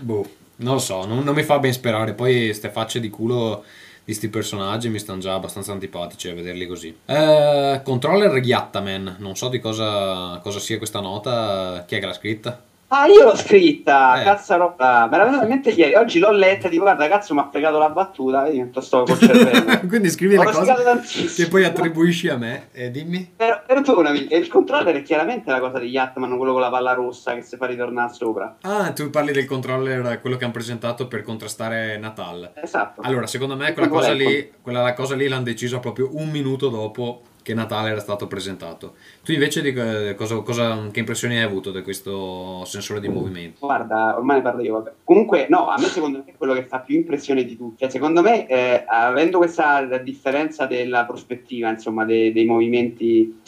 boh, 0.00 0.24
non 0.56 0.74
lo 0.74 0.80
so, 0.80 1.04
non, 1.04 1.24
non 1.24 1.34
mi 1.34 1.42
fa 1.42 1.58
ben 1.58 1.72
sperare. 1.72 2.14
Poi 2.14 2.52
ste 2.54 2.70
facce 2.70 3.00
di 3.00 3.10
culo 3.10 3.64
di 4.04 4.12
sti 4.12 4.28
personaggi 4.28 4.90
mi 4.90 4.98
stanno 4.98 5.20
già 5.20 5.34
abbastanza 5.34 5.72
antipatici 5.72 6.28
a 6.28 6.34
vederli 6.34 6.66
così. 6.66 6.94
Eh, 7.06 7.80
controller 7.82 8.36
Yattaman, 8.36 9.16
non 9.18 9.34
so 9.34 9.48
di 9.48 9.58
cosa, 9.58 10.38
cosa 10.42 10.58
sia 10.58 10.78
questa 10.78 11.00
nota, 11.00 11.84
chi 11.86 11.96
è 11.96 12.00
che 12.00 12.06
l'ha 12.06 12.12
scritta? 12.12 12.62
Ah, 12.96 13.06
io 13.06 13.24
l'ho 13.24 13.36
scritta, 13.36 14.20
Eh. 14.20 14.24
cazzo 14.24 14.56
roba, 14.56 15.08
me 15.10 15.16
la 15.16 15.24
venuta 15.24 15.42
in 15.42 15.48
mente 15.48 15.70
ieri, 15.70 15.94
oggi 15.94 16.20
l'ho 16.20 16.30
letta, 16.30 16.68
dico 16.68 16.84
guarda 16.84 17.08
cazzo 17.08 17.34
mi 17.34 17.40
ha 17.40 17.48
fregato 17.50 17.76
la 17.78 17.88
battuta, 17.90 18.42
vedi 18.44 18.58
quanto 18.58 18.80
sto 18.80 19.02
col 19.02 19.18
cervello. 19.18 19.80
Quindi 19.88 20.10
scrivi 20.10 20.36
Ho 20.36 20.44
le 20.44 20.52
cose 20.52 21.02
che 21.34 21.48
poi 21.48 21.64
attribuisci 21.64 22.28
a 22.28 22.36
me 22.36 22.68
e 22.70 22.92
dimmi. 22.92 23.32
Però, 23.34 23.60
perdonami, 23.66 24.28
e 24.28 24.36
il 24.36 24.46
controller 24.46 24.94
è 24.94 25.02
chiaramente 25.02 25.50
la 25.50 25.58
cosa 25.58 25.80
di 25.80 25.88
Yatman, 25.88 26.36
quello 26.36 26.52
con 26.52 26.60
la 26.60 26.70
palla 26.70 26.92
rossa 26.92 27.34
che 27.34 27.42
si 27.42 27.56
fa 27.56 27.66
ritornare 27.66 28.12
sopra. 28.12 28.58
Ah, 28.60 28.92
tu 28.92 29.10
parli 29.10 29.32
del 29.32 29.46
controller, 29.46 30.20
quello 30.20 30.36
che 30.36 30.44
hanno 30.44 30.52
presentato 30.52 31.08
per 31.08 31.22
contrastare 31.22 31.98
Natal. 31.98 32.52
Esatto. 32.54 33.00
Allora, 33.00 33.26
secondo 33.26 33.56
me 33.56 33.70
E 33.70 33.72
quella 33.72 33.88
cosa 33.88 34.12
lì, 34.12 34.52
quella 34.62 34.82
la 34.82 34.92
cosa 34.92 35.16
lì 35.16 35.26
l'hanno 35.26 35.42
decisa 35.42 35.80
proprio 35.80 36.10
un 36.12 36.30
minuto 36.30 36.68
dopo 36.68 37.22
che 37.44 37.52
Natale 37.54 37.90
era 37.90 38.00
stato 38.00 38.26
presentato. 38.26 38.94
Tu 39.22 39.32
invece 39.32 39.60
di, 39.60 39.68
eh, 39.68 40.14
cosa, 40.16 40.36
cosa- 40.40 40.88
che 40.90 40.98
impressioni 40.98 41.36
hai 41.36 41.42
avuto 41.42 41.70
di 41.70 41.82
questo 41.82 42.64
sensore 42.64 43.00
di 43.00 43.08
movimento? 43.08 43.58
Guarda, 43.66 44.16
ormai 44.16 44.36
ne 44.38 44.42
parlo 44.42 44.62
io, 44.62 44.72
vabbè. 44.72 44.92
Comunque, 45.04 45.46
no, 45.50 45.68
a 45.68 45.78
me 45.78 45.84
secondo 45.88 46.18
me 46.18 46.24
è 46.32 46.34
quello 46.36 46.54
che 46.54 46.64
fa 46.64 46.78
più 46.80 46.96
impressione 46.96 47.44
di 47.44 47.54
tutti. 47.56 47.80
Cioè, 47.80 47.90
secondo 47.90 48.22
me, 48.22 48.46
eh, 48.48 48.84
avendo 48.86 49.36
questa 49.38 49.84
differenza 49.98 50.64
della 50.64 51.04
prospettiva, 51.04 51.68
insomma, 51.68 52.06
dei, 52.06 52.32
dei 52.32 52.46
movimenti 52.46 53.38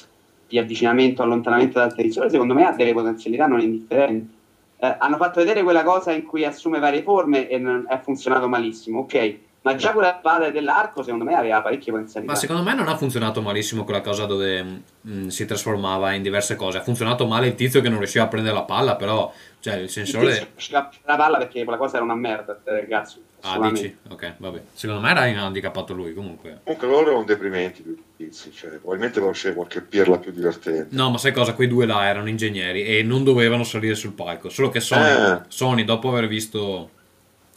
di 0.46 0.58
avvicinamento, 0.58 1.22
allontanamento 1.22 1.78
dal 1.78 1.94
territorio, 1.94 2.28
secondo 2.28 2.52
me 2.52 2.66
ha 2.66 2.72
delle 2.72 2.92
potenzialità 2.92 3.46
non 3.46 3.60
indifferenti. 3.60 4.34
Eh, 4.78 4.94
hanno 4.98 5.16
fatto 5.16 5.40
vedere 5.40 5.62
quella 5.62 5.82
cosa 5.84 6.12
in 6.12 6.22
cui 6.24 6.44
assume 6.44 6.78
varie 6.80 7.02
forme 7.02 7.48
e 7.48 7.56
non- 7.56 7.86
ha 7.88 7.98
funzionato 7.98 8.46
malissimo, 8.46 9.00
ok? 9.00 9.38
Ma 9.66 9.74
già 9.74 9.92
quella 9.92 10.16
spada 10.18 10.50
dell'arco, 10.50 11.02
secondo 11.02 11.24
me, 11.24 11.34
aveva 11.34 11.60
parecchie 11.60 11.90
potenzialità. 11.90 12.32
Ma 12.32 12.38
secondo 12.38 12.62
me 12.62 12.72
non 12.74 12.86
ha 12.86 12.96
funzionato 12.96 13.42
malissimo 13.42 13.82
quella 13.82 14.00
cosa 14.00 14.24
dove 14.24 14.64
mm, 15.06 15.26
si 15.26 15.44
trasformava 15.44 16.12
in 16.12 16.22
diverse 16.22 16.54
cose. 16.54 16.78
Ha 16.78 16.82
funzionato 16.82 17.26
male 17.26 17.48
il 17.48 17.56
tizio 17.56 17.80
che 17.80 17.88
non 17.88 17.98
riusciva 17.98 18.24
a 18.24 18.28
prendere 18.28 18.54
la 18.54 18.62
palla, 18.62 18.94
però 18.94 19.32
cioè, 19.58 19.74
il 19.74 19.82
Il 19.82 19.90
sensore... 19.90 20.26
tizio 20.28 20.46
riusciva 20.52 20.78
a 20.78 20.82
prendere 20.86 21.12
la 21.12 21.16
palla 21.16 21.38
perché 21.38 21.64
quella 21.64 21.78
cosa 21.78 21.96
era 21.96 22.04
una 22.04 22.14
merda, 22.14 22.60
eh, 22.64 22.80
ragazzi. 22.80 23.24
Ah, 23.42 23.70
dici? 23.70 23.96
Ok, 24.08 24.34
vabbè. 24.38 24.60
Secondo 24.72 25.02
me 25.02 25.10
era 25.10 25.20
handicappato 25.22 25.94
lui 25.94 26.14
comunque. 26.14 26.60
Comunque 26.62 26.88
loro 26.88 27.08
erano 27.10 27.24
deprimenti 27.24 27.82
più 27.82 27.96
tizi, 28.16 28.52
cioè, 28.52 28.70
probabilmente 28.70 29.20
c'è 29.32 29.52
qualche 29.54 29.82
pirla 29.82 30.18
più 30.18 30.32
divertente. 30.32 30.94
No, 30.94 31.10
ma 31.10 31.18
sai 31.18 31.32
cosa? 31.32 31.54
Quei 31.54 31.68
due 31.68 31.86
là 31.86 32.06
erano 32.06 32.28
ingegneri 32.28 32.84
e 32.84 33.02
non 33.02 33.24
dovevano 33.24 33.64
salire 33.64 33.94
sul 33.94 34.12
palco. 34.12 34.48
Solo 34.48 34.68
che 34.68 34.80
Sony, 34.80 35.10
Eh. 35.10 35.40
Sony 35.48 35.84
dopo 35.84 36.08
aver 36.08 36.26
visto 36.26 36.90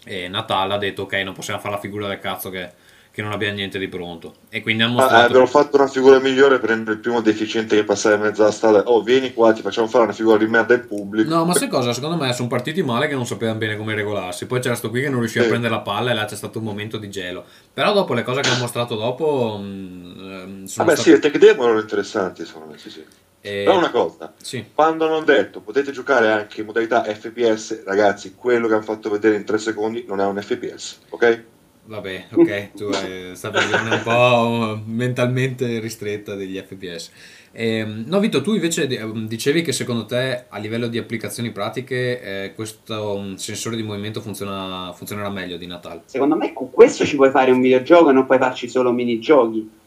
eh, 0.10 0.27
Natale, 0.27 0.73
ha 0.73 0.77
detto: 0.77 1.03
Ok, 1.03 1.14
non 1.23 1.34
possiamo 1.34 1.60
fare 1.60 1.76
la 1.76 1.80
figura 1.80 2.07
del 2.07 2.19
cazzo 2.19 2.49
che, 2.49 2.72
che 3.11 3.22
non 3.22 3.31
abbia 3.31 3.52
niente 3.52 3.77
di 3.80 3.88
pronto. 3.88 4.36
E 4.49 4.61
quindi 4.61 4.84
hanno 4.84 4.94
Ma 4.94 4.99
eh, 4.99 5.03
mostrato. 5.03 5.26
avrebbero 5.26 5.48
fatto 5.48 5.76
una 5.77 5.88
figura 5.88 6.19
migliore 6.19 6.60
prendere 6.60 6.94
il 6.95 6.99
primo 7.02 7.22
deficiente 7.22 7.76
che 7.76 7.84
passava 7.84 8.15
in 8.15 8.22
mezzo 8.22 8.41
alla 8.44 8.52
strada. 8.52 8.84
Oh, 8.86 9.02
vieni 9.02 9.34
qua, 9.34 9.52
ti 9.53 9.61
facciamo 9.61 9.88
fare 9.88 10.06
una 10.06 10.14
figura 10.14 10.38
di 10.38 10.48
merda 10.48 10.73
in 10.73 10.86
pubblico. 10.88 11.30
No, 11.34 11.45
ma 11.45 11.53
sai 11.53 11.68
cosa? 11.68 11.94
Secondo 11.94 12.15
me 12.23 12.31
sono 12.34 12.48
partiti 12.48 12.81
male 12.84 13.07
che 13.07 13.15
non 13.15 13.26
sapevano 13.26 13.57
bene 13.57 13.77
come 13.77 13.94
regolarsi. 13.95 14.45
Poi 14.45 14.60
c'era 14.61 14.76
sto 14.76 14.90
qui 14.90 15.02
che 15.02 15.10
non 15.10 15.19
riusciva 15.19 15.41
a 15.41 15.48
Sì. 15.48 15.49
prendere 15.52 15.73
la 15.73 15.81
palla 15.81 16.11
e 16.11 16.14
là 16.14 16.26
c'è 16.26 16.36
stato 16.36 16.60
un 16.60 16.65
momento 16.65 16.98
di 16.98 17.10
gelo. 17.10 17.44
Però 17.73 17.94
dopo 17.94 18.14
le 18.14 18.23
cose 18.23 18.41
che 18.41 18.49
hanno 18.49 18.60
mostrato 18.60 18.95
dopo 18.95 19.60
mm, 19.61 20.19
ehm, 20.31 20.65
sono 20.65 20.86
Vabbè, 20.86 20.95
sì, 20.98 21.10
state... 21.11 21.11
le 21.11 21.19
tech 21.19 21.38
demo 21.38 21.64
erano 21.64 21.80
interessanti, 21.80 22.45
secondo 22.45 22.72
me, 22.72 22.77
sì, 22.77 22.90
sì. 22.90 23.03
Eh, 23.41 23.63
Però 23.65 23.77
una 23.77 23.91
cosa, 23.91 24.33
Sì. 24.41 24.65
quando 24.73 25.05
hanno 25.05 25.21
detto 25.21 25.61
potete 25.61 25.91
giocare 25.91 26.31
anche 26.31 26.59
in 26.61 26.65
modalità 26.67 27.03
FPS, 27.03 27.83
ragazzi, 27.85 28.35
quello 28.35 28.67
che 28.67 28.73
hanno 28.73 28.83
fatto 28.83 29.09
vedere 29.09 29.35
in 29.35 29.45
3 29.45 29.57
secondi 29.57 30.03
non 30.07 30.19
è 30.19 30.25
un 30.25 30.41
FPS, 30.41 30.99
ok? 31.09 31.43
Vabbè, 31.85 32.27
ok, 32.33 32.71
tu 32.73 32.85
questa 32.85 33.49
visione 33.49 33.95
un 33.95 34.01
po' 34.03 34.79
mentalmente 34.85 35.79
ristretta 35.79 36.35
degli 36.35 36.55
FPS. 36.55 37.09
Ehm, 37.51 38.03
no, 38.05 38.19
Vito, 38.19 38.41
tu 38.41 38.53
invece 38.53 38.85
di- 38.85 38.99
dicevi 39.25 39.63
che 39.63 39.71
secondo 39.71 40.05
te 40.05 40.45
a 40.49 40.57
livello 40.59 40.85
di 40.87 40.99
applicazioni 40.99 41.51
pratiche 41.51 42.21
eh, 42.21 42.53
questo 42.53 43.15
um, 43.15 43.35
sensore 43.35 43.75
di 43.75 43.81
movimento 43.81 44.21
funziona, 44.21 44.93
funzionerà 44.93 45.31
meglio 45.31 45.57
di 45.57 45.65
Natale. 45.65 46.03
Secondo 46.05 46.35
me 46.35 46.53
con 46.53 46.69
questo 46.69 47.05
ci 47.05 47.15
puoi 47.15 47.31
fare 47.31 47.49
un 47.49 47.59
videogioco 47.59 48.11
e 48.11 48.13
non 48.13 48.27
puoi 48.27 48.37
farci 48.37 48.69
solo 48.69 48.91
minigiochi. 48.91 49.77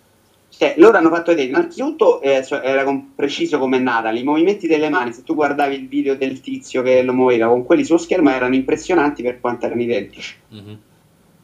Cioè, 0.63 0.75
loro 0.77 0.97
hanno 0.97 1.09
fatto 1.09 1.33
vedere, 1.33 1.49
innanzitutto 1.49 2.21
eh, 2.21 2.47
era 2.63 2.85
con- 2.85 3.17
preciso 3.17 3.59
come 3.59 3.81
Natale, 3.81 4.21
i 4.21 4.23
movimenti 4.23 4.69
delle 4.69 4.91
mani, 4.91 5.13
se 5.13 5.25
tu 5.25 5.35
guardavi 5.35 5.75
il 5.75 5.89
video 5.89 6.15
del 6.15 6.41
tizio 6.41 6.83
che 6.83 7.03
lo 7.03 7.13
muoveva 7.13 7.49
con 7.49 7.65
quelli 7.65 7.85
sullo 7.85 7.99
schermo 7.99 8.31
erano 8.31 8.55
impressionanti 8.55 9.25
per 9.25 9.41
quanto 9.41 9.67
erano 9.67 9.83
identici. 9.83 10.37
Mhm. 10.51 10.79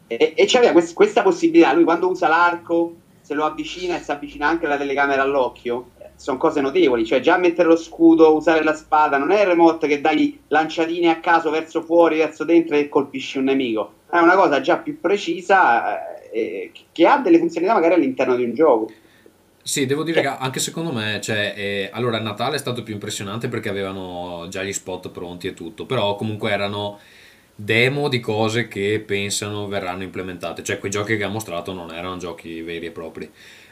E, 0.07 0.35
e 0.37 0.45
c'aveva 0.47 0.71
quest- 0.71 0.95
questa 0.95 1.23
possibilità, 1.23 1.73
lui 1.73 1.83
quando 1.83 2.09
usa 2.09 2.29
l'arco 2.29 2.95
se 3.21 3.35
lo 3.35 3.45
avvicina 3.45 3.97
e 3.97 3.99
si 3.99 4.13
avvicina 4.13 4.47
anche 4.47 4.69
la 4.69 4.77
telecamera 4.77 5.23
all'occhio, 5.23 5.91
sono 6.15 6.39
cose 6.39 6.61
notevoli. 6.61 7.05
Cioè, 7.05 7.19
già 7.19 7.39
mettere 7.39 7.67
lo 7.67 7.77
scudo, 7.77 8.37
usare 8.37 8.63
la 8.63 8.75
spada, 8.75 9.19
non 9.19 9.33
è 9.33 9.41
il 9.41 9.49
remote 9.49 9.89
che 9.89 10.01
dai 10.01 10.43
lanciatine 10.47 11.11
a 11.11 11.19
caso 11.19 11.51
verso 11.51 11.83
fuori, 11.83 12.19
verso 12.19 12.45
dentro 12.45 12.77
e 12.77 12.89
colpisci 12.89 13.39
un 13.39 13.45
nemico. 13.45 13.95
È 14.09 14.19
una 14.19 14.37
cosa 14.37 14.61
già 14.61 14.77
più 14.79 15.01
precisa 15.01 16.31
eh, 16.31 16.71
che 16.93 17.07
ha 17.07 17.19
delle 17.19 17.39
funzionalità 17.39 17.77
magari 17.77 17.95
all'interno 17.95 18.37
di 18.37 18.45
un 18.45 18.55
gioco. 18.55 18.89
Sì, 19.69 19.85
devo 19.85 20.03
dire 20.03 20.23
che 20.23 20.29
anche 20.29 20.61
secondo 20.61 20.91
me, 20.93 21.21
cioè, 21.21 21.53
eh, 21.55 21.91
allora 21.93 22.19
Natale 22.19 22.57
è 22.57 22.59
stato 22.59 22.83
più 22.83 22.95
impressionante 22.95 23.49
perché 23.49 23.69
avevano 23.69 24.47
già 24.49 24.63
gli 24.63 24.73
spot 24.73 25.11
pronti 25.11 25.47
e 25.47 25.53
tutto, 25.53 25.85
però 25.85 26.15
comunque 26.15 26.51
erano 26.51 26.99
demo 27.55 28.09
di 28.09 28.19
cose 28.19 28.67
che 28.67 29.03
pensano 29.07 29.67
verranno 29.69 30.05
implementate, 30.05 30.63
cioè 30.63 30.79
quei 30.79 30.91
giochi 30.91 31.19
che 31.19 31.25
ha 31.25 31.29
mostrato 31.29 31.75
non 31.75 31.93
erano 31.93 32.17
giochi 32.17 32.63
veri 32.63 32.87
e 32.87 32.91
propri. 32.93 33.31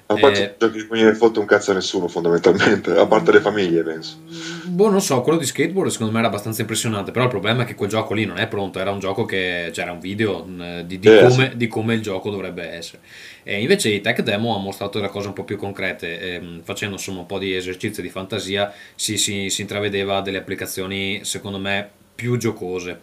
A 0.09 0.15
parte 0.15 0.43
Eh, 0.43 0.55
giochi 0.59 0.87
non 0.89 1.05
ne 1.05 1.15
fotte 1.15 1.41
un 1.41 1.47
cazzo 1.47 1.73
a 1.73 1.75
nessuno, 1.75 2.07
fondamentalmente, 2.07 2.93
a 2.93 3.07
parte 3.07 3.33
le 3.33 3.41
famiglie, 3.41 3.83
penso. 3.83 4.19
Boh, 4.63 4.89
non 4.89 5.01
so, 5.01 5.21
quello 5.23 5.39
di 5.39 5.45
skateboard 5.45 5.91
secondo 5.91 6.13
me 6.13 6.21
era 6.21 6.29
abbastanza 6.29 6.61
impressionante, 6.61 7.11
però 7.11 7.25
il 7.25 7.31
problema 7.31 7.63
è 7.63 7.67
che 7.67 7.75
quel 7.75 7.89
gioco 7.89 8.15
lì 8.15 8.25
non 8.25 8.39
è 8.39 8.47
pronto, 8.47 8.79
era 8.79 8.93
un 8.93 9.01
gioco 9.01 9.25
che 9.25 9.71
c'era 9.73 9.91
un 9.91 9.99
video 9.99 10.45
mh, 10.45 10.83
di, 10.83 10.99
di 11.01 11.09
Eh, 11.09 11.27
come, 11.27 11.53
di 11.57 11.67
come 11.67 11.95
il 11.95 12.03
gioco 12.03 12.31
dovrebbe 12.31 12.69
essere. 12.69 13.01
E 13.43 13.61
invece 13.61 13.89
i 13.89 14.01
tech 14.01 14.21
demo 14.23 14.55
hanno 14.55 14.63
mostrato 14.63 14.99
delle 14.99 15.11
cose 15.11 15.27
un 15.29 15.33
po' 15.35 15.45
più 15.45 15.57
concrete, 15.57 16.35
ehm, 16.35 16.63
facendo 16.63 16.95
insomma 16.95 17.21
un 17.21 17.27
po' 17.27 17.39
di 17.39 17.55
esercizio 17.55 18.03
di 18.03 18.09
fantasia, 18.09 18.73
si, 18.95 19.17
si, 19.19 19.51
si 19.51 19.61
intravedeva 19.63 20.21
delle 20.21 20.39
applicazioni 20.39 21.25
secondo 21.25 21.59
me 21.59 21.89
più 22.15 22.37
giocose 22.37 23.01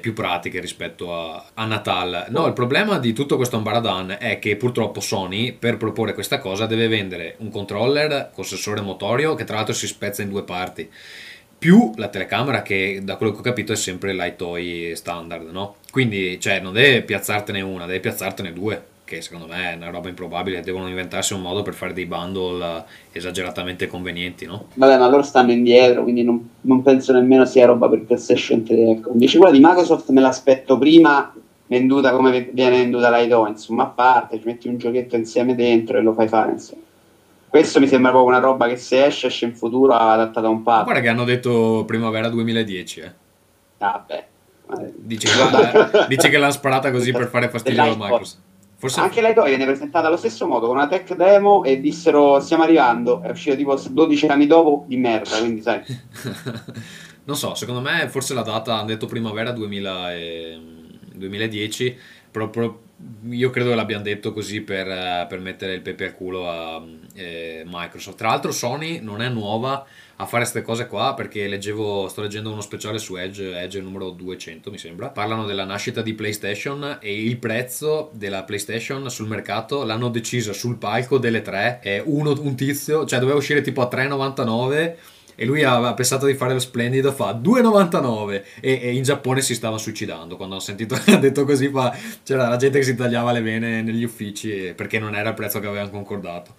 più 0.00 0.12
pratiche 0.12 0.60
rispetto 0.60 1.14
a, 1.14 1.50
a 1.54 1.64
Natal. 1.64 2.26
No, 2.28 2.46
il 2.46 2.52
problema 2.52 2.98
di 2.98 3.12
tutto 3.12 3.36
questo 3.36 3.56
ambaradan 3.56 4.16
è 4.18 4.38
che 4.38 4.56
purtroppo 4.56 5.00
Sony 5.00 5.52
per 5.52 5.76
proporre 5.76 6.14
questa 6.14 6.38
cosa 6.38 6.66
deve 6.66 6.88
vendere 6.88 7.36
un 7.38 7.50
controller 7.50 8.30
con 8.34 8.44
sensore 8.44 8.80
motorio 8.80 9.34
che 9.34 9.44
tra 9.44 9.56
l'altro 9.56 9.74
si 9.74 9.86
spezza 9.86 10.22
in 10.22 10.28
due 10.28 10.42
parti 10.44 10.90
più 11.62 11.92
la 11.94 12.08
telecamera 12.08 12.60
che 12.62 13.02
da 13.04 13.14
quello 13.14 13.30
che 13.30 13.38
ho 13.38 13.42
capito 13.42 13.72
è 13.72 13.76
sempre 13.76 14.12
l'iToy 14.12 14.96
standard, 14.96 15.48
no? 15.50 15.76
Quindi, 15.92 16.40
cioè, 16.40 16.58
non 16.58 16.72
deve 16.72 17.02
piazzartene 17.02 17.60
una, 17.60 17.86
deve 17.86 18.00
piazzartene 18.00 18.52
due, 18.52 18.84
che 19.12 19.20
secondo 19.20 19.46
me 19.46 19.72
è 19.72 19.76
una 19.76 19.90
roba 19.90 20.08
improbabile, 20.08 20.62
devono 20.62 20.88
inventarsi 20.88 21.34
un 21.34 21.42
modo 21.42 21.62
per 21.62 21.74
fare 21.74 21.92
dei 21.92 22.06
bundle 22.06 22.64
eh, 22.64 22.84
esageratamente 23.12 23.86
convenienti, 23.86 24.46
no? 24.46 24.68
Vabbè, 24.74 24.98
ma 24.98 25.08
loro 25.08 25.22
stanno 25.22 25.52
indietro, 25.52 26.02
quindi 26.02 26.22
non, 26.22 26.48
non 26.62 26.82
penso 26.82 27.12
nemmeno 27.12 27.44
sia 27.44 27.66
roba 27.66 27.88
per 27.90 28.04
PlayStation 28.04 28.64
3. 28.64 28.90
Ecco. 28.90 29.10
Invece 29.12 29.36
quella 29.36 29.52
di 29.52 29.60
Microsoft 29.62 30.08
me 30.10 30.22
l'aspetto 30.22 30.78
prima 30.78 31.34
venduta 31.66 32.12
come 32.12 32.50
viene 32.52 32.78
venduta 32.78 33.10
la 33.10 33.18
IDO, 33.18 33.46
insomma, 33.46 33.84
a 33.84 33.86
parte, 33.86 34.38
ci 34.38 34.46
metti 34.46 34.68
un 34.68 34.78
giochetto 34.78 35.16
insieme 35.16 35.54
dentro 35.54 35.98
e 35.98 36.00
lo 36.00 36.14
fai 36.14 36.28
fare, 36.28 36.52
insomma. 36.52 36.82
Questo 37.48 37.80
mi 37.80 37.86
sembra 37.86 38.10
proprio 38.10 38.34
una 38.34 38.42
roba 38.42 38.66
che 38.66 38.76
se 38.76 39.04
esce, 39.04 39.26
esce 39.26 39.44
in 39.44 39.54
futuro 39.54 39.92
adattata 39.92 40.46
a 40.46 40.50
un 40.50 40.62
pad. 40.62 40.84
guarda 40.84 41.02
che 41.02 41.08
hanno 41.08 41.24
detto 41.24 41.84
primavera 41.86 42.30
2010, 42.30 43.00
eh. 43.00 43.12
Vabbè. 43.76 44.26
Eh, 44.78 44.92
Dice 44.96 45.28
che, 45.28 46.06
dice 46.08 46.30
che 46.30 46.38
l'hanno 46.38 46.52
sparata 46.52 46.90
così 46.90 47.12
per 47.12 47.28
fare 47.28 47.50
fastidio 47.50 47.82
a. 47.82 47.94
Microsoft. 47.94 48.50
Forse 48.82 48.98
Anche 48.98 49.22
l'IDO 49.22 49.44
viene 49.44 49.64
presentata 49.64 50.08
allo 50.08 50.16
stesso 50.16 50.44
modo, 50.44 50.66
con 50.66 50.74
una 50.74 50.88
tech 50.88 51.14
demo 51.14 51.62
e 51.62 51.78
dissero 51.78 52.40
stiamo 52.40 52.64
arrivando, 52.64 53.22
è 53.22 53.30
uscito 53.30 53.54
tipo 53.54 53.76
12 53.76 54.26
anni 54.26 54.48
dopo 54.48 54.82
di 54.88 54.96
merda, 54.96 55.38
quindi 55.38 55.60
sai. 55.60 55.82
non 57.22 57.36
so, 57.36 57.54
secondo 57.54 57.80
me 57.80 58.08
forse 58.08 58.34
la 58.34 58.42
data 58.42 58.78
hanno 58.78 58.86
detto 58.86 59.06
primavera 59.06 59.52
2000 59.52 60.14
e- 60.14 60.60
2010, 61.14 61.96
proprio 62.28 62.80
io 63.30 63.50
credo 63.50 63.68
che 63.68 63.76
l'abbiano 63.76 64.02
detto 64.02 64.32
così 64.32 64.62
per, 64.62 65.28
per 65.28 65.38
mettere 65.38 65.74
il 65.74 65.80
pepe 65.80 66.06
al 66.06 66.14
culo 66.16 66.50
a 66.50 66.82
eh, 67.14 67.62
Microsoft. 67.64 68.16
Tra 68.16 68.30
l'altro 68.30 68.50
Sony 68.50 68.98
non 68.98 69.22
è 69.22 69.28
nuova 69.28 69.86
a 70.16 70.26
fare 70.26 70.42
queste 70.42 70.62
cose 70.62 70.86
qua 70.86 71.14
perché 71.14 71.48
leggevo, 71.48 72.08
sto 72.08 72.20
leggendo 72.22 72.52
uno 72.52 72.60
speciale 72.60 72.98
su 72.98 73.16
Edge, 73.16 73.58
Edge 73.58 73.80
numero 73.80 74.10
200 74.10 74.70
mi 74.70 74.78
sembra, 74.78 75.08
parlano 75.08 75.46
della 75.46 75.64
nascita 75.64 76.02
di 76.02 76.14
PlayStation 76.14 76.98
e 77.00 77.22
il 77.22 77.38
prezzo 77.38 78.10
della 78.12 78.44
PlayStation 78.44 79.10
sul 79.10 79.28
mercato 79.28 79.84
l'hanno 79.84 80.08
deciso 80.08 80.52
sul 80.52 80.76
palco 80.76 81.18
delle 81.18 81.42
tre, 81.42 81.80
è 81.80 82.02
uno, 82.04 82.38
un 82.40 82.54
tizio, 82.54 83.04
cioè 83.04 83.18
doveva 83.18 83.38
uscire 83.38 83.60
tipo 83.60 83.80
a 83.80 83.88
3,99 83.90 84.94
e 85.34 85.44
lui 85.44 85.64
aveva 85.64 85.94
pensato 85.94 86.26
di 86.26 86.34
fare 86.34 86.52
lo 86.52 86.58
splendido, 86.58 87.10
fa 87.12 87.32
2,99 87.32 88.42
e, 88.60 88.80
e 88.82 88.94
in 88.94 89.02
Giappone 89.02 89.40
si 89.40 89.54
stava 89.54 89.78
suicidando. 89.78 90.36
Quando 90.36 90.56
ho 90.56 90.60
sentito 90.60 90.94
ha 91.06 91.16
detto 91.16 91.44
così, 91.44 91.68
fa, 91.68 91.96
c'era 92.22 92.48
la 92.48 92.56
gente 92.56 92.78
che 92.78 92.84
si 92.84 92.94
tagliava 92.94 93.32
le 93.32 93.40
vene 93.40 93.82
negli 93.82 94.04
uffici 94.04 94.68
e- 94.68 94.74
perché 94.74 94.98
non 94.98 95.14
era 95.14 95.30
il 95.30 95.34
prezzo 95.34 95.58
che 95.58 95.66
avevano 95.66 95.90
concordato. 95.90 96.54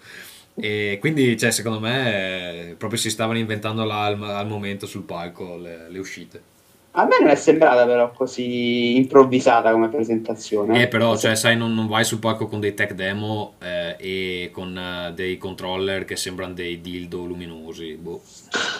E 0.56 0.98
quindi, 1.00 1.38
cioè, 1.38 1.52
secondo 1.52 1.80
me, 1.80 2.70
eh, 2.72 2.76
proprio 2.76 3.00
si 3.00 3.10
stavano 3.10 3.40
inventando 3.40 3.84
là 3.86 4.06
al, 4.06 4.22
al 4.24 4.48
momento 4.48 4.86
sul 4.86 5.04
palco 5.04 5.58
le, 5.58 5.90
le 5.90 6.00
uscite. 6.00 6.53
A 6.96 7.06
me 7.06 7.18
non 7.20 7.30
è 7.30 7.36
sembrata 7.36 7.88
però 7.88 8.12
così 8.12 8.98
improvvisata 8.98 9.72
come 9.72 9.90
presentazione. 9.90 10.84
Eh, 10.84 10.88
però, 10.88 11.18
cioè, 11.18 11.36
sai, 11.36 11.58
non, 11.58 11.74
non 11.74 11.88
vai 11.88 12.04
sul 12.04 12.20
palco 12.20 12.46
con 12.46 12.60
dei 12.60 12.76
tech 12.76 12.94
demo 12.94 13.54
eh, 13.64 13.96
e 13.98 14.50
con 14.52 14.78
eh, 14.78 15.12
dei 15.14 15.40
controller 15.40 16.06
che 16.06 16.16
sembrano 16.16 16.54
dei 16.54 16.82
dildo 16.82 17.26
luminosi. 17.26 17.96
Boh. 17.96 18.22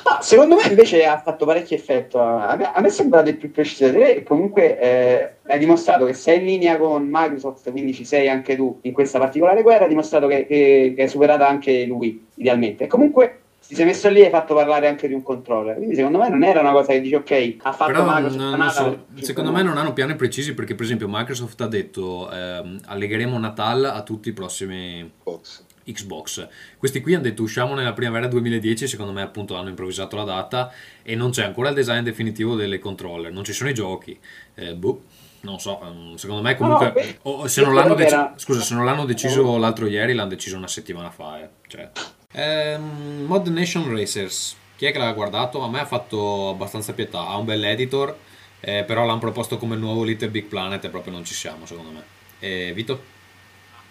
No, 0.06 0.18
secondo 0.22 0.54
me 0.56 0.68
invece 0.68 1.06
ha 1.06 1.20
fatto 1.20 1.46
parecchio 1.46 1.76
effetto. 1.76 2.20
A 2.20 2.56
me, 2.56 2.72
a 2.72 2.80
me 2.82 2.90
sembra 2.90 3.24
del 3.24 3.36
più 3.36 3.52
preciso 3.52 3.92
te 3.92 4.12
e 4.12 4.24
comunque 4.24 4.80
eh, 4.80 5.30
hai 5.48 5.58
dimostrato 5.58 6.06
che 6.06 6.14
sei 6.14 6.38
in 6.38 6.46
linea 6.46 6.78
con 6.78 7.10
Microsoft, 7.12 7.72
quindi 7.72 7.96
ci 7.96 8.06
sei 8.06 8.30
anche 8.30 8.56
tu 8.56 8.78
in 8.84 8.94
questa 8.94 9.18
particolare 9.18 9.64
guerra, 9.64 9.86
hai 9.86 9.90
dimostrato 9.90 10.28
che, 10.28 10.46
che, 10.46 10.94
che 10.96 11.02
hai 11.02 11.10
superato 11.10 11.46
anche 11.46 11.86
lui, 11.86 12.28
idealmente. 12.36 12.84
E 12.84 12.88
comunque 12.88 13.40
ti 13.74 13.80
sei 13.80 13.86
messo 13.86 14.10
lì 14.10 14.22
e 14.22 14.26
hai 14.26 14.30
fatto 14.30 14.54
parlare 14.54 14.88
anche 14.88 15.08
di 15.08 15.14
un 15.14 15.24
controller. 15.24 15.76
Quindi 15.76 15.96
secondo 15.96 16.18
me 16.20 16.30
non 16.30 16.44
era 16.44 16.62
una 16.62 16.72
cosa 16.72 16.94
che 16.94 17.02
dici 17.02 17.16
ok, 17.16 17.56
ha 17.64 17.72
fatto 17.74 17.92
Però 17.92 18.04
Microsoft 18.06 18.36
non- 18.40 18.58
non 18.60 18.70
so, 18.70 19.06
secondo 19.22 19.52
me 19.52 19.64
non 19.64 19.78
hanno 19.78 19.94
piani 19.94 20.16
precisi 20.16 20.54
perché, 20.54 20.76
per 20.76 20.86
esempio, 20.86 21.08
Microsoft 21.10 21.60
ha 21.62 21.68
detto 21.68 22.32
ehm, 22.32 22.80
allegheremo 22.86 23.38
Natal 23.38 23.84
a 23.86 24.02
tutti 24.04 24.30
i 24.30 24.34
prossimi 24.34 25.12
Box. 25.24 25.64
Xbox. 25.86 26.48
Questi 26.78 27.02
qui 27.02 27.14
hanno 27.14 27.24
detto 27.24 27.42
usciamo 27.44 27.74
nella 27.74 27.92
primavera 27.94 28.28
2010, 28.28 28.88
secondo 28.88 29.12
me 29.12 29.22
appunto 29.22 29.56
hanno 29.56 29.68
improvvisato 29.70 30.16
la 30.16 30.24
data 30.24 30.72
e 31.02 31.16
non 31.16 31.32
c'è 31.32 31.44
ancora 31.44 31.70
il 31.70 31.76
design 31.76 32.04
definitivo 32.04 32.56
delle 32.56 32.80
controller, 32.80 33.32
non 33.34 33.44
ci 33.44 33.52
sono 33.52 33.70
i 33.70 33.74
giochi. 33.74 34.18
Eh, 34.56 34.76
boh, 34.76 35.02
non 35.42 35.60
so, 35.60 35.82
ehm, 35.84 36.16
secondo 36.16 36.42
me 36.42 36.56
comunque... 36.56 36.86
No, 36.88 36.94
beh, 36.94 37.18
o- 37.24 37.48
se 37.48 37.62
non 37.64 38.00
era- 38.00 38.34
Scusa, 38.38 38.62
se 38.62 38.76
non 38.76 38.86
l'hanno 38.86 39.04
deciso 39.04 39.58
l'altro 39.58 39.88
ieri, 39.88 40.14
l'hanno 40.14 40.30
deciso 40.30 40.56
una 40.56 40.70
settimana 40.70 41.10
fa. 41.10 41.42
eh. 41.42 41.50
Cioè. 41.68 41.90
Ehm, 42.34 43.26
Mod 43.28 43.48
Nation 43.48 43.90
Racers. 43.90 44.56
Chi 44.76 44.86
è 44.86 44.92
che 44.92 44.98
l'ha 44.98 45.12
guardato? 45.14 45.62
A 45.62 45.70
me 45.70 45.80
ha 45.80 45.86
fatto 45.86 46.50
abbastanza 46.50 46.94
pietà. 46.94 47.28
Ha 47.28 47.38
un 47.38 47.46
bel 47.46 47.64
editor, 47.64 48.16
eh, 48.60 48.84
però 48.84 49.06
l'hanno 49.06 49.20
proposto 49.20 49.58
come 49.58 49.76
nuovo 49.76 50.04
Little 50.04 50.30
Big 50.30 50.46
Planet 50.46 50.84
e 50.84 50.90
proprio 50.90 51.14
non 51.14 51.24
ci 51.24 51.34
siamo, 51.34 51.66
secondo 51.66 51.92
me. 51.92 52.04
E 52.40 52.74
Vito? 52.74 53.12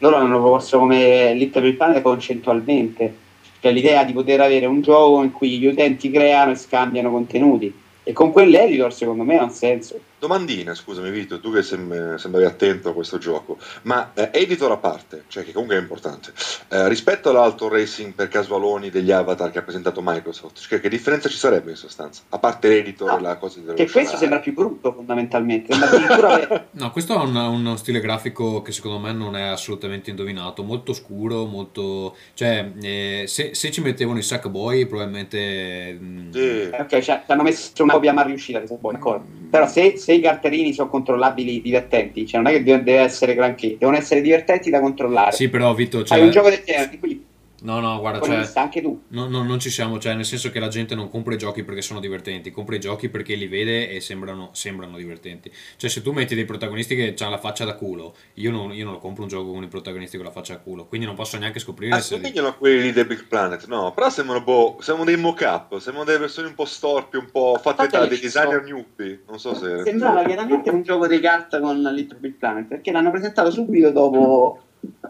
loro 0.02 0.18
l'hanno 0.18 0.40
proposto 0.40 0.78
come 0.78 1.32
Little 1.34 1.62
Big 1.62 1.76
Planet 1.76 2.02
concettualmente, 2.02 3.14
cioè 3.60 3.70
l'idea 3.70 4.02
di 4.02 4.12
poter 4.12 4.40
avere 4.40 4.66
un 4.66 4.82
gioco 4.82 5.22
in 5.22 5.30
cui 5.30 5.58
gli 5.58 5.66
utenti 5.66 6.10
creano 6.10 6.50
e 6.50 6.56
scambiano 6.56 7.10
contenuti. 7.10 7.72
E 8.02 8.12
con 8.12 8.32
quell'editor 8.32 8.92
secondo 8.92 9.22
me 9.22 9.38
ha 9.38 9.44
un 9.44 9.50
senso. 9.50 9.98
Domandina, 10.22 10.72
scusami 10.72 11.10
Vito, 11.10 11.40
tu 11.40 11.52
che 11.52 11.64
sem- 11.64 12.14
sembravi 12.14 12.46
attento 12.46 12.90
a 12.90 12.92
questo 12.92 13.18
gioco, 13.18 13.58
ma 13.82 14.12
eh, 14.14 14.30
editor 14.32 14.70
a 14.70 14.76
parte, 14.76 15.24
cioè 15.26 15.42
che 15.42 15.50
comunque 15.50 15.76
è 15.76 15.80
importante, 15.80 16.32
eh, 16.68 16.86
rispetto 16.88 17.30
all'auto 17.30 17.68
racing 17.68 18.12
per 18.12 18.28
casualoni 18.28 18.88
degli 18.88 19.10
avatar 19.10 19.50
che 19.50 19.58
ha 19.58 19.62
presentato 19.62 20.00
Microsoft, 20.00 20.60
cioè, 20.60 20.78
che 20.78 20.88
differenza 20.88 21.28
ci 21.28 21.36
sarebbe 21.36 21.70
in 21.72 21.76
sostanza? 21.76 22.22
A 22.28 22.38
parte 22.38 22.68
l'editor 22.68 23.10
No, 23.10 23.18
e 23.18 23.20
la 23.20 23.36
cosa 23.36 23.58
di 23.58 23.74
Che 23.74 23.90
questo 23.90 24.16
sembra 24.16 24.38
più 24.38 24.54
brutto 24.54 24.92
fondamentalmente. 24.92 25.74
Addirittura 25.74 26.66
No, 26.70 26.92
questo 26.92 27.18
ha 27.18 27.22
un- 27.24 27.34
uno 27.34 27.74
stile 27.74 27.98
grafico 27.98 28.62
che 28.62 28.70
secondo 28.70 29.00
me 29.00 29.12
non 29.12 29.34
è 29.34 29.42
assolutamente 29.42 30.10
indovinato, 30.10 30.62
molto 30.62 30.92
scuro, 30.92 31.46
molto... 31.46 32.14
cioè 32.34 32.70
eh, 32.80 33.24
se, 33.26 33.56
se 33.56 33.72
ci 33.72 33.80
mettevano 33.80 34.20
i 34.20 34.22
Sackboy 34.22 34.86
probabilmente... 34.86 35.98
mm, 36.00 36.30
Sì. 36.30 36.70
ok, 36.72 36.98
cioè, 37.00 37.22
ti 37.26 37.32
hanno 37.32 37.42
messo 37.42 37.84
mal 37.84 38.00
riuscita, 38.24 38.60
che 38.60 38.72
boh, 38.72 38.92
d'accordo. 38.92 39.40
Però 39.50 39.66
se, 39.66 39.98
se 39.98 40.11
i 40.14 40.20
cartellini 40.20 40.72
sono 40.72 40.88
controllabili 40.88 41.60
divertenti, 41.60 42.26
cioè 42.26 42.40
non 42.40 42.50
è 42.50 42.54
che 42.56 42.62
deve 42.62 42.82
deve 42.82 43.00
essere 43.00 43.34
granché, 43.34 43.76
devono 43.78 43.96
essere 43.96 44.20
divertenti 44.20 44.70
da 44.70 44.80
controllare. 44.80 45.32
Sì, 45.32 45.48
però 45.48 45.72
Vito, 45.74 46.04
cioè... 46.04 46.18
Hai 46.18 46.24
un 46.24 46.30
gioco 46.30 46.48
del 46.48 46.62
genere, 46.64 46.98
quindi 46.98 47.24
No, 47.62 47.78
no, 47.78 47.98
guarda, 48.00 48.18
poi 48.18 48.28
cioè... 48.28 48.50
anche 48.54 48.82
tu. 48.82 49.02
No, 49.08 49.28
no, 49.28 49.42
non 49.42 49.60
ci 49.60 49.70
siamo, 49.70 49.98
cioè 49.98 50.14
nel 50.14 50.24
senso 50.24 50.50
che 50.50 50.58
la 50.58 50.68
gente 50.68 50.94
non 50.94 51.08
compra 51.08 51.34
i 51.34 51.38
giochi 51.38 51.62
perché 51.62 51.80
sono 51.80 52.00
divertenti, 52.00 52.50
compra 52.50 52.74
i 52.74 52.80
giochi 52.80 53.08
perché 53.08 53.34
li 53.34 53.46
vede 53.46 53.90
e 53.90 54.00
sembrano, 54.00 54.50
sembrano 54.52 54.96
divertenti. 54.96 55.50
Cioè 55.76 55.88
se 55.88 56.02
tu 56.02 56.12
metti 56.12 56.34
dei 56.34 56.44
protagonisti 56.44 56.96
che 56.96 57.14
hanno 57.20 57.30
la 57.30 57.38
faccia 57.38 57.64
da 57.64 57.74
culo, 57.74 58.14
io 58.34 58.50
non, 58.50 58.72
io 58.72 58.84
non 58.84 58.94
lo 58.94 58.98
compro 58.98 59.22
un 59.22 59.28
gioco 59.28 59.52
con 59.52 59.62
i 59.62 59.68
protagonisti 59.68 60.16
con 60.16 60.26
la 60.26 60.32
faccia 60.32 60.54
da 60.54 60.60
culo, 60.60 60.86
quindi 60.86 61.06
non 61.06 61.14
posso 61.14 61.38
neanche 61.38 61.60
scoprire 61.60 62.00
se... 62.00 62.16
Assomigliano 62.16 62.48
a 62.48 62.52
quelli 62.54 62.82
di 62.82 62.92
The 62.92 63.06
Big 63.06 63.26
Planet, 63.26 63.66
no, 63.66 63.92
però 63.92 64.10
sembrano, 64.10 64.42
boh, 64.42 64.78
sembrano 64.80 65.10
dei 65.10 65.20
mock-up, 65.20 65.78
sembrano 65.78 66.04
delle 66.04 66.18
versioni 66.18 66.48
un 66.48 66.54
po' 66.54 66.64
storpie, 66.64 67.20
un 67.20 67.30
po' 67.30 67.58
fatte 67.62 67.86
da 67.86 68.06
dei 68.06 68.18
designer 68.18 68.64
sono- 68.64 68.76
newbie, 68.76 69.22
non 69.28 69.38
so 69.38 69.54
se... 69.54 69.82
Sembrava 69.84 70.24
chiaramente 70.24 70.70
un 70.70 70.82
gioco 70.82 71.06
di 71.06 71.20
carta 71.20 71.60
con 71.60 71.80
Little 71.80 72.18
Big 72.18 72.34
Planet 72.34 72.66
perché 72.66 72.90
l'hanno 72.90 73.10
presentato 73.10 73.50
subito 73.50 73.90
dopo 73.90 74.60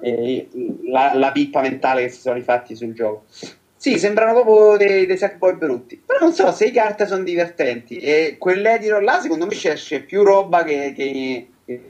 e 0.00 0.48
la, 0.86 1.12
la 1.14 1.32
pippa 1.32 1.60
mentale 1.60 2.02
che 2.02 2.08
si 2.10 2.20
sono 2.20 2.34
rifatti 2.34 2.74
sul 2.74 2.92
gioco. 2.92 3.24
Sì, 3.76 3.98
sembrano 3.98 4.32
proprio 4.42 4.76
dei, 4.76 5.06
dei 5.06 5.16
Sackboy 5.16 5.56
brutti. 5.56 6.00
Però 6.04 6.20
non 6.20 6.32
so 6.32 6.52
se 6.52 6.66
i 6.66 6.70
carte 6.70 7.04
sono 7.06 7.24
divertenti. 7.24 7.96
E 7.96 8.36
quell'editor 8.38 9.02
là, 9.02 9.18
secondo 9.20 9.44
me, 9.46 9.54
ci 9.54 9.66
esce 9.66 10.02
più 10.02 10.22
roba 10.22 10.62
che, 10.62 10.92
che, 10.94 11.48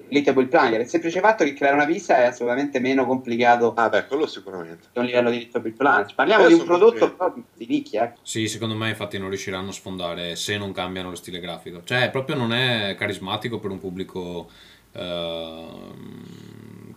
Little 0.08 0.46
Planet. 0.46 0.80
Il 0.80 0.88
semplice 0.88 1.20
fatto 1.20 1.44
che 1.44 1.52
creare 1.52 1.76
una 1.76 1.84
pista 1.84 2.16
è 2.16 2.24
assolutamente 2.24 2.80
meno 2.80 3.04
complicato 3.04 3.74
Ah, 3.76 3.90
beh, 3.90 4.06
quello 4.06 4.26
sicuramente. 4.26 4.88
a 4.94 5.00
un 5.00 5.04
livello 5.06 5.28
di 5.30 5.38
Little 5.38 5.70
Planet. 5.72 6.14
Parliamo 6.14 6.44
Poi 6.44 6.54
di 6.54 6.60
un 6.60 6.66
prodotto 6.66 7.14
proprio 7.14 7.44
di 7.54 7.66
nicchia. 7.66 8.10
eh. 8.10 8.16
Sì, 8.22 8.48
secondo 8.48 8.74
me 8.74 8.88
infatti 8.88 9.18
non 9.18 9.28
riusciranno 9.28 9.68
a 9.68 9.72
sfondare 9.72 10.34
se 10.34 10.56
non 10.56 10.72
cambiano 10.72 11.10
lo 11.10 11.16
stile 11.16 11.40
grafico. 11.40 11.82
Cioè, 11.84 12.08
proprio 12.10 12.36
non 12.36 12.54
è 12.54 12.94
carismatico 12.98 13.58
per 13.58 13.70
un 13.70 13.78
pubblico 13.78 14.48
ehm, 14.92 15.94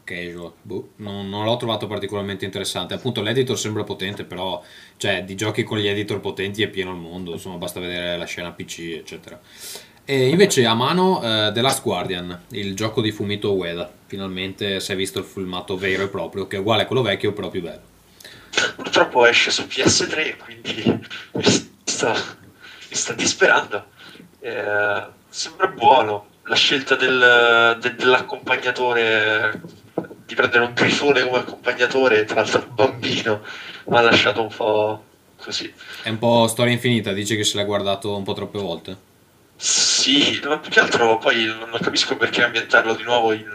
casual. 0.06 0.54
Boh, 0.62 0.92
non, 0.98 1.28
non 1.28 1.44
l'ho 1.44 1.58
trovato 1.58 1.88
particolarmente 1.88 2.46
interessante. 2.46 2.94
Appunto, 2.94 3.22
l'editor 3.22 3.60
sembra 3.60 3.84
potente, 3.84 4.24
però 4.24 4.64
cioè, 4.96 5.26
di 5.26 5.36
giochi 5.36 5.64
con 5.64 5.80
gli 5.80 5.88
editor 5.88 6.22
potenti 6.22 6.64
è 6.64 6.70
pieno 6.70 6.92
il 6.92 6.98
mondo. 6.98 7.34
Insomma, 7.34 7.58
basta 7.58 7.82
vedere 7.82 8.18
la 8.18 8.26
scena 8.26 8.54
PC, 8.54 8.94
eccetera. 9.00 9.38
E 10.08 10.30
invece 10.30 10.66
a 10.66 10.76
mano 10.76 11.22
eh, 11.22 11.52
The 11.52 11.62
Last 11.62 11.82
Guardian, 11.82 12.44
il 12.52 12.76
gioco 12.76 13.02
di 13.02 13.12
Fumito 13.12 13.54
Ueda. 13.54 13.92
Finalmente 14.06 14.80
si 14.80 14.92
è 14.94 14.96
visto 14.96 15.20
il 15.20 15.26
filmato 15.26 15.76
vero 15.76 16.04
e 16.04 16.08
proprio, 16.08 16.48
che 16.48 16.58
è 16.58 16.60
uguale 16.60 16.84
a 16.84 16.86
quello 16.86 17.02
vecchio, 17.02 17.34
però 17.34 17.50
più 17.50 17.62
bello. 17.62 17.94
Purtroppo 18.76 19.26
esce 19.26 19.52
su 19.52 19.64
PS3, 19.64 20.38
quindi 20.38 21.08
mi 21.34 21.44
sta, 21.84 22.14
mi 22.14 22.96
sta 22.96 23.14
disperando. 23.14 23.88
Eh, 24.40 25.04
sembra 25.28 25.68
buono 25.68 26.28
la 26.44 26.56
scelta 26.56 26.96
del, 26.96 27.78
de- 27.82 27.96
dell'accompagnatore 27.96 29.60
di 30.26 30.36
prendere 30.36 30.66
un 30.66 30.74
grifone 30.74 31.24
come 31.24 31.38
accompagnatore, 31.40 32.26
tra 32.26 32.42
l'altro 32.42 32.66
un 32.68 32.76
bambino, 32.76 33.42
mi 33.88 33.98
ha 33.98 34.02
lasciato 34.02 34.42
un 34.42 34.50
po' 34.56 35.04
così. 35.38 35.72
È 36.04 36.10
un 36.10 36.18
po' 36.18 36.48
storia 36.48 36.74
infinita, 36.74 37.12
dice 37.14 37.36
che 37.36 37.44
se 37.44 37.58
l'ha 37.58 37.64
guardato 37.64 38.16
un 38.16 38.24
po' 38.24 38.34
troppe 38.34 38.58
volte. 38.60 39.14
Sì, 39.58 40.38
ma 40.44 40.58
più 40.58 40.70
che 40.70 40.82
altro 40.82 41.18
poi 41.18 41.46
non 41.46 41.80
capisco 41.82 42.18
perché 42.18 42.44
ambientarlo 42.44 42.94
di 42.94 43.04
nuovo 43.04 43.32
in, 43.32 43.46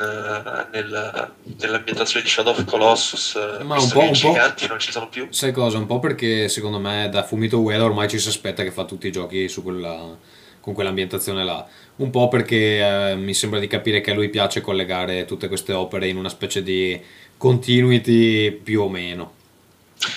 nel- 0.72 1.30
nell'ambientazione 1.60 2.24
di 2.24 2.30
Shadow 2.30 2.52
of 2.52 2.64
Colossus, 2.64 3.34
Ma 3.62 3.78
un 3.78 3.88
po', 3.90 3.98
un 4.00 4.06
po'. 4.06 4.12
giganti 4.12 4.66
non 4.66 4.78
ci 4.78 4.92
sono 4.92 5.08
più. 5.10 5.26
Sai 5.30 5.52
cosa? 5.52 5.76
Un 5.76 5.84
po' 5.84 5.98
perché 5.98 6.48
secondo 6.48 6.78
me 6.78 7.08
da 7.10 7.22
Fumito 7.22 7.60
Ueda 7.60 7.84
ormai 7.84 8.08
ci 8.08 8.18
si 8.18 8.28
aspetta 8.28 8.62
che 8.62 8.70
fa 8.70 8.84
tutti 8.84 9.08
i 9.08 9.12
giochi 9.12 9.46
su 9.50 9.62
quella, 9.62 10.16
con 10.60 10.72
quell'ambientazione 10.72 11.44
là. 11.44 11.66
Un 12.00 12.08
po' 12.08 12.28
perché 12.28 13.10
eh, 13.10 13.14
mi 13.14 13.34
sembra 13.34 13.58
di 13.58 13.66
capire 13.66 14.00
che 14.00 14.10
a 14.10 14.14
lui 14.14 14.30
piace 14.30 14.62
collegare 14.62 15.26
tutte 15.26 15.48
queste 15.48 15.74
opere 15.74 16.08
in 16.08 16.16
una 16.16 16.30
specie 16.30 16.62
di 16.62 16.98
continuity 17.36 18.52
più 18.52 18.80
o 18.80 18.88
meno. 18.88 19.34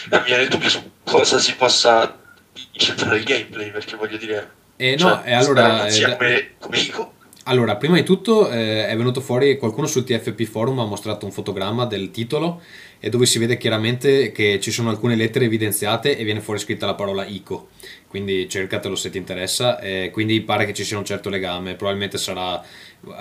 Eh, 0.09 0.17
mi 0.17 0.23
viene 0.23 0.43
il 0.43 0.49
dubbio 0.49 0.69
su 0.69 0.81
cosa 1.03 1.39
si 1.39 1.53
possa 1.55 2.17
incentrare 2.71 3.17
il 3.17 3.25
gameplay, 3.25 3.69
perché 3.69 3.97
voglio 3.97 4.15
dire... 4.15 4.51
E 4.77 4.95
cioè, 4.97 5.11
no, 5.11 5.23
e 5.25 5.33
allora, 5.33 5.85
eh, 5.85 5.91
sia 5.91 6.07
da- 6.07 6.15
come, 6.15 6.51
come 6.57 6.77
Ico. 6.79 7.13
Allora, 7.45 7.75
prima 7.75 7.95
di 7.95 8.03
tutto 8.03 8.49
eh, 8.49 8.87
è 8.87 8.95
venuto 8.95 9.19
fuori 9.19 9.57
qualcuno 9.57 9.85
sul 9.85 10.05
TFP 10.05 10.43
Forum 10.43 10.79
ha 10.79 10.85
mostrato 10.85 11.25
un 11.25 11.33
fotogramma 11.33 11.85
del 11.85 12.11
titolo 12.11 12.61
e 13.01 13.09
dove 13.09 13.25
si 13.25 13.37
vede 13.37 13.57
chiaramente 13.57 14.31
che 14.31 14.61
ci 14.61 14.71
sono 14.71 14.89
alcune 14.89 15.17
lettere 15.17 15.43
evidenziate 15.43 16.15
e 16.15 16.23
viene 16.23 16.39
fuori 16.39 16.61
scritta 16.61 16.85
la 16.85 16.93
parola 16.93 17.25
ICO. 17.25 17.67
Quindi 18.13 18.47
cercatelo 18.47 18.95
se 18.95 19.09
ti 19.09 19.17
interessa. 19.17 19.79
eh, 19.79 20.11
quindi 20.11 20.39
pare 20.41 20.67
che 20.67 20.73
ci 20.75 20.83
sia 20.83 20.99
un 20.99 21.03
certo 21.03 21.29
legame. 21.29 21.73
Probabilmente 21.73 22.19
sarà, 22.19 22.63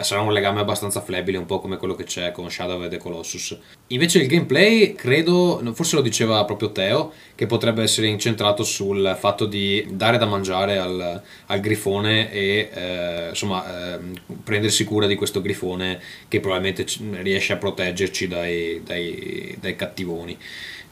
sarà 0.02 0.20
un 0.20 0.34
legame 0.34 0.60
abbastanza 0.60 1.00
flebile, 1.00 1.38
un 1.38 1.46
po' 1.46 1.60
come 1.60 1.78
quello 1.78 1.94
che 1.94 2.04
c'è 2.04 2.30
con 2.30 2.50
Shadow 2.50 2.78
of 2.78 2.90
the 2.90 2.98
Colossus. 2.98 3.56
Invece 3.86 4.18
il 4.18 4.26
gameplay, 4.26 4.92
credo, 4.92 5.62
forse 5.72 5.96
lo 5.96 6.02
diceva 6.02 6.44
proprio 6.44 6.72
Teo, 6.72 7.10
che 7.34 7.46
potrebbe 7.46 7.82
essere 7.82 8.06
incentrato 8.08 8.64
sul 8.64 9.16
fatto 9.18 9.46
di 9.46 9.86
dare 9.92 10.18
da 10.18 10.26
mangiare 10.26 10.76
al, 10.76 11.22
al 11.46 11.60
grifone 11.60 12.30
e 12.30 12.68
eh, 12.70 13.28
insomma 13.30 13.94
ehm, 13.94 14.12
prendersi 14.44 14.84
cura 14.84 15.06
di 15.06 15.14
questo 15.14 15.40
grifone 15.40 16.02
che 16.28 16.40
probabilmente 16.40 16.84
riesce 17.22 17.54
a 17.54 17.56
proteggerci 17.56 18.28
dai, 18.28 18.82
dai- 18.84 19.56
dai 19.58 19.74
cattivoni. 19.74 20.36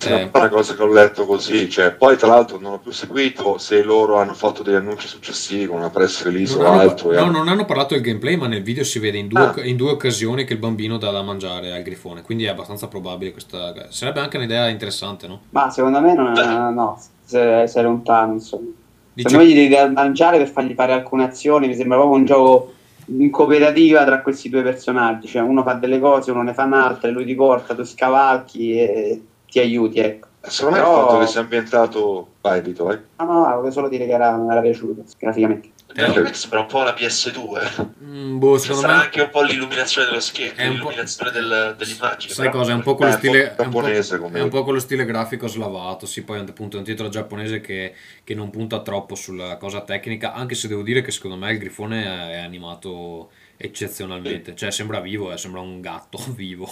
È 0.03 0.11
Eh, 0.13 0.31
una 0.33 0.49
cosa 0.49 0.75
che 0.75 0.83
ho 0.83 0.87
letto 0.87 1.27
così, 1.27 1.69
cioè, 1.69 1.93
poi 1.93 2.17
tra 2.17 2.29
l'altro 2.29 2.59
non 2.59 2.73
ho 2.73 2.79
più 2.79 2.91
seguito 2.91 3.59
se 3.59 3.83
loro 3.83 4.17
hanno 4.17 4.33
fatto 4.33 4.63
degli 4.63 4.75
annunci 4.75 5.07
successivi 5.07 5.67
con 5.67 5.77
una 5.77 5.91
press 5.91 6.23
release 6.25 6.57
non 6.57 6.65
o 6.65 6.69
hanno, 6.71 6.81
altro. 6.81 7.13
no, 7.13 7.19
hanno- 7.21 7.31
non 7.33 7.49
hanno 7.49 7.67
parlato 7.67 7.93
del 7.93 8.03
gameplay, 8.03 8.37
ma 8.37 8.47
nel 8.47 8.63
video 8.63 8.83
si 8.83 8.99
vede 8.99 9.19
in 9.19 9.29
due, 9.29 9.41
Ah. 9.41 9.55
in 9.63 9.77
due 9.77 9.91
occasioni 9.91 10.45
che 10.45 10.55
il 10.55 10.59
bambino 10.59 10.97
dà 10.97 11.11
da 11.11 11.21
mangiare 11.21 11.73
al 11.73 11.83
grifone. 11.83 12.23
Quindi 12.23 12.45
è 12.45 12.49
abbastanza 12.49 12.89
probabile 12.89 13.33
questa. 13.33 13.75
Sarebbe 13.91 14.21
anche 14.21 14.39
un'idea 14.39 14.69
interessante, 14.69 15.27
no? 15.27 15.41
Ma 15.51 15.69
secondo 15.69 16.01
me 16.01 16.15
non 16.15 16.33
no, 16.75 16.99
sei, 17.25 17.69
sei 17.69 17.83
lontano, 17.83 18.33
insomma. 18.33 18.69
Dice- 19.13 19.29
Secondo 19.29 19.45
me 19.45 19.51
gli 19.53 19.55
devi 19.63 19.75
dar 19.75 19.91
mangiare 19.91 20.39
per 20.39 20.49
fargli 20.49 20.73
fare 20.73 20.93
alcune 20.95 21.25
azioni, 21.25 21.67
mi 21.67 21.75
sembra 21.75 21.99
proprio 21.99 22.17
un 22.19 22.25
gioco 22.25 22.73
in 23.07 23.29
cooperativa 23.31 24.03
tra 24.05 24.23
questi 24.23 24.49
due 24.49 24.63
personaggi, 24.63 25.27
cioè 25.27 25.43
uno 25.43 25.63
fa 25.63 25.75
delle 25.75 25.99
cose, 26.01 26.31
uno 26.31 26.43
ne 26.43 26.55
fa 26.55 26.63
un'altra, 26.65 27.11
lui 27.11 27.27
ti 27.27 27.35
porta, 27.35 27.75
tu 27.75 27.85
scavalchi 27.85 28.79
e 28.79 29.23
ti 29.51 29.59
aiuti, 29.59 29.99
ecco. 29.99 30.29
Secondo 30.43 30.79
me 30.79 30.83
Però- 30.83 30.97
il 31.03 31.07
fatto 31.09 31.19
che 31.21 31.27
sia 31.27 31.41
ambientato... 31.41 32.29
Vai, 32.41 32.63
Vito, 32.63 32.85
vai. 32.85 32.99
No, 33.19 33.25
no, 33.27 33.33
no, 33.41 33.55
volevo 33.57 33.71
solo 33.71 33.89
dire 33.91 34.07
che 34.07 34.13
era, 34.13 34.41
era 34.51 34.61
piaciuto 34.63 35.05
graficamente. 35.19 35.71
Veramente 35.93 36.33
sembra 36.35 36.61
un 36.61 36.67
po' 36.67 36.83
la 36.83 36.95
PS2. 36.95 37.89
Mm, 38.05 38.39
boh, 38.39 38.55
Ci 38.55 38.61
secondo 38.67 38.81
sarà 38.87 38.97
me. 38.99 39.03
anche 39.05 39.21
un 39.21 39.29
po' 39.31 39.43
l'illuminazione 39.43 40.07
dello 40.07 40.21
schermo, 40.21 40.71
l'illuminazione 40.71 41.31
del- 41.33 41.75
dell'immagine. 41.77 42.33
Sai 42.33 42.49
cosa? 42.51 42.71
È 42.71 42.75
un 42.75 42.83
po' 42.83 42.95
quello 42.95 43.11
Eh, 43.11 43.15
po' 43.15 43.19
stile. 43.21 43.39
È 43.43 43.49
un 43.49 43.55
po', 43.57 43.63
giapponese 43.83 44.17
è 44.17 44.41
un 44.41 44.49
po' 44.49 44.63
quello 44.65 44.79
stile 44.79 45.05
grafico 45.05 45.47
slavato. 45.49 46.07
Sì, 46.07 46.23
poi 46.23 46.39
appunto 46.39 46.77
è 46.77 46.79
un 46.79 46.85
titolo 46.87 47.09
giapponese 47.09 47.61
che, 47.61 47.93
che 48.25 48.35
non 48.35 48.51
punta 48.51 48.81
troppo 48.81 49.15
sulla 49.17 49.57
cosa 49.59 49.81
tecnica. 49.83 50.33
Anche 50.33 50.55
se 50.55 50.69
devo 50.69 50.83
dire 50.83 51.03
che 51.03 51.11
secondo 51.11 51.37
me 51.37 51.51
il 51.53 51.59
grifone 51.59 52.33
è 52.33 52.39
animato 52.39 53.31
eccezionalmente. 53.63 54.55
Cioè, 54.55 54.71
sembra 54.71 55.01
vivo, 55.01 55.31
eh, 55.33 55.37
sembra 55.37 55.61
un 55.61 55.81
gatto 55.81 56.19
vivo. 56.35 56.67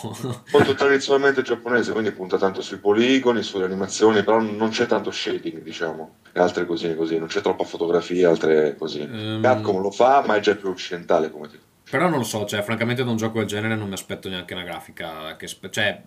Molto 0.52 0.74
tradizionalmente 0.74 1.43
giapponese, 1.43 1.93
quindi 1.93 2.12
punta 2.12 2.39
tanto 2.39 2.62
sui 2.62 2.78
poligoni, 2.78 3.43
sulle 3.43 3.65
animazioni, 3.65 4.24
però 4.24 4.40
non 4.40 4.70
c'è 4.70 4.86
tanto 4.86 5.10
shading, 5.10 5.62
diciamo, 5.62 6.16
e 6.32 6.40
altre 6.40 6.65
cosine 6.65 6.97
così, 6.97 7.19
non 7.19 7.28
c'è 7.28 7.43
troppa 7.43 7.65
fotografia, 7.65 8.31
altre 8.31 8.74
così. 8.77 9.01
Ehm. 9.01 9.43
Capcom 9.43 9.82
lo 9.82 9.90
fa, 9.90 10.24
ma 10.27 10.36
è 10.36 10.40
già 10.40 10.55
più 10.55 10.70
occidentale 10.70 11.31
come 11.31 11.48
tipo. 11.48 11.66
Però 11.90 12.09
non 12.09 12.19
lo 12.19 12.24
so, 12.24 12.44
cioè, 12.47 12.62
francamente, 12.62 13.05
da 13.05 13.10
un 13.10 13.16
gioco 13.16 13.39
del 13.39 13.47
genere 13.47 13.74
non 13.74 13.89
mi 13.89 13.94
aspetto 13.94 14.28
neanche 14.28 14.55
una 14.55 14.65
grafica 14.65 15.36
che. 15.36 15.47
spe- 15.47 15.70
cioè, 15.70 16.02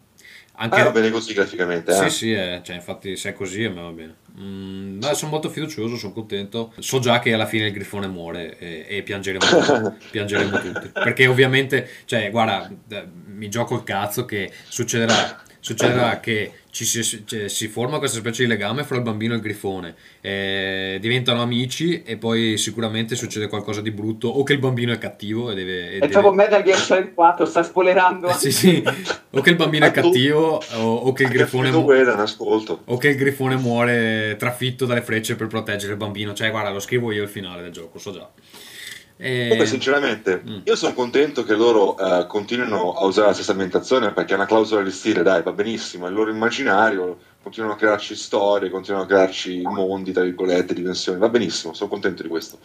anche. 0.53 0.80
Ah, 0.80 0.84
va 0.86 0.91
bene 0.91 1.10
così 1.10 1.34
graficamente, 1.34 1.94
Sì, 1.94 2.03
eh? 2.03 2.10
sì, 2.10 2.34
eh, 2.34 2.61
cioè, 2.64 2.76
infatti 2.76 3.15
se 3.15 3.30
è 3.30 3.34
così 3.34 3.64
a 3.64 3.69
me 3.69 3.82
va 3.82 3.90
bene. 3.90 4.15
Mm, 4.40 4.99
beh, 4.99 5.14
sono 5.14 5.32
molto 5.32 5.49
fiducioso, 5.49 5.98
sono 5.98 6.14
contento. 6.14 6.73
So 6.80 6.99
già 6.99 7.19
che 7.19 7.34
alla 7.34 7.45
fine 7.45 7.68
il 7.68 7.73
grifone 7.73 8.07
muore 8.07 8.57
e, 8.57 8.86
e 8.88 9.02
piangeremo, 9.03 9.45
tutti, 9.45 10.06
piangeremo 10.11 10.60
tutti. 10.60 10.90
Perché 10.94 11.28
ovviamente, 11.28 11.90
cioè, 12.06 12.30
guarda, 12.32 12.69
eh, 12.90 13.07
mi 13.26 13.49
gioco 13.49 13.76
il 13.76 13.84
cazzo 13.84 14.26
che 14.26 14.52
succederà, 14.68 15.41
succederà 15.60 16.19
che 16.19 16.53
ci 16.72 16.85
si, 16.85 17.23
cioè, 17.26 17.48
si 17.48 17.68
forma 17.68 17.99
questa 17.99 18.18
specie 18.18 18.43
di 18.43 18.49
legame 18.49 18.84
fra 18.84 18.95
il 18.95 19.02
bambino 19.03 19.34
e 19.34 19.35
il 19.35 19.41
grifone. 19.41 19.95
eh, 20.22 20.98
diventano 21.02 21.41
amici 21.41 22.02
e 22.03 22.18
poi 22.18 22.57
sicuramente 22.57 23.15
succede 23.15 23.48
qualcosa 23.48 23.81
di 23.81 23.91
brutto 23.91 24.27
o 24.27 24.43
che 24.43 24.53
il 24.53 24.60
bambino 24.60 24.93
è 24.93 24.98
cattivo 24.98 25.52
e 25.52 25.56
deve... 25.56 25.91
e 25.91 25.95
È 25.95 25.99
deve- 25.99 26.07
proprio 26.07 26.31
Metal 26.34 26.64
Gear 26.64 26.77
Solid 26.77 27.14
4, 27.14 27.45
sta 27.45 27.64
spoilerando. 27.64 28.30
Eh, 28.30 28.34
Sì, 28.34 28.52
sì, 28.52 28.84
o 29.31 29.41
che 29.41 29.49
il 29.49 29.56
bambino 29.56 29.85
è 29.85 29.91
cattivo 29.91 30.61
o, 30.76 30.93
o 30.95 31.14
che 31.14 31.23
il 31.23 31.30
grifone 31.30 31.72
mu- 31.72 31.85
o 32.85 32.98
che 32.98 33.10
il 33.10 33.15
grifone 33.15 33.56
muore 33.57 34.35
trafitto 34.39 34.85
dalle 34.85 35.02
frecce 35.02 35.35
per 35.35 35.48
proteggere 35.48 35.91
il 35.91 35.98
bambino. 35.98 36.34
Cioè, 36.34 36.49
guarda, 36.52 36.69
lo 36.72 36.80
scrivo 36.80 37.11
io 37.11 37.23
il 37.23 37.30
finale 37.30 37.61
del 37.61 37.72
gioco, 37.72 37.99
so 37.99 38.11
già. 38.11 38.30
Comunque, 39.22 39.65
sinceramente, 39.68 40.41
Mm. 40.48 40.60
io 40.64 40.76
sono 40.76 40.93
contento 40.93 41.43
che 41.43 41.53
loro 41.53 41.95
eh, 41.98 42.26
continuino 42.27 42.93
a 42.93 43.06
usare 43.06 43.27
la 43.27 43.34
stessa 43.34 43.52
ambientazione 43.52 44.11
perché 44.14 44.34
è 44.34 44.35
una 44.35 44.45
clausola 44.48 44.81
di 44.81 44.89
stile, 44.91 45.22
dai, 45.22 45.43
va 45.43 45.52
benissimo, 45.52 46.06
è 46.06 46.10
il 46.10 46.15
loro 46.15 46.31
immaginario, 46.31 47.19
continuano 47.43 47.76
a 47.76 47.77
crearci 47.77 48.15
storie, 48.15 48.69
continuano 48.69 49.06
a 49.06 49.07
crearci 49.07 49.61
mondi, 49.61 50.11
tra 50.11 50.23
virgolette, 50.23 50.73
dimensioni, 50.73 51.19
va 51.19 51.30
benissimo, 51.30 51.73
sono 51.73 51.89
contento 51.89 52.23
di 52.23 52.30
questo. 52.30 52.57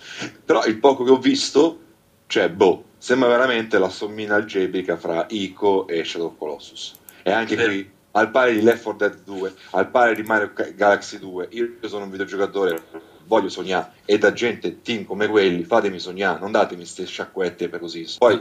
Però 0.45 0.65
il 0.65 0.79
poco 0.79 1.05
che 1.05 1.11
ho 1.11 1.19
visto, 1.19 1.79
cioè, 2.27 2.49
boh, 2.49 2.85
sembra 2.97 3.29
veramente 3.29 3.79
la 3.79 3.89
sommina 3.91 4.35
algebrica 4.37 4.97
fra 4.97 5.27
Ico 5.29 5.87
e 5.87 6.05
Shadow 6.05 6.29
of 6.29 6.39
Colossus. 6.39 6.95
E 7.23 7.33
anche 7.33 7.57
Sì. 7.59 7.65
qui, 7.65 7.91
al 8.13 8.31
pari 8.31 8.55
di 8.55 8.63
Left 8.63 8.83
4 8.83 9.09
Dead 9.09 9.19
2, 9.25 9.53
al 9.73 9.89
pari 9.91 10.15
di 10.15 10.23
Mario 10.23 10.51
Galaxy 10.75 11.19
2, 11.19 11.49
io 11.51 11.71
sono 11.83 12.05
un 12.05 12.11
videogiocatore, 12.11 12.83
voglio 13.27 13.49
sognare, 13.51 13.93
e 14.07 14.19
da 14.19 14.33
gente 14.33 14.81
team 14.83 15.05
come 15.05 15.27
quelli, 15.27 15.65
fatemi 15.65 15.99
sognare, 15.99 16.39
non 16.41 16.53
datemi 16.53 16.81
queste 16.83 17.05
sciacquette 17.05 17.69
per 17.69 17.81
così. 17.81 18.07
Poi 18.17 18.41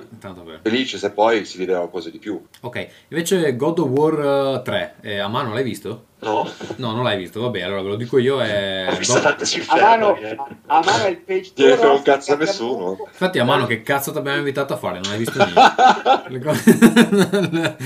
felice 0.61 0.97
se 0.97 1.11
poi 1.11 1.43
si 1.43 1.57
rivela 1.57 1.79
qualcosa 1.79 2.09
di 2.09 2.19
più. 2.19 2.41
Ok, 2.61 2.87
invece 3.09 3.53
God 3.55 3.79
of 3.79 3.89
War 3.89 4.59
eh, 4.59 4.61
3, 4.63 4.95
eh, 5.01 5.19
a 5.19 5.27
mano 5.27 5.53
l'hai 5.53 5.63
visto? 5.63 6.05
No, 6.25 6.49
No, 6.77 6.93
non 6.93 7.03
l'hai 7.03 7.17
visto, 7.17 7.41
vabbè, 7.41 7.61
allora 7.61 7.81
ve 7.81 7.89
lo 7.89 7.95
dico 7.97 8.17
io. 8.17 8.39
È... 8.41 8.87
ho 8.89 8.95
visto 8.97 9.19
tante 9.19 9.43
A 9.67 9.79
mano, 9.79 10.15
inferno. 10.15 10.47
a 10.65 10.81
mano 10.83 11.03
è 11.03 11.09
il 11.09 11.17
page 11.17 11.51
tour, 11.53 11.75
frega 11.77 11.91
un 11.91 12.01
cazzo 12.01 12.33
a 12.33 12.37
nessuno. 12.37 12.97
Infatti, 13.05 13.37
a 13.37 13.43
mano, 13.43 13.67
che 13.67 13.83
cazzo 13.83 14.11
ti 14.11 14.17
abbiamo 14.17 14.39
invitato 14.39 14.73
a 14.73 14.77
fare? 14.77 14.99
Non 15.03 15.11
hai 15.11 15.19
visto 15.19 15.37
niente. 15.37 16.39
Cose- 16.41 17.77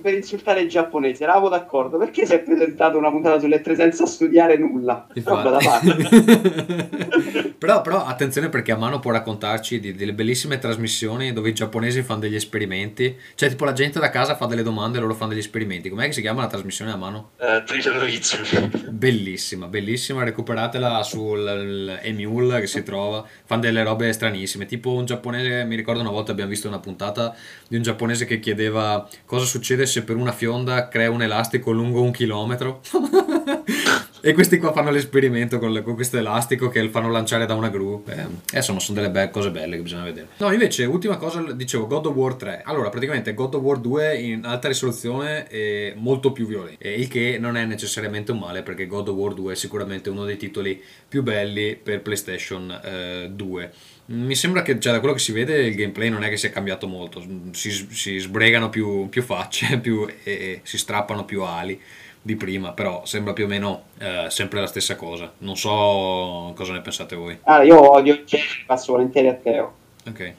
per 0.00 0.14
insultare 0.14 0.60
i 0.60 0.68
giapponesi, 0.68 1.24
eravamo 1.24 1.48
d'accordo. 1.48 1.98
Perché 1.98 2.24
si 2.26 2.34
è 2.34 2.38
presentato 2.40 2.98
una 2.98 3.10
puntata 3.10 3.40
sulle 3.40 3.60
tre 3.60 3.74
senza 3.74 4.06
studiare 4.06 4.56
nulla? 4.56 5.08
Roba 5.24 5.50
da 5.50 5.58
parte. 5.58 6.88
Però, 7.58 7.80
però 7.80 8.04
attenzione 8.04 8.48
perché 8.50 8.72
a 8.72 8.76
mano 8.76 9.00
può 9.00 9.10
raccontarci 9.10 9.80
di- 9.80 9.94
delle 9.94 10.12
bellissime 10.12 10.58
trasmissioni 10.58 11.32
dove 11.32 11.48
i 11.48 11.54
giapponesi 11.54 12.02
fanno 12.02 12.20
degli 12.20 12.34
esperimenti. 12.34 13.16
Cioè, 13.34 13.48
tipo 13.48 13.64
la 13.64 13.72
gente 13.72 13.98
da 13.98 14.10
casa 14.10 14.36
fa 14.36 14.46
delle 14.46 14.62
domande 14.62 14.98
e 14.98 15.00
loro 15.00 15.14
fanno 15.14 15.30
degli 15.30 15.38
esperimenti. 15.40 15.88
Com'è 15.88 16.06
che 16.06 16.12
si 16.12 16.20
chiama 16.20 16.42
la 16.42 16.48
trasmissione 16.48 16.90
a 16.92 16.96
mano? 16.96 17.30
Eh, 17.38 17.64
Itsu. 18.08 18.36
Bellissima, 18.90 19.66
bellissima. 19.66 20.22
Recuperatela 20.22 21.02
sul 21.02 21.98
Emule 22.02 22.60
che 22.60 22.66
si 22.66 22.82
trova. 22.82 23.26
Fanno 23.44 23.62
delle 23.62 23.82
robe 23.82 24.12
stranissime. 24.12 24.66
Tipo 24.66 24.92
un 24.92 25.04
giapponese, 25.06 25.64
mi 25.64 25.76
ricordo 25.76 26.00
una 26.00 26.10
volta 26.10 26.32
abbiamo 26.32 26.50
visto 26.50 26.68
una 26.68 26.78
puntata 26.78 27.34
di 27.68 27.76
un 27.76 27.82
giapponese 27.82 28.26
che 28.26 28.38
chiedeva 28.38 29.08
cosa 29.24 29.44
succede 29.44 29.86
se 29.86 30.02
per 30.04 30.16
una 30.16 30.32
fionda 30.32 30.88
crea 30.88 31.10
un 31.10 31.22
elastico 31.22 31.72
lungo 31.72 32.02
un 32.02 32.10
chilometro. 32.10 32.80
e 34.26 34.32
questi 34.32 34.58
qua 34.58 34.72
fanno 34.72 34.90
l'esperimento 34.90 35.60
con, 35.60 35.72
le- 35.72 35.82
con 35.82 35.94
questo 35.94 36.18
elastico 36.18 36.68
che 36.68 36.88
fanno 36.88 37.08
lanciare 37.12 37.46
da 37.46 37.54
una 37.54 37.68
gru. 37.68 38.02
Eh, 38.08 38.56
insomma, 38.56 38.80
sono 38.80 39.00
delle 39.00 39.08
be- 39.08 39.30
cose 39.30 39.52
belle 39.52 39.76
che 39.76 39.82
bisogna 39.82 40.02
vedere. 40.02 40.26
No, 40.38 40.50
invece, 40.50 40.84
ultima 40.84 41.16
cosa, 41.16 41.40
dicevo, 41.52 41.86
God 41.86 42.06
of 42.06 42.14
War 42.16 42.34
3. 42.34 42.62
Allora, 42.64 42.88
praticamente 42.88 43.34
God 43.34 43.54
of 43.54 43.62
War 43.62 43.78
2 43.78 44.16
in 44.16 44.44
alta 44.44 44.66
risoluzione 44.66 45.46
e 45.48 45.94
molto 45.96 46.32
più 46.32 46.44
violento. 46.44 46.84
Il 46.88 47.06
che 47.06 47.38
non 47.38 47.56
è 47.56 47.64
necessariamente 47.66 48.32
un 48.32 48.40
male 48.40 48.64
perché 48.64 48.88
God 48.88 49.06
of 49.06 49.14
War 49.14 49.32
2 49.32 49.52
è 49.52 49.56
sicuramente 49.56 50.10
uno 50.10 50.24
dei 50.24 50.36
titoli 50.36 50.82
più 51.08 51.22
belli 51.22 51.78
per 51.80 52.02
PlayStation 52.02 52.80
eh, 52.82 53.28
2. 53.30 53.72
Mi 54.06 54.34
sembra 54.34 54.62
che 54.62 54.78
cioè, 54.80 54.92
da 54.92 54.98
quello 54.98 55.14
che 55.14 55.20
si 55.20 55.30
vede 55.30 55.66
il 55.66 55.74
gameplay 55.76 56.08
non 56.08 56.24
è 56.24 56.28
che 56.28 56.36
sia 56.36 56.50
cambiato 56.50 56.88
molto, 56.88 57.24
si, 57.52 57.70
si 57.70 58.18
sbregano 58.18 58.70
più, 58.70 59.08
più 59.08 59.22
facce 59.22 59.78
più, 59.82 60.04
e, 60.06 60.14
e 60.24 60.60
si 60.64 60.78
strappano 60.78 61.24
più 61.24 61.42
ali 61.42 61.80
di 62.26 62.34
prima, 62.34 62.72
però 62.72 63.02
sembra 63.04 63.32
più 63.32 63.44
o 63.44 63.46
meno 63.46 63.84
eh, 63.98 64.26
sempre 64.30 64.58
la 64.60 64.66
stessa 64.66 64.96
cosa. 64.96 65.32
Non 65.38 65.56
so 65.56 66.52
cosa 66.56 66.72
ne 66.72 66.80
pensate 66.80 67.14
voi. 67.14 67.38
Allora, 67.44 67.62
io 67.62 67.90
odio 67.92 68.14
il 68.14 68.24
genere, 68.24 68.64
passo 68.66 68.92
volentieri 68.92 69.28
a 69.28 69.34
Teo. 69.34 69.74
Ok, 70.08 70.32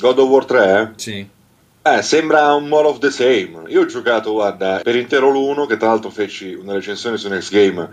God 0.00 0.18
of 0.18 0.28
War 0.30 0.44
3, 0.46 0.80
eh? 0.80 0.88
sì. 0.96 1.28
Eh, 1.82 2.02
sembra 2.02 2.54
un 2.54 2.68
more 2.68 2.88
of 2.88 2.98
the 2.98 3.10
same. 3.10 3.64
Io 3.68 3.82
ho 3.82 3.86
giocato, 3.86 4.32
guarda, 4.32 4.80
per 4.82 4.96
intero 4.96 5.30
l'1, 5.30 5.66
che 5.66 5.76
tra 5.76 5.88
l'altro 5.88 6.10
feci 6.10 6.54
una 6.54 6.72
recensione 6.72 7.18
su 7.18 7.28
Next 7.28 7.52
Game 7.52 7.88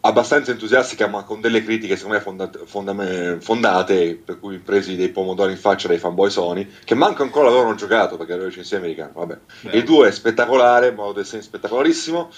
abbastanza 0.00 0.50
entusiastica, 0.50 1.06
ma 1.06 1.24
con 1.24 1.42
delle 1.42 1.62
critiche 1.62 1.96
secondo 1.96 2.16
me 2.16 2.22
fonda- 2.22 2.50
fonda- 2.64 3.36
fondate, 3.40 4.18
per 4.24 4.38
cui 4.40 4.58
presi 4.58 4.96
dei 4.96 5.10
pomodori 5.10 5.52
in 5.52 5.58
faccia 5.58 5.88
dai 5.88 5.98
fanboy 5.98 6.30
Sony, 6.30 6.66
che 6.84 6.94
manco 6.94 7.22
ancora 7.22 7.48
l'avevano 7.50 7.74
giocato 7.74 8.16
perché 8.16 8.32
era 8.32 8.44
recensione 8.44 8.84
americana. 8.84 9.12
Vabbè. 9.14 9.38
Beh. 9.60 9.76
Il 9.76 9.84
2 9.84 10.08
è 10.08 10.10
spettacolare, 10.10 10.94
of 10.96 11.14
the 11.14 11.24
same 11.24 11.42
spettacolarissimo. 11.42 12.30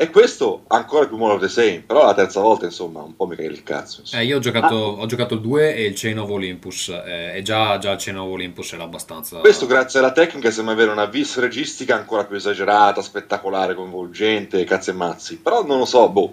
E 0.00 0.08
questo 0.08 0.62
ancora 0.68 1.06
più 1.06 1.18
more 1.18 1.34
of 1.34 1.42
the 1.42 1.48
same, 1.48 1.82
però 1.86 2.06
la 2.06 2.14
terza 2.14 2.40
volta, 2.40 2.64
insomma, 2.64 3.02
un 3.02 3.14
po' 3.14 3.26
mi 3.26 3.36
cae 3.36 3.44
il 3.44 3.62
cazzo. 3.62 4.02
Eh, 4.14 4.24
io 4.24 4.38
ho 4.38 4.40
giocato, 4.40 4.74
ho 4.74 5.04
giocato 5.04 5.34
il 5.34 5.42
2 5.42 5.74
e 5.74 5.84
il 5.84 5.92
Chain 5.94 6.18
of 6.20 6.30
Olympus 6.30 6.88
eh, 6.88 7.36
e 7.36 7.42
già, 7.42 7.76
già 7.76 7.90
il 7.92 7.98
Chain 8.00 8.16
of 8.16 8.30
Olympus 8.30 8.72
era 8.72 8.84
abbastanza... 8.84 9.36
Questo 9.40 9.66
grazie 9.66 9.98
alla 9.98 10.12
tecnica 10.12 10.50
sembra 10.50 10.72
avere 10.72 10.90
una 10.90 11.04
vis 11.04 11.38
registica 11.38 11.96
ancora 11.96 12.24
più 12.24 12.36
esagerata, 12.36 13.02
spettacolare, 13.02 13.74
coinvolgente, 13.74 14.64
cazzi 14.64 14.88
e 14.88 14.92
mazzi. 14.94 15.36
Però 15.36 15.66
non 15.66 15.80
lo 15.80 15.84
so, 15.84 16.08
boh. 16.08 16.32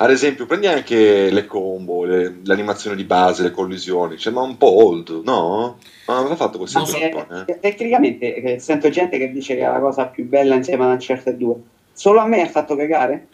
Ad 0.00 0.10
esempio, 0.10 0.44
prendi 0.44 0.66
anche 0.66 1.30
le 1.30 1.46
combo, 1.46 2.04
le- 2.04 2.40
l'animazione 2.44 2.94
di 2.94 3.04
base, 3.04 3.42
le 3.42 3.52
collisioni. 3.52 4.18
Sembra 4.18 4.42
un 4.42 4.58
po' 4.58 4.84
old, 4.84 5.22
no? 5.24 5.78
Ma 6.08 6.20
non 6.20 6.28
l'ha 6.28 6.36
fatto 6.36 6.58
così 6.58 6.76
Non 6.76 6.86
so. 6.86 6.98
eh? 6.98 7.14
Eh, 7.46 7.58
Tecnicamente 7.58 8.34
eh, 8.34 8.58
sento 8.58 8.90
gente 8.90 9.16
che 9.16 9.32
dice 9.32 9.56
che 9.56 9.62
è 9.62 9.66
la 9.66 9.80
cosa 9.80 10.04
più 10.08 10.26
bella 10.28 10.54
insieme 10.56 10.84
ad 10.84 10.90
Uncharted 10.90 11.34
2. 11.38 11.54
Solo 11.98 12.20
a 12.20 12.26
me 12.26 12.42
ha 12.42 12.48
fatto 12.48 12.76
cagare? 12.76 13.26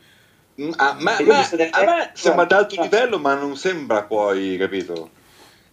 Mm, 0.59 0.71
A 0.77 0.97
me, 0.99 1.17
Io 1.21 1.27
ho 1.27 1.31
a 1.31 1.35
me- 1.35 1.39
visto 1.41 1.57
delle- 1.57 1.71
a 1.71 1.85
me 1.85 2.11
sembra 2.15 2.45
di 2.47 2.55
alto 2.55 2.81
Ah. 2.81 2.83
livello, 2.85 3.19
ma 3.19 3.35
non 3.35 3.57
sembra 3.57 4.05
poi, 4.05 4.57
capito? 4.57 5.11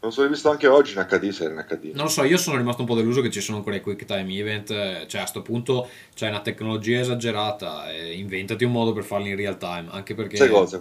Non 0.02 0.12
so, 0.12 0.24
l'ho 0.24 0.28
visto 0.30 0.50
anche 0.50 0.68
oggi 0.68 0.94
in 0.94 1.06
HD, 1.08 1.30
se 1.30 1.46
in 1.46 1.64
HD. 1.70 1.92
Non 1.94 2.06
lo 2.06 2.10
so, 2.10 2.24
io 2.24 2.36
sono 2.36 2.58
rimasto 2.58 2.82
un 2.82 2.88
po' 2.88 2.96
deluso 2.96 3.22
che 3.22 3.30
ci 3.30 3.40
sono 3.40 3.58
ancora 3.58 3.78
i 3.78 3.82
quick 3.82 4.04
time 4.04 4.34
event, 4.34 4.72
eh, 4.72 5.06
cioè 5.08 5.22
a 5.22 5.26
sto 5.26 5.42
punto 5.42 5.88
c'è 6.14 6.28
una 6.28 6.42
tecnologia 6.42 7.00
esagerata, 7.00 7.90
e 7.94 8.14
inventati 8.18 8.66
un 8.66 8.74
modo 8.74 8.92
per 8.92 9.04
farli 9.04 9.30
in 9.30 9.38
real 9.38 9.58
time, 9.58 9.88
anche 9.92 10.14
perché... 10.14 10.36
Sai 10.36 10.50
cosa? 10.50 10.78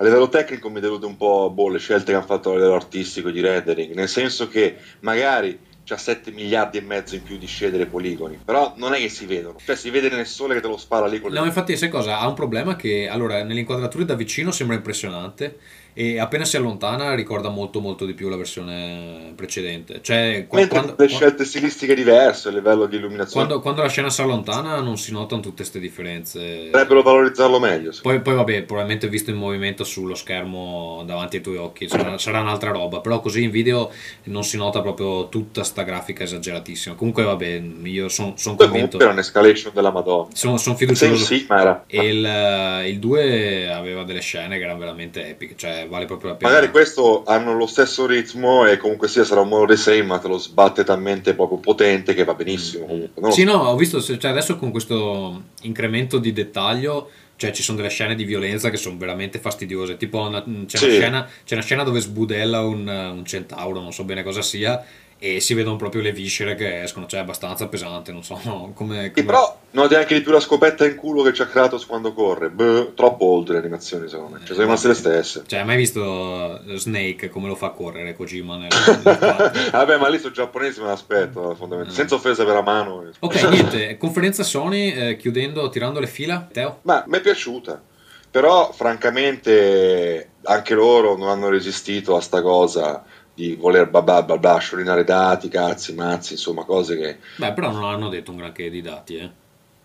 A 0.00 0.04
livello 0.04 0.28
tecnico 0.28 0.68
mi 0.68 0.80
delude 0.80 1.06
un 1.06 1.16
po' 1.16 1.48
boh, 1.50 1.68
le 1.70 1.78
scelte 1.78 2.10
che 2.10 2.14
hanno 2.18 2.26
fatto 2.26 2.50
a 2.50 2.54
livello 2.54 2.74
artistico 2.74 3.30
di 3.30 3.40
rendering, 3.40 3.94
nel 3.94 4.08
senso 4.08 4.48
che 4.48 4.76
magari 5.00 5.58
c'ha 5.88 5.96
7 5.96 6.32
miliardi 6.32 6.76
e 6.76 6.82
mezzo 6.82 7.14
in 7.14 7.22
più 7.22 7.38
di 7.38 7.48
dei 7.70 7.86
poligoni, 7.86 8.38
però 8.44 8.74
non 8.76 8.92
è 8.92 8.98
che 8.98 9.08
si 9.08 9.24
vedono, 9.24 9.56
cioè 9.64 9.74
si 9.74 9.88
vede 9.88 10.10
nel 10.10 10.26
sole 10.26 10.54
che 10.54 10.60
te 10.60 10.68
lo 10.68 10.76
spara 10.76 11.06
lì 11.06 11.18
con 11.18 11.30
le 11.30 11.38
No, 11.38 11.46
infatti, 11.46 11.76
sai 11.78 11.88
cosa? 11.88 12.18
Ha 12.18 12.28
un 12.28 12.34
problema 12.34 12.76
che, 12.76 13.08
allora, 13.08 13.42
nelle 13.42 13.60
inquadrature 13.60 14.04
da 14.04 14.14
vicino 14.14 14.50
sembra 14.50 14.76
impressionante 14.76 15.58
e 15.98 16.20
appena 16.20 16.44
si 16.44 16.56
allontana 16.56 17.12
ricorda 17.16 17.48
molto 17.48 17.80
molto 17.80 18.06
di 18.06 18.14
più 18.14 18.28
la 18.28 18.36
versione 18.36 19.32
precedente. 19.34 19.98
Cioè, 20.00 20.46
qua- 20.46 20.60
Mentre 20.60 20.78
quando, 20.78 20.94
le 20.96 21.08
scelte 21.08 21.44
stilistiche 21.44 21.92
diverse 21.96 22.50
a 22.50 22.52
livello 22.52 22.86
di 22.86 22.98
illuminazione 22.98 23.46
quando, 23.46 23.60
quando 23.60 23.82
la 23.82 23.88
scena 23.88 24.08
si 24.08 24.20
allontana 24.20 24.80
non 24.80 24.96
si 24.96 25.10
notano 25.10 25.40
tutte 25.40 25.56
queste 25.56 25.80
differenze. 25.80 26.70
dovrebbero 26.70 27.02
valorizzarlo 27.02 27.58
meglio. 27.58 27.90
Poi, 28.00 28.20
poi 28.20 28.34
vabbè, 28.36 28.62
probabilmente 28.62 29.08
visto 29.08 29.30
in 29.30 29.38
movimento 29.38 29.82
sullo 29.82 30.14
schermo 30.14 31.02
davanti 31.04 31.36
ai 31.36 31.42
tuoi 31.42 31.56
occhi 31.56 31.88
sarà, 31.88 32.16
sarà 32.16 32.42
un'altra 32.42 32.70
roba, 32.70 33.00
però 33.00 33.18
così 33.18 33.42
in 33.42 33.50
video 33.50 33.90
non 34.24 34.44
si 34.44 34.56
nota 34.56 34.80
proprio 34.80 35.28
tutta 35.28 35.64
sta 35.64 35.82
grafica 35.82 36.22
esageratissima. 36.22 36.94
Comunque 36.94 37.24
vabbè, 37.24 37.62
io 37.82 38.08
sono. 38.08 38.34
Poi 38.34 38.54
convinto, 38.54 38.68
comunque 38.68 39.02
era 39.02 39.10
un'escalation 39.10 39.72
della 39.74 39.90
Madonna. 39.90 40.28
sono 40.32 40.58
Sì, 40.58 40.74
fiducioso. 40.76 41.24
sì, 41.24 41.44
ma 41.48 41.60
era... 41.60 41.84
E 41.88 42.06
il, 42.06 42.90
il 42.92 42.98
2 43.00 43.68
aveva 43.72 44.04
delle 44.04 44.20
scene 44.20 44.58
che 44.58 44.62
erano 44.62 44.78
veramente 44.78 45.28
epiche, 45.28 45.54
cioè 45.56 45.86
vale 45.88 46.04
proprio 46.06 46.30
la 46.30 46.36
pena. 46.36 46.50
Magari 46.52 46.70
questo 46.70 47.24
hanno 47.24 47.54
lo 47.54 47.66
stesso 47.66 48.06
ritmo 48.06 48.66
e 48.66 48.76
comunque 48.76 49.08
sia 49.08 49.24
sarà 49.24 49.40
un 49.40 49.48
modo 49.48 49.66
di 49.72 49.76
same, 49.76 50.02
ma 50.02 50.18
te 50.18 50.28
lo 50.28 50.38
sbatte 50.38 50.84
talmente 50.84 51.34
poco 51.34 51.56
potente 51.56 52.14
che 52.14 52.24
va 52.24 52.34
benissimo. 52.34 52.86
Comunque. 52.86 53.20
Non 53.20 53.30
lo 53.30 53.34
Sì, 53.34 53.44
no, 53.44 53.54
ho 53.54 53.76
visto, 53.76 54.00
cioè 54.00 54.30
adesso 54.30 54.56
con 54.56 54.70
questo 54.70 55.42
incremento 55.62 56.18
di 56.18 56.32
dettaglio, 56.32 57.10
cioè 57.36 57.50
ci 57.52 57.62
sono 57.62 57.76
delle 57.76 57.88
scene 57.90 58.14
di 58.14 58.24
violenza 58.24 58.70
che 58.70 58.76
sono 58.76 58.96
veramente 58.98 59.38
fastidiose. 59.38 59.96
Tipo 59.96 60.18
una- 60.20 60.42
c'è, 60.66 60.76
Sì. 60.76 60.84
una 60.86 60.94
scena, 60.94 61.28
c'è 61.44 61.54
una 61.54 61.62
scena 61.64 61.82
dove 61.84 62.00
sbudella 62.00 62.62
un, 62.62 62.86
un 62.88 63.24
centauro, 63.24 63.80
non 63.80 63.92
so 63.92 64.04
bene 64.04 64.22
cosa 64.22 64.42
sia, 64.42 64.84
e 65.18 65.40
si 65.40 65.54
vedono 65.54 65.76
proprio 65.76 66.00
le 66.00 66.12
viscere 66.12 66.54
che 66.54 66.82
escono, 66.82 67.06
cioè 67.06 67.18
è 67.20 67.22
abbastanza 67.22 67.66
pesante, 67.66 68.12
non 68.12 68.22
so 68.22 68.34
come... 68.34 69.02
Sì, 69.02 69.10
come- 69.10 69.26
però 69.26 69.58
noti 69.72 69.96
anche 69.96 70.14
di 70.14 70.20
più 70.20 70.30
la 70.30 70.38
scopetta 70.38 70.86
in 70.86 70.94
culo 70.94 71.22
che 71.22 71.32
c'ha 71.32 71.46
Kratos 71.46 71.86
quando 71.86 72.12
corre. 72.12 72.50
Beh, 72.50 72.92
troppo 72.94 73.24
old 73.24 73.50
le 73.50 73.58
animazioni, 73.58 74.08
secondo 74.08 74.34
me. 74.34 74.38
Cioè, 74.38 74.48
sono 74.48 74.62
rimaste 74.62 74.88
le 74.88 74.94
stesse. 74.94 75.42
Cioè, 75.46 75.58
hai 75.58 75.64
mai 75.64 75.76
visto 75.76 76.62
eh, 76.62 76.78
Snake 76.78 77.28
come 77.30 77.48
lo 77.48 77.56
fa 77.56 77.70
correre 77.70 78.14
Kojima 78.14 78.56
nel? 78.56 78.68
Vabbè, 79.72 79.96
ma 79.98 80.08
lì 80.08 80.18
sono 80.18 80.32
giapponesi, 80.32 80.80
me 80.80 80.86
l'aspetto, 80.86 81.40
fondamentalmente. 81.56 81.92
Mm. 81.92 81.96
Senza 81.96 82.14
offesa 82.14 82.44
per 82.44 82.54
la 82.54 82.62
mano. 82.62 83.10
Ok, 83.18 83.42
niente, 83.50 83.96
conferenza 83.96 84.44
Sony, 84.44 84.92
eh, 84.92 85.16
chiudendo, 85.16 85.68
tirando 85.68 85.98
le 85.98 86.06
fila, 86.06 86.46
Teo? 86.50 86.78
Ma 86.82 87.02
mi 87.08 87.18
è 87.18 87.20
piaciuta. 87.20 87.82
Però, 88.30 88.70
francamente, 88.72 90.30
anche 90.42 90.74
loro 90.74 91.16
non 91.16 91.28
hanno 91.28 91.48
resistito 91.48 92.14
a 92.14 92.20
sta 92.20 92.40
cosa 92.40 93.04
di 93.38 93.54
voler 93.54 93.88
babà, 93.88 94.24
babà, 94.24 94.58
sciorinare 94.58 95.04
dati, 95.04 95.48
cazzi, 95.48 95.94
mazzi, 95.94 96.32
insomma, 96.32 96.64
cose 96.64 96.98
che... 96.98 97.18
Beh, 97.36 97.52
però 97.52 97.70
non 97.70 97.84
hanno 97.84 98.08
detto 98.08 98.32
un 98.32 98.38
granché 98.38 98.68
di 98.68 98.82
dati, 98.82 99.16
eh. 99.16 99.30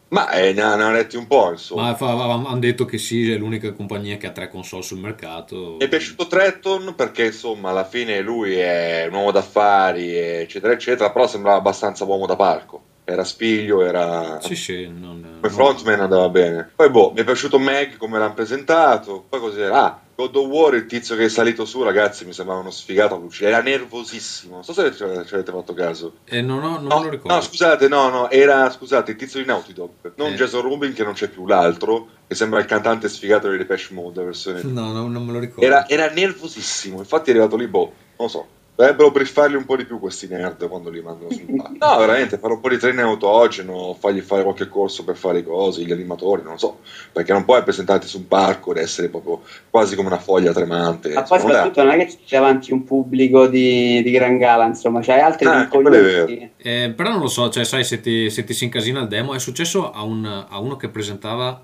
Ma 0.07 0.30
eh, 0.31 0.53
ne 0.53 0.61
ha- 0.61 0.75
ne 0.75 0.84
hanno 0.84 0.93
letti 0.93 1.17
un 1.17 1.27
po', 1.27 1.51
insomma. 1.51 1.95
Ma 1.99 2.34
hanno 2.34 2.59
detto 2.59 2.85
che 2.85 2.97
sì, 2.97 3.31
è 3.31 3.38
l'unica 3.38 3.71
compagnia 3.73 4.17
che 4.17 4.25
ha 4.25 4.31
tre 4.31 4.49
console 4.49 4.81
sul 4.81 4.99
mercato. 4.99 5.77
È 5.77 5.88
piaciuto 5.88 6.25
Tretton 6.25 6.93
perché 6.95 7.25
insomma 7.25 7.69
alla 7.69 7.85
fine 7.85 8.21
lui 8.21 8.55
è 8.55 9.05
un 9.07 9.13
uomo 9.15 9.31
d'affari 9.31 10.15
eccetera 10.15 10.73
eccetera 10.73 11.11
però 11.11 11.25
sembrava 11.25 11.57
abbastanza 11.57 12.03
uomo 12.05 12.27
da 12.27 12.35
palco 12.35 12.91
era 13.05 13.23
spiglio, 13.23 13.84
era... 13.84 14.39
Sì, 14.41 14.55
sì, 14.55 14.88
non, 14.88 15.21
Come 15.21 15.39
non- 15.41 15.51
frontman 15.51 15.99
andava 15.99 16.30
bene. 16.30 16.71
Poi 16.75 16.89
boh, 16.89 17.11
mi 17.13 17.21
è 17.21 17.23
piaciuto 17.23 17.59
Meg 17.59 17.97
come 17.97 18.17
l'hanno 18.19 18.34
presentato. 18.34 19.25
Poi 19.27 19.39
cos'era? 19.39 19.84
Ah, 19.84 19.99
God 20.15 20.35
of 20.35 20.45
War, 20.47 20.75
il 20.75 20.85
tizio 20.85 21.15
che 21.15 21.25
è 21.25 21.30
salito 21.30 21.65
su, 21.65 21.81
ragazzi, 21.84 22.23
mi 22.23 22.34
sembrava 22.34 22.61
uno 22.61 22.69
sfigato 22.71 23.17
luce. 23.17 23.47
Era 23.47 23.61
nervosissimo. 23.61 24.53
Non 24.55 24.63
so 24.63 24.73
se 24.73 24.93
ci 24.93 25.03
avete 25.03 25.51
fatto 25.51 25.73
caso. 25.73 26.17
Eh, 26.25 26.41
non, 26.41 26.63
ho- 26.63 26.80
non 26.80 26.85
No, 26.88 26.97
me 26.99 27.03
lo 27.05 27.09
ricordo. 27.09 27.34
no, 27.34 27.41
scusate, 27.41 27.88
no, 27.88 28.09
no, 28.09 28.30
era 28.30 28.69
scusate, 28.69 29.11
il 29.11 29.17
tizio 29.17 29.39
di 29.39 29.45
Naughty 29.47 29.73
Dog. 29.73 29.89
Non 30.15 30.31
Eh. 30.34 30.35
Jason 30.35 30.61
Rubin, 30.61 30.93
che 30.93 31.03
non 31.03 31.13
c'è 31.13 31.27
più 31.30 31.45
l'altro, 31.47 32.07
che 32.27 32.35
sembra 32.35 32.59
il 32.59 32.65
cantante 32.65 33.09
sfigato 33.09 33.49
di 33.49 33.57
Depeche 33.57 33.93
Mode, 33.93 34.19
la 34.19 34.25
versione. 34.25 34.61
No, 34.73 34.91
no, 34.91 35.07
non 35.07 35.25
me 35.25 35.31
lo 35.34 35.39
ricordo. 35.39 35.65
Era, 35.65 35.89
era 35.89 36.09
nervosissimo, 36.09 36.99
infatti 36.99 37.30
è 37.30 37.34
arrivato 37.34 37.55
lì, 37.57 37.67
boh, 37.67 37.85
non 37.85 37.93
lo 38.17 38.27
so. 38.27 38.47
Dovrebbero 38.76 39.12
briefarli 39.12 39.56
un 39.56 39.66
po' 39.66 39.76
di 39.76 39.86
più 39.86 40.00
questi 40.00 40.28
nerd 40.28 40.68
quando 40.68 40.90
li 40.90 41.00
mandano 41.00 41.30
sul 41.32 41.45
palco. 41.56 41.76
No, 41.80 41.98
veramente, 42.00 42.40
fare 42.40 42.54
un 42.54 42.60
po' 42.60 42.70
di 42.70 42.78
training 42.78 43.06
autogeno, 43.06 43.95
fargli 44.00 44.20
fare 44.22 44.41
qualche 44.41 44.68
corso 44.68 45.04
per 45.04 45.16
fare 45.16 45.40
i 45.40 45.44
cosi, 45.44 45.86
gli 45.86 45.91
animatori, 45.91 46.41
non 46.41 46.54
lo 46.54 46.58
so. 46.58 46.80
Perché 47.12 47.34
non 47.34 47.45
puoi 47.45 47.62
presentarti 47.62 48.08
su 48.08 48.18
un 48.18 48.28
palco 48.28 48.72
ed 48.72 48.78
essere 48.78 49.10
proprio 49.10 49.41
quasi 49.70 49.95
come 49.95 50.08
una 50.08 50.18
foglia 50.18 50.52
tremante. 50.54 51.14
Ma 51.14 51.22
poi 51.22 51.40
soprattutto 51.40 51.84
non 51.84 52.00
è 52.00 52.06
che 52.06 52.18
c'è 52.26 52.38
davanti 52.40 52.74
un 52.74 52.84
pubblico 52.84 53.45
di, 53.48 54.02
di 54.02 54.12
gran 54.12 54.38
gala, 54.40 54.66
insomma, 54.66 55.02
c'hai 55.02 55.20
altri 55.22 55.45
Ah, 55.45 55.64
piccoli 55.66 55.84
quello 55.84 55.98
è 55.98 56.02
vero. 56.26 56.50
Eh, 56.58 56.94
però 56.95 57.10
non 57.12 57.20
lo 57.20 57.28
so, 57.28 57.50
cioè, 57.50 57.64
sai, 57.66 57.84
se 57.84 58.02
ti, 58.02 58.32
se 58.32 58.44
ti 58.44 58.54
si 58.54 58.64
incasina 58.64 59.02
il 59.02 59.08
demo, 59.08 59.36
è 59.36 59.40
successo 59.40 59.91
a, 59.91 60.02
un- 60.04 60.45
a 60.50 60.60
uno 60.60 60.78
che 60.78 60.90
presentava 60.90 61.62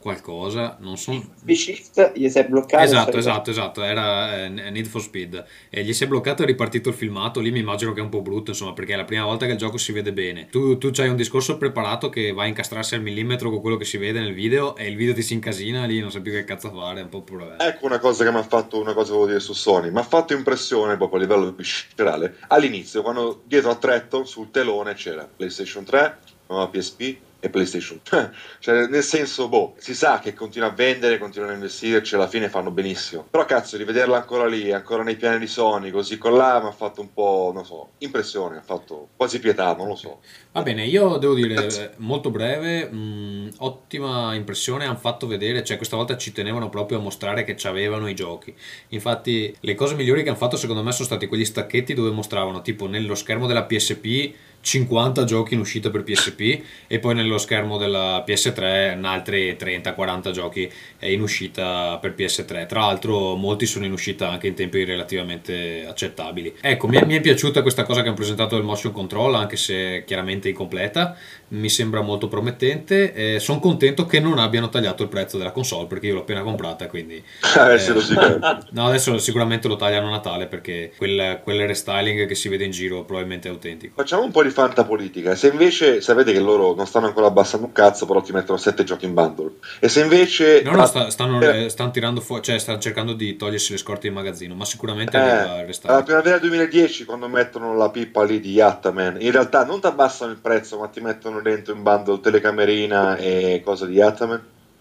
qualcosa, 0.00 0.76
non 0.80 0.96
so... 0.96 1.22
Shift 1.44 2.12
gli 2.14 2.28
si 2.28 2.38
è 2.38 2.46
bloccato. 2.46 2.82
Esatto, 2.82 3.16
esatto, 3.16 3.50
esatto, 3.50 3.82
era 3.82 4.44
eh, 4.44 4.48
Need 4.48 4.86
for 4.86 5.00
Speed 5.00 5.44
e 5.68 5.82
gli 5.82 5.92
si 5.92 6.04
è 6.04 6.06
bloccato 6.06 6.42
e 6.42 6.44
è 6.44 6.48
ripartito 6.48 6.88
il 6.88 6.94
filmato, 6.94 7.40
lì 7.40 7.50
mi 7.50 7.58
immagino 7.58 7.92
che 7.92 8.00
è 8.00 8.02
un 8.02 8.08
po' 8.08 8.22
brutto, 8.22 8.50
insomma, 8.50 8.72
perché 8.72 8.94
è 8.94 8.96
la 8.96 9.04
prima 9.04 9.24
volta 9.24 9.46
che 9.46 9.52
il 9.52 9.58
gioco 9.58 9.76
si 9.76 9.92
vede 9.92 10.12
bene. 10.12 10.48
Tu, 10.50 10.78
tu 10.78 10.90
hai 10.98 11.08
un 11.08 11.16
discorso 11.16 11.56
preparato 11.56 12.08
che 12.08 12.32
va 12.32 12.44
a 12.44 12.46
incastrarsi 12.46 12.94
al 12.94 13.02
millimetro 13.02 13.50
con 13.50 13.60
quello 13.60 13.76
che 13.76 13.84
si 13.84 13.96
vede 13.96 14.20
nel 14.20 14.34
video 14.34 14.76
e 14.76 14.86
il 14.88 14.96
video 14.96 15.14
ti 15.14 15.22
si 15.22 15.34
incasina 15.34 15.84
lì, 15.84 16.00
non 16.00 16.10
sai 16.10 16.20
più 16.20 16.32
che 16.32 16.44
cazzo 16.44 16.70
fare, 16.70 17.00
è 17.00 17.02
un 17.02 17.08
po' 17.08 17.22
problema. 17.22 17.58
Ecco 17.58 17.86
una 17.86 17.98
cosa 17.98 18.24
che 18.24 18.30
mi 18.30 18.38
ha 18.38 18.42
fatto, 18.42 18.80
una 18.80 18.94
cosa 18.94 19.06
che 19.06 19.12
volevo 19.12 19.26
dire 19.26 19.40
su 19.40 19.52
Sony, 19.52 19.90
mi 19.90 19.98
ha 19.98 20.04
fatto 20.04 20.32
impressione 20.32 20.96
proprio 20.96 21.18
a 21.18 21.22
livello 21.22 21.52
viscerale. 21.52 22.36
All'inizio, 22.48 23.02
quando 23.02 23.42
dietro 23.44 23.70
a 23.70 23.74
Tretton 23.74 24.26
sul 24.26 24.50
telone 24.50 24.94
c'era 24.94 25.28
PlayStation 25.34 25.84
3, 25.84 26.18
nuova 26.46 26.68
PSP 26.68 27.16
e 27.40 27.48
PlayStation. 27.50 28.00
cioè, 28.58 28.86
nel 28.86 29.02
senso, 29.02 29.48
boh, 29.48 29.74
si 29.78 29.94
sa 29.94 30.18
che 30.18 30.34
continua 30.34 30.68
a 30.68 30.72
vendere, 30.72 31.18
continuano 31.18 31.52
a 31.52 31.56
investirci, 31.56 32.14
alla 32.14 32.26
fine 32.26 32.48
fanno 32.48 32.70
benissimo. 32.70 33.26
Però 33.30 33.44
cazzo, 33.44 33.76
rivederla 33.76 34.16
ancora 34.16 34.46
lì, 34.46 34.72
ancora 34.72 35.02
nei 35.02 35.16
piani 35.16 35.38
di 35.38 35.46
Sony, 35.46 35.90
così 35.90 36.18
con 36.18 36.34
là, 36.34 36.60
mi 36.60 36.68
ha 36.68 36.72
fatto 36.72 37.00
un 37.00 37.12
po', 37.12 37.50
non 37.54 37.64
so, 37.64 37.90
impressione, 37.98 38.54
mi 38.54 38.58
ha 38.60 38.64
fatto 38.64 39.08
quasi 39.16 39.38
pietà, 39.38 39.74
non 39.74 39.88
lo 39.88 39.94
so. 39.94 40.20
Va 40.52 40.62
bene, 40.62 40.84
io 40.84 41.16
devo 41.18 41.34
dire 41.34 41.66
eh, 41.66 41.90
molto 41.98 42.30
breve, 42.30 42.90
mh, 42.90 43.54
ottima 43.58 44.34
impressione, 44.34 44.86
hanno 44.86 44.96
fatto 44.96 45.26
vedere, 45.26 45.62
cioè 45.62 45.76
questa 45.76 45.96
volta 45.96 46.16
ci 46.16 46.32
tenevano 46.32 46.68
proprio 46.68 46.98
a 46.98 47.00
mostrare 47.00 47.44
che 47.44 47.54
c'avevano 47.56 48.08
i 48.08 48.14
giochi. 48.14 48.54
Infatti 48.88 49.54
le 49.60 49.74
cose 49.74 49.94
migliori 49.94 50.22
che 50.22 50.30
hanno 50.30 50.38
fatto 50.38 50.56
secondo 50.56 50.82
me 50.82 50.90
sono 50.92 51.06
stati 51.06 51.26
quegli 51.26 51.44
stacchetti 51.44 51.94
dove 51.94 52.10
mostravano 52.10 52.62
tipo 52.62 52.86
nello 52.86 53.14
schermo 53.14 53.46
della 53.46 53.64
PSP 53.64 54.34
50 54.60 55.24
giochi 55.24 55.54
in 55.54 55.60
uscita 55.60 55.90
per 55.90 56.02
PSP 56.02 56.62
e 56.86 56.98
poi 56.98 57.14
nello 57.14 57.38
schermo 57.38 57.78
della 57.78 58.22
PS3 58.26 59.02
altri 59.04 59.56
30-40 59.58 60.30
giochi 60.30 60.70
eh, 60.98 61.12
in 61.12 61.22
uscita 61.22 61.98
per 62.00 62.14
PS3. 62.16 62.66
Tra 62.66 62.80
l'altro 62.80 63.34
molti 63.34 63.66
sono 63.66 63.84
in 63.84 63.92
uscita 63.92 64.30
anche 64.30 64.46
in 64.46 64.54
tempi 64.54 64.84
relativamente 64.84 65.86
accettabili. 65.88 66.56
Ecco, 66.60 66.86
mi 66.86 66.96
è, 66.96 67.04
mi 67.04 67.16
è 67.16 67.20
piaciuta 67.20 67.62
questa 67.62 67.84
cosa 67.84 68.00
che 68.02 68.08
hanno 68.08 68.16
presentato 68.16 68.56
del 68.56 68.64
motion 68.64 68.92
control, 68.92 69.34
anche 69.34 69.56
se 69.56 70.04
chiaramente 70.06 70.48
incompleta, 70.48 71.16
mi 71.48 71.68
sembra 71.68 72.00
molto 72.00 72.28
promettente. 72.28 73.40
sono 73.40 73.60
contento 73.60 74.06
che 74.06 74.20
non 74.20 74.38
abbiano 74.38 74.68
tagliato 74.68 75.02
il 75.02 75.08
prezzo 75.08 75.38
della 75.38 75.50
console 75.50 75.86
perché 75.86 76.08
io 76.08 76.14
l'ho 76.14 76.20
appena 76.20 76.42
comprata, 76.42 76.86
quindi... 76.88 77.22
Adesso 77.56 77.94
lo 77.94 78.00
si 78.00 78.14
vede. 78.14 78.38
No, 78.70 78.86
adesso 78.86 79.18
sicuramente 79.18 79.66
lo 79.68 79.76
tagliano 79.76 80.08
a 80.08 80.10
Natale 80.10 80.46
perché 80.46 80.92
quel, 80.96 81.40
quel 81.42 81.66
restyling 81.66 82.26
che 82.26 82.34
si 82.34 82.48
vede 82.48 82.64
in 82.64 82.70
giro 82.70 83.04
probabilmente 83.04 83.48
è 83.48 83.50
autentico. 83.50 83.94
Facciamo 83.96 84.22
un 84.22 84.30
po' 84.30 84.42
di 84.42 84.47
fantapolitica. 84.50 85.34
Se 85.34 85.48
invece 85.48 86.00
sapete 86.00 86.32
che 86.32 86.40
loro 86.40 86.74
non 86.74 86.86
stanno 86.86 87.06
ancora 87.06 87.26
abbassando 87.26 87.66
un 87.66 87.72
cazzo, 87.72 88.06
però 88.06 88.20
ti 88.20 88.32
mettono 88.32 88.58
7 88.58 88.84
giochi 88.84 89.04
in 89.06 89.14
bundle. 89.14 89.52
E 89.80 89.88
se 89.88 90.00
invece. 90.02 90.62
No, 90.62 90.72
no, 90.72 90.86
sta- 90.86 91.10
stanno, 91.10 91.40
Eh, 91.40 91.68
stanno 91.68 91.90
tirando 91.90 92.20
fuori, 92.20 92.42
cioè 92.42 92.58
stanno 92.58 92.78
cercando 92.78 93.12
di 93.12 93.36
togliersi 93.36 93.72
le 93.72 93.78
scorte 93.78 94.06
in 94.06 94.14
magazzino, 94.14 94.54
ma 94.54 94.64
sicuramente 94.64 95.16
eh, 95.16 95.20
arriva 95.20 95.62
alla 95.82 96.02
primavera 96.02 96.38
2010, 96.38 97.04
quando 97.04 97.28
mettono 97.28 97.74
la 97.76 97.90
pippa 97.90 98.24
lì 98.24 98.40
di 98.40 98.52
Yattaman, 98.52 99.16
in 99.20 99.30
realtà 99.30 99.64
non 99.64 99.80
ti 99.80 99.86
abbassano 99.86 100.30
il 100.32 100.38
prezzo, 100.38 100.78
ma 100.78 100.86
ti 100.88 101.00
mettono 101.00 101.40
dentro 101.40 101.74
in 101.74 101.82
bundle 101.82 102.20
telecamerina 102.20 103.16
e 103.16 103.60
cosa 103.64 103.86
di 103.86 103.94
Yattaman. 103.94 104.36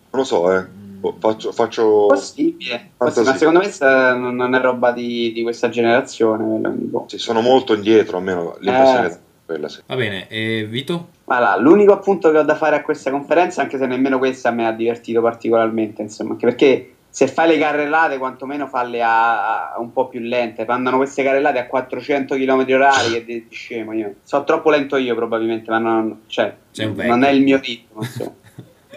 Non 0.10 0.22
lo 0.22 0.24
so, 0.24 0.52
eh. 0.54 0.66
Boh, 0.98 1.16
Faccio. 1.20 1.52
faccio... 1.52 2.08
Possibile, 2.08 2.90
possibile, 2.98 3.32
ma 3.32 3.38
secondo 3.38 3.60
me 3.60 3.70
sta- 3.70 4.16
non 4.16 4.36
non 4.36 4.56
è 4.56 4.60
roba 4.60 4.92
di, 4.92 5.32
di 5.32 5.44
questa 5.44 5.70
generazione. 5.70 6.60
Sì, 7.06 7.20
sono 7.20 7.42
molto 7.42 7.76
indietro, 7.76 8.18
almeno 8.18 8.58
l'impressione 8.60 9.06
Eh. 9.06 9.10
che 9.10 9.18
quella, 9.48 9.68
sì. 9.70 9.82
Va 9.88 9.96
bene, 9.96 10.28
e 10.28 10.68
Vito? 10.70 11.08
Voilà, 11.24 11.58
l'unico 11.58 11.94
appunto 11.94 12.30
che 12.30 12.38
ho 12.38 12.44
da 12.44 12.56
fare 12.56 12.76
a 12.76 12.82
questa 12.84 13.10
conferenza, 13.10 13.62
anche 13.62 13.78
se 13.78 13.88
nemmeno 13.88 14.20
questa 14.20 14.52
mi 14.52 14.66
ha 14.66 14.72
divertito 14.72 15.22
particolarmente, 15.22 16.04
insomma, 16.04 16.34
anche 16.34 16.46
perché 16.46 16.92
se 17.10 17.28
fai 17.28 17.48
le 17.48 17.58
carrellate, 17.58 18.20
quantomeno 18.20 18.68
falle 18.68 19.02
a, 19.02 19.74
a 19.74 19.80
un 19.80 19.92
po' 19.92 20.08
più 20.08 20.20
lente. 20.20 20.66
Mandano 20.68 20.98
queste 20.98 21.24
carrellate 21.24 21.58
a 21.58 21.66
400 21.66 22.36
km 22.36 22.66
orari 22.70 23.14
che 23.14 23.26
di, 23.26 23.46
di 23.48 23.56
scemo 23.56 23.94
io. 23.94 24.16
So 24.22 24.44
troppo 24.44 24.70
lento 24.70 24.98
io 24.98 25.16
probabilmente, 25.16 25.72
ma 25.72 25.80
non, 25.80 26.22
cioè, 26.28 26.56
non 26.76 27.24
è 27.24 27.30
il 27.30 27.42
mio 27.42 27.60
ritmo. 27.60 28.02
insomma. 28.04 28.34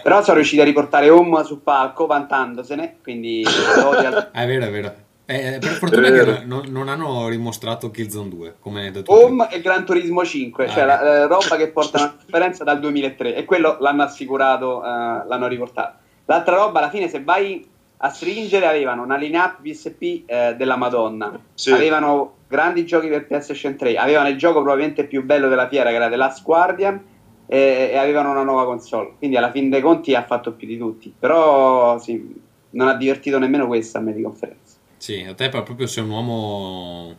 Però 0.03 0.23
sono 0.23 0.37
riusciti 0.37 0.61
a 0.61 0.65
riportare 0.65 1.09
Home 1.09 1.45
sul 1.45 1.61
palco 1.61 2.07
vantandosene, 2.07 2.97
quindi 3.03 3.43
Ah, 3.47 4.43
è 4.43 4.47
vero, 4.47 4.67
è 4.67 4.71
vero. 4.71 4.95
Eh, 5.31 5.59
per 5.61 5.71
fortuna 5.71 6.11
che 6.11 6.43
non, 6.45 6.65
non 6.71 6.89
hanno 6.89 7.29
rimostrato 7.29 7.91
Killzone 7.93 8.29
2, 8.29 8.55
come 8.59 8.87
hai 8.87 8.91
detto 8.91 9.13
Home 9.13 9.49
e 9.49 9.61
Gran 9.61 9.85
Turismo 9.85 10.25
5, 10.25 10.69
cioè 10.69 10.83
Ah, 10.83 10.87
la, 10.87 11.03
la 11.03 11.27
roba 11.27 11.57
che 11.57 11.69
porta 11.69 11.99
una 11.99 12.17
differenza 12.19 12.65
dal 12.65 12.81
2003 12.81 13.37
e 13.37 13.45
quello 13.45 13.77
l'hanno 13.79 14.03
assicurato, 14.03 14.83
eh, 14.83 14.89
l'hanno 14.89 15.47
riportato. 15.47 15.99
L'altra 16.25 16.57
roba, 16.57 16.81
alla 16.81 16.91
fine, 16.91 17.09
se 17.09 17.23
vai 17.23 17.65
a 17.99 18.09
stringere, 18.09 18.67
avevano 18.67 19.03
una 19.05 19.17
line-up 19.17 19.61
PSP 19.63 20.23
eh, 20.27 20.55
della 20.57 20.77
Madonna, 20.77 21.39
Sì. 21.55 21.71
avevano 21.71 22.39
grandi 22.49 22.85
giochi 22.85 23.07
per 23.07 23.27
PlayStation 23.27 23.77
3, 23.77 23.97
avevano 23.97 24.29
il 24.31 24.37
gioco 24.37 24.61
probabilmente 24.63 25.05
più 25.05 25.23
bello 25.25 25.49
della 25.49 25.69
fiera, 25.69 25.91
che 25.91 25.95
era 25.97 26.09
The 26.09 26.17
Last 26.17 26.43
Guardian, 26.43 27.01
e, 27.47 27.91
e 27.93 27.97
avevano 27.97 28.31
una 28.33 28.43
nuova 28.43 28.65
console. 28.65 29.13
Quindi, 29.19 29.37
alla 29.37 29.53
fin 29.53 29.71
dei 29.71 29.81
conti, 29.81 30.15
ha 30.17 30.25
fatto 30.25 30.53
più 30.55 30.67
di 30.67 30.77
tutti. 30.77 31.15
Però, 31.17 31.99
sì, 31.99 32.35
non 32.71 32.89
ha 32.89 32.95
divertito 32.95 33.39
nemmeno 33.39 33.67
questa 33.69 33.99
a 33.99 34.03
me 34.03 34.13
di 34.13 34.23
conferenza. 34.23 34.70
Sì, 35.01 35.25
a 35.27 35.33
te 35.35 35.49
proprio 35.49 35.87
sei 35.87 36.05
un 36.05 36.11
uomo... 36.11 37.17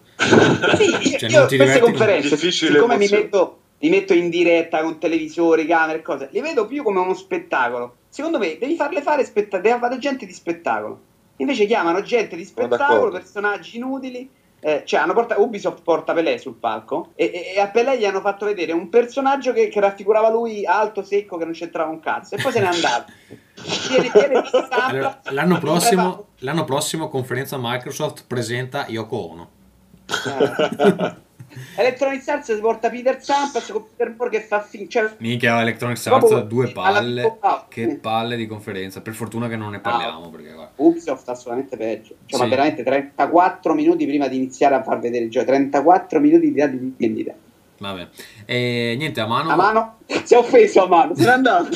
Sì, 0.77 1.09
io, 1.09 1.17
Cioè, 1.17 1.29
io 1.31 1.45
queste 1.47 1.79
conferenze, 1.79 2.29
Difficile 2.29 2.73
siccome 2.73 2.95
mi 2.97 3.07
metto, 3.09 3.59
mi 3.79 3.89
metto 3.89 4.13
in 4.13 4.29
diretta 4.29 4.83
con 4.83 4.99
televisori, 4.99 5.65
camere 5.65 5.97
e 5.97 6.01
cose, 6.03 6.29
li 6.31 6.41
vedo 6.41 6.67
più 6.67 6.83
come 6.83 6.99
uno 6.99 7.15
spettacolo. 7.15 7.95
Secondo 8.07 8.37
me 8.37 8.57
devi 8.59 8.75
farle 8.75 9.01
fare 9.01 9.25
spetta- 9.25 9.57
devi 9.57 9.79
fare 9.79 9.97
gente 9.97 10.27
di 10.27 10.31
spettacolo. 10.33 10.99
Invece 11.37 11.65
chiamano 11.65 12.03
gente 12.03 12.35
di 12.35 12.45
spettacolo, 12.45 13.09
personaggi 13.09 13.77
inutili. 13.77 14.29
eh, 14.63 14.83
cioè 14.85 14.99
hanno 14.99 15.13
portato, 15.13 15.41
Ubisoft 15.41 15.81
porta 15.81 16.13
Pelé 16.13 16.37
sul 16.37 16.53
palco 16.53 17.13
e, 17.15 17.31
e- 17.33 17.53
e 17.55 17.59
a 17.59 17.69
Pelé 17.69 17.97
gli 17.97 18.05
hanno 18.05 18.21
fatto 18.21 18.45
vedere 18.45 18.73
un 18.73 18.89
personaggio 18.89 19.53
che, 19.53 19.69
che 19.69 19.79
raffigurava 19.79 20.29
lui 20.29 20.67
alto, 20.67 21.01
secco, 21.01 21.37
che 21.37 21.45
non 21.45 21.53
c'entrava 21.53 21.89
un 21.89 21.99
cazzo 21.99 22.35
e 22.35 22.41
poi 22.43 22.51
se 22.51 22.59
n'è 22.59 22.67
andato. 22.67 23.11
Viene, 23.89 24.11
viene 24.13 24.43
Allora, 24.69 25.21
l'anno, 25.29 25.59
prossimo, 25.59 26.27
l'anno 26.39 26.63
prossimo 26.65 27.09
conferenza 27.09 27.57
Microsoft 27.59 28.23
presenta 28.27 28.85
Yoko 28.87 29.15
Ono. 29.31 29.49
Eh. 30.07 31.29
Electronic 31.75 32.25
Arts 32.29 32.53
si 32.53 32.61
porta 32.61 32.89
Peter 32.89 33.21
Sampras 33.21 33.69
con 33.71 33.83
Peter 33.95 34.13
Moore 34.17 34.31
che 34.39 34.41
fa 34.45 34.61
fin- 34.61 34.89
cioè, 34.89 35.11
Minchia, 35.17 35.59
Electronic 35.59 36.07
Arts, 36.07 36.41
due 36.43 36.71
alla- 36.73 36.73
palle. 36.73 37.37
ah, 37.41 37.65
Che 37.67 37.97
palle 38.01 38.37
di 38.37 38.47
conferenza. 38.47 39.01
Per 39.01 39.13
fortuna 39.13 39.49
che 39.49 39.57
non 39.57 39.71
ne 39.71 39.79
parliamo, 39.79 40.29
perché 40.29 40.53
guarda. 40.53 40.71
Ubisoft 40.77 41.27
assolutamente 41.27 41.75
peggio. 41.75 42.15
Cioè, 42.25 42.37
Sì. 42.39 42.43
ma 42.43 42.47
veramente 42.47 42.83
34 42.83 43.73
minuti 43.73 44.05
prima 44.05 44.27
di 44.29 44.37
iniziare 44.37 44.75
a 44.75 44.83
far 44.83 44.99
vedere 44.99 45.25
il 45.25 45.29
gioco. 45.29 45.45
34 45.47 46.19
minuti 46.21 46.51
di 46.51 46.57
dati 46.57 46.79
di 46.79 46.93
vendita. 46.97 47.33
Vabbè. 47.79 48.07
E 48.45 48.95
niente, 48.97 49.19
a 49.19 49.25
mano... 49.27 49.49
A 49.51 49.55
mano? 49.55 49.95
Si 50.23 50.33
è 50.33 50.37
offeso 50.37 50.83
a 50.85 50.87
mano, 50.87 51.15
se 51.15 51.23
n'è 51.25 51.31
andato. 51.31 51.69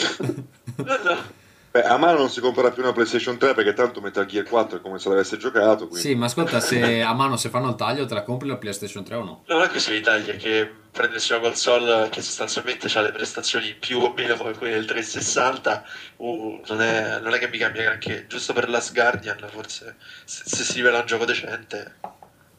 Beh, 1.76 1.84
a 1.84 1.98
mano 1.98 2.20
non 2.20 2.30
si 2.30 2.40
comprerà 2.40 2.72
più 2.72 2.84
una 2.84 2.94
PlayStation 2.94 3.38
3 3.38 3.54
perché 3.54 3.74
tanto 3.74 4.00
Metal 4.00 4.26
Gear 4.26 4.46
4 4.46 4.78
è 4.78 4.82
come 4.82 4.98
se 4.98 5.10
l'avesse 5.10 5.36
giocato. 5.36 5.90
Quindi... 5.90 6.08
Sì, 6.08 6.16
ma 6.16 6.28
ascolta, 6.28 6.62
se 6.62 7.02
a 7.04 7.14
mano 7.14 7.36
se 7.36 7.50
fanno 7.50 7.68
il 7.68 7.76
taglio 7.76 8.06
te 8.06 8.14
la 8.14 8.24
compri 8.24 8.48
la 8.48 8.56
PlayStation 8.56 9.04
3 9.04 9.16
o 9.16 9.24
no? 9.26 9.44
No, 9.46 9.56
non 9.56 9.66
è 9.66 9.68
questione 9.68 9.98
di 9.98 10.04
taglia, 10.06 10.32
è 10.32 10.38
che 10.38 10.72
prendersi 10.90 11.34
una 11.34 11.42
console 11.42 12.08
che 12.08 12.22
sostanzialmente 12.22 12.88
ha 12.98 13.02
le 13.02 13.12
prestazioni 13.12 13.76
più 13.78 14.00
o 14.00 14.14
meno 14.16 14.38
come 14.38 14.54
quelle 14.54 14.76
del 14.76 14.86
360, 14.86 15.84
uh, 16.16 16.62
non, 16.66 16.82
è, 16.82 17.20
non 17.20 17.34
è 17.34 17.40
che 17.40 17.50
mi 17.50 17.58
cambia 17.58 17.84
granché. 17.84 18.26
Giusto 18.30 18.54
per 18.54 18.70
Last 18.70 18.94
Guardian, 18.94 19.46
forse, 19.50 19.98
se, 20.24 20.44
se 20.46 20.64
si 20.64 20.76
rivela 20.76 21.00
un 21.00 21.06
gioco 21.06 21.26
decente. 21.26 21.96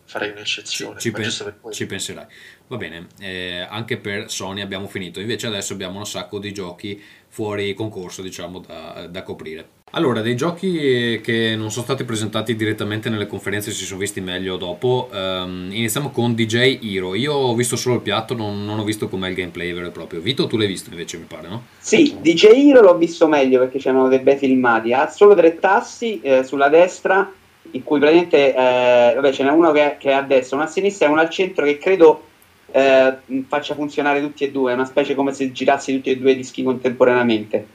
Farei 0.07 0.31
un'eccezione. 0.31 0.99
ci 0.99 1.11
pen- 1.11 1.31
ci 1.71 1.87
penserai. 1.87 2.25
Va 2.69 2.77
bene, 2.77 3.07
eh, 3.21 3.67
anche 3.69 3.97
per 3.99 4.31
Sony 4.31 4.61
abbiamo 4.61 4.89
finito, 4.89 5.21
invece 5.21 5.47
adesso 5.47 5.73
abbiamo 5.73 5.99
un 5.99 6.07
sacco 6.07 6.39
di 6.39 6.53
giochi 6.53 7.01
fuori 7.29 7.75
concorso, 7.75 8.23
diciamo, 8.23 8.61
da, 8.61 9.07
da 9.09 9.23
coprire. 9.23 9.69
Allora, 9.93 10.21
dei 10.21 10.35
giochi 10.35 11.21
che 11.23 11.55
non 11.57 11.71
sono 11.71 11.85
stati 11.85 12.05
presentati 12.05 12.57
direttamente 12.57 13.09
nelle 13.09 13.27
conferenze, 13.27 13.71
si 13.71 13.85
sono 13.85 14.01
visti 14.01 14.21
meglio 14.21 14.57
dopo. 14.57 15.09
ehm, 15.13 15.69
iniziamo 15.71 16.11
con 16.11 16.35
DJ 16.35 16.81
Hero. 16.83 17.15
Io 17.15 17.33
ho 17.33 17.55
visto 17.55 17.77
solo 17.77 17.95
il 17.95 18.01
piatto, 18.03 18.35
non, 18.35 18.65
non 18.65 18.79
ho 18.81 18.85
visto 18.85 19.09
com'è 19.09 19.29
il 19.29 19.35
gameplay 19.35 19.73
vero 19.73 19.87
e 19.87 19.91
proprio. 19.91 20.21
Vito, 20.21 20.49
tu 20.49 20.57
l'hai 20.57 20.67
visto 20.67 20.91
invece, 20.91 21.19
mi 21.19 21.25
pare, 21.25 21.49
no? 21.49 21.67
Sì, 21.79 22.17
DJ 22.21 22.69
Hero 22.69 22.83
l'ho 22.83 22.97
visto 22.99 23.29
meglio 23.29 23.61
perché 23.61 23.79
c'erano 23.79 24.09
dei 24.09 24.19
bei 24.19 24.37
filmati. 24.37 24.93
Ha 24.93 25.09
solo 25.09 25.35
tre 25.35 25.59
tassi 25.59 26.21
eh, 26.21 26.43
sulla 26.43 26.69
destra, 26.69 27.33
in 27.73 27.83
cui 27.83 27.99
praticamente 27.99 28.55
eh, 28.55 29.13
vabbè, 29.15 29.33
ce 29.33 29.43
n'è 29.45 29.51
uno 29.51 29.73
che, 29.73 29.97
che 29.99 30.11
è 30.11 30.15
a 30.15 30.23
destra, 30.23 30.57
uno 30.57 30.67
a 30.67 30.69
sinistra 30.69 31.07
e 31.07 31.11
uno 31.11 31.21
al 31.21 31.31
centro 31.31 31.65
che 31.65 31.79
credo 31.79 32.25
eh, 32.73 33.17
faccia 33.49 33.75
funzionare 33.75 34.21
tutti 34.21 34.45
e 34.45 34.51
due. 34.51 34.73
È 34.73 34.75
una 34.75 34.85
specie 34.85 35.15
come 35.15 35.33
se 35.33 35.53
girassi 35.53 35.95
tutti 35.95 36.11
e 36.11 36.19
due 36.19 36.33
i 36.33 36.37
dischi 36.37 36.63
contemporaneamente. 36.63 37.67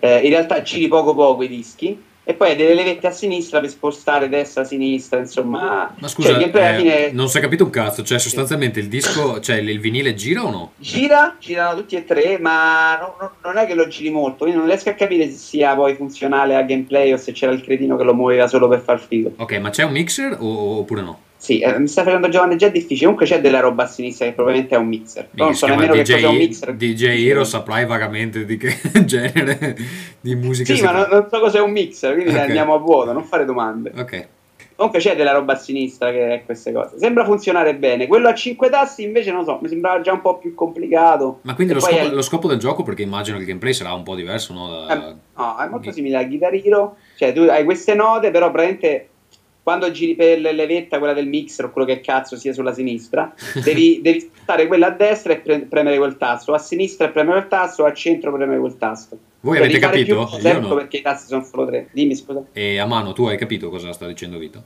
Eh, 0.00 0.18
in 0.18 0.30
realtà 0.30 0.62
giri 0.62 0.88
poco 0.88 1.14
poco 1.14 1.42
i 1.42 1.48
dischi 1.48 2.02
e 2.26 2.34
poi 2.34 2.50
hai 2.50 2.56
delle 2.56 2.74
levette 2.74 3.06
a 3.06 3.10
sinistra 3.10 3.60
per 3.60 3.68
spostare 3.68 4.28
destra, 4.30 4.64
sinistra, 4.64 5.18
insomma. 5.18 5.94
Ma 5.98 6.08
scusa, 6.08 6.30
Cioè, 6.30 6.38
gameplay 6.38 6.66
alla 6.66 6.76
eh, 6.76 6.80
fine 6.80 7.10
non 7.12 7.28
si 7.28 7.36
è 7.38 7.40
capito 7.40 7.64
un 7.64 7.70
cazzo, 7.70 8.02
cioè 8.02 8.18
sostanzialmente 8.18 8.80
il 8.80 8.88
disco, 8.88 9.40
cioè 9.40 9.56
il 9.56 9.68
il 9.74 9.80
vinile 9.80 10.14
gira 10.14 10.42
o 10.44 10.50
no? 10.50 10.72
Gira, 10.78 11.36
girano 11.38 11.76
tutti 11.76 11.96
e 11.96 12.04
tre, 12.04 12.38
ma 12.38 12.96
non, 12.98 13.10
non- 13.20 13.30
non 13.42 13.56
è 13.62 13.66
che 13.66 13.74
lo 13.74 13.88
giri 13.88 14.10
molto. 14.10 14.46
Io 14.46 14.54
non 14.56 14.66
riesco 14.66 14.88
a 14.88 14.92
capire 14.94 15.26
se 15.28 15.36
sia 15.36 15.74
poi 15.74 15.94
funzionale 15.96 16.54
a 16.54 16.62
gameplay 16.62 17.12
o 17.12 17.16
se 17.16 17.32
c'era 17.32 17.52
il 17.52 17.62
cretino 17.62 17.96
che 17.96 18.04
lo 18.04 18.14
muoveva 18.14 18.46
solo 18.46 18.68
per 18.68 18.80
far 18.80 19.00
figo. 19.00 19.32
Ok, 19.36 19.58
ma 19.58 19.70
c'è 19.70 19.82
un 19.84 19.92
mixer 19.92 20.36
o- 20.40 20.78
oppure 20.78 21.02
no? 21.02 21.18
Sì, 21.44 21.58
eh, 21.58 21.78
mi 21.78 21.88
sta 21.88 22.04
facendo 22.04 22.30
Giovanni 22.30 22.56
già 22.56 22.68
difficile. 22.68 23.00
Comunque 23.00 23.26
c'è 23.26 23.38
della 23.42 23.60
roba 23.60 23.82
a 23.82 23.86
sinistra 23.86 24.24
che 24.24 24.32
probabilmente 24.32 24.74
è 24.76 24.78
un 24.78 24.86
mixer. 24.86 25.28
Però 25.30 25.44
non 25.44 25.54
so 25.54 25.66
nemmeno 25.66 25.92
che 25.92 25.98
cos'è 26.00 26.14
un 26.26 26.32
DJ, 26.32 26.38
mixer. 26.38 26.74
DJ 26.74 27.04
Hero 27.26 27.44
saprai 27.44 27.84
vagamente 27.84 28.46
di 28.46 28.56
che 28.56 28.74
genere 29.04 29.76
di 30.20 30.34
musica 30.36 30.74
Sì, 30.74 30.80
ma 30.80 30.92
non, 30.92 31.06
non 31.10 31.28
so 31.30 31.40
cos'è 31.40 31.60
un 31.60 31.70
mixer, 31.70 32.14
quindi 32.14 32.32
Ok. 32.32 32.38
andiamo 32.38 32.72
a 32.72 32.78
vuoto, 32.78 33.12
non 33.12 33.24
fare 33.24 33.44
domande. 33.44 33.92
Ok, 33.94 34.28
Comunque 34.76 35.00
c'è 35.00 35.14
della 35.14 35.32
roba 35.32 35.52
a 35.52 35.56
sinistra 35.56 36.10
che 36.10 36.34
è 36.34 36.42
queste 36.46 36.72
cose. 36.72 36.98
Sembra 36.98 37.24
funzionare 37.26 37.76
bene. 37.76 38.06
Quello 38.08 38.28
a 38.28 38.34
5 38.34 38.70
tasti 38.70 39.02
invece 39.04 39.30
non 39.30 39.44
so, 39.44 39.58
mi 39.62 39.68
sembrava 39.68 40.00
già 40.00 40.12
un 40.12 40.22
po' 40.22 40.38
più 40.38 40.52
complicato. 40.54 41.40
ma 41.42 41.54
quindi 41.54 41.74
lo 41.74 41.80
scopo, 41.80 41.96
hai- 42.00 42.10
lo 42.10 42.22
scopo 42.22 42.48
del 42.48 42.58
gioco, 42.58 42.82
perché 42.82 43.02
immagino 43.02 43.36
che 43.36 43.42
il 43.42 43.48
gameplay 43.48 43.72
sarà 43.74 43.92
un 43.92 44.02
po' 44.02 44.14
diverso, 44.16 44.52
no? 44.54 44.86
Da- 44.86 44.92
Eh, 45.10 45.14
no, 45.36 45.56
è 45.58 45.68
molto 45.68 45.92
simile 45.92 46.16
a 46.16 46.24
Guitar 46.24 46.54
Hero. 46.54 46.96
Cioè, 47.16 47.32
tu 47.34 47.40
hai 47.42 47.62
queste 47.64 47.94
note, 47.94 48.30
però 48.32 48.50
praticamente 48.50 49.08
quando 49.64 49.90
giri 49.90 50.14
per 50.14 50.38
le 50.38 50.52
levetta, 50.52 50.98
quella 50.98 51.14
del 51.14 51.26
mixer 51.26 51.64
o 51.64 51.70
quello 51.70 51.86
che 51.86 52.00
cazzo 52.00 52.36
sia 52.36 52.52
sulla 52.52 52.74
sinistra, 52.74 53.34
devi, 53.64 54.00
devi 54.02 54.20
spostare 54.20 54.66
quella 54.66 54.88
a 54.88 54.90
destra 54.90 55.32
e 55.32 55.40
pre- 55.40 55.62
premere 55.62 55.96
quel 55.96 56.18
tasto, 56.18 56.52
a 56.52 56.58
sinistra 56.58 57.08
e 57.08 57.10
premere 57.10 57.38
quel 57.38 57.48
tasto, 57.48 57.86
a 57.86 57.92
centro 57.94 58.30
premere 58.32 58.60
quel 58.60 58.76
tasto. 58.76 59.18
Voi 59.40 59.56
avete 59.56 59.78
capito? 59.78 60.26
più 60.26 60.38
tempo 60.38 60.68
no. 60.68 60.74
perché 60.74 60.98
i 60.98 61.02
tasti 61.02 61.28
sono 61.28 61.42
solo 61.44 61.66
tre. 61.66 61.88
Dimmi 61.92 62.14
scusa. 62.14 62.44
E 62.52 62.78
a 62.78 62.84
mano, 62.84 63.14
tu 63.14 63.24
hai 63.24 63.38
capito 63.38 63.70
cosa 63.70 63.92
sta 63.92 64.06
dicendo 64.06 64.36
Vito? 64.38 64.62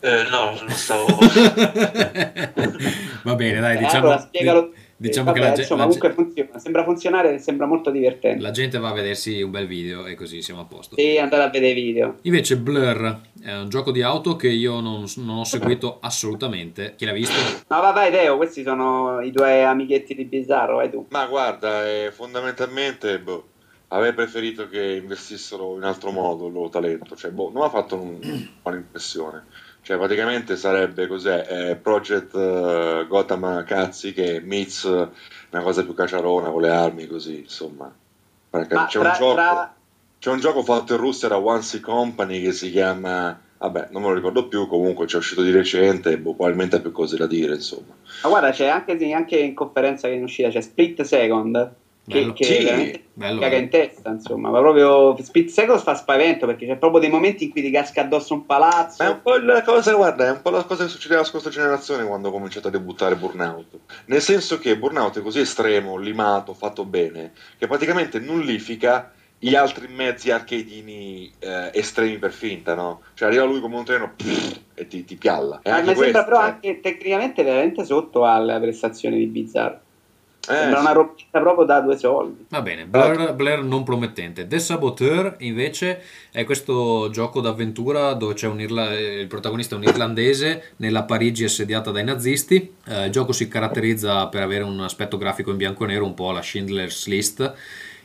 Eh, 0.00 0.26
no, 0.28 0.58
non 0.60 0.68
stavo... 0.70 1.06
Va 3.22 3.34
bene, 3.36 3.60
dai, 3.60 3.76
Eh, 3.76 3.78
diciamo, 3.78 4.06
allora, 4.06 4.18
spiegalo. 4.18 4.72
Diciamo 5.08 5.32
Vabbè, 5.32 5.38
che 5.40 5.44
la, 5.54 5.54
insomma, 5.60 5.84
la 5.84 5.90
ge- 5.92 5.98
comunque 5.98 6.24
funziona. 6.24 6.58
Sembra 6.58 6.84
funzionare, 6.84 7.38
sembra 7.38 7.66
molto 7.66 7.90
divertente. 7.90 8.42
la 8.42 8.50
gente 8.50 8.78
va 8.78 8.88
a 8.88 8.92
vedersi 8.92 9.42
un 9.42 9.50
bel 9.50 9.66
video 9.66 10.06
e 10.06 10.14
così 10.14 10.42
siamo 10.42 10.60
a 10.60 10.64
posto. 10.64 10.96
Sì, 10.96 11.18
andare 11.18 11.42
a 11.44 11.48
vedere 11.50 11.78
i 11.78 11.82
video. 11.82 12.16
Invece 12.22 12.56
Blur 12.56 13.20
è 13.42 13.54
un 13.54 13.68
gioco 13.68 13.90
di 13.92 14.02
auto 14.02 14.36
che 14.36 14.48
io 14.48 14.80
non, 14.80 15.04
non 15.16 15.38
ho 15.38 15.44
seguito 15.44 15.98
assolutamente. 16.00 16.94
Chi 16.96 17.04
l'ha 17.04 17.12
visto? 17.12 17.34
No, 17.68 17.80
vai, 17.80 17.92
vai, 17.92 18.10
Teo, 18.10 18.36
questi 18.36 18.62
sono 18.62 19.20
i 19.20 19.30
due 19.30 19.62
amichetti 19.64 20.14
di 20.14 20.24
Bizzarro, 20.24 20.76
vai 20.76 20.90
tu. 20.90 21.06
Ma 21.10 21.26
guarda, 21.26 21.88
eh, 21.88 22.10
fondamentalmente 22.12 23.18
boh, 23.20 23.48
avrei 23.88 24.12
preferito 24.12 24.68
che 24.68 24.94
investissero 25.02 25.76
in 25.76 25.82
altro 25.84 26.10
modo 26.10 26.46
il 26.46 26.52
loro 26.52 26.68
talento. 26.68 27.14
Cioè, 27.14 27.30
boh, 27.30 27.50
non 27.52 27.62
mi 27.62 27.66
ha 27.66 27.70
fatto 27.70 27.94
un- 28.00 28.18
una 28.22 28.48
buona 28.62 28.78
impressione. 28.78 29.44
Cioè, 29.84 29.98
praticamente 29.98 30.56
sarebbe 30.56 31.06
cos'è? 31.06 31.46
Eh, 31.46 31.76
Project 31.76 32.34
eh, 32.34 33.04
Gotham 33.06 33.64
Cazzi 33.64 34.14
che 34.14 34.40
meets 34.42 34.84
eh, 34.84 35.08
una 35.50 35.62
cosa 35.62 35.84
più 35.84 35.92
caciarona 35.92 36.48
con 36.48 36.62
le 36.62 36.70
armi, 36.70 37.06
così, 37.06 37.40
insomma. 37.40 37.94
Perché 38.48 38.74
c'è, 38.74 38.98
tra- 38.98 39.10
un 39.10 39.14
gioco, 39.18 39.34
tra- 39.34 39.74
c'è 40.18 40.30
un 40.30 40.40
gioco 40.40 40.62
fatto 40.62 40.94
in 40.94 41.00
Russia 41.00 41.28
da 41.28 41.38
One 41.38 41.60
C 41.60 41.80
Company 41.80 42.40
che 42.40 42.52
si 42.52 42.70
chiama... 42.70 43.38
Vabbè, 43.58 43.88
non 43.90 44.02
me 44.02 44.08
lo 44.08 44.14
ricordo 44.14 44.48
più, 44.48 44.66
comunque 44.66 45.06
c'è 45.06 45.16
uscito 45.16 45.42
di 45.42 45.50
recente 45.50 46.10
e 46.10 46.18
boh, 46.18 46.34
probabilmente 46.34 46.76
ha 46.76 46.80
più 46.80 46.92
cose 46.92 47.16
da 47.16 47.26
dire, 47.26 47.54
insomma. 47.54 47.94
Ma 48.22 48.28
guarda, 48.28 48.50
c'è 48.50 48.66
anche, 48.66 49.12
anche 49.12 49.38
in 49.38 49.54
conferenza 49.54 50.08
che 50.08 50.14
è 50.14 50.16
in 50.16 50.22
uscita, 50.22 50.48
c'è 50.48 50.60
Split 50.60 51.02
Second, 51.02 51.72
Bello. 52.06 52.32
che 52.34 52.44
Sì, 52.44 52.64
veramente 52.64 53.04
bello, 53.14 53.40
caga 53.40 53.50
bello. 53.50 53.62
in 53.62 53.70
testa, 53.70 54.10
insomma, 54.10 54.50
ma 54.50 54.58
proprio 54.58 55.16
Split 55.22 55.48
Second 55.48 55.80
fa 55.80 55.94
spavento 55.94 56.44
perché 56.46 56.66
c'è 56.66 56.76
proprio 56.76 57.00
dei 57.00 57.08
momenti 57.08 57.44
in 57.44 57.50
cui 57.50 57.62
ti 57.62 57.70
casca 57.70 58.02
addosso 58.02 58.34
un 58.34 58.44
palazzo. 58.44 59.02
Ma 59.02 59.08
è 59.08 59.12
un 59.12 59.22
po' 59.22 59.36
la 59.38 59.62
cosa, 59.62 59.94
guarda, 59.94 60.26
è 60.26 60.30
un 60.30 60.42
po' 60.42 60.50
la 60.50 60.64
cosa 60.64 60.84
che 60.84 60.90
succedeva 60.90 61.20
alla 61.20 61.28
scorsa 61.28 61.48
generazione 61.48 62.04
quando 62.04 62.28
ho 62.28 62.32
cominciato 62.32 62.68
a 62.68 62.70
debuttare 62.70 63.16
Burnout. 63.16 63.78
Nel 64.06 64.20
senso 64.20 64.58
che 64.58 64.76
Burnout 64.76 65.18
è 65.18 65.22
così 65.22 65.40
estremo, 65.40 65.96
limato, 65.96 66.52
fatto 66.52 66.84
bene, 66.84 67.32
che 67.56 67.66
praticamente 67.66 68.18
nullifica 68.18 69.12
gli 69.38 69.54
altri 69.54 69.88
mezzi 69.88 70.30
arcadini 70.30 71.30
eh, 71.38 71.70
estremi 71.74 72.18
per 72.18 72.32
finta, 72.32 72.74
no? 72.74 73.02
Cioè 73.14 73.28
arriva 73.28 73.44
lui 73.44 73.60
come 73.60 73.76
un 73.76 73.84
treno 73.84 74.12
pff, 74.16 74.60
e 74.74 74.86
ti, 74.86 75.04
ti 75.04 75.16
pialla. 75.16 75.60
E 75.62 75.70
Ma 75.70 75.76
anche 75.76 75.90
mi 75.90 75.96
sembra 75.96 76.24
questo, 76.24 76.24
però 76.24 76.40
eh. 76.40 76.50
anche 76.50 76.80
tecnicamente 76.80 77.42
veramente 77.42 77.84
sotto 77.84 78.24
alle 78.24 78.58
prestazioni 78.58 79.18
di 79.18 79.26
Bizzarro. 79.26 79.80
Eh, 80.46 80.54
Sembra 80.54 80.80
una 80.80 80.92
robbetta 80.92 81.40
proprio 81.40 81.64
da 81.64 81.80
due 81.80 81.96
soldi. 81.96 82.44
Va 82.50 82.60
bene, 82.60 82.84
Blur, 82.84 83.32
Blur 83.34 83.62
non 83.64 83.82
promettente. 83.82 84.46
The 84.46 84.58
Saboteur 84.58 85.36
invece 85.38 86.02
è 86.30 86.44
questo 86.44 87.08
gioco 87.10 87.40
d'avventura 87.40 88.12
dove 88.12 88.34
c'è 88.34 88.46
un 88.46 88.60
irla- 88.60 88.92
il 88.94 89.26
protagonista 89.26 89.74
è 89.74 89.78
un 89.78 89.84
irlandese 89.84 90.72
nella 90.76 91.04
Parigi 91.04 91.44
assediata 91.44 91.90
dai 91.90 92.04
nazisti. 92.04 92.74
Eh, 92.86 93.06
il 93.06 93.10
gioco 93.10 93.32
si 93.32 93.48
caratterizza 93.48 94.26
per 94.26 94.42
avere 94.42 94.64
un 94.64 94.80
aspetto 94.80 95.16
grafico 95.16 95.50
in 95.50 95.56
bianco 95.56 95.84
e 95.84 95.86
nero, 95.86 96.04
un 96.04 96.14
po' 96.14 96.28
alla 96.28 96.42
Schindler's 96.42 97.06
List. 97.06 97.54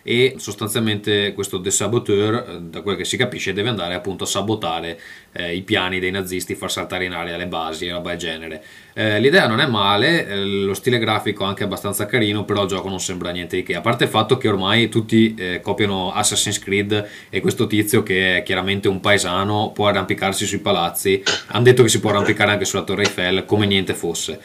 E 0.01 0.35
sostanzialmente 0.37 1.33
questo 1.33 1.59
The 1.59 1.71
Saboteur, 1.71 2.33
eh, 2.33 2.61
da 2.61 2.81
quel 2.81 2.95
che 2.95 3.03
si 3.03 3.17
capisce, 3.17 3.51
deve 3.51 3.67
andare 3.69 3.93
appunto 3.93 4.23
a 4.23 4.27
sabotare 4.27 4.97
eh, 5.31 5.55
i 5.55 5.61
piani 5.61 5.99
dei 5.99 6.11
nazisti, 6.11 6.55
far 6.55 6.71
saltare 6.71 7.05
in 7.05 7.13
aria 7.13 7.37
le 7.37 7.47
basi 7.47 7.87
e 7.87 7.91
roba 7.91 8.09
del 8.09 8.17
genere. 8.19 8.63
Eh, 8.93 9.19
l'idea 9.19 9.47
non 9.47 9.61
è 9.61 9.65
male, 9.67 10.27
eh, 10.27 10.43
lo 10.43 10.73
stile 10.73 10.97
grafico 10.99 11.43
è 11.43 11.47
anche 11.47 11.63
abbastanza 11.63 12.05
carino, 12.05 12.43
però 12.43 12.63
il 12.63 12.67
gioco 12.67 12.89
non 12.89 12.99
sembra 12.99 13.31
niente 13.31 13.55
di 13.55 13.63
che. 13.63 13.75
A 13.75 13.81
parte 13.81 14.05
il 14.05 14.09
fatto 14.09 14.37
che 14.37 14.49
ormai 14.49 14.89
tutti 14.89 15.35
eh, 15.37 15.61
copiano 15.61 16.11
Assassin's 16.11 16.59
Creed 16.59 17.07
e 17.29 17.39
questo 17.39 17.67
tizio 17.67 18.03
che 18.03 18.37
è 18.37 18.43
chiaramente 18.43 18.87
un 18.89 18.99
paesano 18.99 19.71
può 19.71 19.87
arrampicarsi 19.87 20.45
sui 20.45 20.59
palazzi. 20.59 21.23
Hanno 21.47 21.63
detto 21.63 21.83
che 21.83 21.89
si 21.89 21.99
può 22.01 22.09
arrampicare 22.09 22.51
anche 22.51 22.65
sulla 22.65 22.83
Torre 22.83 23.03
Eiffel 23.03 23.45
come 23.45 23.65
niente 23.65 23.93
fosse. 23.93 24.39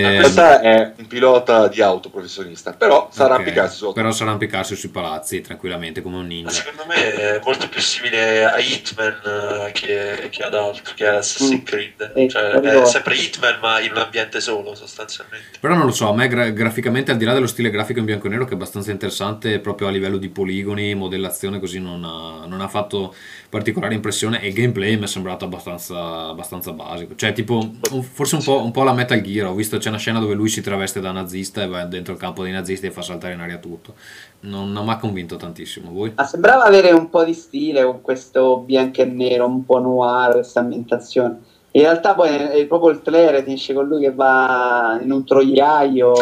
Ma 0.00 0.12
Eh, 0.12 0.14
questo 0.14 0.60
è 0.60 0.92
un 0.96 1.06
pilota 1.06 1.68
di 1.68 1.82
auto 1.82 2.08
professionista, 2.10 2.72
però 2.72 3.08
sa 3.12 3.24
ok, 3.24 3.30
arrampicarsi 3.30 3.76
sotto. 3.76 3.92
Però 3.92 4.10
sa 4.12 4.24
arrampicarsi 4.24 4.76
sui 4.76 4.90
palazzi 4.90 5.40
tranquillamente 5.40 6.00
come 6.02 6.16
un 6.16 6.26
Ma 6.42 6.50
ninja. 6.50 6.50
secondo 6.50 6.84
me 6.86 7.14
è 7.14 7.40
molto 7.44 7.68
più 7.68 7.80
simile 7.80 8.44
a 8.44 8.58
Hitman 8.58 9.66
eh, 9.68 9.72
che, 9.72 10.27
che 10.30 10.42
ad 10.42 10.54
altro, 10.54 10.92
che 10.94 11.06
Assassin's 11.06 11.60
Mm. 11.60 11.64
Creed. 11.64 12.12
Sì, 12.14 12.28
Cioè, 12.28 12.50
è 12.50 12.84
sempre 12.86 13.14
Hitman, 13.16 13.58
ma 13.60 13.80
in 13.80 13.90
un 13.92 13.98
ambiente 13.98 14.40
solo, 14.40 14.74
sostanzialmente. 14.74 15.58
Però 15.60 15.74
non 15.74 15.86
lo 15.86 15.92
so, 15.92 16.08
a 16.08 16.14
me 16.14 16.28
gra- 16.28 16.50
graficamente, 16.50 17.10
al 17.10 17.16
di 17.16 17.24
là 17.24 17.32
dello 17.32 17.46
stile 17.46 17.70
grafico 17.70 17.98
in 17.98 18.04
bianco 18.04 18.26
e 18.26 18.30
nero, 18.30 18.44
che 18.44 18.50
è 18.52 18.54
abbastanza 18.54 18.90
interessante 18.90 19.58
proprio 19.60 19.88
a 19.88 19.90
livello 19.90 20.16
di 20.18 20.28
poligoni, 20.28 20.94
modellazione, 20.94 21.58
così 21.60 21.80
non 21.80 22.04
ha, 22.04 22.46
non 22.46 22.60
ha 22.60 22.68
fatto 22.68 23.14
particolare 23.48 23.94
impressione. 23.94 24.40
E 24.42 24.48
il 24.48 24.54
gameplay 24.54 24.96
mi 24.96 25.04
è 25.04 25.06
sembrato 25.06 25.44
abbastanza, 25.44 26.28
abbastanza 26.28 26.72
basico. 26.72 27.14
Cioè, 27.14 27.32
tipo, 27.32 27.58
un- 27.92 28.02
forse 28.02 28.34
un 28.36 28.42
po', 28.44 28.62
un 28.62 28.70
po' 28.70 28.82
la 28.84 28.92
Metal 28.92 29.20
Gear. 29.20 29.46
Ho 29.46 29.54
visto 29.54 29.78
c'è 29.78 29.88
una 29.88 29.98
scena 29.98 30.18
dove 30.20 30.34
lui 30.34 30.48
si 30.48 30.60
traveste 30.60 31.00
da 31.00 31.12
nazista 31.12 31.62
e 31.62 31.66
va 31.66 31.84
dentro 31.84 32.12
il 32.12 32.18
campo 32.18 32.42
dei 32.42 32.52
nazisti 32.52 32.86
e 32.86 32.90
fa 32.90 33.02
saltare 33.02 33.34
in 33.34 33.40
aria 33.40 33.58
tutto. 33.58 33.94
Non, 34.40 34.70
non 34.70 34.84
mi 34.84 34.92
ha 34.92 34.96
convinto 34.98 35.36
tantissimo. 35.36 35.90
Voi? 35.90 36.12
Ma 36.14 36.24
sembrava 36.24 36.64
avere 36.64 36.92
un 36.92 37.10
po' 37.10 37.24
di 37.24 37.32
stile 37.34 37.82
con 37.84 38.00
questo 38.02 38.58
bianco 38.58 39.02
e 39.02 39.04
nero, 39.06 39.46
un 39.46 39.64
po' 39.64 39.78
noir, 39.80 40.17
questa 40.32 40.60
ambientazione. 40.60 41.40
In 41.72 41.82
realtà 41.82 42.14
poi 42.14 42.28
è 42.28 42.66
proprio 42.66 42.90
il 42.90 43.02
trailer 43.02 43.42
finisce 43.42 43.74
con 43.74 43.86
lui 43.86 44.00
che 44.00 44.12
va 44.12 44.98
in 45.02 45.12
un 45.12 45.24
troiaio 45.24 46.14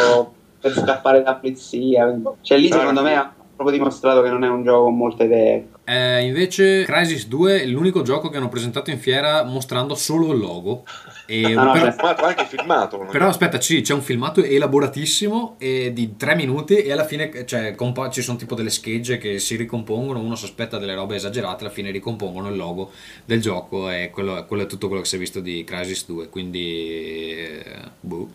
per 0.61 0.73
scappare 0.73 1.23
dalla 1.23 1.37
polizia. 1.37 2.19
Cioè 2.41 2.59
lì 2.59 2.71
secondo 2.71 3.03
me 3.03 3.33
proprio 3.55 3.77
dimostrato 3.77 4.23
che 4.23 4.31
non 4.31 4.45
è 4.45 4.49
un 4.49 4.63
gioco 4.63 4.85
con 4.85 4.97
molte 4.97 5.25
idee. 5.25 5.69
Eh, 5.89 6.25
invece 6.27 6.83
Crisis 6.83 7.29
2 7.29 7.63
è 7.63 7.65
l'unico 7.67 8.03
gioco 8.03 8.29
che 8.29 8.39
hanno 8.39 8.49
presentato 8.49 8.91
in 8.91 8.99
fiera 8.99 9.45
mostrando 9.45 9.95
solo 9.95 10.33
il 10.33 10.39
logo. 10.41 10.85
E 11.27 11.45
Ah, 11.55 11.63
no, 11.63 11.73
però, 11.73 11.85
cioè, 11.85 11.93
Filmato, 11.93 12.25
anche 12.25 12.45
filmato. 12.47 12.97
non 12.97 13.07
è- 13.07 13.11
però 13.11 13.29
aspetta, 13.29 13.61
sì, 13.61 13.81
c'è 13.83 13.95
un 13.95 14.03
filmato 14.03 14.43
elaboratissimo 14.43 15.55
di 15.59 16.17
tre 16.17 16.35
minuti 16.35 16.77
e 16.77 16.91
alla 16.91 17.05
fine 17.05 17.47
cioè, 17.47 17.75
compa- 17.77 18.11
ci 18.11 18.21
sono 18.23 18.37
tipo 18.37 18.57
delle 18.57 18.71
schegge 18.71 19.19
che 19.19 19.39
si 19.39 19.55
ricompongono, 19.55 20.19
uno 20.19 20.35
si 20.35 20.45
aspetta 20.45 20.79
delle 20.79 20.95
robe 20.95 21.15
esagerate, 21.17 21.63
alla 21.65 21.73
fine 21.73 21.91
ricompongono 21.93 22.49
il 22.49 22.57
logo 22.57 22.91
del 23.25 23.41
gioco 23.41 23.89
e 23.89 24.11
quello, 24.13 24.45
quello 24.47 24.65
è 24.65 24.67
tutto 24.67 24.89
quello 24.89 25.03
che 25.03 25.09
si 25.09 25.15
è 25.17 25.19
visto 25.21 25.39
di 25.39 25.63
Crisis 25.65 26.05
2, 26.07 26.29
quindi 26.29 27.31
eh, 27.31 27.65
boh, 28.01 28.29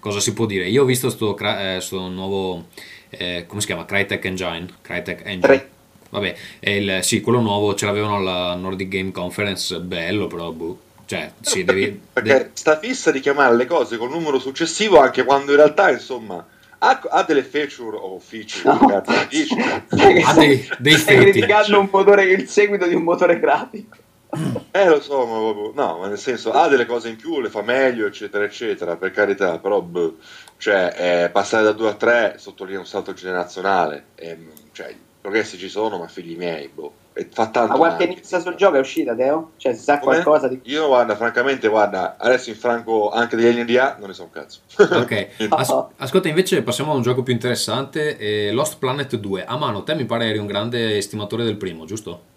cosa 0.00 0.20
si 0.20 0.34
può 0.34 0.44
dire? 0.44 0.68
Io 0.68 0.82
ho 0.82 0.86
visto 0.86 1.08
sto, 1.08 1.32
cra- 1.32 1.76
eh, 1.76 1.80
nuovo, 1.90 2.66
eh, 3.08 3.44
come 3.46 3.60
si 3.62 3.66
chiama? 3.66 3.86
Crytek 3.86 4.22
Engine, 4.24 4.66
Crytek 4.82 5.20
Engine. 5.24 5.40
Tre. 5.40 5.68
Vabbè, 6.10 6.34
è 6.58 6.70
il, 6.70 6.98
sì, 7.02 7.20
quello 7.20 7.40
nuovo 7.40 7.74
ce 7.74 7.86
l'avevano 7.86 8.16
alla 8.16 8.54
Nordic 8.54 8.88
Game 8.88 9.12
Conference, 9.12 9.78
bello 9.80 10.26
però, 10.26 10.50
boh. 10.50 10.78
Cioè, 11.06 11.32
sì, 11.40 11.64
devi... 11.64 12.00
Perché 12.12 12.32
de- 12.34 12.50
sta 12.52 12.78
fissa 12.78 13.10
di 13.10 13.18
chiamare 13.20 13.56
le 13.56 13.66
cose 13.66 13.96
col 13.96 14.10
numero 14.10 14.38
successivo 14.38 15.00
anche 15.00 15.24
quando 15.24 15.50
in 15.50 15.56
realtà, 15.56 15.90
insomma, 15.90 16.44
ha, 16.78 17.00
ha 17.10 17.22
delle 17.24 17.42
feature 17.42 17.96
o 17.96 18.18
feature, 18.20 18.62
No. 18.64 18.86
che 19.28 19.46
Ha 20.22 20.30
stai- 20.32 20.46
dei- 20.46 20.68
dei 20.78 20.92
stai 20.98 21.16
criticando 21.18 21.80
un 21.80 21.88
motore 21.90 22.24
il 22.24 22.48
seguito 22.48 22.86
di 22.86 22.94
un 22.94 23.02
motore 23.02 23.38
grafico. 23.40 23.96
Eh, 24.72 24.86
lo 24.88 25.00
so, 25.00 25.26
ma 25.26 25.38
proprio- 25.52 25.72
no, 25.74 25.98
ma 25.98 26.06
nel 26.06 26.16
senso, 26.18 26.52
ha 26.52 26.68
delle 26.68 26.86
cose 26.86 27.08
in 27.08 27.16
più, 27.16 27.40
le 27.40 27.48
fa 27.50 27.62
meglio, 27.62 28.06
eccetera, 28.06 28.44
eccetera, 28.44 28.94
per 28.94 29.10
carità, 29.10 29.58
però, 29.58 29.80
boh, 29.80 30.18
cioè, 30.58 31.24
eh, 31.24 31.30
passare 31.30 31.64
da 31.64 31.72
2 31.72 31.88
a 31.88 31.94
3 31.94 32.34
sottolinea 32.38 32.78
un 32.78 32.86
salto 32.86 33.12
generazionale, 33.12 34.04
ehm, 34.14 34.46
cioè, 34.70 34.94
progressi 35.20 35.58
ci 35.58 35.68
sono, 35.68 35.98
ma 35.98 36.08
figli 36.08 36.36
miei, 36.36 36.68
boh, 36.68 36.92
e 37.12 37.28
fa 37.30 37.48
tanto 37.48 37.72
Ma 37.72 37.78
qualche 37.78 38.06
notizia 38.06 38.40
sul 38.40 38.54
gioco 38.54 38.76
è 38.76 38.80
uscita, 38.80 39.14
Teo? 39.14 39.52
Cioè, 39.56 39.74
si 39.74 39.82
sa 39.82 39.98
Come? 39.98 40.14
qualcosa 40.14 40.48
di... 40.48 40.60
Io, 40.64 40.86
guarda, 40.86 41.16
francamente, 41.16 41.68
guarda, 41.68 42.16
adesso 42.18 42.50
in 42.50 42.56
franco 42.56 43.10
anche 43.10 43.36
degli 43.36 43.46
Alien 43.46 43.66
DA 43.66 43.96
non 43.98 44.08
ne 44.08 44.14
so 44.14 44.22
un 44.24 44.30
cazzo. 44.30 44.60
Ok, 45.00 45.48
As- 45.50 45.86
ascolta 45.96 46.28
invece 46.28 46.62
passiamo 46.62 46.92
a 46.92 46.94
un 46.94 47.02
gioco 47.02 47.22
più 47.22 47.32
interessante, 47.32 48.16
eh, 48.16 48.52
Lost 48.52 48.78
Planet 48.78 49.16
2. 49.16 49.44
A 49.44 49.56
mano, 49.56 49.82
te 49.82 49.94
mi 49.94 50.04
pare 50.04 50.28
eri 50.28 50.38
un 50.38 50.46
grande 50.46 50.96
estimatore 50.96 51.44
del 51.44 51.56
primo, 51.56 51.84
giusto? 51.84 52.29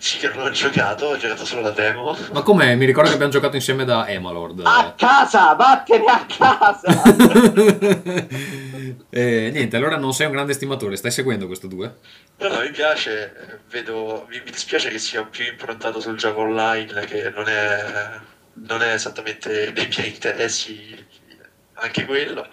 Sì, 0.00 0.16
che 0.16 0.28
non 0.28 0.46
ho 0.46 0.50
giocato, 0.50 1.04
ho 1.08 1.16
giocato 1.18 1.44
solo 1.44 1.60
la 1.60 1.72
demo. 1.72 2.16
Ma 2.32 2.40
com'è? 2.40 2.74
Mi 2.74 2.86
ricordo 2.86 3.10
che 3.10 3.16
abbiamo 3.16 3.32
giocato 3.32 3.56
insieme 3.56 3.84
da 3.84 4.08
Emalord. 4.08 4.62
A 4.64 4.94
casa! 4.96 5.52
Vattene 5.52 6.06
a 6.06 6.26
casa! 6.26 6.80
Eh, 9.12 9.50
niente, 9.52 9.76
allora 9.76 9.96
non 9.96 10.12
sei 10.12 10.26
un 10.26 10.32
grande 10.32 10.52
estimatore, 10.52 10.96
stai 10.96 11.10
seguendo 11.10 11.46
questo 11.46 11.66
2? 11.66 11.94
No, 12.38 12.48
no, 12.48 12.60
mi 12.60 12.70
piace, 12.70 13.34
eh, 13.36 13.58
vedo, 13.68 14.26
mi, 14.28 14.40
mi 14.44 14.50
dispiace 14.50 14.88
che 14.88 14.98
sia 14.98 15.22
più 15.24 15.44
improntato 15.44 16.00
sul 16.00 16.16
gioco 16.16 16.40
online, 16.40 17.04
che 17.06 17.30
non 17.30 17.48
è, 17.48 18.18
non 18.66 18.82
è 18.82 18.92
esattamente 18.94 19.72
dei 19.72 19.88
miei 19.96 20.08
interessi, 20.08 21.06
anche 21.74 22.04
quello. 22.06 22.48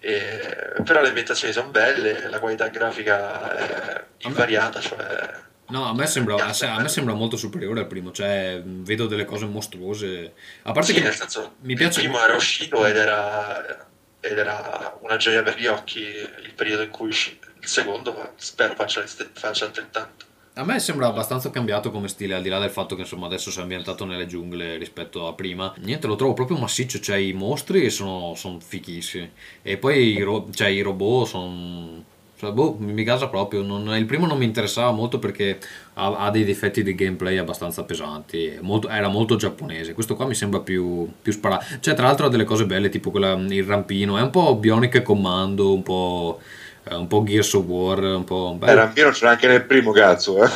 E- 0.00 0.74
però 0.84 1.00
le 1.00 1.08
ambientazioni 1.08 1.52
sono 1.52 1.68
belle, 1.68 2.28
la 2.28 2.38
qualità 2.38 2.68
grafica 2.68 3.54
è 3.54 4.04
invariata, 4.22 4.80
cioè 4.80 5.40
No, 5.72 5.86
a 5.86 5.94
me, 5.94 6.06
sembra, 6.06 6.34
a 6.36 6.80
me 6.80 6.88
sembra 6.88 7.14
molto 7.14 7.38
superiore 7.38 7.80
al 7.80 7.86
primo, 7.86 8.12
cioè 8.12 8.62
vedo 8.62 9.06
delle 9.06 9.24
cose 9.24 9.46
mostruose. 9.46 10.34
A 10.64 10.72
parte 10.72 10.92
Sì, 10.92 10.98
che 10.98 11.02
nel 11.02 11.14
senso, 11.14 11.54
mi 11.60 11.74
piace... 11.74 12.00
il 12.00 12.08
primo 12.08 12.22
era 12.22 12.36
uscito 12.36 12.84
ed 12.84 12.94
era, 12.94 13.88
ed 14.20 14.36
era 14.36 14.98
una 15.00 15.16
gioia 15.16 15.42
per 15.42 15.58
gli 15.58 15.66
occhi 15.66 16.00
il 16.00 16.52
periodo 16.54 16.82
in 16.82 16.90
cui 16.90 17.08
uscì. 17.08 17.38
Il 17.58 17.66
secondo 17.66 18.34
spero 18.36 18.74
faccia, 18.74 19.02
faccia 19.32 19.64
altrettanto. 19.64 20.26
A 20.56 20.64
me 20.64 20.78
sembra 20.78 21.06
abbastanza 21.06 21.48
cambiato 21.48 21.90
come 21.90 22.08
stile, 22.08 22.34
al 22.34 22.42
di 22.42 22.50
là 22.50 22.58
del 22.58 22.68
fatto 22.68 22.94
che 22.94 23.02
insomma 23.02 23.24
adesso 23.24 23.50
si 23.50 23.58
è 23.58 23.62
ambientato 23.62 24.04
nelle 24.04 24.26
giungle 24.26 24.76
rispetto 24.76 25.26
a 25.26 25.32
prima. 25.32 25.72
Niente, 25.78 26.06
lo 26.06 26.16
trovo 26.16 26.34
proprio 26.34 26.58
massiccio, 26.58 27.00
cioè 27.00 27.16
i 27.16 27.32
mostri 27.32 27.88
sono, 27.88 28.34
sono 28.34 28.60
fichissimi. 28.60 29.32
E 29.62 29.78
poi 29.78 30.12
i, 30.12 30.20
ro- 30.20 30.48
cioè, 30.52 30.68
i 30.68 30.82
robot 30.82 31.26
sono... 31.26 32.04
Cioè, 32.42 32.50
boh, 32.50 32.74
mi 32.80 33.04
gasa 33.04 33.28
proprio. 33.28 33.62
Non- 33.62 33.94
il 33.96 34.04
primo 34.04 34.26
non 34.26 34.36
mi 34.36 34.44
interessava 34.44 34.90
molto 34.90 35.20
perché 35.20 35.60
ha, 35.94 36.16
ha 36.26 36.30
dei 36.32 36.42
difetti 36.42 36.82
di 36.82 36.92
gameplay 36.96 37.36
abbastanza 37.36 37.84
pesanti. 37.84 38.58
molto- 38.62 38.88
era 38.88 39.06
molto 39.06 39.36
giapponese. 39.36 39.92
Questo 39.94 40.16
qua 40.16 40.26
mi 40.26 40.34
sembra 40.34 40.58
più, 40.58 41.08
più 41.22 41.30
sparato. 41.30 41.64
Cioè, 41.78 41.94
tra 41.94 42.06
l'altro 42.06 42.26
ha 42.26 42.28
delle 42.28 42.42
cose 42.42 42.66
belle, 42.66 42.88
tipo 42.88 43.12
quella, 43.12 43.34
il 43.34 43.62
rampino. 43.62 44.18
È 44.18 44.22
un 44.22 44.30
po' 44.30 44.56
Bionic 44.56 45.02
Commando, 45.02 45.72
un 45.72 45.84
po', 45.84 46.40
eh, 46.82 46.96
un 46.96 47.06
po' 47.06 47.22
Gears 47.22 47.52
of 47.54 47.64
War, 47.64 48.00
un 48.02 48.24
po'... 48.24 48.50
Eh, 48.54 48.56
bello. 48.56 48.74
Rampino 48.80 49.10
c'era 49.10 49.30
anche 49.30 49.46
nel 49.46 49.62
primo, 49.64 49.92
cazzo, 49.92 50.42
eh. 50.42 50.50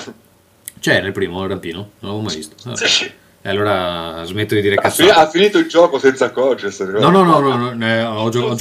C'è 0.81 1.01
nel 1.01 1.13
primo 1.13 1.41
il 1.45 1.49
rampino? 1.51 1.79
Non 2.01 2.11
l'avevo 2.11 2.21
mai 2.23 2.35
visto. 2.35 2.69
Ah. 2.69 2.75
Sì. 2.75 3.09
E 3.43 3.49
allora 3.49 4.23
smetto 4.25 4.57
di 4.57 4.61
dire 4.61 4.75
cazzate. 4.75 5.09
ha 5.13 5.29
finito 5.29 5.59
il 5.59 5.69
gioco 5.69 6.01
senza 6.01 6.25
accorgersene. 6.25 6.99
No, 6.99 7.11
no, 7.11 7.23
no, 7.23 7.39
no, 7.39 7.73
no, 7.73 7.87
eh, 7.87 8.03
ho, 8.03 8.29
gio- 8.29 8.57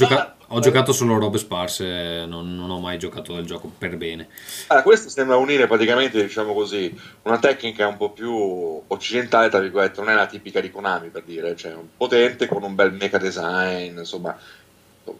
ho 0.48 0.54
gioca- 0.54 0.56
ho 0.56 0.60
giocato 0.60 0.92
solo 0.92 1.18
robe 1.18 1.38
sparse, 1.38 2.24
non, 2.26 2.54
non 2.54 2.70
ho 2.70 2.78
mai 2.80 2.98
giocato 2.98 3.34
del 3.34 3.46
gioco 3.46 3.70
per 3.76 3.96
bene. 3.96 4.28
Allora, 4.68 4.84
questo 4.84 5.08
sembra 5.08 5.36
unire 5.36 5.66
praticamente, 5.66 6.22
diciamo 6.22 6.52
così, 6.54 6.94
una 7.22 7.38
tecnica 7.38 7.86
un 7.86 7.96
po' 7.96 8.10
più 8.10 8.82
occidentale, 8.86 9.48
tra 9.48 9.60
virgolette, 9.60 10.00
non 10.00 10.10
è 10.10 10.14
la 10.14 10.26
tipica 10.26 10.60
di 10.60 10.70
Konami 10.70 11.08
per 11.08 11.22
dire, 11.24 11.56
cioè 11.56 11.74
un 11.74 11.88
potente 11.96 12.46
con 12.46 12.62
un 12.62 12.74
bel 12.74 12.92
mecha 12.92 13.18
design, 13.18 13.98
insomma, 13.98 14.36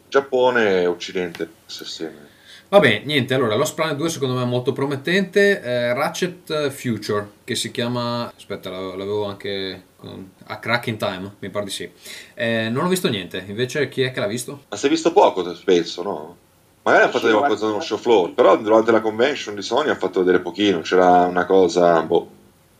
Giappone 0.09 0.83
e 0.83 0.87
Occidente 0.87 1.49
messo 1.65 1.83
assieme. 1.85 2.35
Vabbè, 2.69 3.03
niente, 3.05 3.35
allora 3.35 3.55
Lost 3.55 3.75
Planet 3.75 3.97
2 3.97 4.09
secondo 4.09 4.35
me 4.35 4.43
è 4.43 4.47
molto 4.47 4.73
promettente. 4.73 5.61
eh, 5.63 5.93
Ratchet 5.95 6.71
Future, 6.71 7.29
che 7.45 7.55
si 7.55 7.71
chiama... 7.71 8.33
Aspetta, 8.37 8.71
l'avevo 8.71 9.27
anche... 9.27 9.85
A 10.47 10.59
Crack 10.59 10.87
in 10.87 10.97
Time, 10.97 11.35
mi 11.39 11.51
pare 11.51 11.65
di 11.65 11.71
sì. 11.71 11.91
Eh, 12.35 12.69
non 12.69 12.85
ho 12.85 12.89
visto 12.89 13.09
niente, 13.09 13.45
invece 13.47 13.89
chi 13.89 14.03
è 14.03 14.13
che 14.13 14.21
l'ha 14.21 14.27
visto? 14.27 14.65
Ma 14.69 14.77
si 14.77 14.87
è 14.87 14.89
visto 14.89 15.13
poco, 15.13 15.55
spesso, 15.55 16.03
no? 16.03 16.37
Magari 16.83 17.05
hanno 17.05 17.13
fatto 17.13 17.27
vedere 17.27 17.45
qualcosa 17.45 17.67
nello 17.67 17.81
show 17.81 17.99
floor, 17.99 18.33
però 18.33 18.57
durante 18.57 18.93
la 18.93 19.01
convention 19.01 19.55
di 19.55 19.63
Sony 19.63 19.91
ha 19.91 19.97
fatto 19.97 20.21
vedere 20.21 20.41
pochino, 20.41 20.81
c'era 20.81 21.25
una 21.25 21.45
cosa, 21.45 22.01
boh, 22.03 22.29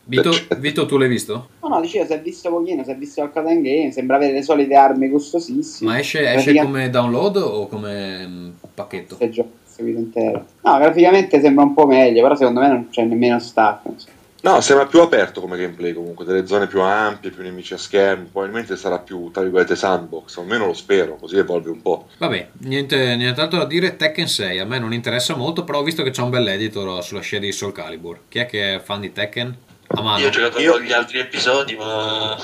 Vito, 0.09 0.31
Certo. 0.31 0.55
Vito, 0.55 0.85
tu 0.85 0.97
l'hai 0.97 1.09
visto? 1.09 1.49
No, 1.61 1.67
no, 1.67 1.81
dicevo, 1.81 2.05
si 2.05 2.13
è 2.13 2.21
visto 2.21 2.49
pochino, 2.49 2.81
si 2.85 2.91
è 2.91 2.95
visto 2.95 3.19
qualcosa 3.19 3.53
in 3.53 3.61
game, 3.61 3.91
sembra 3.91 4.15
avere 4.15 4.31
le 4.31 4.41
solite 4.41 4.73
armi 4.73 5.09
costosissime. 5.09 5.91
Ma 5.91 5.99
esce, 5.99 6.33
esce 6.33 6.55
come 6.55 6.89
download 6.89 7.35
o 7.35 7.67
come 7.67 8.25
mm, 8.25 8.49
pacchetto? 8.73 9.17
Il 9.19 9.31
gioco 9.31 9.49
seguito 9.65 9.99
intero. 9.99 10.45
No, 10.61 10.77
graficamente 10.77 11.41
sembra 11.41 11.65
un 11.65 11.73
po' 11.73 11.85
meglio, 11.85 12.21
però 12.21 12.35
secondo 12.35 12.61
me 12.61 12.67
non 12.69 12.87
c'è 12.89 13.03
nemmeno 13.03 13.37
stacco. 13.39 13.89
insomma. 13.89 14.15
No, 14.47 14.61
sembra 14.61 14.85
più 14.85 15.01
aperto 15.01 15.41
come 15.41 15.57
gameplay 15.57 15.91
comunque, 15.91 16.23
delle 16.23 16.47
zone 16.47 16.67
più 16.67 16.79
ampie, 16.79 17.31
più 17.31 17.43
nemici 17.43 17.73
a 17.73 17.77
schermo, 17.77 18.29
probabilmente 18.31 18.77
sarà 18.77 18.97
più, 18.97 19.29
tra 19.29 19.41
virgolette, 19.41 19.75
sandbox, 19.75 20.37
almeno 20.37 20.67
lo 20.67 20.73
spero, 20.73 21.17
così 21.17 21.37
evolve 21.37 21.69
un 21.69 21.81
po'. 21.81 22.07
Vabbè, 22.17 22.51
niente, 22.59 23.17
nient'altro 23.17 23.57
da 23.57 23.65
dire. 23.65 23.97
Tekken 23.97 24.25
6 24.25 24.59
a 24.59 24.63
me 24.65 24.79
non 24.79 24.93
interessa 24.93 25.35
molto, 25.35 25.65
però 25.65 25.79
ho 25.79 25.83
visto 25.83 26.01
che 26.01 26.11
c'è 26.11 26.21
un 26.21 26.29
bel 26.29 26.47
editor 26.47 27.03
sulla 27.03 27.19
scia 27.19 27.39
di 27.39 27.51
Soul 27.51 27.73
Calibur. 27.73 28.21
Chi 28.29 28.39
è 28.39 28.45
che 28.45 28.75
è 28.75 28.79
fan 28.79 29.01
di 29.01 29.11
Tekken? 29.11 29.57
A 29.87 30.01
mano. 30.01 30.19
Io 30.19 30.27
ho 30.27 30.31
giocato 30.31 30.61
Io- 30.61 30.79
gli 30.79 30.93
altri 30.93 31.19
episodi, 31.19 31.75
ma 31.75 32.37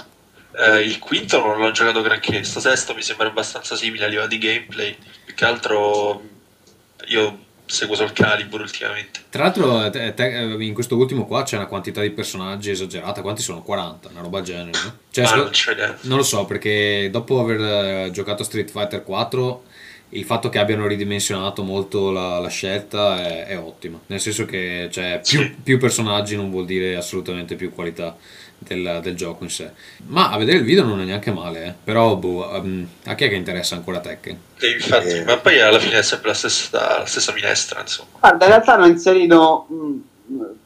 eh, 0.58 0.82
il 0.82 1.00
quinto 1.00 1.40
non 1.40 1.58
l'ho 1.58 1.72
giocato 1.72 2.02
granché. 2.02 2.44
Sto 2.44 2.60
sesto 2.60 2.94
mi 2.94 3.02
sembra 3.02 3.28
abbastanza 3.28 3.78
simile 3.78 4.04
a 4.04 4.08
livello 4.10 4.28
di 4.28 4.40
gameplay. 4.40 4.94
Più 5.24 5.34
che 5.34 5.46
altro 5.46 6.22
io 7.06 7.38
seguo 7.74 7.96
Soul 7.96 8.14
Calibur 8.14 8.62
ultimamente. 8.62 9.22
Tra 9.30 9.44
l'altro, 9.44 9.90
te- 9.90 10.14
te- 10.14 10.56
in 10.60 10.74
questo 10.74 10.96
ultimo 10.96 11.26
qua 11.26 11.44
c'è 11.44 11.58
una 11.58 11.66
quantità 11.66 12.02
di 12.02 12.12
personaggi 12.12 12.70
esagerata. 12.70 13.22
Quanti 13.22 13.42
sono? 13.42 13.62
40, 13.62 14.10
una 14.10 14.22
roba 14.22 14.42
genere. 14.42 14.72
no? 14.84 14.98
Cioè, 15.12 15.26
Ah, 15.26 15.36
non 15.36 15.52
non 16.02 16.18
lo 16.18 16.24
so, 16.24 16.46
perché 16.46 17.10
dopo 17.12 17.40
aver 17.40 17.60
eh, 18.08 18.12
giocato 18.12 18.44
Street 18.44 18.70
Fighter 18.70 19.04
4, 19.04 19.64
il 20.10 20.26
fatto 20.26 20.50
che 20.50 20.60
abbiano 20.60 20.86
ridimensionato 20.86 21.64
molto 21.64 22.12
la, 22.12 22.38
la 22.40 22.48
scelta 22.50 23.20
è, 23.28 23.46
è 23.48 23.58
ottimo. 23.58 24.02
Nel 24.08 24.20
senso 24.20 24.46
che 24.46 24.88
cioè, 24.92 25.20
più, 25.28 25.40
Sì. 25.40 25.56
più 25.64 25.80
personaggi 25.80 26.36
non 26.36 26.52
vuol 26.52 26.66
dire 26.66 26.96
assolutamente 26.96 27.56
più 27.56 27.72
qualità 27.74 28.16
del, 28.64 29.00
del 29.02 29.16
gioco 29.16 29.44
in 29.44 29.50
sé. 29.50 29.72
Ma 30.08 30.30
a 30.32 30.38
vedere 30.38 30.58
il 30.60 30.64
video 30.64 30.84
non 30.84 31.00
è 31.02 31.04
neanche 31.04 31.32
male, 31.32 31.66
eh. 31.66 31.74
però 31.84 32.16
boh, 32.16 32.54
ehm, 32.56 32.88
a 33.06 33.16
chi 33.16 33.26
è 33.26 33.30
che 33.30 33.36
interessa 33.36 33.76
ancora 33.76 34.00
Tekken? 34.00 34.38
Infatti, 34.76 35.08
Eh. 35.10 35.24
ma 35.26 35.38
poi 35.38 35.60
alla 35.60 35.80
fine 35.80 35.98
è 36.00 36.04
sempre 36.04 36.30
la 36.30 36.34
stessa, 36.36 37.00
la 37.00 37.06
stessa 37.06 37.34
minestra, 37.34 37.82
insomma. 37.82 38.10
Guarda, 38.20 38.46
in 38.46 38.52
realtà 38.52 38.74
hanno 38.74 38.86
inserito. 38.88 39.66
mh, 39.70 39.94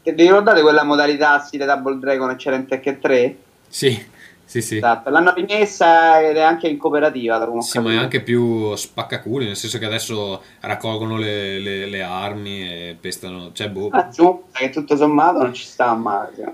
Ti 0.04 0.12
ricordate 0.12 0.62
quella 0.62 0.84
modalità 0.84 1.40
stile 1.40 1.66
Double 1.66 2.00
Dragon 2.00 2.30
e 2.30 2.36
c'era 2.36 2.56
in 2.56 2.66
Tekken 2.68 3.00
3? 3.00 3.38
Sì, 3.68 4.16
sì, 4.46 4.62
sì. 4.62 4.78
Esatto, 4.78 5.10
l'hanno 5.10 5.34
rimessa 5.34 6.22
ed 6.22 6.38
è 6.38 6.42
anche 6.42 6.68
in 6.70 6.78
cooperativa. 6.78 7.46
Sì, 7.60 7.80
ma 7.80 7.92
è 7.92 7.96
anche 7.98 8.22
più 8.22 8.74
spaccaculi, 8.76 9.46
nel 9.46 9.58
senso 9.58 9.78
che 9.78 9.86
adesso 9.86 10.42
raccolgono 10.62 11.18
le, 11.18 11.60
le- 11.60 11.86
le 11.88 12.02
armi 12.02 12.62
e 12.62 12.98
pestano, 12.98 13.52
cioè 13.52 13.68
boh. 13.70 13.90
Ah, 13.92 14.08
giù, 14.08 14.44
che 14.54 14.70
tutto 14.70 14.96
sommato 14.96 15.40
non 15.40 15.54
ci 15.54 15.66
sta 15.66 15.94
male. 15.96 16.54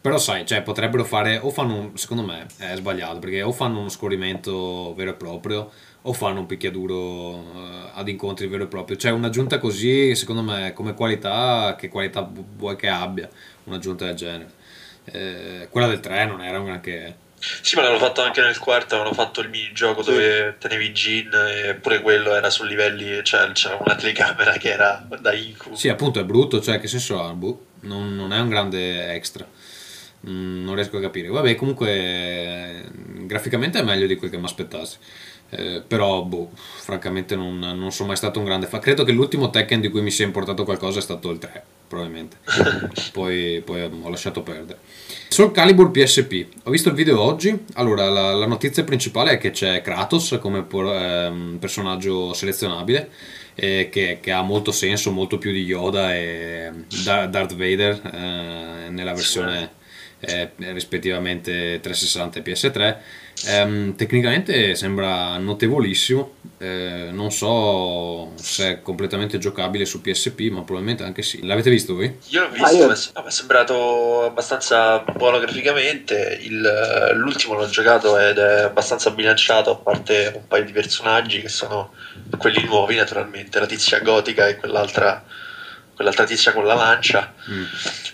Però 0.00 0.16
sai, 0.16 0.46
cioè, 0.46 0.62
potrebbero 0.62 1.04
fare, 1.04 1.36
o 1.42 1.50
fanno, 1.50 1.74
un- 1.76 1.98
secondo 1.98 2.22
me 2.22 2.46
è 2.56 2.74
sbagliato, 2.76 3.18
perché 3.18 3.42
o 3.42 3.52
fanno 3.52 3.80
uno 3.80 3.88
scorrimento 3.90 4.94
vero 4.94 5.10
e 5.10 5.14
proprio, 5.14 5.70
o 6.02 6.12
fanno 6.14 6.40
un 6.40 6.46
picchiaduro 6.46 7.34
eh, 7.54 7.90
ad 7.94 8.08
incontri 8.08 8.46
vero 8.46 8.64
e 8.64 8.66
proprio. 8.66 8.96
Cioè 8.96 9.10
un'aggiunta 9.12 9.58
così, 9.58 10.14
secondo 10.14 10.40
me, 10.42 10.72
come 10.72 10.94
qualità, 10.94 11.76
che 11.78 11.88
qualità 11.90 12.22
vu- 12.22 12.46
vuoi 12.56 12.76
che 12.76 12.88
abbia 12.88 13.28
un'aggiunta 13.64 14.06
del 14.06 14.14
genere? 14.14 14.50
Eh, 15.04 15.68
quella 15.70 15.86
del 15.88 16.00
3 16.00 16.24
non 16.24 16.42
era 16.42 16.58
un 16.58 16.64
granché. 16.64 17.16
Sì, 17.62 17.74
ma 17.76 17.82
l'hanno 17.82 17.98
fatto 17.98 18.22
anche 18.22 18.40
nel 18.42 18.58
quarto, 18.58 18.94
avevano 18.94 19.14
fatto 19.14 19.40
il 19.40 19.48
minigioco 19.48 20.02
dove 20.02 20.56
tenevi 20.58 20.92
Gin 20.92 21.30
e 21.32 21.74
pure 21.74 22.00
quello 22.02 22.34
era 22.34 22.50
su 22.50 22.64
livelli, 22.64 23.22
cioè 23.24 23.50
c'era 23.52 23.76
una 23.80 23.94
telecamera 23.96 24.52
che 24.58 24.70
era 24.70 25.06
da 25.20 25.32
incubo. 25.34 25.74
Sì, 25.74 25.88
appunto 25.88 26.20
è 26.20 26.24
brutto, 26.24 26.60
cioè 26.60 26.78
che 26.80 26.86
senso 26.86 27.22
ha? 27.22 27.32
Boh, 27.32 27.66
non, 27.80 28.14
non 28.14 28.32
è 28.34 28.38
un 28.40 28.48
grande 28.48 29.12
extra. 29.14 29.46
Mm, 30.28 30.64
non 30.64 30.74
riesco 30.74 30.98
a 30.98 31.00
capire. 31.00 31.28
Vabbè, 31.28 31.54
comunque 31.54 31.88
eh, 31.90 32.82
graficamente 33.26 33.78
è 33.78 33.82
meglio 33.82 34.06
di 34.06 34.16
quel 34.16 34.30
che 34.30 34.38
mi 34.38 34.44
aspettassi. 34.44 34.98
Eh, 35.52 35.82
però, 35.86 36.22
boh, 36.22 36.50
francamente 36.54 37.34
non, 37.34 37.58
non 37.58 37.90
sono 37.90 38.08
mai 38.08 38.16
stato 38.16 38.38
un 38.38 38.44
grande 38.44 38.66
fan. 38.66 38.80
Credo 38.80 39.02
che 39.04 39.12
l'ultimo 39.12 39.50
Tekken 39.50 39.80
di 39.80 39.88
cui 39.88 40.02
mi 40.02 40.10
sia 40.10 40.24
importato 40.24 40.64
qualcosa 40.64 40.98
è 40.98 41.02
stato 41.02 41.30
il 41.30 41.38
3, 41.38 41.64
probabilmente. 41.88 42.36
poi, 43.12 43.62
poi 43.64 43.82
ho 43.82 44.08
lasciato 44.10 44.42
perdere. 44.42 44.78
Soul 45.28 45.52
Calibur 45.52 45.90
PSP. 45.90 46.46
Ho 46.64 46.70
visto 46.70 46.88
il 46.90 46.94
video 46.94 47.20
oggi. 47.20 47.64
Allora, 47.74 48.08
la, 48.10 48.34
la 48.34 48.46
notizia 48.46 48.84
principale 48.84 49.32
è 49.32 49.38
che 49.38 49.50
c'è 49.50 49.80
Kratos 49.80 50.38
come 50.40 50.62
por- 50.62 50.92
ehm, 50.94 51.56
personaggio 51.58 52.32
selezionabile. 52.34 53.10
eh, 53.54 53.88
che, 53.90 54.18
che 54.20 54.32
ha 54.32 54.42
molto 54.42 54.70
senso, 54.72 55.10
molto 55.10 55.38
più 55.38 55.50
di 55.52 55.64
Yoda 55.64 56.14
e 56.14 56.70
Dar- 57.04 57.28
Darth 57.28 57.54
Vader 57.56 58.00
eh, 58.14 58.90
nella 58.90 59.12
versione 59.12 59.78
eh, 60.20 60.50
rispettivamente 60.72 61.80
360 61.80 62.38
e 62.38 62.42
PS3. 62.42 62.96
Ehm, 63.46 63.94
tecnicamente 63.96 64.74
sembra 64.74 65.38
notevolissimo, 65.38 66.34
eh, 66.58 67.08
non 67.10 67.30
so 67.32 68.32
se 68.36 68.68
è 68.70 68.82
completamente 68.82 69.38
giocabile 69.38 69.86
su 69.86 70.02
PSP, 70.02 70.40
ma 70.50 70.60
probabilmente 70.62 71.04
anche 71.04 71.22
sì. 71.22 71.46
L'avete 71.46 71.70
visto 71.70 71.94
voi? 71.94 72.18
Io 72.28 72.42
l'ho 72.42 72.50
visto, 72.50 72.66
Ah, 72.66 72.70
io- 72.72 72.86
mi 72.86 72.92
è- 72.92 73.20
mi 73.22 73.26
è 73.26 73.30
sembrato 73.30 74.24
abbastanza 74.24 74.98
buono 75.16 75.38
graficamente. 75.38 76.38
il- 76.42 77.12
l'ultimo 77.14 77.54
l'ho 77.54 77.66
giocato 77.68 78.18
ed 78.18 78.36
è 78.36 78.62
abbastanza 78.62 79.10
bilanciato, 79.10 79.70
a 79.70 79.76
parte 79.76 80.32
un 80.34 80.46
paio 80.46 80.64
di 80.64 80.72
personaggi 80.72 81.40
che 81.40 81.48
sono 81.48 81.92
quelli 82.36 82.62
nuovi, 82.64 82.96
naturalmente, 82.96 83.58
la 83.58 83.66
tizia 83.66 84.00
gotica 84.00 84.48
e 84.48 84.56
quell'altra, 84.56 85.24
quell'altra 85.94 86.24
tizia 86.24 86.52
con 86.52 86.66
la 86.66 86.74
lancia. 86.74 87.32
Mm. 87.50 87.64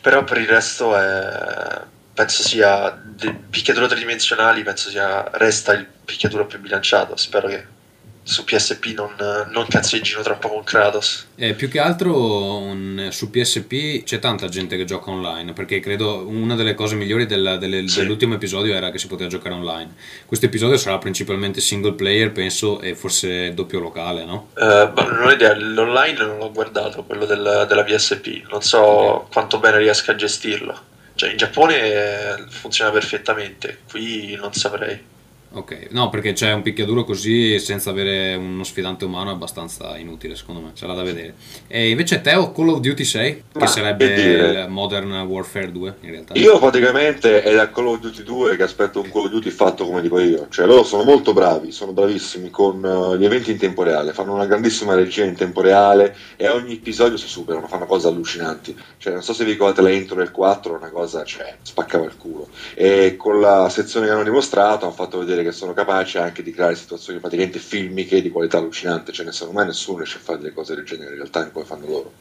Però 0.03 0.23
per 0.23 0.39
il 0.39 0.47
resto 0.49 0.97
è- 0.97 1.81
penso 2.17 2.43
sia 2.43 2.99
dei 3.05 3.31
picchiaduro 3.51 3.87
tridimensionali, 3.87 4.63
penso 4.63 4.89
sia 4.89 5.29
resta 5.35 5.75
il 5.75 5.87
picchiaduro 6.03 6.47
più 6.47 6.59
bilanciato. 6.59 7.15
Spero 7.17 7.47
che 7.47 7.75
su 8.23 8.43
PSP 8.43 8.87
non, 8.97 9.15
non 9.53 9.67
cazzeggino 9.69 10.23
troppo 10.23 10.49
con 10.49 10.65
Kratos. 10.65 11.27
Eh, 11.37 11.53
più 11.53 11.69
che 11.69 11.79
altro 11.79 12.57
un- 12.57 13.09
su 13.13 13.31
PSP 13.31 14.03
c'è 14.03 14.19
tanta 14.19 14.49
gente 14.49 14.77
che 14.79 14.85
gioca 14.87 15.11
online, 15.11 15.53
perché 15.53 15.79
credo 15.79 16.27
una 16.27 16.55
delle 16.57 16.75
cose 16.75 16.95
migliori 16.97 17.27
del- 17.27 17.59
delle- 17.61 17.87
Sì. 17.87 18.01
dell'ultimo 18.01 18.35
episodio 18.35 18.75
era 18.75 18.91
che 18.91 18.99
si 18.99 19.07
poteva 19.09 19.29
giocare 19.29 19.55
online. 19.55 19.95
Questo 20.25 20.47
episodio 20.47 20.77
sarà 20.79 20.97
principalmente 20.99 21.61
single 21.61 21.93
player, 21.93 22.33
penso, 22.33 22.81
e 22.81 22.95
forse 22.97 23.53
doppio 23.55 23.79
locale, 23.79 24.25
no? 24.25 24.49
Eh, 24.57 24.91
non 24.97 25.23
ho 25.23 25.31
idea, 25.31 25.55
l'online 25.55 26.19
non 26.19 26.39
l'ho 26.39 26.51
guardato, 26.51 27.05
quello 27.05 27.27
del- 27.27 27.67
della 27.69 27.85
PSP, 27.85 28.43
non 28.51 28.63
so 28.63 28.79
Ok. 28.81 29.33
quanto 29.33 29.59
bene 29.61 29.79
riesca 29.79 30.13
a 30.13 30.15
gestirlo. 30.17 30.95
Cioè, 31.17 31.31
in 31.31 31.37
Giappone 31.39 31.77
eh, 31.79 32.45
funziona 32.51 32.91
perfettamente, 32.91 33.81
qui 33.89 34.37
non 34.37 34.53
saprei. 34.53 35.16
Ok, 35.53 35.89
no, 35.91 36.11
perché 36.11 36.33
c'è 36.33 36.53
un 36.53 36.61
picchiaduro 36.61 37.05
così 37.05 37.59
senza 37.59 37.89
avere 37.89 38.35
uno 38.35 38.63
sfidante 38.63 39.05
umano 39.07 39.31
è 39.31 39.33
abbastanza 39.33 39.97
inutile, 39.97 40.35
secondo 40.35 40.61
me, 40.61 40.71
sarà 40.75 40.93
da 40.93 41.03
vedere. 41.03 41.35
E 41.67 41.89
invece 41.89 42.21
Teo, 42.21 42.53
Call 42.53 42.69
of 42.69 42.81
Duty 42.81 43.05
6, 43.05 43.43
che 43.53 43.59
Ma, 43.59 43.67
sarebbe 43.67 44.09
che 44.09 44.15
dire? 44.15 44.61
il 44.63 44.69
Modern 44.69 45.13
Warfare 45.13 45.73
2, 45.73 45.95
in 46.01 46.11
realtà. 46.11 46.35
Io 46.35 46.59
praticamente 46.59 47.43
è 47.43 47.55
da 47.55 47.71
Call 47.71 47.87
of 47.87 48.01
Duty 48.01 48.23
2 48.23 48.57
che 48.57 48.63
aspetto 48.65 49.01
un 49.01 49.11
Call 49.11 49.25
of 49.25 49.31
Duty 49.31 49.49
fatto 49.51 49.87
come 49.87 50.03
dico 50.03 50.19
io, 50.19 50.47
cioè 50.51 50.67
loro 50.67 50.83
sono 50.83 51.05
molto 51.05 51.33
bravi, 51.33 51.73
sono 51.73 51.93
bravissimi 51.93 52.51
con 52.51 52.85
eh, 52.85 53.17
gli 53.17 53.25
eventi 53.25 53.51
in 53.51 53.57
tempo 53.59 53.83
reale, 53.83 54.13
fanno 54.13 54.35
una 54.35 54.47
grandissima 54.47 54.95
regia 54.95 55.25
in 55.25 55.37
tempo 55.37 55.63
reale 55.63 56.15
e 56.37 56.49
ogni 56.49 56.75
episodio 56.75 57.17
si 57.17 57.29
superano, 57.29 57.67
fanno 57.67 57.87
cose 57.87 58.09
allucinanti. 58.09 58.77
Cioè 58.99 59.15
non 59.15 59.23
so 59.23 59.33
se 59.33 59.45
vi 59.45 59.53
ricordate 59.53 59.81
la 59.81 59.91
intro 59.91 60.17
del 60.17 60.31
4, 60.31 60.75
una 60.75 60.91
cosa, 60.91 61.25
cioè, 61.25 61.57
spaccava 61.63 62.05
il 62.05 62.17
culo. 62.19 62.49
E 62.75 63.17
con 63.17 63.41
la 63.41 63.69
sezione 63.71 64.07
che 64.07 64.13
hanno 64.13 64.23
dimostrato 64.23 64.85
hanno 64.85 64.95
fatto 64.95 65.19
vedere 65.19 65.45
che 65.47 65.53
sono 65.53 65.73
capaci 65.73 66.19
anche 66.19 66.43
di 66.43 66.53
creare 66.53 66.75
situazioni 66.75 67.19
praticamente 67.19 67.59
filmiche 67.59 68.21
di 68.21 68.31
qualità 68.31 68.59
allucinante, 68.59 69.13
cioè 69.13 69.25
ne 69.25 69.33
secondo 69.33 69.61
me 69.61 69.67
nessuno 69.67 69.99
riesce 69.99 70.19
a 70.19 70.21
fare 70.21 70.39
delle 70.39 70.53
cose 70.53 70.75
del 70.75 70.85
genere 70.85 71.11
in 71.11 71.17
realtà 71.17 71.49
come 71.51 71.65
fanno 71.65 71.87
loro. 71.87 72.13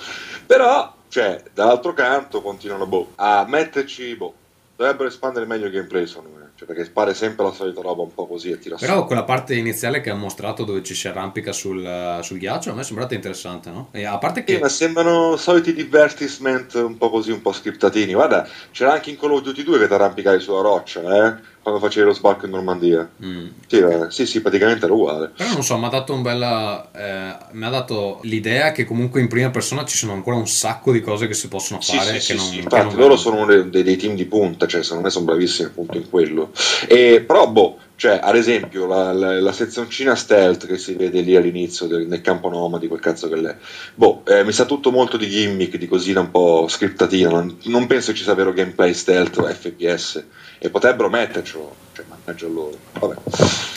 Però, 0.46 0.94
cioè, 1.10 1.44
dall'altro 1.54 1.94
canto 1.94 2.42
continuano 2.42 2.86
boh, 2.86 3.12
a 3.16 3.46
metterci, 3.48 4.16
boh, 4.16 4.34
dovrebbero 4.76 5.08
espandere 5.08 5.46
meglio 5.46 5.68
il 5.68 5.72
gameplay 5.72 6.06
secondo 6.06 6.30
me, 6.38 6.52
cioè, 6.56 6.68
perché 6.68 6.90
pare 6.90 7.14
sempre 7.14 7.46
la 7.46 7.52
solita 7.52 7.82
roba 7.82 8.02
un 8.02 8.14
po' 8.14 8.28
così 8.28 8.52
e 8.52 8.60
tira 8.60 8.78
su. 8.78 8.86
Però 8.86 9.06
quella 9.06 9.24
parte 9.24 9.56
iniziale 9.56 10.02
che 10.02 10.10
ha 10.10 10.16
mostrato 10.16 10.64
dove 10.64 10.84
ci 10.84 10.94
si 10.94 11.08
arrampica 11.08 11.52
sul, 11.52 12.20
sul 12.22 12.38
ghiaccio 12.38 12.72
a 12.72 12.74
me 12.74 12.82
è 12.82 12.84
sembrata 12.84 13.14
interessante, 13.14 13.70
no? 13.70 13.90
E 13.92 14.06
a 14.06 14.18
parte 14.18 14.44
Sì, 14.46 14.54
che... 14.54 14.60
ma 14.60 14.70
sembrano 14.70 15.38
soliti 15.38 15.74
divertisement 15.74 16.74
un 16.76 16.98
po' 16.98 17.10
così, 17.10 17.32
un 17.32 17.42
po' 17.42 17.54
scriptatini. 17.54 18.14
Guarda, 18.14 18.48
c'era 18.72 18.94
anche 18.94 19.10
in 19.10 19.18
Call 19.18 19.32
of 19.32 19.42
Duty 19.42 19.64
2 19.64 19.80
che 19.80 19.88
ti 19.88 19.94
arrampicavi 19.94 20.40
sulla 20.42 20.62
roccia, 20.62 21.02
eh? 21.02 21.54
Quando 21.66 21.82
facevi 21.82 22.06
lo 22.06 22.14
sbarco 22.14 22.46
in 22.46 22.52
Normandia. 22.52 23.10
Mm. 23.26 23.48
Sì, 23.66 23.78
eh, 23.78 24.06
sì, 24.10 24.28
sì, 24.28 24.40
praticamente 24.40 24.86
era 24.86 24.94
uguale. 24.94 25.32
Però 25.36 25.52
non 25.52 25.64
so, 25.64 25.76
mi 25.80 25.86
ha 25.86 25.90
dato 25.90 26.14
un 26.14 26.22
bella. 26.22 26.92
eh, 26.94 27.38
mi 27.54 27.66
ha 27.66 27.70
dato 27.70 28.20
l'idea 28.22 28.72
che 28.72 28.86
comunque 28.86 29.20
in 29.20 29.28
prima 29.28 29.50
persona 29.50 29.84
ci 29.84 29.98
sono 29.98 30.14
ancora 30.14 30.36
un 30.36 30.48
sacco 30.48 30.92
di 30.92 31.02
cose 31.02 31.26
che 31.26 31.34
si 31.34 31.48
possono 31.48 31.82
fare. 31.82 32.20
sì, 32.20 32.34
che 32.34 32.40
sì, 32.40 32.54
non, 32.54 32.54
infatti 32.54 32.96
loro 32.96 33.18
sono 33.18 33.48
dei, 33.48 33.82
dei 33.82 33.98
team 33.98 34.14
di 34.14 34.26
punta, 34.26 34.68
cioè 34.68 34.84
secondo 34.84 35.06
me 35.06 35.10
sono 35.10 35.26
bravissimi 35.26 35.70
appunto 35.70 35.98
in 35.98 36.08
quello. 36.08 36.52
E, 36.88 37.24
però, 37.26 37.48
boh, 37.48 37.80
cioè, 37.96 38.20
ad 38.22 38.36
esempio, 38.36 38.86
la, 38.86 39.14
la, 39.14 39.40
la 39.40 39.52
sezioncina 39.52 40.16
stealth 40.16 40.68
che 40.68 40.78
si 40.78 40.94
vede 40.96 41.22
lì 41.22 41.36
all'inizio 41.36 41.88
del, 41.88 42.08
nel 42.08 42.22
campo 42.22 42.50
nomadi, 42.50 42.88
quel 42.88 43.00
cazzo 43.00 43.30
che 43.30 43.36
l'è, 43.36 43.56
boh, 43.94 44.24
eh, 44.28 44.44
mi 44.44 44.52
sa 44.52 44.66
tutto 44.66 44.92
molto 44.92 45.16
di 45.18 45.30
gimmick, 45.30 45.78
di 45.78 45.88
cosina 45.88 46.20
un 46.20 46.32
po' 46.32 46.68
scriptatina, 46.68 47.30
non, 47.30 47.58
non 47.64 47.88
penso 47.88 48.14
ci 48.14 48.24
sia 48.24 48.34
vero 48.34 48.54
gameplay 48.54 48.94
stealth 48.94 49.38
o 49.38 49.44
FPS, 49.46 50.24
e 50.60 50.70
potrebbero 50.70 51.10
mettercelo, 51.10 51.76
cioè, 51.94 52.06
mannaggia 52.08 52.48
loro. 52.48 52.78
Vabbè. 53.00 53.16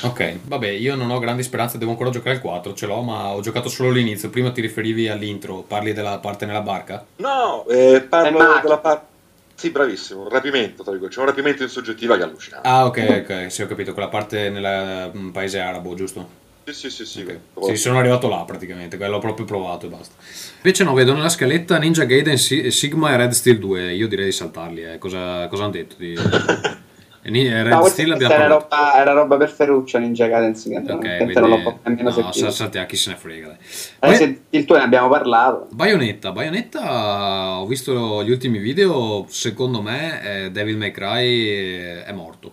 Ok, 0.02 0.38
vabbè, 0.44 0.68
io 0.68 0.94
non 0.96 1.10
ho 1.10 1.18
grandi 1.18 1.42
speranze, 1.42 1.78
devo 1.78 1.92
ancora 1.92 2.10
giocare 2.10 2.36
il 2.36 2.40
4, 2.40 2.74
ce 2.74 2.86
l'ho, 2.86 3.02
ma 3.02 3.28
ho 3.28 3.40
giocato 3.40 3.68
solo 3.68 3.90
l'inizio. 3.90 4.30
Prima 4.30 4.50
ti 4.50 4.60
riferivi 4.60 5.08
all'intro, 5.08 5.62
parli 5.62 5.92
della 5.92 6.18
parte 6.18 6.46
nella 6.46 6.62
barca? 6.62 7.04
No, 7.16 7.66
eh, 7.68 8.00
parlo 8.00 8.38
della 8.62 8.78
parte... 8.78 9.16
Sì, 9.58 9.70
bravissimo, 9.70 10.22
un 10.22 10.28
rapimento, 10.28 10.84
tra 10.84 10.92
virgolette. 10.92 11.16
c'è 11.16 11.20
un 11.20 11.26
rapimento 11.26 11.64
in 11.64 11.68
soggettiva 11.68 12.14
che 12.14 12.22
è 12.22 12.24
allucinante. 12.26 12.68
Ah, 12.68 12.86
ok, 12.86 13.24
ok, 13.24 13.50
sì, 13.50 13.62
ho 13.62 13.66
capito, 13.66 13.92
quella 13.92 14.06
parte 14.08 14.50
nel 14.50 15.10
mm, 15.16 15.30
paese 15.30 15.58
arabo, 15.58 15.94
giusto? 15.94 16.28
Sì, 16.64 16.72
sì, 16.72 16.90
sì, 16.90 17.04
sì. 17.04 17.20
Ok. 17.22 17.38
quello- 17.54 17.68
Sì, 17.74 17.76
sono 17.76 17.98
arrivato 17.98 18.28
là 18.28 18.44
praticamente, 18.44 18.96
l'ho 18.96 19.18
proprio 19.18 19.44
provato 19.44 19.86
e 19.86 19.88
basta. 19.88 20.14
Invece 20.58 20.84
no, 20.84 20.94
vedo 20.94 21.12
nella 21.12 21.28
scaletta 21.28 21.76
Ninja 21.76 22.04
Gaiden, 22.04 22.38
Si- 22.38 22.70
Sigma 22.70 23.10
e 23.12 23.16
Red 23.16 23.32
Steel 23.32 23.58
2, 23.58 23.94
io 23.94 24.06
direi 24.06 24.26
di 24.26 24.32
saltarli, 24.32 24.84
eh. 24.84 24.98
cosa, 24.98 25.48
cosa 25.48 25.64
hanno 25.64 25.72
detto? 25.72 25.96
Di... 25.98 26.14
Red 27.22 27.66
No, 27.66 27.84
Steel 27.84 28.12
abbiamo 28.12 28.34
era 28.34 28.46
roba, 28.46 28.96
era 28.96 29.12
roba 29.12 29.36
per 29.36 29.50
Ferruccio 29.50 29.98
Ninja 29.98 30.26
Gaiden 30.26 30.54
sì, 30.54 30.70
che 30.70 30.76
Ok, 30.76 30.84
veramente 30.84 31.16
quindi... 31.16 31.34
non 31.34 31.50
l'ho 31.50 31.78
nemmeno 31.82 32.08
no, 32.08 32.14
sentito. 32.14 32.50
saltiamo, 32.50 32.86
chi 32.86 32.96
se 32.96 33.10
ne 33.10 33.16
frega. 33.16 33.56
Dai. 33.98 34.12
Eh, 34.12 34.14
se 34.14 34.40
il 34.50 34.64
tuo 34.64 34.76
ne 34.76 34.82
abbiamo 34.82 35.08
parlato. 35.08 35.66
Bayonetta, 35.70 36.32
Bayonetta, 36.32 37.58
ho 37.58 37.66
visto 37.66 38.22
gli 38.22 38.30
ultimi 38.30 38.58
video, 38.58 39.26
secondo 39.28 39.82
me 39.82 40.44
eh, 40.44 40.50
Devil 40.50 40.76
May 40.76 40.90
Cry 40.90 42.02
è 42.04 42.12
morto. 42.12 42.52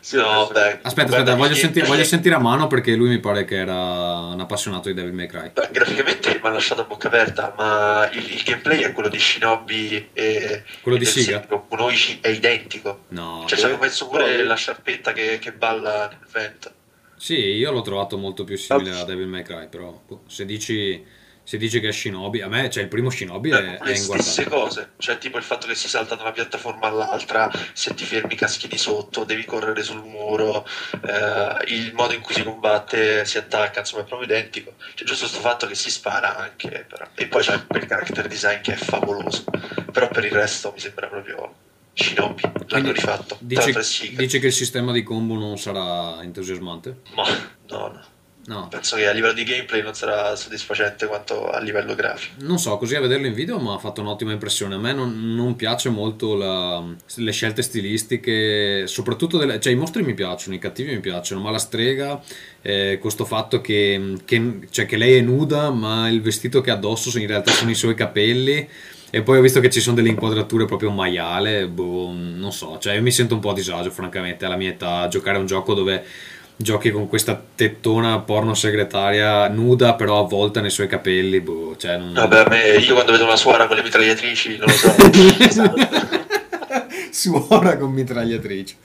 Sì, 0.00 0.16
No, 0.16 0.48
beh, 0.52 0.78
Aspetta, 0.82 1.10
aspetta, 1.10 1.34
voglio 1.34 1.54
sentire, 1.54 1.86
voglio 1.86 2.04
sentire 2.04 2.34
a 2.34 2.38
mano 2.38 2.66
perché 2.66 2.94
lui 2.94 3.08
mi 3.08 3.18
pare 3.18 3.44
che 3.44 3.56
era 3.56 3.74
un 3.74 4.40
appassionato 4.40 4.88
di 4.88 4.94
Devil 4.94 5.12
May 5.12 5.26
Cry. 5.26 5.50
Beh, 5.52 5.68
graficamente 5.72 6.38
mi 6.40 6.48
ha 6.48 6.50
lasciato 6.50 6.82
a 6.82 6.84
bocca 6.84 7.08
aperta, 7.08 7.52
ma 7.56 8.08
il, 8.12 8.32
il 8.32 8.42
gameplay 8.42 8.80
è 8.80 8.92
quello 8.92 9.08
di 9.08 9.18
Shinobi 9.18 10.10
e 10.12 10.62
Quello 10.80 10.96
e 10.96 11.00
di 11.00 11.06
Siga? 11.06 11.40
Kunoichi 11.46 12.18
è 12.20 12.28
identico. 12.28 13.04
No, 13.08 13.44
Cioè, 13.46 13.58
ci 13.58 13.64
hanno 13.64 13.78
messo 13.78 14.08
pure 14.08 14.42
la 14.44 14.54
sciarpetta 14.54 15.12
che, 15.12 15.38
che 15.40 15.52
balla 15.52 16.08
nel 16.08 16.26
vento. 16.30 16.72
sì, 17.16 17.34
io 17.38 17.70
l'ho 17.72 17.82
trovato 17.82 18.16
molto 18.16 18.44
più 18.44 18.56
simile 18.56 18.98
a 18.98 19.04
Devil 19.04 19.26
May 19.26 19.42
Cry, 19.42 19.68
però 19.68 20.00
boh, 20.06 20.22
se 20.26 20.44
dici, 20.44 21.04
se 21.50 21.56
dici 21.56 21.80
che 21.80 21.88
è 21.88 21.92
Shinobi, 21.92 22.42
a 22.42 22.46
me, 22.46 22.70
cioè 22.70 22.84
il 22.84 22.88
primo 22.88 23.10
Shinobi 23.10 23.50
è, 23.50 23.54
Eh, 23.56 23.78
è 23.78 23.84
le 23.88 23.96
stesse 23.96 24.42
inguardabile. 24.42 24.48
cose, 24.48 24.90
cioè 24.98 25.18
tipo 25.18 25.36
il 25.36 25.42
fatto 25.42 25.66
che 25.66 25.74
si 25.74 25.88
salta 25.88 26.14
da 26.14 26.22
una 26.22 26.30
piattaforma 26.30 26.86
all'altra, 26.86 27.50
se 27.72 27.92
ti 27.94 28.04
fermi 28.04 28.36
caschi 28.36 28.68
di 28.68 28.78
sotto, 28.78 29.24
devi 29.24 29.44
correre 29.44 29.82
sul 29.82 30.04
muro, 30.04 30.64
eh, 31.04 31.74
il 31.74 31.92
modo 31.92 32.12
in 32.12 32.20
cui 32.20 32.34
si 32.34 32.44
combatte, 32.44 33.24
si 33.24 33.36
attacca, 33.36 33.80
insomma 33.80 34.02
è 34.02 34.04
proprio 34.04 34.28
identico. 34.32 34.74
C'è 34.94 35.02
giusto 35.04 35.24
questo 35.26 35.40
fatto 35.40 35.66
che 35.66 35.74
si 35.74 35.90
spara 35.90 36.36
anche, 36.36 36.86
però. 36.88 37.04
e 37.16 37.26
poi 37.26 37.42
c'è 37.42 37.66
quel 37.66 37.84
character 37.84 38.28
design 38.28 38.60
che 38.60 38.74
è 38.74 38.76
favoloso, 38.76 39.42
però 39.90 40.06
per 40.06 40.24
il 40.24 40.30
resto 40.30 40.70
mi 40.72 40.78
sembra 40.78 41.08
proprio 41.08 41.52
Shinobi, 41.94 42.42
l'hanno 42.68 42.92
rifatto. 42.92 43.38
È 43.44 43.82
Siga. 43.82 44.20
dici 44.22 44.38
che 44.38 44.46
il 44.46 44.52
sistema 44.52 44.92
di 44.92 45.02
combo 45.02 45.34
non 45.34 45.58
sarà 45.58 46.22
entusiasmante? 46.22 47.00
Ma 47.16 47.26
no, 47.70 47.88
no. 47.88 48.04
No, 48.46 48.66
Penso 48.68 48.96
che 48.96 49.06
a 49.06 49.12
livello 49.12 49.34
di 49.34 49.44
gameplay 49.44 49.82
non 49.82 49.94
sarà 49.94 50.34
soddisfacente 50.34 51.06
quanto 51.06 51.50
a 51.50 51.60
livello 51.60 51.94
grafico. 51.94 52.34
non 52.38 52.58
so, 52.58 52.76
così 52.78 52.96
a 52.96 53.00
vederlo 53.00 53.26
in 53.26 53.34
video 53.34 53.60
mi 53.60 53.68
ha 53.72 53.78
fatto 53.78 54.00
un'ottima 54.00 54.32
impressione. 54.32 54.74
A 54.74 54.78
me 54.78 54.92
non, 54.92 55.34
non 55.34 55.54
piace 55.56 55.88
molto 55.90 56.34
la- 56.34 56.82
le 57.16 57.32
scelte 57.32 57.62
stilistiche, 57.62 58.86
soprattutto 58.86 59.36
delle, 59.38 59.60
cioè 59.60 59.72
i 59.72 59.76
mostri 59.76 60.02
mi 60.02 60.14
piacciono, 60.14 60.54
i 60.56 60.58
cattivi 60.58 60.92
mi 60.92 61.00
piacciono, 61.00 61.40
ma 61.40 61.50
la 61.50 61.58
strega, 61.58 62.20
eh, 62.62 62.98
questo 63.00 63.24
fatto 63.24 63.60
che, 63.60 64.14
che- 64.24 64.58
cioè, 64.70 64.86
che 64.86 64.96
lei 64.96 65.16
è 65.16 65.20
nuda, 65.20 65.70
ma 65.70 66.08
il 66.08 66.20
vestito 66.22 66.60
che 66.60 66.70
ha 66.70 66.74
addosso 66.74 67.16
in 67.18 67.26
realtà 67.26 67.52
sono 67.52 67.70
i 67.70 67.74
suoi 67.74 67.94
capelli. 67.94 68.68
E 69.12 69.22
poi 69.22 69.38
ho 69.38 69.42
visto 69.42 69.58
che 69.60 69.70
ci 69.70 69.80
sono 69.80 69.96
delle 69.96 70.08
inquadrature 70.08 70.66
proprio 70.66 70.90
maiale, 70.90 71.66
boh, 71.66 72.12
non 72.12 72.52
so, 72.52 72.78
cioè 72.78 72.94
io 72.94 73.02
mi 73.02 73.10
sento 73.10 73.34
un 73.34 73.40
po' 73.40 73.50
a 73.50 73.54
disagio 73.54 73.90
francamente 73.90 74.44
alla 74.44 74.56
mia 74.56 74.70
età 74.70 74.98
a 75.00 75.08
giocare 75.08 75.36
a 75.36 75.40
un 75.40 75.46
gioco 75.46 75.74
dove 75.74 76.04
giochi 76.62 76.90
con 76.90 77.08
questa 77.08 77.42
tettona 77.54 78.18
porno 78.20 78.52
segretaria 78.52 79.48
nuda 79.48 79.94
però 79.94 80.20
avvolta 80.20 80.60
nei 80.60 80.70
suoi 80.70 80.88
capelli, 80.88 81.40
boh, 81.40 81.74
cioè 81.76 81.96
non... 81.96 82.12
Vabbè, 82.12 82.48
me, 82.48 82.76
io 82.76 82.92
quando 82.92 83.12
vedo 83.12 83.24
una 83.24 83.36
suora 83.36 83.66
con 83.66 83.76
le 83.76 83.82
mitragliatrici, 83.82 84.58
non 84.58 84.66
lo 84.66 84.72
so. 84.72 84.94
Suora 87.10 87.76
con 87.76 87.90
mitragliatrici. 87.90 88.76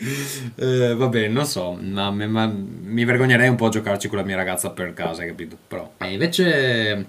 Eh, 0.56 0.96
va 0.96 1.08
bene, 1.08 1.28
non 1.28 1.46
so, 1.46 1.78
ma, 1.80 2.10
ma- 2.10 2.52
mi 2.52 3.06
vergognerei 3.06 3.48
un 3.48 3.56
po' 3.56 3.68
a 3.68 3.70
giocarci 3.70 4.08
con 4.08 4.18
la 4.18 4.24
mia 4.24 4.36
ragazza 4.36 4.72
per 4.72 4.94
casa, 4.94 5.22
hai 5.22 5.28
capito? 5.28 5.56
Però. 5.68 5.94
E 5.98 6.14
invece 6.14 7.08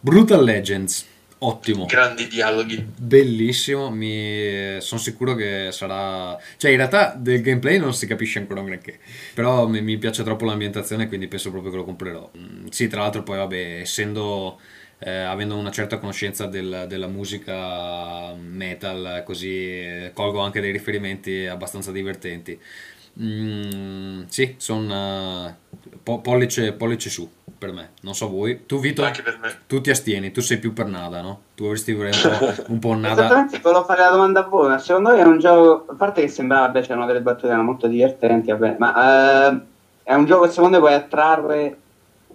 Brutal 0.00 0.42
Legends, 0.42 1.06
ottimo. 1.38 1.84
Grandi 1.86 2.28
dialoghi. 2.28 2.92
Bellissimo, 2.98 3.90
mi... 3.90 4.76
sono 4.80 5.00
sicuro 5.00 5.34
che 5.34 5.68
sarà... 5.70 6.36
Cioè, 6.56 6.70
in 6.70 6.76
realtà 6.78 7.14
del 7.16 7.42
gameplay 7.42 7.78
non 7.78 7.94
si 7.94 8.06
capisce 8.06 8.38
ancora 8.38 8.60
un 8.60 8.66
granché, 8.66 8.98
però 9.34 9.66
mi, 9.66 9.98
piace 9.98 10.22
troppo 10.22 10.44
l'ambientazione, 10.44 11.08
quindi 11.08 11.28
penso 11.28 11.50
proprio 11.50 11.70
che 11.70 11.76
lo 11.78 11.84
comprerò. 11.84 12.30
Mm, 12.36 12.66
Sì, 12.68 12.88
tra 12.88 13.02
l'altro 13.02 13.22
poi, 13.22 13.36
vabbè, 13.38 13.80
essendo... 13.80 14.58
eh, 14.98 15.10
avendo 15.10 15.56
una 15.56 15.70
certa 15.70 15.98
conoscenza 15.98 16.46
del- 16.46 16.86
della 16.88 17.06
musica 17.06 18.32
metal, 18.34 19.22
così 19.24 19.50
eh, 19.80 20.10
colgo 20.14 20.40
anche 20.40 20.60
dei 20.60 20.72
riferimenti 20.72 21.46
abbastanza 21.46 21.92
divertenti. 21.92 22.58
Mm, 23.22 24.24
sì, 24.28 24.54
sono 24.58 25.56
pollice, 26.02 26.72
pollice 26.72 27.10
su 27.10 27.28
per 27.58 27.72
me, 27.72 27.90
non 28.02 28.14
so 28.14 28.28
voi. 28.28 28.66
Tu, 28.66 28.78
Vito, 28.78 29.02
Anche 29.02 29.22
per 29.22 29.38
me. 29.40 29.52
tu 29.66 29.80
ti 29.80 29.90
astieni, 29.90 30.30
tu 30.30 30.40
sei 30.40 30.58
più 30.58 30.72
per 30.72 30.86
nada, 30.86 31.22
no? 31.22 31.40
Tu 31.54 31.64
avresti 31.64 31.92
un 31.92 32.00
po', 32.00 32.72
un 32.72 32.78
po' 32.78 32.94
nada. 32.94 33.24
Esattamente, 33.24 33.58
volevo 33.60 33.84
fare 33.84 34.02
la 34.02 34.10
domanda 34.10 34.40
a 34.40 34.48
voi, 34.48 34.68
ma 34.68 34.78
secondo 34.78 35.10
voi 35.10 35.20
è 35.20 35.24
un 35.24 35.38
gioco, 35.38 35.92
a 35.92 35.94
parte 35.94 36.20
che 36.20 36.28
sembrava, 36.28 36.68
beh, 36.68 36.82
c'erano 36.82 37.06
delle 37.06 37.22
battute 37.22 37.54
molto 37.56 37.86
divertenti, 37.86 38.50
vabbè, 38.50 38.76
ma 38.78 39.48
eh, 39.50 39.60
è 40.02 40.14
un 40.14 40.26
gioco 40.26 40.44
che 40.44 40.52
secondo 40.52 40.78
voi 40.78 40.90
può 40.90 40.98
attrarre 40.98 41.62
eh, 41.64 41.76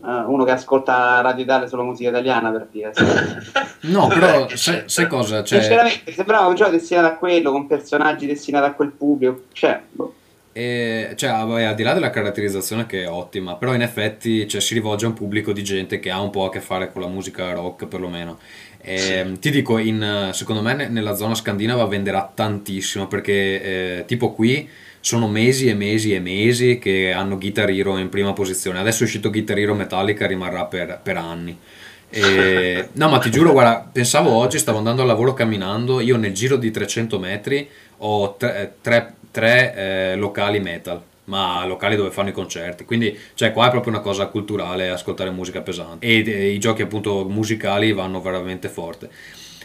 uno 0.02 0.44
che 0.44 0.52
ascolta 0.52 1.22
Radio 1.22 1.44
Italia 1.44 1.68
solo 1.68 1.84
musica 1.84 2.10
italiana, 2.10 2.50
per 2.50 2.68
dire? 2.72 2.94
No, 3.84 4.08
però 4.10 4.46
Beh, 4.46 4.58
sai, 4.58 4.84
sai 4.86 5.08
cosa? 5.08 5.44
Cioè, 5.44 5.60
Sinceramente, 5.60 6.12
sembrava 6.12 6.46
un 6.46 6.54
gioco 6.54 6.70
destinato 6.70 7.08
a 7.08 7.16
quello, 7.16 7.52
con 7.52 7.66
personaggi 7.66 8.28
destinati 8.28 8.66
a 8.68 8.74
quel 8.74 8.92
pubblico, 8.92 9.46
cioè, 9.54 9.82
boh. 9.90 10.14
Eh, 10.54 11.14
cioè, 11.16 11.30
vabbè, 11.30 11.64
al 11.64 11.76
di 11.76 11.84
là 11.84 11.94
della 11.94 12.10
caratterizzazione 12.10 12.86
che 12.86 13.04
è 13.04 13.10
ottima, 13.10 13.56
però 13.56 13.74
in 13.74 13.82
effetti 13.82 14.48
cioè, 14.48 14.60
si 14.62 14.74
rivolge 14.74 15.06
a 15.06 15.10
un 15.10 15.14
pubblico 15.14 15.54
di 15.54 15.64
gente 15.64 16.00
che 16.00 16.10
ha 16.12 16.20
un 16.22 16.30
po' 16.30 16.46
a 16.46 16.50
che 16.50 16.60
fare 16.60 16.92
con 16.92 17.02
la 17.02 17.08
musica 17.08 17.52
rock, 17.54 17.88
perlomeno. 17.88 18.38
E, 18.82 19.38
Ti 19.40 19.52
dico, 19.52 19.78
in, 19.78 20.30
secondo 20.34 20.62
me 20.62 20.74
ne- 20.74 20.88
nella 20.90 21.16
zona 21.16 21.36
scandinava 21.36 21.86
venderà 21.86 22.30
tantissimo 22.34 23.08
perché 23.08 24.00
eh, 24.00 24.06
tipo 24.06 24.34
qui 24.34 24.68
sono 25.00 25.28
mesi 25.28 25.68
e 25.68 25.74
mesi 25.74 26.14
e 26.14 26.20
mesi 26.20 26.78
che 26.80 27.12
hanno 27.12 27.38
Guitar 27.38 27.70
Hero 27.70 27.98
in 27.98 28.10
prima 28.10 28.34
posizione. 28.34 28.80
Adesso 28.80 29.04
è 29.04 29.06
uscito 29.06 29.30
Guitar 29.30 29.58
Hero 29.58 29.74
Metallica, 29.74 30.28
rimarrà 30.28 30.66
per, 30.66 31.00
per 31.02 31.18
anni. 31.18 31.58
E- 32.10 32.90
no, 32.94 33.10
ma 33.10 33.20
ti 33.20 33.32
giuro, 33.32 33.52
guarda, 33.52 33.88
pensavo 33.92 34.32
oggi, 34.32 34.58
stavo 34.60 34.80
andando 34.80 35.02
al 35.02 35.08
lavoro 35.08 35.34
camminando, 35.34 36.00
io 36.02 36.18
nel 36.18 36.34
giro 36.34 36.58
di 36.58 36.72
300 36.72 37.20
metri 37.20 37.68
ho 38.04 38.36
tre, 38.36 38.76
tre- 38.82 39.14
tre, 39.32 39.74
eh, 39.76 40.16
locali 40.16 40.60
metal, 40.60 41.02
ma 41.26 41.66
locali 41.66 41.96
dove 41.96 42.12
fanno 42.12 42.30
i 42.30 42.34
concerti. 42.34 42.86
Quindi, 42.86 43.18
cioè, 43.34 43.52
qua 43.52 43.68
è 43.68 43.72
proprio 43.72 43.94
una 43.94 44.02
cosa 44.02 44.28
culturale 44.28 44.90
ascoltare 44.90 45.30
musica 45.30 45.62
pesante. 45.62 46.06
E, 46.06 46.24
e 46.30 46.50
i 46.52 46.60
giochi, 46.60 46.82
appunto, 46.82 47.26
musicali 47.28 47.94
vanno 47.94 48.22
veramente 48.22 48.68
forte. 48.68 49.10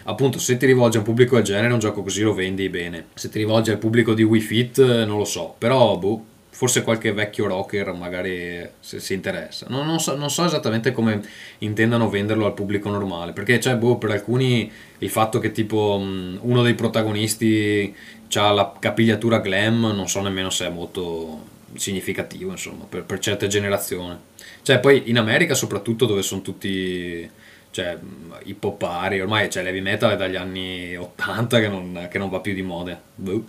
Appunto, 0.04 0.38
se 0.38 0.56
ti 0.56 0.66
rivolgi 0.66 0.96
a 0.96 1.00
un 1.00 1.06
pubblico 1.06 1.34
del 1.34 1.44
genere, 1.44 1.72
un 1.72 1.80
gioco 1.80 2.02
così 2.02 2.22
lo 2.22 2.32
vendi 2.32 2.68
bene. 2.68 3.06
Se 3.14 3.28
ti 3.28 3.38
rivolgi 3.38 3.70
al 3.72 3.78
pubblico 3.78 4.14
di 4.14 4.22
Wii 4.22 4.40
Fit, 4.40 4.78
eh, 4.78 5.04
non 5.04 5.18
lo 5.18 5.24
so. 5.24 5.56
Però, 5.58 5.96
boh, 5.98 6.24
forse 6.50 6.84
qualche 6.84 7.12
vecchio 7.12 7.48
rocker 7.48 7.92
magari 7.92 8.66
se 8.78 9.00
si 9.00 9.14
interessa. 9.14 9.66
Non, 9.68 9.84
non 9.84 9.98
so, 9.98 10.16
non 10.16 10.30
so 10.30 10.44
esattamente 10.44 10.92
come 10.92 11.20
intendano 11.58 12.08
venderlo 12.08 12.46
al 12.46 12.54
pubblico 12.54 12.88
normale. 12.88 13.32
Perché, 13.32 13.58
cioè, 13.58 13.74
boh, 13.74 13.96
per 13.96 14.12
alcuni 14.12 14.70
il 14.98 15.10
fatto 15.10 15.40
che 15.40 15.50
tipo 15.50 15.98
mh, 15.98 16.38
uno 16.42 16.62
dei 16.62 16.74
protagonisti 16.74 17.92
ha 18.34 18.50
la 18.50 18.72
capigliatura 18.78 19.38
glam, 19.38 19.92
non 19.94 20.08
so 20.08 20.20
nemmeno 20.20 20.50
se 20.50 20.66
è 20.66 20.70
molto 20.70 21.54
significativo, 21.74 22.50
insomma, 22.50 22.84
per, 22.84 23.04
per 23.04 23.18
certe 23.18 23.46
generazioni. 23.46 24.16
Cioè, 24.62 24.78
poi 24.78 25.04
in 25.06 25.18
America, 25.18 25.54
soprattutto, 25.54 26.06
dove 26.06 26.22
sono 26.22 26.42
tutti 26.42 27.28
cioè, 27.70 27.98
i 28.44 28.54
poppari, 28.54 29.20
ormai 29.20 29.50
cioè, 29.50 29.62
l'heavy 29.62 29.80
metal 29.80 30.12
è 30.12 30.16
dagli 30.16 30.36
anni 30.36 30.96
80 30.96 31.60
che 31.60 31.68
non, 31.68 32.08
che 32.10 32.18
non 32.18 32.30
va 32.30 32.40
più 32.40 32.54
di 32.54 32.62
moda. 32.62 32.98
Boh. 33.14 33.44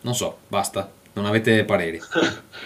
Non 0.00 0.14
so, 0.14 0.38
basta. 0.48 0.90
Non 1.12 1.26
avete 1.26 1.64
pareri. 1.64 2.00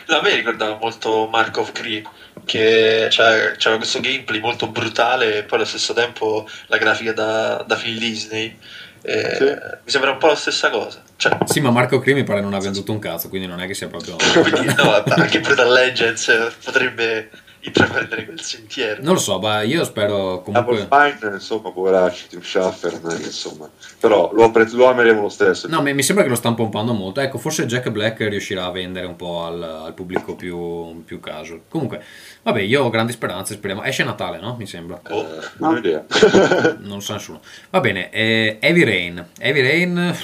A 0.07 0.21
me 0.23 0.35
ricordava 0.35 0.77
molto 0.77 1.29
Mark 1.31 1.57
of 1.57 1.73
Cree, 1.73 2.03
che 2.45 3.07
c'era 3.11 3.77
questo 3.77 4.01
gameplay 4.01 4.41
molto 4.41 4.69
brutale 4.69 5.39
e 5.39 5.43
poi 5.45 5.59
allo 5.59 5.67
stesso 5.67 5.93
tempo 5.93 6.49
la 6.67 6.79
grafica 6.79 7.13
da, 7.13 7.65
da 7.67 7.77
film 7.77 7.99
Disney. 7.99 8.57
Eh, 9.03 9.35
Sì. 9.37 9.45
Mi 9.45 9.91
sembra 9.91 10.11
un 10.11 10.19
po' 10.19 10.27
la 10.27 10.35
stessa 10.35 10.71
cosa. 10.71 11.03
Cioè, 11.17 11.39
Sì, 11.45 11.61
ma 11.61 11.71
Marco 11.71 11.99
Cree 11.99 12.15
mi 12.15 12.25
pare 12.25 12.41
non 12.41 12.55
ha 12.55 12.59
venduto 12.61 12.93
un 12.93 12.99
cazzo, 12.99 13.29
quindi 13.29 13.47
non 13.47 13.61
è 13.61 13.67
che 13.67 13.75
sia 13.75 13.89
proprio... 13.89 14.17
quindi, 14.43 14.75
no, 14.75 15.03
anche 15.05 15.41
Brutal 15.41 15.73
Legends 15.73 16.55
potrebbe 16.65 17.31
intraprendere 17.63 18.25
quel 18.25 18.41
sentiero. 18.41 19.03
Non 19.03 19.15
lo 19.15 19.21
so, 19.21 19.39
ma 19.39 19.61
io 19.63 19.85
spero 19.85 20.43
Double 20.47 20.65
comunque... 20.65 20.89
Fine, 21.19 21.35
insomma, 21.35 21.71
poveracci, 21.71 22.29
Tim 22.29 22.41
Schaffer, 22.41 22.99
insomma. 23.23 23.69
Però 23.99 24.31
lo, 24.33 24.45
apprezz- 24.45 24.73
lo 24.73 24.87
ameremo 24.87 25.23
lo 25.23 25.29
stesso. 25.29 25.69
No, 25.69 25.83
mi 25.83 25.93
mi 25.93 26.03
sembra 26.03 26.25
che 26.25 26.31
lo 26.31 26.37
stanno 26.37 26.55
pompando 26.55 26.93
molto. 26.95 27.21
Ecco, 27.21 27.37
forse 27.37 27.67
Jack 27.67 27.91
Black 27.91 28.21
riuscirà 28.21 28.65
a 28.65 28.71
vendere 28.71 29.07
un 29.07 29.17
po' 29.17 29.45
al, 29.45 29.63
al 29.63 29.95
pubblico 29.95 30.35
più, 30.35 31.05
più 31.05 31.21
casual. 31.21 31.63
Comunque, 31.69 32.03
vabbè, 32.43 32.61
io 32.61 32.85
ho 32.85 32.91
grandi 32.91 33.13
speranze, 33.13 33.55
speriamo. 33.55 33.83
Esce 33.83 34.05
Natale, 34.05 34.39
no? 34.41 34.57
Mi 34.59 34.67
sembra. 34.67 35.01
Oh, 35.11 35.21
Eh, 35.21 35.41
non 35.59 35.75
ho 35.75 35.79
idea. 35.79 36.05
Non 36.81 36.95
lo 36.97 37.01
sa 37.01 37.15
nessuno. 37.15 37.41
Va 37.71 37.81
bene, 37.81 38.11
eh, 38.11 38.59
Heavy 38.61 38.85
Rain. 38.85 39.27
Heavy 39.39 39.61
Rain, 39.63 40.17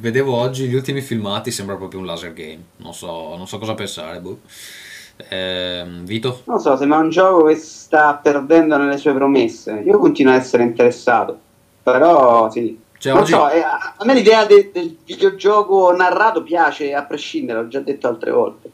vedevo 0.00 0.34
oggi 0.36 0.66
gli 0.66 0.74
ultimi 0.74 1.00
filmati, 1.00 1.50
sembra 1.50 1.76
proprio 1.76 2.00
un 2.00 2.06
laser 2.06 2.32
game. 2.32 2.60
Non 2.76 2.94
so, 2.94 3.34
non 3.36 3.46
so 3.46 3.58
cosa 3.58 3.74
pensare, 3.74 4.20
boh. 4.20 4.40
Ehm, 5.30 6.04
Vito? 6.04 6.42
Non 6.44 6.60
so, 6.60 6.76
sembra 6.76 6.98
un 6.98 7.10
gioco 7.10 7.44
che 7.46 7.56
sta 7.56 8.14
perdendo 8.22 8.76
nelle 8.76 8.96
sue 8.98 9.12
promesse. 9.14 9.82
Io 9.84 9.98
continuo 9.98 10.32
ad 10.32 10.38
essere 10.40 10.62
interessato, 10.62 11.38
però 11.82 12.48
sì. 12.50 12.78
Cioè, 12.98 13.12
non 13.12 13.22
oggi- 13.22 13.32
so, 13.32 13.48
eh, 13.50 13.60
a 13.60 13.94
a 13.96 14.04
me 14.04 14.14
l'idea 14.14 14.44
de- 14.44 14.70
del 14.72 14.96
videogioco 15.04 15.94
narrato 15.94 16.42
piace 16.42 16.94
a 16.94 17.02
prescindere, 17.04 17.60
l'ho 17.62 17.68
già 17.68 17.80
detto 17.80 18.08
altre 18.08 18.30
volte. 18.32 18.70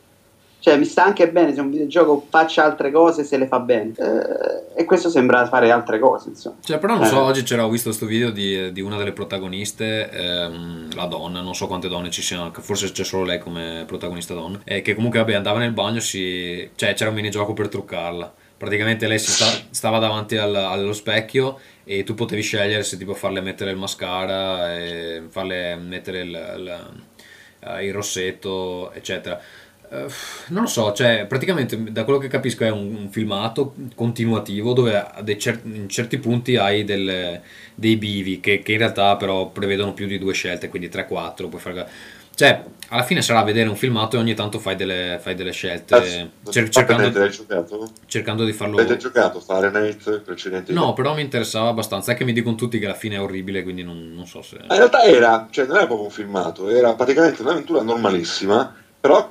Cioè, 0.64 0.78
mi 0.78 0.86
sta 0.86 1.04
anche 1.04 1.30
bene 1.30 1.52
se 1.52 1.60
un 1.60 1.68
videogioco 1.68 2.24
faccia 2.30 2.64
altre 2.64 2.90
cose 2.90 3.22
se 3.22 3.36
le 3.36 3.46
fa 3.46 3.60
bene. 3.60 3.92
Eh, 3.98 4.80
e 4.80 4.84
questo 4.86 5.10
sembra 5.10 5.44
fare 5.46 5.70
altre 5.70 5.98
cose, 5.98 6.30
insomma. 6.30 6.56
Cioè, 6.64 6.78
però 6.78 6.96
non 6.96 7.04
so, 7.04 7.16
Eh. 7.16 7.20
oggi 7.20 7.42
c'era, 7.42 7.66
ho 7.66 7.68
visto 7.68 7.90
questo 7.90 8.06
video 8.06 8.30
di, 8.30 8.72
di 8.72 8.80
una 8.80 8.96
delle 8.96 9.12
protagoniste, 9.12 10.08
ehm, 10.08 10.94
la 10.94 11.04
donna, 11.04 11.42
non 11.42 11.54
so 11.54 11.66
quante 11.66 11.88
donne 11.88 12.08
ci 12.08 12.22
siano, 12.22 12.50
forse 12.60 12.90
c'è 12.92 13.04
solo 13.04 13.24
lei 13.24 13.40
come 13.40 13.84
protagonista 13.86 14.32
donna, 14.32 14.58
eh, 14.64 14.80
che 14.80 14.94
comunque 14.94 15.18
vabbè, 15.18 15.34
andava 15.34 15.58
nel 15.58 15.72
bagno, 15.72 16.00
si, 16.00 16.66
cioè 16.76 16.94
c'era 16.94 17.10
un 17.10 17.16
minigioco 17.16 17.52
per 17.52 17.68
truccarla. 17.68 18.32
Praticamente 18.56 19.06
lei 19.06 19.18
sta- 19.18 19.66
stava 19.68 19.98
davanti 19.98 20.38
al- 20.38 20.54
allo 20.54 20.94
specchio 20.94 21.58
e 21.84 22.04
tu 22.04 22.14
potevi 22.14 22.40
scegliere 22.40 22.84
se 22.84 22.96
tipo 22.96 23.12
farle 23.12 23.42
mettere 23.42 23.70
il 23.70 23.76
mascara, 23.76 24.68
farle 25.28 25.74
mettere 25.76 26.20
il, 26.20 26.28
il- 26.30 26.86
eh, 27.66 27.84
il 27.86 27.92
rossetto, 27.92 28.92
eccetera. 28.92 29.38
Eh, 29.94 30.06
non 30.48 30.62
lo 30.62 30.68
so, 30.68 30.92
cioè, 30.92 31.26
praticamente 31.28 31.92
da 31.92 32.02
quello 32.02 32.18
che 32.18 32.26
capisco 32.28 32.64
è 32.64 32.70
un, 32.70 32.94
un 32.94 33.08
filmato 33.10 33.74
continuativo 33.94 34.72
dove 34.72 35.06
cer- 35.38 35.64
in 35.64 35.88
certi 35.88 36.18
punti 36.18 36.56
hai 36.56 36.84
delle- 36.84 37.42
dei 37.74 37.96
bivi 37.96 38.40
che, 38.40 38.60
che 38.60 38.72
in 38.72 38.78
realtà 38.78 39.16
però 39.16 39.48
prevedono 39.50 39.94
più 39.94 40.06
di 40.06 40.18
due 40.18 40.32
scelte, 40.32 40.68
quindi 40.68 40.88
3-4. 40.88 41.48
Puoi 41.48 41.60
fare... 41.60 41.88
Cioè, 42.34 42.64
alla 42.88 43.04
fine 43.04 43.22
sarà 43.22 43.44
vedere 43.44 43.68
un 43.68 43.76
filmato 43.76 44.16
e 44.16 44.18
ogni 44.18 44.34
tanto 44.34 44.58
fai 44.58 44.74
delle, 44.74 45.20
fai 45.22 45.36
delle 45.36 45.52
scelte 45.52 45.94
Cazzo, 45.94 46.30
cer- 46.50 46.68
cercando, 46.68 47.16
l'hai 47.16 47.30
giocato? 47.30 47.88
cercando 48.06 48.44
di 48.44 48.52
farlo... 48.52 48.80
Avete 48.80 48.96
giocato 48.96 49.38
Fahrenheit 49.38 50.20
precedente? 50.20 50.72
No, 50.72 50.94
però 50.94 51.14
mi 51.14 51.22
interessava 51.22 51.68
abbastanza. 51.68 52.10
È 52.10 52.16
che 52.16 52.24
mi 52.24 52.32
dicono 52.32 52.56
tutti 52.56 52.80
che 52.80 52.86
alla 52.86 52.94
fine 52.94 53.14
è 53.14 53.20
orribile, 53.20 53.62
quindi 53.62 53.84
non, 53.84 54.12
non 54.12 54.26
so 54.26 54.42
se... 54.42 54.56
In 54.56 54.66
realtà 54.76 55.04
era, 55.04 55.46
cioè 55.50 55.66
non 55.66 55.76
era 55.76 55.86
proprio 55.86 56.08
un 56.08 56.12
filmato, 56.12 56.68
era 56.68 56.94
praticamente 56.94 57.40
un'avventura 57.42 57.82
normalissima, 57.82 58.74
però 59.00 59.30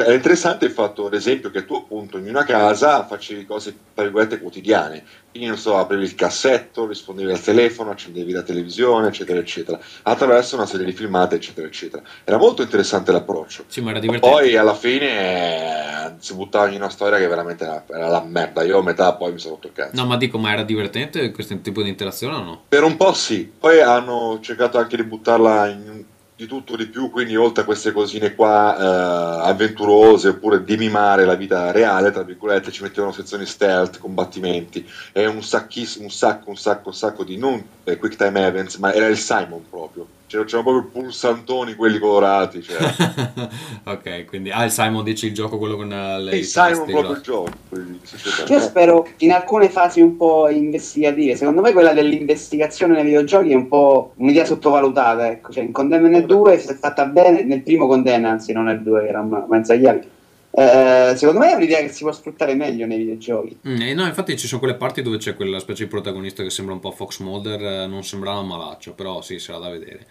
Cioè, 0.00 0.08
è 0.08 0.14
interessante 0.14 0.64
il 0.64 0.70
fatto, 0.70 1.06
ad 1.06 1.12
esempio, 1.12 1.50
che 1.50 1.66
tu 1.66 1.74
appunto 1.74 2.16
in 2.16 2.26
una 2.26 2.44
casa 2.44 3.04
facevi 3.04 3.44
cose, 3.44 3.76
tra 3.92 4.04
virgolette, 4.04 4.40
quotidiane. 4.40 5.04
Quindi, 5.30 5.48
non 5.48 5.58
so, 5.58 5.76
aprivi 5.76 6.04
il 6.04 6.14
cassetto, 6.14 6.86
rispondevi 6.86 7.30
al 7.30 7.40
telefono, 7.40 7.90
accendevi 7.90 8.32
la 8.32 8.40
televisione, 8.40 9.08
eccetera, 9.08 9.38
eccetera, 9.38 9.78
attraverso 10.02 10.56
una 10.56 10.64
serie 10.64 10.86
di 10.86 10.92
filmate, 10.92 11.34
eccetera, 11.34 11.66
eccetera. 11.66 12.02
Era 12.24 12.38
molto 12.38 12.62
interessante 12.62 13.12
l'approccio. 13.12 13.64
Sì, 13.66 13.82
ma 13.82 13.90
era 13.90 13.98
divertente. 13.98 14.34
Poi 14.34 14.56
alla 14.56 14.74
fine 14.74 16.06
eh, 16.06 16.12
si 16.18 16.34
buttava 16.34 16.68
in 16.68 16.76
una 16.76 16.88
storia 16.88 17.18
che 17.18 17.28
veramente 17.28 17.64
era, 17.64 17.84
era 17.86 18.08
la 18.08 18.22
merda. 18.22 18.62
Io 18.62 18.78
a 18.78 18.82
metà 18.82 19.12
poi 19.12 19.32
mi 19.32 19.38
sono 19.38 19.56
rotto 19.56 19.66
il 19.66 19.74
cazzo. 19.74 19.96
No, 19.96 20.06
ma 20.06 20.16
dico, 20.16 20.38
ma 20.38 20.52
era 20.52 20.62
divertente 20.62 21.30
questo 21.30 21.60
tipo 21.60 21.82
di 21.82 21.90
interazione 21.90 22.36
o 22.36 22.42
no? 22.42 22.62
Per 22.68 22.84
un 22.84 22.96
po' 22.96 23.12
sì, 23.12 23.52
poi 23.58 23.82
hanno 23.82 24.38
cercato 24.40 24.78
anche 24.78 24.96
di 24.96 25.04
buttarla 25.04 25.68
in 25.68 26.04
di 26.40 26.46
tutto 26.46 26.74
di 26.74 26.86
più, 26.86 27.10
quindi 27.10 27.36
oltre 27.36 27.62
a 27.62 27.66
queste 27.66 27.92
cosine 27.92 28.34
qua 28.34 28.74
eh, 28.74 29.50
avventurose 29.50 30.28
oppure 30.28 30.64
di 30.64 30.78
mimare 30.78 31.26
la 31.26 31.34
vita 31.34 31.70
reale, 31.70 32.10
tra 32.12 32.22
virgolette, 32.22 32.72
ci 32.72 32.82
mettevano 32.82 33.12
sezioni 33.12 33.44
stealth, 33.44 33.98
combattimenti 33.98 34.88
e 35.12 35.26
un 35.26 35.42
sacchissimo, 35.42 36.04
un 36.04 36.10
sacco, 36.10 36.48
un 36.48 36.56
sacco, 36.56 36.88
un 36.88 36.94
sacco 36.94 37.24
di 37.24 37.36
non 37.36 37.62
eh, 37.84 37.98
quick 37.98 38.16
time 38.16 38.46
events, 38.46 38.76
ma 38.76 38.90
era 38.94 39.06
il 39.06 39.18
Simon 39.18 39.68
proprio. 39.68 40.06
C'erano, 40.30 40.48
c'erano 40.48 40.70
proprio 40.70 40.88
i 40.88 41.02
pulsantoni 41.02 41.74
quelli 41.74 41.98
colorati. 41.98 42.62
Cioè. 42.62 42.76
ok, 43.82 44.26
quindi 44.26 44.52
ah, 44.52 44.64
il 44.64 44.70
Simon 44.70 45.02
dici 45.02 45.26
il 45.26 45.34
gioco 45.34 45.58
quello 45.58 45.74
con 45.74 45.90
uh, 45.90 46.22
le 46.22 46.36
il 46.36 46.44
Simon 46.44 46.86
proprio 46.86 47.10
il 47.10 47.20
gioco. 47.20 47.50
quindi. 47.68 48.00
Io 48.46 48.60
spero 48.60 49.08
in 49.18 49.32
alcune 49.32 49.68
fasi 49.68 50.00
un 50.00 50.16
po' 50.16 50.48
investigative. 50.48 51.34
Secondo 51.34 51.62
me 51.62 51.72
quella 51.72 51.92
dell'investigazione 51.92 52.94
nei 52.94 53.02
videogiochi 53.02 53.50
è 53.50 53.56
un 53.56 53.66
po' 53.66 54.12
un'idea 54.18 54.44
sottovalutata. 54.44 55.28
Ecco. 55.28 55.50
Cioè, 55.50 55.64
in 55.64 55.72
Condemned 55.72 56.24
2 56.24 56.58
se 56.58 56.74
è 56.74 56.76
fatta 56.76 57.06
bene, 57.06 57.42
nel 57.42 57.62
primo 57.62 57.88
Condemned, 57.88 58.30
anzi 58.30 58.52
non 58.52 58.66
nel 58.66 58.82
2, 58.82 59.08
era 59.08 59.18
una 59.18 59.44
mezza 59.48 59.76
chiave. 59.76 60.18
Eh, 60.52 61.12
secondo 61.16 61.40
me 61.40 61.52
è 61.52 61.54
un'idea 61.54 61.80
che 61.80 61.88
si 61.88 62.02
può 62.02 62.12
sfruttare 62.12 62.54
meglio 62.54 62.86
nei 62.86 62.98
videogiochi. 62.98 63.58
Mm, 63.68 63.80
eh, 63.80 63.94
no, 63.94 64.06
infatti 64.06 64.36
ci 64.36 64.46
sono 64.46 64.60
quelle 64.60 64.74
parti 64.74 65.02
dove 65.02 65.18
c'è 65.18 65.36
quella 65.36 65.58
specie 65.58 65.84
di 65.84 65.90
protagonista 65.90 66.42
che 66.42 66.50
sembra 66.50 66.74
un 66.74 66.80
po' 66.80 66.90
Fox 66.90 67.20
Mulder, 67.20 67.62
eh, 67.62 67.86
non 67.86 68.02
sembrava 68.02 68.42
malaccio, 68.42 68.92
però 68.92 69.22
sì, 69.22 69.38
sarà 69.38 69.58
da 69.58 69.70
vedere. 69.70 70.06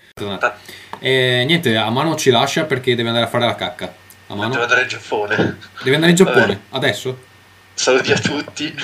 E 0.99 1.43
niente, 1.45 1.75
a 1.75 1.89
mano 1.89 2.15
ci 2.15 2.29
lascia 2.29 2.63
perché 2.63 2.95
deve 2.95 3.09
andare 3.09 3.25
a 3.25 3.29
fare 3.29 3.45
la 3.45 3.55
cacca. 3.55 3.93
A 4.27 4.35
mano? 4.35 4.49
Devo 4.51 4.63
andare 4.63 4.81
in 4.83 4.87
Giappone. 4.87 5.57
Deve 5.83 5.95
andare 5.95 6.11
in 6.11 6.17
Giappone, 6.17 6.61
adesso? 6.69 7.27
Saluti 7.79 8.11
a 8.11 8.19
tutti. 8.19 8.75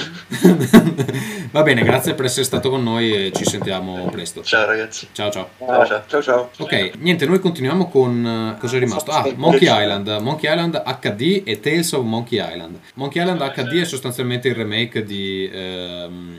Va 1.51 1.63
bene, 1.63 1.83
grazie 1.83 2.13
per 2.13 2.23
essere 2.23 2.45
stato 2.45 2.69
con 2.69 2.81
noi 2.81 3.25
e 3.25 3.31
ci 3.33 3.43
sentiamo 3.43 4.07
presto. 4.09 4.41
Ciao 4.41 4.65
ragazzi. 4.65 5.09
Ciao 5.11 5.29
ciao. 5.29 5.49
Ciao 5.59 5.85
ciao. 5.85 6.03
Ciao 6.07 6.23
ciao. 6.23 6.51
Ok, 6.59 6.93
niente, 6.99 7.25
noi 7.25 7.39
continuiamo 7.39 7.89
con 7.89 8.53
eh, 8.55 8.57
cosa 8.57 8.77
è 8.77 8.79
rimasto? 8.79 9.11
Ah, 9.11 9.29
Monkey 9.35 9.67
Island, 9.69 10.07
Monkey 10.21 10.49
Island 10.49 10.81
HD 10.81 11.41
e 11.43 11.59
Tales 11.59 11.91
of 11.91 12.05
Monkey 12.05 12.39
Island. 12.39 12.79
Monkey 12.93 13.21
Island 13.21 13.41
HD 13.41 13.81
è 13.81 13.85
sostanzialmente 13.85 14.47
il 14.47 14.55
remake 14.55 15.03
di 15.03 15.49
ehm, 15.51 16.37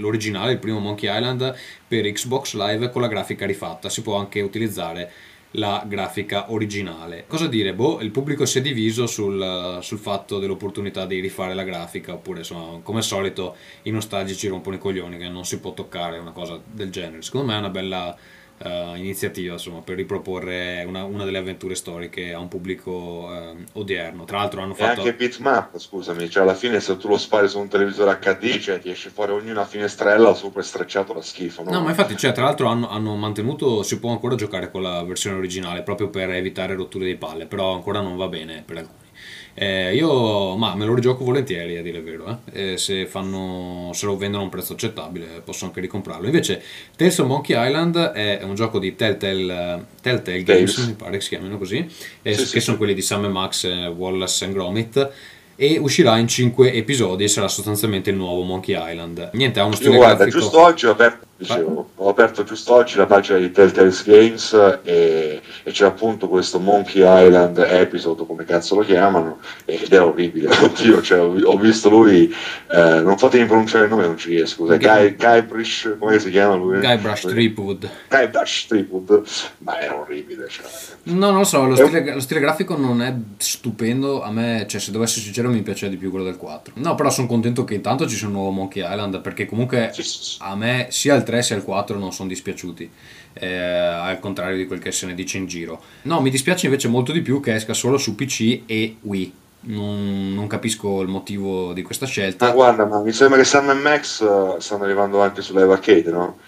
l'originale, 0.00 0.52
il 0.52 0.58
primo 0.58 0.80
Monkey 0.80 1.10
Island 1.10 1.54
per 1.88 2.04
Xbox 2.12 2.52
Live 2.56 2.90
con 2.90 3.00
la 3.00 3.08
grafica 3.08 3.46
rifatta. 3.46 3.88
Si 3.88 4.02
può 4.02 4.18
anche 4.18 4.42
utilizzare 4.42 5.10
la 5.52 5.84
grafica 5.86 6.52
originale. 6.52 7.24
Cosa 7.26 7.46
dire? 7.46 7.74
Boh, 7.74 8.00
il 8.00 8.10
pubblico 8.10 8.44
si 8.44 8.58
è 8.58 8.62
diviso 8.62 9.06
sul, 9.06 9.78
sul 9.80 9.98
fatto 9.98 10.38
dell'opportunità 10.38 11.06
di 11.06 11.18
rifare 11.20 11.54
la 11.54 11.64
grafica, 11.64 12.12
oppure 12.12 12.40
insomma, 12.40 12.78
come 12.82 12.98
al 12.98 13.04
solito 13.04 13.56
i 13.82 13.90
nostalgici 13.90 14.46
rompono 14.48 14.76
i 14.76 14.78
coglioni 14.78 15.16
che 15.16 15.28
non 15.28 15.44
si 15.44 15.58
può 15.58 15.72
toccare 15.72 16.18
una 16.18 16.32
cosa 16.32 16.60
del 16.64 16.90
genere. 16.90 17.22
Secondo 17.22 17.48
me 17.48 17.54
è 17.54 17.58
una 17.58 17.70
bella 17.70 18.16
eh, 18.62 18.92
iniziativa 18.96 19.54
insomma, 19.54 19.80
per 19.80 19.96
riproporre 19.96 20.84
una, 20.86 21.04
una 21.04 21.24
delle 21.24 21.38
avventure 21.38 21.74
storiche 21.74 22.32
a 22.34 22.38
un 22.38 22.48
pubblico 22.48 23.32
eh, 23.32 23.54
odierno. 23.72 24.24
Tra 24.24 24.38
l'altro 24.38 24.60
hanno 24.60 24.74
E 24.74 24.76
fatto... 24.76 25.00
anche 25.00 25.14
bitmap, 25.14 25.78
scusami, 25.78 26.28
cioè 26.28 26.42
alla 26.42 26.54
fine 26.54 26.78
se 26.80 26.96
tu 26.96 27.08
lo 27.08 27.16
spari 27.16 27.48
su 27.48 27.58
un 27.58 27.68
televisore 27.68 28.18
HD, 28.20 28.58
cioè 28.58 28.78
ti 28.78 28.90
esce 28.90 29.08
fuori 29.10 29.32
ogni 29.32 29.50
una 29.50 29.64
finestrella 29.64 30.34
super 30.34 30.64
strecciato 30.64 31.12
da 31.14 31.22
schifo, 31.22 31.62
no? 31.62 31.70
No, 31.70 31.80
ma 31.80 31.88
infatti, 31.90 32.16
cioè, 32.16 32.32
tra 32.32 32.44
l'altro 32.44 32.68
hanno, 32.68 32.88
hanno 32.90 33.16
mantenuto, 33.16 33.82
si 33.82 33.98
può 33.98 34.10
ancora 34.10 34.34
giocare 34.34 34.70
con 34.70 34.82
la 34.82 35.02
versione 35.04 35.36
originale 35.38 35.82
proprio 35.82 36.10
per 36.10 36.30
evitare 36.30 36.74
rotture 36.74 37.06
di 37.06 37.16
palle, 37.16 37.46
però 37.46 37.72
ancora 37.72 38.00
non 38.00 38.16
va 38.16 38.28
bene 38.28 38.62
per 38.64 38.76
alcuni. 38.76 39.08
Eh, 39.54 39.94
io 39.94 40.56
ma 40.56 40.74
me 40.74 40.84
lo 40.86 40.94
rigioco 40.94 41.24
volentieri 41.24 41.76
a 41.76 41.82
dire 41.82 41.98
il 41.98 42.04
vero, 42.04 42.40
eh. 42.52 42.72
Eh, 42.72 42.76
se, 42.78 43.06
fanno, 43.06 43.90
se 43.92 44.06
lo 44.06 44.16
vendono 44.16 44.42
a 44.42 44.44
un 44.44 44.50
prezzo 44.50 44.72
accettabile 44.72 45.42
posso 45.44 45.64
anche 45.66 45.80
ricomprarlo. 45.80 46.26
Invece 46.26 46.62
Tales 46.96 47.18
of 47.18 47.26
Monkey 47.26 47.56
Island 47.68 47.96
è 47.98 48.40
un 48.42 48.54
gioco 48.54 48.78
di 48.78 48.94
Telltale, 48.96 49.52
eh, 49.52 49.80
Telltale 50.00 50.42
Games, 50.42 50.74
Tales. 50.74 50.88
mi 50.88 50.94
pare 50.94 51.12
che 51.12 51.20
si 51.20 51.28
chiamino 51.30 51.58
così, 51.58 51.78
eh, 52.22 52.32
Sì, 52.34 52.40
che 52.40 52.46
sì, 52.46 52.60
sono 52.60 52.72
sì. 52.72 52.76
quelli 52.76 52.94
di 52.94 53.02
Sam 53.02 53.26
Max, 53.26 53.64
eh, 53.64 53.86
Wallace 53.86 54.44
and 54.44 54.54
Gromit. 54.54 55.10
E 55.56 55.76
uscirà 55.78 56.16
in 56.16 56.26
5 56.26 56.72
episodi 56.72 57.24
e 57.24 57.28
sarà 57.28 57.46
sostanzialmente 57.46 58.08
il 58.08 58.16
nuovo 58.16 58.40
Monkey 58.42 58.74
Island. 58.92 59.28
Niente, 59.34 59.60
ha 59.60 59.64
uno 59.64 59.72
Io 59.74 59.76
stile 59.80 59.96
guarda, 59.96 60.14
grafico. 60.24 60.38
giusto 60.38 60.58
oggi 60.58 60.86
ho 60.86 60.92
aperto, 60.92 61.26
dicevo, 61.40 61.90
ho 61.96 62.08
aperto 62.10 62.44
giusto 62.44 62.74
oggi 62.74 62.96
la 62.96 63.06
pagina 63.06 63.38
di 63.38 63.50
Telltale 63.50 63.92
Games 64.04 64.80
e, 64.82 65.40
e 65.62 65.70
c'è 65.70 65.86
appunto 65.86 66.28
questo 66.28 66.60
Monkey 66.60 67.02
Island 67.02 67.58
episode, 67.58 68.26
come 68.26 68.44
cazzo 68.44 68.74
lo 68.74 68.82
chiamano, 68.82 69.38
ed 69.64 69.90
è 69.90 70.02
orribile. 70.02 70.50
Oddio, 70.60 71.00
cioè, 71.00 71.20
ho, 71.20 71.56
visto 71.56 71.88
lui, 71.88 72.32
eh, 72.70 73.00
non 73.00 73.16
fatemi 73.16 73.46
pronunciare 73.46 73.84
il 73.84 73.90
nome, 73.90 74.06
non 74.06 74.18
ci 74.18 74.28
riesco. 74.28 74.48
Scusa, 74.50 74.76
Guy, 74.76 75.16
Guybrush, 75.16 75.96
come 75.98 76.18
si 76.18 76.30
chiama 76.30 76.56
lui? 76.56 76.80
Guybrush 76.80 77.20
Threepwood. 77.22 77.88
Guybrush 78.08 78.66
Threepwood, 78.66 79.22
ma 79.58 79.78
è 79.78 79.90
orribile. 79.90 80.46
Cioè. 80.48 80.66
No, 81.04 81.30
non 81.30 81.38
lo 81.38 81.44
so, 81.44 81.64
lo 81.64 81.74
stile, 81.74 82.12
lo 82.12 82.20
stile 82.20 82.40
grafico 82.40 82.76
non 82.76 83.00
è 83.00 83.14
stupendo. 83.38 84.22
A 84.22 84.30
me, 84.30 84.66
cioè, 84.68 84.80
se 84.80 84.90
devo 84.90 85.04
essere 85.04 85.22
sincero, 85.22 85.48
mi 85.48 85.62
piace 85.62 85.88
di 85.88 85.96
più 85.96 86.10
quello 86.10 86.24
del 86.24 86.36
4. 86.36 86.74
No, 86.76 86.94
però 86.94 87.08
sono 87.08 87.26
contento 87.26 87.64
che 87.64 87.74
intanto 87.74 88.06
ci 88.06 88.16
sia 88.16 88.26
un 88.26 88.34
nuovo 88.34 88.50
Monkey 88.50 88.82
Island. 88.82 89.20
Perché 89.20 89.46
comunque 89.46 89.90
Sì, 89.94 90.02
sì, 90.02 90.18
sì. 90.22 90.36
a 90.40 90.54
me 90.54 90.88
sia 90.90 91.14
il 91.14 91.22
3 91.30 91.42
sia 91.42 91.56
il 91.56 91.62
4 91.64 91.98
non 91.98 92.12
sono 92.12 92.28
dispiaciuti. 92.28 92.90
eh, 93.34 93.46
al 93.56 94.18
contrario 94.18 94.56
di 94.56 94.66
quel 94.66 94.80
che 94.80 94.92
se 94.92 95.06
ne 95.06 95.14
dice 95.14 95.38
in 95.38 95.46
giro. 95.46 95.80
No, 96.02 96.20
mi 96.20 96.30
dispiace 96.30 96.66
invece 96.66 96.88
molto 96.88 97.12
di 97.12 97.22
più 97.22 97.40
che 97.40 97.54
esca 97.54 97.74
solo 97.74 97.98
su 97.98 98.14
PC 98.14 98.62
e 98.66 98.96
Wii. 99.00 99.34
Non, 99.62 100.32
non 100.34 100.46
capisco 100.46 101.00
il 101.02 101.08
motivo 101.08 101.72
di 101.72 101.82
questa 101.82 102.06
scelta. 102.06 102.46
Ma 102.46 102.52
guarda, 102.52 102.86
ma 102.86 103.00
mi 103.02 103.12
sembra 103.12 103.38
che 103.38 103.44
Sam 103.44 103.70
e 103.70 103.74
Max 103.74 104.22
eh, 104.22 104.56
stanno 104.60 104.84
arrivando 104.84 105.20
anche 105.20 105.42
su 105.42 105.54
Live 105.56 105.72
Arcade, 105.72 106.10
no? 106.10 106.38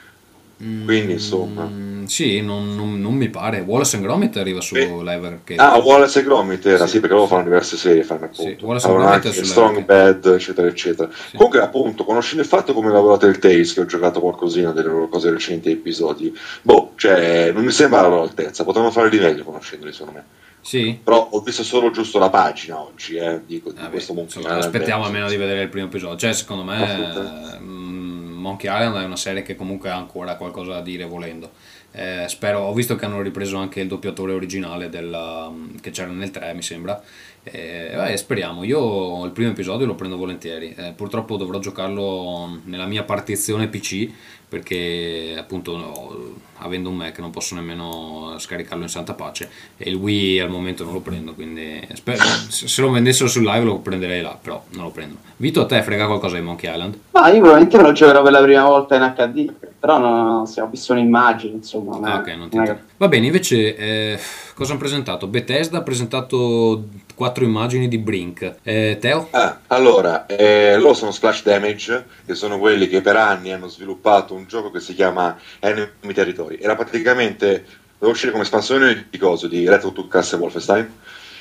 Quindi 0.85 1.13
insomma. 1.15 1.77
Mm, 2.03 2.05
sì, 2.07 2.41
non, 2.41 2.75
non- 2.75 3.01
non 3.01 3.15
mi 3.15 3.29
pare. 3.29 3.61
Wallace 3.61 3.97
and 3.97 4.05
Gromit 4.05 4.37
arriva 4.37 4.61
su 4.61 4.75
Eh. 4.77 4.87
Live. 4.87 5.41
Ah, 5.57 5.77
Wallace 5.79 6.21
e 6.21 6.23
Gromit 6.25 6.65
era, 6.67 6.85
Sì. 6.87 6.93
sì, 6.93 7.01
perché 7.01 7.15
loro 7.15 7.27
fanno 7.27 7.45
diverse 7.45 7.77
serie, 7.77 8.03
fanno 8.03 8.29
Sì, 8.33 8.43
appunto. 8.43 8.67
Wallace 8.67 8.87
e 8.87 8.91
Avevano 8.91 9.19
Gromit 9.21 9.41
Strong. 9.43 9.85
Bad, 9.85 10.27
eccetera, 10.27 10.67
eccetera. 10.69 11.11
Comunque, 11.35 11.61
appunto, 11.61 12.05
conoscendo 12.05 12.43
il 12.43 12.49
fatto 12.49 12.73
come 12.73 12.91
lavora 12.91 13.17
Telltales, 13.17 13.73
che 13.75 13.81
ho 13.81 13.87
giocato 13.87 14.21
qualcosina 14.21 14.73
delle 14.73 14.89
loro 14.89 15.09
cose 15.09 15.31
recenti 15.31 15.71
episodi, 15.71 16.37
boh, 16.63 16.93
cioè, 16.97 17.51
non 17.53 17.65
mi 17.65 17.71
sembra 17.71 18.01
la 18.03 18.09
loro 18.09 18.23
altezza, 18.23 18.65
potevano 18.65 18.91
fare 18.91 19.09
di 19.11 19.19
meglio 19.19 19.45
conoscendoli, 19.45 19.93
secondo 19.93 20.13
me. 20.19 20.25
Sì? 20.65 20.97
Però 21.03 21.29
ho 21.33 21.41
visto 21.41 21.65
solo 21.65 21.91
giusto 21.91 22.21
la 22.21 22.31
pagina 22.31 22.81
oggi, 22.81 23.17
eh, 23.17 23.41
dico, 23.45 23.71
di 23.73 23.79
Vabbè, 23.81 23.91
questo 23.91 24.13
Monkey 24.15 24.37
insomma, 24.37 24.57
Island. 24.57 24.75
aspettiamo 24.75 25.05
almeno 25.05 25.29
di 25.29 25.37
vedere 25.37 25.63
il 25.63 25.69
primo 25.69 25.87
episodio. 25.87 26.17
Cioè, 26.17 26.33
secondo 26.33 26.63
me, 26.63 27.59
mm, 27.61 28.33
Monkey 28.43 28.71
Island 28.73 29.03
è 29.03 29.05
una 29.05 29.17
serie 29.17 29.43
che 29.43 29.57
comunque 29.57 29.91
ha 29.91 29.97
ancora 29.97 30.37
qualcosa 30.37 30.73
da 30.75 30.81
dire 30.81 31.05
volendo. 31.05 31.51
Eh, 31.95 32.25
spero, 32.29 32.61
ho 32.61 32.73
visto 32.73 32.97
che 32.97 33.05
hanno 33.05 33.21
ripreso 33.21 33.59
anche 33.59 33.81
il 33.81 33.89
doppiatore 33.89 34.33
originale 34.33 34.89
della- 34.89 35.51
mm, 35.51 35.77
che 35.77 35.91
c'era 35.91 36.11
nel 36.11 36.31
3, 36.31 36.55
mi 36.55 36.63
sembra. 36.63 37.03
Eh, 37.45 37.93
vabbè, 37.95 38.17
speriamo. 38.17 38.63
Io 38.65 39.25
il 39.25 39.33
primo 39.33 39.51
episodio 39.51 39.87
lo 39.87 39.95
prendo 39.95 40.17
volentieri. 40.17 40.75
Eh, 40.77 40.93
purtroppo 40.93 41.37
dovrò 41.37 41.59
giocarlo 41.59 42.61
nella 42.65 42.87
mia 42.87 43.03
partizione 43.03 43.69
PC 43.69 44.11
perché 44.53 45.35
appunto 45.39 45.77
no, 45.79 46.35
avendo 46.59 46.91
un 46.91 46.97
Mac 46.97 47.19
non 47.21 47.31
posso 47.31 47.55
nemmeno 47.55 48.35
scaricarlo 48.37 48.83
in 48.83 48.91
santa 48.91 49.15
pace 49.15 49.49
e 49.79 49.89
il 49.89 49.95
Wii 49.97 50.41
al 50.41 50.51
momento 50.51 50.85
non 50.85 50.93
lo 50.93 51.01
prendo 51.01 51.33
quindi 51.33 51.81
spero- 51.95 52.23
se 52.49 52.83
lo 52.83 52.91
vendessero 52.91 53.31
sul 53.31 53.45
live 53.45 53.65
lo 53.65 53.79
prenderei 53.79 54.21
là 54.21 54.39
però 54.39 54.63
non 54.73 54.85
lo 54.85 54.91
prendo 54.91 55.17
Vito 55.43 55.63
a 55.63 55.67
te 55.67 55.83
frega 55.83 56.07
qualcosa 56.07 56.37
di 56.37 56.43
Monkey 56.43 56.71
Island? 56.71 56.97
Ma 57.11 57.29
io 57.29 57.41
probabilmente 57.41 57.77
me 57.77 57.83
lo 57.83 57.91
giocherò 57.91 58.23
per 58.23 58.31
la 58.31 58.43
prima 58.43 58.65
volta 58.65 58.95
in 58.95 59.13
HD, 59.13 59.53
però 59.77 59.99
no, 59.99 60.47
sì, 60.47 60.61
ho 60.61 60.69
visto 60.69 60.93
un'immagine, 60.93 61.55
insomma. 61.55 61.97
non 61.97 62.05
Ah, 62.05 62.19
ok, 62.19 62.29
non 62.37 62.49
ti 62.49 62.57
non. 62.59 62.81
Va 62.97 63.09
bene, 63.09 63.27
invece, 63.27 63.75
eh, 63.75 64.21
cosa 64.55 64.71
hanno 64.71 64.79
presentato? 64.79 65.27
Bethesda 65.27 65.79
ha 65.79 65.83
presentato 65.83 66.85
quattro 67.15 67.45
immagini 67.45 67.89
di 67.89 67.99
Brink. 67.99 68.57
Eh, 68.63 68.99
Teo? 69.01 69.29
Ah, 69.31 69.61
allora, 69.69 70.27
eh, 70.27 70.77
loro 70.79 70.95
sono 70.95 71.11
Splash 71.11 71.43
Damage, 71.43 72.07
che 72.27 72.35
sono 72.35 72.59
quelli 72.59 72.89
che 72.89 73.01
per 73.01 73.17
anni 73.17 73.53
hanno 73.53 73.69
sviluppato 73.69 74.35
un 74.35 74.47
gioco 74.47 74.71
che 74.71 74.81
si 74.81 74.95
chiama 74.95 75.39
Enemy 75.61 76.13
Territory. 76.13 76.59
Era 76.61 76.75
praticamente, 76.75 77.65
doveva 77.95 78.13
uscire 78.13 78.33
come 78.33 78.45
espansione 78.45 79.07
di 79.11 79.19
coso, 79.19 79.47
di 79.47 79.69
Retro 79.69 79.93
to 79.93 80.09
Class 80.09 80.33
Wolfenstein, 80.35 80.93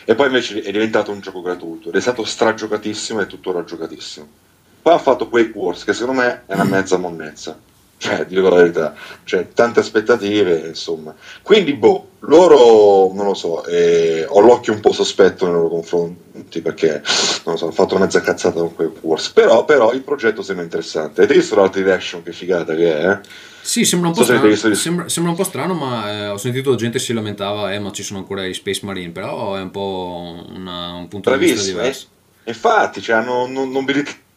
e 0.03 0.15
poi 0.15 0.27
invece 0.27 0.61
è 0.61 0.71
diventato 0.71 1.11
un 1.11 1.19
gioco 1.19 1.41
gratuito, 1.41 1.89
ed 1.89 1.95
è 1.95 2.01
stato 2.01 2.23
stragiocatissimo 2.23 3.21
e 3.21 3.27
tuttora 3.27 3.63
giocatissimo. 3.63 4.27
Poi 4.81 4.93
ha 4.93 4.97
fatto 4.97 5.29
Quake 5.29 5.51
Wars, 5.53 5.83
che 5.83 5.93
secondo 5.93 6.21
me 6.21 6.43
è 6.47 6.53
una 6.53 6.63
mezza 6.63 6.97
monnezza. 6.97 7.57
Cioè, 8.01 8.25
dico 8.25 8.49
la 8.49 8.55
verità, 8.55 8.95
cioè, 9.25 9.49
tante 9.53 9.79
aspettative, 9.79 10.63
insomma. 10.65 11.13
Quindi, 11.43 11.73
boh, 11.75 12.07
loro, 12.21 13.13
non 13.13 13.27
lo 13.27 13.35
so, 13.35 13.63
eh, 13.65 14.25
ho 14.27 14.39
l'occhio 14.39 14.73
un 14.73 14.79
po' 14.79 14.91
sospetto 14.91 15.45
nei 15.45 15.53
loro 15.53 15.69
confronti 15.69 16.61
perché, 16.63 17.03
non 17.45 17.53
lo 17.53 17.57
so, 17.57 17.65
hanno 17.65 17.73
fatto 17.73 17.93
una 17.93 18.05
mezza 18.05 18.19
cazzata 18.21 18.59
con 18.59 18.73
quei 18.73 18.89
Wars, 19.01 19.29
però, 19.29 19.65
però 19.65 19.93
il 19.93 20.01
progetto 20.01 20.41
sembra 20.41 20.63
interessante. 20.63 21.21
Avete 21.21 21.37
visto 21.39 21.55
l'altra 21.55 21.79
direction 21.79 22.23
che 22.23 22.31
figata 22.31 22.73
che 22.73 22.97
è? 22.97 23.09
Eh? 23.11 23.19
Sì, 23.61 23.85
sembra 23.85 24.09
un 24.09 24.15
po' 24.15 24.23
So 24.23 24.35
strano, 24.35 24.73
sembra, 24.73 25.07
sembra 25.07 25.31
un 25.33 25.37
po' 25.37 25.43
strano 25.43 25.75
ma 25.75 26.11
eh, 26.11 26.27
ho 26.29 26.37
sentito 26.37 26.73
gente 26.73 26.97
si 26.97 27.13
lamentava, 27.13 27.71
eh, 27.71 27.77
ma 27.77 27.91
ci 27.91 28.01
sono 28.01 28.17
ancora 28.17 28.43
i 28.43 28.55
Space 28.55 28.83
Marine, 28.83 29.11
però 29.11 29.55
è 29.55 29.61
un 29.61 29.69
po' 29.69 30.43
una- 30.49 30.93
un 30.93 31.07
punto 31.07 31.29
di 31.29 31.37
vista 31.37 31.53
Bravissimo, 31.55 31.77
eh. 31.77 31.81
diverso. 31.81 32.07
Infatti, 32.45 33.01
cioè, 33.03 33.17
hanno 33.17 33.45
non, 33.45 33.69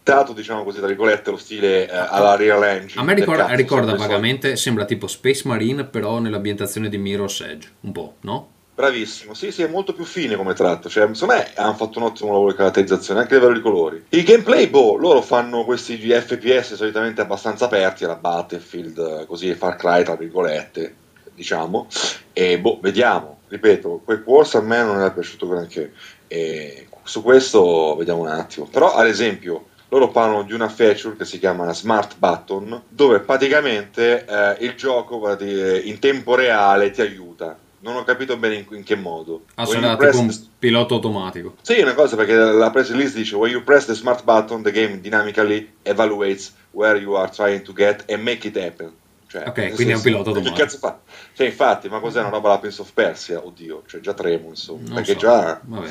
nobilitato, 0.04 0.32
diciamo 0.34 0.62
così, 0.62 0.78
tra 0.78 0.86
virgolette, 0.86 1.30
lo 1.30 1.36
stile 1.38 1.88
eh, 1.88 1.96
alla 1.96 2.36
Real 2.36 2.62
Engine. 2.62 3.00
A 3.00 3.04
me 3.04 3.14
ricorda, 3.14 3.44
Peccato, 3.44 3.60
ricorda 3.60 3.94
vagamente, 3.96 4.56
sembra 4.56 4.84
tipo 4.84 5.06
Space 5.06 5.48
Marine, 5.48 5.84
però 5.84 6.18
nell'ambientazione 6.18 6.90
di 6.90 6.98
Mirror's 6.98 7.40
Edge, 7.40 7.70
un 7.80 7.92
po', 7.92 8.14
no? 8.20 8.48
Bravissimo, 8.74 9.34
sì, 9.34 9.52
sì, 9.52 9.62
è 9.62 9.68
molto 9.68 9.94
più 9.94 10.04
fine 10.04 10.36
come 10.36 10.52
tratto. 10.52 10.88
Cioè, 10.88 11.08
secondo 11.14 11.34
me 11.34 11.52
hanno 11.54 11.74
fatto 11.74 11.98
un 11.98 12.06
ottimo 12.06 12.32
lavoro 12.32 12.50
di 12.50 12.56
caratterizzazione, 12.56 13.20
anche 13.20 13.34
a 13.34 13.38
livello 13.38 13.54
di 13.54 13.62
colori. 13.62 14.04
Il 14.10 14.24
gameplay, 14.24 14.68
boh, 14.68 14.96
loro 14.96 15.22
fanno 15.22 15.64
questi 15.64 15.96
FPS 15.96 16.74
solitamente 16.74 17.20
abbastanza 17.20 17.64
aperti 17.66 18.04
alla 18.04 18.16
Battlefield, 18.16 19.26
così 19.26 19.54
Far 19.54 19.76
Cry, 19.76 20.02
tra 20.02 20.16
virgolette, 20.16 20.94
diciamo. 21.34 21.86
E 22.32 22.58
boh, 22.58 22.78
vediamo. 22.82 23.38
Ripeto, 23.46 24.00
quel 24.04 24.22
Wars 24.26 24.54
a 24.56 24.60
me 24.60 24.82
non 24.82 24.96
era 24.96 25.12
piaciuto 25.12 25.46
granché. 25.46 25.92
E 26.26 26.88
su 27.04 27.22
questo 27.22 27.94
vediamo 27.96 28.22
un 28.22 28.28
attimo. 28.28 28.66
Però, 28.66 28.92
ad 28.92 29.06
esempio, 29.06 29.66
loro 29.88 30.08
parlano 30.10 30.42
di 30.42 30.52
una 30.52 30.68
feature 30.68 31.16
che 31.16 31.24
si 31.24 31.38
chiama 31.38 31.72
Smart 31.72 32.16
Button, 32.18 32.82
dove 32.88 33.20
praticamente 33.20 34.24
eh, 34.24 34.56
il 34.64 34.74
gioco 34.74 35.36
ti- 35.36 35.88
in 35.88 35.98
tempo 35.98 36.34
reale 36.34 36.90
ti 36.90 37.00
aiuta. 37.00 37.56
Non 37.80 37.96
ho 37.96 38.02
capito 38.04 38.36
bene 38.38 38.54
in, 38.54 38.64
in 38.70 38.82
che 38.82 38.96
modo. 38.96 39.42
Ah, 39.56 39.64
press 39.66 40.12
tipo 40.12 40.18
un 40.22 40.34
pilota 40.58 40.94
automatico. 40.94 41.54
sì, 41.60 41.80
una 41.80 41.92
cosa 41.94 42.16
perché 42.16 42.34
la 42.34 42.70
press 42.70 42.90
release 42.90 43.14
dice 43.14 43.36
when 43.36 43.50
you 43.52 43.62
press 43.62 43.84
the 43.84 43.94
smart 43.94 44.24
button 44.24 44.62
the 44.62 44.70
game 44.70 45.00
dynamically 45.02 45.70
evaluates 45.82 46.54
where 46.70 46.98
you 46.98 47.14
are 47.14 47.30
trying 47.30 47.60
to 47.62 47.72
get 47.74 48.10
and 48.10 48.22
make 48.22 48.46
it 48.48 48.56
happen. 48.56 48.90
Cioè, 49.34 49.48
Ok, 49.48 49.74
quindi 49.74 49.92
è 49.94 49.96
un 49.96 50.02
pilota 50.02 50.30
che 50.30 50.36
automatico. 50.38 50.54
cazzo 50.64 50.78
fa? 50.78 51.00
Cioè, 51.32 51.46
infatti, 51.48 51.88
ma 51.88 51.98
cos'è 51.98 52.20
una 52.20 52.28
roba 52.28 52.50
la 52.50 52.58
Prince 52.58 52.80
of 52.82 52.92
Persia? 52.92 53.44
Oddio, 53.44 53.82
cioè 53.88 54.00
già 54.00 54.14
tremo, 54.14 54.50
insomma, 54.50 54.82
Non 54.86 54.94
perché 54.94 55.12
so. 55.14 55.18
già 55.18 55.60
Vabbè. 55.64 55.90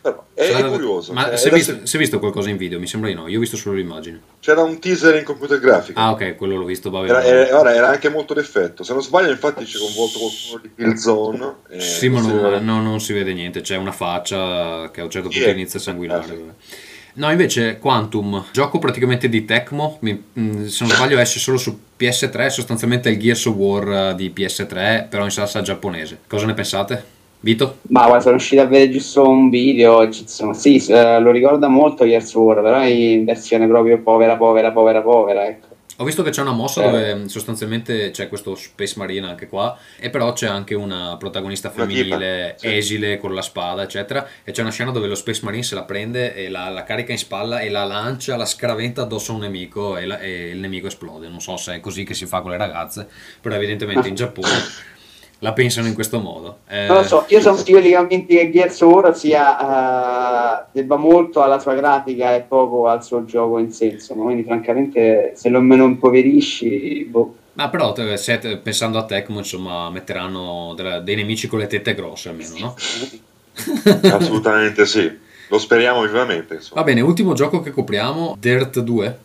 però, 0.00 0.24
è, 0.32 0.42
è 0.48 0.64
curioso. 0.70 1.12
Ma 1.12 1.24
cioè, 1.24 1.36
si 1.36 1.44
è, 1.44 1.50
adesso- 1.50 1.72
visto, 1.72 1.86
si 1.86 1.96
è 1.96 1.98
visto 1.98 2.18
qualcosa 2.18 2.48
in 2.48 2.56
video? 2.56 2.78
Mi 2.80 2.86
sembra 2.86 3.10
di 3.10 3.14
no, 3.14 3.28
io 3.28 3.36
ho 3.36 3.40
visto 3.40 3.58
solo 3.58 3.74
l'immagine. 3.76 4.22
C'era 4.40 4.62
un 4.62 4.78
teaser 4.78 5.16
in 5.16 5.24
computer 5.24 5.58
grafica. 5.60 6.00
Ah, 6.00 6.12
ok, 6.12 6.36
quello 6.36 6.56
l'ho 6.56 6.64
visto, 6.64 6.88
vabbè. 6.88 7.08
Era, 7.10 7.22
era- 7.24 7.58
ora, 7.58 7.74
era 7.74 7.88
anche 7.90 8.08
molto 8.08 8.32
d'effetto. 8.32 8.82
Se 8.82 8.94
non 8.94 9.02
sbaglio, 9.02 9.30
infatti, 9.32 9.64
c'è 9.64 9.78
coinvolto 9.78 10.18
qualcuno 10.18 10.60
di 10.62 10.70
Killzone. 10.74 11.54
eh, 11.68 11.80
Sì, 11.80 12.08
ma 12.08 12.20
non, 12.22 12.40
vede- 12.40 12.60
no, 12.60 12.80
non 12.80 13.00
si 13.00 13.12
vede 13.12 13.34
niente, 13.34 13.60
c'è 13.60 13.76
una 13.76 13.92
faccia 13.92 14.90
che 14.90 15.02
a 15.02 15.04
un 15.04 15.10
certo 15.10 15.28
punto 15.28 15.44
è- 15.44 15.50
inizia 15.50 15.78
a 15.78 15.82
sanguinare. 15.82 16.20
ah, 16.22 16.24
sì. 16.26 16.86
No, 17.18 17.32
invece 17.32 17.78
Quantum, 17.80 18.44
gioco 18.52 18.78
praticamente 18.78 19.28
di 19.28 19.44
Tecmo, 19.44 19.98
mh, 20.00 20.66
se 20.66 20.84
non 20.84 20.94
sbaglio 20.94 21.18
esce 21.18 21.40
solo 21.40 21.58
su 21.58 21.76
PS3, 21.98 22.46
sostanzialmente 22.46 23.10
il 23.10 23.18
Gears 23.18 23.46
of 23.46 23.56
War 23.56 24.10
eh, 24.10 24.14
di 24.14 24.32
PS3, 24.32 25.08
però 25.08 25.24
in 25.24 25.30
salsa 25.30 25.60
giapponese. 25.60 26.20
Cosa 26.28 26.46
ne 26.46 26.54
pensate? 26.54 27.16
Vito? 27.40 27.78
Ma 27.88 28.02
guarda, 28.04 28.20
sono 28.20 28.36
uscito 28.36 28.62
a 28.62 28.66
vedere 28.66 28.90
giusto 28.92 29.28
un 29.28 29.50
video. 29.50 30.08
sono- 30.12 30.52
sì, 30.54 30.76
eh, 30.88 31.18
lo 31.18 31.32
ricorda 31.32 31.66
molto 31.66 32.04
Gears 32.04 32.34
of 32.34 32.42
War, 32.44 32.62
però 32.62 32.86
in 32.86 33.24
versione 33.24 33.66
proprio 33.66 33.98
povera, 33.98 34.36
povera, 34.36 34.70
povera, 34.70 35.02
povera. 35.02 35.44
Ecco. 35.46 35.66
Ho 36.00 36.04
visto 36.04 36.22
che 36.22 36.30
c'è 36.30 36.42
una 36.42 36.52
mossa 36.52 36.80
Eh. 36.82 36.84
dove 36.84 37.14
mh, 37.14 37.26
sostanzialmente 37.26 38.10
c'è 38.12 38.28
questo 38.28 38.54
Space 38.54 38.94
Marine 38.96 39.26
anche 39.26 39.48
qua, 39.48 39.76
e 39.98 40.10
però 40.10 40.32
c'è 40.32 40.46
anche 40.46 40.74
una 40.76 41.16
protagonista 41.18 41.72
Una 41.74 41.84
femminile 41.84 42.54
sì. 42.56 42.72
esile 42.76 43.18
con 43.18 43.34
la 43.34 43.42
spada, 43.42 43.82
eccetera. 43.82 44.24
E 44.44 44.52
c'è 44.52 44.60
una 44.62 44.70
scena 44.70 44.92
dove 44.92 45.08
lo 45.08 45.16
Space 45.16 45.40
Marine 45.44 45.64
se 45.64 45.74
la 45.74 45.82
prende 45.82 46.34
e 46.36 46.48
la, 46.48 46.68
la 46.68 46.84
carica 46.84 47.10
in 47.10 47.18
spalla 47.18 47.58
e 47.58 47.68
la 47.68 47.82
lancia, 47.84 48.36
la 48.36 48.46
scraventa 48.46 49.02
addosso 49.02 49.32
a 49.32 49.34
un 49.34 49.40
nemico 49.40 49.96
e, 49.96 50.06
la- 50.06 50.20
e 50.20 50.50
il 50.50 50.58
nemico 50.58 50.86
esplode. 50.86 51.26
Non 51.28 51.40
so 51.40 51.56
se 51.56 51.74
è 51.74 51.80
così 51.80 52.04
che 52.04 52.14
si 52.14 52.26
fa 52.26 52.42
con 52.42 52.52
le 52.52 52.58
ragazze, 52.58 53.08
però 53.40 53.56
evidentemente 53.56 54.06
in 54.06 54.14
Giappone 54.14 54.46
la 55.40 55.52
pensano 55.52 55.86
in 55.86 55.94
questo 55.94 56.18
modo. 56.20 56.58
Eh, 56.68 56.86
Non 56.86 56.96
lo 56.98 57.02
so, 57.04 57.24
io 57.28 57.40
sono 57.40 57.60
di 57.62 57.70
quelli 57.72 57.92
convinti 57.92 58.34
che 58.36 58.50
Gears 58.50 58.80
War 58.80 59.16
sia, 59.16 60.60
eh, 60.62 60.64
debba 60.72 60.96
molto 60.96 61.42
alla 61.42 61.58
sua 61.58 61.74
grafica 61.74 62.34
e 62.34 62.40
poco 62.40 62.88
al 62.88 63.04
suo 63.04 63.24
gioco 63.24 63.58
in 63.58 63.70
sé. 63.72 63.86
Insomma, 63.86 64.24
quindi 64.24 64.42
francamente 64.42 65.32
se 65.36 65.48
lo 65.48 65.60
meno 65.60 65.84
impoverisci, 65.84 67.06
boh. 67.08 67.34
Ma 67.54 67.68
però 67.68 67.92
se 68.16 68.38
te- 68.38 68.56
pensando 68.58 68.98
a 68.98 69.04
Tecmo, 69.04 69.38
insomma, 69.38 69.90
metteranno 69.90 70.74
della- 70.76 71.00
dei 71.00 71.16
nemici 71.16 71.48
con 71.48 71.58
le 71.58 71.66
tette 71.66 71.94
grosse 71.94 72.28
almeno, 72.28 72.54
no? 72.58 72.74
Assolutamente 74.12 74.86
sì. 74.86 75.26
Lo 75.48 75.58
speriamo 75.58 76.02
vivamente. 76.02 76.54
Insomma. 76.54 76.80
Va 76.82 76.86
bene, 76.86 77.00
ultimo 77.00 77.32
gioco 77.32 77.60
che 77.60 77.70
copriamo, 77.70 78.36
Dirt 78.38 78.80
2. 78.80 79.18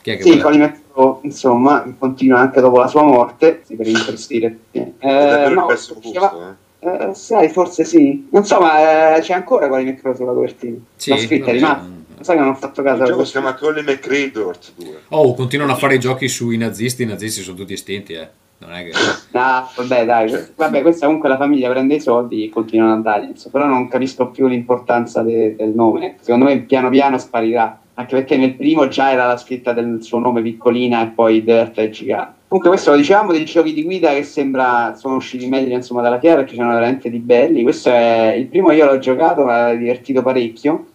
Chi 0.00 0.10
è 0.10 0.16
che 0.16 0.22
Sì, 0.22 0.28
vuole? 0.30 0.42
Colin 0.42 0.82
McRae, 0.94 1.18
insomma, 1.22 1.94
continua 1.98 2.38
anche 2.40 2.60
dopo 2.60 2.78
la 2.78 2.86
sua 2.86 3.02
morte, 3.02 3.62
sì, 3.64 3.76
per 3.76 3.86
intristire. 3.86 4.58
Eh, 4.70 4.92
davvero 4.98 5.54
no. 5.54 5.70
Eh. 5.70 7.08
eh, 7.08 7.14
sai, 7.14 7.48
forse 7.48 7.84
sì. 7.84 8.28
Non 8.30 8.44
so, 8.44 8.60
ma 8.60 9.16
eh, 9.16 9.20
c'è 9.20 9.34
ancora 9.34 9.68
Colin 9.68 9.88
McRae 9.88 10.14
sulla 10.14 10.32
copertina. 10.32 10.78
Sì, 10.96 11.10
la 11.10 11.16
scritta 11.18 11.50
è 11.50 11.52
rimasta. 11.52 12.02
Sai 12.20 12.36
che 12.36 12.42
non 12.42 12.52
ho 12.52 12.54
fatto 12.54 12.82
caso 12.82 13.02
Il 13.02 13.08
gioco 13.08 13.24
si 13.24 13.32
chiama 13.32 13.54
Colin 13.54 13.84
McRae 13.84 14.30
Dirt 14.30 14.72
2. 14.76 15.00
Oh, 15.08 15.34
continuano 15.34 15.72
a 15.72 15.76
fare 15.76 15.96
i 15.96 15.98
giochi 15.98 16.28
sui 16.28 16.56
nazisti, 16.56 17.02
i 17.02 17.06
nazisti 17.06 17.42
sono 17.42 17.56
tutti 17.56 17.74
estinti, 17.74 18.14
eh. 18.14 18.28
Non 18.58 18.72
è 18.72 18.84
che... 18.84 18.92
No, 19.32 19.68
vabbè, 19.76 20.04
dai, 20.06 20.30
Cioè. 20.30 20.48
vabbè, 20.54 20.80
questa 20.80 21.04
comunque 21.04 21.28
la 21.28 21.36
famiglia 21.36 21.68
prende 21.68 21.96
i 21.96 22.00
soldi 22.00 22.46
e 22.46 22.50
continuano 22.50 22.94
a 22.94 23.02
dargli, 23.02 23.30
insomma, 23.30 23.58
però 23.58 23.66
non 23.66 23.88
capisco 23.88 24.28
più 24.28 24.46
l'importanza 24.46 25.22
de- 25.22 25.54
del 25.54 25.70
nome. 25.70 26.16
Secondo 26.20 26.46
me 26.46 26.58
piano 26.60 26.88
piano 26.88 27.18
sparirà, 27.18 27.78
anche 27.94 28.16
perché 28.16 28.36
nel 28.36 28.54
primo 28.54 28.88
già 28.88 29.12
era 29.12 29.26
la 29.26 29.36
scritta 29.36 29.72
del 29.72 30.02
suo 30.02 30.18
nome 30.18 30.42
piccolina 30.42 31.02
e 31.02 31.06
poi 31.08 31.42
Dirt 31.42 31.76
è 31.78 31.90
gigante. 31.90 32.42
Comunque 32.48 32.74
questo 32.74 32.92
lo 32.92 32.96
dicevamo 32.96 33.32
dei 33.32 33.44
giochi 33.44 33.72
di 33.72 33.82
guida 33.82 34.10
che 34.10 34.22
sembra 34.22 34.94
sono 34.96 35.16
usciti 35.16 35.48
meglio 35.48 35.74
insomma 35.74 36.02
dalla 36.02 36.20
fiera 36.20 36.36
perché 36.36 36.54
c'erano 36.54 36.74
veramente 36.74 37.10
di 37.10 37.18
belli. 37.18 37.62
Questo 37.62 37.90
è 37.90 38.34
il 38.36 38.46
primo 38.46 38.70
io 38.72 38.86
l'ho 38.86 38.98
giocato, 38.98 39.44
mi 39.44 39.50
ha 39.50 39.74
divertito 39.74 40.22
parecchio. 40.22 40.86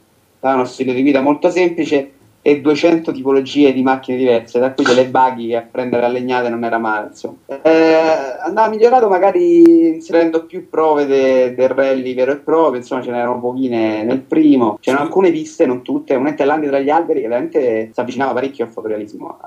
Ha 0.41 0.53
uno 0.53 0.65
stile 0.65 0.93
di 0.93 1.01
guida 1.01 1.19
molto 1.21 1.49
semplice 1.49 2.11
e 2.41 2.61
200 2.61 3.11
tipologie 3.11 3.73
di 3.73 3.81
macchine 3.81 4.17
diverse, 4.17 4.59
da 4.59 4.71
cui 4.71 4.83
delle 4.83 5.05
buggy 5.05 5.49
che 5.49 5.55
a 5.57 5.67
prendere 5.69 6.05
a 6.05 6.09
legnate 6.09 6.49
non 6.49 6.63
era 6.63 6.77
male. 6.77 7.07
Insomma. 7.07 7.35
Eh, 7.61 7.93
andava 8.41 8.69
migliorato 8.69 9.09
magari 9.09 9.93
inserendo 9.95 10.45
più 10.45 10.69
prove 10.69 11.05
de- 11.05 11.53
del 11.53 11.69
rally 11.69 12.13
vero 12.13 12.31
e 12.31 12.37
proprio, 12.37 12.79
insomma 12.79 13.01
ce 13.01 13.11
n'erano 13.11 13.39
pochine 13.39 14.03
nel 14.03 14.19
primo, 14.19 14.77
c'erano 14.79 15.03
alcune 15.03 15.31
piste, 15.31 15.65
non 15.65 15.81
tutte, 15.81 16.15
un 16.15 16.33
Land 16.37 16.67
tra 16.67 16.79
gli 16.79 16.89
alberi 16.89 17.21
che 17.21 17.27
veramente 17.27 17.89
si 17.93 17.99
avvicinava 17.99 18.33
parecchio 18.33 18.65
al 18.65 18.71
fotorealismo. 18.71 19.37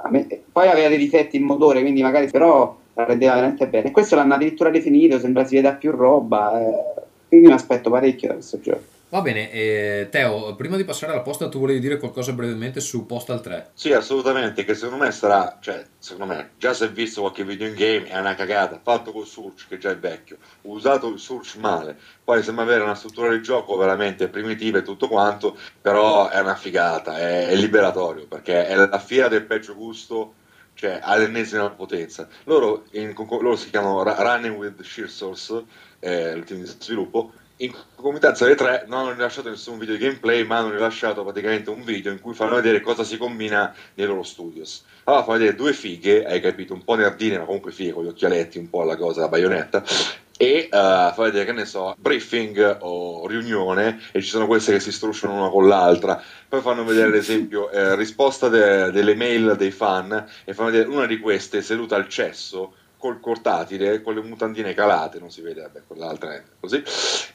Poi 0.53 0.69
aveva 0.69 0.89
dei 0.89 0.99
difetti 0.99 1.37
il 1.37 1.43
motore, 1.43 1.81
quindi 1.81 2.03
magari 2.03 2.31
però 2.31 2.77
la 2.95 3.05
rendeva 3.05 3.35
veramente 3.35 3.67
bene. 3.67 3.89
E 3.89 3.91
questo 3.91 4.17
l'hanno 4.17 4.35
addirittura 4.35 4.71
definito, 4.71 5.19
sembra 5.19 5.45
si 5.45 5.55
veda 5.55 5.73
più 5.73 5.91
roba, 5.91 6.61
eh, 6.61 7.01
quindi 7.29 7.49
mi 7.49 7.55
aspetto 7.55 7.91
parecchio 7.91 8.29
da 8.29 8.35
questo 8.35 8.61
gioco. 8.61 9.01
Va 9.13 9.21
bene, 9.21 9.51
eh, 9.51 10.09
Teo, 10.11 10.55
prima 10.55 10.79
di 10.79 10.85
passare 10.85 11.13
alla 11.13 11.21
posta 11.21 11.51
tu 11.51 11.59
volevi 11.59 11.81
dire 11.81 11.99
qualcosa 11.99 12.33
brevemente 12.33 12.81
su 12.81 13.05
Postal 13.05 13.43
3. 13.43 13.73
Sì, 13.75 13.93
assolutamente, 13.93 14.65
che 14.65 14.75
secondo 14.75 15.05
me 15.05 15.11
sarà, 15.11 15.59
cioè, 15.61 15.85
secondo 15.99 16.33
me, 16.33 16.53
già 16.57 16.73
si 16.73 16.85
è 16.85 16.91
visto 16.91 17.21
qualche 17.21 17.45
video 17.45 17.67
in 17.69 17.75
game, 17.75 18.07
è 18.07 18.19
una 18.19 18.35
cagata, 18.35 18.81
fatto 18.83 19.13
col 19.13 19.27
Surge, 19.27 19.67
che 19.69 19.77
già 19.77 19.91
è 19.91 19.99
vecchio, 19.99 20.39
usato 20.63 21.09
il 21.09 21.19
Surge 21.19 21.59
male, 21.59 21.99
poi 22.25 22.43
sembra 22.43 22.65
avere 22.65 22.85
una 22.85 22.95
struttura 22.95 23.31
di 23.31 23.43
gioco 23.43 23.77
veramente 23.77 24.29
primitiva 24.29 24.79
e 24.79 24.83
tutto 24.83 25.09
quanto, 25.09 25.59
però 25.79 26.31
è 26.31 26.41
una 26.41 26.55
figata, 26.57 27.19
è, 27.19 27.49
è 27.49 27.55
liberatorio, 27.55 28.27
perché 28.27 28.67
è 28.67 28.75
la 28.75 28.99
fiera 28.99 29.29
del 29.29 29.45
peggio 29.45 29.75
gusto, 29.75 30.37
cioè 30.73 31.01
all'ennesima 31.03 31.69
potenza. 31.69 32.27
Loro, 32.45 32.85
in- 32.93 33.13
loro 33.15 33.57
si 33.57 33.69
chiamano 33.69 34.03
Running 34.05 34.57
with 34.57 34.81
Sheer 34.81 35.11
Source, 35.11 35.65
eh, 36.01 36.31
il 36.31 36.45
team 36.45 36.61
di 36.61 36.67
sviluppo, 36.67 37.35
in 37.63 37.73
concomitanza 37.95 38.45
delle 38.45 38.57
tre 38.57 38.85
non 38.89 39.01
hanno 39.01 39.13
rilasciato 39.13 39.49
nessun 39.49 39.79
video 39.79 39.95
di 39.95 40.05
gameplay, 40.05 40.45
ma 40.45 40.59
hanno 40.59 40.71
rilasciato 40.71 41.23
praticamente 41.23 41.71
un 41.71 41.85
video 41.85 42.11
in 42.11 42.21
cui 42.21 42.35
fanno 42.35 42.57
vedere 42.57 42.81
cosa 42.81 43.05
si 43.05 43.17
combina 43.17 43.73
nei 43.95 44.07
loro 44.07 44.23
studios. 44.23 44.85
Allora 45.05 45.23
fanno 45.23 45.39
vedere 45.39 45.57
due 45.57 45.73
fighe, 45.73 46.25
hai 46.25 46.41
capito, 46.41 46.75
un 46.75 46.83
po' 46.83 46.97
nerdine, 46.97 47.39
ma 47.39 47.45
comunque 47.45 47.71
fighe 47.71 47.93
con 47.93 48.05
gli 48.05 48.09
occhialetti, 48.09 48.59
un 48.59 48.69
po' 48.69 48.83
alla 48.83 48.97
cosa, 48.97 49.29
baionetta, 49.29 49.85
e 50.37 50.69
uh, 50.73 50.77
fa 50.77 51.23
vedere, 51.23 51.45
che 51.45 51.53
ne 51.53 51.65
so, 51.65 51.95
briefing 51.99 52.79
o 52.81 53.27
riunione, 53.29 54.01
e 54.11 54.21
ci 54.21 54.29
sono 54.29 54.47
queste 54.47 54.73
che 54.73 54.81
si 54.81 54.91
strusciano 54.91 55.35
una 55.35 55.49
con 55.49 55.69
l'altra. 55.69 56.21
Poi 56.49 56.61
fanno 56.61 56.85
vedere, 56.85 57.09
ad 57.09 57.15
esempio, 57.15 57.71
eh, 57.71 57.95
risposta 57.95 58.49
de- 58.49 58.91
delle 58.91 59.15
mail 59.15 59.55
dei 59.57 59.71
fan, 59.71 60.29
e 60.45 60.53
fanno 60.53 60.71
vedere 60.71 60.89
una 60.89 61.07
di 61.07 61.19
queste 61.21 61.63
seduta 61.63 61.95
al 61.95 62.09
cesso 62.09 62.75
col 63.03 63.19
portatile, 63.19 64.01
con 64.01 64.15
le 64.15 64.23
mutandine 64.23 64.75
calate, 64.75 65.19
non 65.19 65.29
si 65.29 65.41
vede, 65.41 65.63
vabbè, 65.63 65.81
quell'altra 65.89 66.37
è 66.37 66.43
così. 66.61 66.81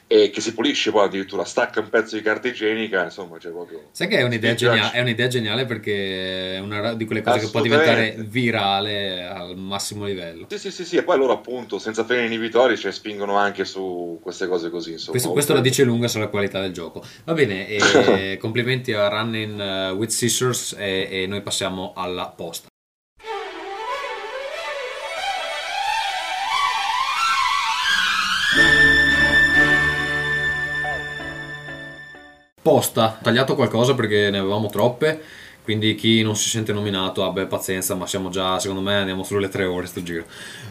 e 0.06 0.30
che 0.30 0.40
si 0.40 0.54
pulisce 0.54 0.90
poi 0.90 1.04
addirittura 1.04 1.44
stacca 1.44 1.80
un 1.80 1.90
pezzo 1.90 2.16
di 2.16 2.22
carta 2.22 2.48
igienica 2.48 3.04
insomma 3.04 3.36
c'è 3.36 3.50
proprio 3.50 3.88
Sai 3.90 4.08
che 4.08 4.16
è 4.16 4.22
un'idea, 4.22 4.54
genia- 4.54 4.90
è 4.92 5.00
un'idea 5.02 5.26
geniale 5.26 5.66
perché 5.66 6.54
è 6.54 6.58
una 6.60 6.94
di 6.94 7.04
quelle 7.04 7.20
cose 7.20 7.40
che 7.40 7.48
può 7.50 7.60
diventare 7.60 8.16
virale 8.16 9.26
al 9.26 9.58
massimo 9.58 10.06
livello. 10.06 10.46
sì 10.48 10.58
sì 10.58 10.70
sì 10.70 10.86
sì 10.86 10.96
e 10.96 11.02
poi 11.02 11.18
loro 11.18 11.34
appunto 11.34 11.78
senza 11.78 12.02
freni 12.02 12.24
inibitori 12.24 12.78
cioè, 12.78 12.90
spingono 12.90 13.36
anche 13.36 13.66
su 13.66 14.18
queste 14.22 14.46
cose 14.48 14.70
così 14.70 14.92
insomma 14.92 15.10
Questo, 15.10 15.32
questo 15.32 15.52
la 15.52 15.60
dice 15.60 15.84
lunga 15.84 16.08
sulla 16.08 16.28
qualità 16.28 16.62
del 16.62 16.72
gioco. 16.72 17.04
Va 17.24 17.34
bene, 17.34 17.66
complimenti 18.40 18.94
a 18.94 19.06
Running 19.08 19.60
uh, 19.92 19.94
with 19.94 20.08
Scissors 20.08 20.74
e, 20.78 21.08
e 21.10 21.26
noi 21.26 21.42
passiamo 21.42 21.92
alla 21.94 22.32
posta. 22.34 22.67
Posta, 32.68 33.18
tagliato 33.22 33.54
qualcosa 33.54 33.94
perché 33.94 34.28
ne 34.28 34.36
avevamo 34.36 34.68
troppe, 34.68 35.22
quindi 35.64 35.94
chi 35.94 36.20
non 36.20 36.36
si 36.36 36.50
sente 36.50 36.70
nominato 36.74 37.24
abbia 37.24 37.46
pazienza, 37.46 37.94
ma 37.94 38.06
siamo 38.06 38.28
già, 38.28 38.58
secondo 38.58 38.82
me 38.82 38.96
andiamo 38.96 39.22
sulle 39.22 39.48
tre 39.48 39.64
ore 39.64 39.86
sto 39.86 40.02
giro. 40.02 40.26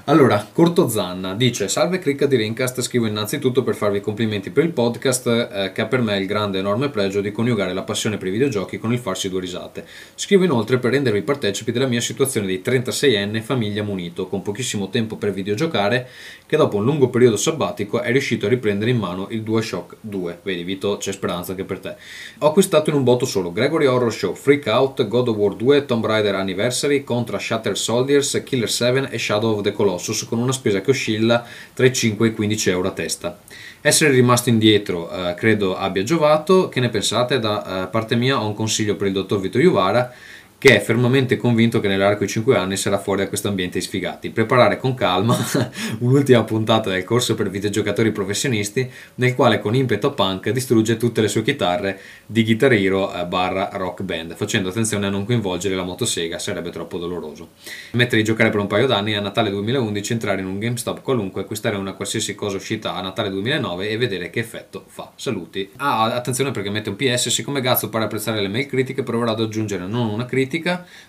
Allora, 0.10 0.48
Corto 0.54 0.88
Zanna 0.88 1.36
dice: 1.36 1.68
Salve 1.68 2.00
cricca 2.00 2.28
di 2.28 2.38
Rincast, 2.38 2.80
scrivo 2.80 3.08
innanzitutto 3.08 3.62
per 3.62 3.76
farvi 3.76 4.00
complimenti 4.00 4.52
per 4.52 4.64
il 4.64 4.72
podcast, 4.72 5.28
eh, 5.28 5.72
che 5.74 5.82
ha 5.82 5.86
per 5.86 6.00
me 6.00 6.18
il 6.18 6.26
grande 6.26 6.60
enorme 6.60 6.88
pregio 6.88 7.20
di 7.20 7.30
coniugare 7.34 7.74
la 7.74 7.84
passione 7.84 8.16
per 8.16 8.30
i 8.30 8.32
videogiochi 8.32 8.78
con 8.78 8.94
il 8.94 9.00
farsi 9.00 9.28
due 9.28 9.42
risate. 9.42 9.86
Scrivo 10.16 10.46
inoltre 10.46 10.78
per 10.78 10.92
rendervi 10.92 11.24
partecipi 11.24 11.74
della 11.74 11.88
mia 11.88 12.00
situazione 12.00 12.48
di 12.48 12.62
36enne 12.64 13.42
famiglia 13.42 13.84
munito, 13.84 14.28
con 14.28 14.42
pochissimo 14.42 14.88
tempo 14.88 15.18
per 15.18 15.34
videogiocare, 15.34 16.08
che 16.46 16.56
dopo 16.56 16.78
un 16.78 16.86
lungo 16.86 17.10
periodo 17.10 17.36
sabbatico 17.36 18.00
è 18.00 18.10
riuscito 18.10 18.46
a 18.46 18.50
riprendere 18.50 18.92
in 18.92 19.00
mano 19.00 19.28
il 19.32 19.44
DualShock 19.44 19.98
2. 20.00 20.40
Vedi, 20.42 20.64
Vito, 20.64 20.96
c'è 20.96 21.12
speranza 21.12 21.52
anche 21.52 21.66
per 21.66 21.80
te. 21.80 21.96
Ho 22.40 22.48
acquistato 22.48 22.92
in 22.92 22.96
un 22.96 23.04
botto 23.04 23.26
solo 23.26 23.52
Gregory 23.52 23.88
Horror 23.88 24.14
Show, 24.14 24.34
Freak 24.36 24.68
Out, 24.68 25.06
God 25.06 25.28
of 25.28 25.36
War 25.36 25.54
2, 25.54 25.86
Tomb 25.86 26.06
Raider 26.06 26.36
Anniversary, 26.36 27.04
Contra 27.04 27.38
Shattered 27.38 27.76
Soldiers, 27.76 28.42
Killer 28.46 28.70
7 28.70 29.10
e 29.10 29.20
Shadow 29.20 29.58
of 29.58 29.64
the 29.64 29.74
Colossus 29.74 29.96
con 30.28 30.40
una 30.40 30.52
spesa 30.52 30.82
che 30.82 30.92
oscilla 30.92 31.46
tra 31.74 31.86
i 31.86 31.94
5 31.94 32.28
e 32.28 32.30
i 32.32 32.34
15 32.34 32.70
euro 32.70 32.88
a 32.88 32.92
testa. 32.92 33.40
Essere 33.82 34.12
rimasto 34.12 34.50
indietro 34.50 35.10
eh, 35.10 35.34
credo 35.36 35.78
abbia 35.78 36.04
giovato, 36.04 36.70
che 36.70 36.80
ne 36.80 36.90
pensate? 36.90 37.40
Da 37.40 37.84
eh, 37.84 37.88
parte 37.88 38.16
mia 38.16 38.42
ho 38.42 38.48
un 38.48 38.54
consiglio 38.54 38.96
per 38.96 39.08
il 39.08 39.14
dottor 39.14 39.40
Vito 39.40 39.60
Iuvara 39.60 40.14
che 40.60 40.76
è 40.76 40.80
fermamente 40.80 41.38
convinto 41.38 41.80
che 41.80 41.88
nell'arco 41.88 42.24
di 42.24 42.30
5 42.30 42.58
anni 42.58 42.78
sarà 42.78 42.98
fuori 42.98 43.22
da 43.22 43.28
questo 43.28 43.48
ambiente 43.48 43.78
di 43.78 43.86
sfigati. 43.86 44.32
Preparare 44.32 44.78
con 44.78 44.96
calma 44.96 45.38
un'ultima 46.00 46.44
puntata 46.44 46.90
del 46.90 47.04
corso 47.04 47.36
per 47.36 47.50
videogiocatori 47.50 48.12
professionisti, 48.12 48.90
nel 49.16 49.36
quale 49.36 49.60
con 49.60 49.76
impeto 49.76 50.14
punk 50.14 50.50
distrugge 50.50 50.98
tutte 50.98 51.22
le 51.22 51.28
sue 51.28 51.44
chitarre 51.44 52.00
di 52.26 52.44
Guitar 52.44 52.74
Hero 52.74 53.14
eh, 53.14 53.26
barra 53.26 53.70
rock 53.74 54.02
band, 54.02 54.36
facendo 54.36 54.70
attenzione 54.70 55.06
a 55.06 55.10
non 55.10 55.26
coinvolgere 55.26 55.76
la 55.76 55.84
motosega, 55.84 56.40
sarebbe 56.40 56.72
troppo 56.72 56.98
doloroso. 56.98 57.50
Smettere 57.92 58.18
di 58.18 58.24
giocare 58.24 58.50
per 58.50 58.60
un 58.60 58.68
paio 58.68 58.88
d'anni 58.88 59.16
a 59.16 59.22
Natale 59.22 59.52
2011, 59.52 60.14
entrare 60.14 60.42
in 60.42 60.48
un 60.48 60.58
GameStop 60.58 61.02
qualunque, 61.02 61.42
acquistare 61.42 61.76
una 61.76 61.94
qualsiasi 61.94 62.34
cosa 62.34 62.58
uscita 62.58 62.96
a 62.96 63.02
Natale 63.02 63.30
2009 63.30 63.90
e 63.90 63.98
vedere 63.98 64.32
che 64.32 64.40
effetto 64.40 64.86
fa. 64.88 65.12
Saluti. 65.16 65.70
Ah, 65.78 66.06
attenzione 66.16 66.50
perché 66.50 66.72
mette 66.72 66.90
un 66.90 66.96
PS, 66.96 67.30
siccome 67.30 67.62
Gazzo 67.62 67.90
pare 67.90 68.06
apprezzare 68.06 68.42
le 68.42 68.48
mail 68.48 68.66
critiche, 68.66 69.04
proverò 69.04 69.32
ad 69.32 69.40
aggiungere 69.40 69.86
non 69.86 70.10
una 70.10 70.26
critica, 70.26 70.46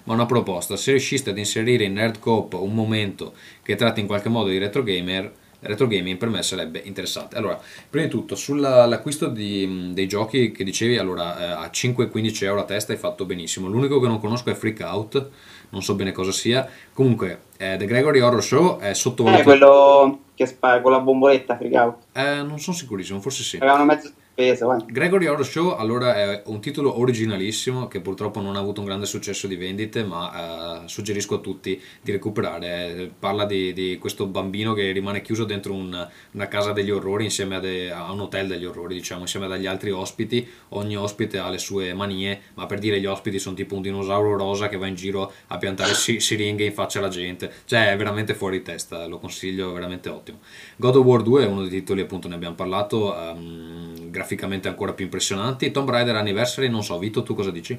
ma 0.04 0.14
una 0.14 0.26
proposta. 0.26 0.76
Se 0.76 0.90
riusciste 0.90 1.30
ad 1.30 1.38
inserire 1.38 1.84
in 1.84 1.92
Nerd 1.94 2.18
Coop 2.18 2.54
un 2.54 2.74
momento 2.74 3.34
che 3.62 3.74
tratti 3.76 4.00
in 4.00 4.06
qualche 4.06 4.28
modo 4.28 4.48
di 4.48 4.58
retro 4.58 4.82
gamer, 4.82 5.32
retro 5.60 5.86
gaming 5.86 6.16
per 6.18 6.28
me 6.28 6.42
sarebbe 6.42 6.80
interessante. 6.84 7.36
Allora, 7.36 7.60
prima 7.90 8.04
di 8.06 8.10
tutto, 8.10 8.34
sull'acquisto 8.34 9.26
dei 9.28 10.06
giochi 10.06 10.52
che 10.52 10.64
dicevi, 10.64 10.98
allora 10.98 11.38
eh, 11.38 11.66
a 11.66 11.70
5-15 11.72 12.44
euro 12.44 12.60
a 12.60 12.64
testa 12.64 12.92
hai 12.92 12.98
fatto 12.98 13.24
benissimo. 13.24 13.68
L'unico 13.68 14.00
che 14.00 14.06
non 14.06 14.20
conosco 14.20 14.50
è 14.50 14.54
Freak 14.54 14.80
Out, 14.82 15.30
non 15.70 15.82
so 15.82 15.94
bene 15.94 16.12
cosa 16.12 16.32
sia. 16.32 16.68
Comunque, 16.92 17.40
eh, 17.58 17.76
The 17.78 17.86
Gregory 17.86 18.20
Horror 18.20 18.42
Show 18.42 18.78
è 18.78 18.90
Eh, 18.90 18.94
sottovalutato. 18.94 19.48
quello 19.48 20.20
che 20.34 20.46
spara 20.46 20.80
con 20.80 20.92
la 20.92 21.00
bomboletta 21.00 21.56
freak 21.56 21.74
out. 21.74 21.96
Eh, 22.12 22.42
non 22.42 22.60
sono 22.60 22.76
sicurissimo, 22.76 23.20
forse 23.20 23.42
sì. 23.42 23.56
Avevano 23.56 23.84
mezzo 23.84 24.10
speso, 24.38 24.66
vai. 24.68 24.84
Gregory 24.86 25.26
Horror 25.26 25.44
Show 25.44 25.70
allora 25.76 26.14
è 26.14 26.42
un 26.46 26.60
titolo 26.60 27.00
originalissimo 27.00 27.88
che 27.88 28.00
purtroppo 28.00 28.40
non 28.40 28.54
ha 28.54 28.60
avuto 28.60 28.78
un 28.80 28.86
grande 28.86 29.04
successo 29.06 29.48
di 29.48 29.56
vendite 29.56 30.04
ma 30.04 30.84
eh, 30.84 30.88
suggerisco 30.88 31.34
a 31.34 31.38
tutti 31.38 31.80
di 32.00 32.12
recuperare. 32.12 33.10
Parla 33.18 33.44
di, 33.44 33.72
di 33.72 33.98
questo 33.98 34.26
bambino 34.26 34.74
che 34.74 34.92
rimane 34.92 35.22
chiuso 35.22 35.42
dentro 35.44 35.74
un- 35.74 36.08
una 36.30 36.46
casa 36.46 36.70
degli 36.72 36.90
orrori 36.90 37.24
insieme 37.24 37.56
a, 37.56 37.58
de- 37.60 37.90
a 37.90 38.12
un 38.12 38.20
hotel 38.20 38.46
degli 38.46 38.64
orrori 38.64 38.94
diciamo 38.94 39.22
insieme 39.22 39.46
agli 39.46 39.66
altri 39.66 39.90
ospiti. 39.90 40.46
Ogni 40.70 40.96
ospite 40.96 41.38
ha 41.38 41.50
le 41.50 41.58
sue 41.58 41.92
manie 41.92 42.40
ma 42.54 42.66
per 42.66 42.78
dire 42.78 43.00
gli 43.00 43.06
ospiti 43.06 43.40
sono 43.40 43.56
tipo 43.56 43.74
un 43.74 43.82
dinosauro 43.82 44.36
rosa 44.36 44.68
che 44.68 44.76
va 44.76 44.86
in 44.86 44.94
giro 44.94 45.32
a 45.48 45.58
piantare 45.58 45.94
si- 45.94 46.20
siringhe 46.20 46.64
in 46.64 46.72
faccia 46.72 47.00
alla 47.00 47.08
gente. 47.08 47.52
Cioè 47.64 47.90
è 47.90 47.96
veramente 47.96 48.34
fuori 48.34 48.62
testa 48.62 49.04
lo 49.06 49.18
consiglio 49.18 49.70
è 49.70 49.72
veramente 49.72 50.08
ottimo. 50.08 50.38
God 50.76 50.94
of 50.96 51.04
War 51.04 51.22
2 51.22 51.42
è 51.42 51.46
uno 51.46 51.62
dei 51.62 51.70
titoli, 51.70 52.02
appunto, 52.02 52.28
ne 52.28 52.36
abbiamo 52.36 52.54
parlato, 52.54 53.16
ehm, 53.16 54.10
graficamente 54.10 54.26
ancora 54.68 54.92
più 54.92 55.04
impressionanti. 55.04 55.70
Tomb 55.70 55.88
Raider 55.90 56.16
Anniversary, 56.16 56.68
non 56.68 56.82
so, 56.82 56.98
Vito, 56.98 57.22
tu 57.22 57.34
cosa 57.34 57.50
dici? 57.50 57.78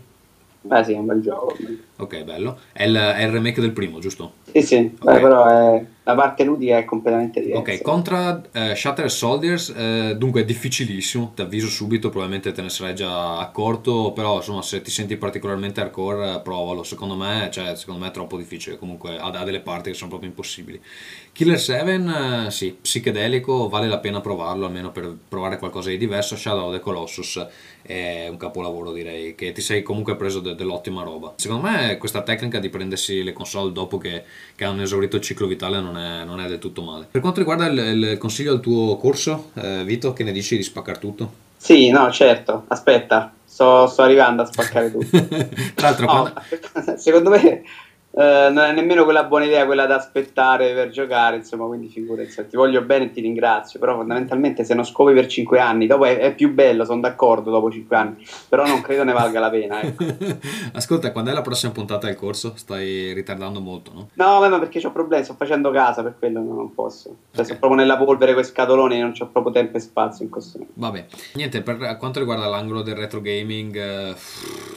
Beh, 0.62 0.84
sì, 0.84 0.94
è 0.94 0.98
un 0.98 1.06
bel 1.06 1.22
gioco. 1.22 1.56
Ok, 1.98 2.24
bello. 2.24 2.60
È 2.74 2.84
il, 2.84 2.96
è 2.96 3.24
il 3.24 3.32
remake 3.32 3.62
del 3.62 3.72
primo, 3.72 4.00
giusto? 4.00 4.34
Sì, 4.52 4.62
sì, 4.62 4.92
Ok. 5.00 5.04
beh, 5.04 5.20
però 5.20 5.46
è- 5.46 5.86
la 6.10 6.16
parte 6.16 6.44
ludica 6.44 6.78
è 6.78 6.86
completamente 6.86 7.40
diversa. 7.40 7.62
Ok, 7.62 7.82
contra 7.82 8.42
eh, 8.52 8.76
Shattered 8.76 9.12
Soldiers, 9.12 9.70
eh, 9.76 10.16
dunque 10.18 10.42
è 10.42 10.46
difficilissimo, 10.46 11.34
ti 11.36 11.42
avviso 11.42 11.68
subito, 11.68 12.10
probabilmente 12.10 12.52
te 12.52 12.62
ne 12.64 12.70
sarai 12.70 12.96
già 12.96 13.38
accorto, 13.38 14.12
però 14.12 14.38
insomma 14.38 14.64
se 14.64 14.82
ti 14.82 14.90
senti 14.90 15.18
particolarmente 15.18 15.82
hardcore 15.82 16.36
eh, 16.36 16.40
provalo, 16.40 16.84
secondo 16.84 17.16
me, 17.16 17.50
cioè, 17.52 17.76
secondo 17.76 18.02
me 18.02 18.08
è 18.08 18.12
troppo 18.12 18.38
difficile, 18.38 18.78
comunque 18.78 19.18
ha, 19.18 19.28
ha 19.28 19.44
delle 19.44 19.60
parti 19.62 19.92
che 19.92 19.96
sono 19.96 20.10
proprio 20.10 20.30
impossibili. 20.30 20.82
Killer 21.32 21.60
7, 21.60 22.46
eh, 22.48 22.52
sì, 22.52 22.76
psichedelico, 22.82 23.70
vale 23.70 23.88
la 23.88 24.00
pena 24.00 24.20
provarlo, 24.20 24.66
almeno 24.66 24.92
per 24.92 25.16
provare 25.28 25.58
qualcosa 25.58 25.90
di 25.90 25.98
diverso, 25.98 26.36
Shadow 26.36 26.68
of 26.68 26.74
the 26.74 26.80
Colossus 26.80 27.48
è 27.82 28.28
un 28.30 28.38
capolavoro 28.38 28.92
direi, 28.92 29.36
che 29.36 29.52
ti 29.52 29.62
sei 29.62 29.82
comunque 29.84 30.16
preso 30.16 30.40
de- 30.40 30.56
dell'ottima 30.56 31.04
roba. 31.04 31.34
Secondo 31.38 31.68
me 31.68 31.98
questa 31.98 32.22
tecnica 32.22 32.60
di 32.60 32.70
prendersi 32.70 33.24
le 33.24 33.34
console 33.34 33.72
dopo 33.72 33.98
che, 33.98 34.24
che 34.56 34.64
hanno 34.66 34.82
esaurito 34.82 35.16
il 35.16 35.22
ciclo 35.22 35.48
vitale 35.48 35.80
non 35.80 35.98
è, 35.98 36.24
non 36.24 36.40
è 36.40 36.48
del 36.48 36.60
tutto 36.60 36.82
male. 36.82 37.08
Per 37.10 37.22
quanto 37.22 37.40
riguarda 37.40 37.66
il, 37.68 37.78
il 38.12 38.18
consiglio 38.18 38.54
al 38.54 38.60
tuo 38.60 38.98
corso, 38.98 39.52
eh, 39.56 39.84
Vito, 39.84 40.14
che 40.14 40.24
ne 40.24 40.32
dici 40.32 40.56
di 40.58 40.64
spaccare 40.64 41.00
tutto? 41.00 41.32
Sì, 41.58 41.90
no, 41.90 42.10
certo. 42.12 42.66
Aspetta, 42.68 43.34
sto, 43.44 43.88
sto 43.88 44.02
arrivando 44.02 44.44
a 44.44 44.46
spaccare 44.46 44.92
tutto. 44.94 45.28
Tra 45.76 45.90
l'altro, 45.90 46.06
No, 46.06 46.34
quando- 46.72 46.98
secondo 46.98 47.30
me 47.32 47.64
eh, 48.20 48.50
non 48.52 48.66
è 48.66 48.74
nemmeno 48.74 49.06
quella 49.06 49.24
buona 49.24 49.46
idea 49.46 49.66
quella 49.66 49.86
da 49.86 49.96
aspettare 49.96 50.74
per 50.74 50.90
giocare, 50.90 51.38
insomma, 51.38 51.66
quindi 51.68 51.88
figurati, 51.88 52.48
ti 52.50 52.58
voglio 52.58 52.82
bene 52.82 53.06
e 53.06 53.12
ti 53.12 53.22
ringrazio, 53.22 53.80
però 53.80 53.96
fondamentalmente 53.96 54.66
se 54.66 54.74
non 54.74 54.84
scopi 54.84 55.14
per 55.14 55.28
5 55.28 55.58
anni, 55.58 55.88
dopo 55.88 56.04
è, 56.04 56.18
è 56.18 56.36
più 56.36 56.54
bello, 56.54 56.84
sono 56.84 57.00
d'accordo 57.00 57.50
dopo 57.50 57.72
5 57.72 57.96
anni, 57.96 58.26
però 58.50 58.68
non 58.68 58.82
credo 58.82 59.06
ne 59.06 59.14
valga 59.14 59.40
la 59.40 59.50
pena. 59.50 59.82
Ecco. 59.82 60.04
Ascolta, 60.74 61.14
quando 61.14 61.32
è 61.32 61.34
la 61.34 61.42
prossima 61.42 61.72
puntata 61.72 62.08
del 62.08 62.18
corso? 62.18 62.52
Stai 62.58 63.14
ritardando 63.14 63.62
molto, 63.62 63.92
no? 63.94 64.10
No, 64.16 64.40
ma 64.50 64.60
perché 64.60 64.86
ho 64.86 64.92
problemi, 64.92 65.24
sto 65.24 65.36
facendo 65.36 65.72
casa, 65.72 66.04
per 66.04 66.16
quello 66.20 66.42
non 66.42 66.74
posso. 66.74 67.16
Cioè, 67.32 67.40
Ok. 67.40 67.46
sono 67.46 67.60
proprio 67.60 67.80
nella 67.80 67.98
polvere 67.98 68.34
con 68.34 68.42
i 68.42 68.46
scatoloni, 68.46 69.00
non 69.00 69.14
ho 69.18 69.28
proprio 69.28 69.54
tempo 69.54 69.78
e 69.78 69.80
spazio 69.80 70.26
in 70.26 70.32
questo 70.32 70.58
momento. 70.58 70.78
Vabbè, 70.78 71.06
niente, 71.36 71.62
per 71.62 71.96
quanto 71.98 72.20
riguarda 72.20 72.48
l'angolo 72.48 72.82
del 72.82 72.96
retro 72.96 73.22
gaming, 73.22 73.76
eh, 73.78 74.16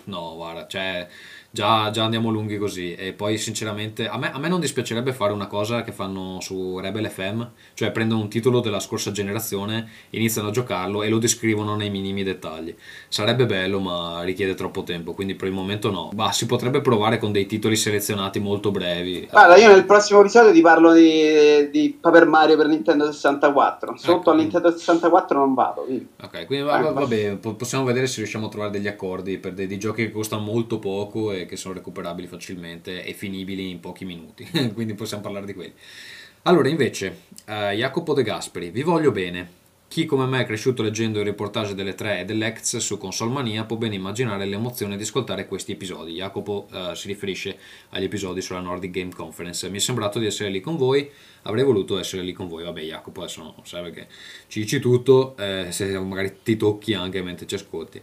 no, 0.04 0.34
guarda, 0.36 0.66
cioè 0.68 1.08
già, 1.52 1.90
già 1.90 2.04
andiamo 2.04 2.30
lunghi 2.30 2.56
così 2.56 2.94
e 2.94 3.12
poi 3.12 3.36
sinceramente 3.36 4.08
a 4.08 4.16
me, 4.16 4.32
a 4.32 4.38
me 4.38 4.48
non 4.48 4.58
dispiacerebbe 4.58 5.12
fare 5.12 5.32
una 5.32 5.46
cosa 5.46 5.82
che 5.82 5.92
fanno 5.92 6.40
su 6.40 6.78
Rebel 6.78 7.08
FM, 7.08 7.42
cioè 7.74 7.92
prendono 7.92 8.22
un 8.22 8.28
titolo 8.28 8.60
della 8.60 8.80
scorsa 8.80 9.12
generazione, 9.12 9.88
iniziano 10.10 10.48
a 10.48 10.50
giocarlo 10.50 11.02
e 11.02 11.10
lo 11.10 11.18
descrivono 11.18 11.76
nei 11.76 11.90
minimi 11.90 12.24
dettagli. 12.24 12.74
Sarebbe 13.12 13.44
bello 13.44 13.78
ma 13.78 14.22
richiede 14.22 14.54
troppo 14.54 14.84
tempo, 14.84 15.12
quindi 15.12 15.34
per 15.34 15.46
il 15.46 15.52
momento 15.52 15.90
no. 15.90 16.08
Ma 16.14 16.32
si 16.32 16.46
potrebbe 16.46 16.80
provare 16.80 17.18
con 17.18 17.30
dei 17.30 17.44
titoli 17.44 17.76
selezionati 17.76 18.40
molto 18.40 18.70
brevi. 18.70 19.28
Guarda, 19.30 19.56
io 19.56 19.68
nel 19.68 19.84
prossimo 19.84 20.20
episodio 20.20 20.50
ti 20.50 20.62
parlo 20.62 20.94
di, 20.94 21.68
di 21.70 21.94
Paper 22.00 22.24
Mario 22.24 22.56
per 22.56 22.68
Nintendo 22.68 23.12
64. 23.12 23.98
Sotto 23.98 24.18
Ecco. 24.20 24.30
al 24.30 24.36
Nintendo 24.38 24.70
64 24.70 25.38
non 25.38 25.52
vado. 25.52 25.82
quindi. 25.82 26.08
Ok, 26.22 26.46
quindi 26.46 26.64
va- 26.64 26.78
va- 26.78 26.88
Ecco. 26.88 27.00
vabbè, 27.00 27.36
po- 27.36 27.52
possiamo 27.52 27.84
vedere 27.84 28.06
se 28.06 28.16
riusciamo 28.16 28.46
a 28.46 28.48
trovare 28.48 28.70
degli 28.72 28.88
accordi 28.88 29.36
per 29.36 29.52
dei, 29.52 29.66
dei 29.66 29.78
giochi 29.78 30.04
che 30.06 30.10
costano 30.10 30.40
molto 30.40 30.78
poco 30.78 31.32
e 31.32 31.44
che 31.44 31.56
sono 31.56 31.74
recuperabili 31.74 32.26
facilmente 32.26 33.04
e 33.04 33.12
finibili 33.12 33.68
in 33.68 33.80
pochi 33.80 34.06
minuti. 34.06 34.48
quindi 34.72 34.94
possiamo 34.94 35.22
parlare 35.22 35.44
di 35.44 35.52
quelli. 35.52 35.74
Allora, 36.44 36.70
invece, 36.70 37.24
eh, 37.44 37.74
Jacopo 37.76 38.14
De 38.14 38.22
Gasperi, 38.22 38.70
vi 38.70 38.82
voglio 38.82 39.10
bene. 39.12 39.60
Chi 39.92 40.06
come 40.06 40.24
me 40.24 40.40
è 40.40 40.46
cresciuto 40.46 40.82
leggendo 40.82 41.20
i 41.20 41.22
reportage 41.22 41.74
delle 41.74 41.94
3 41.94 42.20
e 42.20 42.24
dell'Ex 42.24 42.78
su 42.78 42.96
Console 42.96 43.30
Mania 43.30 43.64
può 43.64 43.76
ben 43.76 43.92
immaginare 43.92 44.46
l'emozione 44.46 44.96
di 44.96 45.02
ascoltare 45.02 45.46
questi 45.46 45.72
episodi. 45.72 46.14
Jacopo 46.14 46.66
eh, 46.72 46.92
si 46.94 47.08
riferisce 47.08 47.58
agli 47.90 48.04
episodi 48.04 48.40
sulla 48.40 48.60
Nordic 48.60 48.90
Game 48.90 49.12
Conference. 49.14 49.68
Mi 49.68 49.76
è 49.76 49.80
sembrato 49.80 50.18
di 50.18 50.24
essere 50.24 50.48
lì 50.48 50.62
con 50.62 50.78
voi, 50.78 51.10
avrei 51.42 51.62
voluto 51.62 51.98
essere 51.98 52.22
lì 52.22 52.32
con 52.32 52.48
voi. 52.48 52.64
Vabbè, 52.64 52.80
Jacopo, 52.80 53.20
adesso 53.20 53.42
non 53.42 53.52
serve 53.64 53.90
che 53.90 54.06
ci 54.46 54.60
dici 54.60 54.80
tutto, 54.80 55.36
eh, 55.36 55.66
se 55.72 55.98
magari 55.98 56.38
ti 56.42 56.56
tocchi 56.56 56.94
anche 56.94 57.20
mentre 57.20 57.46
ci 57.46 57.56
ascolti. 57.56 58.00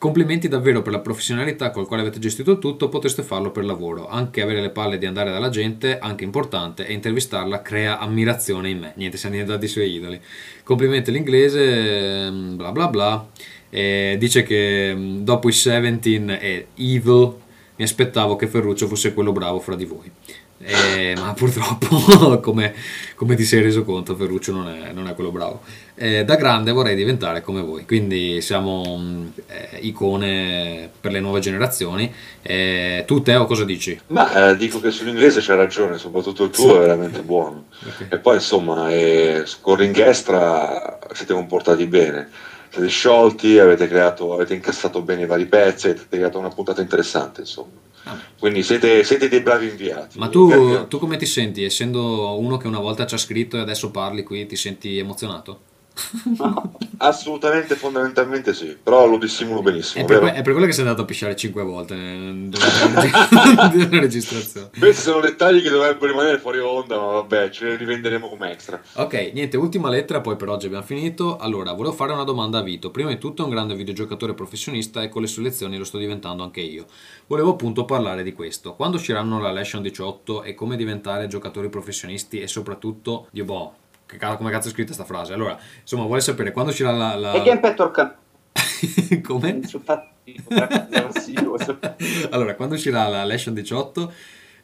Complimenti 0.00 0.48
davvero 0.48 0.80
per 0.80 0.92
la 0.92 1.00
professionalità 1.00 1.70
col 1.70 1.86
quale 1.86 2.00
avete 2.00 2.18
gestito 2.18 2.56
tutto, 2.56 2.88
potreste 2.88 3.22
farlo 3.22 3.50
per 3.50 3.66
lavoro. 3.66 4.08
Anche 4.08 4.40
avere 4.40 4.62
le 4.62 4.70
palle 4.70 4.96
di 4.96 5.04
andare 5.04 5.30
dalla 5.30 5.50
gente, 5.50 5.98
anche 5.98 6.24
importante, 6.24 6.86
e 6.86 6.94
intervistarla 6.94 7.60
crea 7.60 7.98
ammirazione 7.98 8.70
in 8.70 8.78
me. 8.78 8.92
Niente, 8.96 9.18
siamo 9.18 9.34
diventati 9.34 9.66
i 9.66 9.68
suoi 9.68 9.92
idoli. 9.92 10.18
Complimenti 10.64 11.10
all'inglese, 11.10 12.24
ehm, 12.24 12.56
bla 12.56 12.72
bla 12.72 12.88
bla. 12.88 13.28
E 13.68 14.16
dice 14.18 14.42
che 14.42 14.94
mm, 14.94 15.18
dopo 15.18 15.50
i 15.50 15.52
17 15.52 16.38
e 16.40 16.68
Evil 16.76 17.34
mi 17.76 17.84
aspettavo 17.84 18.36
che 18.36 18.46
Ferruccio 18.46 18.86
fosse 18.86 19.12
quello 19.12 19.32
bravo 19.32 19.60
fra 19.60 19.74
di 19.74 19.84
voi. 19.84 20.10
Eh, 20.62 21.14
ma 21.16 21.32
purtroppo, 21.32 22.38
come, 22.40 22.74
come, 23.14 23.34
ti 23.34 23.44
sei 23.44 23.62
reso 23.62 23.82
conto, 23.82 24.14
Ferruccio 24.14 24.52
non 24.52 24.68
è, 24.68 24.92
non 24.92 25.08
è 25.08 25.14
quello 25.14 25.30
bravo. 25.30 25.62
Eh, 25.94 26.24
da 26.24 26.36
grande 26.36 26.70
vorrei 26.72 26.94
diventare 26.94 27.40
come 27.40 27.62
voi, 27.62 27.86
quindi 27.86 28.42
siamo 28.42 29.30
eh, 29.46 29.78
icone 29.80 30.90
per 31.00 31.12
le 31.12 31.20
nuove 31.20 31.40
generazioni. 31.40 32.12
Eh, 32.42 33.04
tu, 33.06 33.22
Teo, 33.22 33.46
cosa 33.46 33.64
dici? 33.64 33.98
Ma 34.08 34.50
eh, 34.50 34.56
dico 34.56 34.80
che 34.80 34.90
sull'inglese 34.90 35.40
c'è 35.40 35.54
ragione, 35.54 35.96
soprattutto 35.96 36.44
il 36.44 36.50
tuo 36.50 36.76
è 36.76 36.80
veramente 36.80 37.22
buono. 37.22 37.64
Okay. 37.82 38.08
E 38.10 38.18
poi, 38.18 38.34
insomma, 38.34 38.90
eh, 38.90 39.44
con 39.62 39.76
Ringhestra 39.76 40.98
siete 41.12 41.32
comportati 41.32 41.86
bene 41.86 42.28
siete 42.70 42.88
sciolti, 42.88 43.58
avete, 43.58 43.88
creato, 43.88 44.32
avete 44.32 44.54
incassato 44.54 45.02
bene 45.02 45.22
i 45.22 45.26
vari 45.26 45.46
pezzi, 45.46 45.88
avete 45.88 46.06
creato 46.08 46.38
una 46.38 46.50
puntata 46.50 46.80
interessante, 46.80 47.40
insomma. 47.40 47.88
Quindi 48.38 48.62
siete, 48.62 49.04
siete, 49.04 49.28
dei 49.28 49.40
bravi 49.40 49.68
inviati. 49.68 50.18
Ma 50.18 50.28
tu, 50.28 50.86
tu, 50.88 50.98
come 50.98 51.16
ti 51.16 51.26
senti? 51.26 51.62
Essendo 51.64 52.38
uno 52.38 52.56
che 52.56 52.66
una 52.66 52.80
volta 52.80 53.06
ci 53.06 53.14
ha 53.14 53.18
scritto 53.18 53.56
e 53.56 53.60
adesso 53.60 53.90
parli 53.90 54.22
qui, 54.22 54.46
ti 54.46 54.56
senti 54.56 54.98
emozionato? 54.98 55.68
Assolutamente, 56.98 57.74
fondamentalmente 57.76 58.54
sì, 58.54 58.76
però 58.82 59.06
lo 59.06 59.18
dissimulo 59.18 59.62
benissimo. 59.62 60.04
È 60.04 60.06
per, 60.06 60.18
que- 60.18 60.32
è 60.32 60.42
per 60.42 60.52
quello 60.52 60.66
che 60.66 60.72
sei 60.72 60.84
andato 60.84 61.02
a 61.02 61.04
pisciare 61.04 61.36
5 61.36 61.62
volte 61.62 61.94
nella 61.94 63.70
registrazione. 63.90 64.70
Questi 64.78 65.02
sono 65.02 65.20
dettagli 65.20 65.62
che 65.62 65.70
dovrebbero 65.70 66.10
rimanere 66.10 66.38
fuori 66.38 66.58
onda, 66.58 66.96
ma 66.96 67.06
vabbè, 67.12 67.50
ce 67.50 67.70
li 67.70 67.76
rivenderemo 67.76 68.28
come 68.28 68.52
extra. 68.52 68.80
Ok, 68.94 69.30
niente, 69.32 69.56
ultima 69.56 69.88
lettera, 69.88 70.20
poi 70.20 70.36
per 70.36 70.48
oggi 70.48 70.66
abbiamo 70.66 70.84
finito. 70.84 71.36
Allora, 71.36 71.72
volevo 71.72 71.94
fare 71.94 72.12
una 72.12 72.24
domanda 72.24 72.58
a 72.58 72.62
Vito. 72.62 72.90
Prima 72.90 73.10
di 73.10 73.18
tutto 73.18 73.42
è 73.42 73.44
un 73.44 73.50
grande 73.50 73.74
videogiocatore 73.74 74.34
professionista 74.34 75.02
e 75.02 75.08
con 75.08 75.22
le 75.22 75.28
sue 75.28 75.42
lezioni 75.42 75.76
lo 75.76 75.84
sto 75.84 75.98
diventando 75.98 76.42
anche 76.42 76.60
io. 76.60 76.86
Volevo 77.26 77.50
appunto 77.50 77.84
parlare 77.84 78.22
di 78.22 78.32
questo. 78.32 78.74
Quando 78.74 78.96
usciranno 78.96 79.40
la 79.40 79.52
Lesion 79.52 79.82
18 79.82 80.42
e 80.42 80.54
come 80.54 80.76
diventare 80.76 81.26
giocatori 81.26 81.68
professionisti 81.68 82.40
e 82.40 82.46
soprattutto, 82.46 83.26
Dio 83.30 83.44
boh, 83.44 83.74
come 84.18 84.50
cazzo 84.50 84.68
è 84.68 84.70
scritta 84.70 84.94
questa 84.94 85.04
frase? 85.04 85.32
Allora, 85.32 85.58
insomma, 85.80 86.04
vuole 86.04 86.20
sapere 86.20 86.52
quando 86.52 86.70
uscirà 86.70 86.90
la... 86.92 87.14
la... 87.14 87.32
E 87.32 87.42
Game 87.42 87.60
Petwork... 87.60 88.14
come? 89.22 89.60
allora, 92.30 92.54
quando 92.54 92.74
uscirà 92.74 93.06
la 93.08 93.24
Lesion 93.24 93.54
18 93.54 94.12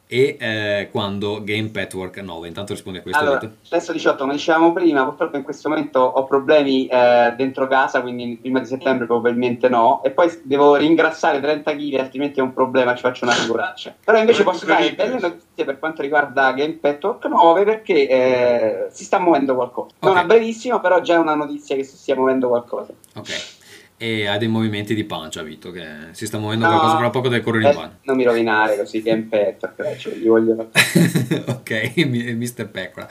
e 0.07 0.37
eh, 0.39 0.89
quando 0.93 1.43
Game 1.43 1.69
Petwork 1.69 2.19
9 2.19 2.47
intanto 2.47 2.73
rispondi 2.73 2.99
a 2.99 3.03
questo 3.03 3.21
allora, 3.21 3.51
adesso 3.71 3.93
18 3.93 4.17
come 4.23 4.35
dicevamo 4.35 4.73
prima 4.73 5.05
purtroppo 5.05 5.37
in 5.37 5.43
questo 5.43 5.69
momento 5.69 5.99
ho 5.99 6.25
problemi 6.25 6.87
eh, 6.87 7.35
dentro 7.37 7.67
casa 7.67 8.01
quindi 8.01 8.39
prima 8.41 8.61
di 8.61 8.67
settembre 8.67 9.07
probabilmente 9.07 9.69
no. 9.69 10.03
E 10.05 10.11
poi 10.11 10.31
devo 10.43 10.77
ringrassare 10.77 11.41
30 11.41 11.75
kg 11.75 11.95
altrimenti 11.95 12.39
è 12.39 12.43
un 12.43 12.53
problema 12.53 12.95
ci 12.95 13.03
faccio 13.03 13.25
una 13.25 13.35
figuraccia. 13.35 13.95
Però 14.05 14.19
invece 14.19 14.45
posso 14.45 14.65
dare 14.65 14.93
belle 14.95 15.19
notizie 15.19 15.65
per 15.65 15.79
quanto 15.79 16.03
riguarda 16.03 16.53
Game 16.53 16.75
Petwork 16.75 17.25
9 17.25 17.65
perché 17.65 18.09
eh, 18.09 18.87
si 18.91 19.05
sta 19.05 19.19
muovendo 19.19 19.55
qualcosa. 19.55 19.95
Okay. 19.99 20.09
non 20.09 20.19
a 20.19 20.25
brevissimo 20.25 20.81
però 20.81 21.01
già 21.01 21.15
è 21.15 21.19
una 21.19 21.35
notizia 21.35 21.75
che 21.75 21.83
si 21.83 21.97
stia 21.97 22.15
muovendo 22.15 22.49
qualcosa. 22.49 22.93
Ok 23.17 23.56
e 23.99 24.27
ha 24.27 24.37
dei 24.37 24.49
movimenti 24.49 24.95
di 24.95 25.05
pancia 25.05 25.43
Vito 25.43 25.71
che 25.71 25.85
si 26.11 26.27
sta 26.27 26.39
muovendo 26.39 26.67
no, 26.67 26.73
qualcosa 26.73 26.99
fra 26.99 27.11
poco 27.11 27.29
del 27.29 27.43
correre 27.43 27.69
in 27.69 27.75
bagno 27.75 27.89
eh, 27.89 27.99
non 28.03 28.17
mi 28.17 28.25
rovinare 28.25 28.77
così 28.77 29.03
che 29.03 29.11
è 29.11 29.15
in 29.15 29.29
petto 29.29 29.67
cioè, 29.99 30.15
gli 30.15 30.27
voglio. 30.27 30.71
Ok 31.47 31.97
Mr. 31.97 32.69
Pecora. 32.69 33.09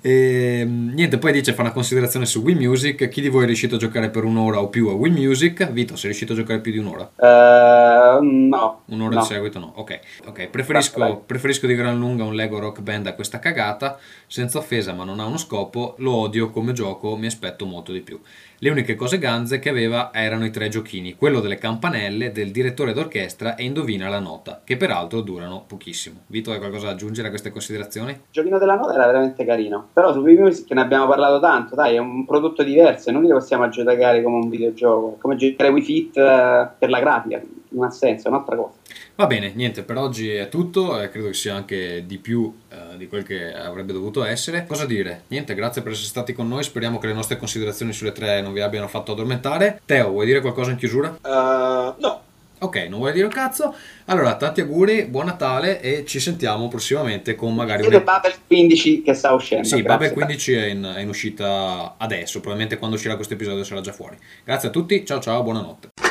E, 0.00 0.60
ehm, 0.60 0.92
niente 0.94 1.18
poi 1.18 1.32
dice 1.32 1.52
fa 1.52 1.62
una 1.62 1.72
considerazione 1.72 2.26
su 2.26 2.40
Wii 2.40 2.54
Music. 2.54 3.08
Chi 3.08 3.20
di 3.20 3.28
voi 3.28 3.44
è 3.44 3.46
riuscito 3.46 3.76
a 3.76 3.78
giocare 3.78 4.10
per 4.10 4.24
un'ora 4.24 4.60
o 4.60 4.68
più 4.68 4.88
a 4.88 4.94
Wii 4.94 5.12
Music? 5.12 5.70
Vito 5.70 5.96
sei 5.96 6.10
riuscito 6.10 6.32
a 6.32 6.36
giocare 6.36 6.60
più 6.60 6.72
di 6.72 6.78
un'ora? 6.78 7.10
Uh, 7.16 8.22
no. 8.22 8.82
Un'ora 8.86 9.14
no. 9.14 9.20
di 9.20 9.26
seguito 9.26 9.58
no. 9.58 9.72
Ok, 9.76 10.00
okay. 10.26 10.48
Preferisco, 10.48 11.22
preferisco 11.24 11.66
di 11.66 11.74
gran 11.74 11.98
lunga 11.98 12.24
un 12.24 12.34
Lego 12.34 12.58
Rock 12.58 12.80
Band 12.80 13.06
a 13.06 13.14
questa 13.14 13.38
cagata. 13.38 13.98
Senza 14.26 14.58
offesa 14.58 14.92
ma 14.92 15.04
non 15.04 15.20
ha 15.20 15.24
uno 15.24 15.38
scopo. 15.38 15.94
Lo 15.98 16.12
odio 16.14 16.50
come 16.50 16.72
gioco 16.72 17.16
mi 17.16 17.26
aspetto 17.26 17.64
molto 17.66 17.92
di 17.92 18.00
più 18.00 18.20
le 18.64 18.70
uniche 18.70 18.94
cose 18.94 19.18
ganze 19.18 19.58
che 19.58 19.68
aveva 19.68 20.08
erano 20.10 20.46
i 20.46 20.50
tre 20.50 20.70
giochini, 20.70 21.16
quello 21.16 21.40
delle 21.40 21.58
campanelle, 21.58 22.32
del 22.32 22.50
direttore 22.50 22.94
d'orchestra 22.94 23.56
e 23.56 23.64
indovina 23.64 24.08
la 24.08 24.20
nota, 24.20 24.62
che 24.64 24.78
peraltro 24.78 25.20
durano 25.20 25.64
pochissimo. 25.66 26.20
Vito, 26.28 26.50
hai 26.50 26.56
qualcosa 26.56 26.86
da 26.86 26.92
aggiungere 26.92 27.26
a 27.26 27.30
queste 27.30 27.50
considerazioni? 27.50 28.12
Il 28.12 28.20
giochino 28.30 28.56
della 28.58 28.76
nota 28.76 28.94
era 28.94 29.04
veramente 29.04 29.44
carino, 29.44 29.88
però 29.92 30.14
su 30.14 30.20
Wii 30.20 30.38
Music 30.38 30.70
ne 30.70 30.80
abbiamo 30.80 31.06
parlato 31.06 31.40
tanto, 31.40 31.74
dai, 31.74 31.96
è 31.96 31.98
un 31.98 32.24
prodotto 32.24 32.62
diverso, 32.62 33.10
non 33.10 33.22
li 33.22 33.28
possiamo 33.28 33.68
giocare 33.68 34.22
come 34.22 34.36
un 34.36 34.48
videogioco, 34.48 35.18
come 35.20 35.36
giocare 35.36 35.68
Wii 35.68 35.82
Fit 35.82 36.16
eh, 36.16 36.68
per 36.78 36.88
la 36.88 37.00
grafica, 37.00 37.42
non 37.74 37.84
ha 37.84 37.90
senso, 37.90 38.26
è 38.26 38.30
un'altra 38.30 38.56
cosa. 38.56 38.72
Va 39.16 39.26
bene, 39.26 39.52
niente, 39.54 39.82
per 39.82 39.96
oggi 39.96 40.30
è 40.30 40.48
tutto, 40.48 41.00
eh, 41.00 41.08
credo 41.08 41.28
che 41.28 41.34
sia 41.34 41.54
anche 41.54 42.04
di 42.06 42.18
più 42.18 42.52
eh, 42.68 42.96
di 42.96 43.06
quel 43.06 43.22
che 43.22 43.52
avrebbe 43.52 43.92
dovuto 43.92 44.24
essere. 44.24 44.66
Cosa 44.66 44.86
dire? 44.86 45.22
Niente, 45.28 45.54
grazie 45.54 45.82
per 45.82 45.92
essere 45.92 46.08
stati 46.08 46.32
con 46.32 46.48
noi, 46.48 46.62
speriamo 46.62 46.98
che 46.98 47.06
le 47.06 47.12
nostre 47.12 47.36
considerazioni 47.36 47.92
sulle 47.92 48.12
tre 48.12 48.40
non 48.40 48.52
vi 48.52 48.60
abbiano 48.60 48.88
fatto 48.88 49.12
addormentare. 49.12 49.80
Teo, 49.84 50.10
vuoi 50.10 50.26
dire 50.26 50.40
qualcosa 50.40 50.70
in 50.70 50.76
chiusura? 50.76 51.16
Uh, 51.22 52.00
no. 52.00 52.22
Ok, 52.64 52.76
non 52.88 52.98
vuoi 52.98 53.12
dire 53.12 53.26
un 53.26 53.30
cazzo? 53.30 53.74
Allora, 54.06 54.36
tanti 54.36 54.62
auguri, 54.62 55.04
buon 55.04 55.26
Natale 55.26 55.80
e 55.82 56.04
ci 56.06 56.18
sentiamo 56.18 56.68
prossimamente 56.68 57.34
con 57.34 57.54
magari... 57.54 57.84
Una... 57.86 58.00
Babel 58.00 58.32
15 58.46 59.02
che 59.02 59.12
sta 59.12 59.32
uscendo. 59.32 59.68
Sì, 59.68 59.82
Babel 59.82 60.12
15 60.12 60.52
è 60.54 60.66
in, 60.66 60.94
è 60.96 61.00
in 61.00 61.08
uscita 61.08 61.96
adesso, 61.98 62.38
probabilmente 62.40 62.78
quando 62.78 62.96
uscirà 62.96 63.16
questo 63.16 63.34
episodio 63.34 63.64
sarà 63.64 63.80
già 63.80 63.92
fuori. 63.92 64.16
Grazie 64.44 64.68
a 64.68 64.70
tutti, 64.70 65.04
ciao 65.04 65.20
ciao, 65.20 65.42
buonanotte. 65.42 66.03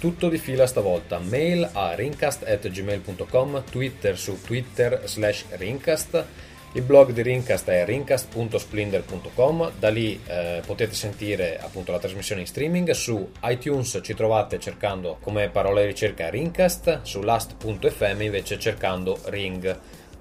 Tutto 0.00 0.30
di 0.30 0.38
fila 0.38 0.66
stavolta, 0.66 1.18
mail 1.18 1.68
a 1.74 1.92
rincast.gmail.com, 1.94 3.64
twitter 3.70 4.16
su 4.16 4.40
twitter 4.40 5.02
slash 5.04 5.44
rincast, 5.50 6.24
il 6.72 6.82
blog 6.82 7.10
di 7.10 7.20
Rincast 7.20 7.68
è 7.68 7.84
rincast.splinder.com, 7.84 9.72
da 9.78 9.90
lì 9.90 10.18
eh, 10.24 10.62
potete 10.64 10.94
sentire 10.94 11.58
appunto 11.58 11.92
la 11.92 11.98
trasmissione 11.98 12.40
in 12.40 12.46
streaming, 12.46 12.92
su 12.92 13.30
iTunes 13.42 14.00
ci 14.02 14.14
trovate 14.14 14.58
cercando 14.58 15.18
come 15.20 15.50
parola 15.50 15.80
di 15.80 15.88
ricerca 15.88 16.30
Rincast, 16.30 17.00
su 17.02 17.20
last.fm 17.20 18.22
invece 18.22 18.58
cercando 18.58 19.18
Ring. 19.24 19.78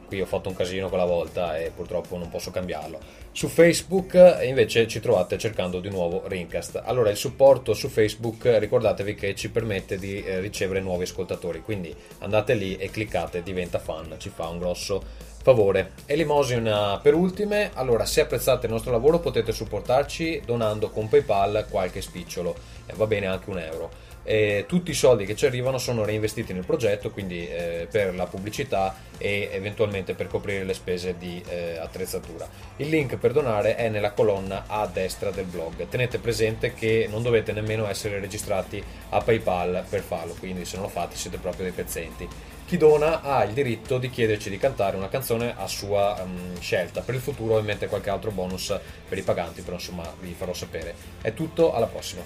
Qui 0.08 0.20
ho 0.20 0.26
fatto 0.26 0.50
un 0.50 0.56
casino 0.56 0.90
quella 0.90 1.06
volta 1.06 1.58
e 1.58 1.72
purtroppo 1.74 2.18
non 2.18 2.28
posso 2.30 2.52
cambiarlo. 2.52 3.19
Su 3.40 3.48
Facebook 3.48 4.42
invece 4.44 4.86
ci 4.86 5.00
trovate 5.00 5.38
cercando 5.38 5.80
di 5.80 5.88
nuovo 5.88 6.24
Rincast. 6.26 6.82
Allora 6.84 7.10
il 7.10 7.16
supporto 7.16 7.74
su 7.74 7.88
Facebook 7.88 8.58
ricordatevi 8.60 9.16
che 9.16 9.34
ci 9.34 9.50
permette 9.50 9.98
di 9.98 10.22
eh, 10.22 10.42
ricevere 10.42 10.82
nuovi 10.82 11.04
ascoltatori, 11.04 11.62
quindi 11.62 11.96
andate 12.18 12.54
lì 12.54 12.76
e 12.76 12.90
cliccate 12.92 13.42
diventa 13.42 13.80
fan, 13.80 14.16
ci 14.18 14.28
fa 14.28 14.50
un 14.50 14.60
grosso 14.60 15.02
favore. 15.42 15.92
Elemosina 16.06 17.00
per 17.02 17.14
ultime, 17.14 17.72
allora 17.76 18.04
se 18.04 18.20
apprezzate 18.20 18.66
il 18.66 18.74
nostro 18.74 18.92
lavoro 18.92 19.20
potete 19.20 19.54
supportarci 19.54 20.42
donando 20.44 20.90
con 20.90 21.08
PayPal 21.08 21.66
qualche 21.70 22.02
spicciolo, 22.02 22.54
e 22.88 22.94
va 22.98 23.08
bene 23.08 23.28
anche 23.28 23.50
un 23.50 23.60
euro 23.60 24.08
eh, 24.24 24.66
tutti 24.68 24.92
i 24.92 24.94
soldi 24.94 25.26
che 25.26 25.36
ci 25.36 25.46
arrivano 25.46 25.78
sono 25.78 26.06
reinvestiti 26.06 26.54
nel 26.54 26.66
progetto, 26.66 27.12
quindi 27.12 27.48
eh, 27.48 27.88
per 27.90 28.16
la 28.16 28.26
pubblicità 28.26 28.96
e 29.18 29.50
eventualmente 29.52 30.14
per 30.14 30.28
coprire 30.28 30.64
le 30.64 30.74
spese 30.74 31.18
di 31.18 31.44
eh, 31.48 31.78
attrezzatura. 31.78 32.48
Il 32.78 32.90
link 32.90 33.18
per 33.18 33.34
donare 33.34 33.76
è 33.76 33.90
nella 33.90 34.12
colonna 34.12 34.66
a 34.68 34.88
destra 34.88 35.32
del 35.32 35.46
blog. 35.46 35.88
Tenete 35.88 36.20
presente 36.20 36.74
che 36.74 37.08
non 37.10 37.24
dovete 37.24 37.52
nemmeno 37.52 37.88
essere 37.88 38.20
registrati 38.20 38.84
a 39.10 39.22
PayPal 39.22 39.86
per 39.90 40.02
farlo, 40.02 40.36
quindi 40.38 40.66
se 40.66 40.76
non 40.76 40.86
lo 40.86 40.92
fate 40.92 41.16
siete 41.16 41.38
proprio 41.38 41.64
dei 41.64 41.74
pezzenti. 41.74 42.28
Chi 42.70 42.78
dona 42.78 43.22
ha 43.22 43.44
il 43.46 43.54
diritto 43.54 43.98
di 43.98 44.12
chiederci 44.12 44.52
di 44.52 44.60
cantare 44.60 44.96
una 44.96 45.10
canzone 45.10 45.56
a 45.58 45.66
sua 45.66 46.22
um, 46.24 46.60
scelta. 46.60 47.02
Per 47.02 47.16
il 47.16 47.20
futuro 47.20 47.56
ho 47.56 47.60
in 47.60 47.66
mente 47.66 47.88
qualche 47.88 48.12
altro 48.12 48.30
bonus 48.30 48.78
per 49.08 49.18
i 49.18 49.24
paganti, 49.24 49.64
però 49.64 49.78
insomma 49.78 50.04
vi 50.20 50.36
farò 50.38 50.54
sapere. 50.54 50.94
È 51.20 51.34
tutto, 51.34 51.74
alla 51.74 51.88
prossima. 51.88 52.22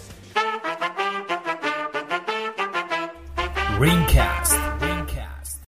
Greencast. 3.83 4.72